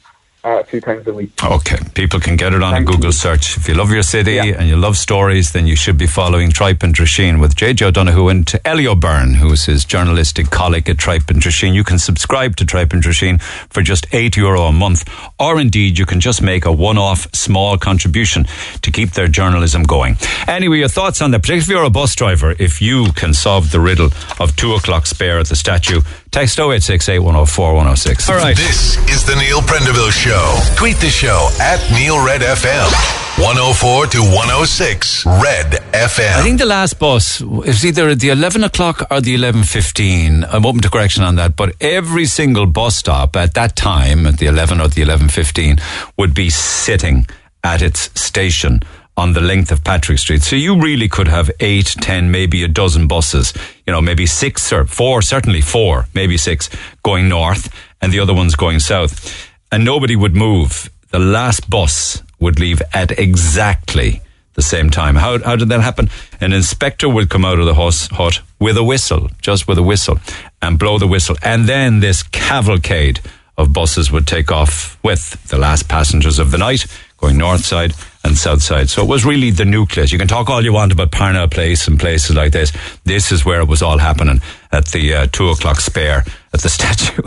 uh, 0.45 0.63
few 0.65 0.81
times 0.81 1.07
a 1.07 1.13
week. 1.15 1.33
Okay, 1.43 1.79
people 1.95 2.21
can 2.21 2.37
get 2.37 2.53
it 2.53 2.63
on 2.63 2.75
a 2.75 2.83
Google 2.85 3.07
you. 3.07 3.13
search. 3.13 3.57
If 3.57 3.67
you 3.69 3.75
love 3.75 3.91
your 3.91 4.03
city 4.03 4.35
Yeah. 4.35 4.57
and 4.59 4.69
you 4.69 4.77
love 4.77 4.97
stories, 4.97 5.53
then 5.53 5.67
you 5.67 5.75
should 5.77 5.97
be 5.99 6.07
following 6.07 6.51
Tripe 6.51 6.83
and 6.83 6.95
Drisheen 6.95 7.41
with 7.41 7.55
JJ 7.57 7.87
O'Donoghue 7.87 8.29
and 8.29 8.53
Ellie 8.65 8.87
O'Byrne, 8.87 9.35
who 9.35 9.51
is 9.53 9.65
his 9.65 9.85
journalistic 9.85 10.51
colleague 10.51 10.89
at 10.91 10.99
Tripe 10.99 11.29
and 11.31 11.41
Drisheen. 11.43 11.75
You 11.75 11.83
can 11.85 11.99
subscribe 11.99 12.57
to 12.57 12.65
Tripe 12.65 12.93
and 12.93 13.03
Drisheen 13.03 13.41
for 13.71 13.83
just 13.83 14.07
eight 14.13 14.37
euro 14.37 14.63
a 14.65 14.73
month, 14.73 15.09
or 15.41 15.61
indeed 15.61 15.99
you 15.99 16.07
can 16.07 16.21
just 16.21 16.43
make 16.43 16.65
a 16.67 16.73
one-off 16.73 17.27
small 17.35 17.79
contribution 17.79 18.45
to 18.83 18.91
keep 18.91 19.13
their 19.13 19.29
journalism 19.29 19.83
going. 19.83 20.17
Anyway, 20.47 20.79
your 20.79 20.89
thoughts 20.89 21.23
on 21.23 21.31
that, 21.31 21.41
particularly 21.41 21.63
if 21.63 21.69
you're 21.69 21.85
a 21.85 21.91
bus 21.91 22.15
driver, 22.15 22.55
if 22.59 22.83
you 22.83 23.13
can 23.13 23.33
solve 23.33 23.71
the 23.71 23.81
riddle 23.81 24.11
of 24.39 24.55
two 24.57 24.75
o'clock 24.75 25.07
spare 25.07 25.39
at 25.39 25.47
the 25.49 25.57
statue, 25.57 26.01
text 26.35 26.59
0868 26.59 27.21
104 27.21 27.75
106. 27.75 28.29
All 28.29 28.35
right. 28.35 28.57
This 28.57 28.99
is 29.09 29.25
the 29.25 29.37
Neil 29.37 29.61
Prendeville 29.61 30.11
Show. 30.11 30.59
Tweet 30.75 30.97
the 30.97 31.09
show 31.09 31.49
at 31.61 31.79
Neil 31.93 32.19
Red 32.27 32.41
FM. 32.41 32.91
104 33.39 34.07
to 34.07 34.19
106 34.19 35.27
Red 35.27 35.67
FM. 35.93 36.37
I 36.37 36.43
think 36.43 36.59
the 36.59 36.67
last 36.67 36.99
bus 36.99 37.41
is 37.41 37.87
either 37.87 38.09
at 38.09 38.19
the 38.19 38.31
11 38.31 38.65
o'clock 38.65 39.07
or 39.13 39.21
the 39.21 39.37
11.15. 39.37 40.53
I'm 40.53 40.67
open 40.67 40.81
to 40.83 40.91
correction 40.91 41.23
on 41.23 41.37
that, 41.37 41.55
but 41.55 41.77
every 41.81 42.27
single 42.27 42.67
bus 42.67 42.97
stop 42.97 43.37
at 43.37 43.55
that 43.55 43.77
time, 43.77 44.27
at 44.27 44.39
the 44.39 44.47
11 44.47 44.81
or 44.81 44.89
the 44.89 45.03
11.15, 45.03 45.81
would 46.19 46.35
be 46.35 46.51
sitting 46.51 47.29
at 47.63 47.81
its 47.81 48.11
station 48.21 48.81
on 49.17 49.33
the 49.33 49.41
length 49.41 49.71
of 49.71 49.85
Patrick 49.85 50.19
Street. 50.19 50.43
So 50.43 50.57
you 50.57 50.81
really 50.81 51.09
could 51.09 51.29
have 51.29 51.51
eight, 51.61 51.87
ten, 52.01 52.31
maybe 52.31 52.63
a 52.65 52.69
dozen 52.69 53.07
buses, 53.07 53.55
you 53.87 53.93
know, 53.93 54.01
maybe 54.01 54.27
six 54.27 54.73
or 54.73 54.85
four, 54.85 55.23
certainly 55.23 55.61
four, 55.61 56.07
maybe 56.15 56.37
six 56.37 56.69
going 57.03 57.29
north 57.29 57.73
and 58.01 58.13
the 58.13 58.21
other 58.21 58.35
ones 58.35 58.55
going 58.57 58.81
south. 58.81 59.49
And 59.71 59.85
nobody 59.85 60.17
would 60.17 60.35
move. 60.35 60.91
The 61.11 61.19
last 61.19 61.71
bus 61.71 62.23
would 62.41 62.59
leave 62.59 62.83
at 62.93 63.17
exactly 63.19 64.21
the 64.55 64.63
same 64.63 64.91
time. 64.91 65.17
How, 65.17 65.39
how 65.43 65.57
did 65.57 65.69
that 65.69 65.81
happen? 65.81 66.11
An 66.41 66.53
inspector 66.53 67.09
would 67.09 67.29
come 67.29 67.45
out 67.45 67.59
of 67.59 67.67
the 67.67 67.75
hus- 67.75 68.09
hut 68.09 68.41
with 68.59 68.77
a 68.77 68.85
whistle, 68.85 69.31
just 69.41 69.69
with 69.69 69.79
a 69.79 69.83
whistle, 69.83 70.19
and 70.61 70.79
blow 70.79 70.99
the 70.99 71.07
whistle. 71.07 71.37
And 71.43 71.69
then 71.69 72.01
this 72.01 72.23
cavalcade 72.23 73.21
of 73.57 73.73
buses 73.73 74.11
would 74.11 74.27
take 74.27 74.51
off 74.51 74.99
with 75.05 75.43
the 75.49 75.59
last 75.59 75.89
passengers 75.89 76.39
of 76.39 76.51
the 76.51 76.59
night 76.59 76.87
going 77.17 77.39
north 77.39 77.65
side 77.65 77.95
and 78.25 78.37
south 78.37 78.63
side. 78.63 78.89
So 78.89 79.03
it 79.03 79.09
was 79.09 79.25
really 79.25 79.51
the 79.51 79.65
nucleus. 79.65 80.11
You 80.13 80.19
can 80.19 80.29
talk 80.29 80.49
all 80.49 80.65
you 80.65 80.73
want 80.73 80.93
about 80.93 81.13
Parnell 81.13 81.49
Place 81.49 81.87
and 81.87 82.01
places 82.01 82.35
like 82.35 82.53
this. 82.53 82.73
This 83.05 83.31
is 83.31 83.45
where 83.45 83.61
it 83.61 83.69
was 83.69 83.83
all 83.83 83.99
happening 83.99 84.41
at 84.73 84.87
the 84.87 85.15
uh, 85.15 85.27
two 85.31 85.51
o'clock 85.51 85.81
spare 85.81 86.25
at 86.53 86.61
the 86.63 86.69
statue. 86.71 87.23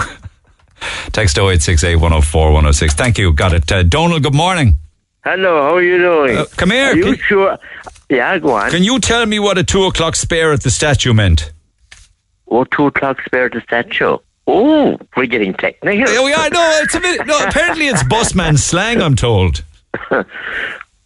Text 1.12 1.38
0868 1.38 1.96
104 1.96 2.46
106. 2.48 2.94
Thank 2.96 3.18
you. 3.18 3.32
Got 3.34 3.54
it. 3.54 3.72
Uh, 3.72 3.84
Donald, 3.84 4.24
good 4.24 4.36
morning. 4.36 4.76
Hello, 5.24 5.62
how 5.64 5.76
are 5.76 5.82
you 5.84 5.98
doing? 5.98 6.38
Uh, 6.38 6.46
come 6.56 6.72
here. 6.72 6.88
Are 6.88 6.96
you 6.96 7.04
Can- 7.16 7.18
sure? 7.28 7.58
Yeah, 8.10 8.38
go 8.40 8.52
on. 8.54 8.72
Can 8.72 8.84
you 8.84 9.00
tell 9.00 9.26
me 9.26 9.38
what 9.40 9.58
a 9.58 9.64
two 9.64 9.84
o'clock 9.84 10.16
spare 10.16 10.54
at 10.54 10.62
the 10.64 10.70
statue 10.72 11.14
meant? 11.14 11.52
oh, 12.50 12.64
two 12.64 12.86
o'clock 12.86 13.22
spare 13.26 13.46
at 13.48 13.52
the 13.52 13.60
statue. 13.62 14.18
Oh, 14.48 14.98
we're 15.18 15.26
getting 15.26 15.54
technical. 15.54 16.00
Yeah, 16.30 16.48
no, 16.54 16.80
it's 16.82 16.96
a 16.96 17.02
bit, 17.02 17.28
no, 17.28 17.38
apparently 17.46 17.88
it's 17.90 18.02
busman 18.10 18.56
slang, 18.56 19.02
I'm 19.02 19.18
told. 19.18 19.66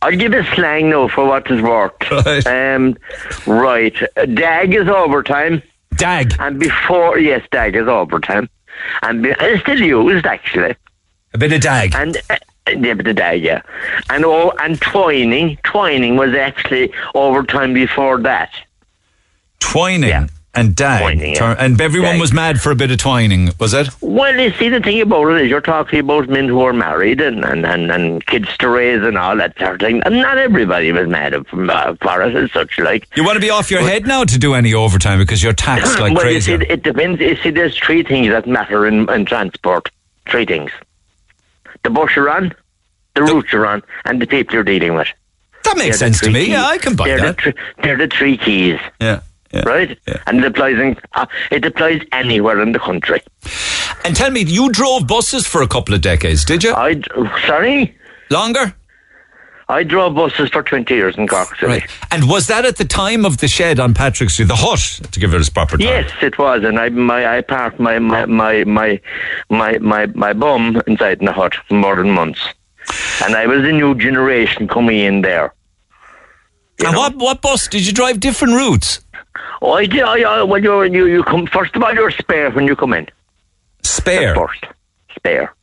I'll 0.02 0.16
give 0.16 0.34
a 0.34 0.44
slang 0.56 0.90
now 0.90 1.08
for 1.08 1.26
what 1.26 1.50
it's 1.50 1.62
worth. 1.62 1.94
Right. 2.26 2.48
Um, 2.48 2.98
right. 3.46 3.96
Dag 4.34 4.74
is 4.74 4.88
overtime. 4.88 5.62
Dag. 5.96 6.34
And 6.40 6.60
before, 6.60 7.20
yes, 7.20 7.46
dag 7.52 7.76
is 7.76 7.88
overtime. 7.88 8.50
And 9.04 9.22
be, 9.22 9.34
it's 9.40 9.62
still 9.62 9.80
used, 9.80 10.26
actually. 10.26 10.76
A 11.34 11.38
bit 11.38 11.54
of 11.54 11.62
dag. 11.62 11.94
And 11.96 12.18
uh, 12.30 12.38
yeah, 12.68 12.94
but 12.94 13.06
the 13.06 13.14
dag, 13.14 13.44
yeah. 13.44 13.62
And 14.10 14.26
oh, 14.26 14.54
and 14.60 14.80
twining, 14.82 15.58
twining 15.64 16.16
was 16.16 16.34
actually 16.34 16.92
overtime 17.14 17.74
before 17.74 18.20
that. 18.22 18.52
Twining 19.60 20.10
Yeah. 20.10 20.28
And 20.54 20.76
dag. 20.76 21.02
Twining, 21.02 21.34
yeah. 21.34 21.54
Tur- 21.54 21.60
And 21.60 21.80
everyone 21.80 22.12
Dag. 22.14 22.22
was 22.22 22.34
mad 22.34 22.60
for 22.62 22.72
a 22.72 22.76
bit 22.76 22.92
of 22.92 22.98
twining, 22.98 23.52
was 23.60 23.74
it? 23.74 23.88
Well, 24.02 24.36
you 24.38 24.52
see, 24.54 24.68
the 24.70 24.82
thing 24.82 25.00
about 25.02 25.28
it 25.30 25.42
is 25.44 25.50
you're 25.50 25.62
talking 25.62 26.00
about 26.00 26.28
men 26.28 26.48
who 26.48 26.60
are 26.62 26.74
married 26.74 27.22
and, 27.22 27.46
and, 27.46 27.66
and, 27.66 27.90
and 27.90 28.26
kids 28.26 28.50
to 28.58 28.68
raise 28.70 29.02
and 29.02 29.18
all 29.18 29.36
that 29.38 29.58
sort 29.58 29.76
of 29.76 29.80
thing. 29.80 30.02
And 30.04 30.16
not 30.16 30.38
everybody 30.38 30.92
was 30.92 31.08
mad 31.08 31.34
of, 31.34 31.48
uh, 31.54 31.96
for 32.02 32.22
it 32.22 32.36
and 32.36 32.50
such 32.52 32.78
like. 32.80 33.08
You 33.16 33.24
want 33.24 33.36
to 33.36 33.42
be 33.42 33.50
off 33.50 33.72
your 33.72 33.82
head 33.82 34.06
now 34.06 34.24
to 34.26 34.38
do 34.38 34.54
any 34.54 34.74
overtime 34.74 35.20
because 35.20 35.42
you're 35.42 35.54
taxed 35.54 36.00
like 36.00 36.14
well, 36.14 36.24
crazy. 36.24 36.52
You 36.52 36.60
see, 36.60 36.66
it 36.68 36.84
depends. 36.84 37.22
You 37.22 37.36
see, 37.38 37.50
there's 37.52 37.78
three 37.78 38.04
things 38.04 38.28
that 38.30 38.46
matter 38.48 38.86
in, 38.86 39.10
in 39.10 39.26
transport. 39.26 39.90
Three 40.30 40.46
things. 40.46 40.72
The 41.84 41.90
bus 41.90 42.16
you're 42.16 42.30
on, 42.30 42.54
the 43.16 43.24
route 43.24 43.52
you're 43.52 43.66
on, 43.66 43.82
and 44.06 44.22
the 44.22 44.28
people 44.28 44.54
you're 44.56 44.64
dealing 44.64 44.96
with. 44.96 45.08
that 45.64 45.78
makes 45.78 46.00
They're 46.00 46.10
sense 46.10 46.20
to 46.22 46.30
me. 46.30 46.42
keys. 46.42 46.50
Yeah, 46.50 46.66
I 46.66 46.78
can 46.78 46.96
buy 46.96 47.08
they're 47.08 47.22
that. 47.22 47.38
The 47.38 47.42
thr- 47.54 47.58
they're 47.82 47.98
the 47.98 48.08
three 48.08 48.38
keys, 48.38 48.80
yeah. 49.00 49.22
Yeah. 49.54 49.62
right? 49.62 49.98
Yeah. 50.08 50.22
And 50.28 50.40
it 50.40 50.46
applies, 50.46 50.78
in, 50.78 50.98
uh, 51.14 51.26
it 51.52 51.66
applies 51.66 52.02
anywhere 52.12 52.62
in 52.62 52.72
the 52.72 52.80
country. 52.80 53.22
And 54.04 54.16
tell 54.16 54.32
me, 54.32 54.42
you 54.44 54.72
drove 54.72 55.08
buses 55.08 55.48
for 55.48 55.62
a 55.62 55.68
couple 55.68 55.94
of 55.94 56.02
decades, 56.02 56.46
did 56.46 56.64
you? 56.64 56.74
I, 56.74 57.02
sorry? 57.46 57.96
Longer? 58.30 58.76
I 59.72 59.84
drove 59.84 60.16
buses 60.16 60.50
for 60.50 60.64
20 60.64 60.94
years 60.94 61.18
in 61.18 61.28
Cork 61.28 61.56
City. 61.56 61.66
Right. 61.66 61.90
And 62.12 62.30
was 62.30 62.48
that 62.48 62.66
at 62.66 62.76
the 62.76 62.84
time 62.84 63.26
of 63.26 63.38
the 63.38 63.48
shed 63.48 63.80
on 63.80 63.94
Patrick 63.94 64.30
Street, 64.30 64.50
the 64.50 64.56
hut, 64.58 65.00
to 65.12 65.20
give 65.20 65.34
it 65.34 65.40
its 65.40 65.50
proper 65.50 65.78
time? 65.78 65.88
Yes, 65.88 66.12
it 66.22 66.38
was, 66.38 66.66
and 66.66 66.78
I 66.78 66.90
my 66.90 67.38
I 67.38 67.42
parked 67.42 67.80
my 67.80 67.98
my 67.98 68.26
my 68.26 68.66
my 68.66 69.00
my 69.50 69.78
my, 69.78 70.08
my 70.08 70.34
bum 70.34 70.82
inside 70.88 71.20
in 71.20 71.26
the 71.26 71.32
hut 71.32 71.56
for 71.70 71.76
more 71.76 71.96
than 71.96 72.12
months, 72.12 72.42
and 73.24 73.34
I 73.34 73.48
was 73.48 73.62
the 73.62 73.72
new 73.72 73.96
generation 73.96 74.68
coming 74.68 75.00
in 75.00 75.22
there. 75.22 75.54
And 76.80 76.92
know? 76.92 77.00
what, 77.00 77.16
what 77.16 77.42
bus? 77.42 77.70
Did 77.70 77.86
you 77.88 77.94
drive 77.94 78.20
different 78.20 78.56
routes? 78.56 79.00
Oh, 79.62 79.74
I 79.74 79.86
did. 79.86 80.02
I, 80.02 80.22
I, 80.22 80.44
when 80.44 80.64
you 80.64 80.84
you 80.84 81.06
you 81.06 81.24
come 81.24 81.48
first 81.48 81.76
of 81.76 81.84
all, 81.84 81.94
you're 81.94 82.12
spare 82.12 82.52
when 82.52 82.66
you 82.66 82.76
come 82.76 82.94
in. 82.94 83.08
Spare. 83.84 84.36
First, 84.36 84.66
spare. 85.16 85.54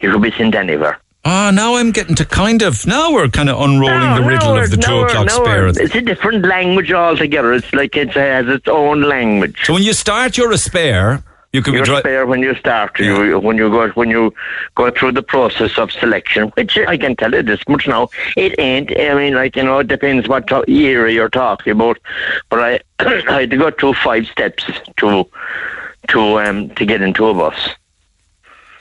You 0.00 0.12
could 0.12 0.22
be 0.22 0.30
sent 0.32 0.54
anywhere. 0.54 1.00
Ah, 1.24 1.50
now 1.52 1.76
I'm 1.76 1.90
getting 1.90 2.14
to 2.14 2.24
kind 2.24 2.62
of 2.62 2.86
now 2.86 3.12
we're 3.12 3.28
kind 3.28 3.48
of 3.48 3.60
unrolling 3.60 4.00
No, 4.00 4.14
the 4.14 4.20
no, 4.20 4.28
riddle 4.28 4.56
of 4.56 4.70
the 4.70 4.76
no, 4.76 4.86
two 4.86 4.98
o'clock 5.00 5.26
no, 5.26 5.44
spare. 5.44 5.66
It's 5.66 5.94
a 5.94 6.00
different 6.00 6.44
language 6.44 6.92
altogether. 6.92 7.52
It's 7.52 7.72
like 7.72 7.96
it 7.96 8.10
has 8.14 8.48
its 8.48 8.68
own 8.68 9.02
language. 9.02 9.58
So 9.64 9.74
when 9.74 9.82
you 9.82 9.92
start, 9.92 10.36
you're 10.36 10.52
a 10.52 10.58
spare. 10.58 11.22
You 11.52 11.62
could 11.62 11.72
You're 11.72 11.84
be 11.84 11.86
dri- 11.86 11.98
spare 12.00 12.26
when 12.26 12.40
you 12.42 12.54
start. 12.56 12.98
You, 12.98 13.38
when 13.38 13.56
you 13.56 13.70
go 13.70 13.88
when 13.90 14.10
you 14.10 14.34
go 14.74 14.90
through 14.90 15.12
the 15.12 15.22
process 15.22 15.78
of 15.78 15.90
selection, 15.90 16.48
which 16.48 16.76
I 16.76 16.98
can 16.98 17.16
tell 17.16 17.34
you 17.34 17.42
this 17.42 17.66
much 17.68 17.86
now, 17.86 18.10
it 18.36 18.58
ain't. 18.58 18.90
I 18.98 19.14
mean, 19.14 19.34
like 19.34 19.56
you 19.56 19.62
know, 19.62 19.78
it 19.78 19.88
depends 19.88 20.28
what 20.28 20.46
to- 20.48 20.70
era 20.70 21.10
you're 21.10 21.30
talking 21.30 21.72
about. 21.72 21.98
But 22.50 22.60
I 22.60 22.80
I 23.30 23.40
had 23.40 23.50
to 23.50 23.56
go 23.56 23.70
through 23.70 23.94
five 23.94 24.26
steps 24.26 24.64
to 24.98 25.26
to 26.08 26.38
um 26.40 26.68
to 26.70 26.84
get 26.84 27.00
into 27.00 27.26
a 27.26 27.34
bus. 27.34 27.70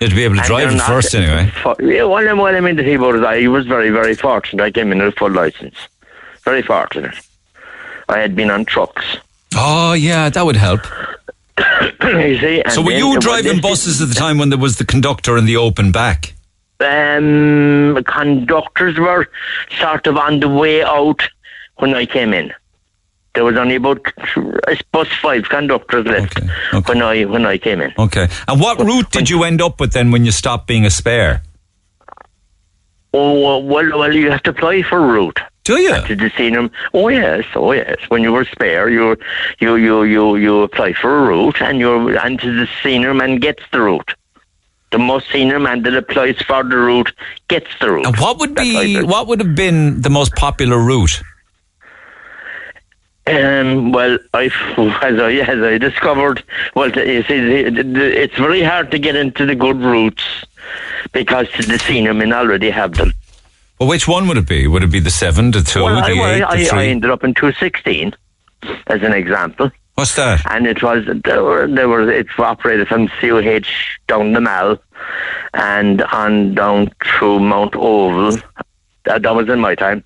You'd 0.01 0.13
be 0.13 0.25
able 0.25 0.35
to 0.35 0.41
And 0.41 0.47
drive 0.47 0.73
it 0.73 0.81
first 0.81 1.15
anyway. 1.15 1.49
For, 1.63 1.75
yeah, 1.79 2.03
well, 2.03 2.37
what 2.37 2.53
I 2.53 2.59
mean 2.59 2.75
to 2.75 2.83
say 2.83 2.93
about 2.95 3.15
it, 3.15 3.23
I 3.23 3.47
was 3.47 3.65
very, 3.65 3.89
very 3.89 4.13
fortunate. 4.13 4.61
I 4.61 4.69
came 4.69 4.91
in 4.91 4.99
with 4.99 5.15
a 5.15 5.17
full 5.17 5.31
license. 5.31 5.75
Very 6.43 6.61
fortunate. 6.61 7.15
I 8.07 8.19
had 8.19 8.35
been 8.35 8.51
on 8.51 8.65
trucks. 8.65 9.17
Oh 9.55 9.93
yeah, 9.93 10.29
that 10.29 10.45
would 10.45 10.55
help. 10.55 10.81
you 12.03 12.39
see. 12.39 12.61
and 12.61 12.71
so 12.71 12.81
were 12.81 12.91
you 12.91 13.19
driving 13.19 13.59
buses 13.61 14.01
at 14.01 14.09
the 14.09 14.15
time 14.15 14.37
when 14.37 14.49
there 14.49 14.59
was 14.59 14.77
the 14.77 14.85
conductor 14.85 15.37
in 15.37 15.45
the 15.45 15.57
open 15.57 15.91
back? 15.91 16.33
Um, 16.79 17.97
conductors 18.05 18.97
were 18.99 19.27
sort 19.79 20.05
of 20.05 20.17
on 20.17 20.39
the 20.39 20.47
way 20.49 20.83
out 20.83 21.21
when 21.77 21.95
I 21.95 22.05
came 22.05 22.33
in. 22.33 22.53
There 23.33 23.43
was 23.43 23.55
only 23.55 23.75
about, 23.75 23.99
I 24.67 24.75
suppose, 24.75 25.07
five 25.21 25.47
conductors 25.49 26.05
left 26.05 26.37
Okay, 26.37 26.49
okay. 26.73 26.91
when 26.93 27.01
I 27.03 27.25
when 27.25 27.45
I 27.45 27.57
came 27.57 27.81
in. 27.81 27.93
Okay. 27.97 28.27
And 28.47 28.59
what 28.59 28.79
route 28.79 29.11
did 29.11 29.29
you 29.29 29.43
end 29.43 29.61
up 29.61 29.79
with 29.79 29.93
then 29.93 30.11
when 30.11 30.25
you 30.25 30.31
stopped 30.31 30.65
being 30.67 30.85
a 30.85 30.89
spare? 30.89 31.43
Oh 33.13 33.61
well, 33.63 33.97
well, 33.97 34.13
you 34.13 34.31
have 34.31 34.43
to 34.43 34.51
apply 34.51 34.83
for 34.83 34.97
a 34.97 35.07
route. 35.07 35.39
Do 35.67 35.81
you? 35.81 36.01
to 36.07 36.15
the 36.15 36.31
senior. 36.37 36.69
Oh 36.93 37.09
yes, 37.09 37.43
oh 37.53 37.73
yes. 37.73 37.97
When 38.07 38.21
you 38.21 38.31
were 38.31 38.45
spare, 38.45 38.89
you 38.89 39.17
you 39.59 39.75
you 39.75 40.03
you 40.03 40.37
you 40.37 40.61
apply 40.61 40.93
for 40.93 41.11
a 41.19 41.27
route, 41.27 41.61
and 41.61 41.77
you 41.77 42.17
and 42.17 42.39
to 42.39 42.53
the 42.53 42.69
senior 42.81 43.13
man 43.13 43.35
gets 43.39 43.63
the 43.73 43.81
route. 43.81 44.13
The 44.91 44.97
most 44.97 45.29
senior 45.29 45.59
man 45.59 45.83
that 45.83 45.93
applies 45.93 46.41
for 46.43 46.63
the 46.63 46.77
route 46.77 47.11
gets 47.49 47.67
the 47.81 47.91
route. 47.91 48.05
And 48.05 48.15
what 48.15 48.39
would 48.39 48.55
That's 48.55 48.65
be 48.69 48.75
how 48.75 48.81
it 48.81 48.89
is. 48.91 49.05
what 49.05 49.27
would 49.27 49.41
have 49.41 49.55
been 49.55 49.99
the 49.99 50.09
most 50.09 50.33
popular 50.37 50.79
route? 50.79 51.21
Um, 53.25 53.91
well, 53.91 54.17
I 54.33 54.45
as 55.01 55.19
I 55.19 55.33
as 55.33 55.61
I 55.61 55.77
discovered, 55.77 56.41
well, 56.75 56.89
you 56.91 57.23
see, 57.23 57.35
it's 57.35 58.37
very 58.37 58.63
hard 58.63 58.89
to 58.91 58.99
get 58.99 59.17
into 59.17 59.45
the 59.45 59.53
good 59.53 59.81
routes 59.81 60.23
because 61.11 61.49
the 61.67 61.77
senior 61.77 62.13
men 62.13 62.31
already 62.31 62.69
have 62.69 62.93
them. 62.93 63.11
Well, 63.79 63.89
which 63.89 64.07
one 64.07 64.27
would 64.27 64.37
it 64.37 64.47
be? 64.47 64.67
Would 64.67 64.83
it 64.83 64.91
be 64.91 64.99
the 64.99 65.11
seven, 65.11 65.51
the 65.51 65.61
two, 65.61 65.83
well, 65.83 65.95
the 65.95 66.01
I, 66.01 66.33
eight, 66.35 66.43
I, 66.43 66.57
the 66.63 66.69
I 66.75 66.85
ended 66.85 67.11
up 67.11 67.23
in 67.23 67.33
two 67.33 67.51
sixteen, 67.53 68.13
as 68.87 69.01
an 69.03 69.13
example. 69.13 69.71
What's 69.95 70.15
that? 70.15 70.41
and 70.51 70.67
it 70.67 70.83
was 70.83 71.05
there 71.23 71.43
were, 71.43 71.67
there 71.67 71.89
were 71.89 72.09
it 72.11 72.27
operated 72.37 72.87
from 72.87 73.07
CUH 73.07 73.67
down 74.07 74.33
the 74.33 74.41
Mall 74.41 74.77
and 75.55 76.01
on 76.03 76.53
down 76.55 76.91
through 77.03 77.39
Mount 77.39 77.75
Oval. 77.75 78.37
That, 79.05 79.21
that 79.23 79.35
was 79.35 79.47
in 79.49 79.59
my 79.59 79.73
time. 79.75 80.03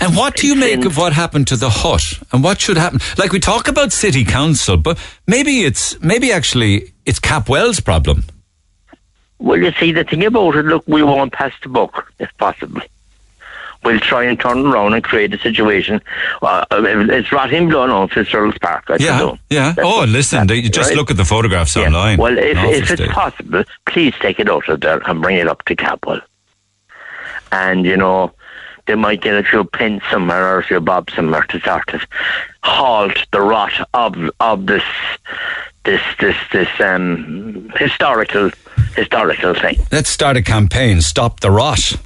And 0.00 0.16
what 0.16 0.36
do 0.36 0.46
you 0.46 0.52
It's 0.52 0.60
make 0.60 0.80
in- 0.80 0.86
of 0.86 0.96
what 0.96 1.12
happened 1.12 1.46
to 1.48 1.56
the 1.56 1.68
hut? 1.70 2.20
And 2.32 2.42
what 2.44 2.60
should 2.60 2.76
happen? 2.76 3.00
Like 3.18 3.32
we 3.32 3.40
talk 3.40 3.68
about 3.68 3.92
city 3.92 4.24
council, 4.24 4.76
but 4.76 4.98
maybe 5.26 5.64
it's 5.64 6.00
maybe 6.00 6.30
actually 6.32 6.92
it's 7.04 7.18
Capwell's 7.20 7.80
problem. 7.80 8.24
Well, 9.40 9.58
you 9.58 9.72
see, 9.72 9.92
the 9.92 10.04
thing 10.04 10.24
about 10.24 10.56
it, 10.56 10.64
look, 10.64 10.84
we 10.88 11.02
won't 11.02 11.32
pass 11.32 11.52
the 11.62 11.68
buck 11.68 12.12
if 12.18 12.30
possible. 12.38 12.80
We'll 13.84 14.00
try 14.00 14.24
and 14.24 14.38
turn 14.38 14.66
around 14.66 14.94
and 14.94 15.04
create 15.04 15.32
a 15.32 15.38
situation. 15.38 16.00
Uh, 16.42 16.64
it's 16.70 17.30
rotting 17.32 17.68
blood 17.68 17.90
on 17.90 18.08
Fitzgerald's 18.08 18.58
Park. 18.58 18.84
I 18.88 18.96
Yeah, 18.98 19.34
yeah. 19.50 19.72
That's 19.72 19.86
Oh, 19.88 20.04
listen, 20.04 20.46
they, 20.46 20.62
just 20.62 20.90
right. 20.90 20.96
look 20.96 21.10
at 21.10 21.16
the 21.16 21.24
photographs 21.24 21.76
Yeah. 21.76 21.84
online. 21.86 22.18
Well, 22.18 22.36
if, 22.36 22.58
if 22.58 22.90
it's 23.00 23.12
possible, 23.12 23.62
please 23.86 24.14
take 24.20 24.40
it 24.40 24.48
out 24.50 24.68
of 24.68 24.80
there 24.80 25.00
and 25.06 25.22
bring 25.22 25.36
it 25.38 25.46
up 25.48 25.64
to 25.66 25.76
Capwell. 25.76 26.20
And, 27.52 27.86
you 27.86 27.96
know, 27.96 28.32
they 28.86 28.94
might 28.94 29.20
get 29.22 29.34
a 29.34 29.42
few 29.44 29.64
pins 29.64 30.02
somewhere 30.10 30.54
or 30.54 30.58
a 30.58 30.64
few 30.64 30.80
bob 30.80 31.10
somewhere 31.10 31.42
to 31.42 31.60
sort 31.60 31.94
of 31.94 32.02
halt 32.62 33.26
the 33.32 33.40
rot 33.40 33.72
of 33.94 34.14
of 34.40 34.66
this 34.66 34.82
this 35.84 36.00
this 36.18 36.36
this 36.52 36.68
um 36.80 37.70
historical 37.76 38.50
historical 38.96 39.54
thing. 39.54 39.76
Let's 39.92 40.08
start 40.10 40.36
a 40.36 40.42
campaign. 40.42 41.00
Stop 41.00 41.40
the 41.40 41.50
rot. 41.50 41.96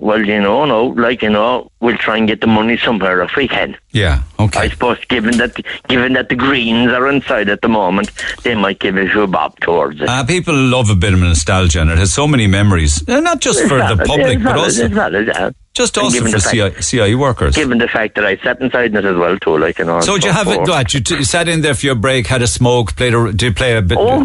Well, 0.00 0.24
you 0.24 0.40
know, 0.40 0.64
no, 0.64 0.86
like 0.86 1.22
you 1.22 1.28
know, 1.30 1.72
we'll 1.80 1.96
try 1.96 2.18
and 2.18 2.28
get 2.28 2.40
the 2.40 2.46
money 2.46 2.76
somewhere 2.78 3.20
if 3.22 3.34
we 3.36 3.48
can. 3.48 3.76
Yeah. 3.90 4.22
Okay. 4.38 4.60
I 4.60 4.68
suppose, 4.68 5.04
given 5.06 5.36
that 5.38 5.56
given 5.88 6.12
that 6.12 6.28
the 6.28 6.36
Greens 6.36 6.92
are 6.92 7.08
inside 7.08 7.48
at 7.48 7.62
the 7.62 7.68
moment, 7.68 8.12
they 8.44 8.54
might 8.54 8.78
give 8.78 8.96
a 8.96 9.08
few 9.08 9.26
bob 9.26 9.58
towards 9.58 10.00
it. 10.00 10.08
Uh, 10.08 10.24
people 10.24 10.54
love 10.54 10.88
a 10.88 10.94
bit 10.94 11.14
of 11.14 11.18
nostalgia, 11.18 11.80
and 11.80 11.90
it 11.90 11.98
has 11.98 12.12
so 12.12 12.28
many 12.28 12.46
memories. 12.46 13.02
Uh, 13.08 13.18
not 13.18 13.40
just 13.40 13.66
for 13.66 13.80
It's 13.80 13.88
the 13.98 14.04
public, 14.04 14.38
but 14.38 14.52
valid, 14.52 14.58
also 14.64 14.84
it's 14.84 14.94
valid, 14.94 15.26
yeah. 15.26 15.50
just 15.74 15.96
And 15.96 16.04
also 16.04 16.20
for 16.24 16.30
the 16.30 16.38
fact- 16.38 16.76
CI, 16.76 16.82
CIE 16.98 17.14
workers. 17.16 17.56
given 17.56 17.78
the 17.78 17.88
fact 17.88 18.14
that 18.14 18.24
I 18.24 18.36
sat 18.36 18.60
inside 18.60 18.94
it 18.94 19.04
as 19.04 19.16
well 19.16 19.36
too, 19.40 19.58
like 19.58 19.80
you 19.80 19.84
know. 19.84 20.00
so 20.00 20.14
did 20.14 20.24
you 20.26 20.32
have 20.32 20.46
it? 20.46 20.60
What 20.60 20.94
you, 20.94 21.00
t- 21.00 21.16
you 21.16 21.24
sat 21.24 21.48
in 21.48 21.62
there 21.62 21.74
for 21.74 21.86
your 21.86 21.96
break, 21.96 22.28
had 22.28 22.40
a 22.42 22.46
smoke, 22.46 22.94
played 22.94 23.14
a, 23.14 23.32
did 23.32 23.42
you 23.42 23.52
play 23.52 23.76
a 23.76 23.82
bit? 23.82 23.98
Oh, 24.00 24.22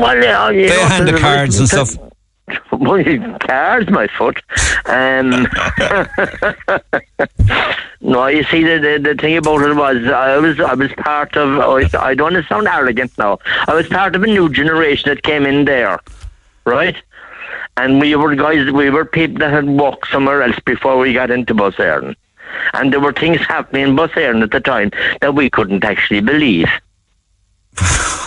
well, 0.00 0.22
yeah, 0.22 0.50
you 0.50 0.66
Play 0.66 0.80
a 0.82 0.84
hand 0.84 1.08
of 1.08 1.18
cards 1.18 1.58
and 1.58 1.66
stuff. 1.66 1.96
Well, 2.72 3.38
cards, 3.38 3.88
my 3.90 4.06
foot. 4.08 4.42
Um, 4.86 5.30
no, 8.00 8.26
you 8.26 8.42
see, 8.44 8.62
the, 8.64 8.78
the 8.78 8.98
the 9.02 9.14
thing 9.18 9.36
about 9.36 9.62
it 9.62 9.74
was 9.74 10.04
I 10.08 10.36
was 10.38 10.60
I 10.60 10.74
was 10.74 10.92
part 10.98 11.36
of. 11.36 11.58
I 11.60 11.88
I 11.98 12.14
don't 12.14 12.34
want 12.34 12.44
to 12.44 12.48
sound 12.48 12.66
arrogant 12.68 13.16
now. 13.16 13.38
I 13.66 13.74
was 13.74 13.86
part 13.88 14.14
of 14.16 14.22
a 14.22 14.26
new 14.26 14.48
generation 14.50 15.08
that 15.08 15.22
came 15.22 15.46
in 15.46 15.64
there, 15.64 16.00
right? 16.64 16.96
And 17.76 18.00
we 18.00 18.14
were 18.16 18.34
guys. 18.34 18.70
We 18.70 18.90
were 18.90 19.04
people 19.04 19.38
that 19.38 19.52
had 19.52 19.66
walked 19.66 20.08
somewhere 20.10 20.42
else 20.42 20.58
before 20.66 20.98
we 20.98 21.14
got 21.14 21.30
into 21.30 21.54
Bus 21.54 21.74
Éireann. 21.76 22.14
And 22.74 22.92
there 22.92 23.00
were 23.00 23.12
things 23.12 23.40
happening 23.40 23.88
in 23.88 23.96
Bus 23.96 24.10
Éireann 24.10 24.42
at 24.42 24.50
the 24.50 24.60
time 24.60 24.90
that 25.20 25.34
we 25.34 25.48
couldn't 25.48 25.84
actually 25.84 26.20
believe. 26.20 26.68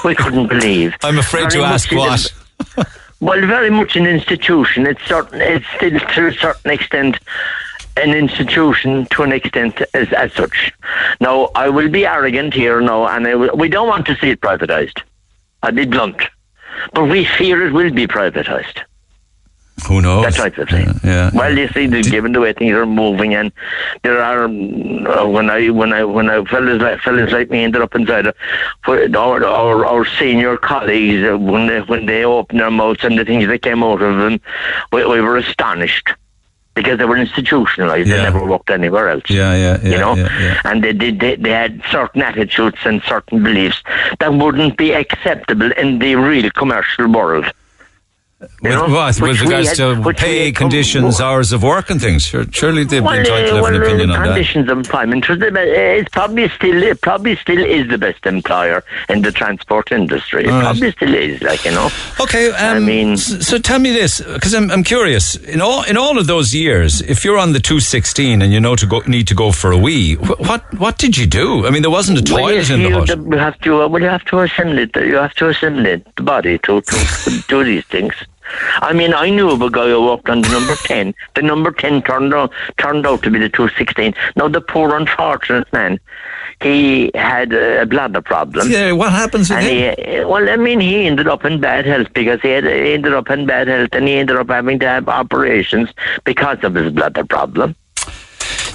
we 0.04 0.16
couldn't 0.16 0.48
believe. 0.48 0.96
I'm 1.04 1.20
afraid 1.20 1.50
to 1.52 1.62
ask 1.62 1.92
what. 1.92 2.34
Well, 3.20 3.40
very 3.42 3.70
much 3.70 3.96
an 3.96 4.06
institution. 4.06 4.86
It's 4.86 5.04
certain. 5.06 5.42
It's 5.42 5.66
still 5.76 6.00
to 6.00 6.28
a 6.28 6.34
certain 6.34 6.72
extent 6.72 7.20
an 7.98 8.14
institution 8.14 9.08
to 9.08 9.24
an 9.24 9.32
extent 9.32 9.82
as, 9.94 10.12
as 10.14 10.32
such. 10.34 10.72
Now, 11.20 11.50
I 11.56 11.70
will 11.70 11.90
be 11.90 12.06
arrogant 12.06 12.54
here 12.54 12.80
now, 12.80 13.08
and 13.08 13.26
will, 13.26 13.56
we 13.56 13.70
don't 13.70 13.88
want 13.88 14.06
to 14.08 14.16
see 14.18 14.30
it 14.30 14.42
privatised. 14.42 15.02
I'll 15.64 15.72
be 15.72 15.86
blunt, 15.86 16.22
but 16.94 17.06
we 17.06 17.26
fear 17.26 17.66
it 17.66 17.74
will 17.74 17.92
be 17.92 18.08
privatised. 18.08 18.82
Who 19.86 20.02
knows? 20.02 20.26
That 20.26 20.34
type 20.34 20.58
of 20.58 20.70
thing. 20.70 20.88
Yeah. 20.88 21.00
yeah. 21.04 21.30
Well, 21.34 21.58
you 21.58 21.68
see, 21.70 21.88
the, 21.88 22.02
given 22.02 22.32
the 22.32 22.40
way 22.40 22.52
things 22.54 22.74
are 22.74 22.86
moving, 22.86 23.36
and 23.36 23.52
there 24.04 24.22
are 24.22 24.46
uh, 24.46 25.28
when 25.28 25.50
I 25.50 25.70
when 25.70 25.94
I 25.94 26.04
when 26.04 26.30
I 26.30 26.44
fellas 26.46 26.82
like 26.82 27.00
fellas 27.02 27.32
like 27.32 27.50
me 27.50 27.64
ended 27.64 27.82
up 27.82 27.96
inside 27.96 28.28
our 28.88 29.46
our, 29.46 29.86
our 29.86 30.06
senior 30.06 30.58
colleagues 30.58 31.28
uh, 31.30 31.38
when 31.38 31.68
they 31.68 31.82
when 31.82 32.06
they 32.06 32.26
opened 32.26 32.60
their 32.60 32.72
mouths 32.72 33.04
and 33.04 33.18
the 33.18 33.24
things 33.24 33.48
that 33.48 33.62
came 33.62 33.84
out 33.84 34.02
of 34.02 34.18
them, 34.18 34.42
we, 34.92 35.06
we 35.06 35.22
were 35.22 35.38
astonished 35.38 36.10
because 36.78 36.98
they 37.00 37.06
were 37.06 37.18
institutionalized. 37.18 38.08
Yeah. 38.08 38.18
They 38.18 38.24
never 38.24 38.46
worked 38.46 38.70
anywhere 38.70 39.10
else. 39.10 39.24
yeah, 39.30 39.56
yeah, 39.56 39.80
yeah, 39.82 39.90
you 39.90 39.98
know, 39.98 40.16
yeah, 40.16 40.40
yeah. 40.40 40.62
and 40.66 40.84
they 40.84 40.94
did. 40.94 41.20
They, 41.20 41.36
they 41.36 41.50
had 41.50 41.82
certain 41.92 42.22
attitudes 42.22 42.78
and 42.86 43.02
certain 43.04 43.44
beliefs 43.44 43.82
that 44.20 44.34
wouldn't 44.34 44.78
be 44.78 44.92
acceptable 44.92 45.72
in 45.74 46.00
the 46.00 46.16
real 46.16 46.50
commercial 46.52 47.12
world. 47.12 47.52
With, 48.40 48.72
know, 48.72 48.88
what, 48.90 49.20
with 49.20 49.42
regards 49.42 49.70
had- 49.70 49.78
to 49.78 50.14
pay, 50.14 50.46
had 50.46 50.56
come- 50.56 50.70
conditions, 50.70 51.20
hours 51.20 51.52
of 51.54 51.64
work, 51.64 51.90
and 51.90 52.00
things. 52.00 52.24
Surely 52.52 52.84
they'd 52.84 53.00
be 53.00 53.06
Well, 53.06 53.16
entitled 53.18 53.48
to 53.50 53.56
uh, 53.56 53.66
have 53.66 53.74
an 53.74 53.82
opinion 53.82 54.12
uh, 54.12 54.14
on 54.14 54.20
that. 54.22 54.28
conditions 54.28 54.70
of 54.70 54.78
employment. 54.78 55.28
be- 55.28 55.60
It's 55.60 56.10
probably 56.10 56.48
still 56.50 56.84
it 56.84 57.02
probably 57.02 57.36
still 57.38 57.58
is 57.58 57.88
the 57.90 57.98
best 57.98 58.28
employer 58.28 58.84
in 59.10 59.24
the 59.24 59.32
transport 59.32 59.92
industry. 59.92 60.44
It 60.44 60.50
All 60.50 60.54
right. 60.60 60.64
probably 60.66 60.92
still 60.92 61.16
is, 61.16 61.42
like 61.42 61.66
you 61.66 61.72
know. 61.72 61.90
Okay, 62.20 62.52
um, 62.52 62.78
I 62.78 62.80
mean- 62.80 63.18
so 63.18 63.58
tell 63.58 63.80
me 63.80 63.92
this, 63.92 64.22
because 64.22 64.54
I'm, 64.54 64.70
I'm 64.70 64.84
curious. 64.84 65.36
In 65.36 65.60
all 65.60 65.82
in 65.84 65.98
all 65.98 66.20
of 66.20 66.28
those 66.28 66.54
years, 66.54 67.02
if 67.02 67.26
you're 67.26 67.40
on 67.40 67.54
the 67.54 67.60
two 67.60 67.80
sixteen 67.80 68.44
and 68.44 68.54
you 68.54 68.60
know 68.60 68.76
to 68.76 68.86
go 68.86 69.00
need 69.08 69.28
to 69.30 69.34
go 69.34 69.52
for 69.52 69.72
a 69.72 69.78
wee, 69.80 70.14
what 70.14 70.62
what 70.78 71.00
did 71.00 71.18
you 71.18 71.26
do? 71.26 71.66
I 71.66 71.72
mean, 71.72 71.82
there 71.82 71.90
wasn't 71.90 72.20
a 72.20 72.34
Well, 72.34 72.44
toilet 72.44 72.56
yes, 72.58 72.70
in 72.70 72.84
the 72.84 72.90
you, 72.90 72.94
hut. 73.00 73.10
You 73.10 73.38
have 73.40 73.60
to. 73.62 73.82
Uh, 73.82 73.88
well, 73.88 74.02
you 74.04 74.10
have 74.10 74.26
to 74.26 74.42
assimilate. 74.42 74.96
You 74.96 75.16
have 75.16 75.34
to 75.36 75.50
assimilate 75.50 76.06
the 76.18 76.22
body 76.22 76.60
to 76.60 76.82
to 76.82 77.44
do 77.48 77.64
these 77.64 77.86
things. 77.86 78.14
I 78.82 78.94
mean, 78.94 79.14
I 79.14 79.30
knew 79.30 79.50
of 79.52 79.62
a 79.62 79.70
guy 79.70 79.88
who 79.90 80.02
walked 80.02 80.30
on 80.30 80.42
the 80.42 80.50
number 80.50 80.76
10. 80.84 81.14
The 81.36 81.42
number 81.42 81.72
10 81.72 82.02
turned 82.04 82.34
out, 82.34 82.52
turned 82.78 83.06
out 83.06 83.24
to 83.24 83.30
be 83.32 83.40
the 83.40 83.50
216. 83.50 84.14
Now, 84.36 84.48
the 84.48 84.62
poor 84.62 84.96
unfortunate 84.96 85.72
man, 85.74 86.00
he 86.62 87.12
had 87.14 87.54
a 87.54 87.86
bladder 87.86 88.22
problem. 88.22 88.70
Yeah, 88.70 88.92
what 88.94 89.12
happens 89.12 89.50
with 89.50 89.60
And 89.60 89.68
him? 90.00 90.20
he, 90.20 90.26
well, 90.26 90.50
I 90.50 90.56
mean, 90.56 90.80
he 90.80 91.06
ended 91.06 91.28
up 91.28 91.46
in 91.46 91.60
bad 91.62 91.86
health 91.86 92.08
because 92.14 92.42
he, 92.42 92.50
had, 92.50 92.64
he 92.64 92.94
ended 92.94 93.14
up 93.14 93.30
in 93.30 93.46
bad 93.46 93.68
health 93.68 93.90
and 93.94 94.08
he 94.08 94.16
ended 94.16 94.38
up 94.38 94.50
having 94.50 94.80
to 94.80 94.88
have 94.88 95.08
operations 95.08 95.90
because 96.24 96.58
of 96.64 96.74
his 96.74 96.92
bladder 96.92 97.24
problem. 97.26 97.76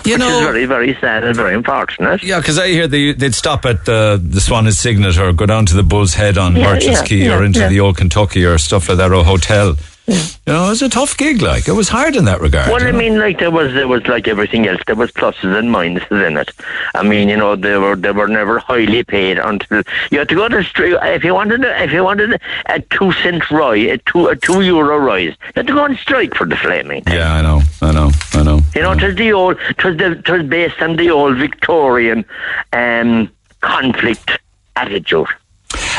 You 0.04 0.14
which 0.14 0.20
know- 0.20 0.38
is 0.38 0.44
very, 0.44 0.66
very 0.66 0.96
sad 1.00 1.24
and 1.24 1.36
very 1.36 1.54
unfortunate. 1.54 2.22
Yeah, 2.22 2.38
because 2.40 2.58
I 2.58 2.68
hear 2.68 2.86
they, 2.88 3.12
they'd 3.12 3.34
stop 3.34 3.64
at 3.64 3.84
the 3.84 4.20
the 4.22 4.40
Swan 4.40 4.70
Cygnet 4.72 5.18
or 5.18 5.32
go 5.32 5.46
down 5.46 5.66
to 5.66 5.74
the 5.74 5.82
Bull's 5.82 6.14
Head 6.14 6.38
on 6.38 6.56
Yeah, 6.56 6.64
Merchants 6.74 7.00
yeah, 7.00 7.04
Quay 7.06 7.28
or 7.30 7.44
into 7.44 7.60
yeah. 7.60 7.68
the 7.68 7.80
Old 7.80 7.96
Kentucky 7.96 8.44
or 8.44 8.58
stuff 8.58 8.88
like 8.88 8.98
that 8.98 9.10
or 9.10 9.14
a 9.14 9.22
hotel. 9.22 9.76
You 10.06 10.52
know, 10.52 10.66
it 10.66 10.70
was 10.70 10.82
a 10.82 10.88
tough 10.88 11.16
gig. 11.16 11.42
Like 11.42 11.68
it 11.68 11.72
was 11.72 11.88
hard 11.88 12.16
in 12.16 12.24
that 12.24 12.40
regard. 12.40 12.68
Well, 12.70 12.82
I 12.82 12.90
know? 12.90 12.98
mean, 12.98 13.18
like 13.18 13.38
there 13.38 13.52
was 13.52 13.72
there 13.72 13.86
was 13.86 14.04
like 14.08 14.26
everything 14.26 14.66
else. 14.66 14.80
There 14.86 14.96
was 14.96 15.12
pluses 15.12 15.56
and 15.56 15.68
minuses 15.68 16.26
in 16.26 16.36
it. 16.36 16.50
I 16.94 17.04
mean, 17.04 17.28
you 17.28 17.36
know, 17.36 17.54
they 17.54 17.78
were 17.78 17.94
they 17.94 18.10
were 18.10 18.26
never 18.26 18.58
highly 18.58 19.04
paid 19.04 19.38
until 19.38 19.82
you 20.10 20.18
had 20.18 20.28
to 20.30 20.34
go 20.34 20.48
to 20.48 20.64
street 20.64 20.96
if 21.02 21.22
you 21.22 21.34
wanted 21.34 21.64
a, 21.64 21.82
if 21.84 21.92
you 21.92 22.02
wanted 22.02 22.40
a 22.66 22.80
two 22.80 23.12
cent 23.12 23.48
rise, 23.52 23.90
a 23.90 23.98
two 23.98 24.26
a 24.26 24.34
two 24.34 24.62
euro 24.62 24.98
rise, 24.98 25.36
you 25.40 25.52
had 25.54 25.68
to 25.68 25.72
go 25.72 25.84
on 25.84 25.96
strike 25.96 26.34
for 26.34 26.46
the 26.46 26.56
flaming. 26.56 27.04
yeah, 27.06 27.34
I 27.34 27.42
know, 27.42 27.62
I 27.80 27.92
know, 27.92 28.10
I 28.32 28.42
know. 28.42 28.60
You 28.74 28.82
know, 28.82 28.92
it 28.92 29.02
was 29.02 29.14
the 29.14 29.32
old, 29.32 29.56
it 29.60 29.84
was, 29.84 29.96
the, 29.96 30.18
it 30.18 30.28
was 30.28 30.42
based 30.42 30.82
on 30.82 30.96
the 30.96 31.10
old 31.10 31.36
Victorian 31.38 32.24
um, 32.72 33.30
conflict 33.60 34.32
attitude. 34.74 35.28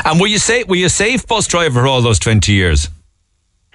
And 0.03 0.19
were 0.19 0.27
you 0.27 0.39
safe? 0.39 0.67
Were 0.67 0.75
you 0.75 0.87
a 0.87 0.89
safe 0.89 1.25
bus 1.25 1.47
driver 1.47 1.87
all 1.87 2.01
those 2.01 2.19
twenty 2.19 2.51
years? 2.51 2.89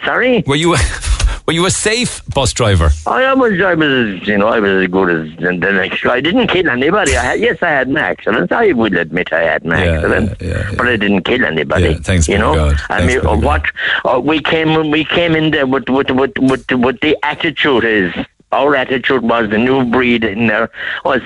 Sorry. 0.04 0.42
Were 0.46 0.56
you 0.56 0.76
were 1.46 1.52
you 1.52 1.66
a 1.66 1.70
safe 1.70 2.24
bus 2.26 2.52
driver? 2.52 2.90
I 3.06 3.32
was, 3.34 3.60
I 3.60 3.74
was, 3.74 4.26
you 4.28 4.36
know, 4.38 4.48
I 4.48 4.60
was 4.60 4.84
as 4.84 4.90
good 4.90 5.10
as 5.10 5.36
the 5.38 5.52
next 5.72 6.02
guy. 6.02 6.16
I 6.16 6.20
didn't 6.20 6.48
kill 6.48 6.68
anybody. 6.68 7.16
I 7.16 7.24
had, 7.24 7.40
yes, 7.40 7.58
I 7.62 7.68
had 7.70 7.88
an 7.88 7.96
accident. 7.96 8.52
I 8.52 8.72
will 8.72 8.96
admit 8.96 9.32
I 9.32 9.42
had 9.42 9.64
an 9.64 9.70
Yeah, 9.70 9.76
accidents, 9.76 10.42
yeah, 10.42 10.48
yeah, 10.48 10.74
but 10.76 10.88
I 10.88 10.96
didn't 10.96 11.22
kill 11.22 11.44
anybody. 11.44 11.94
Thanks 11.94 12.28
you 12.28 12.38
know. 12.38 12.54
God. 12.54 12.80
I 12.90 12.98
Thanks 12.98 13.14
mean, 13.14 13.26
uh, 13.26 13.36
what 13.36 13.64
uh, 14.04 14.20
we 14.22 14.40
came, 14.40 14.90
we 14.90 15.04
came 15.04 15.34
in 15.34 15.50
there 15.50 15.66
with, 15.66 15.88
with, 15.88 16.10
with, 16.10 16.32
with, 16.38 16.70
with 16.70 17.00
the 17.00 17.16
attitude 17.22 17.84
is 17.84 18.14
our 18.52 18.76
attitude 18.76 19.22
was 19.22 19.50
the 19.50 19.58
new 19.58 19.84
breed 19.84 20.24
in 20.24 20.46
there 20.46 20.70
was. 21.04 21.22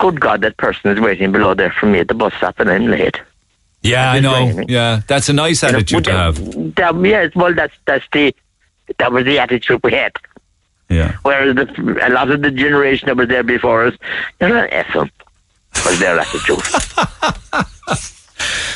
Good 0.00 0.20
God, 0.20 0.42
that 0.42 0.56
person 0.58 0.92
is 0.92 1.00
waiting 1.00 1.32
below 1.32 1.54
there 1.54 1.72
for 1.72 1.86
me 1.86 1.98
at 1.98 2.06
the 2.06 2.14
bus 2.14 2.32
stop, 2.34 2.60
and 2.60 2.70
I'm 2.70 2.86
late. 2.86 3.20
Yeah, 3.88 4.12
I 4.12 4.20
know. 4.20 4.64
Yeah, 4.68 5.02
that's 5.06 5.28
a 5.28 5.32
nice 5.32 5.62
You 5.62 5.72
know, 5.72 5.78
attitude 5.78 6.04
to 6.04 6.12
have. 6.12 6.74
That, 6.76 6.94
yes, 7.04 7.34
well, 7.34 7.54
that's 7.54 7.74
that's 7.86 8.04
the 8.12 8.34
that 8.98 9.12
was 9.12 9.24
the 9.24 9.38
attitude 9.38 9.80
we 9.82 9.92
had. 9.92 10.12
Yeah. 10.88 11.16
Whereas 11.22 11.54
the, 11.54 12.06
a 12.06 12.10
lot 12.10 12.30
of 12.30 12.40
the 12.42 12.50
generation 12.50 13.06
that 13.06 13.16
was 13.16 13.28
there 13.28 13.42
before 13.42 13.86
us, 13.86 13.94
they're 14.38 14.48
not 14.48 14.70
them. 14.92 15.10
Was 15.84 15.98
their 16.00 16.18
attitude. 16.18 16.58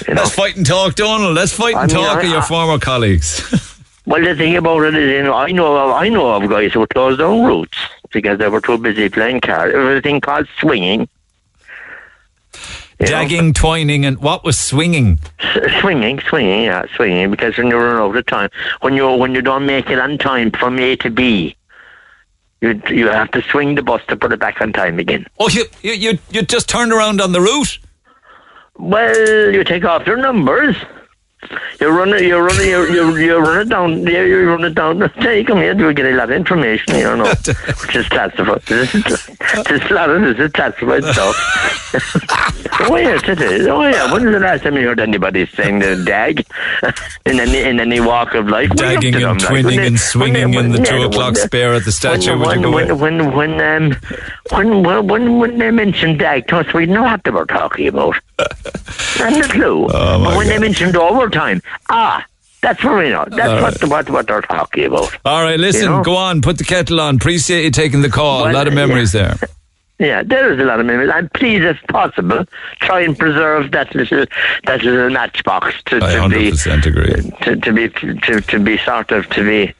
you 0.06 0.14
know? 0.14 0.22
Let's 0.22 0.34
fight 0.34 0.56
and 0.56 0.66
talk, 0.66 0.94
Donald. 0.94 1.34
Let's 1.34 1.52
fight 1.52 1.74
and 1.74 1.90
I 1.90 1.94
mean, 1.94 2.04
talk 2.04 2.18
I- 2.18 2.22
of 2.22 2.28
your 2.30 2.42
former 2.42 2.78
colleagues. 2.78 3.68
Well, 4.04 4.20
the 4.20 4.34
thing 4.34 4.56
about 4.56 4.82
it 4.82 4.96
is, 4.96 5.10
you 5.12 5.22
know, 5.22 5.34
I 5.34 5.52
know 5.52 5.76
of, 5.76 5.92
I 5.94 6.08
know 6.08 6.34
of 6.34 6.50
guys 6.50 6.72
who 6.72 6.84
closed 6.88 7.20
down 7.20 7.44
routes 7.44 7.78
because 8.12 8.36
they 8.36 8.48
were 8.48 8.60
too 8.60 8.76
busy 8.76 9.08
playing 9.08 9.42
cards. 9.42 9.72
There 9.72 9.80
was 9.80 9.98
a 9.98 10.02
thing 10.02 10.20
called 10.20 10.48
swinging. 10.58 11.08
You 13.08 13.42
know? 13.42 13.52
Twining, 13.52 14.04
and 14.04 14.18
what 14.18 14.44
was 14.44 14.58
swinging? 14.58 15.18
S- 15.40 15.80
swinging, 15.80 16.20
swinging, 16.20 16.64
yeah, 16.64 16.84
swinging. 16.94 17.30
Because 17.30 17.56
when 17.58 17.68
you 17.68 17.76
run 17.76 17.96
out 17.96 18.16
of 18.16 18.26
time, 18.26 18.50
when 18.80 18.94
you 18.94 19.08
when 19.10 19.34
you 19.34 19.42
don't 19.42 19.66
make 19.66 19.90
it 19.90 19.98
on 19.98 20.18
time 20.18 20.50
from 20.50 20.78
A 20.78 20.96
to 20.96 21.10
B, 21.10 21.56
you 22.60 22.80
you 22.88 23.08
have 23.08 23.30
to 23.32 23.42
swing 23.42 23.74
the 23.74 23.82
bus 23.82 24.02
to 24.08 24.16
put 24.16 24.32
it 24.32 24.40
back 24.40 24.60
on 24.60 24.72
time 24.72 24.98
again. 24.98 25.26
Oh, 25.38 25.48
you 25.48 25.64
you 25.82 25.92
you, 25.92 26.18
you 26.30 26.42
just 26.42 26.68
turned 26.68 26.92
around 26.92 27.20
on 27.20 27.32
the 27.32 27.40
route. 27.40 27.78
Well, 28.78 29.52
you 29.52 29.64
take 29.64 29.84
off 29.84 30.06
your 30.06 30.16
numbers. 30.16 30.76
You 31.80 31.88
run 31.88 32.10
it, 32.14 32.22
you 32.22 32.38
run 32.38 32.54
it, 32.60 32.66
you, 32.68 32.86
you, 32.94 33.16
you 33.16 33.36
run 33.38 33.60
it 33.62 33.68
down, 33.68 34.06
you, 34.06 34.22
you 34.22 34.48
run 34.48 34.64
it 34.64 34.74
down. 34.74 35.00
Take 35.20 35.48
them 35.48 35.56
here, 35.58 35.74
do 35.74 35.88
you 35.88 35.92
get 35.92 36.06
a 36.06 36.12
lot 36.14 36.30
of 36.30 36.36
information, 36.36 36.94
you 36.94 37.02
know, 37.16 37.24
which 37.82 37.96
is 37.96 38.08
classified. 38.08 38.62
This 38.62 38.94
is, 38.94 39.04
this 39.04 39.90
a 39.90 39.94
lot 39.94 40.10
of 40.10 40.22
this 40.22 40.38
is 40.38 40.52
classified 40.52 41.02
stuff. 41.02 41.34
oh, 42.88 42.96
yes, 42.96 43.22
it 43.28 43.40
is. 43.40 43.66
Oh, 43.66 43.82
yeah. 43.82 44.12
When 44.12 44.24
was 44.24 44.34
the 44.34 44.38
last 44.40 44.62
time 44.62 44.76
you 44.76 44.86
heard 44.86 45.00
anybody 45.00 45.46
saying 45.46 45.80
the 45.80 46.02
dag 46.04 46.46
in 47.26 47.40
any, 47.40 47.58
in 47.62 47.80
any 47.80 47.98
walk 48.00 48.34
of 48.34 48.46
life? 48.48 48.70
Dagging 48.70 49.16
and 49.16 49.40
them, 49.40 49.52
like, 49.52 49.64
they- 49.64 49.76
and 49.78 49.82
when 49.84 49.98
swinging 49.98 50.50
they- 50.52 50.58
in 50.58 50.70
the 50.72 50.78
when- 50.78 50.84
two 50.84 50.96
yeah, 50.98 51.06
o'clock 51.06 51.34
when- 51.34 51.46
spare 51.48 51.74
at 51.74 51.84
the 51.84 51.92
statue. 51.92 52.38
When, 52.38 52.62
when, 52.72 52.98
when, 52.98 53.32
when, 53.32 53.32
when, 53.58 53.60
um, 53.60 54.82
when, 54.84 55.06
when, 55.08 55.38
when 55.38 55.58
they 55.58 55.70
mentioned 55.72 56.20
dag 56.20 56.46
to 56.48 56.58
us, 56.58 56.72
we 56.72 56.86
know 56.86 57.02
what 57.02 57.24
they 57.24 57.30
were 57.32 57.46
talking 57.46 57.88
about. 57.88 58.14
And 59.20 59.36
the 59.36 59.48
clue. 59.48 59.84
Oh, 59.86 60.24
but 60.24 60.36
when 60.36 60.48
they 60.48 60.58
mentioned 60.58 60.96
overtime, 60.96 61.60
ah, 61.90 62.24
that's 62.62 62.82
what 62.84 62.98
we 62.98 63.10
know. 63.10 63.26
That's 63.28 63.80
what, 63.82 63.90
what, 63.90 64.10
what 64.10 64.26
they're 64.26 64.42
talking 64.42 64.84
about. 64.86 65.12
All 65.24 65.42
right, 65.42 65.58
listen, 65.58 65.82
You 65.82 65.88
know? 65.88 66.02
go 66.02 66.16
on, 66.16 66.42
put 66.42 66.58
the 66.58 66.64
kettle 66.64 67.00
on. 67.00 67.16
Appreciate 67.16 67.64
you 67.64 67.70
taking 67.70 68.02
the 68.02 68.08
call. 68.08 68.48
a 68.48 68.52
lot 68.52 68.66
of 68.68 68.74
yeah. 68.74 68.86
memories 68.86 69.12
there. 69.12 69.36
Yeah, 69.98 70.22
there 70.24 70.52
is 70.52 70.58
a 70.58 70.64
lot 70.64 70.80
of 70.80 70.86
memories. 70.86 71.10
And 71.14 71.32
please, 71.32 71.62
if 71.62 71.80
possible, 71.88 72.44
try 72.80 73.02
and 73.02 73.16
preserve 73.16 73.70
that 73.70 73.94
little 73.94 74.24
that 74.64 74.82
little 74.82 75.10
matchbox 75.10 75.80
to, 75.84 75.96
I 76.02 76.28
to 76.28 76.28
be 76.28 76.50
100% 76.50 76.86
agree. 76.86 77.30
to, 77.42 77.56
to 77.56 77.72
be 77.72 77.88
to, 77.88 78.40
to 78.40 78.58
be 78.58 78.78
sort 78.78 79.12
of 79.12 79.28
to 79.30 79.44
be 79.44 79.74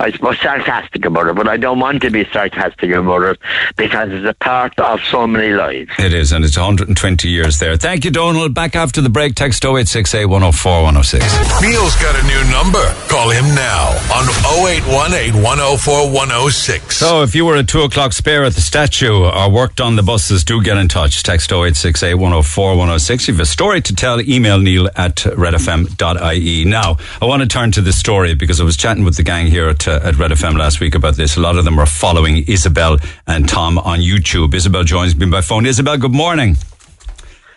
I 0.00 0.10
suppose 0.12 0.40
sarcastic 0.40 1.04
about 1.04 1.28
it, 1.28 1.36
but 1.36 1.46
I 1.46 1.58
don't 1.58 1.78
want 1.78 2.00
to 2.02 2.10
be 2.10 2.24
sarcastic 2.32 2.90
about 2.90 3.22
it 3.22 3.38
because 3.76 4.10
it's 4.10 4.26
a 4.26 4.32
part 4.42 4.78
of 4.80 4.98
so 5.04 5.26
many 5.26 5.52
lives. 5.52 5.90
It 5.98 6.14
is, 6.14 6.32
and 6.32 6.42
it's 6.42 6.56
120 6.56 7.28
years 7.28 7.58
there. 7.58 7.76
Thank 7.76 8.06
you, 8.06 8.10
Donald. 8.10 8.54
Back 8.54 8.74
after 8.74 9.02
the 9.02 9.10
break, 9.10 9.34
text 9.34 9.62
0868 9.62 10.24
104 10.24 10.72
106. 10.84 11.60
Neil's 11.60 11.96
got 11.96 12.16
a 12.18 12.26
new 12.26 12.50
number. 12.50 12.82
Call 13.08 13.28
him 13.28 13.44
now 13.54 13.88
on 14.14 14.24
0818 14.64 15.42
104 15.42 16.10
106. 16.10 16.96
So, 16.96 17.22
if 17.22 17.34
you 17.34 17.44
were 17.44 17.56
a 17.56 17.62
two 17.62 17.82
o'clock 17.82 18.14
spare 18.14 18.44
at 18.44 18.54
the 18.54 18.62
statue 18.62 19.24
or 19.24 19.49
worked 19.50 19.80
on 19.80 19.96
the 19.96 20.02
buses, 20.02 20.44
do 20.44 20.62
get 20.62 20.76
in 20.76 20.88
touch. 20.88 21.22
Text 21.22 21.50
0868 21.52 22.14
104 22.14 22.70
106. 22.70 23.22
If 23.24 23.28
you 23.28 23.34
have 23.34 23.40
a 23.40 23.46
story 23.46 23.80
to 23.82 23.94
tell, 23.94 24.20
email 24.20 24.58
neil 24.58 24.88
at 24.96 25.16
redfm.ie. 25.16 26.64
Now, 26.64 26.96
I 27.20 27.24
want 27.24 27.42
to 27.42 27.48
turn 27.48 27.72
to 27.72 27.80
this 27.80 27.98
story 27.98 28.34
because 28.34 28.60
I 28.60 28.64
was 28.64 28.76
chatting 28.76 29.04
with 29.04 29.16
the 29.16 29.22
gang 29.22 29.46
here 29.46 29.68
at, 29.68 29.86
uh, 29.86 30.00
at 30.02 30.16
Red 30.16 30.30
FM 30.30 30.56
last 30.58 30.80
week 30.80 30.94
about 30.94 31.16
this. 31.16 31.36
A 31.36 31.40
lot 31.40 31.56
of 31.56 31.64
them 31.64 31.78
are 31.78 31.86
following 31.86 32.44
Isabel 32.48 32.98
and 33.26 33.48
Tom 33.48 33.78
on 33.78 33.98
YouTube. 33.98 34.54
Isabel 34.54 34.84
joins 34.84 35.16
me 35.16 35.26
by 35.26 35.40
phone. 35.40 35.66
Isabel, 35.66 35.96
good 35.98 36.14
morning. 36.14 36.56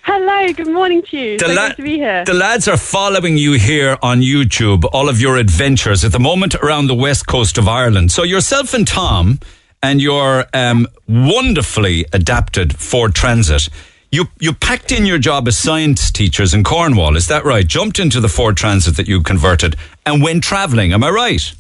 Hello, 0.04 0.52
good 0.52 0.68
morning 0.68 1.02
to 1.04 1.18
you. 1.18 1.40
so 1.40 1.48
la- 1.48 1.70
to 1.70 1.82
be 1.82 1.96
here. 1.96 2.26
the 2.26 2.34
lads 2.34 2.68
are 2.68 2.76
following 2.76 3.38
you 3.38 3.54
here 3.54 3.98
on 4.02 4.20
YouTube, 4.20 4.84
all 4.92 5.08
of 5.08 5.22
your 5.22 5.38
adventures 5.38 6.04
at 6.04 6.12
the 6.12 6.20
moment 6.20 6.56
around 6.56 6.88
the 6.88 6.96
west 6.96 7.26
coast 7.26 7.58
of 7.58 7.70
Ireland. 7.70 8.12
So 8.12 8.24
yourself 8.24 8.74
and 8.74 8.86
Tom 8.86 9.40
and 9.84 10.02
your 10.02 10.46
um, 10.54 10.88
wonderfully 11.08 12.06
adapted 12.12 12.76
Ford 12.76 13.14
Transit, 13.14 13.70
you 14.12 14.26
you 14.40 14.54
packed 14.54 14.92
in 14.92 15.06
your 15.06 15.20
job 15.20 15.48
as 15.48 15.58
science 15.58 16.10
teachers 16.10 16.54
in 16.56 16.64
Cornwall. 16.64 17.16
Is 17.16 17.28
that 17.28 17.46
right? 17.46 17.68
Jumped 17.68 18.00
into 18.00 18.20
the 18.20 18.30
Ford 18.30 18.58
Transit 18.58 18.96
that 18.98 19.08
you 19.08 19.22
converted 19.22 19.76
and 20.06 20.24
went 20.24 20.44
travelling. 20.44 20.94
Am 20.94 21.04
I 21.04 21.10
right? 21.12 21.54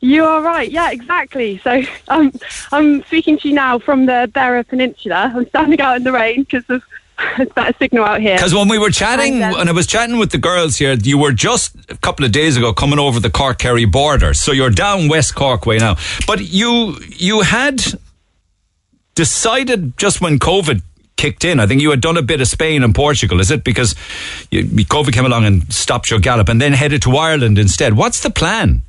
you 0.00 0.24
are 0.24 0.42
right. 0.42 0.70
Yeah, 0.70 0.90
exactly. 0.90 1.58
So 1.58 1.82
um, 2.08 2.32
I'm 2.72 3.02
speaking 3.04 3.38
to 3.38 3.48
you 3.48 3.54
now 3.54 3.78
from 3.78 4.06
the 4.06 4.30
Beara 4.32 4.66
Peninsula. 4.66 5.32
I'm 5.34 5.48
standing 5.48 5.80
out 5.80 5.96
in 5.96 6.04
the 6.04 6.12
rain 6.12 6.42
because 6.42 6.68
of 6.68 6.82
it's 7.38 7.52
better 7.52 7.76
signal 7.78 8.04
out 8.04 8.20
here. 8.20 8.36
Because 8.36 8.54
when 8.54 8.68
we 8.68 8.78
were 8.78 8.90
chatting, 8.90 9.42
And, 9.42 9.54
when 9.54 9.68
I 9.68 9.72
was 9.72 9.86
chatting 9.86 10.18
with 10.18 10.30
the 10.30 10.38
girls 10.38 10.76
here, 10.76 10.94
you 10.94 11.18
were 11.18 11.32
just 11.32 11.74
a 11.90 11.96
couple 11.96 12.24
of 12.24 12.32
days 12.32 12.56
ago 12.56 12.72
coming 12.72 12.98
over 12.98 13.18
the 13.20 13.30
Cork 13.30 13.58
Kerry 13.58 13.84
border. 13.84 14.34
So 14.34 14.52
you're 14.52 14.70
down 14.70 15.08
West 15.08 15.34
Cork 15.34 15.66
way 15.66 15.78
now. 15.78 15.96
But 16.26 16.40
you 16.40 16.96
you 17.08 17.40
had 17.40 17.82
decided 19.14 19.96
just 19.98 20.20
when 20.20 20.38
COVID 20.38 20.82
kicked 21.16 21.44
in. 21.44 21.58
I 21.58 21.66
think 21.66 21.82
you 21.82 21.90
had 21.90 22.00
done 22.00 22.16
a 22.16 22.22
bit 22.22 22.40
of 22.40 22.46
Spain 22.46 22.84
and 22.84 22.94
Portugal. 22.94 23.40
Is 23.40 23.50
it 23.50 23.64
because 23.64 23.96
you, 24.50 24.64
COVID 24.64 25.12
came 25.12 25.26
along 25.26 25.44
and 25.44 25.72
stopped 25.72 26.10
your 26.10 26.20
gallop, 26.20 26.48
and 26.48 26.60
then 26.62 26.72
headed 26.72 27.02
to 27.02 27.16
Ireland 27.16 27.58
instead? 27.58 27.94
What's 27.94 28.20
the 28.20 28.30
plan? 28.30 28.82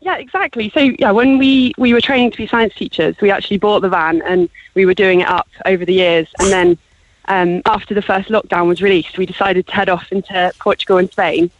Yeah, 0.00 0.16
exactly. 0.16 0.70
So 0.70 0.80
yeah, 0.98 1.10
when 1.10 1.38
we 1.38 1.72
we 1.78 1.92
were 1.92 2.00
training 2.00 2.30
to 2.32 2.36
be 2.36 2.46
science 2.46 2.74
teachers, 2.74 3.16
we 3.20 3.30
actually 3.30 3.58
bought 3.58 3.80
the 3.80 3.88
van 3.88 4.22
and 4.22 4.48
we 4.74 4.86
were 4.86 4.94
doing 4.94 5.20
it 5.20 5.28
up 5.28 5.48
over 5.64 5.84
the 5.84 5.94
years. 5.94 6.28
And 6.40 6.50
then 6.50 6.78
um, 7.32 7.62
after 7.64 7.94
the 7.94 8.02
first 8.02 8.28
lockdown 8.28 8.66
was 8.66 8.82
released, 8.82 9.16
we 9.16 9.24
decided 9.24 9.66
to 9.66 9.72
head 9.72 9.88
off 9.88 10.12
into 10.12 10.52
Portugal 10.58 10.98
and 10.98 11.10
Spain. 11.10 11.50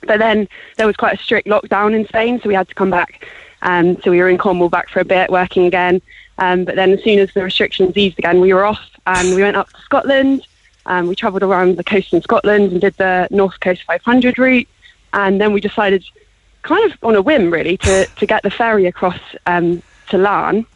But 0.00 0.18
then 0.18 0.48
there 0.76 0.88
was 0.88 0.96
quite 0.96 1.14
a 1.18 1.22
strict 1.22 1.46
lockdown 1.46 1.94
in 1.94 2.06
Spain, 2.08 2.40
so 2.40 2.48
we 2.48 2.54
had 2.54 2.68
to 2.68 2.74
come 2.74 2.90
back. 2.90 3.28
Um, 3.62 4.00
so 4.02 4.10
we 4.10 4.18
were 4.18 4.28
in 4.28 4.38
Cornwall 4.38 4.68
back 4.68 4.88
for 4.88 4.98
a 4.98 5.04
bit, 5.04 5.30
working 5.30 5.66
again. 5.66 6.02
Um, 6.38 6.64
but 6.64 6.74
then 6.74 6.90
as 6.92 7.04
soon 7.04 7.20
as 7.20 7.32
the 7.32 7.44
restrictions 7.44 7.96
eased 7.96 8.18
again, 8.18 8.40
we 8.40 8.52
were 8.52 8.64
off 8.64 8.84
and 9.06 9.36
we 9.36 9.42
went 9.42 9.56
up 9.56 9.70
to 9.70 9.80
Scotland. 9.82 10.46
Um, 10.86 11.06
we 11.06 11.14
travelled 11.14 11.44
around 11.44 11.76
the 11.76 11.84
coast 11.84 12.12
in 12.12 12.20
Scotland 12.20 12.72
and 12.72 12.80
did 12.80 12.96
the 12.96 13.28
North 13.30 13.60
Coast 13.60 13.84
500 13.84 14.36
route. 14.36 14.68
And 15.12 15.40
then 15.40 15.52
we 15.52 15.60
decided 15.60 16.04
kind 16.62 16.90
of 16.90 16.98
on 17.04 17.14
a 17.14 17.22
whim, 17.22 17.52
really, 17.52 17.76
to, 17.76 18.06
to 18.06 18.26
get 18.26 18.42
the 18.42 18.50
ferry 18.50 18.86
across 18.86 19.20
um, 19.46 19.80
to 20.08 20.18
Larne. 20.18 20.66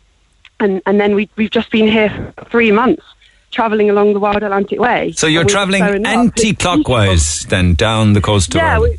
And, 0.60 0.80
and 0.86 1.00
then 1.00 1.16
we, 1.16 1.28
we've 1.36 1.50
just 1.50 1.72
been 1.72 1.88
here 1.88 2.32
for 2.36 2.44
three 2.44 2.70
months, 2.70 3.02
travelling 3.50 3.90
along 3.90 4.12
the 4.12 4.20
Wild 4.20 4.42
Atlantic 4.42 4.78
Way. 4.78 5.12
So 5.12 5.26
you're 5.26 5.44
travelling 5.44 5.82
so 5.82 5.92
in 5.92 6.02
love. 6.02 6.16
anti-clockwise 6.18 7.44
then 7.44 7.74
down 7.74 8.12
the 8.12 8.20
coast 8.20 8.54
of 8.54 8.56
Yeah, 8.56 8.78
we, 8.78 8.98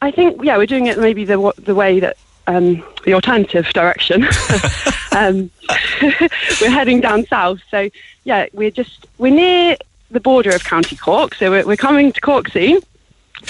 I 0.00 0.10
think 0.10 0.42
yeah, 0.44 0.56
we're 0.56 0.66
doing 0.66 0.86
it 0.86 0.98
maybe 0.98 1.24
the 1.24 1.52
the 1.58 1.74
way 1.74 2.00
that 2.00 2.16
um, 2.46 2.84
the 3.04 3.14
alternative 3.14 3.66
direction. 3.72 4.24
um, 5.16 5.50
we're 6.60 6.70
heading 6.70 7.00
down 7.00 7.26
south, 7.26 7.60
so 7.70 7.88
yeah, 8.24 8.46
we're 8.52 8.70
just 8.70 9.06
we're 9.18 9.34
near 9.34 9.76
the 10.10 10.20
border 10.20 10.50
of 10.50 10.64
County 10.64 10.96
Cork, 10.96 11.34
so 11.34 11.50
we're, 11.50 11.66
we're 11.66 11.76
coming 11.76 12.12
to 12.12 12.20
Cork 12.20 12.48
soon. 12.48 12.80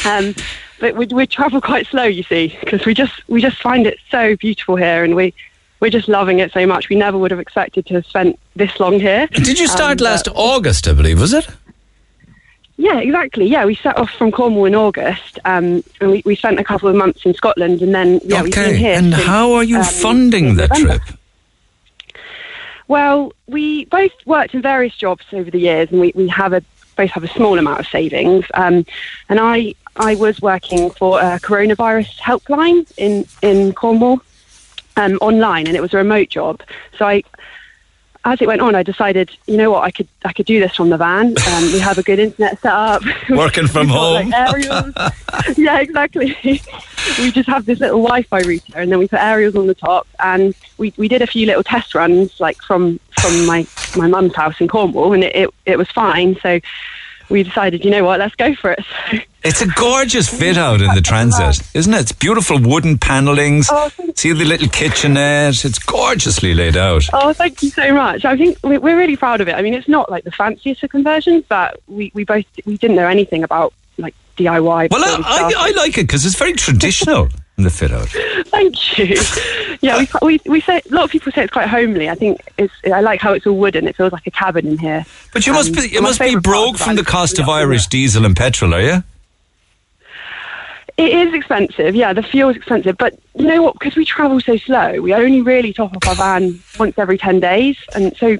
Um, 0.04 0.34
but 0.80 0.94
we, 0.94 1.06
we 1.06 1.26
travel 1.26 1.60
quite 1.60 1.86
slow, 1.86 2.04
you 2.04 2.22
see, 2.22 2.56
because 2.60 2.84
we 2.86 2.94
just 2.94 3.26
we 3.28 3.40
just 3.40 3.60
find 3.60 3.86
it 3.86 3.98
so 4.10 4.36
beautiful 4.36 4.76
here, 4.76 5.04
and 5.04 5.14
we 5.14 5.34
we're 5.80 5.90
just 5.90 6.08
loving 6.08 6.38
it 6.40 6.52
so 6.52 6.66
much. 6.66 6.88
We 6.88 6.96
never 6.96 7.18
would 7.18 7.30
have 7.30 7.40
expected 7.40 7.86
to 7.86 7.94
have 7.94 8.06
spent 8.06 8.38
this 8.56 8.78
long 8.80 8.98
here. 9.00 9.26
Did 9.28 9.58
you 9.58 9.68
start 9.68 10.00
Um, 10.00 10.06
last 10.06 10.28
August, 10.34 10.88
I 10.88 10.92
believe, 10.92 11.20
was 11.20 11.32
it? 11.32 11.48
yeah, 12.76 12.98
exactly. 12.98 13.46
Yeah, 13.46 13.64
we 13.64 13.74
set 13.74 13.96
off 13.96 14.10
from 14.10 14.30
Cornwall 14.30 14.64
in 14.66 14.74
August, 14.74 15.38
um, 15.44 15.82
and 16.00 16.10
we, 16.10 16.22
we 16.24 16.36
spent 16.36 16.58
a 16.60 16.64
couple 16.64 16.88
of 16.88 16.94
months 16.94 17.26
in 17.26 17.34
Scotland, 17.34 17.82
and 17.82 17.94
then 17.94 18.20
yeah, 18.24 18.42
we've 18.42 18.54
been 18.54 18.64
okay. 18.64 18.76
here. 18.76 18.94
And 18.94 19.12
since, 19.12 19.26
how 19.26 19.52
are 19.54 19.64
you 19.64 19.78
um, 19.78 19.84
funding 19.84 20.54
the 20.54 20.68
trip? 20.68 21.02
Well, 22.86 23.32
we 23.46 23.84
both 23.86 24.12
worked 24.24 24.54
in 24.54 24.62
various 24.62 24.96
jobs 24.96 25.24
over 25.32 25.50
the 25.50 25.58
years, 25.58 25.90
and 25.90 26.00
we, 26.00 26.12
we 26.14 26.28
have 26.28 26.52
a 26.52 26.62
both 26.96 27.10
have 27.10 27.22
a 27.24 27.28
small 27.28 27.58
amount 27.58 27.80
of 27.80 27.86
savings. 27.86 28.44
Um, 28.54 28.86
and 29.28 29.38
I 29.38 29.74
I 29.96 30.14
was 30.14 30.40
working 30.40 30.90
for 30.90 31.20
a 31.20 31.38
coronavirus 31.40 32.16
helpline 32.18 32.90
in 32.96 33.26
in 33.42 33.72
Cornwall 33.72 34.22
um, 34.98 35.14
online, 35.20 35.66
and 35.66 35.76
it 35.76 35.80
was 35.80 35.94
a 35.94 35.96
remote 35.96 36.28
job. 36.28 36.62
So 36.98 37.06
I. 37.06 37.22
As 38.24 38.42
it 38.42 38.48
went 38.48 38.60
on, 38.60 38.74
I 38.74 38.82
decided, 38.82 39.30
you 39.46 39.56
know 39.56 39.70
what, 39.70 39.84
I 39.84 39.90
could 39.92 40.08
I 40.24 40.32
could 40.32 40.44
do 40.44 40.58
this 40.58 40.74
from 40.74 40.90
the 40.90 40.98
van. 40.98 41.28
Um, 41.28 41.62
we 41.72 41.78
have 41.78 41.98
a 41.98 42.02
good 42.02 42.18
internet 42.18 42.60
set 42.60 42.72
up. 42.72 43.02
Working 43.30 43.68
from 43.68 43.86
home. 43.88 44.30
like, 44.30 45.16
yeah, 45.56 45.78
exactly. 45.78 46.36
we 47.18 47.30
just 47.30 47.48
have 47.48 47.64
this 47.64 47.78
little 47.78 48.02
Wi-Fi 48.02 48.40
router, 48.40 48.80
and 48.80 48.90
then 48.90 48.98
we 48.98 49.06
put 49.06 49.20
aerials 49.20 49.54
on 49.54 49.68
the 49.68 49.74
top, 49.74 50.06
and 50.18 50.54
we, 50.78 50.92
we 50.96 51.06
did 51.06 51.22
a 51.22 51.26
few 51.28 51.46
little 51.46 51.62
test 51.62 51.94
runs, 51.94 52.38
like 52.40 52.60
from 52.60 52.98
from 53.20 53.46
my 53.46 53.66
my 53.96 54.08
mum's 54.08 54.34
house 54.34 54.60
in 54.60 54.66
Cornwall, 54.68 55.12
and 55.12 55.22
it, 55.22 55.34
it 55.34 55.54
it 55.64 55.78
was 55.78 55.88
fine. 55.88 56.36
So 56.42 56.60
we 57.28 57.42
decided, 57.42 57.84
you 57.84 57.90
know 57.90 58.04
what, 58.04 58.18
let's 58.20 58.34
go 58.34 58.54
for 58.54 58.72
it. 58.72 58.84
So, 59.40 59.50
It's 59.50 59.62
a 59.62 59.68
gorgeous 59.68 60.28
fit 60.28 60.58
out 60.58 60.80
in 60.82 60.92
the 60.96 61.00
transit, 61.00 61.62
isn't 61.72 61.94
it? 61.94 62.00
It's 62.00 62.12
beautiful 62.12 62.58
wooden 62.60 62.98
panellings. 62.98 63.68
Oh, 63.70 63.88
See 64.16 64.32
the 64.32 64.44
little 64.44 64.68
kitchenette. 64.68 65.64
It's 65.64 65.78
gorgeously 65.78 66.54
laid 66.54 66.76
out. 66.76 67.04
oh, 67.12 67.32
thank 67.32 67.62
you 67.62 67.70
so 67.70 67.94
much. 67.94 68.24
I 68.24 68.36
think 68.36 68.58
we- 68.64 68.78
we're 68.78 68.98
really 68.98 69.16
proud 69.16 69.40
of 69.40 69.46
it. 69.48 69.54
I 69.54 69.62
mean, 69.62 69.74
it's 69.74 69.86
not 69.88 70.10
like 70.10 70.24
the 70.24 70.32
fanciest 70.32 70.82
of 70.82 70.90
conversions, 70.90 71.44
but 71.48 71.80
we, 71.86 72.10
we 72.14 72.24
both 72.24 72.44
we 72.66 72.76
didn't 72.76 72.96
know 72.96 73.06
anything 73.06 73.44
about 73.44 73.72
like 73.96 74.14
DIY. 74.36 74.90
Well, 74.90 75.04
I, 75.04 75.22
I. 75.24 75.52
I 75.56 75.70
like 75.76 75.96
it 75.98 76.08
because 76.08 76.26
it's 76.26 76.36
very 76.36 76.54
traditional 76.54 77.28
in 77.58 77.64
the 77.64 77.70
fit 77.70 77.92
out. 77.92 78.08
Thank 78.46 78.98
you. 78.98 79.16
Yeah, 79.80 79.98
we, 79.98 80.08
we 80.22 80.40
we 80.46 80.60
say 80.60 80.80
a 80.90 80.94
lot 80.94 81.04
of 81.04 81.10
people 81.10 81.30
say 81.32 81.42
it's 81.42 81.52
quite 81.52 81.68
homely. 81.68 82.08
I 82.08 82.14
think 82.14 82.40
it's 82.56 82.72
I 82.86 83.00
like 83.00 83.20
how 83.20 83.32
it's 83.32 83.46
all 83.46 83.56
wooden. 83.56 83.86
It 83.86 83.96
feels 83.96 84.12
like 84.12 84.26
a 84.26 84.30
cabin 84.30 84.66
in 84.66 84.78
here. 84.78 85.04
But 85.32 85.46
you 85.46 85.52
must 85.52 85.70
Um, 85.70 85.74
be 85.82 85.88
you 85.88 86.00
must 86.00 86.20
be 86.20 86.36
broke 86.36 86.78
from 86.78 86.96
the 86.96 87.04
cost 87.04 87.38
of 87.38 87.48
Irish 87.48 87.88
diesel 87.88 88.24
and 88.24 88.36
petrol, 88.36 88.74
are 88.74 88.80
you? 88.80 89.02
It 90.96 91.12
is 91.12 91.34
expensive. 91.34 91.94
Yeah, 91.94 92.12
the 92.12 92.22
fuel 92.22 92.50
is 92.50 92.56
expensive. 92.56 92.96
But 92.96 93.18
you 93.36 93.46
know 93.46 93.62
what? 93.62 93.74
Because 93.74 93.94
we 93.96 94.04
travel 94.04 94.40
so 94.40 94.56
slow, 94.56 95.00
we 95.00 95.12
only 95.12 95.42
really 95.42 95.72
top 95.72 95.94
up 95.96 96.06
our 96.08 96.14
van 96.14 96.60
once 96.78 96.96
every 96.98 97.18
ten 97.18 97.40
days, 97.40 97.76
and 97.94 98.16
so 98.16 98.38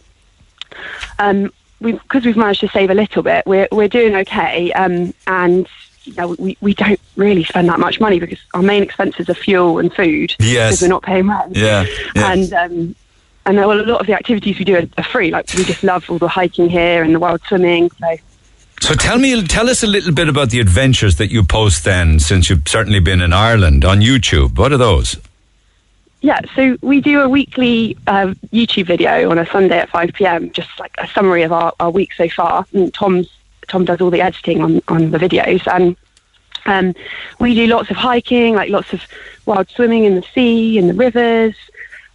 um, 1.19 1.53
we 1.81 1.93
because 1.93 2.25
we've 2.25 2.37
managed 2.37 2.61
to 2.61 2.69
save 2.69 2.91
a 2.91 2.95
little 2.95 3.23
bit, 3.23 3.47
we're 3.47 3.69
we're 3.73 3.89
doing 3.89 4.15
okay. 4.17 4.73
Um, 4.73 5.13
and 5.27 5.69
you 6.09 6.15
know, 6.15 6.37
we 6.39 6.57
we 6.61 6.75
don't 6.75 7.01
really 7.17 7.45
spend 7.45 7.69
that 7.69 7.79
much 7.79 8.01
money 8.01 8.19
because 8.19 8.39
our 8.55 8.63
main 8.63 8.83
expenses 8.83 9.29
are 9.29 9.35
fuel 9.35 9.79
and 9.79 9.93
food. 9.93 10.35
Yes. 10.39 10.73
because 10.73 10.83
we're 10.83 10.89
not 10.89 11.03
paying 11.03 11.29
rent. 11.29 11.57
Yeah, 11.57 11.87
yeah. 12.15 12.33
and 12.33 12.53
um, 12.53 12.97
and 13.47 13.57
well, 13.57 13.73
a 13.73 13.83
lot 13.83 14.01
of 14.01 14.07
the 14.07 14.15
activities 14.15 14.59
we 14.59 14.65
do 14.65 14.77
are, 14.77 14.89
are 14.97 15.05
free. 15.05 15.31
Like 15.31 15.53
we 15.55 15.65
just 15.65 15.83
love 15.83 16.09
all 16.11 16.19
the 16.19 16.29
hiking 16.29 16.69
here 16.69 17.03
and 17.03 17.15
the 17.15 17.21
wild 17.21 17.43
swimming. 17.43 17.91
So 17.99 18.17
So 18.81 18.95
tell 18.95 19.19
me, 19.19 19.43
tell 19.47 19.69
us 19.69 19.83
a 19.83 19.87
little 19.87 20.13
bit 20.13 20.29
about 20.29 20.51
the 20.51 20.61
adventures 20.61 21.17
that 21.17 21.31
you 21.31 21.43
post 21.43 21.85
then, 21.85 22.19
since 22.21 22.51
you've 22.51 22.67
certainly 22.67 23.01
been 23.01 23.21
in 23.21 23.33
Ireland 23.33 23.85
on 23.85 24.01
YouTube. 24.01 24.59
What 24.59 24.73
are 24.73 24.79
those? 24.79 25.17
yeah, 26.21 26.41
so 26.57 26.77
we 26.83 27.01
do 27.01 27.21
a 27.21 27.29
weekly 27.29 27.97
uh, 28.07 28.35
YouTube 28.53 28.87
video 28.87 29.31
on 29.31 29.39
a 29.39 29.47
Sunday 29.47 29.79
at 29.79 29.89
five 29.89 30.13
pm, 30.13 30.51
just 30.51 30.69
like 30.81 30.93
a 30.99 31.07
summary 31.09 31.43
of 31.43 31.53
our, 31.53 31.73
our 31.79 31.91
week 31.91 32.13
so 32.13 32.29
far. 32.29 32.67
And 32.73 32.93
Tom's 32.93 33.29
Tom 33.69 33.85
does 33.85 34.01
all 34.01 34.11
the 34.11 34.21
editing 34.21 34.61
on 34.63 34.83
on 34.89 35.11
the 35.11 35.19
videos, 35.19 35.67
and 35.73 35.97
um, 36.67 36.95
we 37.39 37.55
do 37.55 37.67
lots 37.67 37.91
of 37.91 37.97
hiking, 37.97 38.55
like 38.55 38.71
lots 38.71 38.93
of 38.93 39.03
wild 39.47 39.69
swimming 39.71 40.05
in 40.05 40.15
the 40.15 40.25
sea, 40.35 40.79
in 40.79 40.89
the 40.89 40.95
rivers. 40.95 41.55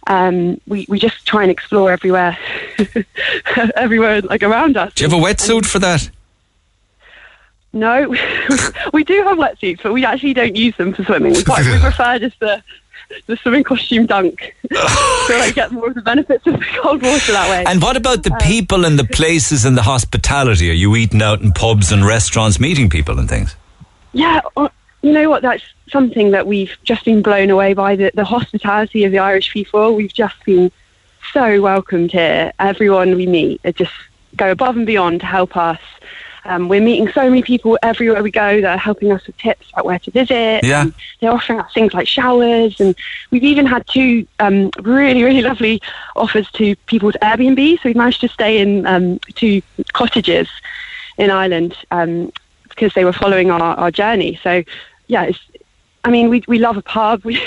Um, 0.06 0.60
we 0.66 0.86
we 0.88 0.98
just 0.98 1.26
try 1.26 1.42
and 1.42 1.50
explore 1.50 1.90
everywhere, 1.90 2.36
everywhere 3.76 4.20
like 4.22 4.42
around 4.42 4.76
us. 4.76 4.92
Do 4.94 5.04
you 5.04 5.10
have 5.10 5.18
a 5.18 5.24
wetsuit 5.24 5.66
for 5.66 5.78
that? 5.78 6.10
No, 7.74 8.08
we 8.92 9.02
do 9.02 9.22
have 9.24 9.36
wetsuits, 9.36 9.82
but 9.82 9.92
we 9.92 10.04
actually 10.04 10.34
don't 10.34 10.54
use 10.54 10.76
them 10.76 10.94
for 10.94 11.02
swimming. 11.04 11.32
We, 11.32 11.42
quite, 11.44 11.66
we 11.66 11.78
prefer 11.80 12.20
just 12.20 12.38
the 12.38 12.62
the 13.26 13.36
swimming 13.36 13.64
costume 13.64 14.06
dunk, 14.06 14.54
so 14.72 15.36
I 15.36 15.52
get 15.54 15.72
more 15.72 15.88
of 15.88 15.94
the 15.94 16.02
benefits 16.02 16.46
of 16.46 16.54
the 16.54 16.66
cold 16.80 17.02
water 17.02 17.32
that 17.32 17.50
way. 17.50 17.64
And 17.66 17.82
what 17.82 17.96
about 17.96 18.22
the 18.22 18.36
people 18.42 18.84
and 18.84 18.98
the 18.98 19.04
places 19.04 19.64
and 19.64 19.76
the 19.76 19.82
hospitality? 19.82 20.70
Are 20.70 20.74
you 20.74 20.96
eating 20.96 21.22
out 21.22 21.40
in 21.40 21.52
pubs 21.52 21.92
and 21.92 22.04
restaurants, 22.04 22.58
meeting 22.58 22.90
people 22.90 23.18
and 23.18 23.28
things? 23.28 23.56
Yeah, 24.12 24.40
uh, 24.56 24.68
you 25.02 25.12
know 25.12 25.28
what? 25.28 25.42
That's 25.42 25.62
something 25.90 26.30
that 26.30 26.46
we've 26.46 26.76
just 26.84 27.04
been 27.04 27.22
blown 27.22 27.50
away 27.50 27.74
by 27.74 27.96
the, 27.96 28.10
the 28.14 28.24
hospitality 28.24 29.04
of 29.04 29.12
the 29.12 29.18
Irish 29.18 29.52
people. 29.52 29.94
We've 29.94 30.12
just 30.12 30.42
been 30.44 30.72
so 31.32 31.60
welcomed 31.60 32.12
here. 32.12 32.52
Everyone 32.58 33.16
we 33.16 33.26
meet 33.26 33.60
just 33.74 33.92
go 34.36 34.50
above 34.50 34.76
and 34.76 34.86
beyond 34.86 35.20
to 35.20 35.26
help 35.26 35.56
us. 35.56 35.80
Um, 36.46 36.68
we're 36.68 36.80
meeting 36.80 37.08
so 37.12 37.28
many 37.28 37.42
people 37.42 37.78
everywhere 37.82 38.22
we 38.22 38.30
go 38.30 38.60
that 38.60 38.74
are 38.74 38.78
helping 38.78 39.12
us 39.12 39.26
with 39.26 39.36
tips 39.38 39.66
about 39.72 39.86
where 39.86 39.98
to 39.98 40.10
visit. 40.10 40.62
Yeah. 40.62 40.86
They're 41.20 41.32
offering 41.32 41.60
us 41.60 41.72
things 41.72 41.94
like 41.94 42.06
showers, 42.06 42.80
and 42.80 42.94
we've 43.30 43.44
even 43.44 43.64
had 43.64 43.86
two 43.86 44.26
um, 44.40 44.70
really, 44.82 45.22
really 45.22 45.40
lovely 45.40 45.80
offers 46.16 46.50
to 46.52 46.76
people 46.86 47.12
Airbnb. 47.22 47.76
So 47.76 47.82
we've 47.88 47.96
managed 47.96 48.20
to 48.20 48.28
stay 48.28 48.58
in 48.58 48.86
um, 48.86 49.18
two 49.34 49.62
cottages 49.92 50.48
in 51.16 51.30
Ireland 51.30 51.76
um, 51.90 52.30
because 52.68 52.92
they 52.94 53.04
were 53.04 53.12
following 53.12 53.50
our, 53.50 53.62
our 53.62 53.90
journey. 53.90 54.38
So, 54.42 54.62
yeah, 55.06 55.24
it's, 55.24 55.38
I 56.04 56.10
mean, 56.10 56.28
we 56.28 56.44
we 56.46 56.58
love 56.58 56.76
a 56.76 56.82
pub. 56.82 57.22
We, 57.24 57.40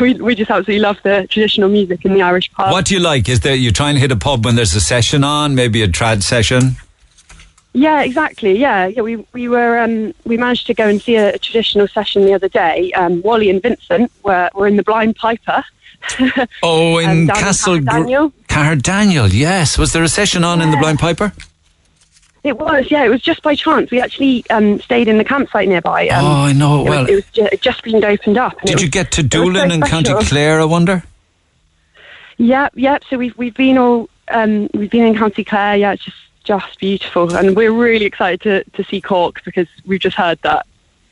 we 0.00 0.14
we 0.14 0.34
just 0.34 0.50
absolutely 0.50 0.80
love 0.80 0.98
the 1.02 1.26
traditional 1.30 1.70
music 1.70 2.04
in 2.04 2.12
the 2.12 2.20
Irish 2.20 2.52
pub. 2.52 2.70
What 2.70 2.84
do 2.84 2.94
you 2.94 3.00
like? 3.00 3.28
Is 3.30 3.40
there 3.40 3.54
you 3.54 3.70
try 3.72 3.88
and 3.88 3.98
hit 3.98 4.12
a 4.12 4.16
pub 4.16 4.44
when 4.44 4.56
there's 4.56 4.74
a 4.74 4.80
session 4.80 5.24
on, 5.24 5.54
maybe 5.54 5.82
a 5.82 5.88
trad 5.88 6.22
session? 6.22 6.76
Yeah, 7.78 8.00
exactly. 8.02 8.58
Yeah, 8.58 8.86
yeah. 8.86 9.02
We 9.02 9.16
we 9.34 9.48
were 9.48 9.78
um, 9.78 10.14
we 10.24 10.38
managed 10.38 10.66
to 10.68 10.74
go 10.74 10.88
and 10.88 11.00
see 11.00 11.16
a, 11.16 11.34
a 11.34 11.38
traditional 11.38 11.86
session 11.86 12.24
the 12.24 12.32
other 12.32 12.48
day. 12.48 12.90
Um, 12.92 13.20
Wally 13.20 13.50
and 13.50 13.60
Vincent 13.60 14.10
were 14.22 14.48
were 14.54 14.66
in 14.66 14.76
the 14.76 14.82
Blind 14.82 15.16
Piper. 15.16 15.62
Oh, 16.62 16.98
in 16.98 17.28
Um, 17.30 17.36
Caherdaniel. 17.36 18.32
Daniel, 18.82 19.26
yes. 19.28 19.76
Was 19.76 19.92
there 19.92 20.02
a 20.04 20.08
session 20.08 20.42
on 20.44 20.62
in 20.62 20.70
the 20.70 20.76
Blind 20.78 20.98
Piper? 21.00 21.32
It 22.44 22.58
was, 22.58 22.90
yeah. 22.92 23.04
It 23.04 23.08
was 23.08 23.20
just 23.22 23.42
by 23.42 23.54
chance. 23.56 23.90
We 23.90 24.00
actually 24.00 24.44
um, 24.50 24.80
stayed 24.80 25.08
in 25.08 25.18
the 25.18 25.24
campsite 25.24 25.68
nearby. 25.68 26.06
Um, 26.08 26.24
oh, 26.24 26.28
I 26.50 26.52
know. 26.52 26.80
it 26.80 26.84
was- 26.84 26.88
Well, 26.90 27.06
it 27.10 27.14
was 27.16 27.24
ju- 27.32 27.56
just 27.60 27.82
been 27.82 28.04
opened 28.04 28.38
up. 28.38 28.56
and 28.60 28.66
did 28.68 28.74
was- 28.76 28.82
you 28.84 28.88
get 28.88 29.10
to 29.12 29.22
was 29.22 29.28
Doolin 29.30 29.70
in 29.72 29.82
County. 29.82 30.14
Clare? 30.24 30.60
I 30.60 30.64
wonder. 30.64 31.02
Yep, 32.38 32.72
yep. 32.76 33.02
So 33.10 33.18
we've 33.18 33.36
we've 33.36 33.54
been 33.54 33.76
all 33.78 34.08
um, 34.28 34.68
we've 34.74 34.90
been 34.90 35.06
in 35.06 35.16
County 35.16 35.42
Clare. 35.44 35.76
Yeah, 35.76 35.92
it's 35.94 36.04
just 36.04 36.16
just 36.46 36.78
beautiful, 36.78 37.34
and 37.36 37.54
we're 37.56 37.72
really 37.72 38.06
excited 38.06 38.40
to 38.42 38.64
to 38.76 38.88
see 38.88 39.00
Cork 39.00 39.42
because 39.44 39.68
we've 39.84 40.00
just 40.00 40.16
heard 40.16 40.38
that 40.42 40.64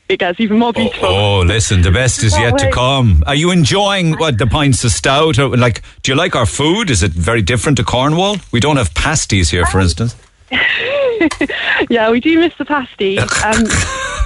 it 0.07 0.19
gets 0.19 0.39
even 0.39 0.59
more 0.59 0.71
beautiful. 0.71 1.07
Oh, 1.07 1.39
listen, 1.41 1.81
the 1.81 1.91
best 1.91 2.23
is 2.23 2.37
yet 2.37 2.57
to 2.59 2.71
come. 2.71 3.23
Are 3.27 3.35
you 3.35 3.51
enjoying 3.51 4.13
what 4.17 4.37
the 4.37 4.45
pints 4.47 4.83
of 4.83 4.91
stout? 4.91 5.39
Or, 5.39 5.57
like, 5.57 5.81
do 6.03 6.11
you 6.11 6.15
like 6.15 6.35
our 6.35 6.45
food? 6.45 6.89
Is 6.91 7.01
it 7.01 7.11
very 7.11 7.41
different 7.41 7.77
to 7.79 7.83
Cornwall? 7.83 8.37
We 8.51 8.59
don't 8.59 8.77
have 8.77 8.93
pasties 8.93 9.49
here, 9.49 9.63
Um, 9.65 9.71
for 9.71 9.79
instance. 9.79 10.15
yeah, 11.89 12.11
we 12.11 12.19
do 12.19 12.39
miss 12.39 12.53
the 12.57 12.65
pasties. 12.65 13.19
Um, 13.43 13.65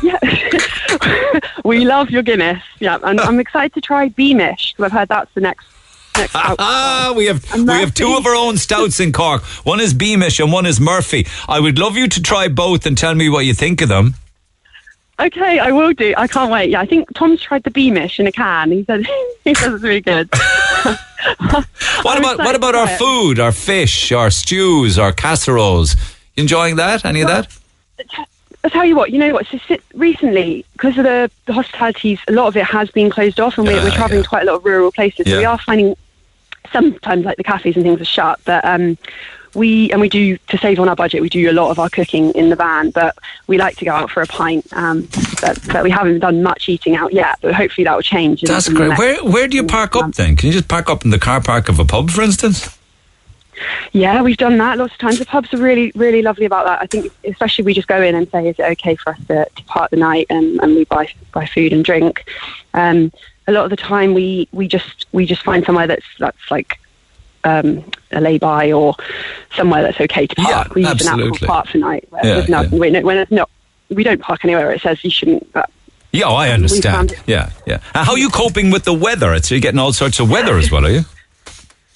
yeah, 0.02 0.20
we 1.66 1.84
love 1.86 2.10
your 2.10 2.24
Guinness. 2.24 2.64
Yeah, 2.80 3.00
and 3.04 3.20
I'm 3.20 3.40
excited 3.40 3.74
to 3.74 3.82
try 3.82 4.10
Beamish 4.10 4.74
because 4.74 4.86
I've 4.86 4.98
heard 4.98 5.08
that's 5.10 5.34
the 5.34 5.42
next 5.42 5.66
Ah, 6.62 7.14
we 7.16 7.26
have 7.28 7.44
we 7.54 7.74
have 7.74 7.94
two 7.94 8.16
of 8.16 8.26
our 8.26 8.36
own 8.36 8.58
stouts 8.58 9.00
in 9.00 9.12
Cork. 9.12 9.42
One 9.66 9.80
is 9.80 9.94
Beamish 9.94 10.40
and 10.40 10.52
one 10.52 10.66
is 10.66 10.80
Murphy. 10.80 11.26
I 11.48 11.60
would 11.60 11.80
love 11.80 11.96
you 11.96 12.08
to 12.08 12.22
try 12.22 12.48
both 12.48 12.86
and 12.86 12.98
tell 12.98 13.16
me 13.16 13.30
what 13.30 13.46
you 13.46 13.54
think 13.54 13.82
of 13.82 13.90
them. 13.90 14.16
Okay, 15.20 15.60
I 15.60 15.72
will 15.72 15.94
do. 15.94 16.14
I 16.18 16.28
can't 16.28 16.52
wait. 16.52 16.70
Yeah, 16.70 16.82
I 16.82 16.86
think 16.86 17.14
Tom's 17.14 17.42
tried 17.42 17.64
the 17.64 17.72
Beamish 17.72 18.20
in 18.20 18.28
a 18.28 18.32
can. 18.32 18.72
He 18.72 18.84
said 18.84 19.06
he 19.44 19.54
says 19.54 19.74
it's 19.74 19.84
really 19.84 20.02
good. 20.02 20.30
What 22.02 22.18
about 22.18 22.38
what 22.38 22.56
about 22.56 22.76
our 22.76 22.88
food, 22.88 23.40
our 23.40 23.52
fish, 23.52 24.14
our 24.14 24.32
stews, 24.32 24.98
our 24.98 25.12
casseroles? 25.12 25.96
You 26.36 26.44
enjoying 26.44 26.78
that? 26.78 27.04
Any 27.04 27.20
of 27.20 27.28
that? 27.28 27.60
I'll 28.64 28.70
tell 28.70 28.86
you 28.86 28.96
what, 28.96 29.12
you 29.12 29.18
know 29.20 29.34
what, 29.34 29.48
so 29.48 29.58
si- 29.68 29.80
recently, 29.94 30.66
because 30.74 30.98
of 30.98 31.06
the, 31.06 31.32
the 31.46 31.54
hospitalities, 31.54 32.20
a 32.28 32.34
lot 32.34 32.48
of 32.48 32.58
it 32.58 32.66
has 32.66 32.90
been 32.92 33.10
closed 33.10 33.40
off 33.40 33.58
and 33.58 33.66
we're, 33.66 33.82
we're 33.82 33.92
travelling 33.92 34.22
yeah. 34.22 34.28
quite 34.28 34.44
a 34.44 34.46
lot 34.46 34.56
of 34.56 34.66
rural 34.66 34.92
places. 34.92 35.30
So 35.30 35.38
we 35.38 35.46
are 35.46 35.58
finding 35.60 35.96
sometimes 36.72 37.26
like 37.26 37.38
the 37.38 37.44
cafes 37.44 37.76
and 37.76 37.84
things 37.84 38.02
are 38.02 38.06
shut, 38.06 38.40
but 38.46 38.64
um, 38.66 38.98
we, 39.56 39.92
and 39.92 40.00
we 40.00 40.10
do, 40.10 40.38
to 40.38 40.58
save 40.58 40.80
on 40.80 40.88
our 40.90 40.96
budget, 40.96 41.22
we 41.22 41.30
do 41.30 41.50
a 41.50 41.54
lot 41.54 41.72
of 41.72 41.80
our 41.80 41.90
cooking 41.90 42.32
in 42.32 42.50
the 42.50 42.56
van, 42.56 42.92
but 42.92 43.18
we 43.48 43.58
like 43.58 43.78
to 43.78 43.86
go 43.86 43.92
out 43.92 44.12
for 44.12 44.22
a 44.22 44.28
pint. 44.28 44.72
Um, 44.74 45.08
but, 45.42 45.60
but 45.68 45.84
we 45.84 45.90
haven't 45.90 46.20
done 46.20 46.44
much 46.44 46.70
eating 46.70 46.96
out 46.96 47.14
yet, 47.14 47.38
but 47.42 47.54
hopefully 47.54 47.86
that 47.86 47.96
will 47.96 48.04
change. 48.04 48.42
That's 48.42 48.68
in 48.68 48.76
great. 48.76 48.98
Where 48.98 49.24
where 49.24 49.48
do 49.48 49.58
you 49.58 49.64
park 49.64 49.96
up 49.96 50.14
then? 50.14 50.36
Can 50.36 50.48
you 50.48 50.54
just 50.54 50.68
park 50.68 50.90
up 50.90 51.04
in 51.04 51.12
the 51.12 51.20
car 51.20 51.42
park 51.42 51.70
of 51.70 51.80
a 51.80 51.86
pub, 51.86 52.12
for 52.12 52.22
instance? 52.22 52.78
Yeah, 53.92 54.22
we've 54.22 54.38
done 54.38 54.58
that 54.60 54.78
lots 54.78 54.94
of 54.94 55.00
times. 55.00 55.20
The 55.20 55.26
pubs 55.26 55.54
are 55.54 55.58
really, 55.58 55.92
really 55.96 56.22
lovely 56.22 56.46
about 56.46 56.66
that. 56.66 56.82
I 56.82 56.86
think, 56.86 57.12
especially 57.26 57.66
we 57.66 57.74
just 57.74 57.88
go 57.88 58.02
in 58.02 58.16
and 58.16 58.30
say, 58.30 58.48
"Is 58.48 58.58
it 58.58 58.64
okay 58.64 58.96
for 58.96 59.12
us 59.12 59.20
to, 59.28 59.48
to 59.54 59.64
part 59.66 59.92
the 59.92 59.98
night?" 59.98 60.28
and, 60.30 60.60
and 60.62 60.76
we 60.76 60.86
buy 60.86 61.10
buy 61.34 61.46
food 61.46 61.74
and 61.74 61.84
drink. 61.84 62.26
Um, 62.74 63.12
a 63.50 63.52
lot 63.52 63.66
of 63.66 63.70
the 63.72 63.78
time, 63.78 64.14
we, 64.14 64.48
we 64.52 64.68
just 64.68 65.08
we 65.12 65.26
just 65.26 65.44
find 65.44 65.66
somewhere 65.66 65.88
that's 65.88 66.06
that's 66.20 66.52
like 66.52 66.80
um, 67.44 67.84
a 68.12 68.22
lay-by 68.22 68.72
or 68.72 68.96
somewhere 69.56 69.82
that's 69.82 70.00
okay 70.00 70.28
to 70.28 70.36
park. 70.36 70.68
Yeah, 70.68 70.74
we 70.74 70.82
use 70.82 70.90
an 70.90 70.96
absolutely. 70.98 71.32
actual 71.32 71.48
park 71.48 71.68
for 71.68 71.78
night. 71.80 72.06
Where 72.10 72.26
Yeah, 72.26 72.34
there's 72.36 72.50
no, 72.50 72.62
yeah. 72.62 72.70
when, 72.70 73.04
when 73.04 73.18
it's 73.18 73.32
not, 73.32 73.50
we 73.90 74.04
don't 74.04 74.22
park 74.22 74.46
anywhere 74.46 74.68
where 74.68 74.76
it 74.76 74.82
says 74.82 75.04
you 75.04 75.10
shouldn't. 75.10 75.52
But 75.52 75.70
Yeah, 76.12 76.26
oh, 76.26 76.36
I 76.36 76.50
understand. 76.50 77.16
Yeah, 77.26 77.52
yeah. 77.66 77.82
Uh, 77.96 78.04
how 78.04 78.12
are 78.14 78.18
you 78.18 78.30
coping 78.30 78.72
with 78.72 78.84
the 78.84 78.94
weather? 78.94 79.34
It's 79.34 79.50
you're 79.50 79.60
getting 79.60 79.80
all 79.80 79.94
sorts 79.94 80.20
of 80.20 80.30
weather 80.30 80.58
as 80.58 80.72
well, 80.72 80.86
are 80.86 80.92
you? 80.92 81.02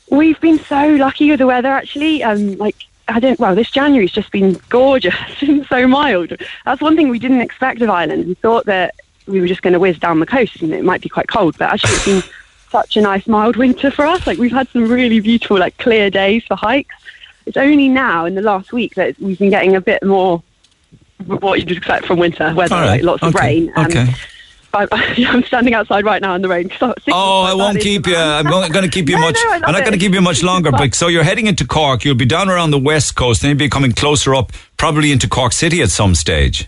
We've 0.10 0.40
been 0.40 0.60
so 0.60 0.90
lucky 0.90 1.30
with 1.30 1.40
the 1.40 1.48
weather, 1.48 1.70
actually. 1.70 2.24
Um, 2.24 2.58
like 2.58 2.76
I 3.08 3.20
don't. 3.20 3.40
Well, 3.40 3.54
this 3.56 3.70
January's 3.70 4.12
just 4.12 4.32
been 4.32 4.60
gorgeous 4.70 5.16
and 5.42 5.66
so 5.68 5.88
mild. 5.88 6.34
That's 6.66 6.82
one 6.82 6.96
thing 6.96 7.10
we 7.10 7.20
didn't 7.20 7.42
expect 7.42 7.82
of 7.82 7.90
Ireland. 7.90 8.28
We 8.28 8.34
thought 8.36 8.66
that 8.66 8.96
we 9.28 9.42
were 9.42 9.48
just 9.48 9.62
going 9.62 9.74
to 9.74 9.80
whiz 9.80 9.98
down 9.98 10.20
the 10.20 10.26
coast 10.26 10.62
and 10.62 10.74
it 10.74 10.84
might 10.84 11.02
be 11.02 11.10
quite 11.10 11.28
cold, 11.28 11.58
but 11.58 11.72
actually 11.72 11.94
it's 11.94 12.06
been 12.06 12.24
such 12.70 12.98
a 12.98 13.02
nice 13.02 13.28
mild 13.28 13.56
winter 13.56 13.92
for 13.92 14.06
us. 14.06 14.26
Like 14.26 14.38
we've 14.38 14.52
had 14.52 14.68
some 14.70 14.88
really 14.88 15.20
beautiful, 15.20 15.58
like 15.58 15.78
clear 15.78 16.10
days 16.10 16.44
for 16.46 16.56
hikes. 16.56 16.96
It's 17.46 17.58
only 17.58 17.90
now 17.90 18.26
in 18.26 18.36
the 18.36 18.42
last 18.42 18.72
week 18.72 18.96
that 18.96 19.20
we've 19.20 19.38
been 19.38 19.50
getting 19.50 19.76
a 19.76 19.82
bit 19.82 20.04
more 20.04 20.42
what 21.26 21.60
you'd 21.60 21.72
expect 21.72 22.06
from 22.06 22.20
winter 22.20 22.54
weather, 22.54 22.76
right. 22.76 22.88
like 22.88 23.04
lots 23.04 23.24
of 23.24 23.34
rain. 23.36 23.72
Um, 23.76 23.86
Okay. 23.86 24.08
I'm, 24.74 24.88
I'm 24.92 25.44
standing 25.44 25.74
outside 25.74 26.04
right 26.04 26.22
now 26.22 26.34
in 26.36 26.42
the 26.42 26.48
rain. 26.48 26.72
I'm 26.82 26.94
Oh, 27.10 27.42
I 27.44 27.54
won't 27.54 27.80
keep 27.80 28.08
you. 28.08 28.16
I'm 28.16 28.46
going, 28.46 28.72
going 28.72 28.86
to 28.86 28.92
keep 28.92 29.08
you 29.08 29.16
No, 29.20 29.22
much. 29.22 29.36
no, 29.36 29.52
I'm 29.52 29.72
not 29.72 29.82
going 29.82 29.94
to 29.94 30.00
keep 30.00 30.14
you 30.14 30.22
much 30.22 30.42
longer. 30.42 30.72
But 30.72 30.96
so 30.96 31.08
you're 31.08 31.24
heading 31.24 31.48
into 31.48 31.66
Cork. 31.66 32.04
You'll 32.04 32.16
be 32.16 32.26
down 32.26 32.50
around 32.50 32.72
the 32.72 32.80
west 32.80 33.16
coast, 33.16 33.42
then 33.42 33.50
you'll 33.50 33.60
be 33.60 33.70
coming 33.70 33.92
closer 33.92 34.34
up, 34.34 34.52
probably 34.78 35.12
into 35.12 35.30
Cork 35.30 35.54
City 35.54 35.82
at 35.82 35.90
some 35.90 36.16
stage. 36.16 36.68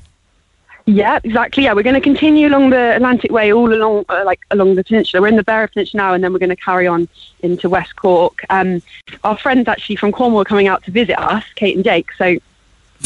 Yeah, 0.87 1.19
exactly. 1.23 1.63
Yeah, 1.63 1.73
we're 1.73 1.83
going 1.83 1.95
to 1.95 2.01
continue 2.01 2.47
along 2.47 2.69
the 2.69 2.95
Atlantic 2.95 3.31
Way, 3.31 3.51
all 3.51 3.73
along, 3.73 4.05
uh, 4.07 4.21
like 4.23 4.41
along 4.51 4.75
the 4.75 4.83
peninsula. 4.83 5.19
We're 5.21 5.29
in 5.29 5.35
the 5.35 5.43
Beara 5.43 5.71
Peninsula 5.71 6.03
now, 6.03 6.13
and 6.13 6.23
then 6.23 6.31
we're 6.31 6.39
going 6.39 6.49
to 6.49 6.55
carry 6.55 6.85
on 6.85 7.07
into 7.39 7.69
West 7.69 7.95
Cork. 7.95 8.45
Um, 8.51 8.83
our 9.23 9.35
friends 9.37 9.67
actually 9.67 9.95
from 9.95 10.11
Cornwall 10.11 10.41
are 10.41 10.45
coming 10.45 10.67
out 10.67 10.83
to 10.83 10.91
visit 10.91 11.19
us, 11.19 11.43
Kate 11.55 11.75
and 11.75 11.83
Jake. 11.83 12.11
So 12.13 12.37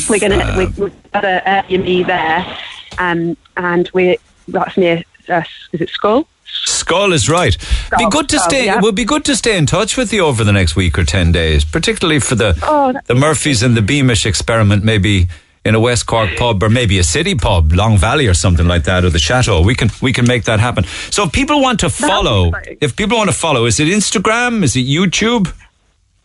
we're 0.10 0.20
going 0.20 0.40
to 0.40 0.74
we're 0.78 0.92
at 1.14 1.24
an 1.24 1.64
Airbnb 1.64 2.06
there, 2.08 2.58
um, 2.98 3.38
and 3.56 3.90
we're 3.94 4.18
that's 4.50 4.76
near. 4.76 5.04
Uh, 5.30 5.44
is 5.72 5.80
it 5.80 5.90
Schull? 5.90 6.26
Schull 6.46 7.14
is 7.14 7.30
right. 7.30 7.58
be 7.58 7.64
Schull, 8.04 8.12
good 8.12 8.30
to 8.30 8.38
Schull, 8.38 8.50
stay. 8.50 8.66
yeah. 8.66 8.78
It 8.78 8.82
would 8.84 8.96
be 8.96 9.06
good 9.06 9.24
to 9.26 9.36
stay 9.38 9.58
in 9.58 9.66
touch 9.66 9.96
with 9.96 10.12
you 10.12 10.26
over 10.26 10.44
the 10.44 10.52
next 10.52 10.76
week 10.76 10.98
or 11.00 11.06
ten 11.06 11.32
days, 11.32 11.64
particularly 11.64 12.20
for 12.20 12.36
the 12.36 12.60
Oh, 12.64 12.94
the 13.06 13.16
Murphys 13.16 13.64
and 13.64 13.78
the 13.78 13.82
Beamish 13.82 14.26
experiment. 14.26 14.84
Maybe 14.84 15.28
in 15.66 15.76
a 15.76 15.80
West 15.80 16.06
Cork 16.06 16.30
pub 16.38 16.64
or 16.64 16.70
maybe 16.70 17.00
a 17.00 17.04
city 17.04 17.36
pub, 17.36 17.74
Long 17.74 17.98
Valley 17.98 18.28
or 18.28 18.34
something 18.34 18.68
like 18.68 18.84
that, 18.86 19.04
or 19.04 19.10
the 19.10 19.20
Chateau. 19.20 19.62
We 19.62 19.76
can 19.76 19.90
we 20.02 20.14
can 20.14 20.26
make 20.28 20.46
that 20.46 20.60
happen. 20.60 20.86
So 21.12 21.24
if 21.24 21.32
people 21.32 21.62
want 21.62 21.80
to 21.82 21.90
follow, 21.90 22.52
if 22.82 22.96
people 22.96 23.18
want 23.18 23.30
to 23.30 23.36
follow, 23.36 23.66
is 23.66 23.80
it 23.80 23.88
Instagram? 23.88 24.64
Is 24.64 24.76
it 24.76 24.86
YouTube? 24.86 25.54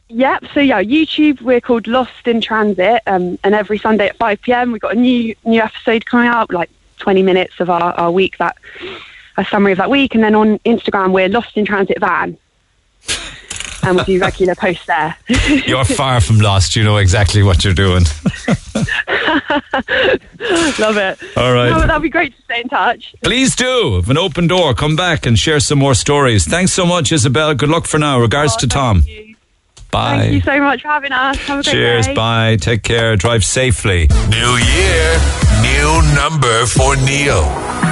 Yep. 0.08 0.44
So 0.52 0.60
yeah, 0.60 0.82
YouTube. 0.82 1.40
We're 1.40 1.60
called 1.60 1.86
Lost 1.86 2.26
in 2.26 2.40
Transit, 2.40 3.02
um, 3.06 3.38
and 3.42 3.54
every 3.54 3.78
Sunday 3.78 4.08
at 4.08 4.16
five 4.16 4.40
pm 4.42 4.72
we've 4.72 4.80
got 4.80 4.92
a 4.92 4.98
new 4.98 5.34
new 5.44 5.60
episode 5.60 6.06
coming 6.06 6.28
out, 6.28 6.52
like 6.52 6.70
twenty 6.98 7.22
minutes 7.22 7.58
of 7.58 7.70
our, 7.70 7.92
our 7.94 8.10
week 8.10 8.38
that 8.38 8.56
a 9.36 9.44
summary 9.44 9.72
of 9.72 9.78
that 9.78 9.90
week, 9.90 10.14
and 10.14 10.22
then 10.22 10.34
on 10.34 10.58
Instagram 10.60 11.12
we're 11.12 11.28
Lost 11.28 11.56
in 11.56 11.64
Transit 11.64 11.98
Van, 11.98 12.36
and 13.86 13.96
we'll 13.96 14.04
do 14.04 14.18
regular 14.20 14.54
posts 14.54 14.86
there. 14.86 15.16
You're 15.66 15.84
far 15.84 16.20
from 16.20 16.38
lost. 16.38 16.76
You 16.76 16.84
know 16.84 16.96
exactly 16.96 17.42
what 17.42 17.64
you're 17.64 17.74
doing. 17.74 18.04
Love 20.78 20.96
it. 20.96 21.18
All 21.36 21.52
right. 21.52 21.70
No, 21.70 21.80
that'd 21.80 22.02
be 22.02 22.08
great 22.08 22.36
to 22.36 22.42
stay 22.42 22.60
in 22.60 22.68
touch. 22.68 23.14
Please 23.22 23.56
do. 23.56 23.96
Have 23.96 24.10
an 24.10 24.18
open 24.18 24.46
door. 24.46 24.74
Come 24.74 24.96
back 24.96 25.26
and 25.26 25.38
share 25.38 25.60
some 25.60 25.78
more 25.78 25.94
stories. 25.94 26.46
Thanks 26.46 26.72
so 26.72 26.84
much, 26.84 27.12
Isabel. 27.12 27.54
Good 27.54 27.68
luck 27.68 27.86
for 27.86 27.98
now. 27.98 28.20
Regards 28.20 28.54
oh, 28.56 28.60
to 28.60 28.66
Tom. 28.66 29.04
You. 29.06 29.33
Bye. 29.94 30.18
Thank 30.18 30.32
you 30.32 30.40
so 30.40 30.60
much 30.60 30.82
for 30.82 30.88
having 30.88 31.12
us. 31.12 31.36
Have 31.46 31.60
a 31.60 31.62
great 31.62 31.72
Cheers. 31.72 32.06
day. 32.08 32.14
Bye. 32.14 32.56
Take 32.60 32.82
care. 32.82 33.14
Drive 33.14 33.44
safely. 33.44 34.08
New 34.28 34.56
year, 34.56 35.20
new 35.62 36.02
number 36.16 36.66
for 36.66 36.96
Neil. 36.96 37.44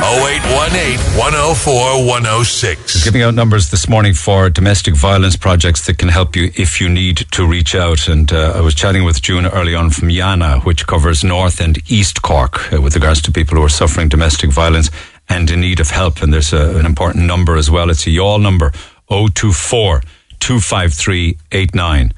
0818 0.03 0.99
104 1.17 2.05
106. 2.05 3.05
Giving 3.05 3.23
out 3.23 3.35
numbers 3.35 3.71
this 3.71 3.89
morning 3.89 4.15
for 4.15 4.51
domestic 4.51 4.97
violence 4.97 5.37
projects 5.37 5.87
that 5.87 5.99
can 5.99 6.09
help 6.09 6.35
you 6.35 6.51
if 6.57 6.81
you 6.81 6.89
need 6.89 7.19
to 7.31 7.47
reach 7.47 7.77
out. 7.77 8.09
And 8.09 8.33
uh, 8.33 8.55
I 8.57 8.61
was 8.63 8.75
chatting 8.75 9.05
with 9.05 9.23
June 9.23 9.47
early 9.47 9.77
on 9.77 9.91
from 9.91 10.09
Yana, 10.09 10.65
which 10.65 10.89
covers 10.89 11.23
North 11.23 11.61
and 11.61 11.79
East 11.89 12.23
Cork, 12.23 12.73
uh, 12.73 12.81
with 12.83 12.97
regards 12.97 13.23
to 13.23 13.31
people 13.33 13.57
who 13.57 13.63
are 13.65 13.69
suffering 13.69 14.09
domestic 14.09 14.51
violence 14.51 14.91
and 15.29 15.49
in 15.53 15.61
need 15.61 15.79
of 15.79 15.91
help. 15.91 16.21
And 16.21 16.33
there's 16.35 16.53
a, 16.53 16.77
an 16.79 16.85
important 16.85 17.27
number 17.27 17.55
as 17.57 17.71
well. 17.71 17.89
It's 17.91 18.07
a 18.09 18.11
Youghal 18.11 18.43
number 18.43 18.73
024 19.09 20.03
253 20.43 21.39
89. 21.53 22.13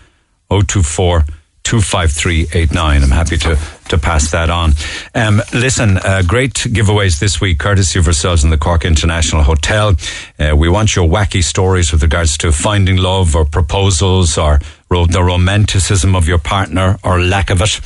024 0.48 1.24
25389. 1.64 3.02
I'm 3.02 3.10
happy 3.10 3.38
to, 3.38 3.59
to 3.88 3.98
pass 3.98 4.30
that 4.32 4.51
on. 4.51 4.72
Um, 5.14 5.40
listen, 5.55 5.96
uh, 5.96 6.22
great 6.26 6.52
giveaways 6.52 7.18
this 7.18 7.40
week, 7.40 7.59
courtesy 7.59 7.98
of 7.98 8.06
ourselves 8.06 8.44
in 8.44 8.51
the 8.51 8.59
Cork 8.59 8.84
International 8.84 9.42
Hotel. 9.42 9.94
Uh, 10.38 10.55
we 10.55 10.68
want 10.68 10.94
your 10.94 11.09
wacky 11.09 11.42
stories 11.42 11.90
with 11.90 12.02
regards 12.02 12.36
to 12.38 12.52
finding 12.52 12.96
love 12.96 13.34
or 13.34 13.46
proposals 13.46 14.36
or 14.36 14.60
ro- 14.90 15.06
the 15.06 15.22
romanticism 15.22 16.14
of 16.14 16.28
your 16.28 16.38
partner 16.38 16.98
or 17.02 17.20
lack 17.20 17.48
of 17.51 17.62
it. 17.62 17.80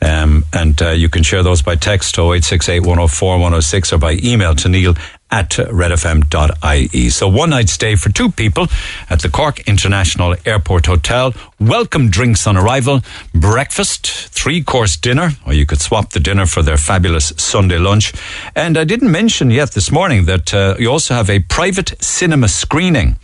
Um, 0.00 0.44
and 0.52 0.80
uh, 0.80 0.90
you 0.90 1.08
can 1.08 1.22
share 1.22 1.42
those 1.42 1.60
by 1.60 1.74
text 1.74 2.16
0868 2.18 2.80
104 2.80 3.32
106 3.34 3.92
or 3.92 3.98
by 3.98 4.18
email 4.22 4.54
to 4.54 4.68
Neil 4.68 4.94
at 5.30 5.50
redfm.ie. 5.50 7.10
So 7.10 7.28
one 7.28 7.50
night 7.50 7.68
stay 7.68 7.96
for 7.96 8.10
two 8.10 8.30
people 8.30 8.66
at 9.10 9.20
the 9.20 9.28
Cork 9.28 9.60
International 9.68 10.34
Airport 10.44 10.86
Hotel. 10.86 11.34
Welcome 11.60 12.08
drinks 12.10 12.46
on 12.46 12.56
arrival, 12.56 13.02
breakfast, 13.34 14.06
three 14.06 14.62
course 14.62 14.96
dinner, 14.96 15.30
or 15.46 15.52
you 15.52 15.66
could 15.66 15.80
swap 15.80 16.10
the 16.10 16.20
dinner 16.20 16.46
for 16.46 16.62
their 16.62 16.76
fabulous 16.76 17.32
Sunday 17.36 17.78
lunch. 17.78 18.12
And 18.54 18.78
I 18.78 18.84
didn't 18.84 19.10
mention 19.10 19.50
yet 19.50 19.72
this 19.72 19.90
morning 19.90 20.24
that 20.26 20.54
uh, 20.54 20.76
you 20.78 20.90
also 20.90 21.14
have 21.14 21.28
a 21.28 21.40
private 21.40 22.02
cinema 22.02 22.48
screening. 22.48 23.16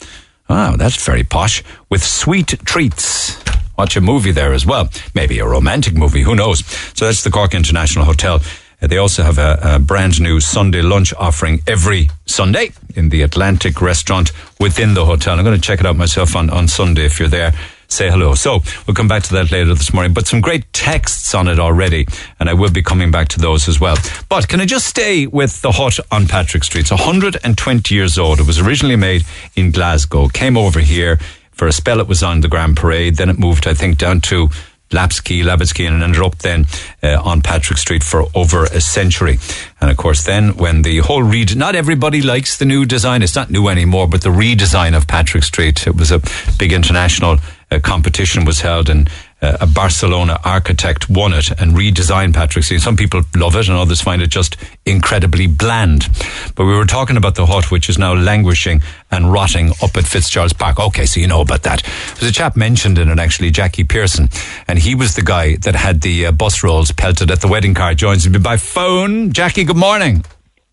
Wow, 0.49 0.77
that's 0.77 1.03
very 1.05 1.25
posh. 1.25 1.63
With 1.89 2.05
sweet 2.05 2.49
treats. 2.67 3.43
Watch 3.79 3.97
a 3.97 4.01
movie 4.01 4.31
there 4.31 4.53
as 4.53 4.65
well. 4.65 4.89
Maybe 5.15 5.39
a 5.41 5.47
romantic 5.47 5.95
movie, 5.95 6.23
who 6.23 6.37
knows? 6.37 6.65
So 6.95 7.07
that's 7.07 7.25
the 7.25 7.31
Cork 7.31 7.55
International 7.55 8.05
Hotel. 8.05 8.41
They 8.87 8.99
also 8.99 9.23
have 9.23 9.39
a, 9.39 9.59
a 9.63 9.79
brand 9.79 10.21
new 10.21 10.41
Sunday 10.41 10.83
lunch 10.83 11.15
offering 11.15 11.61
every 11.67 12.11
Sunday 12.27 12.73
in 12.95 13.09
the 13.09 13.23
Atlantic 13.23 13.81
restaurant 13.81 14.33
within 14.61 14.95
the 14.95 15.05
hotel. 15.05 15.39
I'm 15.39 15.45
going 15.45 15.57
to 15.57 15.63
check 15.63 15.81
it 15.81 15.87
out 15.87 15.97
myself 15.97 16.37
on, 16.37 16.51
on 16.51 16.69
Sunday 16.69 17.05
if 17.05 17.19
you're 17.19 17.29
there. 17.29 17.53
Say 17.89 18.11
hello. 18.11 18.35
So 18.35 18.61
we'll 18.87 18.95
come 18.95 19.09
back 19.09 19.23
to 19.25 19.35
that 19.35 19.53
later 19.53 19.75
this 19.75 19.93
morning, 19.93 20.15
but 20.15 20.27
some 20.27 20.41
great 20.41 20.65
texts 20.73 21.35
on 21.35 21.49
it 21.49 21.59
already, 21.59 22.07
and 22.41 22.49
I 22.49 22.55
will 22.55 22.71
be 22.71 22.83
coming 22.83 23.11
back 23.11 23.29
to 23.29 23.41
those 23.41 23.69
as 23.69 23.79
well. 23.79 23.97
But 24.29 24.49
can 24.49 24.61
I 24.61 24.67
just 24.67 24.87
stay 24.87 25.27
with 25.27 25.61
the 25.63 25.73
hut 25.73 26.01
on 26.11 26.27
Patrick 26.27 26.65
Street? 26.65 26.83
It's 26.83 26.91
120 26.91 27.95
years 27.95 28.19
old. 28.19 28.41
It 28.41 28.47
was 28.47 28.59
originally 28.59 28.97
made 28.97 29.25
in 29.55 29.71
Glasgow, 29.71 30.29
came 30.29 30.57
over 30.57 30.81
here 30.81 31.19
for 31.53 31.69
a 31.69 31.73
spell. 31.73 32.01
It 32.01 32.09
was 32.09 32.23
on 32.23 32.41
the 32.41 32.49
Grand 32.49 32.77
Parade. 32.77 33.17
Then 33.17 33.31
it 33.31 33.39
moved, 33.39 33.67
I 33.67 33.75
think, 33.75 33.99
down 33.99 34.21
to 34.23 34.49
Lapsky, 34.91 35.43
Labitsky, 35.43 35.87
and 35.89 36.03
ended 36.03 36.23
up 36.23 36.39
then 36.39 36.67
uh, 37.03 37.21
on 37.23 37.43
Patrick 37.43 37.79
Street 37.79 38.05
for 38.05 38.27
over 38.35 38.65
a 38.65 38.81
century. 38.81 39.39
And 39.81 39.91
of 39.91 39.97
course, 39.97 40.25
then 40.25 40.57
when 40.57 40.83
the 40.83 40.99
whole 40.99 41.23
read, 41.23 41.57
not 41.57 41.75
everybody 41.75 42.23
likes 42.23 42.59
the 42.59 42.65
new 42.65 42.85
design. 42.85 43.23
It's 43.23 43.35
not 43.35 43.51
new 43.51 43.69
anymore, 43.69 44.09
but 44.09 44.23
the 44.23 44.31
redesign 44.31 44.97
of 44.97 45.07
Patrick 45.07 45.45
Street. 45.45 45.87
It 45.87 45.97
was 45.97 46.11
a 46.11 46.21
big 46.59 46.73
international 46.73 47.39
uh, 47.71 47.81
competition 47.81 48.45
was 48.45 48.61
held, 48.61 48.89
and 48.89 49.11
uh, 49.43 49.59
a 49.61 49.67
Barcelona 49.67 50.39
architect 50.45 51.09
won 51.11 51.33
it 51.33 51.51
and 51.61 51.73
redesigned 51.73 52.35
Patrick 52.35 52.65
Street. 52.65 52.81
Some 52.81 52.97
people 52.97 53.23
love 53.37 53.57
it 53.57 53.69
and 53.69 53.77
others 53.77 54.01
find 54.01 54.23
it 54.23 54.31
just 54.31 54.57
incredibly 54.87 55.47
bland. 55.47 56.09
But 56.55 56.65
we 56.65 56.75
were 56.75 56.87
talking 56.87 57.17
about 57.17 57.35
the 57.35 57.47
hut, 57.47 57.71
which 57.71 57.89
is 57.89 57.99
now 57.99 58.15
languishing 58.15 58.83
and 59.11 59.33
rotting 59.33 59.71
up 59.83 59.97
at 59.97 60.05
Fitzgerald's 60.05 60.53
Park. 60.53 60.81
Okay, 60.81 61.07
so 61.07 61.21
you 61.21 61.27
know 61.27 61.41
about 61.41 61.63
that. 61.65 61.83
There's 62.19 62.31
a 62.31 62.35
chap 62.35 62.57
mentioned 62.57 62.99
in 62.99 63.09
it, 63.09 63.19
actually, 63.19 63.51
Jackie 63.51 63.85
Pearson, 63.85 64.29
and 64.69 64.79
he 64.79 64.95
was 64.95 65.15
the 65.15 65.23
guy 65.23 65.57
that 65.57 65.75
had 65.75 66.01
the 66.01 66.27
uh, 66.27 66.33
bus 66.33 66.63
rolls 66.63 66.93
pelted 66.93 67.31
at 67.31 67.41
the 67.41 67.49
wedding 67.49 67.75
car. 67.75 67.95
Joins 67.95 68.29
me 68.29 68.39
by 68.39 68.57
phone. 68.57 69.33
Jackie, 69.33 69.65
good 69.65 69.77
morning. 69.77 70.25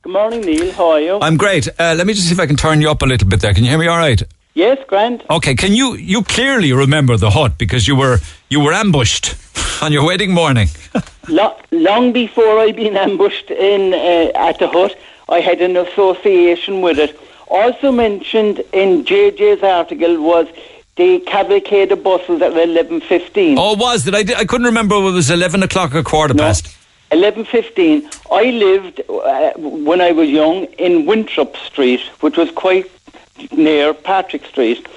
Good 0.03 0.13
morning, 0.13 0.41
Neil. 0.41 0.71
How 0.71 0.91
are 0.91 0.99
you? 0.99 1.19
I'm 1.21 1.37
great. 1.37 1.67
Uh, 1.79 1.93
let 1.95 2.07
me 2.07 2.13
just 2.13 2.27
see 2.27 2.33
if 2.33 2.39
I 2.39 2.47
can 2.47 2.55
turn 2.55 2.81
you 2.81 2.89
up 2.89 3.01
a 3.01 3.05
little 3.05 3.27
bit 3.27 3.41
there. 3.41 3.53
Can 3.53 3.63
you 3.63 3.69
hear 3.69 3.79
me 3.79 3.87
all 3.87 3.97
right? 3.97 4.21
Yes, 4.53 4.77
Grant. 4.87 5.23
Okay, 5.29 5.55
can 5.55 5.73
you 5.73 5.95
you 5.95 6.23
clearly 6.23 6.73
remember 6.73 7.17
the 7.17 7.29
hut 7.29 7.57
because 7.57 7.87
you 7.87 7.95
were 7.95 8.19
you 8.49 8.59
were 8.59 8.73
ambushed 8.73 9.35
on 9.81 9.91
your 9.93 10.05
wedding 10.05 10.33
morning? 10.33 10.67
Lo- 11.29 11.55
long 11.71 12.11
before 12.11 12.59
I'd 12.59 12.75
been 12.75 12.97
ambushed 12.97 13.49
in 13.49 13.93
uh, 13.93 14.31
at 14.49 14.59
the 14.59 14.67
hut, 14.67 14.97
I 15.29 15.39
had 15.39 15.61
an 15.61 15.77
association 15.77 16.81
with 16.81 16.99
it. 16.99 17.17
Also 17.47 17.91
mentioned 17.91 18.59
in 18.73 19.05
JJ's 19.05 19.63
article 19.63 20.21
was 20.21 20.47
the 20.97 21.19
cavalcade 21.19 21.91
of 21.93 22.03
buses 22.03 22.41
at 22.41 22.51
eleven 22.57 22.99
fifteen. 22.99 23.57
Oh, 23.57 23.75
was 23.75 24.05
it? 24.07 24.13
I, 24.15 24.23
did, 24.23 24.35
I 24.35 24.43
couldn't 24.45 24.65
remember 24.67 24.97
whether 24.99 25.11
it 25.13 25.23
was 25.23 25.29
eleven 25.29 25.63
o'clock 25.63 25.95
or 25.95 26.03
quarter 26.03 26.33
past. 26.33 26.75
Eleven 27.11 27.45
fifteen. 27.45 28.09
I 28.31 28.43
lived 28.51 29.01
uh, 29.09 29.51
when 29.57 30.01
I 30.01 30.11
was 30.11 30.29
young 30.29 30.65
in 30.79 31.05
Winthrop 31.05 31.55
Street, 31.57 32.01
which 32.19 32.35
was 32.37 32.51
quite 32.51 32.89
near 33.51 33.93
Patrick 33.93 34.45
Street. 34.45 34.87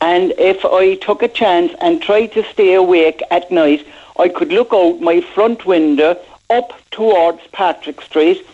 And 0.00 0.32
if 0.38 0.64
I 0.64 0.96
took 0.96 1.22
a 1.22 1.28
chance 1.28 1.72
and 1.80 2.02
tried 2.02 2.32
to 2.32 2.44
stay 2.44 2.74
awake 2.74 3.22
at 3.30 3.50
night, 3.50 3.86
I 4.18 4.28
could 4.28 4.48
look 4.52 4.72
out 4.72 5.00
my 5.00 5.20
front 5.20 5.64
window 5.66 6.18
up 6.50 6.72
towards 6.90 7.40
Patrick 7.52 8.00
Street. 8.02 8.44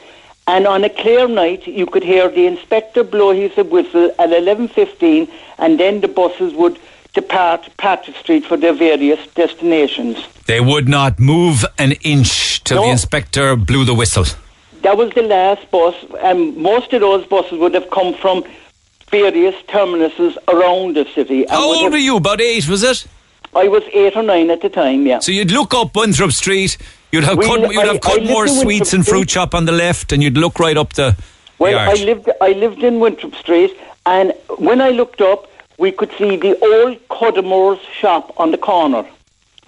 And 0.47 0.66
on 0.66 0.85
a 0.85 0.89
clear 0.89 1.28
night, 1.28 1.66
you 1.66 1.86
could 1.86 2.02
hear 2.02 2.28
the 2.28 2.47
inspector 2.47 3.05
blow 3.05 3.32
his 3.32 3.56
whistle 3.56 4.10
at 4.18 4.31
11.15 4.31 5.28
and 5.59 5.78
then 5.78 6.01
the 6.01 6.09
buses 6.09 6.55
would 6.55 6.78
depart 7.12 7.68
Patrick 7.77 8.16
Street 8.16 8.44
for 8.44 8.56
their 8.56 8.72
various 8.72 9.24
destinations. 9.35 10.16
They 10.47 10.60
would 10.60 10.89
not 10.89 11.18
move 11.18 11.64
an 11.78 11.93
inch 12.02 12.62
till 12.64 12.78
No. 12.78 12.85
the 12.85 12.90
inspector 12.90 13.56
blew 13.56 13.85
the 13.85 13.94
whistle. 13.94 14.24
That 14.82 14.97
was 14.97 15.10
the 15.12 15.22
last 15.22 15.70
bus, 15.70 15.94
and 16.22 16.56
most 16.56 16.93
of 16.93 17.01
those 17.01 17.27
buses 17.27 17.59
would 17.59 17.74
have 17.74 17.90
come 17.90 18.14
from 18.14 18.44
various 19.11 19.55
terminuses 19.69 20.37
around 20.49 20.97
the 20.97 21.07
city. 21.15 21.43
and 21.43 21.51
How 21.51 21.65
old 21.65 21.82
have- 21.82 21.93
were 21.93 21.99
you? 21.99 22.16
About 22.16 22.41
eight, 22.41 22.69
was 22.69 22.82
it? 22.82 23.07
I 23.55 23.66
was 23.69 23.82
eight 23.93 24.15
or 24.16 24.23
nine 24.23 24.51
at 24.51 24.61
the 24.62 24.69
time, 24.69 25.07
yeah. 25.07 25.19
So 25.19 25.32
you'd 25.32 25.51
look 25.51 25.74
up 25.74 25.97
Winthrop 25.97 26.31
Street. 26.32 26.77
You'd 27.11 27.24
have 27.24 27.37
We- 27.39 27.47
Cud- 27.47 27.73
you'd 27.73 27.78
I- 27.81 27.87
have 27.87 27.97
I 27.97 27.99
Cudmore 27.99 28.47
lived 28.47 28.57
in 28.59 28.62
Sweets 28.62 28.93
and 28.93 29.05
Fruit 29.07 29.28
Shop 29.28 29.55
on 29.55 29.65
the 29.65 29.73
left, 29.73 30.12
and 30.12 30.23
you'd 30.23 30.37
look 30.39 30.61
right 30.61 30.77
up 30.77 30.93
the, 30.93 31.11
the 31.11 31.16
Well, 31.59 31.78
I 31.78 31.95
lived 31.95 32.31
I 32.41 32.53
lived 32.53 32.82
in 32.85 33.01
Winthrop 33.01 33.35
Street, 33.35 33.77
and 34.07 34.32
when 34.59 34.81
I 34.81 34.91
looked 34.91 35.20
up, 35.20 35.51
we 35.78 35.91
could 35.91 36.11
see 36.16 36.37
the 36.37 36.57
old 36.62 36.99
Cudamore's 37.09 37.81
shop 38.01 38.32
on 38.37 38.53
the 38.53 38.59
corner, 38.59 39.05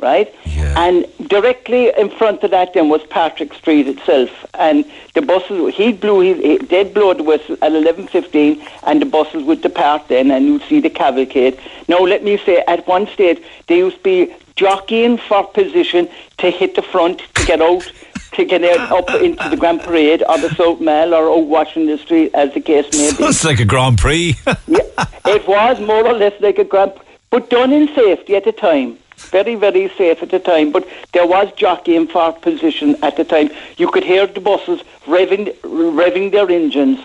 right? 0.02 0.34
And 0.76 1.06
directly 1.28 1.92
in 1.96 2.10
front 2.10 2.42
of 2.42 2.50
that 2.50 2.74
then 2.74 2.88
was 2.88 3.02
Patrick 3.08 3.54
Street 3.54 3.86
itself, 3.88 4.30
and 4.54 4.84
the 5.14 5.22
buses. 5.22 5.74
He 5.74 5.92
blew 5.92 6.20
his 6.20 6.38
he, 6.38 6.58
they'd 6.58 6.92
blow 6.92 7.14
the 7.14 7.22
whistle 7.22 7.56
at 7.62 7.72
eleven 7.72 8.06
fifteen, 8.08 8.62
and 8.82 9.00
the 9.00 9.06
buses 9.06 9.44
would 9.44 9.62
depart 9.62 10.08
then, 10.08 10.30
and 10.30 10.44
you'd 10.46 10.62
see 10.64 10.80
the 10.80 10.90
cavalcade. 10.90 11.58
Now, 11.88 12.00
let 12.00 12.22
me 12.24 12.36
say, 12.38 12.62
at 12.66 12.86
one 12.86 13.06
stage 13.06 13.42
they 13.68 13.78
used 13.78 13.98
to 13.98 14.02
be 14.02 14.34
jockeying 14.56 15.18
for 15.18 15.46
position 15.46 16.08
to 16.38 16.50
hit 16.50 16.74
the 16.74 16.82
front 16.82 17.22
to 17.34 17.46
get 17.46 17.62
out. 17.62 17.90
To 18.36 18.46
get 18.46 18.64
out 18.64 18.90
up 18.90 19.10
into 19.20 19.46
the 19.50 19.58
Grand 19.58 19.82
Parade 19.82 20.22
or 20.26 20.38
the 20.38 20.48
South 20.54 20.80
Mall 20.80 21.12
or 21.12 21.28
out 21.28 21.46
Washington 21.48 21.98
Street, 21.98 22.30
as 22.32 22.54
the 22.54 22.62
case 22.62 22.90
may 22.92 23.12
be. 23.14 23.24
It's 23.24 23.44
like 23.44 23.60
a 23.60 23.66
Grand 23.66 23.98
Prix. 23.98 24.34
yeah, 24.66 24.80
It 25.26 25.46
was 25.46 25.78
more 25.80 26.06
or 26.06 26.14
less 26.14 26.32
like 26.40 26.58
a 26.58 26.64
grand, 26.64 26.94
but 27.28 27.50
done 27.50 27.74
in 27.74 27.88
safety 27.94 28.34
at 28.34 28.44
the 28.44 28.52
time. 28.52 28.96
Very, 29.30 29.54
very 29.54 29.88
safe 29.96 30.22
at 30.22 30.30
the 30.30 30.38
time. 30.38 30.72
But 30.72 30.88
there 31.12 31.26
was 31.26 31.52
jockeying 31.52 32.08
for 32.08 32.32
position 32.32 32.96
at 33.02 33.16
the 33.16 33.24
time. 33.24 33.50
You 33.76 33.90
could 33.90 34.04
hear 34.04 34.26
the 34.26 34.40
buses 34.40 34.82
revving, 35.06 35.54
revving 35.60 36.32
their 36.32 36.50
engines. 36.50 36.98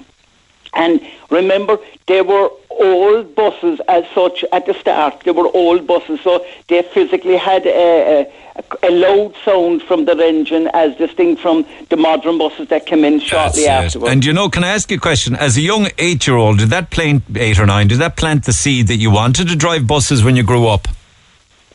And 0.73 1.01
remember, 1.29 1.79
they 2.07 2.21
were 2.21 2.49
old 2.69 3.33
buses 3.33 3.79
as 3.87 4.03
such 4.13 4.45
at 4.51 4.65
the 4.65 4.73
start. 4.73 5.21
They 5.21 5.31
were 5.31 5.49
old 5.53 5.87
buses, 5.87 6.21
so 6.21 6.45
they 6.67 6.83
physically 6.83 7.37
had 7.37 7.65
a, 7.65 8.27
a, 8.55 8.87
a 8.87 8.91
loud 8.91 9.33
sound 9.43 9.81
from 9.83 10.05
their 10.05 10.21
engine 10.21 10.69
as 10.73 10.95
distinct 10.97 11.41
from 11.41 11.65
the 11.89 11.97
modern 11.97 12.37
buses 12.37 12.67
that 12.67 12.85
came 12.85 13.03
in 13.03 13.19
shortly 13.19 13.63
That's 13.63 13.85
it. 13.85 13.85
afterwards. 13.85 14.11
And 14.11 14.25
you 14.25 14.33
know, 14.33 14.49
can 14.49 14.63
I 14.63 14.69
ask 14.69 14.91
you 14.91 14.97
a 14.97 14.99
question? 14.99 15.35
As 15.35 15.57
a 15.57 15.61
young 15.61 15.87
eight-year-old, 15.97 16.59
did 16.59 16.69
that 16.69 16.91
plant 16.91 17.23
eight 17.35 17.59
or 17.59 17.65
nine? 17.65 17.87
Did 17.87 17.99
that 17.99 18.15
plant 18.15 18.45
the 18.45 18.53
seed 18.53 18.87
that 18.89 18.97
you 18.97 19.09
wanted 19.09 19.47
to 19.47 19.55
drive 19.55 19.87
buses 19.87 20.23
when 20.23 20.35
you 20.35 20.43
grew 20.43 20.67
up? 20.67 20.87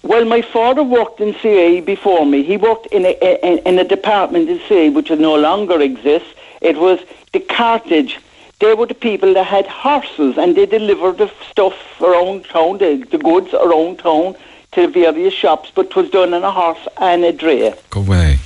Well, 0.03 0.25
my 0.25 0.43
father 0.43 0.83
worked 0.83 1.21
in 1.21 1.33
CIE 1.35 1.81
before 1.81 2.27
me. 2.27 2.43
He 2.43 2.57
worked 2.57 2.87
in 2.87 3.05
a, 3.05 3.13
in, 3.47 3.59
in 3.59 3.79
a 3.79 3.85
department 3.85 4.49
in 4.49 4.61
CIE 4.69 4.91
which 4.91 5.11
no 5.11 5.37
longer 5.37 5.81
exists. 5.81 6.35
It 6.61 6.77
was 6.77 6.99
the 7.33 7.39
cartage. 7.39 8.19
They 8.59 8.75
were 8.75 8.87
the 8.87 8.95
people 8.95 9.35
that 9.35 9.47
had 9.47 9.67
horses 9.67 10.39
and 10.39 10.57
they 10.57 10.67
delivered 10.67 11.19
the 11.19 11.31
stuff 11.49 12.01
around 12.01 12.47
town, 12.47 12.79
the, 12.79 13.07
the 13.11 13.19
goods 13.19 13.55
around 13.55 14.01
town 14.01 14.35
to 14.73 14.89
various 14.89 15.35
shops, 15.35 15.71
but 15.73 15.87
it 15.87 15.97
was 15.97 16.11
done 16.11 16.35
on 16.35 16.43
a 16.43 16.51
horse 16.51 16.89
and 16.97 17.25
a 17.25 17.33
dray. 17.33 17.73
Go 17.91 18.01
away. 18.01 18.39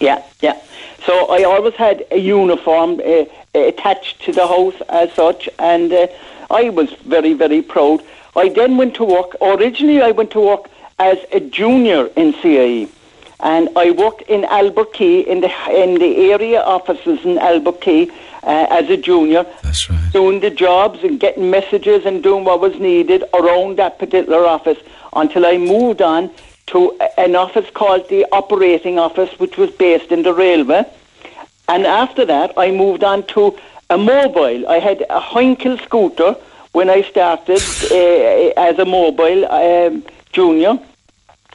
Yeah, 0.00 0.22
yeah. 0.40 0.58
So 1.04 1.26
I 1.30 1.42
always 1.42 1.74
had 1.74 2.06
a 2.10 2.18
uniform 2.18 3.00
uh, 3.04 3.24
attached 3.54 4.22
to 4.22 4.32
the 4.32 4.46
house 4.46 4.80
as 4.88 5.12
such, 5.12 5.48
and 5.58 5.92
uh, 5.92 6.06
I 6.50 6.70
was 6.70 6.92
very, 7.04 7.34
very 7.34 7.60
proud. 7.60 8.02
I 8.34 8.48
then 8.48 8.76
went 8.76 8.94
to 8.94 9.04
work. 9.04 9.36
Originally, 9.42 10.00
I 10.00 10.12
went 10.12 10.30
to 10.30 10.40
work 10.40 10.70
as 10.98 11.18
a 11.32 11.40
junior 11.40 12.06
in 12.16 12.32
CIE, 12.40 12.88
and 13.40 13.68
I 13.76 13.90
worked 13.90 14.22
in 14.22 14.44
Albert 14.44 14.92
Quay 14.92 15.20
in 15.20 15.40
the 15.40 15.50
in 15.70 15.98
the 15.98 16.30
area 16.32 16.62
offices 16.62 17.24
in 17.24 17.38
Albert 17.38 17.80
Quay 17.80 18.08
uh, 18.42 18.66
as 18.70 18.88
a 18.88 18.96
junior. 18.96 19.44
That's 19.62 19.90
right. 19.90 20.12
Doing 20.12 20.40
the 20.40 20.50
jobs 20.50 21.02
and 21.02 21.18
getting 21.18 21.50
messages 21.50 22.06
and 22.06 22.22
doing 22.22 22.44
what 22.44 22.60
was 22.60 22.78
needed 22.78 23.24
around 23.34 23.78
that 23.78 23.98
particular 23.98 24.46
office 24.46 24.78
until 25.14 25.44
I 25.46 25.58
moved 25.58 26.02
on 26.02 26.30
to 26.68 26.98
an 27.18 27.36
office 27.36 27.68
called 27.70 28.08
the 28.08 28.26
operating 28.32 28.98
office, 28.98 29.30
which 29.38 29.56
was 29.56 29.70
based 29.70 30.12
in 30.12 30.22
the 30.22 30.32
railway. 30.32 30.84
And 31.68 31.86
after 31.86 32.24
that, 32.26 32.52
I 32.56 32.70
moved 32.70 33.04
on 33.04 33.26
to 33.28 33.58
a 33.90 33.98
mobile. 33.98 34.68
I 34.68 34.78
had 34.78 35.02
a 35.10 35.20
Heinkel 35.20 35.82
scooter 35.82 36.36
when 36.72 36.88
I 36.88 37.02
started 37.02 37.60
uh, 37.90 38.60
as 38.60 38.78
a 38.78 38.84
mobile 38.84 39.44
um, 39.50 40.04
junior. 40.32 40.78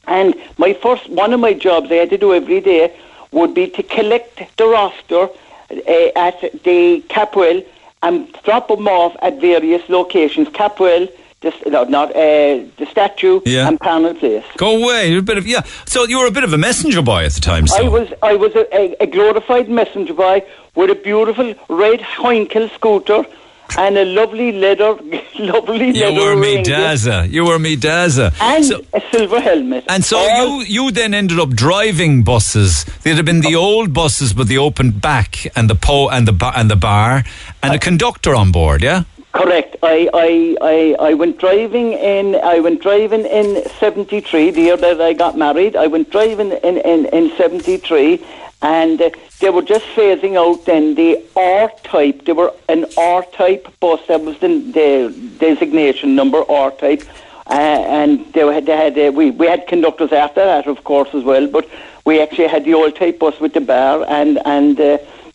And 0.07 0.35
my 0.57 0.73
first, 0.73 1.09
one 1.09 1.33
of 1.33 1.39
my 1.39 1.53
jobs 1.53 1.91
I 1.91 1.95
had 1.95 2.09
to 2.11 2.17
do 2.17 2.33
every 2.33 2.61
day 2.61 2.97
would 3.31 3.53
be 3.53 3.67
to 3.71 3.83
collect 3.83 4.41
the 4.57 4.65
roster 4.65 5.23
uh, 5.69 6.09
at 6.15 6.39
the 6.63 7.03
Capwell 7.09 7.65
and 8.01 8.31
drop 8.43 8.69
them 8.69 8.87
off 8.87 9.15
at 9.21 9.41
various 9.41 9.87
locations. 9.89 10.47
Capwell, 10.49 11.09
the, 11.41 11.53
no, 11.67 11.83
not 11.83 12.11
uh, 12.11 12.63
the 12.77 12.87
statue, 12.89 13.41
Yeah. 13.45 13.67
and 13.67 13.79
Parnell 13.79 14.13
Place. 14.13 14.45
Go 14.55 14.81
away. 14.81 15.09
You're 15.09 15.19
a 15.19 15.23
bit 15.23 15.37
of 15.37 15.45
yeah. 15.45 15.63
So 15.85 16.05
you 16.05 16.19
were 16.19 16.27
a 16.27 16.31
bit 16.31 16.43
of 16.45 16.53
a 16.53 16.57
messenger 16.57 17.01
boy 17.01 17.25
at 17.25 17.33
the 17.33 17.41
time. 17.41 17.67
So. 17.67 17.85
I 17.85 17.89
was 17.89 18.13
I 18.23 18.35
was 18.35 18.55
a, 18.55 18.65
a, 18.73 18.95
a 19.01 19.07
glorified 19.07 19.67
messenger 19.69 20.13
boy 20.13 20.43
with 20.75 20.89
a 20.89 20.95
beautiful 20.95 21.53
red 21.69 21.99
Heinkel 21.99 22.73
scooter 22.75 23.25
and 23.77 23.97
a 23.97 24.05
lovely 24.05 24.51
leather, 24.51 24.93
lovely 25.39 25.87
you 25.91 26.05
leather 26.05 26.21
were 26.21 26.35
me 26.35 26.55
ring 26.55 26.63
Daza. 26.65 27.29
You 27.31 27.45
were 27.45 27.59
me 27.59 27.75
Daza. 27.75 28.33
and 28.39 28.65
So- 28.65 28.81
a 28.93 29.01
silver 29.11 29.39
helmet. 29.41 29.83
And 29.89 30.05
so 30.05 30.17
All- 30.17 30.63
you 30.63 30.83
you 30.85 30.91
then 30.91 31.13
ended 31.13 31.39
up 31.39 31.49
driving 31.49 32.23
buses. 32.23 32.85
They'd 33.03 33.15
have 33.17 33.25
been 33.25 33.41
the 33.41 33.55
old 33.55 33.93
buses 33.93 34.33
with 34.35 34.47
the 34.47 34.57
open 34.57 34.91
back 34.91 35.47
and 35.55 35.69
the 35.69 35.75
po 35.75 36.09
and 36.09 36.27
the 36.27 36.33
bar 36.33 36.53
and 36.55 36.69
the 36.69 36.75
bar 36.75 37.23
and 37.63 37.73
a 37.75 37.79
conductor 37.79 38.33
on 38.35 38.51
board. 38.51 38.81
Yeah. 38.83 39.03
Correct. 39.33 39.75
I, 39.83 40.09
I, 40.13 40.57
I, 40.61 41.09
I 41.09 41.13
went 41.13 41.37
driving 41.37 41.93
in. 41.93 42.35
I 42.35 42.59
went 42.59 42.81
driving 42.81 43.23
in 43.25 43.61
'73, 43.79 44.49
the 44.51 44.61
year 44.61 44.77
that 44.77 44.99
I 44.99 45.13
got 45.13 45.37
married. 45.37 45.75
I 45.75 45.85
went 45.87 46.09
driving 46.09 46.51
in 46.63 46.77
in, 46.77 47.05
in 47.07 47.29
'73, 47.37 48.19
and 48.61 49.01
uh, 49.01 49.09
they 49.39 49.49
were 49.49 49.61
just 49.61 49.85
phasing 49.95 50.35
out 50.35 50.65
then 50.65 50.95
the 50.95 51.23
R 51.35 51.71
type. 51.83 52.25
They 52.25 52.33
were 52.33 52.53
an 52.69 52.85
R 52.97 53.23
type 53.23 53.67
bus. 53.79 54.01
That 54.07 54.21
was 54.21 54.37
the, 54.39 54.47
the 54.47 55.29
designation 55.37 56.15
number 56.15 56.43
R 56.49 56.71
type. 56.71 57.03
Uh, 57.49 57.53
and 57.53 58.33
they 58.33 58.41
had, 58.41 58.65
they 58.65 58.75
had 58.75 58.99
uh, 58.99 59.11
we, 59.11 59.31
we 59.31 59.47
had 59.47 59.67
conductors 59.67 60.11
after 60.11 60.43
that, 60.43 60.67
of 60.67 60.83
course, 60.83 61.09
as 61.13 61.23
well. 61.23 61.47
But 61.47 61.69
we 62.05 62.21
actually 62.21 62.47
had 62.47 62.65
the 62.65 62.73
old 62.73 62.95
type 62.95 63.19
bus 63.19 63.39
with 63.39 63.53
the 63.53 63.61
bar, 63.61 64.05
and 64.07 64.39
and 64.45 64.77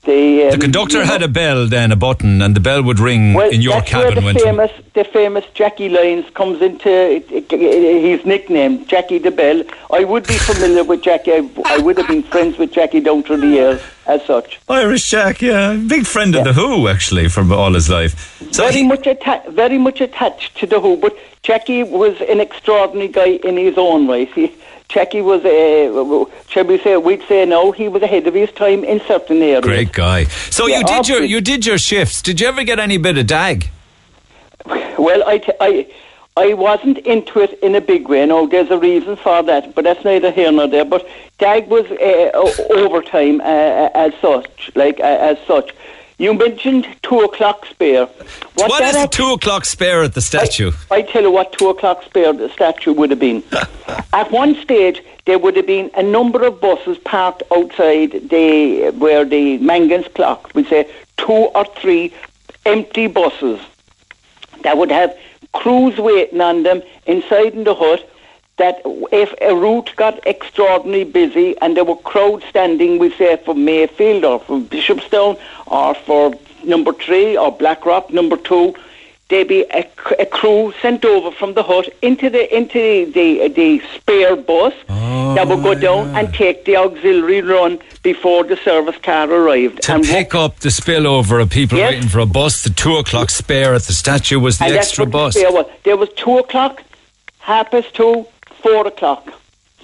The, 0.05 0.49
The 0.51 0.59
conductor 0.59 1.05
had 1.05 1.23
a 1.23 1.29
bell, 1.29 1.69
then 1.69 1.93
a 1.93 1.97
button, 1.97 2.43
and 2.43 2.57
the 2.57 2.61
bell 2.61 2.83
would 2.83 2.99
ring 2.99 3.35
well, 3.35 3.49
in 3.49 3.63
your 3.63 3.75
that's 3.75 3.91
cabin 3.91 4.25
where 4.25 4.35
the 4.35 4.41
famous, 4.41 4.73
the 4.95 5.05
famous 5.05 5.45
Jackie 5.55 5.89
Lyons 5.89 6.29
comes 6.31 6.61
into 6.61 7.23
his 7.49 8.25
nickname, 8.27 8.85
Jackie 8.87 9.19
the 9.19 9.31
Bell. 9.31 9.63
I 9.93 10.03
would 10.03 10.27
be 10.27 10.39
familiar 10.39 10.83
with 10.83 11.03
Jackie. 11.03 11.33
I, 11.33 11.49
I 11.67 11.79
would 11.79 11.99
have 11.99 12.09
been 12.09 12.25
friends 12.25 12.59
with 12.59 12.73
Jackie 12.73 12.99
down 12.99 13.23
through 13.23 13.43
the 13.43 13.47
years 13.47 13.81
as 14.07 14.25
such. 14.27 14.61
Irish 14.69 15.09
Jack, 15.09 15.41
yeah, 15.41 15.75
big 15.75 16.05
friend 16.05 16.35
of 16.35 16.43
the 16.43 16.53
Who 16.53 16.89
actually 16.89 17.29
from 17.29 17.53
all 17.53 17.73
his 17.73 17.89
life. 17.89 18.43
So 18.51 18.65
very 18.65 18.79
he, 18.79 18.83
much 18.83 19.07
atta- 19.07 19.53
very 19.53 19.79
much 19.79 20.01
attached 20.01 20.57
to 20.59 20.67
the 20.67 20.81
Who, 20.81 20.97
but 20.97 21.17
Jackie 21.45 21.85
was 21.85 22.21
an 22.23 22.41
extraordinary 22.41 23.07
guy 23.07 23.39
in 23.45 23.57
his 23.57 23.79
own 23.79 24.09
right. 24.09 24.29
He, 24.33 24.53
Jackie 24.93 25.23
was, 25.23 25.43
uh, 25.45 26.25
shall 26.49 26.65
we 26.65 26.79
say, 26.79 26.97
we'd 26.99 27.23
say 27.27 27.47
no, 27.47 27.73
he 27.73 27.89
was 27.89 28.03
ahead 28.03 28.27
of 28.27 28.35
his 28.35 28.51
time 28.53 28.85
in 28.85 29.01
certain 29.09 29.41
areas. 29.41 29.63
great 29.65 29.93
guy. 29.93 30.25
So 30.51 30.67
Yeah, 30.67 30.79
you 30.79 30.85
did 30.85 31.09
your 31.09 31.23
you 31.23 31.41
did 31.41 31.65
your 31.65 31.79
shifts. 31.79 32.21
Did 32.21 32.41
you 32.41 32.47
ever 32.49 32.63
get 32.63 32.79
any 32.79 32.99
bit 32.99 33.17
of 33.17 33.27
dag? 33.27 33.71
Well, 34.67 35.27
I, 35.27 35.39
t- 35.39 35.53
I, 35.61 35.87
I 36.37 36.55
wasn't 36.55 36.99
into 36.99 37.41
it 37.41 37.59
in 37.61 37.75
a 37.75 37.81
big 37.81 38.09
way. 38.09 38.25
No, 38.27 38.47
there's 38.47 38.71
a 38.71 38.79
reason 38.79 39.17
for 39.17 39.43
that, 39.43 39.75
but 39.75 39.85
that's 39.85 40.05
neither 40.05 40.31
here 40.31 40.53
nor 40.53 40.69
there. 40.69 40.85
But 40.85 41.09
DAG 41.39 41.69
was 41.69 41.87
uh, 41.91 42.75
overtime 42.75 43.41
uh, 43.41 43.89
as 43.95 44.13
such, 44.21 44.71
like 44.75 45.01
uh, 45.01 45.05
as 45.05 45.39
such. 45.47 45.75
You 46.23 46.35
mentioned 46.35 46.87
two 47.03 47.19
o'clock 47.19 47.67
spare. 47.67 48.07
What, 48.07 48.71
what 48.71 48.83
is 48.85 48.95
act- 48.95 49.13
two 49.13 49.33
o'clock 49.33 49.65
spare 49.65 50.05
at 50.05 50.15
the 50.15 50.21
statue? 50.21 50.71
I 50.89 51.03
tell 51.03 51.23
you 51.23 51.33
what 51.33 51.53
two 51.53 51.69
o'clock 51.69 52.05
spare 52.05 52.29
at 52.29 52.39
the 52.39 52.49
statue 52.49 52.93
would 52.93 53.11
have 53.11 53.19
been. 53.19 53.43
At 54.13 54.31
one 54.31 54.55
stage, 54.63 55.03
there 55.25 55.41
would 55.41 55.57
have 55.57 55.67
been 55.67 55.91
a 55.97 56.03
number 56.03 56.45
of 56.45 56.61
buses 56.61 56.97
parked 56.99 57.43
outside 57.51 58.13
the 58.31 58.91
where 58.99 59.25
the 59.25 59.59
Mangan's 59.59 60.07
clock. 60.15 60.53
We 60.55 60.63
say 60.63 60.89
two 61.17 61.33
or 61.57 61.65
three 61.65 62.15
empty 62.67 63.09
buses 63.09 63.59
that 64.63 64.79
would 64.79 64.93
have 64.93 65.19
crews 65.55 65.99
waiting 65.99 66.41
on 66.41 66.63
them 66.63 66.83
inside 67.07 67.55
in 67.55 67.65
the 67.65 67.75
hut. 67.75 68.09
That 68.63 68.81
if 69.11 69.31
a 69.41 69.57
route 69.57 69.91
got 69.97 70.25
extraordinarily 70.25 71.03
busy 71.03 71.57
and 71.61 71.77
there 71.77 71.85
were 71.85 71.97
crowds 71.97 72.45
standing, 72.45 73.01
we 73.01 73.11
say 73.11 73.37
from 73.45 73.65
Mayfield 73.65 74.25
or 74.25 74.39
from 74.39 74.67
Bishopstown 74.67 75.37
or 75.67 75.95
for 76.07 76.33
number 76.63 76.93
three 76.93 77.37
or 77.37 77.51
Blackrock 77.51 78.13
number 78.13 78.37
two, 78.37 78.77
there'd 79.29 79.49
be 79.49 79.63
a 80.23 80.27
crew 80.27 80.73
sent 80.81 81.05
over 81.05 81.33
from 81.33 81.55
the 81.55 81.65
hut 81.65 81.89
into 82.03 82.31
the 82.31 82.45
into 82.57 83.11
the 83.11 83.49
the 83.49 83.83
spare 83.97 84.37
bus 84.37 84.75
oh, 84.89 85.35
that 85.35 85.49
would 85.49 85.63
go 85.65 85.75
down 85.75 86.15
and 86.15 86.33
take 86.33 86.65
the 86.65 86.77
auxiliary 86.77 87.41
run 87.43 87.81
before 88.05 88.45
the 88.45 88.57
service 88.59 88.99
car 89.03 89.29
arrived. 89.29 89.83
To 89.83 89.95
and 89.95 90.05
pick 90.05 90.37
up 90.37 90.61
the 90.61 90.69
spillover 90.69 91.43
of 91.43 91.51
people 91.51 91.79
Yes. 91.79 91.95
waiting 91.95 92.09
for 92.09 92.21
a 92.21 92.27
bus, 92.27 92.63
the 92.63 92.71
two 92.71 92.97
o'clock 92.97 93.31
spare 93.31 93.75
at 93.75 93.83
the 93.83 93.93
statue 93.93 94.39
was 94.39 94.59
the 94.59 94.67
and 94.67 94.75
extra 94.75 95.05
bus. 95.05 95.35
the. 95.35 95.69
There 95.83 95.97
was 95.97 96.11
two 96.11 96.39
o'clock, 96.39 96.83
half 97.41 97.73
past 97.73 97.93
two, 97.95 98.27
four 98.63 98.87
o'clock 98.87 99.23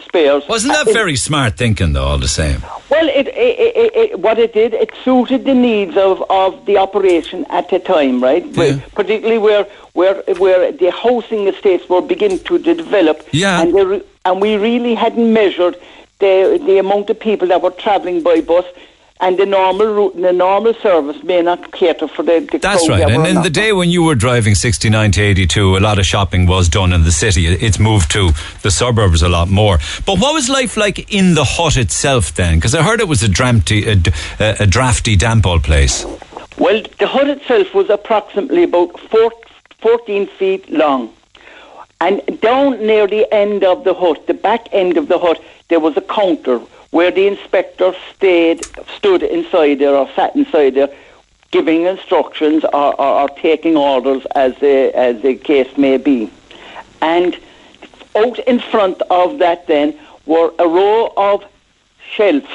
spares. 0.06 0.42
Wasn't 0.48 0.72
that 0.72 0.88
Uh, 0.88 0.92
very 0.92 1.16
smart 1.16 1.56
thinking, 1.56 1.92
though? 1.92 2.04
All 2.04 2.18
the 2.18 2.28
same. 2.28 2.62
Well, 2.90 3.08
it, 3.08 3.26
it, 3.28 3.58
it, 3.76 3.92
it, 4.02 4.20
what 4.20 4.38
it 4.38 4.52
did, 4.54 4.72
it 4.74 4.90
suited 5.04 5.44
the 5.44 5.54
needs 5.54 5.96
of, 5.96 6.22
of 6.30 6.64
the 6.66 6.76
operation 6.78 7.44
at 7.50 7.68
the 7.68 7.78
time, 7.78 8.22
right? 8.22 8.44
Where- 8.56 8.78
particularly 8.94 9.38
where, 9.38 9.64
where 9.92 10.14
where 10.38 10.72
the 10.72 10.90
housing 10.92 11.48
estates 11.48 11.88
were 11.88 12.00
beginning 12.00 12.38
to 12.50 12.58
develop, 12.58 13.16
Yeah. 13.32 13.60
and, 13.60 13.74
re- 13.74 14.02
and 14.24 14.40
we 14.40 14.56
really 14.56 14.94
hadn't 14.94 15.32
measured 15.32 15.76
the 16.20 16.34
the 16.64 16.78
amount 16.78 17.10
of 17.10 17.18
people 17.20 17.46
that 17.48 17.60
were 17.62 17.70
travelling 17.84 18.22
by 18.22 18.40
bus. 18.40 18.64
And 19.20 19.36
the 19.36 19.46
normal 19.46 19.86
route, 19.86 20.14
the 20.20 20.32
normal 20.32 20.74
service 20.74 21.20
may 21.24 21.42
not 21.42 21.72
cater 21.72 22.06
for 22.06 22.22
the. 22.22 22.38
the 22.52 22.58
That's 22.58 22.88
right. 22.88 23.02
And 23.02 23.26
in 23.26 23.34
not. 23.34 23.42
the 23.42 23.50
day 23.50 23.72
when 23.72 23.90
you 23.90 24.04
were 24.04 24.14
driving 24.14 24.54
69 24.54 25.10
to 25.12 25.20
82, 25.22 25.76
a 25.76 25.80
lot 25.80 25.98
of 25.98 26.06
shopping 26.06 26.46
was 26.46 26.68
done 26.68 26.92
in 26.92 27.02
the 27.02 27.10
city. 27.10 27.46
It's 27.46 27.80
moved 27.80 28.12
to 28.12 28.30
the 28.62 28.70
suburbs 28.70 29.20
a 29.22 29.28
lot 29.28 29.48
more. 29.48 29.78
But 30.06 30.20
what 30.20 30.34
was 30.34 30.48
life 30.48 30.76
like 30.76 31.12
in 31.12 31.34
the 31.34 31.42
hut 31.44 31.76
itself 31.76 32.32
then? 32.36 32.58
Because 32.58 32.76
I 32.76 32.82
heard 32.82 33.00
it 33.00 33.08
was 33.08 33.24
a, 33.24 33.28
drafty, 33.28 33.88
a- 33.88 34.00
a 34.38 34.66
drafty, 34.68 35.16
damp 35.16 35.46
old 35.46 35.64
place. 35.64 36.04
Well, 36.56 36.82
the 37.00 37.08
hut 37.08 37.28
itself 37.28 37.74
was 37.74 37.90
approximately 37.90 38.62
about 38.62 39.00
four, 39.00 39.32
14 39.80 40.28
feet 40.28 40.70
long. 40.70 41.12
And 42.00 42.22
down 42.40 42.78
near 42.86 43.08
the 43.08 43.26
end 43.34 43.64
of 43.64 43.82
the 43.82 43.94
hut, 43.94 44.28
the 44.28 44.34
back 44.34 44.68
end 44.70 44.96
of 44.96 45.08
the 45.08 45.18
hut, 45.18 45.42
there 45.68 45.80
was 45.80 45.96
a 45.96 46.00
counter 46.02 46.60
where 46.90 47.10
the 47.10 47.26
inspector 47.26 47.94
stayed, 48.14 48.64
stood 48.96 49.22
inside 49.22 49.78
there 49.78 49.94
or 49.94 50.08
sat 50.16 50.34
inside 50.34 50.74
there, 50.74 50.90
giving 51.50 51.82
instructions 51.82 52.64
or, 52.64 53.00
or, 53.00 53.22
or 53.22 53.28
taking 53.28 53.76
orders 53.76 54.24
as 54.34 54.54
the, 54.56 54.90
as 54.94 55.20
the 55.22 55.34
case 55.34 55.76
may 55.76 55.96
be. 55.96 56.30
And 57.00 57.38
out 58.16 58.38
in 58.40 58.58
front 58.58 59.00
of 59.10 59.38
that 59.38 59.66
then 59.66 59.98
were 60.26 60.52
a 60.58 60.66
row 60.66 61.12
of 61.16 61.44
shelves 62.14 62.48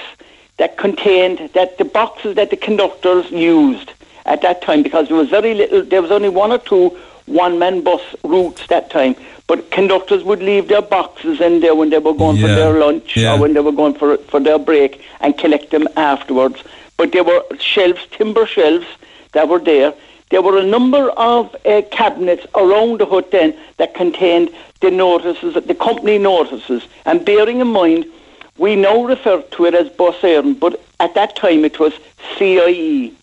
that 0.58 0.78
contained 0.78 1.50
that 1.54 1.78
the 1.78 1.86
boxes 1.86 2.36
that 2.36 2.50
the 2.50 2.58
conductors 2.58 3.30
used 3.32 3.92
at 4.26 4.42
that 4.42 4.62
time 4.62 4.84
because 4.84 5.08
there 5.08 5.18
was 5.18 5.30
very 5.30 5.54
little 5.54 5.84
there 5.84 6.02
was 6.02 6.12
only 6.12 6.30
one 6.30 6.52
or 6.52 6.58
two 6.58 6.90
one 7.26 7.58
man 7.60 7.82
bus 7.82 8.02
routes 8.24 8.68
that 8.68 8.90
time 8.90 9.16
but 9.54 9.70
conductors 9.70 10.24
would 10.24 10.42
leave 10.42 10.68
their 10.68 10.82
boxes 10.82 11.40
in 11.40 11.60
there 11.60 11.76
when 11.76 11.90
they 11.92 12.00
were 12.00 12.14
going 12.14 12.38
for 12.42 12.48
their 12.48 12.74
lunch 12.80 13.16
Yeah. 13.16 13.36
or 13.36 13.40
when 13.42 13.54
they 13.54 13.60
were 13.60 13.78
going 13.82 13.94
for 13.94 14.18
for 14.32 14.40
their 14.40 14.58
break 14.70 15.02
and 15.22 15.38
collect 15.38 15.70
them 15.70 15.88
afterwards 15.96 16.64
but 16.98 17.12
there 17.12 17.26
were 17.32 17.42
shelves 17.60 18.02
timber 18.18 18.46
shelves 18.56 18.88
that 19.34 19.48
were 19.48 19.60
there 19.60 19.94
there 20.32 20.42
were 20.42 20.58
a 20.58 20.66
number 20.66 21.12
of 21.12 21.56
uh, 21.66 21.84
cabinets 21.92 22.48
around 22.56 23.00
the 23.00 23.06
hut 23.06 23.30
then 23.30 23.56
that 23.78 23.94
contained 23.94 24.50
the 24.84 24.90
notices, 24.90 25.54
the 25.54 25.76
company 25.76 26.18
notices. 26.18 26.88
And 27.06 27.24
bearing 27.24 27.60
in 27.62 27.68
mind, 27.68 28.06
we 28.58 28.76
now 28.76 29.04
refer 29.06 29.42
to 29.42 29.66
it 29.66 29.76
as 29.76 29.90
bus 29.90 30.20
but 30.60 30.82
at 31.00 31.14
that 31.14 31.36
time 31.36 31.64
it 31.64 31.78
was 31.80 31.94
CIE. 32.36 33.14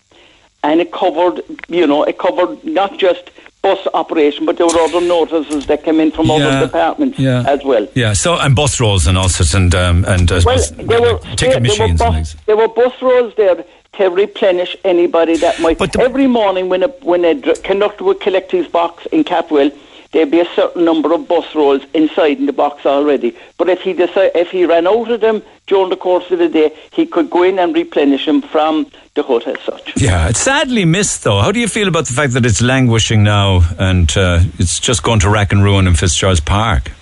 And 0.62 0.80
it 0.80 0.92
covered, 0.92 1.42
you 1.68 1.84
know, 1.84 2.04
it 2.04 2.16
covered 2.18 2.62
not 2.64 2.96
just 2.96 3.30
bus 3.62 3.86
operation, 3.92 4.46
but 4.46 4.56
there 4.56 4.66
were 4.66 4.78
other 4.80 5.00
notices 5.00 5.66
that 5.66 5.84
came 5.84 6.00
in 6.00 6.10
from 6.10 6.26
Yeah, 6.26 6.34
other 6.34 6.66
departments 6.66 7.18
yeah. 7.18 7.44
as 7.46 7.62
well. 7.64 7.86
Yeah, 7.94 8.14
so, 8.14 8.38
and 8.38 8.56
bus 8.56 8.80
rolls 8.80 9.06
and 9.06 9.18
all 9.18 9.28
sorts, 9.28 9.54
and, 9.54 9.74
um, 9.74 10.04
and 10.06 10.30
I 10.32 10.40
Well, 10.44 10.58
there 10.76 11.00
were, 11.00 11.18
ticket 11.36 11.62
there, 11.62 11.76
there 11.76 11.88
were 11.88 11.94
bus, 11.94 12.36
there 12.46 12.56
were 12.56 12.68
bus 12.68 13.02
rolls 13.02 13.34
there 13.36 13.64
to 13.94 14.08
replenish 14.08 14.76
anybody 14.84 15.36
that 15.38 15.60
might. 15.60 15.78
But 15.78 15.98
every 15.98 16.26
morning 16.26 16.68
when 16.68 16.82
a 16.82 16.88
when 17.02 17.24
a 17.24 17.34
conductor 17.56 18.04
would 18.04 18.20
collect 18.20 18.50
his 18.52 18.66
box 18.68 19.06
in 19.06 19.24
Capwell, 19.24 19.76
there'd 20.12 20.30
be 20.30 20.40
a 20.40 20.54
certain 20.54 20.84
number 20.84 21.12
of 21.12 21.28
bus 21.28 21.54
rolls 21.54 21.82
inside 21.94 22.38
in 22.38 22.46
the 22.46 22.52
box 22.52 22.84
already. 22.86 23.36
But 23.58 23.68
if 23.68 23.80
he 23.80 23.92
decide, 23.92 24.32
if 24.34 24.50
he 24.50 24.64
ran 24.64 24.86
out 24.86 25.10
of 25.10 25.20
them 25.20 25.42
during 25.66 25.90
the 25.90 25.96
course 25.96 26.30
of 26.30 26.38
the 26.38 26.48
day, 26.48 26.76
he 26.92 27.06
could 27.06 27.30
go 27.30 27.42
in 27.42 27.58
and 27.58 27.74
replenish 27.74 28.26
them 28.26 28.42
from 28.42 28.90
the 29.14 29.22
hut 29.22 29.46
as 29.46 29.60
such. 29.60 30.00
Yeah, 30.00 30.28
it's 30.28 30.40
sadly 30.40 30.84
missed 30.84 31.24
though. 31.24 31.40
How 31.40 31.52
do 31.52 31.60
you 31.60 31.68
feel 31.68 31.88
about 31.88 32.06
the 32.06 32.12
fact 32.12 32.32
that 32.34 32.44
it's 32.44 32.62
languishing 32.62 33.22
now 33.22 33.62
and 33.78 34.10
uh, 34.16 34.40
it's 34.58 34.80
just 34.80 35.02
going 35.02 35.20
to 35.20 35.30
rack 35.30 35.52
and 35.52 35.62
ruin 35.62 35.86
in 35.86 35.94
Fitzgerald's 35.94 36.40
Park? 36.40 36.92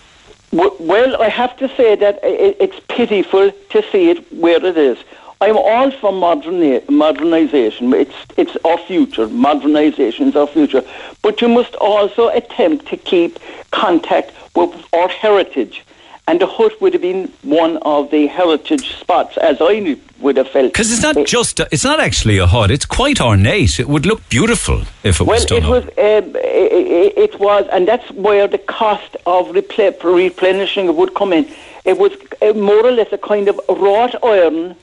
Well, 0.50 1.20
I 1.20 1.28
have 1.28 1.56
to 1.58 1.68
say 1.76 1.94
that 1.96 2.20
it's 2.22 2.80
pitiful 2.88 3.50
to 3.50 3.82
see 3.92 4.10
it 4.10 4.32
where 4.32 4.64
it 4.64 4.78
is. 4.78 4.96
I'm 5.40 5.56
all 5.56 5.90
for 5.92 6.12
moderni- 6.12 6.88
modernization. 6.88 7.92
It's 7.94 8.14
it's 8.36 8.56
our 8.64 8.78
future. 8.78 9.28
Modernization 9.28 10.28
is 10.28 10.36
our 10.36 10.48
future. 10.48 10.82
But 11.22 11.40
you 11.40 11.48
must 11.48 11.74
also 11.76 12.28
attempt 12.28 12.86
to 12.88 12.96
keep 12.96 13.38
contact 13.70 14.32
with 14.56 14.72
our 14.92 15.08
heritage. 15.08 15.84
And 16.26 16.40
the 16.40 16.46
hut 16.46 16.78
would 16.82 16.92
have 16.92 17.00
been 17.00 17.32
one 17.42 17.78
of 17.78 18.10
the 18.10 18.26
heritage 18.26 18.98
spots, 18.98 19.38
as 19.38 19.56
I 19.62 19.96
would 20.20 20.36
have 20.36 20.48
felt. 20.48 20.72
Because 20.72 20.92
it's 20.92 21.00
not 21.02 21.26
just, 21.26 21.58
a, 21.58 21.66
it's 21.72 21.84
not 21.84 22.00
actually 22.00 22.36
a 22.36 22.46
hut. 22.46 22.70
It's 22.70 22.84
quite 22.84 23.18
ornate. 23.18 23.80
It 23.80 23.88
would 23.88 24.04
look 24.04 24.28
beautiful 24.28 24.82
if 25.04 25.20
it 25.20 25.26
well, 25.26 25.36
was 25.36 25.46
done 25.46 25.62
Well, 25.62 25.74
it 25.76 25.84
up. 25.88 25.96
was, 25.96 26.24
um, 26.24 26.36
it, 26.36 27.16
it 27.16 27.40
was, 27.40 27.64
and 27.72 27.88
that's 27.88 28.10
where 28.10 28.46
the 28.46 28.58
cost 28.58 29.16
of 29.24 29.46
repl- 29.48 30.02
replenishing 30.02 30.94
would 30.94 31.14
come 31.14 31.32
in. 31.32 31.48
It 31.86 31.96
was 31.96 32.12
uh, 32.42 32.52
more 32.52 32.84
or 32.84 32.90
less 32.92 33.10
a 33.10 33.18
kind 33.18 33.48
of 33.48 33.58
wrought 33.68 34.14
iron 34.22 34.76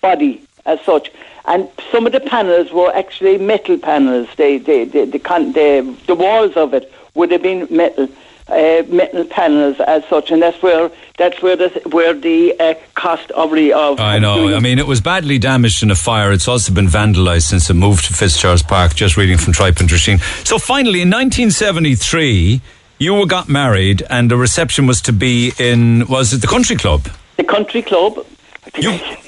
body 0.00 0.42
as 0.66 0.80
such, 0.82 1.10
and 1.46 1.68
some 1.90 2.06
of 2.06 2.12
the 2.12 2.20
panels 2.20 2.72
were 2.72 2.94
actually 2.94 3.38
metal 3.38 3.78
panels. 3.78 4.28
They, 4.36 4.58
they, 4.58 4.84
they, 4.84 5.04
the, 5.06 5.18
con- 5.18 5.52
the, 5.52 5.96
the 6.06 6.14
walls 6.14 6.56
of 6.56 6.74
it 6.74 6.92
would 7.14 7.30
have 7.32 7.42
been 7.42 7.66
metal. 7.70 8.08
Uh, 8.48 8.82
metal 8.88 9.24
panels 9.24 9.78
as 9.78 10.04
such, 10.06 10.32
and 10.32 10.42
that's 10.42 10.60
where 10.60 10.90
that's 11.16 11.40
where 11.40 11.54
the 11.54 11.68
where 11.92 12.12
the 12.12 12.58
uh, 12.58 12.74
cost 12.96 13.30
of 13.30 13.52
the 13.52 13.72
of 13.72 14.00
I 14.00 14.18
know. 14.18 14.56
I 14.56 14.58
mean, 14.58 14.80
it 14.80 14.88
was 14.88 15.00
badly 15.00 15.38
damaged 15.38 15.84
in 15.84 15.90
a 15.92 15.94
fire. 15.94 16.32
It's 16.32 16.48
also 16.48 16.74
been 16.74 16.88
vandalised 16.88 17.42
since 17.42 17.70
it 17.70 17.74
moved 17.74 18.06
to 18.06 18.12
Fitzgerald's 18.12 18.64
Park. 18.64 18.96
Just 18.96 19.16
reading 19.16 19.38
from 19.38 19.52
Tripe 19.52 19.78
and 19.78 19.88
Drisheen. 19.88 20.18
So 20.44 20.58
finally, 20.58 21.00
in 21.00 21.10
1973, 21.10 22.60
you 22.98 23.24
got 23.28 23.48
married, 23.48 24.02
and 24.10 24.28
the 24.28 24.36
reception 24.36 24.88
was 24.88 25.00
to 25.02 25.12
be 25.12 25.52
in 25.56 26.08
was 26.08 26.32
it 26.32 26.40
the 26.40 26.48
Country 26.48 26.74
Club? 26.74 27.08
the 27.40 27.44
country 27.44 27.82
club. 27.82 28.26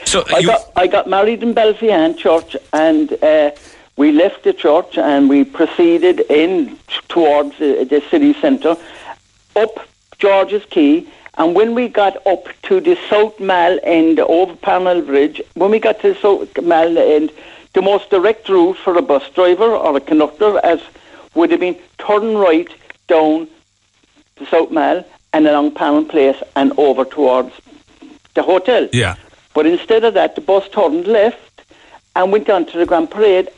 So 0.05 0.25
I 0.29 0.43
got 0.43 0.71
I 0.77 0.87
got 0.87 1.09
married 1.09 1.43
in 1.43 1.55
Belfian 1.55 2.17
Church, 2.17 2.57
and 2.73 3.13
uh, 3.23 3.51
we 3.97 4.13
left 4.13 4.45
the 4.45 4.53
church 4.53 4.99
and 4.99 5.29
we 5.29 5.45
proceeded 5.45 6.21
in 6.31 6.79
towards 7.09 7.55
uh, 7.61 7.85
the 7.89 8.03
city 8.11 8.33
centre, 8.35 8.77
up 9.57 9.87
George's 10.19 10.65
Quay. 10.67 11.07
And 11.39 11.55
when 11.55 11.75
we 11.75 11.89
got 11.89 12.27
up 12.27 12.47
to 12.65 12.81
the 12.81 12.97
South 13.09 13.41
Mall 13.41 13.79
end 13.83 14.21
over 14.21 14.55
Parnell 14.55 15.01
Bridge, 15.01 15.41
when 15.55 15.71
we 15.71 15.79
got 15.79 16.01
to 16.01 16.13
the 16.13 16.21
South 16.21 16.63
Mall 16.63 16.99
end, 16.99 17.33
the 17.73 17.83
most 17.83 18.11
direct 18.11 18.49
route 18.49 18.77
for 18.77 18.97
a 18.99 19.03
bus 19.03 19.29
driver 19.31 19.71
or 19.75 19.97
a 19.97 20.01
conductor 20.01 20.59
as 20.63 20.81
would 21.35 21.51
have 21.51 21.61
been 21.61 21.79
turn 21.99 22.37
right 22.37 22.69
down 23.09 23.49
the 24.37 24.47
South 24.47 24.71
Mall 24.71 25.05
and 25.33 25.47
along 25.47 25.71
Parnell 25.73 26.05
Place 26.05 26.43
and 26.55 26.73
over 26.77 27.05
towards 27.05 27.53
the 28.35 28.43
hotel. 28.43 28.89
Yeah. 28.93 29.17
But 29.55 29.67
instead 29.67 30.05
of 30.05 30.15
that, 30.15 30.35
the 30.35 30.41
bus 30.41 30.69
turned 30.69 31.07
left 31.07 31.63
and 32.17 32.33
went 32.33 32.49
on 32.49 32.67
to 32.67 32.79
the 32.79 32.87
Grand 32.87 33.11
Parade. 33.11 33.49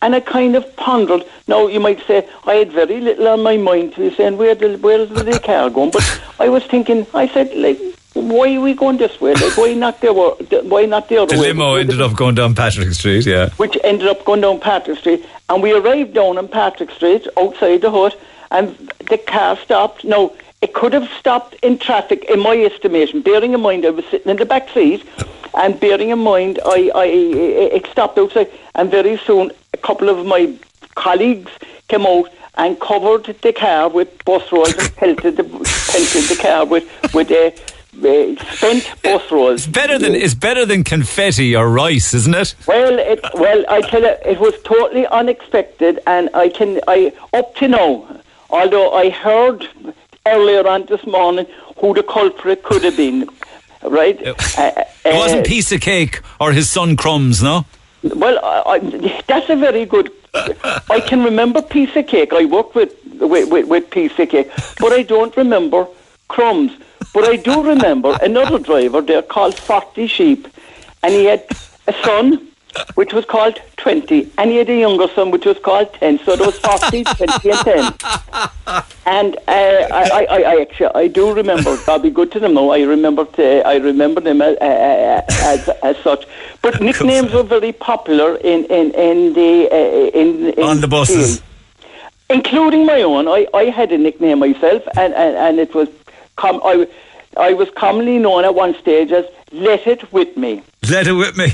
And 0.00 0.16
I 0.16 0.20
kind 0.20 0.56
of 0.56 0.76
pondered. 0.76 1.24
Now, 1.46 1.68
you 1.68 1.78
might 1.78 2.04
say, 2.06 2.28
I 2.44 2.54
had 2.54 2.72
very 2.72 3.00
little 3.00 3.28
on 3.28 3.42
my 3.42 3.56
mind 3.56 3.94
to 3.94 4.00
be 4.00 4.14
saying, 4.16 4.36
where, 4.36 4.54
the, 4.56 4.76
where 4.78 5.00
is 5.00 5.10
the 5.10 5.38
car 5.38 5.70
going? 5.70 5.92
But 5.92 6.20
I 6.40 6.48
was 6.48 6.64
thinking, 6.64 7.06
I 7.14 7.28
said, 7.28 7.54
like, 7.54 7.78
why 8.14 8.56
are 8.56 8.60
we 8.60 8.74
going 8.74 8.96
this 8.98 9.20
way? 9.20 9.34
Like, 9.34 9.56
why 9.56 9.74
not 9.74 10.00
the, 10.00 10.12
why 10.64 10.86
not 10.86 11.08
the 11.08 11.18
other 11.18 11.36
The 11.36 11.40
way? 11.40 11.48
limo 11.48 11.76
ended 11.76 12.00
up 12.00 12.14
going 12.16 12.34
down 12.34 12.54
Patrick 12.54 12.92
Street, 12.92 13.24
yeah. 13.26 13.50
which 13.58 13.78
ended 13.84 14.08
up 14.08 14.24
going 14.24 14.40
down 14.40 14.58
Patrick 14.58 14.98
Street. 14.98 15.24
And 15.48 15.62
we 15.62 15.72
arrived 15.72 16.14
down 16.14 16.36
on 16.36 16.48
Patrick 16.48 16.90
Street 16.90 17.26
outside 17.38 17.80
the 17.82 17.90
hut, 17.90 18.18
and 18.50 18.92
the 19.08 19.18
car 19.18 19.56
stopped. 19.56 20.04
No, 20.04 20.34
it 20.62 20.74
could 20.74 20.92
have 20.92 21.10
stopped 21.18 21.54
in 21.62 21.76
traffic, 21.76 22.24
in 22.30 22.40
my 22.40 22.56
estimation. 22.56 23.20
Bearing 23.20 23.52
in 23.52 23.60
mind, 23.60 23.84
I 23.84 23.90
was 23.90 24.04
sitting 24.06 24.30
in 24.30 24.36
the 24.36 24.46
back 24.46 24.70
seat, 24.70 25.04
and 25.54 25.78
bearing 25.78 26.10
in 26.10 26.20
mind, 26.20 26.60
I, 26.64 26.90
I 26.94 27.06
it 27.06 27.86
stopped 27.88 28.16
outside, 28.16 28.50
and 28.76 28.90
very 28.90 29.18
soon 29.18 29.50
a 29.74 29.76
couple 29.76 30.08
of 30.08 30.24
my 30.24 30.54
colleagues 30.94 31.50
came 31.88 32.06
out 32.06 32.28
and 32.54 32.78
covered 32.80 33.24
the 33.42 33.52
car 33.52 33.88
with 33.88 34.24
bus 34.24 34.50
rolls 34.52 34.74
and 34.78 34.96
pelted 34.96 35.36
the 35.36 35.44
pelted 35.44 36.24
the 36.30 36.38
car 36.40 36.64
with 36.64 36.84
with 37.12 37.30
a. 37.30 37.52
Uh, 37.94 38.34
spent 38.54 38.90
bus 39.02 39.30
rolls. 39.30 39.66
It's 39.66 39.66
better 39.66 39.98
than 39.98 40.14
it's 40.14 40.32
better 40.32 40.64
than 40.64 40.82
confetti 40.82 41.54
or 41.54 41.68
rice, 41.68 42.14
isn't 42.14 42.34
it? 42.34 42.54
Well, 42.66 42.98
it, 42.98 43.20
well, 43.34 43.66
I 43.68 43.82
tell 43.82 44.00
you, 44.00 44.16
it 44.24 44.40
was 44.40 44.54
totally 44.64 45.06
unexpected, 45.08 46.00
and 46.06 46.30
I 46.32 46.48
can, 46.48 46.80
I 46.88 47.12
up 47.34 47.54
to 47.56 47.68
now, 47.68 48.20
although 48.48 48.94
I 48.94 49.10
heard 49.10 49.68
earlier 50.26 50.66
on 50.66 50.86
this 50.86 51.04
morning 51.06 51.46
who 51.78 51.94
the 51.94 52.02
culprit 52.02 52.62
could 52.62 52.84
have 52.84 52.96
been, 52.96 53.28
right? 53.82 54.18
Uh, 54.26 54.84
It 55.04 55.14
wasn't 55.14 55.46
uh, 55.46 55.48
piece 55.48 55.72
of 55.72 55.80
cake 55.80 56.20
or 56.40 56.52
his 56.52 56.70
son 56.70 56.96
crumbs, 56.96 57.42
no. 57.42 57.64
Well, 58.02 58.38
I, 58.44 58.62
I, 58.74 59.22
that's 59.26 59.48
a 59.48 59.56
very 59.56 59.84
good. 59.84 60.10
I 60.90 61.00
can 61.00 61.22
remember 61.24 61.62
piece 61.62 61.94
of 61.96 62.06
cake. 62.06 62.32
I 62.32 62.44
worked 62.46 62.74
with 62.74 62.94
with, 63.20 63.50
with 63.50 63.66
with 63.68 63.90
piece 63.90 64.18
of 64.18 64.28
cake, 64.28 64.50
but 64.80 64.92
I 64.92 65.02
don't 65.02 65.36
remember 65.36 65.86
crumbs. 66.28 66.72
But 67.14 67.24
I 67.24 67.36
do 67.36 67.62
remember 67.62 68.16
another 68.22 68.58
driver 68.58 69.02
there 69.02 69.22
called 69.22 69.54
Forty 69.58 70.06
Sheep, 70.06 70.48
and 71.02 71.12
he 71.12 71.26
had 71.26 71.44
a 71.86 71.92
son 72.04 72.48
which 72.94 73.12
was 73.12 73.24
called 73.24 73.60
20, 73.76 74.30
and 74.38 74.50
he 74.50 74.56
had 74.56 74.68
a 74.70 74.76
younger 74.78 75.08
son 75.14 75.30
which 75.30 75.44
was 75.44 75.58
called 75.58 75.92
10. 75.94 76.20
So 76.20 76.36
there 76.36 76.46
was 76.46 76.58
40, 76.58 77.04
20, 77.04 77.50
and 77.50 77.60
10. 77.60 77.94
And 79.04 79.36
uh, 79.36 79.40
I, 79.48 80.26
I, 80.30 80.42
I 80.42 80.60
actually 80.62 80.90
I 80.94 81.08
do 81.08 81.32
remember. 81.34 81.76
I'll 81.88 81.98
be 81.98 82.10
good 82.10 82.30
to 82.32 82.40
them 82.40 82.54
now. 82.54 82.70
I 82.70 82.80
remember 82.82 83.24
to, 83.24 83.66
I 83.66 83.76
remember 83.76 84.20
them 84.20 84.40
as, 84.40 84.56
uh, 84.58 85.22
as 85.28 85.68
as 85.82 85.96
such. 85.98 86.24
But 86.62 86.80
nicknames 86.80 87.32
were 87.32 87.42
very 87.42 87.72
popular 87.72 88.36
in 88.36 88.64
in 88.66 88.92
in 88.94 89.32
the 89.34 89.68
uh, 89.70 90.18
in, 90.20 90.50
in 90.50 90.62
On 90.62 90.80
the 90.80 90.88
buses. 90.88 91.40
field. 91.40 91.42
including 92.30 92.86
my 92.86 93.02
own. 93.02 93.26
I, 93.28 93.46
I 93.52 93.64
had 93.64 93.90
a 93.92 93.98
nickname 93.98 94.38
myself, 94.38 94.82
and 94.96 95.12
and, 95.14 95.36
and 95.36 95.58
it 95.58 95.74
was 95.74 95.88
com- 96.36 96.62
I 96.64 96.86
I 97.36 97.52
was 97.54 97.68
commonly 97.70 98.18
known 98.18 98.44
at 98.44 98.54
one 98.54 98.74
stage 98.78 99.10
as 99.12 99.24
"Let 99.50 99.86
It 99.86 100.12
With 100.12 100.36
Me." 100.36 100.62
Let 100.88 101.06
it 101.08 101.12
with 101.12 101.36
me. 101.36 101.48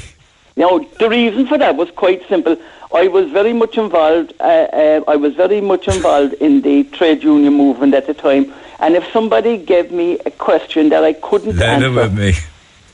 Now, 0.58 0.80
the 0.98 1.08
reason 1.08 1.46
for 1.46 1.56
that 1.56 1.76
was 1.76 1.88
quite 1.92 2.28
simple. 2.28 2.56
I 2.92 3.06
was 3.06 3.30
very 3.30 3.52
much 3.52 3.78
involved. 3.78 4.32
Uh, 4.40 4.42
uh, 4.42 5.04
I 5.06 5.14
was 5.14 5.36
very 5.36 5.60
much 5.60 5.86
involved 5.86 6.34
in 6.34 6.62
the 6.62 6.82
trade 6.82 7.22
union 7.22 7.54
movement 7.54 7.94
at 7.94 8.08
the 8.08 8.14
time. 8.14 8.52
And 8.80 8.96
if 8.96 9.06
somebody 9.12 9.56
gave 9.56 9.92
me 9.92 10.18
a 10.26 10.32
question 10.32 10.88
that 10.88 11.04
I 11.04 11.12
couldn't 11.12 11.56
Let 11.56 11.68
answer. 11.68 11.86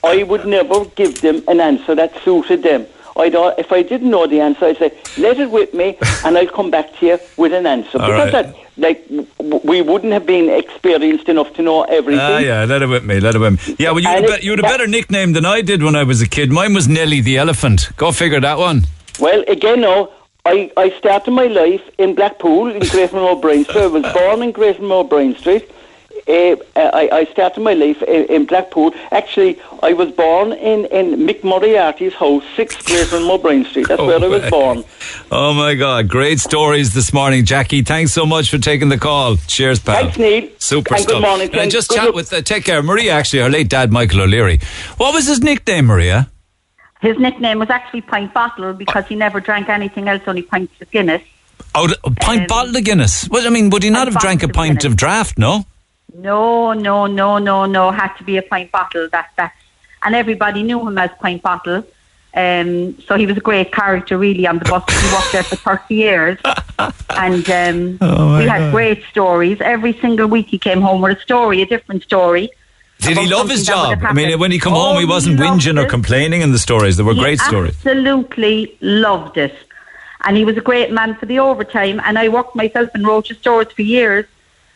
I 0.05 0.25
would 0.25 0.45
never 0.45 0.85
give 0.85 1.23
them 1.23 1.43
an 1.49 1.59
answer 1.59 1.95
that 1.95 2.13
suited 2.23 2.63
them. 2.63 2.87
I 3.17 3.29
don't, 3.29 3.59
if 3.59 3.71
I 3.73 3.83
didn't 3.83 4.11
know 4.11 4.27
the 4.27 4.41
answer, 4.41 4.67
I'd 4.67 4.79
say, 4.79 4.93
"Let 5.19 5.39
it 5.39 5.51
with 5.51 5.73
me, 5.75 5.97
and 6.25 6.37
I'll 6.37 6.49
come 6.49 6.71
back 6.71 6.97
to 6.99 7.07
you 7.07 7.19
with 7.37 7.53
an 7.53 7.67
answer." 7.67 8.01
All 8.01 8.09
because 8.11 8.33
right. 8.33 8.47
that, 8.47 8.57
like, 8.77 9.09
w- 9.09 9.61
we 9.65 9.83
wouldn't 9.83 10.13
have 10.13 10.27
been 10.27 10.49
experienced 10.51 11.29
enough 11.29 11.53
to 11.55 11.63
know 11.63 11.83
everything. 11.85 12.21
Ah, 12.21 12.39
yeah, 12.39 12.65
let 12.65 12.83
it 12.83 12.87
with 12.89 13.05
me, 13.05 13.21
let 13.21 13.35
it 13.35 13.39
with 13.39 13.69
me. 13.69 13.77
Yeah, 13.79 13.93
well, 13.93 14.01
you 14.01 14.09
had, 14.09 14.25
a, 14.25 14.39
be- 14.39 14.45
you 14.45 14.51
had 14.51 14.61
a 14.61 14.63
better 14.63 14.87
nickname 14.87 15.33
than 15.33 15.45
I 15.45 15.61
did 15.61 15.83
when 15.83 15.95
I 15.95 16.03
was 16.03 16.21
a 16.23 16.29
kid. 16.29 16.51
Mine 16.51 16.75
was 16.75 16.89
Nelly 16.89 17.21
the 17.21 17.39
Elephant. 17.39 17.91
Go 17.97 18.11
figure 18.13 18.41
that 18.41 18.59
one. 18.59 18.85
Well, 19.21 19.45
again, 19.49 19.81
no. 19.81 20.13
I, 20.47 20.71
I 20.77 20.91
started 20.99 21.31
my 21.31 21.47
life 21.47 21.81
in 21.97 22.15
Blackpool 22.15 22.71
in 22.71 22.81
Great 22.81 23.13
Brain 23.41 23.65
Street. 23.65 23.83
I 23.83 23.87
was 23.87 24.13
born 24.13 24.43
in 24.43 24.53
Great 24.53 24.79
Brain 25.09 25.35
Street. 25.37 25.71
Uh, 26.27 26.57
I, 26.75 27.09
I 27.13 27.25
started 27.33 27.61
my 27.61 27.75
life 27.75 28.03
in, 28.03 28.25
in 28.27 28.47
Blackpool. 28.47 28.95
Actually, 29.13 29.61
I 29.83 29.93
was 29.93 30.11
born 30.11 30.53
in, 30.55 30.87
in 30.87 31.27
Mick 31.27 31.45
Moriarty's 31.45 32.15
house, 32.15 32.43
6 32.57 32.77
Great 32.87 33.13
O'Brien 33.13 33.65
Street. 33.67 33.89
That's 33.89 34.01
where 34.09 34.23
I 34.23 34.27
was 34.29 34.49
born. 34.51 34.85
Oh 35.31 35.53
my 35.53 35.75
God, 35.75 36.09
great 36.09 36.39
stories 36.41 36.95
this 36.95 37.13
morning, 37.13 37.45
Jackie. 37.45 37.83
Thanks 37.83 38.13
so 38.13 38.25
much 38.25 38.51
for 38.51 38.59
taking 38.59 38.89
the 38.89 38.99
call. 38.99 39.37
Cheers, 39.49 39.81
pal. 39.81 39.97
Thanks, 40.03 40.19
Neil. 40.19 40.49
Super 40.59 40.95
And 40.95 41.03
stuff. 41.03 41.15
good 41.15 41.23
morning, 41.23 41.49
Can 41.49 41.59
I 41.61 41.69
just 41.69 41.89
Good 41.89 41.97
chat 41.97 42.05
luck. 42.07 42.15
with, 42.15 42.33
uh, 42.33 42.41
take 42.43 42.65
care, 42.65 42.83
Maria. 42.83 43.13
Actually, 43.13 43.43
her 43.43 43.51
late 43.51 43.69
dad, 43.69 43.91
Michael 43.93 44.21
O'Leary. 44.23 44.61
What 44.97 45.13
was 45.13 45.27
his 45.27 45.41
nickname, 45.43 45.87
Maria? 45.87 46.31
His 47.01 47.19
nickname 47.19 47.59
was 47.59 47.69
actually 47.69 48.03
Pint 48.03 48.33
Bottle 48.33 48.73
because 48.75 49.07
he 49.09 49.17
never 49.17 49.41
drank 49.41 49.69
anything 49.69 50.09
else, 50.09 50.23
only 50.27 50.43
pints 50.43 50.73
of 50.81 50.91
Guinness. 50.91 51.23
Oh, 51.75 51.89
a 52.05 52.11
pint 52.11 52.43
Um, 52.43 52.47
bottle 52.47 52.77
of 52.77 52.85
Guinness. 52.85 53.29
Well, 53.29 53.47
I 53.47 53.51
mean, 53.51 53.71
would 53.71 53.83
he 53.83 53.91
not 53.91 54.07
have 54.07 54.19
drank 54.21 54.43
a 54.43 54.47
bottle 54.49 54.63
of 54.63 54.69
pint 54.69 54.85
of 54.85 54.97
draft? 54.97 55.37
No. 55.39 55.67
No, 56.15 56.73
no, 56.73 57.07
no, 57.07 57.39
no, 57.39 57.67
no. 57.67 57.91
Had 57.91 58.15
to 58.17 58.25
be 58.25 58.37
a 58.37 58.43
pint 58.43 58.71
bottle. 58.71 59.09
That 59.11 59.31
that's 59.37 59.57
and 60.03 60.15
everybody 60.15 60.63
knew 60.63 60.87
him 60.87 60.99
as 60.99 61.11
Pint 61.21 61.43
Bottle. 61.43 61.85
Um, 62.35 63.01
so 63.07 63.17
he 63.17 63.27
was 63.27 63.37
a 63.37 63.41
great 63.41 63.73
character, 63.73 64.19
really, 64.19 64.47
on 64.47 64.59
the 64.59 64.65
bus. 64.67 64.83
He 64.91 65.13
worked 65.15 65.33
there 65.33 65.43
for 65.45 65.57
thirty 65.57 65.95
years, 65.95 66.39
and 67.11 67.49
um, 67.51 67.99
Oh, 68.01 68.39
we 68.39 68.45
had 68.47 68.59
God. 68.59 68.73
great 68.73 69.05
stories. 69.11 69.61
Every 69.61 69.93
single 69.95 70.27
week 70.27 70.49
he 70.49 70.59
came 70.59 70.81
home 70.81 71.01
with 71.01 71.17
a 71.19 71.21
story, 71.21 71.63
a 71.63 71.67
different 71.67 72.03
story. 72.03 72.51
Did 73.01 73.19
he 73.19 73.27
love 73.29 73.51
his 73.51 73.67
that 73.67 73.99
job? 73.99 73.99
I 74.05 74.13
mean, 74.13 74.39
when 74.39 74.51
he 74.51 74.59
come 74.59 74.73
Oh, 74.75 74.77
home, 74.93 74.99
he 74.99 75.05
wasn't 75.05 75.39
loved 75.39 75.63
whinging 75.63 75.83
or 75.83 75.87
complaining 75.87 76.43
in 76.43 76.53
the 76.53 76.59
stories. 76.59 76.97
They 76.97 77.03
were 77.03 77.15
He 77.15 77.21
great 77.21 77.39
stories. 77.41 77.75
Absolutely 77.77 78.77
loved 78.81 79.37
it. 79.37 79.55
And 80.25 80.37
he 80.37 80.45
was 80.45 80.57
a 80.57 80.61
great 80.63 80.91
man 80.91 81.15
for 81.17 81.27
the 81.27 81.39
overtime. 81.39 82.01
And 82.05 82.19
I 82.19 82.29
worked 82.29 82.57
myself 82.57 82.89
in 82.95 83.05
Roches 83.05 83.37
stores 83.39 83.71
for 83.73 83.83
years. 83.83 84.25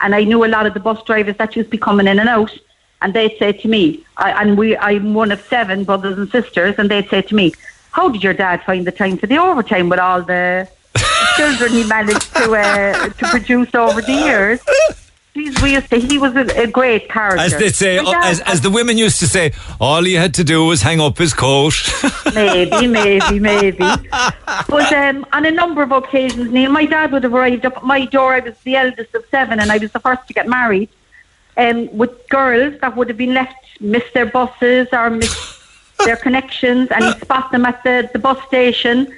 And 0.01 0.15
I 0.15 0.25
knew 0.25 0.45
a 0.45 0.47
lot 0.47 0.67
of 0.67 0.75
the 0.75 0.81
bus 0.81 1.03
drivers 1.05 1.37
that 1.37 1.57
used 1.57 1.69
to 1.69 1.71
be 1.71 1.79
coming 1.79 2.07
in 2.07 2.19
and 2.19 2.29
out. 2.29 2.57
And 3.03 3.15
they'd 3.15 3.37
say 3.39 3.53
to 3.53 3.69
me, 3.69 4.05
I, 4.17 4.43
and 4.43 4.59
we, 4.59 4.77
I'm 4.77 5.15
one 5.15 5.31
of 5.31 5.41
seven 5.43 5.85
brothers 5.85 6.19
and 6.19 6.29
sisters, 6.31 6.75
and 6.79 6.91
they'd 6.91 7.09
say 7.09 7.23
to 7.23 7.35
me, 7.35 7.53
How 7.93 8.09
did 8.09 8.23
your 8.25 8.35
dad 8.35 8.63
find 8.65 8.87
the 8.87 8.93
time 8.93 9.19
for 9.19 9.27
the 9.27 9.39
overtime 9.39 9.89
with 9.89 10.01
all 10.01 10.23
the 10.23 10.69
children 11.37 11.73
he 11.73 11.85
managed 11.85 12.35
to 12.37 12.55
uh, 12.55 13.09
to 13.09 13.27
produce 13.29 13.75
over 13.75 14.01
the 14.03 14.13
years? 14.13 14.61
Jeez, 15.39 15.63
we 15.63 15.75
used 15.75 15.89
to, 15.91 15.97
he 15.99 16.19
was 16.19 16.35
a, 16.35 16.63
a 16.63 16.67
great 16.67 17.09
character. 17.09 17.39
As 17.39 17.57
they 17.57 17.69
say, 17.69 17.97
dad- 17.97 18.25
as, 18.25 18.41
as 18.41 18.61
the 18.61 18.71
women 18.71 18.99
used 18.99 19.21
to 19.21 19.29
say, 19.29 19.53
all 19.81 20.03
he 20.03 20.15
had 20.15 20.35
to 20.35 20.45
do 20.45 20.67
was 20.67 20.83
hang 20.83 21.01
up 21.01 21.17
his 21.17 21.33
coat. 21.33 21.75
maybe, 22.35 22.89
maybe, 22.89 23.39
maybe. 23.39 23.79
But 23.79 24.93
um, 24.93 25.25
on 25.33 25.47
a 25.47 25.53
number 25.53 25.83
of 25.83 25.93
occasions, 25.93 26.51
Neil, 26.51 26.73
my 26.73 26.87
dad 26.87 27.13
would 27.13 27.23
have 27.23 27.35
arrived 27.35 27.65
up 27.65 27.77
at 27.77 27.85
my 27.85 28.05
door. 28.07 28.35
I 28.35 28.41
was 28.41 28.59
the 28.65 28.75
eldest 28.75 29.15
of 29.15 29.25
seven, 29.31 29.61
and 29.61 29.71
I 29.71 29.79
was 29.79 29.93
the 29.93 30.01
first 30.01 30.27
to 30.27 30.35
get 30.35 30.49
married. 30.49 30.89
Um, 31.57 31.97
with 31.97 32.29
girls 32.29 32.81
that 32.81 32.97
would 32.97 33.09
have 33.09 33.19
been 33.19 33.35
left, 33.35 33.81
missed 33.81 34.15
their 34.15 34.27
buses 34.27 34.89
or 34.93 35.11
missed 35.11 35.61
their 36.05 36.17
connections, 36.17 36.89
and 36.91 37.05
he'd 37.05 37.21
spot 37.21 37.53
them 37.53 37.65
at 37.65 37.83
the, 37.85 38.11
the 38.13 38.19
bus 38.19 38.45
station. 38.47 39.13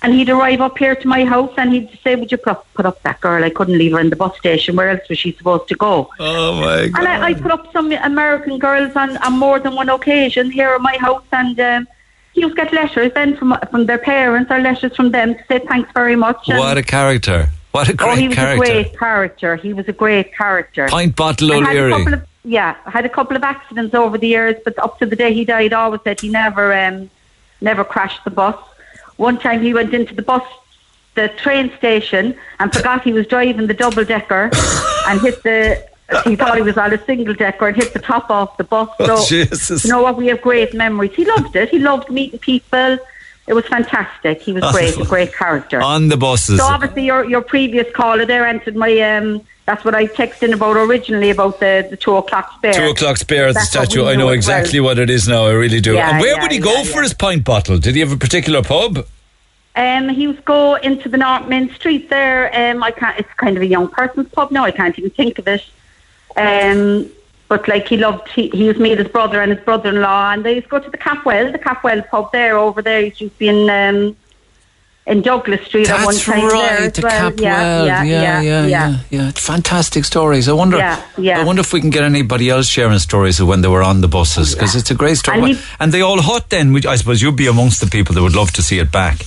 And 0.00 0.14
he'd 0.14 0.28
arrive 0.28 0.60
up 0.60 0.78
here 0.78 0.94
to 0.94 1.08
my 1.08 1.24
house, 1.24 1.52
and 1.56 1.72
he'd 1.72 1.98
say, 2.04 2.14
"Would 2.14 2.30
you 2.30 2.38
put 2.38 2.52
up, 2.52 2.66
put 2.74 2.86
up 2.86 3.02
that 3.02 3.20
girl? 3.20 3.42
I 3.42 3.50
couldn't 3.50 3.78
leave 3.78 3.92
her 3.92 4.00
in 4.00 4.10
the 4.10 4.16
bus 4.16 4.36
station. 4.38 4.76
Where 4.76 4.90
else 4.90 5.08
was 5.08 5.18
she 5.18 5.32
supposed 5.32 5.68
to 5.68 5.74
go?" 5.74 6.08
oh 6.20 6.52
my 6.60 6.88
God. 6.88 6.98
And 6.98 7.08
I, 7.08 7.28
I 7.28 7.34
put 7.34 7.50
up 7.50 7.72
some 7.72 7.90
American 7.90 8.58
girls 8.58 8.94
on, 8.94 9.16
on 9.18 9.38
more 9.38 9.58
than 9.58 9.74
one 9.74 9.88
occasion 9.88 10.50
here 10.52 10.70
at 10.70 10.80
my 10.80 10.96
house, 10.98 11.24
and 11.32 11.58
um, 11.58 11.88
would 12.36 12.56
get 12.56 12.72
letters 12.72 13.12
then 13.14 13.36
from 13.36 13.58
from 13.70 13.86
their 13.86 13.98
parents 13.98 14.50
or 14.50 14.60
letters 14.60 14.94
from 14.94 15.10
them 15.10 15.34
to 15.34 15.44
say 15.48 15.58
thanks 15.58 15.90
very 15.92 16.16
much. 16.16 16.48
And, 16.48 16.58
What 16.58 16.78
a 16.78 16.82
character. 16.82 17.48
What 17.72 17.88
a 17.88 17.94
great 17.94 18.10
oh, 18.10 18.14
he 18.16 18.28
was 18.28 18.36
character. 18.36 18.64
a 18.64 18.82
great 18.82 18.98
character. 18.98 19.56
He 19.56 19.72
was 19.72 19.88
a 19.88 19.92
great 19.92 20.34
character. 20.34 20.88
Pint 20.88 21.16
bottle 21.16 21.52
I 21.52 21.56
had 21.56 21.64
a 21.64 21.68
O'Leary. 21.68 21.92
couple 21.92 22.14
of 22.14 22.22
yeah, 22.44 22.76
had 22.86 23.04
a 23.04 23.10
couple 23.10 23.36
of 23.36 23.42
accidents 23.42 23.94
over 23.94 24.16
the 24.16 24.28
years, 24.28 24.56
but 24.64 24.78
up 24.78 24.98
to 25.00 25.06
the 25.06 25.16
day 25.16 25.34
he 25.34 25.44
died, 25.44 25.72
always 25.74 26.00
said 26.02 26.20
he 26.20 26.30
never, 26.30 26.72
um, 26.72 27.10
never 27.60 27.84
crashed 27.84 28.24
the 28.24 28.30
bus. 28.30 28.56
One 29.18 29.38
time 29.38 29.60
he 29.62 29.72
went 29.74 29.92
into 29.94 30.14
the 30.14 30.22
bus, 30.22 30.42
the 31.14 31.28
train 31.28 31.70
station, 31.76 32.34
and 32.58 32.72
forgot 32.72 33.02
he 33.04 33.12
was 33.12 33.26
driving 33.26 33.66
the 33.66 33.74
double 33.74 34.04
decker, 34.04 34.50
and 35.08 35.20
hit 35.20 35.42
the. 35.42 35.86
He 36.24 36.36
thought 36.36 36.56
he 36.56 36.62
was 36.62 36.78
on 36.78 36.90
a 36.94 37.04
single 37.04 37.34
decker 37.34 37.68
and 37.68 37.76
hit 37.76 37.92
the 37.92 37.98
top 37.98 38.30
off 38.30 38.56
the 38.56 38.64
bus. 38.64 38.88
So, 38.96 39.16
Oh, 39.18 39.26
Jesus. 39.28 39.84
you 39.84 39.90
know 39.90 40.02
what? 40.02 40.16
We 40.16 40.28
have 40.28 40.40
great 40.40 40.72
memories. 40.72 41.12
He 41.14 41.26
loved 41.26 41.54
it. 41.54 41.68
He 41.68 41.78
loved 41.78 42.08
meeting 42.08 42.38
people. 42.38 42.96
It 43.46 43.52
was 43.52 43.66
fantastic. 43.66 44.40
He 44.40 44.52
was 44.54 44.62
Oh, 44.64 44.72
great, 44.78 44.96
a 44.96 45.04
great 45.04 45.34
character. 45.34 45.82
On 45.82 46.08
the 46.08 46.16
buses. 46.16 46.60
So 46.60 46.64
obviously 46.64 47.04
your 47.04 47.24
your 47.26 47.42
previous 47.42 47.92
caller 47.94 48.24
there 48.24 48.46
answered 48.46 48.74
my 48.74 48.98
um 49.00 49.42
that's 49.68 49.84
what 49.84 49.94
I 49.94 50.06
texted 50.06 50.44
in 50.44 50.54
about 50.54 50.78
originally 50.78 51.28
about 51.28 51.60
the, 51.60 51.86
the 51.90 51.96
two 51.98 52.16
o'clock 52.16 52.54
spare. 52.54 52.72
Two 52.72 52.88
o'clock 52.88 53.18
spare 53.18 53.48
at 53.48 53.54
the 53.54 53.60
statue. 53.60 54.06
I 54.06 54.14
know 54.14 54.20
as 54.20 54.24
well. 54.24 54.30
exactly 54.30 54.80
what 54.80 54.98
it 54.98 55.10
is 55.10 55.28
now. 55.28 55.44
I 55.44 55.50
really 55.50 55.82
do. 55.82 55.92
Yeah, 55.92 56.12
and 56.12 56.20
where 56.20 56.36
yeah, 56.36 56.42
would 56.42 56.50
he 56.50 56.58
go 56.58 56.72
yeah, 56.72 56.84
for 56.84 57.02
his 57.02 57.12
pint 57.12 57.44
bottle? 57.44 57.76
Did 57.76 57.94
he 57.94 58.00
have 58.00 58.10
a 58.10 58.16
particular 58.16 58.62
pub? 58.62 59.06
Um 59.76 60.08
he 60.08 60.26
was 60.26 60.38
go 60.40 60.76
into 60.76 61.10
the 61.10 61.18
North 61.18 61.48
Main 61.48 61.68
Street 61.74 62.08
there. 62.08 62.50
Um 62.58 62.82
I 62.82 62.92
can't 62.92 63.20
it's 63.20 63.32
kind 63.34 63.58
of 63.58 63.62
a 63.62 63.66
young 63.66 63.88
person's 63.88 64.30
pub 64.30 64.50
now, 64.50 64.64
I 64.64 64.70
can't 64.70 64.98
even 64.98 65.10
think 65.10 65.38
of 65.38 65.46
it. 65.46 65.64
Um 66.34 67.10
but 67.48 67.68
like 67.68 67.86
he 67.88 67.98
loved 67.98 68.26
he, 68.28 68.48
he 68.48 68.68
was 68.68 68.78
me 68.78 68.92
and 68.92 69.00
his 69.00 69.08
brother 69.08 69.42
and 69.42 69.52
his 69.52 69.62
brother 69.66 69.90
in 69.90 70.00
law 70.00 70.32
and 70.32 70.46
they 70.46 70.54
used 70.54 70.68
to 70.68 70.70
go 70.70 70.80
to 70.80 70.90
the 70.90 70.96
Capwell, 70.96 71.52
the 71.52 71.58
Capwell 71.58 72.08
pub 72.08 72.32
there 72.32 72.56
over 72.56 72.80
there. 72.80 73.00
He 73.02 73.08
used 73.08 73.18
to 73.18 73.38
be 73.38 73.48
in 73.48 73.68
um 73.68 74.16
in 75.08 75.22
Douglas 75.22 75.64
Street 75.66 75.88
at 75.88 76.04
one 76.04 76.14
That's 76.14 76.24
time 76.24 76.48
right, 76.48 76.92
the 76.94 77.02
well. 77.02 77.30
Capwell. 77.32 77.40
Yeah, 77.40 77.84
yeah, 77.84 78.04
yeah, 78.04 78.40
yeah, 78.42 78.66
yeah, 78.66 78.98
yeah. 79.10 79.30
Fantastic 79.32 80.04
stories. 80.04 80.48
I 80.48 80.52
wonder. 80.52 80.76
Yeah, 80.76 81.02
yeah. 81.16 81.40
I 81.40 81.44
wonder 81.44 81.60
if 81.60 81.72
we 81.72 81.80
can 81.80 81.90
get 81.90 82.04
anybody 82.04 82.50
else 82.50 82.68
sharing 82.68 82.98
stories 82.98 83.40
of 83.40 83.48
when 83.48 83.62
they 83.62 83.68
were 83.68 83.82
on 83.82 84.02
the 84.02 84.08
buses 84.08 84.54
because 84.54 84.76
it's 84.76 84.90
a 84.90 84.94
great 84.94 85.16
story. 85.16 85.40
And 85.52 85.58
And, 85.80 85.92
they 85.92 86.02
all 86.02 86.20
hot 86.20 86.50
then. 86.50 86.72
which 86.72 86.86
I 86.86 86.96
suppose 86.96 87.22
you'd 87.22 87.36
be 87.36 87.46
amongst 87.46 87.80
the 87.80 87.86
people 87.86 88.14
that 88.14 88.22
would 88.22 88.36
love 88.36 88.52
to 88.52 88.62
see 88.62 88.78
it 88.78 88.92
back. 88.92 89.24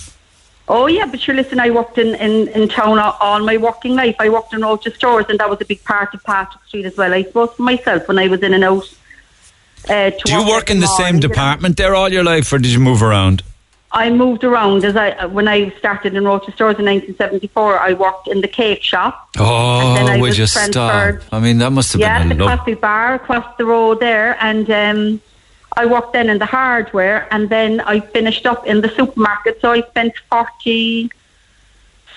Oh 0.67 0.85
yeah, 0.87 1.05
but 1.05 1.19
sure. 1.19 1.35
Listen, 1.35 1.59
I 1.59 1.69
worked 1.71 1.97
in, 1.97 2.15
in, 2.15 2.47
in 2.49 2.69
town 2.69 2.99
all, 2.99 3.39
my 3.39 3.57
working 3.57 3.95
life. 3.95 4.15
I 4.19 4.29
worked 4.29 4.53
in 4.53 4.61
Roches 4.61 4.93
stores, 4.95 5.25
and 5.27 5.39
that 5.39 5.49
was 5.49 5.59
a 5.59 5.65
big 5.65 5.83
part 5.83 6.13
of 6.13 6.23
Patrick 6.23 6.63
Street 6.65 6.85
as 6.85 6.95
well. 6.95 7.13
I 7.13 7.23
suppose 7.23 7.51
for 7.55 7.63
myself 7.63 8.07
when 8.07 8.19
I 8.19 8.27
was 8.27 8.41
in 8.41 8.53
and 8.53 8.63
out. 8.63 8.87
Uh, 9.89 10.11
Do 10.11 10.31
you 10.31 10.47
work 10.47 10.69
in 10.69 10.79
the 10.79 10.85
same 10.85 11.05
morning, 11.05 11.21
you 11.23 11.27
know. 11.27 11.33
department 11.33 11.77
there 11.77 11.95
all 11.95 12.09
your 12.09 12.23
life, 12.23 12.53
or 12.53 12.59
did 12.59 12.71
you 12.71 12.79
move 12.79 13.01
around? 13.01 13.41
I 13.93 14.09
moved 14.09 14.43
around 14.43 14.85
as 14.85 14.95
I 14.95 15.25
when 15.25 15.47
I 15.47 15.69
started 15.77 16.15
in 16.15 16.23
Roches 16.23 16.53
stores 16.53 16.79
in 16.79 16.85
1974. 16.85 17.79
I 17.79 17.93
worked 17.93 18.27
in 18.29 18.39
the 18.41 18.47
cake 18.47 18.83
shop. 18.83 19.29
oh, 19.37 19.93
then 19.95 20.07
I 20.07 20.19
would 20.21 20.37
you 20.37 20.47
stop? 20.47 21.21
I 21.31 21.39
mean, 21.39 21.57
that 21.57 21.71
must 21.71 21.91
have 21.93 21.99
yeah, 21.99 22.19
been 22.19 22.37
the 22.37 22.43
a 22.43 22.45
love. 22.45 22.59
coffee 22.59 22.75
bar 22.75 23.15
across 23.15 23.57
the 23.57 23.65
road 23.65 23.99
there, 23.99 24.37
and 24.41 24.69
um, 24.71 25.21
I 25.75 25.85
worked 25.85 26.13
then 26.13 26.29
in 26.29 26.37
the 26.37 26.45
hardware, 26.45 27.27
and 27.31 27.49
then 27.49 27.81
I 27.81 27.99
finished 27.99 28.45
up 28.45 28.65
in 28.65 28.79
the 28.79 28.89
supermarket. 28.89 29.59
So 29.59 29.71
I 29.71 29.81
spent 29.81 30.13
forty 30.29 31.11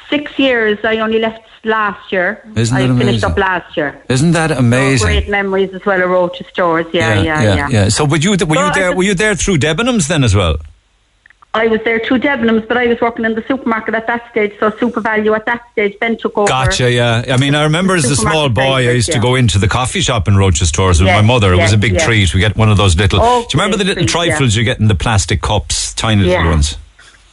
six 0.09 0.39
years. 0.39 0.79
I 0.85 0.99
only 0.99 1.19
left 1.19 1.43
last 1.65 2.13
year. 2.13 2.41
Isn't 2.55 2.77
I 2.77 2.83
it 2.83 2.99
finished 2.99 3.25
up 3.25 3.37
last 3.37 3.77
year. 3.77 4.01
Isn't 4.09 4.31
that 4.33 4.53
amazing? 4.53 5.07
great 5.07 5.29
memories 5.29 5.75
as 5.75 5.85
well 5.85 6.01
of 6.01 6.09
Roches 6.09 6.47
stores. 6.49 6.87
Yeah, 6.93 7.21
yeah, 7.21 7.43
yeah. 7.43 7.69
yeah. 7.69 7.89
So 7.89 8.05
would 8.05 8.23
you 8.23 8.31
were 8.31 8.39
So 8.39 8.47
you 8.67 8.75
there? 8.75 8.95
Were 8.95 9.03
you 9.03 9.15
there 9.15 9.35
through 9.35 9.59
Debenhams 9.59 10.07
then 10.07 10.23
as 10.23 10.37
well? 10.37 10.57
I 11.55 11.69
was 11.69 11.81
there 11.85 12.01
two 12.01 12.17
Debenhams, 12.17 12.67
but 12.67 12.77
I 12.77 12.89
was 12.89 13.01
working 13.01 13.25
in 13.25 13.35
the 13.35 13.45
supermarket 13.47 13.95
at 13.95 14.09
that 14.09 14.29
stage. 14.31 14.53
So 14.59 14.73
SuperValu 14.73 15.37
at 15.37 15.47
that 15.47 15.63
stage 15.71 15.97
then 16.01 16.17
took 16.17 16.37
over. 16.37 16.49
Gotcha, 16.49 16.91
yeah. 16.91 17.25
I 17.29 17.37
mean, 17.37 17.55
I 17.55 17.63
remember 17.63 17.95
as 17.95 18.05
a 18.11 18.17
small 18.17 18.49
boy, 18.49 18.89
I 18.89 18.91
used 18.91 19.13
to 19.13 19.21
go 19.21 19.37
into 19.37 19.59
the 19.59 19.69
coffee 19.69 20.01
shop 20.01 20.27
in 20.27 20.37
Roches 20.37 20.69
stores 20.69 21.01
with 21.01 21.07
Yes, 21.07 21.23
my 21.23 21.27
mother. 21.27 21.53
It 21.53 21.59
was 21.59 21.73
a 21.73 21.79
big 21.79 21.95
yes. 21.95 22.05
treat. 22.05 22.35
We 22.35 22.41
get 22.41 22.57
one 22.57 22.71
of 22.71 22.77
those 22.77 22.97
little. 22.97 23.21
Oh, 23.23 23.47
do 23.49 23.57
you 23.57 23.63
remember 23.63 23.77
the 23.77 23.85
little 23.85 24.05
treat, 24.05 24.27
yeah. 24.27 24.33
trifles 24.35 24.57
you 24.57 24.65
get 24.65 24.81
in 24.81 24.89
the 24.89 24.97
plastic 24.97 25.41
cups, 25.41 25.95
tiny 25.95 26.25
little 26.25 26.47
ones? 26.47 26.77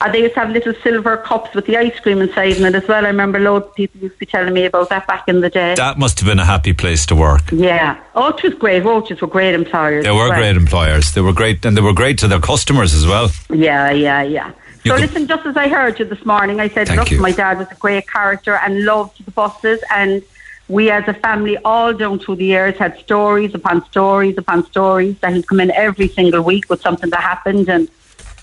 And 0.03 0.13
they 0.13 0.21
used 0.21 0.33
to 0.33 0.39
have 0.39 0.49
little 0.49 0.73
silver 0.83 1.17
cups 1.17 1.53
with 1.53 1.65
the 1.65 1.77
ice 1.77 1.99
cream 1.99 2.21
inside 2.21 2.57
in 2.57 2.65
it 2.65 2.75
as 2.75 2.87
well. 2.87 3.05
I 3.05 3.09
remember 3.09 3.39
loads 3.39 3.67
of 3.67 3.75
people 3.75 4.01
used 4.01 4.15
to 4.15 4.19
be 4.19 4.25
telling 4.25 4.53
me 4.53 4.65
about 4.65 4.89
that 4.89 5.05
back 5.07 5.27
in 5.27 5.41
the 5.41 5.49
day. 5.49 5.75
That 5.75 5.97
must 5.97 6.19
have 6.19 6.27
been 6.27 6.39
a 6.39 6.45
happy 6.45 6.73
place 6.73 7.05
to 7.07 7.15
work. 7.15 7.43
Yeah. 7.51 8.01
Oh, 8.15 8.35
was 8.43 8.53
great. 8.55 8.83
Oh, 8.83 8.89
Roches 8.89 9.21
were 9.21 9.27
great 9.27 9.53
employers. 9.53 10.03
They 10.03 10.11
were 10.11 10.29
well. 10.29 10.39
great 10.39 10.57
employers. 10.57 11.13
They 11.13 11.21
were 11.21 11.33
great, 11.33 11.63
and 11.65 11.77
they 11.77 11.81
were 11.81 11.93
great 11.93 12.17
to 12.19 12.27
their 12.27 12.39
customers 12.39 12.93
as 12.93 13.05
well. 13.05 13.29
Yeah, 13.49 13.91
yeah, 13.91 14.23
yeah. 14.23 14.51
You 14.83 14.91
so 14.91 14.95
could- 14.97 15.01
listen, 15.01 15.27
just 15.27 15.45
as 15.45 15.55
I 15.55 15.67
heard 15.67 15.99
you 15.99 16.05
this 16.05 16.25
morning, 16.25 16.59
I 16.59 16.67
said, 16.67 16.89
look, 16.89 17.11
you. 17.11 17.21
my 17.21 17.31
dad 17.31 17.59
was 17.59 17.67
a 17.71 17.75
great 17.75 18.07
character 18.09 18.55
and 18.55 18.83
loved 18.83 19.23
the 19.23 19.31
buses 19.31 19.79
and 19.93 20.23
we 20.67 20.89
as 20.89 21.03
a 21.07 21.13
family 21.13 21.57
all 21.65 21.93
down 21.93 22.17
through 22.17 22.37
the 22.37 22.45
years 22.45 22.77
had 22.77 22.97
stories 22.97 23.53
upon 23.53 23.85
stories 23.85 24.37
upon 24.37 24.65
stories 24.65 25.19
that 25.19 25.33
he'd 25.33 25.45
come 25.45 25.59
in 25.59 25.69
every 25.71 26.07
single 26.07 26.41
week 26.41 26.69
with 26.69 26.81
something 26.81 27.09
that 27.09 27.19
happened 27.19 27.67
and 27.67 27.89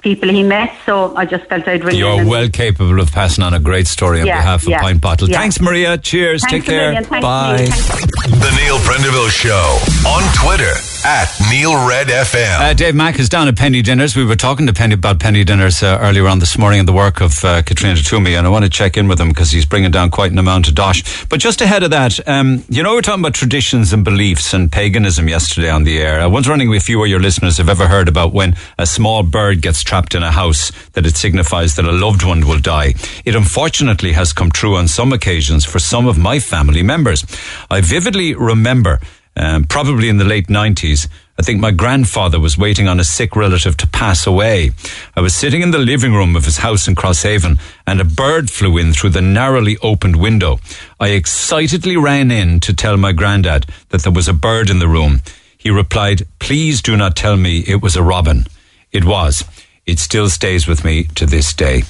people 0.01 0.29
he 0.29 0.43
met. 0.43 0.73
So 0.87 1.15
I 1.17 1.25
just 1.25 1.45
felt 1.47 1.67
I'd 1.69 1.85
ring 1.85 1.97
You're 1.97 2.21
and- 2.21 2.29
well 2.29 2.49
capable 2.49 3.01
of 3.01 3.13
passing 3.13 3.45
on 3.45 3.55
a 3.55 3.61
great 3.61 3.87
story 3.87 4.21
on 4.21 4.27
Yeah, 4.27 4.39
behalf 4.39 4.63
of 4.63 4.69
yeah, 4.69 4.81
Pint 4.81 5.01
Bottle. 5.01 5.29
yeah. 5.29 5.39
Thanks, 5.39 5.61
Maria. 5.61 5.99
Cheers. 5.99 6.43
Thanks 6.43 6.67
Take 6.67 6.75
care. 6.75 6.89
million. 6.93 7.05
Thanks, 7.05 7.23
Bye. 7.23 7.57
Neil. 7.57 7.67
Thanks. 7.67 7.89
The 8.31 8.57
Neil 8.63 8.79
Prendeville 8.79 9.31
Show 9.31 9.79
on 10.09 10.23
Twitter 10.35 10.73
at 11.05 11.29
Neil 11.51 11.87
Red 11.89 12.09
FM. 12.09 12.61
Uh, 12.61 12.75
Dave 12.75 12.95
Mack 12.95 13.19
is 13.19 13.29
down 13.29 13.47
at 13.49 13.57
Penny 13.57 13.83
Dinners. 13.83 14.17
We 14.17 14.25
were 14.25 14.37
talking 14.37 14.67
to 14.67 14.73
Penny 14.73 14.95
about 14.95 15.21
Penny 15.21 15.45
Dinners 15.45 15.83
uh, 15.83 15.99
earlier 16.01 16.27
on 16.27 16.39
this 16.39 16.59
morning 16.59 16.81
and 16.81 16.89
the 16.89 16.93
work 16.93 17.21
of 17.21 17.45
uh, 17.45 17.63
Katrina 17.63 17.95
Twomey, 17.95 18.37
and 18.37 18.47
I 18.47 18.51
want 18.51 18.65
to 18.65 18.71
check 18.71 18.97
in 18.97 19.07
with 19.07 19.21
him 19.21 19.29
because 19.29 19.51
he's 19.51 19.65
bringing 19.65 19.91
down 19.91 20.11
quite 20.11 20.33
an 20.33 20.39
amount 20.39 20.69
of 20.69 20.75
dosh. 20.75 21.27
But 21.27 21.41
just 21.41 21.61
ahead 21.61 21.83
of 21.83 21.91
that, 21.91 22.27
um, 22.29 22.65
you 22.69 22.83
know, 22.83 22.91
we 22.91 22.97
were 22.97 23.03
talking 23.03 23.23
about 23.23 23.35
traditions 23.35 23.93
and 23.93 24.05
beliefs 24.05 24.53
and 24.53 24.71
paganism 24.73 25.29
yesterday 25.29 25.71
on 25.71 25.85
the 25.85 25.99
air. 25.99 26.21
I 26.21 26.27
was 26.27 26.49
wondering 26.49 26.73
if 26.75 26.89
you 26.89 26.99
or 26.99 27.07
your 27.07 27.21
listeners 27.21 27.59
have 27.59 27.69
ever 27.69 27.87
heard 27.87 28.09
about 28.09 28.33
when 28.33 28.57
a 28.79 28.87
small 28.87 29.23
bird 29.23 29.63
gets 29.63 29.83
trapped 29.83 30.15
in 30.15 30.23
a 30.23 30.33
house 30.33 30.73
that 30.93 31.07
it 31.07 31.17
signifies 31.17 31.77
that 31.77 31.85
a 31.85 31.93
loved 31.93 32.25
one 32.25 32.47
will 32.47 32.59
die. 32.61 32.95
It 33.25 33.35
unfortunately 33.35 34.13
has 34.13 34.33
come 34.33 34.51
true 34.51 34.77
on 34.77 34.89
some 34.89 35.13
occasions 35.13 35.65
for 35.65 35.79
some 35.79 36.07
of 36.07 36.19
my 36.19 36.39
family 36.41 36.83
members. 36.83 37.25
I 37.71 37.81
vividly 37.81 38.35
remember 38.35 39.01
um, 39.39 39.65
probably 39.65 40.09
in 40.09 40.19
the 40.19 40.25
late 40.25 40.49
90s. 40.49 41.09
I 41.39 41.43
think 41.43 41.61
my 41.61 41.71
grandfather 41.71 42.41
was 42.41 42.59
waiting 42.59 42.89
on 42.89 42.99
a 42.99 43.05
sick 43.05 43.37
relative 43.37 43.77
to 43.77 43.87
pass 43.87 44.27
away. 44.27 44.73
I 45.15 45.21
was 45.21 45.35
sitting 45.35 45.63
in 45.63 45.71
the 45.71 45.79
living 45.79 46.13
room 46.13 46.35
of 46.35 46.45
his 46.45 46.59
house 46.59 46.89
in 46.89 46.97
Crosshaven 46.97 47.61
and 47.87 48.01
a 48.01 48.05
bird 48.05 48.51
flew 48.51 48.77
in 48.77 48.93
through 48.93 49.11
the 49.11 49.23
narrowly 49.23 49.77
opened 49.79 50.17
window. 50.17 50.59
I 50.99 51.11
excitedly 51.11 51.97
ran 51.97 52.33
in 52.33 52.59
to 52.61 52.75
tell 52.75 52.97
my 52.97 53.13
granddad 53.13 53.67
that 53.91 54.03
there 54.03 54.13
was 54.13 54.27
a 54.27 54.33
bird 54.33 54.69
in 54.69 54.81
the 54.81 54.89
room. 54.89 55.23
He 55.57 55.71
replied, 55.71 56.27
please 56.41 56.83
do 56.83 56.97
not 56.97 57.15
tell 57.15 57.37
me 57.37 57.65
it 57.67 57.81
was 57.81 57.95
a 57.95 58.03
robin. 58.03 58.47
It 58.91 59.05
was. 59.05 59.45
It 59.89 59.99
still 59.99 60.29
stays 60.29 60.69
with 60.69 60.85
me 60.85 61.05
to 61.15 61.25
this 61.25 61.55
day. 61.55 61.83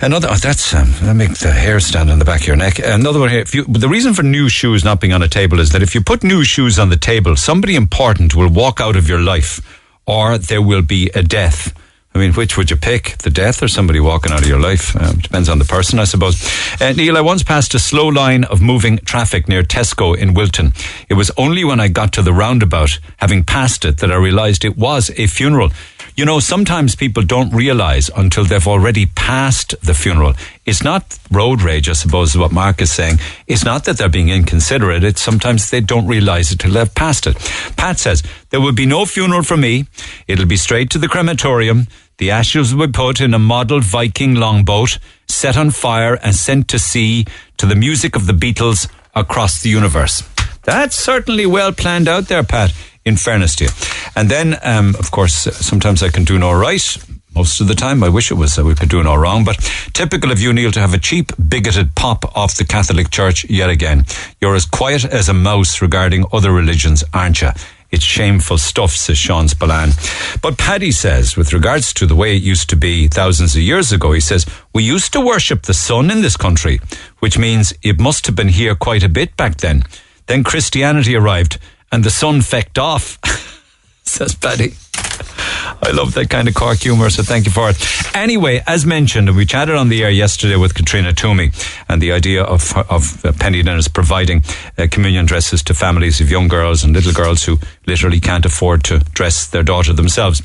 Another, 0.00 0.28
oh, 0.30 0.36
that's, 0.36 0.72
um, 0.72 0.92
that 1.02 1.38
the 1.40 1.50
hair 1.50 1.80
stand 1.80 2.08
on 2.08 2.20
the 2.20 2.24
back 2.24 2.42
of 2.42 2.46
your 2.46 2.54
neck. 2.56 2.78
Another 2.78 3.18
one 3.18 3.30
here. 3.30 3.44
You, 3.52 3.64
the 3.64 3.88
reason 3.88 4.14
for 4.14 4.22
new 4.22 4.48
shoes 4.48 4.84
not 4.84 5.00
being 5.00 5.12
on 5.12 5.22
a 5.22 5.28
table 5.28 5.58
is 5.58 5.72
that 5.72 5.82
if 5.82 5.92
you 5.92 6.00
put 6.00 6.22
new 6.22 6.44
shoes 6.44 6.78
on 6.78 6.88
the 6.88 6.96
table, 6.96 7.34
somebody 7.34 7.74
important 7.74 8.36
will 8.36 8.48
walk 8.48 8.80
out 8.80 8.94
of 8.94 9.08
your 9.08 9.20
life 9.20 9.60
or 10.06 10.38
there 10.38 10.62
will 10.62 10.82
be 10.82 11.10
a 11.16 11.22
death. 11.24 11.74
I 12.14 12.18
mean, 12.18 12.32
which 12.32 12.56
would 12.56 12.70
you 12.70 12.76
pick? 12.76 13.18
The 13.18 13.28
death 13.28 13.62
or 13.62 13.68
somebody 13.68 14.00
walking 14.00 14.32
out 14.32 14.42
of 14.42 14.48
your 14.48 14.60
life? 14.60 14.96
Um, 14.96 15.18
depends 15.18 15.48
on 15.48 15.58
the 15.58 15.66
person, 15.66 15.98
I 15.98 16.04
suppose. 16.04 16.42
Uh, 16.80 16.92
Neil, 16.92 17.16
I 17.16 17.20
once 17.20 17.42
passed 17.42 17.74
a 17.74 17.78
slow 17.78 18.06
line 18.06 18.44
of 18.44 18.62
moving 18.62 18.98
traffic 18.98 19.48
near 19.48 19.62
Tesco 19.62 20.16
in 20.16 20.32
Wilton. 20.32 20.72
It 21.10 21.14
was 21.14 21.30
only 21.36 21.64
when 21.64 21.80
I 21.80 21.88
got 21.88 22.12
to 22.14 22.22
the 22.22 22.32
roundabout, 22.32 23.00
having 23.18 23.44
passed 23.44 23.84
it, 23.84 23.98
that 23.98 24.10
I 24.12 24.14
realised 24.14 24.64
it 24.64 24.78
was 24.78 25.10
a 25.18 25.26
funeral. 25.26 25.72
You 26.16 26.24
know, 26.24 26.40
sometimes 26.40 26.96
people 26.96 27.22
don't 27.22 27.52
realise 27.52 28.08
until 28.16 28.46
they've 28.46 28.66
already 28.66 29.04
passed 29.04 29.74
the 29.82 29.92
funeral. 29.92 30.32
It's 30.64 30.82
not 30.82 31.18
road 31.30 31.60
rage, 31.60 31.90
I 31.90 31.92
suppose, 31.92 32.30
is 32.30 32.38
what 32.38 32.52
Mark 32.52 32.80
is 32.80 32.90
saying. 32.90 33.18
It's 33.46 33.66
not 33.66 33.84
that 33.84 33.98
they're 33.98 34.08
being 34.08 34.30
inconsiderate. 34.30 35.04
It's 35.04 35.20
sometimes 35.20 35.68
they 35.68 35.82
don't 35.82 36.06
realise 36.06 36.50
it 36.50 36.60
till 36.60 36.72
they've 36.72 36.94
passed 36.94 37.26
it. 37.26 37.36
Pat 37.76 37.98
says, 37.98 38.22
there 38.48 38.62
will 38.62 38.72
be 38.72 38.86
no 38.86 39.04
funeral 39.04 39.42
for 39.42 39.58
me. 39.58 39.88
It'll 40.26 40.46
be 40.46 40.56
straight 40.56 40.88
to 40.92 40.98
the 40.98 41.06
crematorium. 41.06 41.86
The 42.16 42.30
ashes 42.30 42.74
will 42.74 42.86
be 42.86 42.92
put 42.94 43.20
in 43.20 43.34
a 43.34 43.38
model 43.38 43.80
Viking 43.80 44.36
longboat, 44.36 44.98
set 45.28 45.58
on 45.58 45.68
fire 45.70 46.14
and 46.22 46.34
sent 46.34 46.68
to 46.68 46.78
sea 46.78 47.26
to 47.58 47.66
the 47.66 47.76
music 47.76 48.16
of 48.16 48.26
the 48.26 48.32
Beatles 48.32 48.88
across 49.14 49.60
the 49.60 49.68
universe. 49.68 50.22
That's 50.62 50.96
certainly 50.96 51.44
well 51.44 51.72
planned 51.72 52.08
out 52.08 52.28
there, 52.28 52.42
Pat, 52.42 52.72
in 53.06 53.16
fairness 53.16 53.56
to 53.56 53.64
you. 53.64 53.70
And 54.14 54.28
then, 54.28 54.58
um, 54.62 54.94
of 54.98 55.10
course, 55.10 55.34
sometimes 55.34 56.02
I 56.02 56.10
can 56.10 56.24
do 56.24 56.38
no 56.38 56.52
right. 56.52 56.98
Most 57.34 57.60
of 57.60 57.68
the 57.68 57.74
time, 57.74 58.02
I 58.02 58.08
wish 58.08 58.30
it 58.30 58.34
was 58.34 58.56
that 58.56 58.64
we 58.64 58.74
could 58.74 58.88
do 58.88 59.02
no 59.02 59.14
wrong, 59.14 59.44
but 59.44 59.56
typical 59.92 60.32
of 60.32 60.40
you, 60.40 60.52
Neil, 60.52 60.72
to 60.72 60.80
have 60.80 60.94
a 60.94 60.98
cheap, 60.98 61.32
bigoted 61.48 61.94
pop 61.94 62.36
off 62.36 62.56
the 62.56 62.64
Catholic 62.64 63.10
Church 63.10 63.44
yet 63.48 63.70
again. 63.70 64.06
You're 64.40 64.54
as 64.54 64.64
quiet 64.64 65.04
as 65.04 65.28
a 65.28 65.34
mouse 65.34 65.82
regarding 65.82 66.24
other 66.32 66.50
religions, 66.50 67.04
aren't 67.12 67.42
you? 67.42 67.50
It's 67.90 68.04
shameful 68.04 68.58
stuff, 68.58 68.92
says 68.92 69.18
Sean 69.18 69.48
Spillane. 69.48 69.90
But 70.42 70.58
Paddy 70.58 70.90
says, 70.90 71.36
with 71.36 71.52
regards 71.52 71.92
to 71.94 72.06
the 72.06 72.16
way 72.16 72.36
it 72.36 72.42
used 72.42 72.68
to 72.70 72.76
be 72.76 73.06
thousands 73.06 73.54
of 73.54 73.62
years 73.62 73.92
ago, 73.92 74.12
he 74.12 74.20
says, 74.20 74.46
we 74.74 74.82
used 74.82 75.12
to 75.12 75.20
worship 75.20 75.62
the 75.62 75.74
sun 75.74 76.10
in 76.10 76.22
this 76.22 76.36
country, 76.36 76.80
which 77.20 77.38
means 77.38 77.72
it 77.82 78.00
must 78.00 78.26
have 78.26 78.34
been 78.34 78.48
here 78.48 78.74
quite 78.74 79.04
a 79.04 79.08
bit 79.08 79.36
back 79.36 79.58
then. 79.58 79.84
Then 80.26 80.42
Christianity 80.42 81.14
arrived 81.14 81.58
and 81.92 82.04
the 82.04 82.10
sun 82.10 82.40
fecked 82.40 82.78
off, 82.78 83.18
says 84.02 84.34
Paddy. 84.34 84.74
I 85.82 85.90
love 85.90 86.14
that 86.14 86.30
kind 86.30 86.48
of 86.48 86.54
Cork 86.54 86.78
humour, 86.78 87.10
so 87.10 87.22
thank 87.22 87.44
you 87.44 87.52
for 87.52 87.70
it. 87.70 87.76
Anyway, 88.14 88.62
as 88.66 88.86
mentioned, 88.86 89.34
we 89.36 89.44
chatted 89.44 89.74
on 89.74 89.88
the 89.88 90.02
air 90.02 90.10
yesterday 90.10 90.56
with 90.56 90.74
Katrina 90.74 91.12
Twomey, 91.12 91.52
and 91.88 92.00
the 92.00 92.12
idea 92.12 92.42
of, 92.42 92.76
of 92.90 93.24
uh, 93.24 93.32
penny 93.38 93.62
dinners 93.62 93.88
providing 93.88 94.42
uh, 94.78 94.86
communion 94.90 95.26
dresses 95.26 95.62
to 95.64 95.74
families 95.74 96.20
of 96.20 96.30
young 96.30 96.48
girls 96.48 96.82
and 96.82 96.92
little 96.92 97.12
girls 97.12 97.44
who 97.44 97.58
literally 97.86 98.20
can't 98.20 98.46
afford 98.46 98.84
to 98.84 98.98
dress 99.12 99.48
their 99.48 99.62
daughter 99.62 99.92
themselves. 99.92 100.42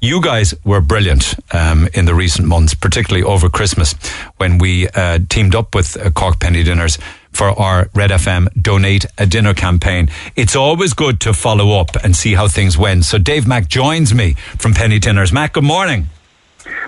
You 0.00 0.20
guys 0.20 0.54
were 0.64 0.80
brilliant 0.80 1.34
um, 1.52 1.88
in 1.94 2.04
the 2.04 2.14
recent 2.14 2.46
months, 2.46 2.74
particularly 2.74 3.24
over 3.24 3.48
Christmas, 3.48 3.94
when 4.36 4.58
we 4.58 4.88
uh, 4.88 5.18
teamed 5.28 5.54
up 5.54 5.74
with 5.74 5.96
uh, 5.96 6.10
Cork 6.10 6.40
Penny 6.40 6.62
Dinners 6.62 6.98
for 7.34 7.48
our 7.48 7.88
Red 7.94 8.10
FM 8.10 8.48
Donate 8.60 9.04
a 9.18 9.26
Dinner 9.26 9.52
campaign. 9.52 10.08
It's 10.36 10.56
always 10.56 10.94
good 10.94 11.20
to 11.20 11.34
follow 11.34 11.78
up 11.78 11.96
and 12.02 12.16
see 12.16 12.34
how 12.34 12.48
things 12.48 12.78
went. 12.78 13.04
So 13.04 13.18
Dave 13.18 13.46
Mack 13.46 13.68
joins 13.68 14.14
me 14.14 14.34
from 14.58 14.72
Penny 14.72 14.98
Dinners. 14.98 15.32
Mac, 15.32 15.52
good 15.52 15.64
morning. 15.64 16.06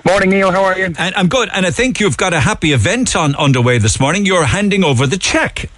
Morning, 0.05 0.29
Neil. 0.29 0.51
How 0.51 0.63
are 0.63 0.77
you? 0.77 0.85
And 0.85 1.13
I'm 1.15 1.27
good. 1.27 1.49
And 1.53 1.65
I 1.65 1.71
think 1.71 1.99
you've 1.99 2.17
got 2.17 2.33
a 2.33 2.39
happy 2.39 2.71
event 2.71 3.15
on 3.15 3.35
underway 3.35 3.77
this 3.77 3.99
morning. 3.99 4.25
You're 4.25 4.45
handing 4.45 4.83
over 4.83 5.05
the 5.05 5.17
cheque. 5.17 5.69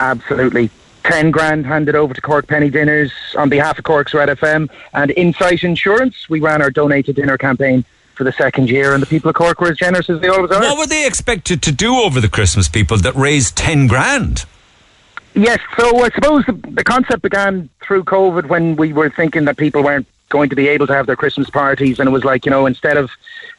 Absolutely. 0.00 0.70
10 1.04 1.30
grand 1.30 1.66
handed 1.66 1.94
over 1.94 2.12
to 2.12 2.20
Cork 2.20 2.46
Penny 2.46 2.70
Dinners 2.70 3.12
on 3.36 3.48
behalf 3.48 3.78
of 3.78 3.84
Cork's 3.84 4.12
Red 4.12 4.28
FM 4.28 4.68
and 4.92 5.10
Insight 5.12 5.64
Insurance. 5.64 6.28
We 6.28 6.40
ran 6.40 6.62
our 6.62 6.70
Donate 6.70 7.08
a 7.08 7.12
Dinner 7.12 7.38
campaign 7.38 7.84
for 8.20 8.24
the 8.24 8.32
second 8.32 8.68
year, 8.68 8.92
and 8.92 9.02
the 9.02 9.06
people 9.06 9.30
of 9.30 9.34
Cork 9.34 9.62
were 9.62 9.70
as 9.70 9.78
generous 9.78 10.10
as 10.10 10.20
they 10.20 10.28
always 10.28 10.50
are. 10.50 10.60
What 10.60 10.76
were 10.76 10.86
they 10.86 11.06
expected 11.06 11.62
to 11.62 11.72
do 11.72 11.94
over 11.94 12.20
the 12.20 12.28
Christmas 12.28 12.68
people 12.68 12.98
that 12.98 13.14
raised 13.14 13.56
10 13.56 13.86
grand? 13.86 14.44
Yes, 15.32 15.58
so 15.78 16.04
I 16.04 16.10
suppose 16.10 16.44
the, 16.44 16.52
the 16.52 16.84
concept 16.84 17.22
began 17.22 17.70
through 17.82 18.04
COVID 18.04 18.50
when 18.50 18.76
we 18.76 18.92
were 18.92 19.08
thinking 19.08 19.46
that 19.46 19.56
people 19.56 19.82
weren't 19.82 20.06
going 20.28 20.50
to 20.50 20.54
be 20.54 20.68
able 20.68 20.86
to 20.88 20.92
have 20.92 21.06
their 21.06 21.16
Christmas 21.16 21.48
parties, 21.48 21.98
and 21.98 22.10
it 22.10 22.12
was 22.12 22.22
like, 22.22 22.44
you 22.44 22.50
know, 22.50 22.66
instead 22.66 22.98
of 22.98 23.10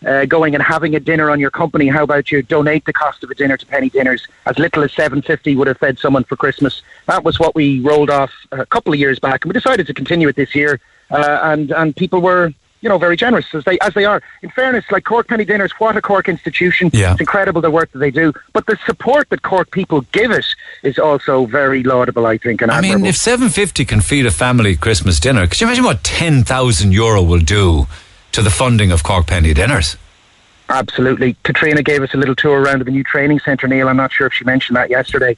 uh, 0.06 0.26
going 0.26 0.54
and 0.54 0.64
having 0.64 0.94
a 0.94 1.00
dinner 1.00 1.32
on 1.32 1.40
your 1.40 1.50
company, 1.50 1.88
how 1.88 2.04
about 2.04 2.32
you 2.32 2.44
donate 2.44 2.86
the 2.86 2.94
cost 2.94 3.24
of 3.24 3.32
a 3.32 3.34
dinner 3.34 3.58
to 3.58 3.66
Penny 3.66 3.90
Dinners? 3.90 4.28
As 4.46 4.60
little 4.60 4.84
as 4.84 4.94
seven 4.94 5.24
fifty 5.24 5.56
would 5.56 5.70
have 5.70 5.80
fed 5.80 5.98
someone 5.98 6.24
for 6.24 6.36
Christmas. 6.36 6.84
That 7.08 7.24
was 7.24 7.40
what 7.40 7.56
we 7.56 7.80
rolled 7.80 8.12
off 8.12 8.32
a 8.52 8.68
couple 8.68 8.94
of 8.94 9.00
years 9.00 9.18
back, 9.18 9.44
and 9.44 9.52
we 9.52 9.54
decided 9.54 9.88
to 9.88 9.94
continue 9.96 10.28
it 10.28 10.36
this 10.36 10.54
year. 10.54 10.80
Uh, 11.10 11.40
and 11.42 11.72
and 11.72 11.96
people 11.96 12.22
were 12.22 12.54
you 12.82 12.90
know, 12.90 12.98
very 12.98 13.16
generous 13.16 13.46
as 13.54 13.64
they 13.64 13.80
as 13.80 13.94
they 13.94 14.06
are. 14.06 14.22
In 14.42 14.50
fairness, 14.50 14.86
like 14.92 15.06
Cork 15.06 15.28
Penny 15.28 15.46
Dinners, 15.46 15.72
what 15.74 15.96
a 15.96 16.02
Cork 16.02 16.28
institution! 16.28 16.90
Yeah. 16.94 17.12
It's 17.12 17.22
incredible 17.22 17.62
the 17.62 17.72
work 17.72 17.92
that 17.92 18.00
they 18.00 18.12
do, 18.12 18.34
but 18.54 18.66
the 18.66 18.78
support 18.86 19.30
that 19.30 19.44
Cork 19.44 19.72
people 19.72 20.02
give 20.12 20.32
it 20.32 20.46
is 20.84 21.00
also 21.00 21.46
very 21.46 21.84
laudable. 21.84 22.26
I 22.26 22.38
think, 22.38 22.62
and 22.62 22.72
I 22.72 22.78
admirable. 22.78 23.04
mean, 23.04 23.10
if 23.10 23.18
750 23.18 23.86
can 23.86 24.02
feed 24.02 24.26
a 24.26 24.32
family 24.32 24.76
Christmas 24.76 25.20
dinner, 25.20 25.48
could 25.48 25.62
you 25.62 25.68
imagine 25.68 25.86
what 25.86 26.04
10,000 26.04 26.92
euro 26.92 27.22
will 27.22 27.40
do 27.40 27.88
to 28.32 28.42
the 28.42 28.50
funding 28.50 28.92
of 28.92 29.04
Cork 29.04 29.28
Penny 29.28 29.54
Dinners? 29.54 29.98
Absolutely. 30.70 31.36
Katrina 31.44 31.84
gave 31.84 32.02
us 32.02 32.14
a 32.14 32.18
little 32.18 32.36
tour 32.36 32.62
around 32.62 32.82
the 32.82 32.92
new 32.92 33.04
training 33.04 33.40
centre, 33.40 33.68
Neil. 33.68 33.90
I'm 33.90 33.98
not 33.98 34.12
sure 34.14 34.28
if 34.28 34.34
she 34.34 34.46
mentioned 34.46 34.78
that 34.78 34.90
yesterday. 34.90 35.36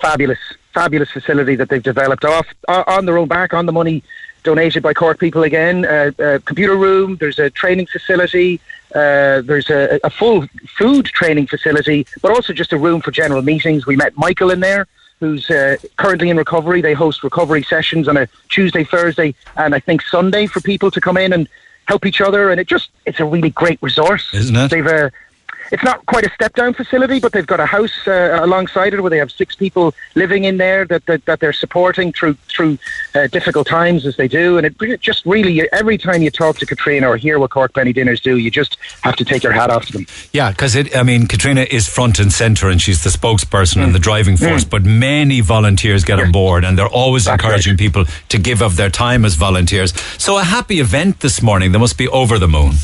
Fabulous, 0.00 0.38
fabulous 0.74 1.10
facility 1.10 1.56
that 1.56 1.70
they've 1.70 1.82
developed 1.82 2.24
off 2.24 2.46
uh, 2.68 2.84
on 2.86 3.06
their 3.06 3.16
own 3.16 3.26
back, 3.26 3.54
on 3.54 3.64
the 3.64 3.72
money 3.72 4.02
donated 4.44 4.82
by 4.82 4.94
Cork 4.94 5.18
people 5.18 5.42
again. 5.42 5.84
Uh, 5.84 6.12
a 6.18 6.38
computer 6.40 6.76
room, 6.76 7.16
there's 7.16 7.40
a 7.40 7.50
training 7.50 7.86
facility, 7.86 8.60
uh, 8.94 9.40
there's 9.40 9.68
a, 9.70 9.98
a 10.04 10.10
full 10.10 10.46
food 10.78 11.06
training 11.06 11.48
facility, 11.48 12.06
but 12.22 12.30
also 12.30 12.52
just 12.52 12.72
a 12.72 12.78
room 12.78 13.00
for 13.00 13.10
general 13.10 13.42
meetings. 13.42 13.86
We 13.86 13.96
met 13.96 14.16
Michael 14.16 14.50
in 14.50 14.60
there. 14.60 14.86
Who's 15.20 15.48
uh, 15.50 15.76
currently 15.96 16.28
in 16.28 16.36
recovery? 16.36 16.80
They 16.80 16.92
host 16.92 17.24
recovery 17.24 17.62
sessions 17.62 18.08
on 18.08 18.16
a 18.16 18.28
Tuesday, 18.48 18.84
Thursday, 18.84 19.34
and 19.56 19.74
I 19.74 19.80
think 19.80 20.02
Sunday 20.02 20.46
for 20.46 20.60
people 20.60 20.90
to 20.90 21.00
come 21.00 21.16
in 21.16 21.32
and 21.32 21.48
help 21.86 22.04
each 22.04 22.20
other. 22.20 22.50
And 22.50 22.60
it 22.60 22.66
just—it's 22.66 23.20
a 23.20 23.24
really 23.24 23.50
great 23.50 23.78
resource, 23.80 24.34
isn't 24.34 24.56
it? 24.56 24.70
They've 24.70 24.86
a 24.86 25.12
it's 25.72 25.82
not 25.82 26.04
quite 26.06 26.24
a 26.24 26.30
step 26.34 26.54
down 26.54 26.74
facility, 26.74 27.20
but 27.20 27.32
they've 27.32 27.46
got 27.46 27.60
a 27.60 27.66
house 27.66 28.06
uh, 28.06 28.38
alongside 28.42 28.94
it 28.94 29.00
where 29.00 29.10
they 29.10 29.18
have 29.18 29.30
six 29.30 29.54
people 29.54 29.94
living 30.14 30.44
in 30.44 30.56
there 30.56 30.84
that 30.86 31.04
that, 31.06 31.24
that 31.26 31.40
they're 31.40 31.52
supporting 31.52 32.12
through 32.12 32.34
through 32.48 32.78
uh, 33.14 33.26
difficult 33.28 33.66
times 33.66 34.06
as 34.06 34.16
they 34.16 34.28
do. 34.28 34.58
And 34.58 34.66
it 34.66 35.00
just 35.00 35.24
really 35.26 35.68
every 35.72 35.98
time 35.98 36.22
you 36.22 36.30
talk 36.30 36.58
to 36.58 36.66
Katrina 36.66 37.08
or 37.08 37.16
hear 37.16 37.38
what 37.38 37.50
Cork 37.50 37.74
Penny 37.74 37.92
Dinners 37.92 38.20
do, 38.20 38.36
you 38.38 38.50
just 38.50 38.76
have 39.02 39.16
to 39.16 39.24
take 39.24 39.42
your 39.42 39.52
hat 39.52 39.70
off 39.70 39.86
to 39.86 39.92
them. 39.92 40.06
Yeah, 40.32 40.50
because 40.50 40.74
it 40.74 40.96
I 40.96 41.02
mean, 41.02 41.26
Katrina 41.26 41.66
is 41.70 41.88
front 41.88 42.18
and 42.18 42.32
centre 42.32 42.68
and 42.68 42.80
she's 42.80 43.02
the 43.04 43.10
spokesperson 43.10 43.74
Mm. 43.74 43.84
and 43.84 43.94
the 43.94 43.98
driving 43.98 44.36
force, 44.36 44.64
but 44.64 44.82
many 44.84 45.40
volunteers 45.40 46.04
get 46.04 46.20
on 46.20 46.30
board 46.30 46.64
and 46.64 46.78
they're 46.78 46.86
always 46.86 47.26
encouraging 47.26 47.76
people 47.76 48.04
to 48.28 48.38
give 48.38 48.62
of 48.62 48.76
their 48.76 48.90
time 48.90 49.24
as 49.24 49.34
volunteers. 49.34 49.92
So 50.18 50.38
a 50.38 50.44
happy 50.44 50.80
event 50.80 51.20
this 51.20 51.42
morning. 51.42 51.72
They 51.72 51.78
must 51.78 51.98
be 51.98 52.08
over 52.08 52.38
the 52.38 52.48
moon. 52.48 52.74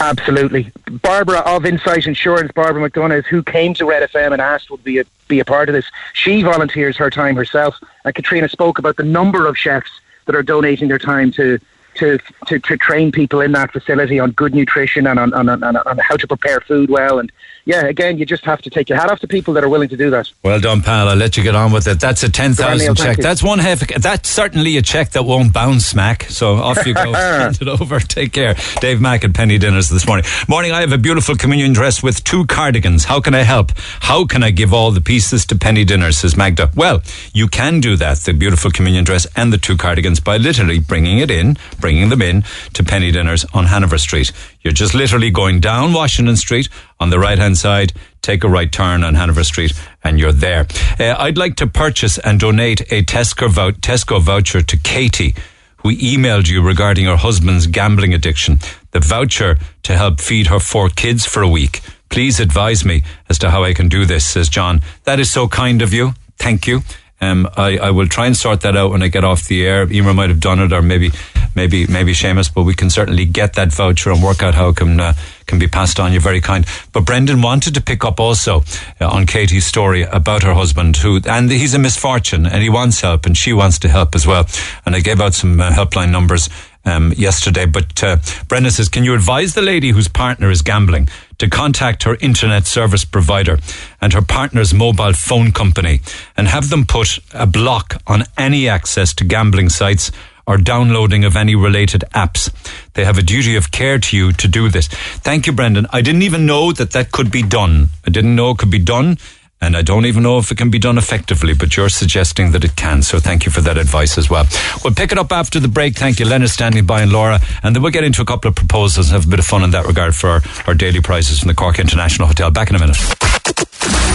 Absolutely. 0.00 0.72
Barbara 1.02 1.38
of 1.40 1.64
Insight 1.64 2.06
Insurance, 2.06 2.52
Barbara 2.52 2.88
McDonough, 2.88 3.24
who 3.24 3.42
came 3.42 3.74
to 3.74 3.86
Red 3.86 4.08
FM 4.10 4.32
and 4.32 4.40
asked 4.40 4.70
would 4.70 4.84
be 4.84 4.98
a, 4.98 5.04
be 5.28 5.40
a 5.40 5.44
part 5.44 5.68
of 5.68 5.72
this. 5.74 5.86
She 6.12 6.42
volunteers 6.42 6.96
her 6.96 7.10
time 7.10 7.36
herself. 7.36 7.78
And 8.04 8.14
Katrina 8.14 8.48
spoke 8.48 8.78
about 8.78 8.96
the 8.96 9.04
number 9.04 9.46
of 9.46 9.56
chefs 9.56 9.90
that 10.26 10.34
are 10.34 10.42
donating 10.42 10.88
their 10.88 10.98
time 10.98 11.30
to 11.32 11.58
to, 11.96 12.18
to, 12.46 12.58
to 12.58 12.76
train 12.76 13.12
people 13.12 13.40
in 13.40 13.52
that 13.52 13.72
facility 13.72 14.18
on 14.18 14.32
good 14.32 14.52
nutrition 14.52 15.06
and 15.06 15.18
on, 15.18 15.32
on, 15.32 15.48
on, 15.48 15.76
on 15.76 15.98
how 15.98 16.16
to 16.16 16.26
prepare 16.26 16.60
food 16.60 16.90
well. 16.90 17.18
And 17.18 17.30
yeah, 17.64 17.86
again, 17.86 18.18
you 18.18 18.26
just 18.26 18.44
have 18.44 18.60
to 18.62 18.70
take 18.70 18.88
your 18.88 18.98
hat 18.98 19.10
off 19.10 19.20
to 19.20 19.28
people 19.28 19.54
that 19.54 19.64
are 19.64 19.68
willing 19.68 19.88
to 19.88 19.96
do 19.96 20.10
that. 20.10 20.30
Well 20.42 20.60
done, 20.60 20.82
pal. 20.82 21.08
I'll 21.08 21.16
let 21.16 21.36
you 21.36 21.42
get 21.42 21.54
on 21.54 21.72
with 21.72 21.86
it. 21.86 22.00
That's 22.00 22.22
a 22.22 22.26
Neil, 22.26 22.54
10,000 22.54 22.94
check. 22.96 23.16
That's 23.18 23.42
one 23.42 23.58
half. 23.58 23.80
That's 23.80 24.28
certainly 24.28 24.76
a 24.76 24.82
check 24.82 25.10
that 25.10 25.24
won't 25.24 25.52
bounce, 25.52 25.86
Smack. 25.86 26.24
So 26.24 26.54
off 26.54 26.86
you 26.86 26.94
go. 26.94 27.12
Hand 27.12 27.58
it 27.60 27.68
over. 27.68 28.00
Take 28.00 28.32
care. 28.32 28.54
Dave 28.80 29.00
Mack 29.00 29.24
at 29.24 29.34
Penny 29.34 29.58
Dinners 29.58 29.88
this 29.88 30.06
morning. 30.06 30.26
Morning, 30.48 30.72
I 30.72 30.80
have 30.80 30.92
a 30.92 30.98
beautiful 30.98 31.36
communion 31.36 31.72
dress 31.72 32.02
with 32.02 32.22
two 32.24 32.44
cardigans. 32.46 33.04
How 33.04 33.20
can 33.20 33.34
I 33.34 33.42
help? 33.42 33.72
How 34.00 34.26
can 34.26 34.42
I 34.42 34.50
give 34.50 34.74
all 34.74 34.90
the 34.90 35.00
pieces 35.00 35.46
to 35.46 35.56
Penny 35.56 35.84
Dinners, 35.84 36.18
says 36.18 36.36
Magda. 36.36 36.70
Well, 36.74 37.02
you 37.32 37.48
can 37.48 37.80
do 37.80 37.96
that, 37.96 38.18
the 38.18 38.32
beautiful 38.32 38.70
communion 38.70 39.04
dress 39.04 39.26
and 39.36 39.52
the 39.52 39.58
two 39.58 39.76
cardigans, 39.76 40.20
by 40.20 40.36
literally 40.36 40.78
bringing 40.78 41.18
it 41.18 41.30
in, 41.30 41.56
bringing 41.80 42.08
them 42.08 42.22
in 42.22 42.44
to 42.74 42.84
Penny 42.84 43.10
Dinners 43.10 43.44
on 43.54 43.66
Hanover 43.66 43.98
Street. 43.98 44.32
You're 44.64 44.72
just 44.72 44.94
literally 44.94 45.30
going 45.30 45.60
down 45.60 45.92
Washington 45.92 46.36
Street 46.36 46.70
on 46.98 47.10
the 47.10 47.18
right 47.18 47.38
hand 47.38 47.58
side, 47.58 47.92
take 48.22 48.42
a 48.42 48.48
right 48.48 48.72
turn 48.72 49.04
on 49.04 49.14
Hanover 49.14 49.44
Street, 49.44 49.74
and 50.02 50.18
you're 50.18 50.32
there. 50.32 50.66
Uh, 50.98 51.14
I'd 51.18 51.36
like 51.36 51.56
to 51.56 51.66
purchase 51.66 52.16
and 52.16 52.40
donate 52.40 52.80
a 52.90 53.02
Tesco, 53.02 53.48
Tesco 53.72 54.22
voucher 54.22 54.62
to 54.62 54.76
Katie, 54.78 55.34
who 55.78 55.90
emailed 55.90 56.48
you 56.48 56.62
regarding 56.62 57.04
her 57.04 57.16
husband's 57.16 57.66
gambling 57.66 58.14
addiction. 58.14 58.58
The 58.92 59.00
voucher 59.00 59.58
to 59.82 59.96
help 59.98 60.18
feed 60.18 60.46
her 60.46 60.60
four 60.60 60.88
kids 60.88 61.26
for 61.26 61.42
a 61.42 61.48
week. 61.48 61.82
Please 62.08 62.40
advise 62.40 62.86
me 62.86 63.02
as 63.28 63.38
to 63.40 63.50
how 63.50 63.64
I 63.64 63.74
can 63.74 63.90
do 63.90 64.06
this, 64.06 64.24
says 64.24 64.48
John. 64.48 64.80
That 65.02 65.20
is 65.20 65.30
so 65.30 65.46
kind 65.46 65.82
of 65.82 65.92
you. 65.92 66.14
Thank 66.38 66.66
you. 66.66 66.80
Um, 67.20 67.48
I, 67.56 67.78
I 67.78 67.90
will 67.90 68.08
try 68.08 68.26
and 68.26 68.36
sort 68.36 68.60
that 68.62 68.76
out 68.76 68.90
when 68.90 69.02
I 69.02 69.08
get 69.08 69.24
off 69.24 69.48
the 69.48 69.66
air. 69.66 69.90
Emer 69.90 70.12
might 70.12 70.28
have 70.28 70.40
done 70.40 70.60
it, 70.60 70.72
or 70.72 70.82
maybe, 70.82 71.10
maybe, 71.54 71.86
maybe 71.86 72.12
Seamus, 72.12 72.52
but 72.52 72.64
we 72.64 72.74
can 72.74 72.90
certainly 72.90 73.24
get 73.24 73.54
that 73.54 73.72
voucher 73.72 74.10
and 74.10 74.22
work 74.22 74.42
out 74.42 74.54
how 74.54 74.68
it 74.68 74.76
can 74.76 75.00
uh, 75.00 75.14
can 75.46 75.58
be 75.58 75.68
passed 75.68 76.00
on. 76.00 76.12
You're 76.12 76.20
very 76.20 76.40
kind. 76.40 76.66
But 76.92 77.04
Brendan 77.04 77.40
wanted 77.40 77.74
to 77.74 77.80
pick 77.80 78.04
up 78.04 78.20
also 78.20 78.62
uh, 79.00 79.08
on 79.08 79.26
Katie's 79.26 79.66
story 79.66 80.02
about 80.02 80.42
her 80.42 80.54
husband, 80.54 80.96
who 80.96 81.20
and 81.28 81.50
he's 81.50 81.74
a 81.74 81.78
misfortune, 81.78 82.46
and 82.46 82.62
he 82.62 82.68
wants 82.68 83.00
help, 83.00 83.26
and 83.26 83.36
she 83.36 83.52
wants 83.52 83.78
to 83.80 83.88
help 83.88 84.14
as 84.14 84.26
well. 84.26 84.46
And 84.84 84.94
I 84.94 85.00
gave 85.00 85.20
out 85.20 85.34
some 85.34 85.60
uh, 85.60 85.70
helpline 85.70 86.10
numbers 86.10 86.48
um, 86.84 87.12
yesterday. 87.16 87.66
But 87.66 88.02
uh, 88.02 88.16
Brendan 88.48 88.72
says, 88.72 88.88
can 88.88 89.04
you 89.04 89.14
advise 89.14 89.54
the 89.54 89.62
lady 89.62 89.90
whose 89.90 90.08
partner 90.08 90.50
is 90.50 90.62
gambling 90.62 91.08
to 91.38 91.48
contact 91.48 92.04
her 92.04 92.16
internet 92.20 92.66
service 92.66 93.04
provider 93.04 93.58
and 94.00 94.12
her 94.12 94.22
partner's 94.22 94.72
mobile 94.72 95.12
phone 95.12 95.52
company 95.52 96.00
and 96.36 96.48
have 96.48 96.70
them 96.70 96.86
put 96.86 97.18
a 97.32 97.46
block 97.46 98.00
on 98.06 98.24
any 98.36 98.68
access 98.68 99.14
to 99.14 99.24
gambling 99.24 99.68
sites 99.68 100.12
or 100.46 100.58
downloading 100.58 101.24
of 101.24 101.36
any 101.36 101.54
related 101.54 102.04
apps. 102.12 102.52
They 102.92 103.04
have 103.04 103.18
a 103.18 103.22
duty 103.22 103.56
of 103.56 103.70
care 103.70 103.98
to 103.98 104.16
you 104.16 104.32
to 104.32 104.46
do 104.46 104.68
this. 104.68 104.88
Thank 104.88 105.46
you, 105.46 105.52
Brendan. 105.52 105.86
I 105.90 106.02
didn't 106.02 106.22
even 106.22 106.46
know 106.46 106.72
that 106.72 106.90
that 106.90 107.12
could 107.12 107.30
be 107.30 107.42
done. 107.42 107.88
I 108.06 108.10
didn't 108.10 108.36
know 108.36 108.50
it 108.50 108.58
could 108.58 108.70
be 108.70 108.78
done. 108.78 109.16
And 109.60 109.76
I 109.76 109.82
don't 109.82 110.04
even 110.04 110.22
know 110.22 110.38
if 110.38 110.50
it 110.50 110.58
can 110.58 110.70
be 110.70 110.78
done 110.78 110.98
effectively, 110.98 111.54
but 111.54 111.76
you're 111.76 111.88
suggesting 111.88 112.52
that 112.52 112.64
it 112.64 112.76
can. 112.76 113.02
So 113.02 113.18
thank 113.18 113.46
you 113.46 113.52
for 113.52 113.62
that 113.62 113.78
advice 113.78 114.18
as 114.18 114.28
well. 114.28 114.44
We'll 114.82 114.94
pick 114.94 115.10
it 115.10 115.18
up 115.18 115.32
after 115.32 115.58
the 115.58 115.68
break. 115.68 115.94
Thank 115.96 116.20
you, 116.20 116.26
Leonard 116.26 116.50
standing 116.50 116.84
by 116.84 117.00
and 117.00 117.12
Laura. 117.12 117.40
And 117.62 117.74
then 117.74 117.82
we'll 117.82 117.92
get 117.92 118.04
into 118.04 118.20
a 118.20 118.26
couple 118.26 118.48
of 118.48 118.56
proposals 118.56 119.08
and 119.08 119.14
have 119.14 119.26
a 119.26 119.30
bit 119.30 119.38
of 119.38 119.46
fun 119.46 119.62
in 119.62 119.70
that 119.70 119.86
regard 119.86 120.14
for 120.14 120.28
our, 120.28 120.42
our 120.66 120.74
daily 120.74 121.00
prizes 121.00 121.40
from 121.40 121.48
the 121.48 121.54
Cork 121.54 121.78
International 121.78 122.28
Hotel. 122.28 122.50
Back 122.50 122.70
in 122.70 122.76
a 122.76 122.78
minute. 122.78 122.98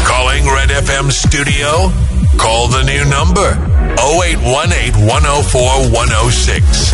Calling 0.05 0.45
Red 0.45 0.69
FM 0.69 1.11
studio? 1.11 1.89
Call 2.37 2.67
the 2.67 2.83
new 2.83 3.05
number 3.09 3.78
0818 3.97 5.05
104 5.05 5.61
106. 5.91 6.93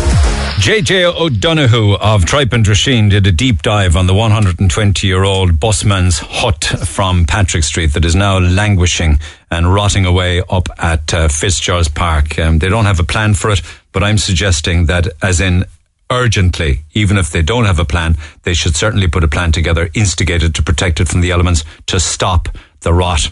JJ 0.58 1.04
O'Donoghue 1.20 1.94
of 1.94 2.24
Tripe 2.24 2.52
and 2.52 2.64
Drisheen 2.64 3.10
did 3.10 3.26
a 3.26 3.32
deep 3.32 3.62
dive 3.62 3.96
on 3.96 4.06
the 4.06 4.14
120 4.14 5.06
year 5.06 5.22
old 5.22 5.60
busman's 5.60 6.18
hut 6.18 6.64
from 6.64 7.26
Patrick 7.26 7.64
Street 7.64 7.92
that 7.92 8.04
is 8.04 8.14
now 8.14 8.38
languishing 8.38 9.20
and 9.50 9.72
rotting 9.72 10.06
away 10.06 10.42
up 10.48 10.68
at 10.78 11.12
uh, 11.12 11.28
Fitzgerald's 11.28 11.88
Park. 11.88 12.38
Um, 12.38 12.58
they 12.58 12.68
don't 12.68 12.86
have 12.86 13.00
a 13.00 13.04
plan 13.04 13.34
for 13.34 13.50
it, 13.50 13.60
but 13.92 14.02
I'm 14.02 14.18
suggesting 14.18 14.86
that, 14.86 15.08
as 15.22 15.40
in 15.40 15.66
urgently, 16.10 16.82
even 16.94 17.18
if 17.18 17.30
they 17.30 17.42
don't 17.42 17.64
have 17.64 17.78
a 17.78 17.84
plan, 17.84 18.16
they 18.44 18.54
should 18.54 18.76
certainly 18.76 19.08
put 19.08 19.24
a 19.24 19.28
plan 19.28 19.52
together, 19.52 19.90
instigated 19.94 20.54
to 20.54 20.62
protect 20.62 21.00
it 21.00 21.08
from 21.08 21.20
the 21.20 21.30
elements, 21.30 21.64
to 21.86 22.00
stop 22.00 22.48
the 22.86 22.92
rot, 22.94 23.28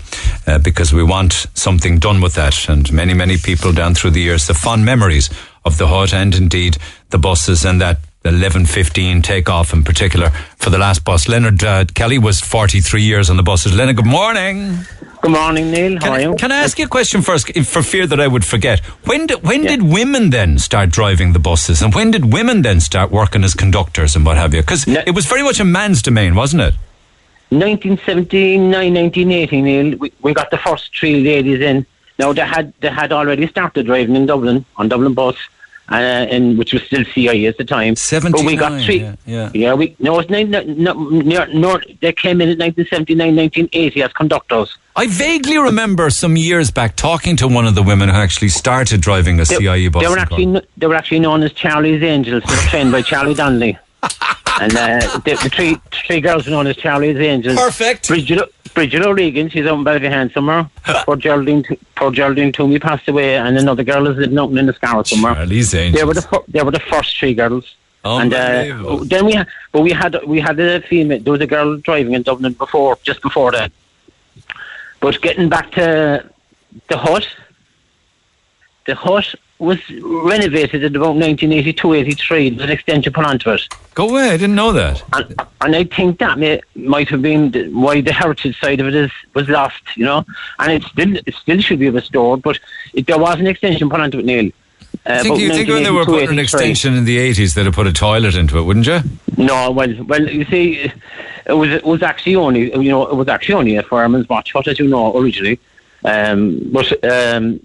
uh, 0.49 0.59
because 0.59 0.93
we 0.93 1.05
want 1.05 1.47
something 1.55 1.99
done 2.01 2.21
with 2.21 2.35
that. 2.35 2.69
And 2.69 2.93
many, 2.93 3.15
many 3.15 3.37
people 3.39 3.73
down 3.73 3.95
through 3.95 4.11
the 4.11 4.21
years 4.21 4.49
have 4.49 4.57
fond 4.57 4.85
memories 4.85 5.31
of 5.65 5.79
the 5.79 5.87
hut 5.87 6.13
and 6.13 6.35
indeed 6.35 6.77
the 7.11 7.19
buses 7.19 7.65
and 7.65 7.81
that 7.81 7.99
11.15 8.25 9.23
takeoff 9.23 9.73
in 9.73 9.85
particular 9.85 10.31
for 10.57 10.71
the 10.71 10.79
last 10.79 11.05
bus. 11.05 11.29
Leonard 11.29 11.63
uh, 11.63 11.85
Kelly 11.95 12.19
was 12.19 12.41
43 12.41 13.03
years 13.03 13.31
on 13.31 13.37
the 13.37 13.43
buses. 13.45 13.77
Leonard, 13.77 13.97
good 13.97 14.07
morning. 14.07 14.79
Good 15.23 15.31
morning, 15.31 15.71
Neil. 15.71 15.95
How 15.95 16.01
Can, 16.01 16.11
are 16.11 16.17
I, 16.17 16.21
you? 16.23 16.35
can 16.37 16.53
I 16.53 16.57
ask 16.65 16.79
you 16.79 16.87
a 16.87 16.89
question 16.89 17.23
first, 17.23 17.51
if- 17.55 17.69
for 17.69 17.83
fear 17.83 18.07
that 18.09 18.19
I 18.21 18.27
would 18.27 18.45
forget? 18.45 18.81
When 19.07 19.27
did 19.27 19.43
when 19.43 19.63
did 19.63 19.83
women 19.83 20.31
then 20.31 20.59
start 20.59 20.91
driving 20.91 21.33
the 21.33 21.39
buses, 21.39 21.81
and 21.81 21.95
when 21.95 22.11
did 22.11 22.33
women 22.33 22.63
then 22.63 22.81
start 22.81 23.11
working 23.11 23.45
as 23.45 23.55
conductors 23.55 24.17
and 24.17 24.27
what 24.27 24.37
have 24.37 24.53
you? 24.53 24.61
Because 24.63 24.87
it 24.89 25.15
was 25.15 25.27
very 25.27 25.43
much 25.43 25.61
a 25.61 25.65
man's 25.65 26.03
domain, 26.03 26.35
wasn't 26.35 26.63
it? 26.63 26.75
1979, 27.59 28.71
1980, 28.71 29.63
Neil, 29.63 29.99
we, 29.99 30.13
we 30.23 30.35
got 30.35 30.51
the 30.51 30.59
first 30.59 30.97
three 30.99 31.23
ladies 31.23 31.61
in. 31.61 31.87
Now, 32.19 32.33
they 32.33 32.43
had 32.43 32.73
they 32.81 32.91
had 32.91 33.13
already 33.13 33.47
started 33.49 33.87
driving 33.87 34.15
in 34.15 34.27
Dublin, 34.27 34.65
on 34.77 34.89
Dublin 34.89 35.15
bus, 35.15 35.37
uh, 35.91 35.95
and 35.95 36.57
which 36.57 36.73
was 36.73 36.83
still 36.85 37.05
CIE 37.05 37.47
at 37.47 37.59
the 37.59 37.65
time. 37.65 37.95
But 38.11 38.45
we 38.45 38.57
got 38.57 38.81
three. 38.83 39.01
yeah, 39.27 39.51
yeah. 39.53 39.75
we, 39.75 39.97
no, 39.99 40.19
it's 40.19 40.31
nine, 40.31 40.51
no, 40.51 40.93
no, 40.93 41.81
they 42.01 42.13
came 42.13 42.41
in 42.41 42.49
in 42.51 42.59
1979, 42.59 43.37
1980 43.37 44.03
as 44.03 44.13
conductors. 44.13 44.79
I 44.97 45.09
vaguely 45.09 45.59
remember 45.59 46.09
some 46.11 46.37
years 46.37 46.71
back 46.71 46.95
talking 46.95 47.37
to 47.39 47.49
one 47.49 47.67
of 47.67 47.75
the 47.75 47.83
women 47.83 48.09
who 48.09 48.15
actually 48.15 48.49
started 48.49 49.01
driving 49.01 49.41
a 49.41 49.45
CIE 49.45 49.89
bus. 49.89 50.03
They 50.03 50.09
were 50.09 50.19
actually 50.19 50.63
they 50.77 50.87
were 50.87 50.95
actually 50.95 51.21
known 51.21 51.43
as 51.43 51.53
Charlie's 51.53 52.03
Angels. 52.03 52.45
They 52.45 52.55
were 52.55 52.63
trained 52.63 52.93
by 52.93 53.03
Charlie 53.03 53.35
Donnelly. 53.35 53.79
and 54.61 54.77
uh, 54.77 55.19
the, 55.19 55.39
the 55.43 55.51
three 55.51 55.77
three 56.07 56.21
girls 56.21 56.47
were 56.47 56.53
known 56.53 56.67
as 56.67 56.77
Charlie's 56.77 57.19
Angels. 57.19 57.57
Perfect. 57.57 58.09
Bridget, 58.09 58.53
Bridget 58.75 59.03
O'Regan, 59.03 59.49
she's 59.49 59.67
out 59.67 59.79
in 59.79 59.85
Ballyhan 59.85 60.33
somewhere. 60.33 60.69
poor 61.05 61.17
Geraldine, 61.17 61.65
poor 61.97 62.11
Geraldine 62.11 62.53
Twomey 62.53 62.81
passed 62.81 63.09
away, 63.09 63.37
and 63.37 63.57
another 63.57 63.85
girl 63.85 64.07
is 64.09 64.17
living 64.17 64.39
out 64.39 64.51
in 64.51 64.67
the 64.67 64.73
Scarlet 64.73 65.07
somewhere. 65.07 65.35
Charlie's 65.35 65.75
Angels. 65.75 66.01
They 66.01 66.05
were 66.05 66.15
the 66.15 66.43
they 66.49 66.63
were 66.63 66.71
the 66.71 66.81
first 66.81 67.17
three 67.19 67.35
girls. 67.35 67.75
And 68.07 68.35
uh, 68.35 69.03
then 69.05 69.25
we, 69.25 69.35
but 69.73 69.81
we 69.81 69.91
had 69.91 70.23
we 70.27 70.39
had 70.39 70.61
a 70.61 70.83
female. 70.83 71.21
There 71.21 71.33
was 71.33 71.41
a 71.41 71.47
girl 71.47 71.79
driving 71.79 72.13
in 72.13 72.23
Dublin 72.23 72.53
before, 72.53 72.99
just 73.03 73.23
before 73.23 73.51
that. 73.53 73.73
But 75.01 75.21
getting 75.23 75.49
back 75.49 75.73
to 75.73 76.29
the 76.89 76.99
hut, 76.99 77.27
the 78.87 78.95
hut 78.95 79.35
was 79.65 79.79
renovated 80.01 80.85
in 80.85 80.95
about 80.95 81.17
1982, 81.17 81.95
83. 81.95 82.51
There's 82.51 82.63
an 82.63 82.71
extension 82.71 83.13
put 83.13 83.25
onto 83.25 83.51
it. 83.51 83.63
Go 83.95 84.09
away, 84.09 84.31
I 84.31 84.37
didn't 84.37 84.57
know 84.57 84.73
that. 84.73 85.03
And, 85.13 85.41
and 85.61 85.77
I 85.77 85.85
think 85.85 86.19
that 86.19 86.39
may, 86.39 86.61
might 86.75 87.09
have 87.09 87.23
been 87.23 87.53
why 87.75 88.01
the 88.01 88.13
heritage 88.13 88.59
side 88.61 88.81
of 88.81 88.89
it 88.89 88.95
is 88.95 89.11
was 89.35 89.49
lost, 89.49 89.83
you 89.97 90.05
know. 90.05 90.25
And 90.59 90.73
it 90.73 90.83
still 90.85 91.17
it 91.17 91.35
still 91.35 91.61
should 91.61 91.79
be 91.79 91.91
restored, 91.91 92.43
but 92.43 92.59
it, 92.93 93.07
there 93.07 93.19
was 93.19 93.39
an 93.41 93.47
extension 93.47 93.89
put 93.89 94.01
onto 94.01 94.19
it, 94.19 94.25
Neil. 94.25 94.51
Uh, 95.07 95.23
think 95.23 95.39
you 95.39 95.51
think 95.51 95.69
when 95.69 95.83
they 95.83 95.91
were 95.91 96.07
1982, 96.07 96.13
putting 96.13 96.31
an 96.31 96.39
extension 96.39 96.95
in 96.95 97.05
the 97.05 97.19
80s, 97.19 97.55
they'd 97.55 97.67
have 97.67 97.75
put 97.75 97.87
a 97.87 97.93
toilet 97.93 98.37
into 98.37 98.59
it, 98.59 98.63
wouldn't 98.63 98.87
you? 98.87 99.01
No, 99.37 99.71
well, 99.71 99.93
well, 100.05 100.29
you 100.29 100.45
see, 100.47 100.91
it 101.47 101.53
was 101.53 101.71
it 101.71 101.85
was 101.85 102.03
actually 102.03 102.37
only 102.37 102.73
you 102.73 102.91
know 102.91 103.07
it 103.07 103.15
was 103.15 103.29
actually 103.29 103.55
only 103.55 103.77
a 103.77 103.83
fireman's 103.83 104.29
watch 104.29 104.53
hut, 104.53 104.67
as 104.69 104.79
you 104.79 104.89
know, 104.89 105.17
originally. 105.17 105.59
Um, 106.05 106.71
but 106.73 107.05
um, 107.05 107.61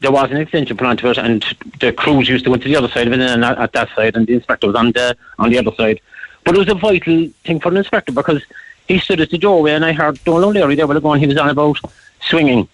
there 0.00 0.12
was 0.12 0.30
an 0.30 0.36
extension 0.36 0.76
plan 0.76 0.96
to 0.98 1.10
it, 1.10 1.18
and 1.18 1.44
the 1.80 1.92
crews 1.92 2.28
used 2.28 2.44
to 2.44 2.50
go 2.50 2.56
to 2.56 2.68
the 2.68 2.76
other 2.76 2.88
side 2.88 3.06
of 3.06 3.12
it, 3.12 3.20
and 3.20 3.44
at, 3.44 3.58
at 3.58 3.72
that 3.72 3.88
side, 3.94 4.16
and 4.16 4.26
the 4.26 4.34
inspector 4.34 4.66
was 4.66 4.76
on 4.76 4.92
the 4.92 5.16
on 5.38 5.50
the 5.50 5.58
other 5.58 5.72
side. 5.72 6.00
But 6.44 6.54
it 6.54 6.58
was 6.58 6.68
a 6.68 6.74
vital 6.74 7.28
thing 7.44 7.60
for 7.60 7.70
the 7.70 7.78
inspector 7.78 8.12
because 8.12 8.42
he 8.86 8.98
stood 8.98 9.20
at 9.20 9.30
the 9.30 9.38
doorway, 9.38 9.72
and 9.72 9.84
I 9.84 9.92
heard 9.92 10.22
Donald 10.24 10.44
O'Leary 10.44 10.74
there 10.74 10.86
while 10.86 11.00
going. 11.00 11.20
He 11.20 11.26
was 11.26 11.36
on 11.36 11.50
about 11.50 11.78
swinging. 12.20 12.68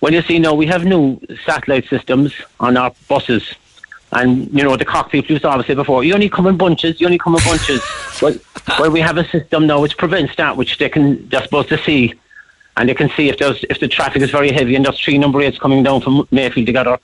Well, 0.00 0.12
you 0.12 0.22
see, 0.22 0.38
now 0.38 0.52
we 0.52 0.66
have 0.66 0.84
new 0.84 1.18
satellite 1.46 1.88
systems 1.88 2.34
on 2.60 2.76
our 2.76 2.92
buses. 3.08 3.54
And, 4.12 4.52
you 4.52 4.62
know, 4.62 4.76
the 4.76 4.84
cockpit 4.84 5.28
used 5.30 5.42
to 5.42 5.48
always 5.48 5.66
say 5.66 5.74
before, 5.74 6.04
you 6.04 6.14
only 6.14 6.28
come 6.28 6.46
in 6.46 6.56
bunches, 6.56 7.00
you 7.00 7.06
only 7.06 7.18
come 7.18 7.34
in 7.34 7.42
bunches. 7.42 7.82
well, 8.22 8.36
well, 8.78 8.90
we 8.90 9.00
have 9.00 9.16
a 9.16 9.26
system 9.28 9.66
now 9.66 9.80
which 9.80 9.96
prevents 9.96 10.36
that, 10.36 10.56
which 10.56 10.78
they 10.78 10.88
can, 10.88 11.26
they're 11.30 11.42
supposed 11.42 11.70
to 11.70 11.78
see. 11.78 12.14
And 12.76 12.88
they 12.88 12.94
can 12.94 13.08
see 13.10 13.28
if 13.28 13.38
there's, 13.38 13.64
if 13.70 13.78
the 13.80 13.88
traffic 13.88 14.22
is 14.22 14.30
very 14.30 14.50
heavy 14.50 14.74
and 14.74 14.84
there's 14.84 15.00
three 15.00 15.18
number 15.18 15.40
eights 15.40 15.58
coming 15.58 15.82
down 15.82 16.00
from 16.00 16.26
Mayfield 16.30 16.66
together, 16.66 16.98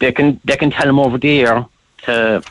they 0.00 0.12
can, 0.12 0.40
they 0.44 0.56
can 0.56 0.70
tell 0.70 0.86
them 0.86 0.98
over 0.98 1.16
the 1.16 1.40
air 1.40 1.66
to, 2.04 2.42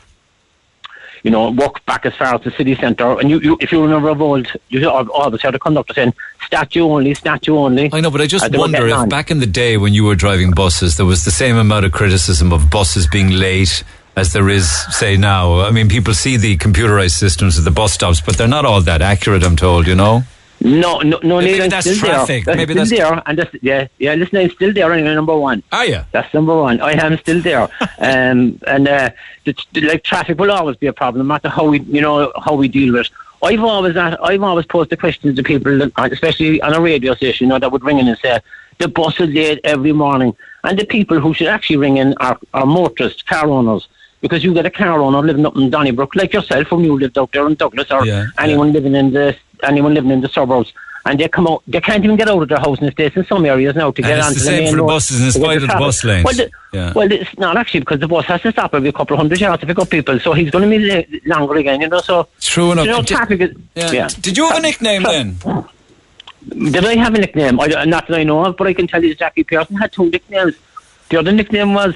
you 1.22 1.30
know, 1.30 1.50
walk 1.50 1.84
back 1.84 2.06
as 2.06 2.14
far 2.16 2.34
as 2.34 2.42
the 2.42 2.50
city 2.52 2.74
centre. 2.74 3.20
And 3.20 3.30
you, 3.30 3.40
you 3.40 3.58
if 3.60 3.72
you 3.72 3.82
remember 3.82 4.08
of 4.08 4.22
old, 4.22 4.48
you 4.70 4.88
al- 4.88 5.10
always 5.10 5.42
heard 5.42 5.54
the 5.54 5.58
conductor 5.58 5.92
saying, 5.92 6.14
statue 6.46 6.82
only, 6.82 7.14
statue 7.14 7.56
only. 7.56 7.90
I 7.92 8.00
know, 8.00 8.10
but 8.10 8.22
I 8.22 8.26
just 8.26 8.44
uh, 8.44 8.48
were 8.52 8.60
wonder 8.60 8.86
if 8.88 8.94
on. 8.94 9.08
back 9.08 9.30
in 9.30 9.38
the 9.38 9.46
day 9.46 9.76
when 9.76 9.92
you 9.92 10.04
were 10.04 10.14
driving 10.14 10.50
buses, 10.50 10.96
there 10.96 11.06
was 11.06 11.24
the 11.24 11.30
same 11.30 11.56
amount 11.56 11.84
of 11.84 11.92
criticism 11.92 12.52
of 12.52 12.70
buses 12.70 13.06
being 13.06 13.30
late 13.30 13.84
as 14.16 14.32
there 14.32 14.48
is, 14.48 14.70
say, 14.94 15.16
now. 15.16 15.60
I 15.60 15.70
mean, 15.70 15.88
people 15.88 16.12
see 16.12 16.36
the 16.36 16.56
computerized 16.58 17.12
systems 17.12 17.58
at 17.58 17.64
the 17.64 17.70
bus 17.70 17.92
stops, 17.92 18.20
but 18.20 18.36
they're 18.36 18.48
not 18.48 18.64
all 18.64 18.80
that 18.82 19.00
accurate, 19.00 19.42
I'm 19.42 19.56
told, 19.56 19.86
you 19.86 19.94
know? 19.94 20.22
No, 20.64 21.00
no, 21.00 21.18
no. 21.22 21.38
Maybe 21.40 21.62
I'm 21.62 21.70
that's 21.70 21.90
still 21.90 21.98
traffic. 22.08 22.44
There. 22.44 22.54
Maybe 22.56 22.74
That's 22.74 22.88
still 22.88 22.98
that's- 22.98 23.14
there, 23.16 23.22
and 23.26 23.38
that's 23.38 23.54
yeah, 23.62 23.86
yeah. 23.98 24.14
Listen, 24.14 24.38
I'm 24.38 24.50
still 24.50 24.72
there. 24.72 24.92
Anyway, 24.92 25.14
number 25.14 25.36
one. 25.36 25.62
Are 25.72 25.84
you? 25.84 26.00
That's 26.12 26.32
number 26.34 26.56
one. 26.56 26.80
I 26.80 26.92
am 26.92 27.18
still 27.18 27.40
there, 27.40 27.62
um, 27.98 28.58
and 28.66 28.86
uh, 28.88 29.10
the, 29.44 29.54
the, 29.72 29.80
like 29.82 30.04
traffic 30.04 30.38
will 30.38 30.52
always 30.52 30.76
be 30.76 30.86
a 30.86 30.92
problem, 30.92 31.26
no 31.26 31.34
matter 31.34 31.48
how 31.48 31.66
we, 31.66 31.80
you 31.80 32.00
know, 32.00 32.32
how 32.44 32.54
we 32.54 32.68
deal 32.68 32.92
with. 32.94 33.06
it. 33.06 33.12
I've 33.44 33.64
always, 33.64 33.96
a- 33.96 34.18
I've 34.22 34.42
always 34.42 34.66
posed 34.66 34.90
the 34.90 34.96
question 34.96 35.34
to 35.34 35.42
people, 35.42 35.76
that- 35.78 36.12
especially 36.12 36.60
on 36.62 36.74
a 36.74 36.80
radio 36.80 37.14
station, 37.14 37.46
you 37.46 37.48
know, 37.48 37.58
that 37.58 37.72
would 37.72 37.82
ring 37.84 37.98
in 37.98 38.06
and 38.08 38.18
say 38.18 38.38
the 38.78 38.86
bus 38.88 39.18
is 39.20 39.30
late 39.30 39.60
every 39.64 39.92
morning, 39.92 40.36
and 40.64 40.78
the 40.78 40.84
people 40.86 41.18
who 41.18 41.34
should 41.34 41.48
actually 41.48 41.76
ring 41.78 41.96
in 41.96 42.14
are, 42.18 42.38
are 42.54 42.66
motorists, 42.66 43.22
car 43.22 43.48
owners. 43.48 43.88
Because 44.20 44.44
you 44.44 44.54
get 44.54 44.64
a 44.64 44.70
car 44.70 45.00
owner 45.00 45.20
living 45.20 45.44
up 45.44 45.56
in 45.56 45.68
Donnybrook, 45.68 46.14
like 46.14 46.32
yourself, 46.32 46.70
when 46.70 46.84
you 46.84 46.96
lived 46.96 47.18
out 47.18 47.32
there 47.32 47.44
in 47.48 47.54
Douglas, 47.56 47.90
or 47.90 48.06
Yeah, 48.06 48.26
anyone 48.38 48.72
living 48.72 48.94
in 48.94 49.12
the 49.12 49.36
anyone 49.62 49.94
living 49.94 50.10
in 50.10 50.20
the 50.20 50.28
suburbs, 50.28 50.72
and 51.04 51.18
they 51.18 51.28
come 51.28 51.46
out, 51.48 51.62
they 51.66 51.80
can't 51.80 52.04
even 52.04 52.16
get 52.16 52.28
out 52.28 52.40
of 52.42 52.48
their 52.48 52.58
house 52.60 52.78
in 52.78 52.86
the 52.86 52.92
states 52.92 53.16
in 53.16 53.24
some 53.26 53.44
areas 53.44 53.74
now 53.74 53.90
to 53.90 54.02
And 54.02 54.06
get 54.08 54.18
it's 54.18 54.26
onto 54.28 54.38
the 54.38 54.44
the 54.44 54.46
same 54.46 54.64
main 54.64 54.70
for 54.72 54.76
the 54.76 54.82
buses 54.84 55.20
in 55.20 55.32
spite 55.32 55.56
of 55.56 55.62
the 55.68 55.74
bus 55.78 56.04
lanes. 56.04 56.24
Well, 56.24 56.34
the, 56.34 56.50
Yeah. 56.72 56.92
well, 56.94 57.10
it's 57.10 57.36
not 57.38 57.56
actually 57.56 57.80
because 57.80 57.98
the 58.00 58.06
bus 58.08 58.24
has 58.26 58.40
to 58.42 58.52
stop 58.52 58.72
every 58.74 58.92
couple 58.92 59.14
of 59.14 59.18
hundred 59.18 59.40
yards 59.40 59.60
to 59.60 59.66
pick 59.66 59.78
up 59.78 59.90
people, 59.90 60.20
so 60.20 60.32
he's 60.32 60.50
going 60.50 60.70
to 60.70 60.78
be 61.10 61.20
longer 61.26 61.56
again, 61.56 61.80
you 61.80 61.88
know. 61.88 62.00
So 62.00 62.28
True 62.40 62.72
enough. 62.72 62.84
You 62.86 62.92
know, 62.92 62.98
Did- 63.02 63.16
traffic 63.16 63.40
is, 63.40 63.50
Yeah. 63.74 63.90
yeah. 63.90 64.08
Did 64.20 64.36
you 64.36 64.46
have 64.48 64.58
a 64.58 64.60
nickname 64.60 65.02
then? 65.02 65.36
Did 66.48 66.84
I 66.84 66.96
have 66.96 67.14
a 67.14 67.18
nickname? 67.18 67.60
I, 67.60 67.84
not 67.84 68.06
that 68.08 68.16
I 68.18 68.24
know 68.24 68.44
of, 68.44 68.56
but 68.56 68.66
I 68.66 68.72
can 68.74 68.86
tell 68.86 69.02
you 69.02 69.10
that 69.10 69.18
Jackie 69.18 69.44
Pearson 69.44 69.76
had 69.76 69.92
two 69.92 70.10
nicknames. 70.10 70.54
The 71.08 71.18
other 71.18 71.30
nickname 71.32 71.74
was 71.74 71.94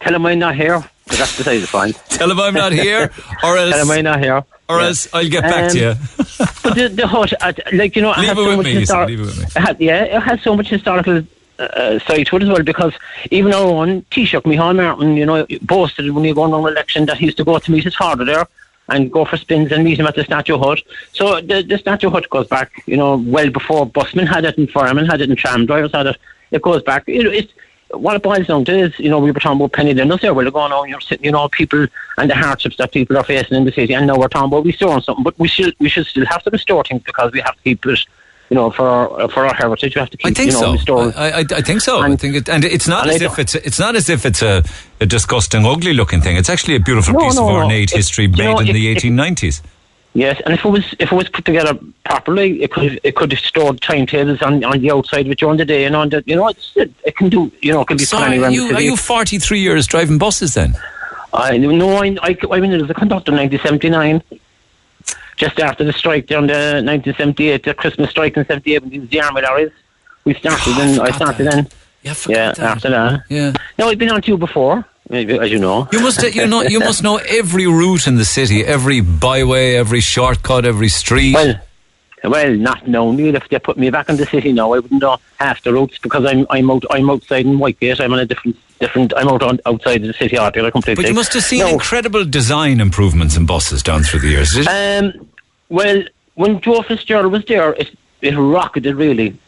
"Tell 0.00 0.14
him 0.14 0.26
I'm 0.26 0.38
not 0.38 0.54
here." 0.56 0.82
But 1.06 1.18
that's 1.18 1.36
the 1.38 1.68
point. 1.70 1.96
Tell 2.08 2.30
him 2.30 2.38
I'm 2.38 2.54
not 2.54 2.72
here, 2.72 3.10
or 3.42 3.56
else, 3.56 3.72
Tell 3.74 3.82
him 3.82 3.90
I'm 3.90 4.04
not 4.04 4.20
here. 4.20 4.44
or 4.68 4.78
Yeah. 4.80 4.86
else 4.86 5.08
I'll 5.12 5.28
get 5.28 5.42
back 5.42 5.72
to 5.72 5.90
Um, 5.90 5.98
you. 5.98 6.04
but 6.62 6.74
the, 6.76 6.88
the 6.94 7.06
hut, 7.06 7.32
uh, 7.40 7.52
like 7.72 7.96
you 7.96 8.02
know, 8.02 8.14
Leave 8.16 8.30
it 8.30 8.36
so 8.36 8.46
with 8.48 8.56
much 8.58 8.66
me, 8.66 8.72
you 8.78 8.86
said, 8.86 8.94
histor- 8.96 9.06
leave 9.08 9.20
it 9.20 9.26
with 9.26 9.38
me. 9.38 9.44
it 9.44 9.60
had- 9.66 9.80
yeah, 9.80 10.02
it 10.04 10.20
has 10.22 10.40
so 10.42 10.54
much 10.56 10.68
historical 10.68 11.22
uh, 11.58 11.98
side 11.98 12.26
to 12.26 12.36
it 12.36 12.42
as 12.44 12.48
well 12.48 12.62
because 12.62 12.94
even 13.32 13.52
our 13.52 13.66
own 13.66 14.02
Taoiseach, 14.12 14.42
Micheál 14.44 14.76
Martin, 14.76 15.16
you 15.16 15.26
know, 15.26 15.44
boasted 15.62 16.10
when 16.12 16.24
he 16.24 16.32
won 16.32 16.54
an 16.54 16.60
election 16.60 17.06
that 17.06 17.18
he 17.18 17.26
used 17.26 17.36
to 17.38 17.44
go 17.44 17.58
to 17.58 17.70
meet 17.72 17.82
his 17.84 17.96
father 17.96 18.24
there 18.24 18.46
and 18.88 19.10
go 19.12 19.24
for 19.24 19.36
spins 19.36 19.70
and 19.72 19.82
meet 19.84 19.98
him 19.98 20.06
at 20.06 20.14
the 20.14 20.24
Statue 20.24 20.56
Hut. 20.58 20.80
So 21.12 21.40
the, 21.40 21.62
the 21.62 21.76
Statue 21.78 22.08
Hut 22.10 22.30
goes 22.30 22.46
back, 22.46 22.70
you 22.86 22.96
know, 22.96 23.16
well 23.16 23.50
before 23.50 23.84
busmen 23.86 24.26
had 24.26 24.44
it 24.44 24.56
and 24.58 24.70
firemen 24.70 25.06
had 25.06 25.20
it 25.20 25.28
and 25.28 25.36
tram 25.38 25.66
drivers 25.66 25.92
had 25.92 26.06
it. 26.06 26.16
It 26.52 26.62
goes 26.62 26.82
back. 26.82 27.06
You 27.08 27.24
know 27.24 27.30
it, 27.30 27.44
it's 27.44 27.52
what 27.92 28.14
it 28.16 28.22
boils 28.22 28.46
down 28.46 28.64
to 28.64 28.78
is, 28.78 28.98
you 28.98 29.08
know, 29.10 29.18
we 29.18 29.30
were 29.32 29.40
talking 29.40 29.58
about 29.60 29.72
penny 29.72 29.92
dinners 29.94 30.20
there. 30.20 30.32
Well, 30.34 30.44
they're 30.44 30.52
going 30.52 30.72
on, 30.72 30.88
you're 30.88 31.00
sitting, 31.00 31.24
you 31.24 31.32
know, 31.32 31.48
people 31.48 31.86
and 32.18 32.30
the 32.30 32.34
hardships 32.34 32.76
that 32.76 32.92
people 32.92 33.16
are 33.16 33.24
facing 33.24 33.56
in 33.56 33.64
the 33.64 33.72
city. 33.72 33.94
And 33.94 34.06
now 34.06 34.16
we're 34.18 34.28
talking 34.28 34.48
about 34.48 34.64
restoring 34.64 35.02
something, 35.02 35.24
but 35.24 35.38
we 35.38 35.48
should 35.48 35.74
we 35.80 35.88
should 35.88 36.06
still 36.06 36.26
have 36.26 36.42
to 36.44 36.50
restore 36.50 36.84
things 36.84 37.02
because 37.02 37.32
we 37.32 37.40
have 37.40 37.56
to 37.56 37.62
keep 37.62 37.84
it, 37.86 37.98
you 38.48 38.54
know, 38.56 38.70
for 38.70 38.88
our, 38.88 39.28
for 39.28 39.46
our 39.46 39.54
heritage. 39.54 39.94
We 39.94 40.00
have 40.00 40.10
to 40.10 40.16
keep, 40.16 40.26
I 40.26 40.34
think 40.34 40.52
you 40.52 40.60
know, 40.60 40.76
so. 40.76 41.10
I, 41.12 41.30
I, 41.30 41.38
I 41.40 41.60
think 41.62 41.80
so. 41.80 42.00
I 42.00 42.14
think 42.16 42.36
it, 42.36 42.48
and 42.48 42.64
it's 42.64 42.86
not 42.88 43.06
and 43.06 43.16
as 43.16 43.22
if 43.22 43.38
it's 43.38 43.54
it's 43.56 43.78
not 43.78 43.96
as 43.96 44.08
if 44.08 44.24
it's 44.24 44.42
a, 44.42 44.62
a 45.00 45.06
disgusting, 45.06 45.66
ugly 45.66 45.92
looking 45.94 46.20
thing. 46.20 46.36
It's 46.36 46.50
actually 46.50 46.76
a 46.76 46.80
beautiful 46.80 47.14
No, 47.14 47.20
piece 47.20 47.36
no, 47.36 47.42
of 47.48 47.48
no. 47.48 47.56
ornate 47.56 47.92
It- 47.92 47.96
history 47.96 48.24
you 48.26 48.30
made 48.30 48.38
know, 48.44 48.58
in 48.60 48.68
it- 48.68 48.72
the 48.72 48.88
it- 48.92 48.98
1890s. 48.98 49.62
Yes, 50.12 50.40
and 50.44 50.52
if 50.52 50.64
it 50.64 50.68
was 50.68 50.94
if 50.98 51.12
it 51.12 51.14
was 51.14 51.28
put 51.28 51.44
together 51.44 51.78
properly, 52.04 52.62
it 52.62 52.72
could 52.72 52.98
it 53.04 53.14
could 53.14 53.30
have 53.30 53.40
stored 53.40 53.80
timetables 53.80 54.42
on, 54.42 54.64
on 54.64 54.80
the 54.80 54.90
outside 54.90 55.28
it 55.28 55.38
during 55.38 55.56
the 55.56 55.64
day 55.64 55.84
and 55.84 55.94
on 55.94 56.08
the 56.08 56.24
you 56.26 56.34
know 56.34 56.48
it's, 56.48 56.72
it, 56.74 56.92
it 57.04 57.16
can 57.16 57.28
do 57.28 57.52
you 57.62 57.72
know 57.72 57.82
it 57.82 57.86
can 57.86 57.96
be 57.96 58.02
put 58.02 58.08
Sorry, 58.08 58.32
anywhere 58.32 58.48
are 58.48 58.52
you, 58.52 58.68
the 58.68 58.74
are 58.74 58.80
you 58.80 58.96
43 58.96 59.60
years 59.60 59.86
driving 59.86 60.18
buses 60.18 60.54
then? 60.54 60.74
I 61.32 61.58
no, 61.58 61.90
I, 61.90 62.16
I, 62.22 62.36
I 62.42 62.60
went 62.60 62.72
in 62.72 62.82
as 62.82 62.90
a 62.90 62.94
conductor 62.94 63.30
in 63.30 63.38
1979, 63.38 64.40
just 65.36 65.60
after 65.60 65.84
the 65.84 65.92
strike 65.92 66.26
during 66.26 66.48
the 66.48 66.82
1978, 66.82 67.62
the 67.62 67.74
Christmas 67.74 68.10
strike 68.10 68.36
in 68.36 68.44
78 68.44 68.82
when 68.82 68.90
these 68.90 69.08
the 69.10 69.20
army 69.20 69.42
lorries. 69.42 69.70
We 70.24 70.34
started 70.34 70.60
oh, 70.66 70.78
then, 70.78 71.00
I 71.00 71.10
started 71.12 71.46
then. 71.46 71.68
Yeah, 72.02 72.14
yeah. 72.28 72.54
After 72.58 72.90
that, 72.90 73.22
yeah. 73.28 73.52
No, 73.78 73.88
I've 73.88 73.98
been 73.98 74.10
on 74.10 74.22
to 74.22 74.28
you 74.28 74.36
before, 74.36 74.84
as 75.10 75.50
you 75.50 75.58
know. 75.58 75.88
You 75.92 76.00
must, 76.00 76.22
you 76.22 76.46
know, 76.46 76.62
you 76.62 76.78
must 76.90 77.02
know 77.02 77.16
every 77.28 77.66
route 77.66 78.06
in 78.06 78.16
the 78.16 78.24
city, 78.24 78.64
every 78.64 79.00
byway, 79.00 79.74
every 79.74 80.00
shortcut, 80.00 80.64
every 80.64 80.88
street. 80.88 81.34
Well, 81.34 81.60
well, 82.24 82.54
not 82.54 82.86
known. 82.86 83.16
Neil, 83.16 83.34
if 83.34 83.48
they 83.48 83.58
put 83.58 83.78
me 83.78 83.90
back 83.90 84.08
in 84.08 84.16
the 84.16 84.26
city 84.26 84.52
now, 84.52 84.72
I 84.72 84.78
wouldn't 84.80 85.00
know 85.00 85.16
half 85.38 85.62
the 85.62 85.72
routes 85.72 85.98
because 85.98 86.24
I'm 86.26 86.46
I'm 86.50 86.70
out 86.70 86.84
I'm 86.90 87.08
outside 87.08 87.46
in 87.46 87.58
Whitegate. 87.58 88.00
I'm 88.00 88.12
on 88.12 88.18
a 88.18 88.26
different 88.26 88.56
different. 88.78 89.12
I'm 89.16 89.28
out 89.28 89.42
on 89.42 89.58
outside 89.64 90.02
the 90.02 90.12
city 90.12 90.38
altogether 90.38 90.70
completely. 90.70 91.02
But 91.02 91.08
you 91.08 91.14
must 91.14 91.32
have 91.32 91.42
seen 91.42 91.60
No. 91.60 91.68
incredible 91.68 92.24
design 92.24 92.80
improvements 92.80 93.36
in 93.36 93.46
buses 93.46 93.82
down 93.82 94.02
through 94.02 94.20
the 94.20 94.28
years. 94.28 94.52
Did? 94.52 94.68
Um, 94.68 95.28
well, 95.70 96.02
when 96.34 96.60
Joe 96.60 96.82
Fitzgerald 96.82 97.32
was 97.32 97.44
there, 97.46 97.72
it, 97.74 97.96
it 98.20 98.36
rocketed 98.36 98.96
really. 98.96 99.38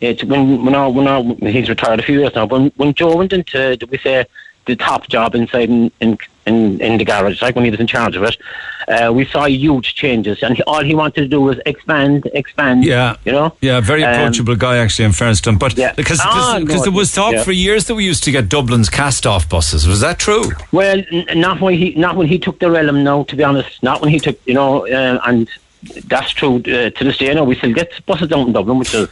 It 0.00 0.24
when 0.24 0.64
when, 0.64 0.74
our, 0.74 0.90
when 0.90 1.06
our, 1.08 1.22
he's 1.50 1.68
retired 1.68 2.00
a 2.00 2.02
few 2.02 2.20
years 2.20 2.34
now. 2.34 2.46
When 2.46 2.72
when 2.76 2.94
Joe 2.94 3.16
went 3.16 3.34
into 3.34 3.76
we 3.90 3.98
say 3.98 4.24
the 4.68 4.76
top 4.76 5.08
job 5.08 5.34
inside 5.34 5.68
in 5.68 5.90
in, 6.00 6.16
in, 6.46 6.80
in 6.80 6.96
the 6.98 7.04
garage, 7.04 7.42
like 7.42 7.54
when 7.56 7.64
he 7.64 7.70
was 7.70 7.80
in 7.80 7.86
charge 7.86 8.14
of 8.16 8.22
it, 8.22 8.36
uh, 8.88 9.12
we 9.12 9.24
saw 9.26 9.44
huge 9.44 9.94
changes, 9.94 10.42
and 10.42 10.56
he, 10.56 10.62
all 10.62 10.82
he 10.82 10.94
wanted 10.94 11.22
to 11.22 11.28
do 11.28 11.40
was 11.40 11.58
expand, 11.66 12.26
expand. 12.32 12.84
Yeah, 12.84 13.16
you 13.26 13.32
know. 13.32 13.52
Yeah, 13.60 13.80
very 13.80 14.02
Um, 14.04 14.14
approachable 14.14 14.56
guy 14.56 14.76
actually 14.78 15.06
in 15.06 15.10
Fairstown. 15.12 15.58
But 15.58 15.74
because 15.96 16.20
Ah, 16.22 16.56
because 16.60 16.76
no, 16.76 16.82
there 16.84 16.92
was 16.92 17.12
talk 17.12 17.32
yeah. 17.34 17.42
for 17.42 17.52
years 17.52 17.84
that 17.86 17.96
we 17.96 18.04
used 18.04 18.22
to 18.24 18.30
get 18.30 18.48
Dublin's 18.48 18.88
cast-off 18.88 19.48
buses. 19.48 19.86
Was 19.86 20.00
that 20.00 20.18
true? 20.18 20.44
Well, 20.72 21.02
n- 21.12 21.26
not 21.34 21.60
when 21.60 21.74
he 21.74 21.94
not 21.96 22.16
when 22.16 22.28
he 22.28 22.38
took 22.38 22.60
the 22.60 22.70
realm. 22.70 23.02
No, 23.04 23.24
to 23.24 23.36
be 23.36 23.44
honest, 23.44 23.82
not 23.82 24.00
when 24.00 24.10
he 24.10 24.18
took 24.20 24.38
you 24.46 24.54
know, 24.54 24.86
uh, 24.86 25.20
and 25.26 25.48
that's 26.06 26.30
true 26.30 26.56
uh, 26.56 26.88
to 26.96 27.00
this 27.04 27.18
day. 27.18 27.34
No, 27.34 27.44
we 27.44 27.56
still 27.56 27.74
get 27.74 27.90
buses 28.06 28.28
down 28.28 28.46
in 28.46 28.52
Dublin, 28.52 28.78
which 28.78 28.94
is 28.94 29.08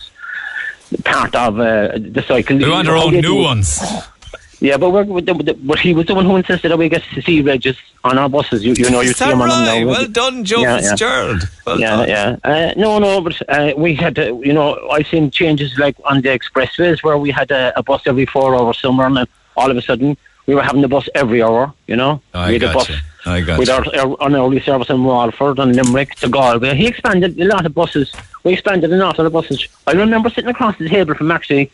part 1.04 1.34
of 1.34 1.58
uh, 1.60 1.88
the 2.16 2.24
cycle. 2.26 2.56
We 2.56 2.70
want 2.70 2.88
our 2.88 2.96
own 2.96 3.12
new 3.20 3.34
ones. 3.42 3.68
Yeah, 4.60 4.78
but 4.78 4.90
we're, 4.90 5.04
with 5.04 5.26
the, 5.26 5.34
with 5.34 5.46
the, 5.46 5.54
but 5.54 5.78
he 5.78 5.92
was 5.92 6.06
the 6.06 6.14
one 6.14 6.24
who 6.24 6.36
insisted 6.36 6.70
that 6.70 6.78
we 6.78 6.88
get 6.88 7.02
to 7.14 7.20
see 7.22 7.42
Regis 7.42 7.76
on 8.04 8.16
our 8.16 8.28
buses. 8.28 8.64
You, 8.64 8.74
you 8.74 8.88
know, 8.88 9.02
you 9.02 9.12
see 9.12 9.26
him 9.26 9.42
on 9.42 9.48
them 9.48 9.64
now. 9.64 9.90
Well 9.90 10.08
done, 10.08 10.44
Joe 10.44 10.62
Yeah, 10.62 10.80
yeah. 10.80 10.88
Fitzgerald. 10.90 11.42
Well 11.66 11.78
yeah, 11.78 12.06
yeah. 12.06 12.36
Uh, 12.42 12.72
no, 12.76 12.98
no, 12.98 13.20
but 13.20 13.40
uh, 13.50 13.74
we 13.76 13.94
had, 13.94 14.14
to, 14.14 14.40
you 14.42 14.54
know, 14.54 14.88
I've 14.88 15.06
seen 15.08 15.30
changes 15.30 15.78
like 15.78 15.96
on 16.04 16.22
the 16.22 16.30
expressways 16.30 17.02
where 17.02 17.18
we 17.18 17.30
had 17.30 17.50
a, 17.50 17.78
a 17.78 17.82
bus 17.82 18.02
every 18.06 18.26
four 18.26 18.56
hours 18.56 18.78
somewhere, 18.78 19.06
and 19.06 19.16
then 19.18 19.26
all 19.56 19.70
of 19.70 19.76
a 19.76 19.82
sudden 19.82 20.16
we 20.46 20.54
were 20.54 20.62
having 20.62 20.80
the 20.80 20.88
bus 20.88 21.08
every 21.14 21.42
hour. 21.42 21.74
You 21.86 21.96
know, 21.96 22.22
I 22.32 22.48
we 22.48 22.54
had 22.54 22.62
a 22.62 22.72
bus. 22.72 22.90
I 23.26 23.40
got 23.40 23.58
with 23.58 23.68
our, 23.68 23.84
our 23.98 24.16
early 24.20 24.60
service 24.60 24.88
in 24.88 25.02
Walford 25.02 25.58
and 25.58 25.74
Limerick 25.74 26.14
to 26.16 26.28
Galway. 26.28 26.76
He 26.76 26.86
expanded 26.86 27.38
a 27.40 27.44
lot 27.44 27.66
of 27.66 27.74
buses. 27.74 28.12
We 28.44 28.52
expanded 28.52 28.92
a 28.92 28.96
lot 28.96 29.18
of 29.18 29.24
the 29.24 29.30
buses. 29.30 29.66
I 29.86 29.92
remember 29.92 30.30
sitting 30.30 30.48
across 30.48 30.78
the 30.78 30.88
table 30.88 31.14
from 31.14 31.32
actually, 31.32 31.72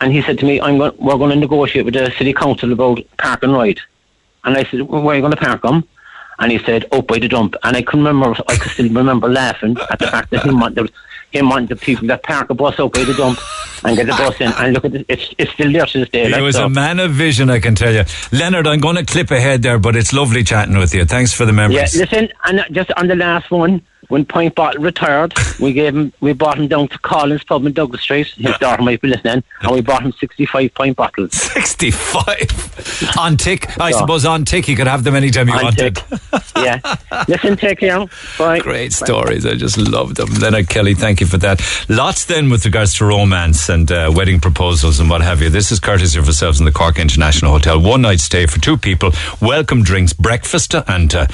and 0.00 0.12
he 0.12 0.22
said 0.22 0.38
to 0.38 0.46
me, 0.46 0.60
"I'm 0.60 0.78
going. 0.78 0.92
We're 0.98 1.16
going 1.18 1.30
to 1.30 1.36
negotiate 1.36 1.84
with 1.84 1.94
the 1.94 2.10
city 2.18 2.32
council 2.32 2.72
about 2.72 3.00
park 3.18 3.42
and 3.42 3.52
ride." 3.52 3.80
And 4.44 4.56
I 4.56 4.64
said, 4.64 4.82
well, 4.82 5.02
"Where 5.02 5.14
are 5.14 5.16
you 5.16 5.22
going 5.22 5.32
to 5.32 5.36
park 5.36 5.62
them?" 5.62 5.84
And 6.38 6.52
he 6.52 6.58
said, 6.58 6.86
"Up 6.92 7.06
by 7.06 7.18
the 7.18 7.28
dump." 7.28 7.56
And 7.62 7.76
I 7.76 7.82
can 7.82 8.04
remember, 8.04 8.34
I 8.48 8.56
can 8.56 8.68
still 8.70 8.88
remember 8.88 9.28
laughing 9.28 9.76
at 9.90 9.98
the 9.98 10.06
fact 10.06 10.30
that 10.30 10.44
him 10.44 10.60
wanted 10.60 10.90
him 11.30 11.50
wanted 11.50 11.68
the 11.68 11.76
people 11.76 12.06
that 12.08 12.22
park 12.22 12.48
a 12.50 12.54
bus 12.54 12.78
up 12.80 12.92
by 12.92 13.04
the 13.04 13.12
dump 13.12 13.38
and 13.84 13.96
get 13.96 14.06
the 14.06 14.12
bus 14.12 14.40
in. 14.40 14.50
And 14.52 14.72
look 14.72 14.84
at 14.84 14.94
it, 14.94 15.06
it's 15.08 15.34
it's 15.36 15.52
still 15.52 15.70
there 15.72 15.84
to 15.86 15.98
this 15.98 16.08
day. 16.08 16.24
He 16.26 16.32
like, 16.32 16.42
was 16.42 16.56
a 16.56 16.68
man 16.68 17.00
of 17.00 17.12
vision, 17.12 17.50
I 17.50 17.60
can 17.60 17.74
tell 17.74 17.92
you. 17.92 18.04
Leonard, 18.32 18.66
I'm 18.66 18.80
going 18.80 18.96
to 18.96 19.04
clip 19.04 19.30
ahead 19.30 19.62
there, 19.62 19.78
but 19.78 19.94
it's 19.96 20.12
lovely 20.12 20.42
chatting 20.42 20.78
with 20.78 20.94
you. 20.94 21.04
Thanks 21.04 21.32
for 21.32 21.44
the 21.44 21.52
Yeah, 21.52 21.68
memories. 21.68 21.96
listen, 21.96 22.30
and 22.44 22.64
just 22.72 22.90
on 22.92 23.08
the 23.08 23.16
last 23.16 23.50
one, 23.50 23.82
when 24.08 24.24
Point 24.24 24.54
Bottle 24.54 24.82
retired, 24.82 25.34
we 25.60 25.72
gave 25.72 25.94
him, 25.94 26.12
we 26.20 26.32
brought 26.32 26.58
him 26.58 26.68
down 26.68 26.88
to 26.88 26.98
Collins 27.00 27.44
Pub 27.44 27.64
in 27.66 27.72
Douglas 27.72 28.00
Street. 28.02 28.26
His 28.28 28.56
daughter 28.58 28.82
might 28.82 29.00
be 29.00 29.08
listening, 29.08 29.42
and 29.62 29.72
we 29.72 29.80
bought 29.80 30.02
him 30.02 30.12
sixty-five 30.12 30.74
pint 30.74 30.96
bottles. 30.96 31.32
65 31.34 33.14
on 33.18 33.36
tick. 33.36 33.78
I 33.80 33.90
So- 33.92 33.98
suppose 34.00 34.24
on 34.24 34.44
tick 34.44 34.68
you 34.68 34.76
could 34.76 34.86
have 34.86 35.04
them 35.04 35.14
anytime 35.14 35.48
you 35.48 35.54
wanted. 35.54 36.00
yeah. 36.56 36.78
Listen, 37.28 37.56
take 37.56 37.80
care. 37.80 38.06
Bye. 38.38 38.60
Great 38.60 38.92
stories. 38.92 39.44
I 39.46 39.54
just 39.54 39.76
love 39.78 40.14
them. 40.14 40.28
Leonard 40.34 40.68
Kelly, 40.68 40.94
thank 40.94 41.20
you 41.20 41.26
for 41.26 41.36
that. 41.38 41.60
Lots 41.88 42.24
then 42.24 42.50
with 42.50 42.64
regards 42.64 42.94
to 42.94 43.04
romance 43.04 43.68
and 43.68 43.90
uh, 43.90 44.10
wedding 44.14 44.40
proposals 44.40 45.00
and 45.00 45.10
what 45.10 45.20
have 45.22 45.42
you. 45.42 45.50
This 45.50 45.70
is 45.72 45.80
courtesy 45.80 46.18
of 46.18 46.26
ourselves 46.26 46.58
in 46.60 46.64
the 46.66 46.72
Cork 46.72 46.98
International 46.98 47.52
Hotel. 47.52 47.80
One 47.80 48.02
night 48.02 48.20
stay 48.20 48.46
for 48.46 48.60
two 48.60 48.76
people, 48.76 49.10
welcome 49.40 49.82
drinks, 49.82 50.12
breakfast, 50.12 50.74
and 50.86 51.14
uh, 51.14 51.26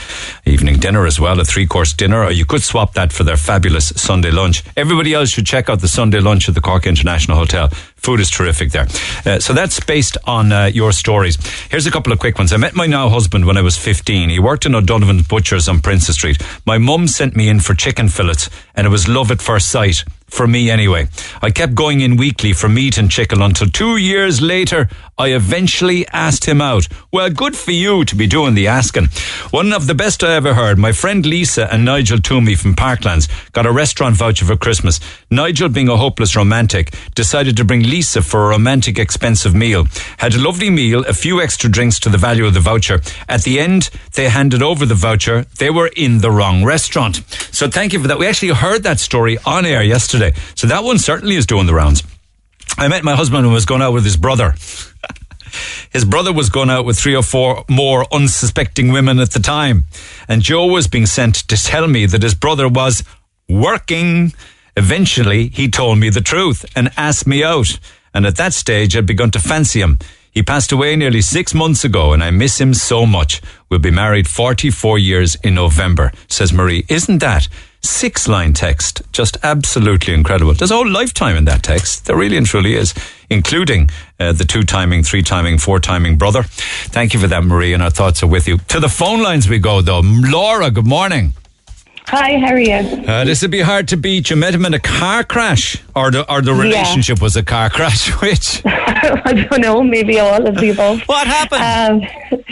evening 0.44 0.78
dinner 0.78 1.06
as 1.06 1.20
well, 1.20 1.38
a 1.40 1.44
three 1.44 1.66
course 1.66 1.92
dinner. 1.92 2.22
Or 2.24 2.30
you 2.32 2.44
could 2.44 2.62
swap 2.64 2.94
that 2.94 3.12
for 3.12 3.24
their 3.24 3.36
fabulous 3.36 3.92
Sunday 3.96 4.30
lunch. 4.30 4.64
Everybody 4.76 5.14
else 5.14 5.30
should 5.30 5.46
check 5.46 5.68
out 5.68 5.80
the 5.80 5.88
Sunday 5.88 6.20
lunch 6.20 6.48
at 6.48 6.54
the 6.54 6.60
Cork 6.60 6.86
International 6.86 7.36
Hotel. 7.36 7.70
Food 8.04 8.20
is 8.20 8.28
terrific 8.28 8.70
there. 8.70 8.86
Uh, 9.24 9.40
so 9.40 9.54
that's 9.54 9.80
based 9.80 10.18
on 10.24 10.52
uh, 10.52 10.66
your 10.66 10.92
stories. 10.92 11.38
Here's 11.70 11.86
a 11.86 11.90
couple 11.90 12.12
of 12.12 12.18
quick 12.18 12.36
ones. 12.36 12.52
I 12.52 12.58
met 12.58 12.74
my 12.74 12.86
now 12.86 13.08
husband 13.08 13.46
when 13.46 13.56
I 13.56 13.62
was 13.62 13.78
15. 13.78 14.28
He 14.28 14.38
worked 14.38 14.66
in 14.66 14.74
O'Donovan's 14.74 15.26
Butchers 15.26 15.70
on 15.70 15.80
Princes 15.80 16.16
Street. 16.16 16.36
My 16.66 16.76
mum 16.76 17.08
sent 17.08 17.34
me 17.34 17.48
in 17.48 17.60
for 17.60 17.72
chicken 17.72 18.10
fillets, 18.10 18.50
and 18.74 18.86
it 18.86 18.90
was 18.90 19.08
love 19.08 19.30
at 19.30 19.40
first 19.40 19.70
sight. 19.70 20.04
For 20.26 20.48
me, 20.48 20.68
anyway. 20.68 21.06
I 21.42 21.50
kept 21.50 21.76
going 21.76 22.00
in 22.00 22.16
weekly 22.16 22.54
for 22.54 22.68
meat 22.68 22.98
and 22.98 23.08
chicken 23.08 23.40
until 23.40 23.68
two 23.68 23.98
years 23.98 24.42
later, 24.42 24.88
I 25.16 25.28
eventually 25.28 26.08
asked 26.08 26.44
him 26.46 26.60
out. 26.60 26.88
Well, 27.12 27.30
good 27.30 27.56
for 27.56 27.70
you 27.70 28.04
to 28.04 28.16
be 28.16 28.26
doing 28.26 28.54
the 28.54 28.66
asking. 28.66 29.10
One 29.50 29.72
of 29.72 29.86
the 29.86 29.94
best 29.94 30.24
I 30.24 30.34
ever 30.34 30.54
heard, 30.54 30.76
my 30.76 30.90
friend 30.90 31.24
Lisa 31.24 31.72
and 31.72 31.84
Nigel 31.84 32.18
Twomey 32.18 32.58
from 32.58 32.74
Parklands 32.74 33.28
got 33.52 33.64
a 33.64 33.70
restaurant 33.70 34.16
voucher 34.16 34.44
for 34.44 34.56
Christmas. 34.56 34.98
Nigel, 35.30 35.68
being 35.68 35.88
a 35.88 35.96
hopeless 35.96 36.34
romantic, 36.34 36.92
decided 37.14 37.56
to 37.58 37.64
bring 37.64 37.82
Lisa 37.94 38.22
for 38.22 38.46
a 38.46 38.48
romantic 38.48 38.98
expensive 38.98 39.54
meal. 39.54 39.86
Had 40.18 40.34
a 40.34 40.40
lovely 40.40 40.68
meal, 40.68 41.04
a 41.04 41.12
few 41.12 41.40
extra 41.40 41.70
drinks 41.70 42.00
to 42.00 42.08
the 42.08 42.18
value 42.18 42.44
of 42.44 42.52
the 42.52 42.58
voucher. 42.58 43.00
At 43.28 43.44
the 43.44 43.60
end, 43.60 43.88
they 44.14 44.28
handed 44.28 44.62
over 44.62 44.84
the 44.84 44.96
voucher. 44.96 45.46
They 45.60 45.70
were 45.70 45.90
in 45.94 46.18
the 46.18 46.32
wrong 46.32 46.64
restaurant. 46.64 47.22
So 47.52 47.68
thank 47.68 47.92
you 47.92 48.00
for 48.00 48.08
that. 48.08 48.18
We 48.18 48.26
actually 48.26 48.52
heard 48.52 48.82
that 48.82 48.98
story 48.98 49.38
on 49.46 49.64
air 49.64 49.80
yesterday. 49.80 50.32
So 50.56 50.66
that 50.66 50.82
one 50.82 50.98
certainly 50.98 51.36
is 51.36 51.46
doing 51.46 51.66
the 51.66 51.74
rounds. 51.74 52.02
I 52.76 52.88
met 52.88 53.04
my 53.04 53.14
husband 53.14 53.44
and 53.44 53.54
was 53.54 53.64
going 53.64 53.80
out 53.80 53.92
with 53.92 54.04
his 54.04 54.16
brother. 54.16 54.54
His 55.92 56.04
brother 56.04 56.32
was 56.32 56.50
going 56.50 56.68
out 56.68 56.84
with 56.84 56.98
three 56.98 57.14
or 57.14 57.22
four 57.22 57.64
more 57.70 58.12
unsuspecting 58.12 58.90
women 58.90 59.20
at 59.20 59.30
the 59.30 59.38
time. 59.38 59.84
And 60.26 60.42
Joe 60.42 60.66
was 60.66 60.88
being 60.88 61.06
sent 61.06 61.36
to 61.46 61.56
tell 61.56 61.86
me 61.86 62.06
that 62.06 62.24
his 62.24 62.34
brother 62.34 62.66
was 62.66 63.04
working. 63.48 64.32
Eventually, 64.76 65.48
he 65.48 65.68
told 65.68 65.98
me 65.98 66.10
the 66.10 66.20
truth 66.20 66.64
and 66.74 66.90
asked 66.96 67.26
me 67.26 67.44
out. 67.44 67.78
And 68.12 68.26
at 68.26 68.36
that 68.36 68.52
stage, 68.52 68.96
I'd 68.96 69.06
begun 69.06 69.30
to 69.32 69.40
fancy 69.40 69.80
him. 69.80 69.98
He 70.34 70.42
passed 70.42 70.72
away 70.72 70.96
nearly 70.96 71.20
six 71.20 71.54
months 71.54 71.84
ago, 71.84 72.12
and 72.12 72.22
I 72.22 72.30
miss 72.32 72.60
him 72.60 72.74
so 72.74 73.06
much. 73.06 73.40
We'll 73.68 73.78
be 73.78 73.92
married 73.92 74.26
44 74.26 74.98
years 74.98 75.36
in 75.36 75.54
November, 75.54 76.10
says 76.26 76.52
Marie. 76.52 76.84
Isn't 76.88 77.18
that 77.18 77.46
six 77.82 78.26
line 78.26 78.52
text? 78.52 79.02
Just 79.12 79.36
absolutely 79.44 80.12
incredible. 80.12 80.52
There's 80.54 80.72
a 80.72 80.74
whole 80.74 80.90
lifetime 80.90 81.36
in 81.36 81.44
that 81.44 81.62
text. 81.62 82.06
There 82.06 82.16
really 82.16 82.36
and 82.36 82.46
truly 82.46 82.74
is, 82.74 82.94
including 83.30 83.90
uh, 84.18 84.32
the 84.32 84.44
two 84.44 84.64
timing, 84.64 85.04
three 85.04 85.22
timing, 85.22 85.58
four 85.58 85.78
timing 85.78 86.18
brother. 86.18 86.42
Thank 86.42 87.14
you 87.14 87.20
for 87.20 87.28
that, 87.28 87.44
Marie, 87.44 87.72
and 87.72 87.82
our 87.82 87.90
thoughts 87.90 88.24
are 88.24 88.28
with 88.28 88.48
you. 88.48 88.58
To 88.58 88.80
the 88.80 88.88
phone 88.88 89.22
lines 89.22 89.48
we 89.48 89.60
go, 89.60 89.82
though. 89.82 90.00
Laura, 90.02 90.68
good 90.72 90.86
morning. 90.86 91.34
Hi, 92.06 92.38
how 92.38 92.52
are 92.52 92.58
you? 92.60 92.74
Uh, 92.74 93.24
this 93.24 93.40
would 93.42 93.50
be 93.50 93.62
hard 93.62 93.88
to 93.88 93.96
beat. 93.96 94.28
You 94.28 94.36
met 94.36 94.54
him 94.54 94.66
in 94.66 94.74
a 94.74 94.78
car 94.78 95.24
crash, 95.24 95.82
or 95.96 96.10
the, 96.10 96.30
or 96.30 96.42
the 96.42 96.52
Yeah. 96.54 96.62
relationship 96.62 97.20
was 97.20 97.34
a 97.34 97.42
car 97.42 97.70
crash, 97.70 98.08
which? 98.20 98.62
I 98.66 99.46
don't 99.50 99.60
know, 99.62 99.82
maybe 99.82 100.18
all 100.20 100.46
of 100.46 100.54
the 100.56 100.70
above. 100.70 101.00
what 101.06 101.26
happened? 101.26 102.04
Um, 102.04 102.42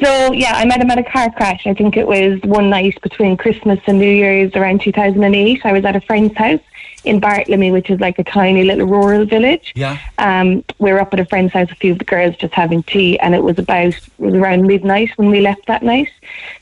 so, 0.00 0.32
yeah, 0.32 0.52
I 0.54 0.64
met 0.66 0.80
him 0.80 0.90
at 0.90 0.98
a 0.98 1.02
car 1.02 1.30
crash. 1.32 1.66
I 1.66 1.74
think 1.74 1.96
it 1.96 2.06
was 2.06 2.40
one 2.44 2.70
night 2.70 3.00
between 3.02 3.36
Christmas 3.36 3.80
and 3.86 3.98
New 3.98 4.08
Year's 4.10 4.52
around 4.54 4.80
2008. 4.80 5.60
I 5.66 5.72
was 5.72 5.84
at 5.84 5.96
a 5.96 6.00
friend's 6.00 6.36
house 6.36 6.60
in 7.04 7.20
Bartlemy, 7.20 7.72
which 7.72 7.90
is 7.90 7.98
like 8.00 8.18
a 8.20 8.24
tiny 8.24 8.62
little 8.62 8.86
rural 8.86 9.26
village. 9.26 9.72
Yeah. 9.74 9.98
Um, 10.18 10.64
we 10.78 10.92
were 10.92 11.00
up 11.00 11.12
at 11.12 11.18
a 11.18 11.24
friend's 11.26 11.52
house, 11.52 11.70
a 11.72 11.74
few 11.74 11.92
of 11.92 11.98
the 11.98 12.04
girls 12.04 12.36
just 12.36 12.54
having 12.54 12.84
tea, 12.84 13.18
and 13.18 13.34
it 13.34 13.42
was 13.42 13.58
about 13.58 13.88
it 13.88 14.00
was 14.18 14.34
around 14.34 14.66
midnight 14.68 15.10
when 15.16 15.28
we 15.28 15.40
left 15.40 15.66
that 15.66 15.82
night. 15.82 16.08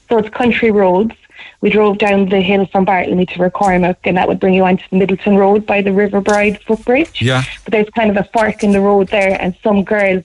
So 0.08 0.16
it's 0.18 0.30
country 0.30 0.70
roads. 0.70 1.14
We 1.60 1.70
drove 1.70 1.98
down 1.98 2.28
the 2.28 2.40
hill 2.40 2.66
from 2.66 2.86
Bartlemy 2.86 3.28
to 3.30 3.38
Rathcormac, 3.38 3.96
and 4.04 4.16
that 4.16 4.28
would 4.28 4.40
bring 4.40 4.54
you 4.54 4.64
onto 4.64 4.84
the 4.90 4.96
Midleton 4.96 5.36
Road 5.36 5.66
by 5.66 5.82
the 5.82 5.92
River 5.92 6.20
Bride 6.20 6.60
footbridge. 6.62 7.20
Yeah. 7.20 7.42
But 7.64 7.72
there's 7.72 7.90
kind 7.90 8.10
of 8.10 8.16
a 8.16 8.28
fork 8.32 8.62
in 8.62 8.72
the 8.72 8.80
road 8.80 9.08
there, 9.08 9.40
and 9.40 9.56
some 9.62 9.84
girl 9.84 10.22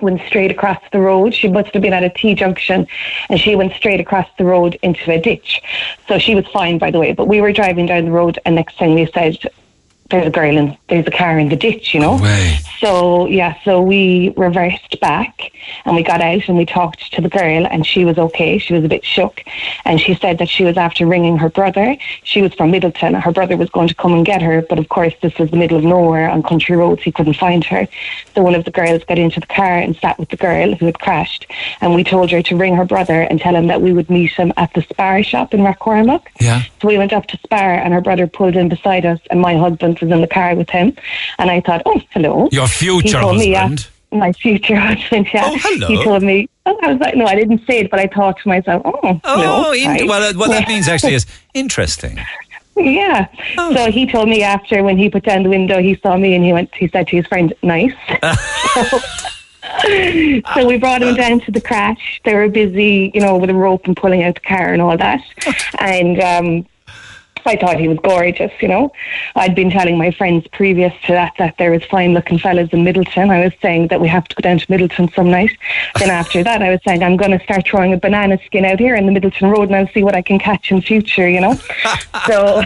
went 0.00 0.20
straight 0.26 0.50
across 0.50 0.80
the 0.92 1.00
road. 1.00 1.34
She 1.34 1.48
must 1.48 1.72
have 1.72 1.82
been 1.82 1.92
at 1.92 2.02
a 2.02 2.10
T 2.10 2.34
junction, 2.34 2.86
and 3.28 3.40
she 3.40 3.56
went 3.56 3.72
straight 3.74 4.00
across 4.00 4.28
the 4.38 4.44
road 4.44 4.78
into 4.82 5.10
a 5.10 5.20
ditch. 5.20 5.62
So 6.08 6.18
she 6.18 6.34
was 6.34 6.46
fine, 6.48 6.78
by 6.78 6.90
the 6.90 6.98
way. 6.98 7.12
But 7.12 7.28
we 7.28 7.40
were 7.40 7.52
driving 7.52 7.86
down 7.86 8.04
the 8.04 8.10
road, 8.10 8.38
and 8.44 8.54
next 8.54 8.78
thing 8.78 8.94
we 8.94 9.06
said, 9.14 9.38
"There's 10.10 10.26
a 10.26 10.30
girl 10.30 10.56
and 10.56 10.76
there's 10.88 11.06
a 11.06 11.10
car 11.10 11.38
in 11.38 11.48
the 11.48 11.56
ditch," 11.56 11.94
you 11.94 12.00
know. 12.00 12.18
So 12.80 13.26
yeah, 13.26 13.54
so 13.64 13.80
we 13.80 14.34
reversed 14.36 15.00
back 15.00 15.52
and 15.84 15.96
we 15.96 16.02
got 16.02 16.20
out 16.20 16.48
and 16.48 16.56
we 16.56 16.66
talked 16.66 17.12
to 17.14 17.20
the 17.20 17.28
girl, 17.28 17.66
and 17.66 17.86
she 17.86 18.04
was 18.04 18.18
okay. 18.18 18.58
She 18.58 18.74
was 18.74 18.84
a 18.84 18.88
bit 18.88 19.04
shook, 19.04 19.42
and 19.84 20.00
she 20.00 20.14
said 20.14 20.38
that 20.38 20.48
she 20.48 20.64
was 20.64 20.76
after 20.76 21.06
ringing 21.06 21.38
her 21.38 21.48
brother. 21.48 21.96
She 22.22 22.42
was 22.42 22.52
from 22.54 22.72
Midleton. 22.72 23.20
Her 23.20 23.32
brother 23.32 23.56
was 23.56 23.70
going 23.70 23.88
to 23.88 23.94
come 23.94 24.12
and 24.12 24.26
get 24.26 24.42
her, 24.42 24.62
but 24.62 24.78
of 24.78 24.88
course 24.88 25.14
this 25.22 25.38
was 25.38 25.50
the 25.50 25.56
middle 25.56 25.78
of 25.78 25.84
nowhere 25.84 26.28
on 26.28 26.42
country 26.42 26.76
roads. 26.76 27.02
He 27.02 27.12
couldn't 27.12 27.34
find 27.34 27.64
her. 27.64 27.86
So 28.34 28.42
one 28.42 28.54
of 28.54 28.64
the 28.64 28.70
girls 28.70 29.04
got 29.04 29.18
into 29.18 29.40
the 29.40 29.46
car 29.46 29.78
and 29.78 29.96
sat 29.96 30.18
with 30.18 30.28
the 30.28 30.36
girl 30.36 30.74
who 30.74 30.86
had 30.86 30.98
crashed, 31.00 31.46
and 31.80 31.94
we 31.94 32.04
told 32.04 32.30
her 32.30 32.42
to 32.42 32.56
ring 32.56 32.76
her 32.76 32.84
brother 32.84 33.22
and 33.22 33.40
tell 33.40 33.56
him 33.56 33.68
that 33.68 33.80
we 33.80 33.92
would 33.92 34.10
meet 34.10 34.32
him 34.32 34.52
at 34.56 34.72
the 34.74 34.82
Spar 34.82 35.22
shop 35.22 35.54
in 35.54 35.60
Rathcormac. 35.60 36.22
Yeah. 36.40 36.62
So 36.80 36.88
we 36.88 36.98
went 36.98 37.12
up 37.12 37.26
to 37.28 37.38
Spar, 37.38 37.74
and 37.74 37.94
her 37.94 38.00
brother 38.00 38.26
pulled 38.26 38.56
in 38.56 38.68
beside 38.68 39.06
us, 39.06 39.20
and 39.30 39.40
my 39.40 39.56
husband 39.56 39.93
was 40.00 40.10
in 40.10 40.20
the 40.20 40.26
car 40.26 40.54
with 40.54 40.70
him. 40.70 40.96
And 41.38 41.50
I 41.50 41.60
thought, 41.60 41.82
oh, 41.86 42.00
hello. 42.10 42.48
Your 42.52 42.66
future 42.66 43.20
told 43.20 43.38
me, 43.38 43.52
yeah, 43.52 43.68
husband. 43.68 43.88
my 44.12 44.32
future 44.32 44.76
husband, 44.88 45.28
yeah. 45.32 45.44
Oh, 45.46 45.56
hello. 45.58 45.86
He 45.86 46.02
told 46.02 46.22
me, 46.22 46.48
oh, 46.66 46.78
I 46.82 46.92
was 46.92 47.00
like, 47.00 47.16
no, 47.16 47.26
I 47.26 47.34
didn't 47.34 47.66
say 47.66 47.80
it, 47.80 47.90
but 47.90 48.00
I 48.00 48.06
thought 48.06 48.38
to 48.40 48.48
myself, 48.48 48.82
oh, 48.84 49.20
hello. 49.24 49.64
Oh, 49.66 49.72
in, 49.72 49.88
right. 49.88 50.06
well, 50.06 50.22
uh, 50.22 50.38
what 50.38 50.50
that 50.50 50.68
means 50.68 50.88
actually 50.88 51.14
is 51.14 51.26
interesting. 51.54 52.18
Yeah. 52.76 53.28
Oh. 53.56 53.74
So 53.74 53.90
he 53.90 54.06
told 54.06 54.28
me 54.28 54.42
after 54.42 54.82
when 54.82 54.98
he 54.98 55.08
put 55.08 55.24
down 55.24 55.42
the 55.44 55.48
window, 55.48 55.80
he 55.80 55.96
saw 55.96 56.16
me 56.16 56.34
and 56.34 56.44
he 56.44 56.52
went. 56.52 56.74
He 56.74 56.88
said 56.88 57.06
to 57.08 57.16
his 57.16 57.26
friend, 57.26 57.54
"Nice." 57.62 57.94
so, 58.74 58.98
so 60.54 60.66
we 60.66 60.78
brought 60.78 61.02
him 61.02 61.14
down 61.14 61.40
to 61.40 61.52
the 61.52 61.60
crash. 61.60 62.20
They 62.24 62.34
were 62.34 62.48
busy, 62.48 63.12
you 63.14 63.20
know, 63.20 63.36
with 63.36 63.50
a 63.50 63.54
rope 63.54 63.86
and 63.86 63.96
pulling 63.96 64.24
out 64.24 64.34
the 64.34 64.40
car 64.40 64.72
and 64.72 64.82
all 64.82 64.96
that. 64.96 65.22
And 65.78 66.20
um, 66.20 66.66
I 67.46 67.56
thought 67.56 67.78
he 67.78 67.88
was 67.88 67.98
gorgeous, 68.02 68.52
you 68.60 68.68
know. 68.68 68.92
I'd 69.34 69.54
been 69.54 69.70
telling 69.70 69.98
my 69.98 70.10
friends 70.10 70.46
previous 70.48 70.92
to 71.06 71.12
that 71.12 71.34
that 71.38 71.56
there 71.58 71.70
was 71.70 71.84
fine 71.84 72.14
looking 72.14 72.38
fellas 72.38 72.70
in 72.72 72.84
Midleton. 72.84 73.30
I 73.30 73.44
was 73.44 73.52
saying 73.60 73.88
that 73.88 74.00
we 74.00 74.08
have 74.08 74.26
to 74.28 74.34
go 74.36 74.40
down 74.40 74.58
to 74.58 74.66
Midleton 74.66 75.14
some 75.14 75.30
night. 75.30 75.56
then 75.98 76.10
after 76.10 76.42
that, 76.42 76.62
I 76.62 76.70
was 76.70 76.80
saying 76.86 77.02
I'm 77.02 77.16
going 77.16 77.36
to 77.36 77.44
start 77.44 77.66
throwing 77.66 77.92
a 77.92 77.98
banana 77.98 78.38
skin 78.46 78.64
out 78.64 78.80
here 78.80 78.94
in 78.94 79.06
the 79.06 79.18
Midleton 79.18 79.54
Road 79.54 79.68
and 79.68 79.76
I'll 79.76 79.88
see 79.88 80.02
what 80.02 80.14
I 80.14 80.22
can 80.22 80.38
catch 80.38 80.70
in 80.70 80.80
future, 80.80 81.28
you 81.28 81.40
know. 81.40 81.54
so 82.26 82.62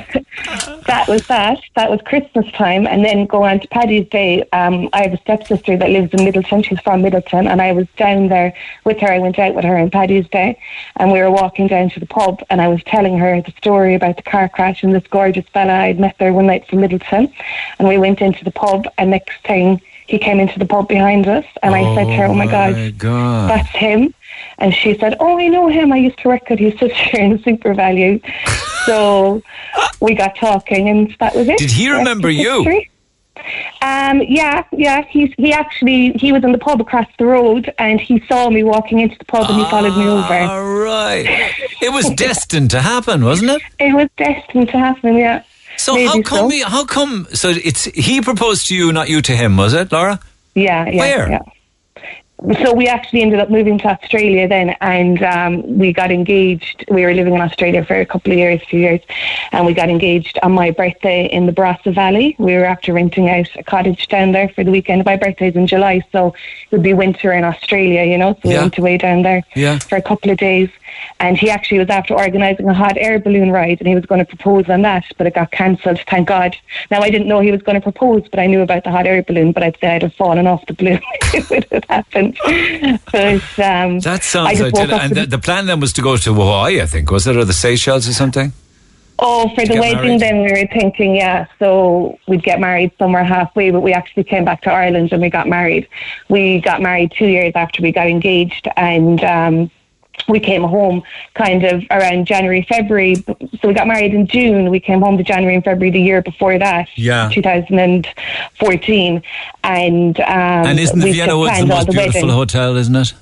that 0.86 1.06
was 1.08 1.26
that. 1.26 1.60
That 1.74 1.90
was 1.90 2.00
Christmas 2.04 2.50
time. 2.52 2.86
And 2.86 3.04
then 3.04 3.26
go 3.26 3.42
on 3.42 3.60
to 3.60 3.68
Paddy's 3.68 4.08
Day. 4.08 4.44
Um, 4.52 4.88
I 4.92 5.02
have 5.02 5.12
a 5.12 5.18
stepsister 5.18 5.76
that 5.76 5.90
lives 5.90 6.12
in 6.12 6.20
Midleton. 6.20 6.64
She's 6.64 6.80
from 6.80 7.02
Midleton. 7.02 7.50
And 7.50 7.60
I 7.60 7.72
was 7.72 7.86
down 7.96 8.28
there 8.28 8.54
with 8.84 9.00
her. 9.00 9.10
I 9.10 9.18
went 9.18 9.38
out 9.38 9.54
with 9.54 9.64
her 9.64 9.76
on 9.76 9.90
Paddy's 9.90 10.28
Day. 10.28 10.60
And 10.96 11.10
we 11.10 11.20
were 11.20 11.30
walking 11.30 11.66
down 11.66 11.90
to 11.90 12.00
the 12.00 12.06
pub. 12.06 12.42
And 12.50 12.60
I 12.60 12.68
was 12.68 12.82
telling 12.84 13.18
her 13.18 13.40
the 13.42 13.52
story 13.52 13.94
about 13.94 14.16
the 14.16 14.22
car 14.22 14.48
crash 14.48 14.67
and 14.82 14.94
this 14.94 15.06
gorgeous 15.08 15.46
fella 15.52 15.72
I'd 15.72 16.00
met 16.00 16.16
there 16.18 16.32
one 16.32 16.46
night 16.46 16.66
from 16.66 16.80
Midleton. 16.80 17.32
And 17.78 17.88
we 17.88 17.98
went 17.98 18.20
into 18.20 18.44
the 18.44 18.50
pub. 18.50 18.86
And 18.98 19.10
next 19.10 19.44
thing, 19.44 19.80
he 20.06 20.18
came 20.18 20.40
into 20.40 20.58
the 20.58 20.66
pub 20.66 20.88
behind 20.88 21.26
us. 21.26 21.44
And 21.62 21.74
I 21.74 21.94
said 21.94 22.04
to 22.04 22.16
her, 22.16 22.24
oh 22.26 22.34
my 22.34 22.46
oh 22.46 22.50
God, 22.50 22.98
God. 22.98 23.50
that's 23.50 23.70
him. 23.70 24.14
And 24.58 24.74
she 24.74 24.96
said, 24.98 25.16
Oh, 25.20 25.38
I 25.38 25.48
know 25.48 25.68
him. 25.68 25.92
I 25.92 25.98
used 25.98 26.18
to 26.18 26.28
work 26.28 26.48
with 26.48 26.58
his 26.58 26.72
sister 26.78 27.18
in 27.18 27.38
SuperValu. 27.38 28.22
so 28.86 29.42
we 30.00 30.14
got 30.14 30.36
talking, 30.36 30.88
and 30.88 31.16
that 31.20 31.34
was 31.34 31.48
it. 31.48 31.58
Did 31.58 31.70
he 31.70 31.90
remember 31.90 32.30
you? 32.30 32.62
history. 32.62 32.90
Um, 33.82 34.22
yeah, 34.22 34.64
yeah. 34.72 35.04
He's 35.08 35.32
he 35.36 35.52
actually 35.52 36.12
he 36.12 36.32
was 36.32 36.44
in 36.44 36.52
the 36.52 36.58
pub 36.58 36.80
across 36.80 37.06
the 37.18 37.26
road, 37.26 37.72
and 37.78 38.00
he 38.00 38.22
saw 38.26 38.50
me 38.50 38.62
walking 38.62 39.00
into 39.00 39.16
the 39.18 39.24
pub, 39.24 39.48
and 39.50 39.58
he 39.58 39.70
followed 39.70 39.96
me 39.96 40.06
over. 40.06 40.34
All 40.34 40.78
right. 40.78 41.26
It 41.80 41.92
was 41.92 42.10
destined 42.10 42.70
to 42.72 42.80
happen, 42.80 43.24
wasn't 43.24 43.50
it? 43.52 43.62
It 43.78 43.94
was 43.94 44.08
destined 44.16 44.68
to 44.68 44.78
happen. 44.78 45.16
Yeah. 45.16 45.42
So 45.76 45.94
Maybe 45.94 46.06
how 46.06 46.22
come? 46.22 46.38
so. 46.38 46.46
We, 46.48 46.60
how 46.62 46.84
come? 46.84 47.26
So 47.32 47.50
it's 47.50 47.84
he 47.84 48.20
proposed 48.20 48.68
to 48.68 48.74
you, 48.74 48.92
not 48.92 49.08
you 49.08 49.22
to 49.22 49.36
him, 49.36 49.56
was 49.56 49.74
it, 49.74 49.92
Laura? 49.92 50.18
Yeah, 50.54 50.88
yeah. 50.88 50.98
Where? 50.98 51.30
Yeah. 51.30 51.42
So 52.62 52.72
we 52.72 52.86
actually 52.86 53.22
ended 53.22 53.40
up 53.40 53.50
moving 53.50 53.78
to 53.78 53.88
Australia 53.88 54.46
then, 54.46 54.70
and 54.80 55.20
um, 55.24 55.76
we 55.76 55.92
got 55.92 56.12
engaged. 56.12 56.84
We 56.88 57.04
were 57.04 57.12
living 57.12 57.34
in 57.34 57.40
Australia 57.40 57.84
for 57.84 57.96
a 57.96 58.06
couple 58.06 58.30
of 58.32 58.38
years, 58.38 58.62
few 58.70 58.78
years, 58.78 59.00
and 59.50 59.66
we 59.66 59.74
got 59.74 59.90
engaged 59.90 60.38
on 60.44 60.52
my 60.52 60.70
birthday 60.70 61.26
in 61.26 61.46
the 61.46 61.52
Barossa 61.52 61.92
Valley. 61.92 62.36
We 62.38 62.54
were 62.54 62.64
after 62.64 62.92
renting 62.92 63.28
out 63.28 63.48
a 63.56 63.64
cottage 63.64 64.06
down 64.06 64.30
there 64.30 64.48
for 64.50 64.62
the 64.62 64.70
weekend. 64.70 65.04
My 65.04 65.16
birthday's 65.16 65.56
in 65.56 65.66
July, 65.66 66.00
so 66.12 66.28
it 66.28 66.70
would 66.70 66.82
be 66.84 66.94
winter 66.94 67.32
in 67.32 67.42
Australia, 67.42 68.04
you 68.04 68.16
know. 68.16 68.34
So 68.40 68.50
we 68.50 68.54
went 68.54 68.78
away 68.78 68.98
down 68.98 69.22
there 69.22 69.42
Yeah. 69.56 69.80
for 69.80 69.96
a 69.96 70.02
couple 70.02 70.30
of 70.30 70.38
days. 70.38 70.70
And 71.20 71.36
he 71.36 71.50
actually 71.50 71.78
was 71.78 71.88
after 71.88 72.14
organising 72.14 72.68
a 72.68 72.74
hot 72.74 72.96
air 72.96 73.18
balloon 73.18 73.50
ride, 73.50 73.78
and 73.80 73.88
he 73.88 73.94
was 73.94 74.06
going 74.06 74.20
to 74.20 74.24
propose 74.24 74.68
on 74.68 74.82
that, 74.82 75.04
but 75.16 75.26
it 75.26 75.34
got 75.34 75.50
cancelled. 75.50 76.00
Thank 76.08 76.28
God. 76.28 76.56
Now 76.90 77.00
I 77.00 77.10
didn't 77.10 77.28
know 77.28 77.40
he 77.40 77.50
was 77.50 77.62
going 77.62 77.74
to 77.74 77.80
propose, 77.80 78.26
but 78.28 78.38
I 78.38 78.46
knew 78.46 78.60
about 78.62 78.84
the 78.84 78.90
hot 78.90 79.06
air 79.06 79.22
balloon. 79.22 79.52
But 79.52 79.62
I'd 79.62 79.78
say 79.80 79.94
I'd 79.96 80.02
have 80.02 80.14
fallen 80.14 80.46
off 80.46 80.64
the 80.66 80.74
balloon 80.74 81.00
if 81.34 81.50
it 81.50 81.70
had 81.70 81.84
happened. 81.86 82.38
But 83.12 83.58
um, 83.58 84.00
That 84.00 84.20
sounds 84.22 84.60
ideal. 84.60 84.94
And 84.94 85.14
the, 85.14 85.26
the 85.26 85.38
plan 85.38 85.66
then 85.66 85.80
was 85.80 85.92
to 85.94 86.02
go 86.02 86.16
to 86.16 86.34
Hawaii, 86.34 86.80
I 86.80 86.86
think, 86.86 87.10
was 87.10 87.26
it, 87.26 87.36
or 87.36 87.44
the 87.44 87.52
Seychelles 87.52 88.08
or 88.08 88.12
something? 88.12 88.52
Oh, 89.20 89.48
for 89.54 89.66
the 89.66 89.80
wedding, 89.80 90.18
married? 90.18 90.20
then 90.20 90.36
we 90.42 90.52
were 90.52 90.68
thinking, 90.68 91.16
yeah, 91.16 91.46
so 91.58 92.16
we'd 92.28 92.42
get 92.42 92.60
married 92.60 92.92
somewhere 92.98 93.24
halfway, 93.24 93.72
but 93.72 93.80
we 93.80 93.92
actually 93.92 94.22
came 94.22 94.44
back 94.44 94.62
to 94.62 94.70
Ireland 94.70 95.12
and 95.12 95.20
we 95.20 95.28
got 95.28 95.48
married. 95.48 95.88
We 96.28 96.60
got 96.60 96.80
married 96.80 97.12
two 97.18 97.26
years 97.26 97.52
after 97.56 97.82
we 97.82 97.90
got 97.90 98.06
engaged, 98.06 98.68
and 98.76 99.22
um, 99.24 99.70
we 100.28 100.40
came 100.40 100.62
home 100.62 101.02
kind 101.34 101.64
of 101.64 101.82
around 101.90 102.26
January, 102.26 102.66
February. 102.68 103.14
So 103.16 103.68
we 103.68 103.74
got 103.74 103.86
married 103.86 104.14
in 104.14 104.26
June. 104.26 104.70
We 104.70 104.80
came 104.80 105.00
home 105.00 105.16
to 105.18 105.24
January 105.24 105.54
and 105.54 105.64
February 105.64 105.90
the 105.90 106.00
year 106.00 106.22
before 106.22 106.58
that, 106.58 106.88
Yeah. 106.96 107.28
2014. 107.32 109.22
And, 109.64 110.20
um, 110.20 110.26
and 110.26 110.78
isn't 110.80 110.98
the 110.98 111.12
Vienna 111.12 111.38
Woods 111.38 111.58
the 111.58 111.66
most 111.66 111.86
the 111.86 111.92
beautiful 111.92 112.22
wedding. 112.22 112.34
hotel, 112.36 112.76
isn't 112.76 112.96
it? 112.96 113.12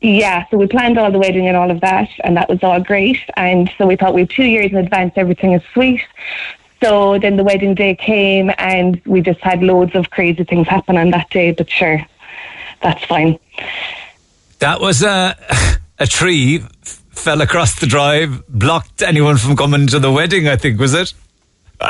Yeah, 0.00 0.44
so 0.50 0.58
we 0.58 0.66
planned 0.66 0.98
all 0.98 1.10
the 1.10 1.18
wedding 1.18 1.46
and 1.48 1.56
all 1.56 1.70
of 1.70 1.80
that, 1.80 2.10
and 2.24 2.36
that 2.36 2.48
was 2.50 2.62
all 2.62 2.78
great. 2.78 3.18
And 3.38 3.70
so 3.78 3.86
we 3.86 3.96
thought 3.96 4.12
we 4.12 4.20
had 4.22 4.30
two 4.30 4.44
years 4.44 4.70
in 4.70 4.76
advance, 4.76 5.14
everything 5.16 5.52
is 5.54 5.62
sweet. 5.72 6.02
So 6.82 7.18
then 7.18 7.36
the 7.38 7.44
wedding 7.44 7.74
day 7.74 7.94
came, 7.94 8.50
and 8.58 9.00
we 9.06 9.22
just 9.22 9.40
had 9.40 9.62
loads 9.62 9.94
of 9.94 10.10
crazy 10.10 10.44
things 10.44 10.68
happen 10.68 10.98
on 10.98 11.08
that 11.12 11.30
day, 11.30 11.52
but 11.52 11.70
sure, 11.70 12.04
that's 12.82 13.02
fine. 13.06 13.38
That 14.58 14.78
was 14.82 15.02
a, 15.02 15.34
a 15.98 16.06
tree 16.06 16.60
f- 16.60 17.02
fell 17.10 17.40
across 17.40 17.78
the 17.80 17.86
drive, 17.86 18.46
blocked 18.48 19.02
anyone 19.02 19.36
from 19.36 19.56
coming 19.56 19.86
to 19.88 19.98
the 19.98 20.10
wedding, 20.10 20.48
I 20.48 20.56
think, 20.56 20.80
was 20.80 20.94
it? 20.94 21.12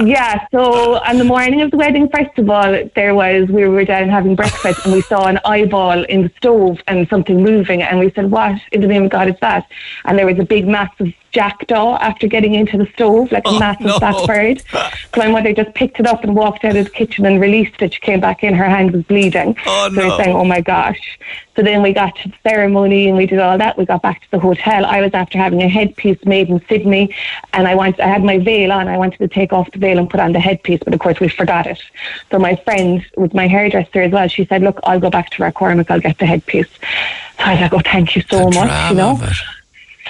Yeah, 0.02 0.46
so 0.50 0.96
on 0.96 1.18
the 1.18 1.24
morning 1.24 1.60
of 1.60 1.70
the 1.70 1.76
wedding, 1.76 2.08
first 2.08 2.36
of 2.38 2.48
all, 2.48 2.88
there 2.96 3.14
was, 3.14 3.48
we 3.48 3.68
were 3.68 3.84
down 3.84 4.08
having 4.08 4.34
breakfast 4.34 4.84
and 4.84 4.94
we 4.94 5.02
saw 5.02 5.26
an 5.26 5.38
eyeball 5.44 6.02
in 6.04 6.22
the 6.22 6.32
stove 6.38 6.78
and 6.88 7.06
something 7.08 7.42
moving, 7.42 7.82
and 7.82 7.98
we 7.98 8.10
said, 8.12 8.30
What 8.30 8.60
in 8.72 8.80
the 8.80 8.86
name 8.86 9.04
of 9.04 9.10
God 9.10 9.28
is 9.28 9.36
that? 9.40 9.68
And 10.04 10.18
there 10.18 10.26
was 10.26 10.38
a 10.38 10.44
big, 10.44 10.66
massive 10.66 11.12
jackdaw 11.34 11.98
after 12.00 12.28
getting 12.28 12.54
into 12.54 12.78
the 12.78 12.86
stove, 12.94 13.30
like 13.32 13.42
a 13.46 13.58
massive 13.58 13.86
no. 13.86 13.98
black 13.98 14.26
bird. 14.26 14.62
So 14.70 15.20
my 15.20 15.28
mother 15.28 15.52
just 15.52 15.74
picked 15.74 15.98
it 15.98 16.06
up 16.06 16.22
and 16.22 16.34
walked 16.34 16.64
out 16.64 16.76
of 16.76 16.84
the 16.84 16.90
kitchen 16.90 17.26
and 17.26 17.40
released 17.40 17.82
it. 17.82 17.92
She 17.92 18.00
came 18.00 18.20
back 18.20 18.44
in, 18.44 18.54
her 18.54 18.68
hand 18.68 18.92
was 18.92 19.02
bleeding. 19.02 19.56
Oh, 19.66 19.88
so 19.88 19.90
we 19.90 19.96
no. 19.96 20.16
were 20.16 20.22
saying, 20.22 20.36
Oh 20.36 20.44
my 20.44 20.60
gosh. 20.60 21.18
So 21.56 21.62
then 21.62 21.82
we 21.82 21.92
got 21.92 22.16
to 22.16 22.28
the 22.28 22.34
ceremony 22.48 23.08
and 23.08 23.16
we 23.16 23.26
did 23.26 23.38
all 23.38 23.58
that. 23.58 23.76
We 23.76 23.84
got 23.84 24.02
back 24.02 24.22
to 24.22 24.30
the 24.30 24.38
hotel. 24.38 24.84
I 24.86 25.00
was 25.00 25.12
after 25.12 25.38
having 25.38 25.62
a 25.62 25.68
headpiece 25.68 26.24
made 26.24 26.48
in 26.48 26.64
Sydney 26.68 27.14
and 27.52 27.68
I 27.68 27.74
wanted, 27.74 28.00
I 28.00 28.08
had 28.08 28.24
my 28.24 28.38
veil 28.38 28.72
on. 28.72 28.88
I 28.88 28.96
wanted 28.96 29.18
to 29.18 29.28
take 29.28 29.52
off 29.52 29.70
the 29.72 29.78
veil 29.78 29.98
and 29.98 30.08
put 30.08 30.20
on 30.20 30.32
the 30.32 30.40
headpiece, 30.40 30.80
but 30.84 30.94
of 30.94 31.00
course 31.00 31.20
we 31.20 31.28
forgot 31.28 31.66
it. 31.66 31.80
So 32.30 32.38
my 32.38 32.56
friend 32.56 33.04
was 33.16 33.32
my 33.34 33.48
hairdresser 33.48 34.02
as 34.02 34.12
well. 34.12 34.26
She 34.28 34.46
said, 34.46 34.62
look, 34.62 34.80
I'll 34.84 35.00
go 35.00 35.10
back 35.10 35.30
to 35.30 35.42
Rathcormac. 35.42 35.90
I'll 35.90 36.00
get 36.00 36.18
the 36.18 36.26
headpiece. 36.26 36.70
So 37.38 37.44
I 37.44 37.52
was 37.52 37.60
like, 37.60 37.72
oh, 37.72 37.80
thank 37.80 38.16
you 38.16 38.22
so 38.22 38.48
much, 38.50 38.90
you 38.90 38.96
know. 38.96 39.20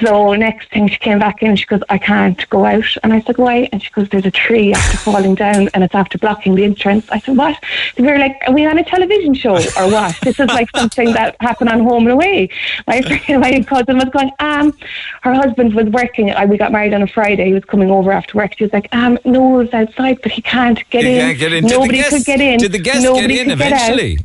So 0.02 0.34
next 0.34 0.70
thing 0.70 0.89
she 0.89 0.97
came 0.98 1.20
back 1.20 1.40
in 1.42 1.50
and 1.50 1.58
she 1.58 1.66
goes, 1.66 1.81
I 1.89 1.98
can't 1.98 2.48
go 2.50 2.64
out. 2.64 2.84
And 3.05 3.12
I 3.12 3.20
said, 3.20 3.39
why? 3.39 3.68
And 3.73 3.81
she 3.82 3.90
goes, 3.90 4.08
there's 4.08 4.26
a 4.26 4.31
tree 4.31 4.73
after 4.73 4.97
falling 4.98 5.34
down 5.36 5.68
and 5.73 5.84
it's 5.84 5.94
after 5.94 6.18
blocking 6.18 6.56
the 6.56 6.64
entrance. 6.64 7.06
I 7.10 7.20
said, 7.20 7.36
what? 7.36 7.56
We 7.97 8.05
were 8.05 8.18
like, 8.18 8.36
are 8.48 8.52
we 8.52 8.66
on 8.66 8.76
a 8.78 8.84
television 8.84 9.34
show 9.34 9.55
or 9.55 9.90
what? 9.90 10.16
This 10.23 10.40
is 10.40 10.48
like 10.48 10.68
something 10.76 11.12
that 11.12 11.36
happened 11.40 11.70
on 11.70 11.81
Home 11.81 12.05
and 12.05 12.12
Away. 12.12 12.48
My 12.89 13.02
friend, 13.02 13.40
my 13.40 13.62
cousin 13.62 13.97
was 13.98 14.08
going, 14.10 14.32
um, 14.40 14.76
her 15.23 15.32
husband 15.34 15.74
was 15.74 15.86
working. 15.86 16.31
I, 16.32 16.44
we 16.47 16.56
got 16.58 16.73
married 16.73 16.92
on 16.92 17.02
a 17.02 17.06
Friday. 17.06 17.47
He 17.47 17.55
was 17.55 17.64
coming 17.64 17.90
over 17.90 18.10
after 18.10 18.36
work. 18.39 18.56
She 18.58 18.64
was 18.64 18.73
like, 18.73 18.92
um, 18.94 19.18
Noel's 19.24 19.73
outside, 19.73 20.18
but 20.23 20.32
he 20.32 20.42
can't 20.42 20.78
get 20.90 21.05
You 21.05 21.10
in. 21.10 21.18
can't 21.20 21.39
get 21.39 21.52
in. 21.52 21.64
Nobody 21.66 21.98
guests- 21.98 22.14
could 22.16 22.24
get 22.26 22.40
in. 22.40 22.58
Did 22.58 22.73
the 22.73 22.78
guests 22.81 23.05
Nobody 23.05 23.28
get 23.34 23.47
in 23.47 23.50
could 23.50 23.58
get 23.58 23.73
eventually? 23.73 24.18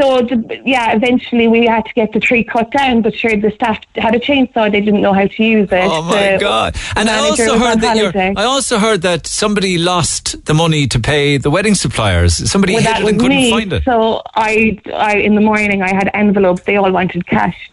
So 0.00 0.22
the, 0.22 0.62
yeah, 0.64 0.92
eventually 0.92 1.46
we 1.46 1.66
had 1.66 1.84
to 1.84 1.92
get 1.92 2.12
the 2.12 2.20
tree 2.20 2.42
cut 2.42 2.70
down, 2.70 3.02
but 3.02 3.14
sure, 3.14 3.36
the 3.36 3.50
staff 3.50 3.78
had 3.96 4.14
a 4.14 4.18
chainsaw; 4.18 4.70
they 4.72 4.80
didn't 4.80 5.02
know 5.02 5.12
how 5.12 5.26
to 5.26 5.44
use 5.44 5.68
it. 5.70 5.84
Oh 5.90 6.02
my 6.02 6.32
The 6.32 6.38
god! 6.38 6.76
And 6.96 7.10
I 7.10 7.18
also 7.18 7.58
heard 7.58 7.80
that. 7.82 8.34
I 8.36 8.44
also 8.44 8.78
heard 8.78 9.02
that 9.02 9.26
somebody 9.26 9.76
lost 9.76 10.44
the 10.46 10.54
money 10.54 10.86
to 10.86 10.98
pay 10.98 11.36
the 11.36 11.50
wedding 11.50 11.74
suppliers. 11.74 12.32
Somebody 12.50 12.74
Well, 12.74 12.82
hid 12.82 13.04
it 13.04 13.08
and 13.10 13.20
couldn't 13.20 13.36
me. 13.36 13.50
find 13.50 13.72
it. 13.74 13.84
So 13.84 14.22
I, 14.34 14.80
I, 14.94 15.16
in 15.16 15.34
the 15.34 15.40
morning, 15.42 15.82
I 15.82 15.92
had 15.94 16.10
envelopes. 16.14 16.62
They 16.62 16.76
all 16.76 16.90
wanted 16.90 17.26
cash, 17.26 17.70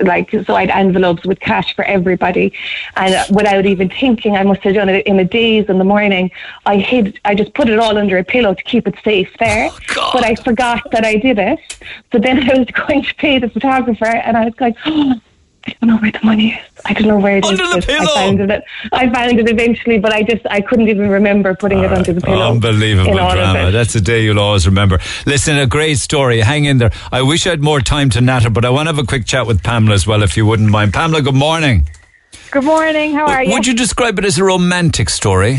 like 0.00 0.30
so. 0.46 0.56
I 0.56 0.62
had 0.66 0.70
envelopes 0.70 1.24
with 1.26 1.38
cash 1.38 1.76
for 1.76 1.84
everybody, 1.84 2.52
and 2.96 3.14
without 3.34 3.66
even 3.66 3.88
thinking, 3.88 4.36
I 4.36 4.42
must 4.42 4.62
have 4.62 4.74
done 4.74 4.88
it 4.88 5.06
in 5.06 5.20
a 5.20 5.24
daze. 5.24 5.66
In 5.68 5.78
the 5.78 5.84
morning, 5.84 6.30
I 6.66 6.78
hid. 6.78 7.20
I 7.24 7.34
just 7.36 7.54
put 7.54 7.68
it 7.68 7.78
all 7.78 7.96
under 7.98 8.18
a 8.18 8.24
pillow 8.24 8.54
to 8.54 8.62
keep 8.64 8.88
it 8.88 8.96
safe 9.04 9.30
there. 9.38 9.70
Oh, 10.00 10.10
but 10.12 10.24
I 10.24 10.36
forgot 10.36 10.90
that 10.92 11.04
I 11.04 11.16
did 11.16 11.38
it. 11.40 11.58
So 12.12 12.18
then 12.18 12.50
I 12.50 12.58
was 12.58 12.66
going 12.86 13.02
to 13.02 13.14
pay 13.14 13.38
the 13.38 13.48
photographer, 13.48 14.06
and 14.06 14.36
I 14.36 14.44
was 14.46 14.54
like, 14.60 14.76
oh, 14.86 15.14
I 15.66 15.74
don't 15.80 15.90
know 15.90 15.96
where 15.98 16.10
the 16.10 16.20
money 16.22 16.54
is. 16.54 16.60
I 16.86 16.94
don't 16.94 17.08
know 17.08 17.18
where 17.18 17.36
it 17.36 17.44
is. 17.44 17.50
Under 17.50 17.80
the 17.80 17.86
pillow. 17.86 18.04
I 18.04 18.14
found 18.14 18.40
it. 18.40 18.64
I 18.90 19.10
found 19.12 19.38
it 19.38 19.50
eventually, 19.50 19.98
but 19.98 20.12
I 20.14 20.22
just 20.22 20.46
I 20.50 20.62
couldn't 20.62 20.88
even 20.88 21.10
remember 21.10 21.54
putting 21.54 21.80
it 21.80 21.92
under 21.92 22.12
the 22.14 22.22
pillow. 22.22 22.52
Unbelievable 22.52 23.10
in 23.10 23.16
drama. 23.16 23.70
That's 23.70 23.94
a 23.94 24.00
day 24.00 24.24
you'll 24.24 24.40
always 24.40 24.66
remember. 24.66 24.98
Listen, 25.26 25.58
a 25.58 25.66
great 25.66 25.98
story. 25.98 26.40
Hang 26.40 26.64
in 26.64 26.78
there. 26.78 26.90
I 27.12 27.20
wish 27.20 27.46
I 27.46 27.50
had 27.50 27.60
more 27.60 27.80
time 27.80 28.08
to 28.10 28.22
natter, 28.22 28.48
but 28.48 28.64
I 28.64 28.70
want 28.70 28.88
to 28.88 28.94
have 28.94 29.04
a 29.04 29.06
quick 29.06 29.26
chat 29.26 29.46
with 29.46 29.62
Pamela 29.62 29.94
as 29.94 30.06
well, 30.06 30.22
if 30.22 30.38
you 30.38 30.46
wouldn't 30.46 30.70
mind. 30.70 30.94
Pamela, 30.94 31.20
good 31.20 31.34
morning. 31.34 31.86
Good 32.50 32.64
morning. 32.64 33.12
How 33.12 33.26
are 33.26 33.44
you? 33.44 33.52
Would 33.52 33.66
you 33.66 33.74
describe 33.74 34.18
it 34.18 34.24
as 34.24 34.38
a 34.38 34.44
romantic 34.44 35.10
story? 35.10 35.58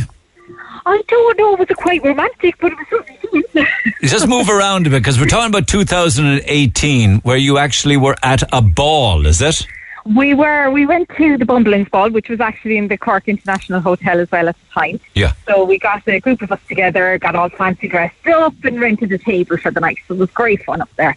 I 0.88 1.04
don't 1.08 1.38
know. 1.38 1.54
It 1.54 1.60
was 1.70 1.78
quite 1.78 2.04
romantic? 2.04 2.58
But 2.60 2.72
it 2.72 2.78
was 2.80 2.88
something. 2.90 3.18
Just 4.02 4.28
move 4.28 4.50
around 4.50 4.88
a 4.88 4.90
bit 4.90 5.00
because 5.00 5.20
we're 5.20 5.28
talking 5.28 5.50
about 5.50 5.68
2018, 5.68 7.20
where 7.20 7.38
you 7.38 7.58
actually 7.58 7.98
were 7.98 8.16
at 8.24 8.44
a 8.54 8.62
ball, 8.62 9.26
is 9.26 9.42
it? 9.42 9.66
We 10.06 10.34
were. 10.34 10.72
We 10.72 10.86
went 10.86 11.10
to 11.18 11.38
the 11.38 11.46
Bumbleance 11.46 11.92
Ball, 11.92 12.10
which 12.10 12.30
was 12.30 12.40
actually 12.40 12.78
in 12.78 12.88
the 12.88 12.98
Cork 12.98 13.28
International 13.28 13.80
Hotel 13.80 14.20
as 14.20 14.32
well 14.32 14.50
at 14.50 14.56
the 14.56 14.74
time. 14.74 15.00
Yeah. 15.14 15.34
So 15.48 15.66
we 15.66 15.78
got 15.78 16.08
a 16.08 16.20
group 16.20 16.42
of 16.42 16.52
us 16.52 16.60
together, 16.68 17.18
got 17.20 17.36
all 17.36 17.50
fancy 17.50 17.88
dressed 17.88 18.28
up, 18.28 18.54
and 18.64 18.80
rented 18.80 19.12
a 19.12 19.18
table 19.18 19.58
for 19.58 19.72
the 19.72 19.80
night. 19.80 19.98
So 20.08 20.16
it 20.16 20.18
was 20.18 20.32
great 20.32 20.64
fun 20.64 20.82
up 20.82 20.90
there. 20.96 21.16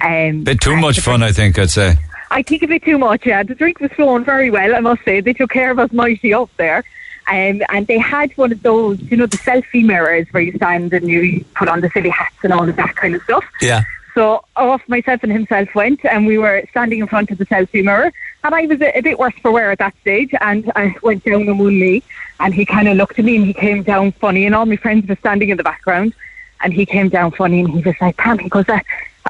Um, 0.00 0.44
Bit 0.44 0.60
too 0.60 0.76
much 0.76 1.00
fun, 1.00 1.22
I 1.22 1.32
think, 1.32 1.58
I'd 1.58 1.70
say. 1.70 1.96
I 2.30 2.42
think 2.42 2.62
a 2.62 2.66
bit 2.66 2.82
too 2.82 2.98
much, 2.98 3.24
yeah. 3.24 3.42
The 3.42 3.54
drink 3.54 3.80
was 3.80 3.92
flowing 3.92 4.24
very 4.24 4.50
well, 4.50 4.74
I 4.74 4.80
must 4.80 5.04
say. 5.04 5.20
They 5.20 5.32
took 5.32 5.50
care 5.50 5.70
of 5.70 5.78
us 5.78 5.92
mighty 5.92 6.34
up 6.34 6.50
there. 6.56 6.84
Um, 7.28 7.62
and 7.68 7.86
they 7.86 7.98
had 7.98 8.30
one 8.36 8.52
of 8.52 8.62
those, 8.62 9.00
you 9.02 9.16
know, 9.16 9.26
the 9.26 9.36
selfie 9.38 9.84
mirrors 9.84 10.26
where 10.30 10.42
you 10.42 10.52
stand 10.56 10.92
and 10.92 11.08
you 11.08 11.44
put 11.54 11.68
on 11.68 11.80
the 11.80 11.90
silly 11.90 12.10
hats 12.10 12.36
and 12.42 12.52
all 12.52 12.68
of 12.68 12.76
that 12.76 12.94
kind 12.94 13.14
of 13.14 13.22
stuff. 13.22 13.44
Yeah. 13.60 13.82
So 14.14 14.44
off 14.56 14.80
myself 14.88 15.22
and 15.24 15.30
himself 15.30 15.74
went, 15.74 16.04
and 16.06 16.26
we 16.26 16.38
were 16.38 16.64
standing 16.70 17.00
in 17.00 17.06
front 17.06 17.30
of 17.30 17.36
the 17.36 17.44
selfie 17.44 17.84
mirror. 17.84 18.12
And 18.44 18.54
I 18.54 18.64
was 18.64 18.80
a, 18.80 18.96
a 18.96 19.02
bit 19.02 19.18
worse 19.18 19.34
for 19.42 19.50
wear 19.50 19.70
at 19.70 19.78
that 19.78 19.94
stage, 20.00 20.32
and 20.40 20.72
I 20.74 20.94
went 21.02 21.24
down 21.24 21.48
on 21.48 21.58
one 21.58 21.78
knee, 21.78 22.02
and 22.40 22.54
he 22.54 22.64
kind 22.64 22.88
of 22.88 22.96
looked 22.96 23.18
at 23.18 23.24
me, 23.26 23.36
and 23.36 23.44
he 23.44 23.52
came 23.52 23.82
down 23.82 24.12
funny, 24.12 24.46
and 24.46 24.54
all 24.54 24.64
my 24.64 24.76
friends 24.76 25.06
were 25.06 25.16
standing 25.16 25.50
in 25.50 25.58
the 25.58 25.62
background, 25.62 26.14
and 26.62 26.72
he 26.72 26.86
came 26.86 27.08
down 27.08 27.32
funny, 27.32 27.60
and 27.60 27.70
he 27.70 27.80
was 27.82 27.94
like, 28.00 28.16
"Pam," 28.16 28.38
he 28.38 28.48
goes, 28.48 28.68
uh, 28.68 28.78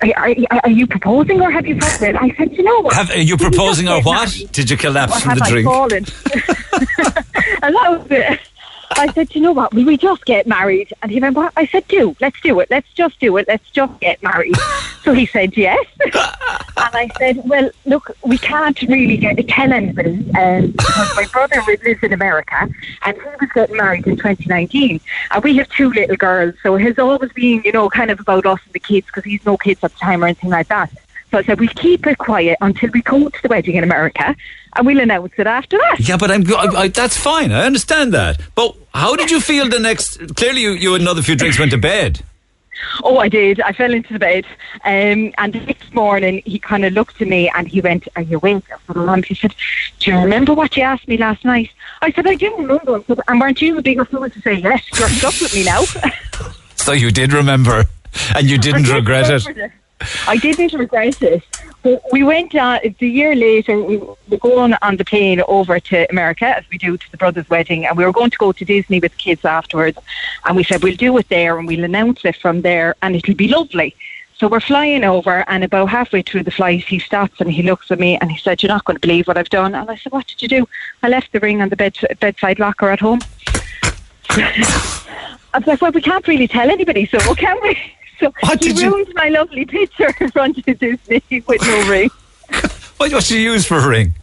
are, 0.03 0.35
are, 0.51 0.61
are 0.65 0.71
you 0.71 0.87
proposing 0.87 1.41
or 1.41 1.51
have 1.51 1.67
you 1.67 1.77
it? 1.77 2.17
I 2.17 2.35
said, 2.37 2.53
you 2.53 2.63
know 2.63 2.81
what? 2.81 2.95
Have, 2.95 3.11
are 3.11 3.19
you 3.19 3.37
proposing 3.37 3.89
or 3.89 4.03
what? 4.03 4.29
Did 4.53 4.71
you 4.71 4.77
collapse 4.77 5.17
Or 5.17 5.21
from 5.21 5.39
the 5.39 5.45
I 5.45 5.51
drink? 5.51 5.67
fallen? 5.67 5.93
and 7.63 7.75
that 7.75 7.89
was 7.91 8.07
it. 8.11 8.41
I 8.93 9.13
said, 9.13 9.35
you 9.35 9.41
know 9.41 9.53
what? 9.53 9.75
Will 9.75 9.85
we 9.85 9.97
just 9.97 10.25
get 10.25 10.47
married? 10.47 10.93
And 11.03 11.11
he 11.11 11.21
went, 11.21 11.37
what? 11.37 11.53
I 11.57 11.67
said, 11.67 11.87
do. 11.89 12.17
Let's 12.21 12.41
do 12.41 12.59
it. 12.61 12.71
Let's 12.71 12.91
just 12.93 13.19
do 13.21 13.37
it. 13.37 13.47
Let's 13.49 13.69
just 13.71 13.99
get 14.01 14.23
married. 14.23 14.57
so 15.03 15.13
he 15.13 15.27
said, 15.27 15.57
yes. 15.57 15.85
and 16.05 16.15
I 16.77 17.11
said, 17.19 17.49
well, 17.49 17.71
look, 17.85 18.17
we 18.25 18.39
can't 18.39 18.81
really 18.83 19.17
get 19.17 19.37
tell 19.49 19.73
anybody 19.73 20.31
um, 20.39 20.73
because 20.73 21.17
my 21.17 21.27
brother 21.33 21.63
lives 21.67 22.03
in 22.03 22.13
America 22.13 22.69
and 23.03 23.17
he 23.17 23.23
was 23.41 23.51
getting 23.55 23.77
married 23.77 24.07
in 24.07 24.17
2019. 24.17 25.01
And 25.31 25.45
we 25.45 25.57
have 25.57 25.69
two 25.71 25.91
little 25.91 26.17
girls. 26.17 26.55
So 26.63 26.77
his 26.77 26.99
always 26.99 27.33
been, 27.33 27.63
you 27.65 27.73
know, 27.73 27.89
kind 27.89 28.11
of 28.11 28.21
about 28.21 28.47
us 28.47 28.61
and 28.65 28.75
the 28.75 28.81
kids 28.81 29.07
because 29.07 29.25
he's 29.25 29.45
no 29.45 29.57
kids 29.57 29.83
at 29.83 29.93
the 29.93 29.99
time 29.99 30.23
or 30.23 30.27
anything 30.27 30.51
like 30.51 30.69
that. 30.69 30.93
So 31.37 31.41
I 31.41 31.45
said, 31.45 31.61
we'll 31.61 31.69
keep 31.69 32.07
it 32.07 32.17
quiet 32.17 32.57
until 32.63 32.89
we 32.95 33.03
go 33.03 33.29
to 33.29 33.43
the 33.43 33.49
wedding 33.49 33.75
in 33.75 33.85
America 33.85 34.35
and 34.75 34.87
we'll 34.87 35.01
announce 35.01 35.35
it 35.37 35.47
after 35.47 35.77
that. 35.77 36.01
Yeah, 36.01 36.17
but 36.17 36.31
I'm. 36.31 36.51
I, 36.51 36.67
I, 36.75 36.89
that's 36.89 37.15
fine. 37.15 37.53
I 37.53 37.67
understand 37.67 38.15
that. 38.15 38.41
But 38.55 38.75
how 38.95 39.17
did 39.17 39.31
you 39.31 39.41
feel 39.41 39.69
the 39.69 39.79
next? 39.79 40.35
Clearly, 40.37 40.63
you, 40.63 40.71
you 40.71 40.93
had 40.93 41.03
another 41.03 41.21
few 41.21 41.37
drinks, 41.37 41.59
went 41.59 41.73
to 41.73 41.77
bed. 41.79 42.23
Oh, 43.05 43.19
I 43.19 43.29
did. 43.29 43.61
I 43.61 43.73
fell 43.73 43.93
into 43.93 44.15
the 44.15 44.19
bed. 44.19 44.47
Um, 44.87 45.35
and 45.37 45.53
the 45.53 45.61
next 45.61 45.93
morning, 45.93 46.41
he 46.47 46.59
kind 46.59 46.87
of 46.87 46.95
looked 46.95 47.21
at 47.21 47.29
me 47.29 47.51
and 47.55 47.69
he 47.69 47.83
went, 47.83 48.09
Are 48.17 48.23
you 48.23 48.39
awake? 48.39 48.65
I 48.73 48.95
said. 48.95 49.25
He 49.27 49.35
said, 49.35 49.55
Do 49.99 50.13
you 50.13 50.19
remember 50.19 50.55
what 50.55 50.75
you 50.75 50.85
asked 50.85 51.07
me 51.07 51.19
last 51.19 51.45
night? 51.45 51.69
I 52.01 52.13
said, 52.13 52.27
I 52.27 52.37
do 52.37 52.57
remember. 52.57 53.05
Said, 53.07 53.21
and 53.29 53.39
weren't 53.39 53.61
you 53.61 53.75
the 53.75 53.83
bigger 53.83 54.07
fool 54.07 54.31
to 54.31 54.41
say 54.41 54.55
yes? 54.55 54.83
You're 54.99 55.11
stuck 55.11 55.39
with 55.39 55.55
me 55.55 55.65
now. 55.67 55.83
So 56.77 56.93
you 56.93 57.11
did 57.11 57.33
remember, 57.33 57.83
and 58.37 58.49
you 58.49 58.59
didn't 58.67 58.89
regret 58.89 59.29
it. 59.29 59.73
I 60.27 60.37
didn't 60.37 60.73
regret 60.73 61.23
it. 61.23 61.43
We 62.13 62.23
went 62.23 62.55
uh, 62.55 62.81
the 62.99 63.09
year 63.09 63.35
later. 63.35 63.81
We 63.83 63.99
were 63.99 64.39
going 64.39 64.75
on 64.83 64.97
the 64.97 65.05
plane 65.05 65.41
over 65.47 65.79
to 65.79 66.11
America, 66.11 66.47
as 66.57 66.65
we 66.71 66.79
do 66.79 66.97
to 66.97 67.11
the 67.11 67.17
brother's 67.17 67.49
wedding, 67.49 67.87
and 67.87 67.97
we 67.97 68.05
were 68.05 68.13
going 68.13 68.31
to 68.31 68.39
go 68.39 68.53
to 68.53 68.65
Disney 68.65 69.01
with 69.01 69.13
the 69.13 69.19
kids 69.19 69.45
afterwards. 69.45 69.99
And 70.45 70.57
we 70.57 70.65
said 70.65 70.83
we'll 70.83 70.97
do 70.97 71.17
it 71.19 71.29
there, 71.29 71.59
and 71.59 71.67
we'll 71.67 71.85
announce 71.85 72.25
it 72.25 72.37
from 72.37 72.63
there, 72.63 72.95
and 73.03 73.15
it'll 73.15 73.35
be 73.35 73.49
lovely. 73.49 73.95
So 74.39 74.49
we're 74.49 74.61
flying 74.61 75.05
over, 75.05 75.49
and 75.49 75.65
about 75.65 75.87
halfway 75.89 76.23
through 76.23 76.43
the 76.43 76.51
flight, 76.51 76.85
he 76.85 76.99
stops 76.99 77.41
and 77.41 77.51
he 77.51 77.63
looks 77.63 77.91
at 77.91 77.99
me 77.99 78.19
and 78.19 78.31
he 78.31 78.37
said, 78.37 78.63
"You're 78.63 78.69
not 78.69 78.85
going 78.85 78.97
to 78.97 79.01
believe 79.01 79.27
what 79.27 79.39
I've 79.39 79.49
done." 79.49 79.75
And 79.75 79.89
I 79.89 79.97
said, 79.97 80.13
"What 80.13 80.27
did 80.27 80.43
you 80.43 80.49
do?" 80.49 80.69
I 81.03 81.09
left 81.09 81.33
the 81.33 81.41
ring 81.41 81.63
on 81.63 81.71
the 81.71 81.77
bed 81.77 81.97
bedside 82.21 82.59
locker 82.59 82.91
at 82.91 83.01
home. 83.01 83.21
I 85.57 85.59
was 85.59 85.67
like, 85.67 85.81
well, 85.81 85.93
we 85.93 86.03
can't 86.03 86.29
really 86.29 86.49
tell 86.49 86.71
anybody, 86.71 87.07
so 87.07 87.35
can 87.35 87.59
we? 87.63 87.79
So 88.19 88.33
he 88.61 88.73
ruined 88.73 89.13
my 89.15 89.29
lovely 89.29 89.65
picture 89.65 90.15
in 90.21 90.31
front 90.31 90.59
of 90.59 90.79
Disney 90.79 91.23
with 91.47 91.63
no 91.63 91.89
ring. 91.89 92.11
What, 92.97 93.13
what 93.13 93.25
did 93.25 93.31
you 93.33 93.53
use 93.53 93.67
for 93.67 93.77
a 93.77 93.87
ring? 93.87 94.15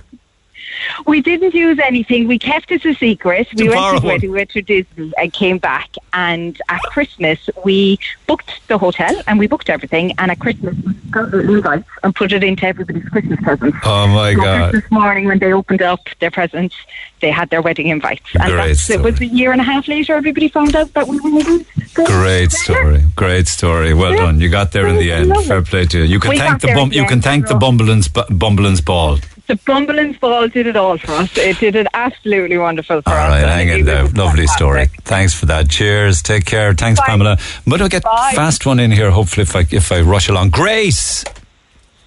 We 1.06 1.22
didn't 1.22 1.54
use 1.54 1.80
anything. 1.80 2.28
We 2.28 2.40
kept 2.40 2.72
it 2.72 2.86
a 2.86 2.94
secret. 2.94 3.48
We 3.56 3.70
went 3.70 4.02
to, 4.02 4.18
we 4.22 4.30
went 4.30 4.50
to 4.52 4.62
Disney 4.62 5.14
and 5.18 5.32
came 5.34 5.58
back. 5.58 5.90
And 6.14 6.60
at 6.70 6.82
Christmas, 6.84 7.50
we 7.64 8.00
booked 8.28 8.68
the 8.68 8.78
hotel 8.78 9.22
and 9.28 9.40
we 9.40 9.48
booked 9.48 9.70
everything. 9.70 10.14
And 10.18 10.32
at 10.32 10.40
Christmas, 10.40 10.76
we 10.86 10.94
got 11.12 11.32
the 11.32 11.40
invites 11.40 11.88
and 12.04 12.16
put 12.16 12.32
it 12.32 12.44
into 12.44 12.66
everybody's 12.66 13.08
Christmas 13.10 13.40
presents. 13.42 13.78
Oh 13.84 14.08
my 14.08 14.34
So 14.34 14.42
God! 14.42 14.72
Christmas 14.72 14.92
morning, 14.92 15.26
when 15.26 15.40
they 15.40 15.54
opened 15.54 15.82
up 15.82 16.02
their 16.20 16.32
presents, 16.32 16.76
they 17.22 17.32
had 17.32 17.50
their 17.50 17.62
wedding 17.62 17.88
invites. 17.88 18.26
And 18.36 18.52
Great 18.52 18.68
that's, 18.68 18.90
it 18.90 19.02
was 19.02 19.20
a 19.22 19.26
year 19.26 19.52
and 19.52 19.62
a 19.62 19.64
half 19.64 19.88
later, 19.88 20.16
everybody 20.16 20.50
found 20.50 20.76
out 20.76 20.94
that 20.94 21.08
we 21.08 21.20
were 21.20 21.30
engaged. 21.30 21.70
Great 21.94 22.52
story. 22.52 23.02
Great 23.16 23.48
story. 23.48 23.94
Well 23.94 24.16
done. 24.16 24.40
You 24.40 24.50
got 24.50 24.72
there 24.72 24.88
in 24.88 24.98
the 24.98 25.12
end. 25.12 25.36
Fair 25.46 25.62
play 25.62 25.86
to 25.86 26.00
you. 26.00 26.04
You 26.04 26.20
can 26.20 26.30
We 26.32 26.38
thank 26.38 26.62
the 26.62 26.68
bum, 26.68 26.92
in 26.92 26.94
you 26.94 27.02
the 27.04 27.08
can 27.08 27.22
thank 27.22 27.48
the 27.48 27.54
Bumbleance 27.54 28.12
bu- 28.12 28.34
Bumbleance 28.34 28.84
ball. 28.84 29.20
The 29.48 29.56
Bumbleance 29.56 30.20
Ball 30.22 30.48
did 30.48 30.68
it 30.68 30.78
all 30.78 30.98
for 30.98 31.12
us. 31.12 31.38
It 31.38 31.60
did 31.60 31.76
it 31.76 31.86
absolutely 31.94 32.58
wonderful 32.58 33.02
for 33.02 33.10
All 33.10 33.16
us. 33.16 33.30
right, 33.30 33.42
And 33.42 33.50
hang 33.52 33.70
in 33.80 33.86
there. 33.86 34.04
Lovely 34.04 34.48
fantastic. 34.48 34.50
story. 34.58 34.86
Thanks 35.04 35.34
for 35.34 35.48
that. 35.48 35.70
Cheers. 35.70 36.22
Take 36.22 36.46
care. 36.46 36.74
Thanks, 36.74 37.00
Bye. 37.02 37.08
Pamela. 37.08 37.38
But 37.68 37.82
I'll 37.82 37.90
get 37.90 38.04
Bye. 38.04 38.32
fast 38.36 38.66
one 38.66 38.80
in 38.80 38.92
here. 38.92 39.12
Hopefully, 39.12 39.42
if 39.44 39.54
I 39.56 39.66
if 39.70 39.92
I 39.92 40.00
rush 40.02 40.30
along. 40.30 40.52
Grace. 40.52 41.26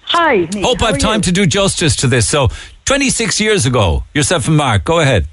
Hi. 0.05 0.47
Hope 0.55 0.81
I've 0.81 0.97
time 0.97 1.21
to 1.21 1.31
do 1.31 1.45
justice 1.45 1.95
to 1.97 2.07
this. 2.07 2.27
So, 2.27 2.47
26 2.85 3.39
years 3.39 3.65
ago, 3.65 4.03
yourself 4.15 4.47
and 4.47 4.57
Mark. 4.57 4.83
Go 4.85 4.99
ahead. 4.99 5.27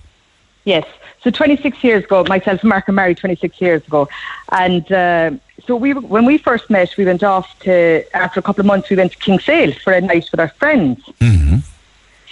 Yes. 0.64 0.84
So 1.22 1.30
26 1.30 1.82
years 1.82 2.04
ago, 2.04 2.22
myself 2.28 2.60
and 2.60 2.68
Mark 2.68 2.86
are 2.86 2.92
married 2.92 3.16
26 3.16 3.58
years 3.62 3.86
ago. 3.86 4.08
And 4.52 4.90
uh, 4.92 5.30
so 5.66 5.74
we, 5.74 5.94
when 5.94 6.26
we 6.26 6.36
first 6.36 6.68
met, 6.68 6.94
we 6.98 7.06
went 7.06 7.22
off 7.22 7.58
to, 7.60 8.04
after 8.14 8.40
a 8.40 8.42
couple 8.42 8.60
of 8.60 8.66
months, 8.66 8.90
we 8.90 8.96
went 8.96 9.12
to 9.12 9.18
Kinsale 9.18 9.72
for 9.72 9.94
a 9.94 10.02
night 10.02 10.28
with 10.30 10.38
our 10.40 10.48
friends. 10.50 11.00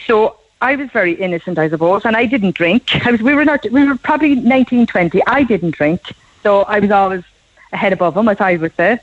So 0.07 0.37
I 0.61 0.77
was 0.77 0.91
very 0.91 1.13
innocent, 1.15 1.59
I 1.59 1.69
suppose, 1.69 2.05
and 2.05 2.17
I 2.17 2.27
didn't 2.27 2.55
drink. 2.55 3.05
I 3.07 3.11
was, 3.11 3.23
we 3.23 3.35
were 3.35 3.45
not, 3.45 3.65
we 3.71 3.85
were 3.87 3.97
probably 3.97 4.35
19, 4.37 4.87
20. 4.87 5.23
I 5.27 5.43
didn't 5.43 5.73
drink. 5.73 6.13
So 6.43 6.63
I 6.63 6.79
was 6.79 6.91
always 6.91 7.25
ahead 7.73 7.93
above 7.93 8.17
him, 8.17 8.29
as 8.29 8.41
I 8.41 8.57
would 8.57 8.75
say. 8.77 8.99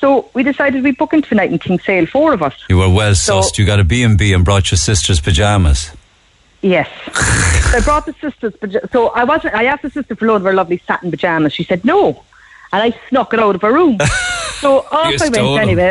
So 0.00 0.28
we 0.34 0.42
decided 0.42 0.82
we'd 0.82 0.96
book 0.98 1.12
into 1.12 1.28
the 1.28 1.36
night 1.36 1.52
in 1.52 1.58
Kinsale, 1.58 2.06
four 2.06 2.32
of 2.32 2.42
us. 2.42 2.54
You 2.68 2.78
were 2.78 2.88
well 2.90 3.14
So- 3.14 3.40
sussed. 3.40 3.58
You 3.58 3.66
got 3.66 3.78
a 3.80 3.84
B&B 3.84 4.32
and 4.32 4.44
brought 4.44 4.70
your 4.70 4.78
sister's 4.78 5.20
pajamas. 5.20 5.92
Yes. 6.60 6.88
so 7.70 7.78
I 7.78 7.80
brought 7.84 8.06
the 8.06 8.14
sisters, 8.20 8.54
paja- 8.56 8.88
so 8.92 9.08
I 9.08 9.24
wasn't, 9.24 9.54
I 9.54 9.64
asked 9.64 9.82
the 9.82 9.90
sister 9.90 10.14
for 10.14 10.26
a 10.26 10.28
load 10.28 10.36
of 10.36 10.42
her 10.44 10.52
lovely 10.52 10.80
satin 10.86 11.10
pajamas. 11.10 11.52
She 11.52 11.64
said 11.64 11.84
no. 11.84 12.22
And 12.72 12.82
I 12.94 12.98
snuck 13.08 13.32
it 13.34 13.40
out 13.40 13.54
of 13.54 13.62
her 13.62 13.72
room. 13.72 13.98
so 14.60 14.78
off 14.78 14.90
I 14.92 15.16
went 15.18 15.34
them. 15.34 15.58
anyway. 15.58 15.90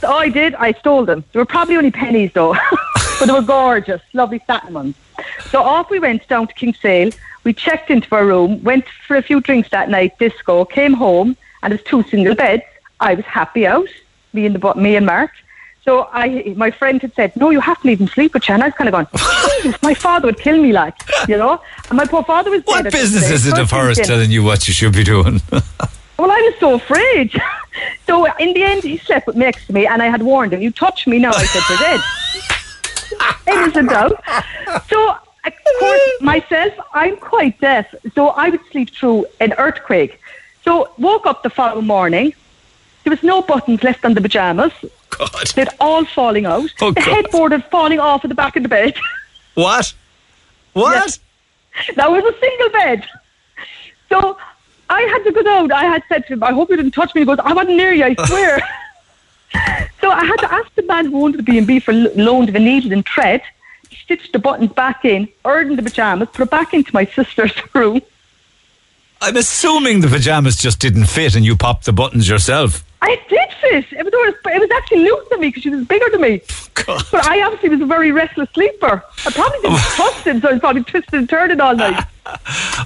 So 0.00 0.10
I 0.12 0.28
did, 0.28 0.54
I 0.54 0.72
stole 0.72 1.04
them. 1.04 1.24
They 1.32 1.38
were 1.38 1.44
probably 1.44 1.76
only 1.76 1.90
pennies 1.90 2.32
though. 2.32 2.56
but 3.20 3.26
they 3.26 3.32
were 3.32 3.42
gorgeous, 3.42 4.00
lovely 4.14 4.42
satin 4.46 4.74
ones. 4.74 4.96
So 5.50 5.62
off 5.62 5.90
we 5.90 6.00
went 6.00 6.26
down 6.26 6.48
to 6.48 6.54
Kinsale. 6.54 7.12
We 7.44 7.52
checked 7.52 7.90
into 7.90 8.12
our 8.14 8.26
room, 8.26 8.62
went 8.64 8.86
for 9.06 9.16
a 9.16 9.22
few 9.22 9.40
drinks 9.40 9.70
that 9.70 9.88
night, 9.88 10.18
disco, 10.18 10.64
came 10.64 10.94
home, 10.94 11.36
and 11.62 11.70
there's 11.72 11.82
two 11.84 12.02
single 12.04 12.34
beds. 12.34 12.64
I 12.98 13.14
was 13.14 13.24
happy 13.24 13.66
out, 13.66 13.88
me 14.32 14.46
and 14.46 14.54
the 14.54 14.74
me 14.74 14.96
and 14.96 15.06
Mark. 15.06 15.30
So 15.84 16.08
I, 16.12 16.52
my 16.56 16.70
friend 16.70 17.00
had 17.00 17.14
said, 17.14 17.34
"No, 17.36 17.50
you 17.50 17.60
have 17.60 17.80
to 17.80 17.86
leave 17.86 18.00
him 18.00 18.08
sleep 18.08 18.34
with 18.34 18.46
you." 18.48 18.54
And 18.54 18.62
I 18.62 18.66
was 18.66 18.74
kind 18.74 18.88
of 18.88 18.92
going, 18.92 19.06
Jesus, 19.62 19.82
"My 19.82 19.94
father 19.94 20.26
would 20.26 20.38
kill 20.38 20.58
me, 20.60 20.72
like 20.72 20.94
you 21.26 21.38
know." 21.38 21.60
And 21.88 21.96
my 21.96 22.04
poor 22.04 22.22
father 22.22 22.50
was. 22.50 22.62
What 22.64 22.84
dead 22.84 22.86
at 22.86 22.92
this 22.92 23.02
business 23.02 23.30
is 23.30 23.46
it 23.46 23.58
of 23.58 23.70
hers 23.70 23.96
telling 23.98 24.30
you 24.30 24.44
what 24.44 24.68
you 24.68 24.74
should 24.74 24.92
be 24.92 25.04
doing? 25.04 25.40
Well, 26.20 26.30
I 26.30 26.50
was 26.50 26.54
so 26.60 26.74
afraid. 26.74 27.32
so 28.06 28.26
in 28.34 28.52
the 28.52 28.62
end, 28.62 28.82
he 28.82 28.98
slept 28.98 29.34
next 29.34 29.68
to 29.68 29.72
me, 29.72 29.86
and 29.86 30.02
I 30.02 30.08
had 30.08 30.22
warned 30.22 30.52
him, 30.52 30.60
"You 30.60 30.70
touch 30.70 31.06
me 31.06 31.18
now," 31.18 31.32
I 31.32 31.46
said, 31.46 31.62
"You're 31.70 31.78
dead." 31.78 32.00
Innocent 33.46 33.90
doubt. 33.90 34.22
So. 34.88 35.16
Of 35.42 35.54
course, 35.78 36.00
myself, 36.20 36.74
I'm 36.92 37.16
quite 37.16 37.58
deaf, 37.62 37.94
so 38.14 38.28
I 38.28 38.50
would 38.50 38.60
sleep 38.70 38.90
through 38.90 39.24
an 39.40 39.54
earthquake. 39.54 40.20
So 40.64 40.90
woke 40.98 41.24
up 41.24 41.42
the 41.42 41.48
following 41.48 41.86
morning, 41.86 42.34
There 43.04 43.10
was 43.10 43.22
no 43.22 43.40
buttons 43.40 43.82
left 43.82 44.04
on 44.04 44.12
the 44.12 44.20
pajamas. 44.20 44.72
God. 45.08 45.46
They'd 45.54 45.68
all 45.80 46.04
falling 46.04 46.44
out. 46.44 46.68
Oh, 46.82 46.90
the 46.90 47.00
God. 47.00 47.08
headboard 47.08 47.52
had 47.52 47.64
falling 47.70 47.98
off 48.00 48.22
at 48.22 48.28
the 48.28 48.34
back 48.34 48.56
of 48.56 48.62
the 48.64 48.68
bed. 48.68 48.98
What? 49.54 49.94
What? 50.74 51.18
That 51.96 52.10
was 52.10 52.22
a 52.22 52.38
single 52.38 52.68
bed. 52.70 53.08
So 54.10 54.36
I 54.90 55.00
had 55.02 55.24
to 55.24 55.32
go 55.32 55.42
down. 55.42 55.72
I 55.72 55.84
had 55.84 56.02
said 56.10 56.26
to 56.26 56.34
him, 56.34 56.42
I 56.42 56.52
hope 56.52 56.68
you 56.68 56.76
didn't 56.76 56.92
touch 56.92 57.14
me. 57.14 57.22
He 57.22 57.24
goes, 57.24 57.38
I 57.42 57.54
wasn't 57.54 57.76
near 57.76 57.92
you, 57.94 58.04
I 58.04 58.26
swear. 58.26 58.60
so 60.00 60.10
I 60.10 60.24
had 60.24 60.36
to 60.36 60.52
ask 60.52 60.74
the 60.74 60.82
man 60.82 61.06
who 61.06 61.24
owned 61.24 61.34
the 61.36 61.42
B&B 61.42 61.80
for 61.80 61.92
lo- 61.92 62.10
loan 62.14 62.48
of 62.48 62.54
a 62.54 62.58
needle 62.58 62.92
and 62.92 63.04
thread, 63.06 63.42
stitch 64.04 64.30
the 64.32 64.38
buttons 64.38 64.72
back 64.72 65.04
in, 65.04 65.28
iron 65.44 65.74
the 65.76 65.82
pyjamas, 65.82 66.28
put 66.32 66.42
it 66.42 66.50
back 66.50 66.72
into 66.74 66.90
my 66.94 67.04
sister's 67.16 67.52
room. 67.74 68.00
I'm 69.22 69.36
assuming 69.36 70.00
the 70.00 70.08
pajamas 70.08 70.56
just 70.56 70.78
didn't 70.78 71.06
fit 71.06 71.34
and 71.36 71.44
you 71.44 71.54
popped 71.56 71.84
the 71.84 71.92
buttons 71.92 72.28
yourself. 72.28 72.84
I 73.02 73.16
did 73.28 73.50
fit. 73.60 73.84
It 73.98 74.04
was, 74.04 74.34
it 74.46 74.60
was 74.60 74.70
actually 74.76 75.04
loose 75.04 75.26
than 75.30 75.40
me 75.40 75.48
because 75.48 75.62
she 75.62 75.70
was 75.70 75.86
bigger 75.86 76.06
than 76.10 76.20
me. 76.20 76.40
But 76.86 77.26
I 77.26 77.42
obviously 77.42 77.70
was 77.70 77.80
a 77.80 77.86
very 77.86 78.12
restless 78.12 78.48
sleeper. 78.54 79.02
I 79.26 79.30
probably 79.30 79.58
didn't 79.60 79.78
trust 79.78 80.18
him, 80.26 80.40
so 80.40 80.48
I 80.48 80.52
was 80.52 80.60
probably 80.60 80.84
twisting 80.84 81.18
and 81.20 81.28
turning 81.28 81.60
all 81.60 81.74
night. 81.74 82.04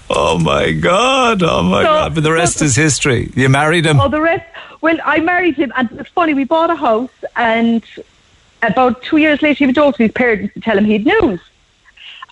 Oh 0.09 0.39
my 0.39 0.73
God! 0.73 1.43
Oh 1.43 1.63
my 1.63 1.83
So- 1.83 1.87
God! 1.89 2.15
But 2.15 2.23
the 2.25 2.33
rest 2.33 2.63
is 2.63 2.75
history. 2.77 3.31
You 3.35 3.49
married 3.51 3.85
him. 3.85 4.01
Oh, 4.01 4.09
the 4.09 4.21
rest. 4.21 4.45
Well, 4.85 4.99
I 5.03 5.19
married 5.21 5.55
him, 5.55 5.73
and 5.77 5.91
it's 5.93 6.11
funny. 6.11 6.35
We 6.35 6.45
bought 6.45 6.69
a 6.69 6.75
house, 6.75 7.17
and 7.37 7.83
about 8.61 9.03
two 9.03 9.17
years 9.17 9.41
later, 9.41 9.61
he 9.61 9.65
went 9.65 9.79
over 9.79 9.97
to 9.97 10.03
his 10.03 10.13
parents 10.13 10.53
to 10.53 10.61
tell 10.61 10.77
him 10.77 10.85
he'd 10.85 11.07
news. 11.07 11.41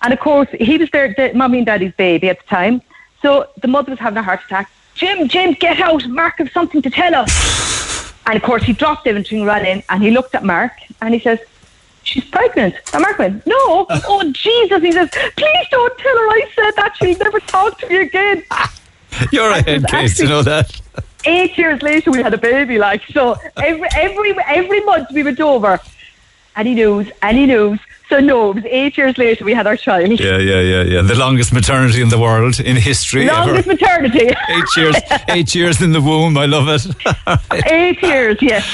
And 0.03 0.13
of 0.13 0.19
course, 0.19 0.49
he 0.51 0.77
was 0.77 0.87
their, 0.91 1.15
their 1.15 1.33
mummy 1.33 1.57
and 1.57 1.65
daddy's 1.65 1.93
baby 1.93 2.29
at 2.29 2.41
the 2.41 2.45
time. 2.45 2.83
So 3.23 3.47
the 3.63 3.67
mother 3.67 3.89
was 3.89 3.97
having 3.97 4.19
a 4.19 4.21
heart 4.21 4.41
attack. 4.45 4.69
Jim, 4.93 5.27
Jim, 5.27 5.53
get 5.53 5.79
out! 5.79 6.07
Mark 6.07 6.35
has 6.37 6.51
something 6.51 6.83
to 6.83 6.91
tell 6.91 7.15
us. 7.15 8.13
And 8.27 8.35
of 8.35 8.43
course, 8.43 8.61
he 8.61 8.73
dropped 8.73 9.07
everything, 9.07 9.39
and 9.39 9.47
ran 9.47 9.65
in, 9.65 9.81
and 9.89 10.03
he 10.03 10.11
looked 10.11 10.35
at 10.35 10.43
Mark, 10.43 10.73
and 11.01 11.11
he 11.11 11.19
says, 11.19 11.39
"She's 12.03 12.25
pregnant." 12.25 12.75
And 12.93 13.01
Mark 13.01 13.17
went, 13.17 13.47
"No, 13.47 13.87
oh 13.89 14.31
Jesus!" 14.31 14.79
He 14.83 14.91
says, 14.91 15.09
"Please 15.09 15.67
don't 15.71 15.97
tell 15.97 16.17
her 16.17 16.27
I 16.29 16.41
said 16.55 16.71
that. 16.75 16.97
She'll 16.97 17.17
never 17.17 17.39
talk 17.39 17.79
to 17.79 17.89
me 17.89 18.01
again." 18.01 18.43
You're 19.31 19.49
a 19.49 19.63
head 19.63 19.87
case 19.87 20.17
to 20.17 20.27
know 20.27 20.43
that. 20.43 20.79
Eight 21.25 21.57
years 21.57 21.81
later 21.81 22.11
we 22.11 22.21
had 22.21 22.33
a 22.33 22.37
baby 22.37 22.77
like 22.77 23.03
so 23.11 23.35
every 23.57 23.87
every 23.95 24.35
every 24.45 24.81
month 24.81 25.09
we 25.11 25.23
went 25.23 25.39
over. 25.39 25.79
Any 26.55 26.75
news? 26.75 27.11
Any 27.21 27.45
news 27.45 27.79
so 28.13 28.19
no 28.19 28.51
it 28.51 28.55
was 28.55 28.65
eight 28.65 28.95
years 28.97 29.17
later 29.17 29.43
we 29.43 29.53
had 29.53 29.65
our 29.65 29.75
child 29.75 30.19
Yeah, 30.19 30.37
yeah, 30.37 30.61
yeah, 30.61 30.83
yeah. 30.83 31.01
The 31.01 31.15
longest 31.15 31.51
maternity 31.51 32.01
in 32.01 32.09
the 32.09 32.19
world 32.19 32.59
in 32.59 32.75
history. 32.75 33.25
longest 33.25 33.67
ever. 33.67 33.73
maternity 33.73 34.27
Eight 34.49 34.77
years. 34.77 34.95
Eight 35.29 35.55
years 35.55 35.81
in 35.81 35.91
the 35.93 36.01
womb. 36.01 36.37
I 36.37 36.45
love 36.45 36.67
it. 36.67 36.83
eight 37.71 38.01
years 38.01 38.37
yes 38.41 38.65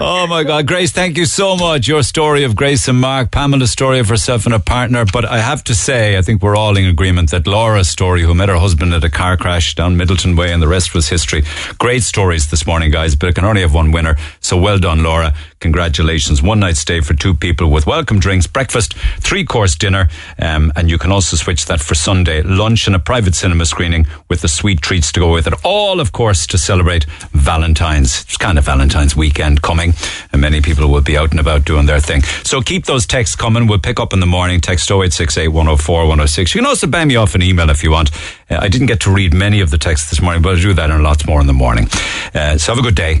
Oh 0.00 0.28
my 0.28 0.44
God, 0.44 0.68
Grace! 0.68 0.92
Thank 0.92 1.18
you 1.18 1.26
so 1.26 1.56
much. 1.56 1.88
Your 1.88 2.04
story 2.04 2.44
of 2.44 2.54
Grace 2.54 2.86
and 2.86 3.00
Mark, 3.00 3.32
Pamela's 3.32 3.72
story 3.72 3.98
of 3.98 4.08
herself 4.08 4.44
and 4.46 4.52
her 4.52 4.60
partner. 4.60 5.04
But 5.04 5.24
I 5.24 5.38
have 5.38 5.64
to 5.64 5.74
say, 5.74 6.16
I 6.16 6.22
think 6.22 6.40
we're 6.40 6.54
all 6.54 6.76
in 6.76 6.84
agreement 6.84 7.32
that 7.32 7.48
Laura's 7.48 7.90
story, 7.90 8.22
who 8.22 8.32
met 8.32 8.48
her 8.48 8.58
husband 8.58 8.94
at 8.94 9.02
a 9.02 9.10
car 9.10 9.36
crash 9.36 9.74
down 9.74 9.96
Midleton 9.96 10.38
Way, 10.38 10.52
and 10.52 10.62
the 10.62 10.68
rest 10.68 10.94
was 10.94 11.08
history. 11.08 11.42
Great 11.78 12.04
stories 12.04 12.48
this 12.48 12.64
morning, 12.64 12.92
guys. 12.92 13.16
But 13.16 13.30
it 13.30 13.34
can 13.34 13.44
only 13.44 13.62
have 13.62 13.74
one 13.74 13.90
winner. 13.90 14.14
So 14.48 14.56
well 14.56 14.78
done, 14.78 15.02
Laura. 15.02 15.34
Congratulations. 15.60 16.42
One 16.42 16.60
night 16.60 16.78
stay 16.78 17.02
for 17.02 17.12
two 17.12 17.34
people 17.34 17.70
with 17.70 17.86
welcome 17.86 18.18
drinks, 18.18 18.46
breakfast, 18.46 18.94
three 19.20 19.44
course 19.44 19.74
dinner, 19.74 20.08
um, 20.38 20.72
and 20.74 20.88
you 20.88 20.96
can 20.96 21.12
also 21.12 21.36
switch 21.36 21.66
that 21.66 21.82
for 21.82 21.94
Sunday 21.94 22.40
lunch 22.40 22.86
and 22.86 22.96
a 22.96 22.98
private 22.98 23.34
cinema 23.34 23.66
screening 23.66 24.06
with 24.30 24.40
the 24.40 24.48
sweet 24.48 24.80
treats 24.80 25.12
to 25.12 25.20
go 25.20 25.34
with 25.34 25.46
it. 25.46 25.52
All, 25.64 26.00
of 26.00 26.12
course, 26.12 26.46
to 26.46 26.56
celebrate 26.56 27.04
Valentine's. 27.32 28.22
It's 28.22 28.38
kind 28.38 28.56
of 28.56 28.64
Valentine's 28.64 29.14
weekend 29.14 29.60
coming, 29.60 29.92
and 30.32 30.40
many 30.40 30.62
people 30.62 30.88
will 30.88 31.02
be 31.02 31.18
out 31.18 31.30
and 31.32 31.40
about 31.40 31.66
doing 31.66 31.84
their 31.84 32.00
thing. 32.00 32.22
So 32.42 32.62
keep 32.62 32.86
those 32.86 33.04
texts 33.04 33.36
coming. 33.36 33.66
We'll 33.66 33.80
pick 33.80 34.00
up 34.00 34.14
in 34.14 34.20
the 34.20 34.26
morning. 34.26 34.62
Text 34.62 34.90
0868 34.90 35.48
104 35.48 36.00
106. 36.04 36.54
You 36.54 36.62
can 36.62 36.66
also 36.66 36.86
bang 36.86 37.08
me 37.08 37.16
off 37.16 37.34
an 37.34 37.42
email 37.42 37.68
if 37.68 37.84
you 37.84 37.90
want. 37.90 38.12
Uh, 38.48 38.60
I 38.62 38.68
didn't 38.68 38.86
get 38.86 39.00
to 39.00 39.10
read 39.10 39.34
many 39.34 39.60
of 39.60 39.70
the 39.70 39.76
texts 39.76 40.08
this 40.08 40.22
morning, 40.22 40.40
but 40.40 40.54
I'll 40.54 40.62
do 40.62 40.72
that 40.72 40.90
and 40.90 41.02
lots 41.02 41.26
more 41.26 41.38
in 41.38 41.46
the 41.46 41.52
morning. 41.52 41.88
Uh, 42.34 42.56
so 42.56 42.72
have 42.72 42.78
a 42.78 42.82
good 42.82 42.96
day. 42.96 43.20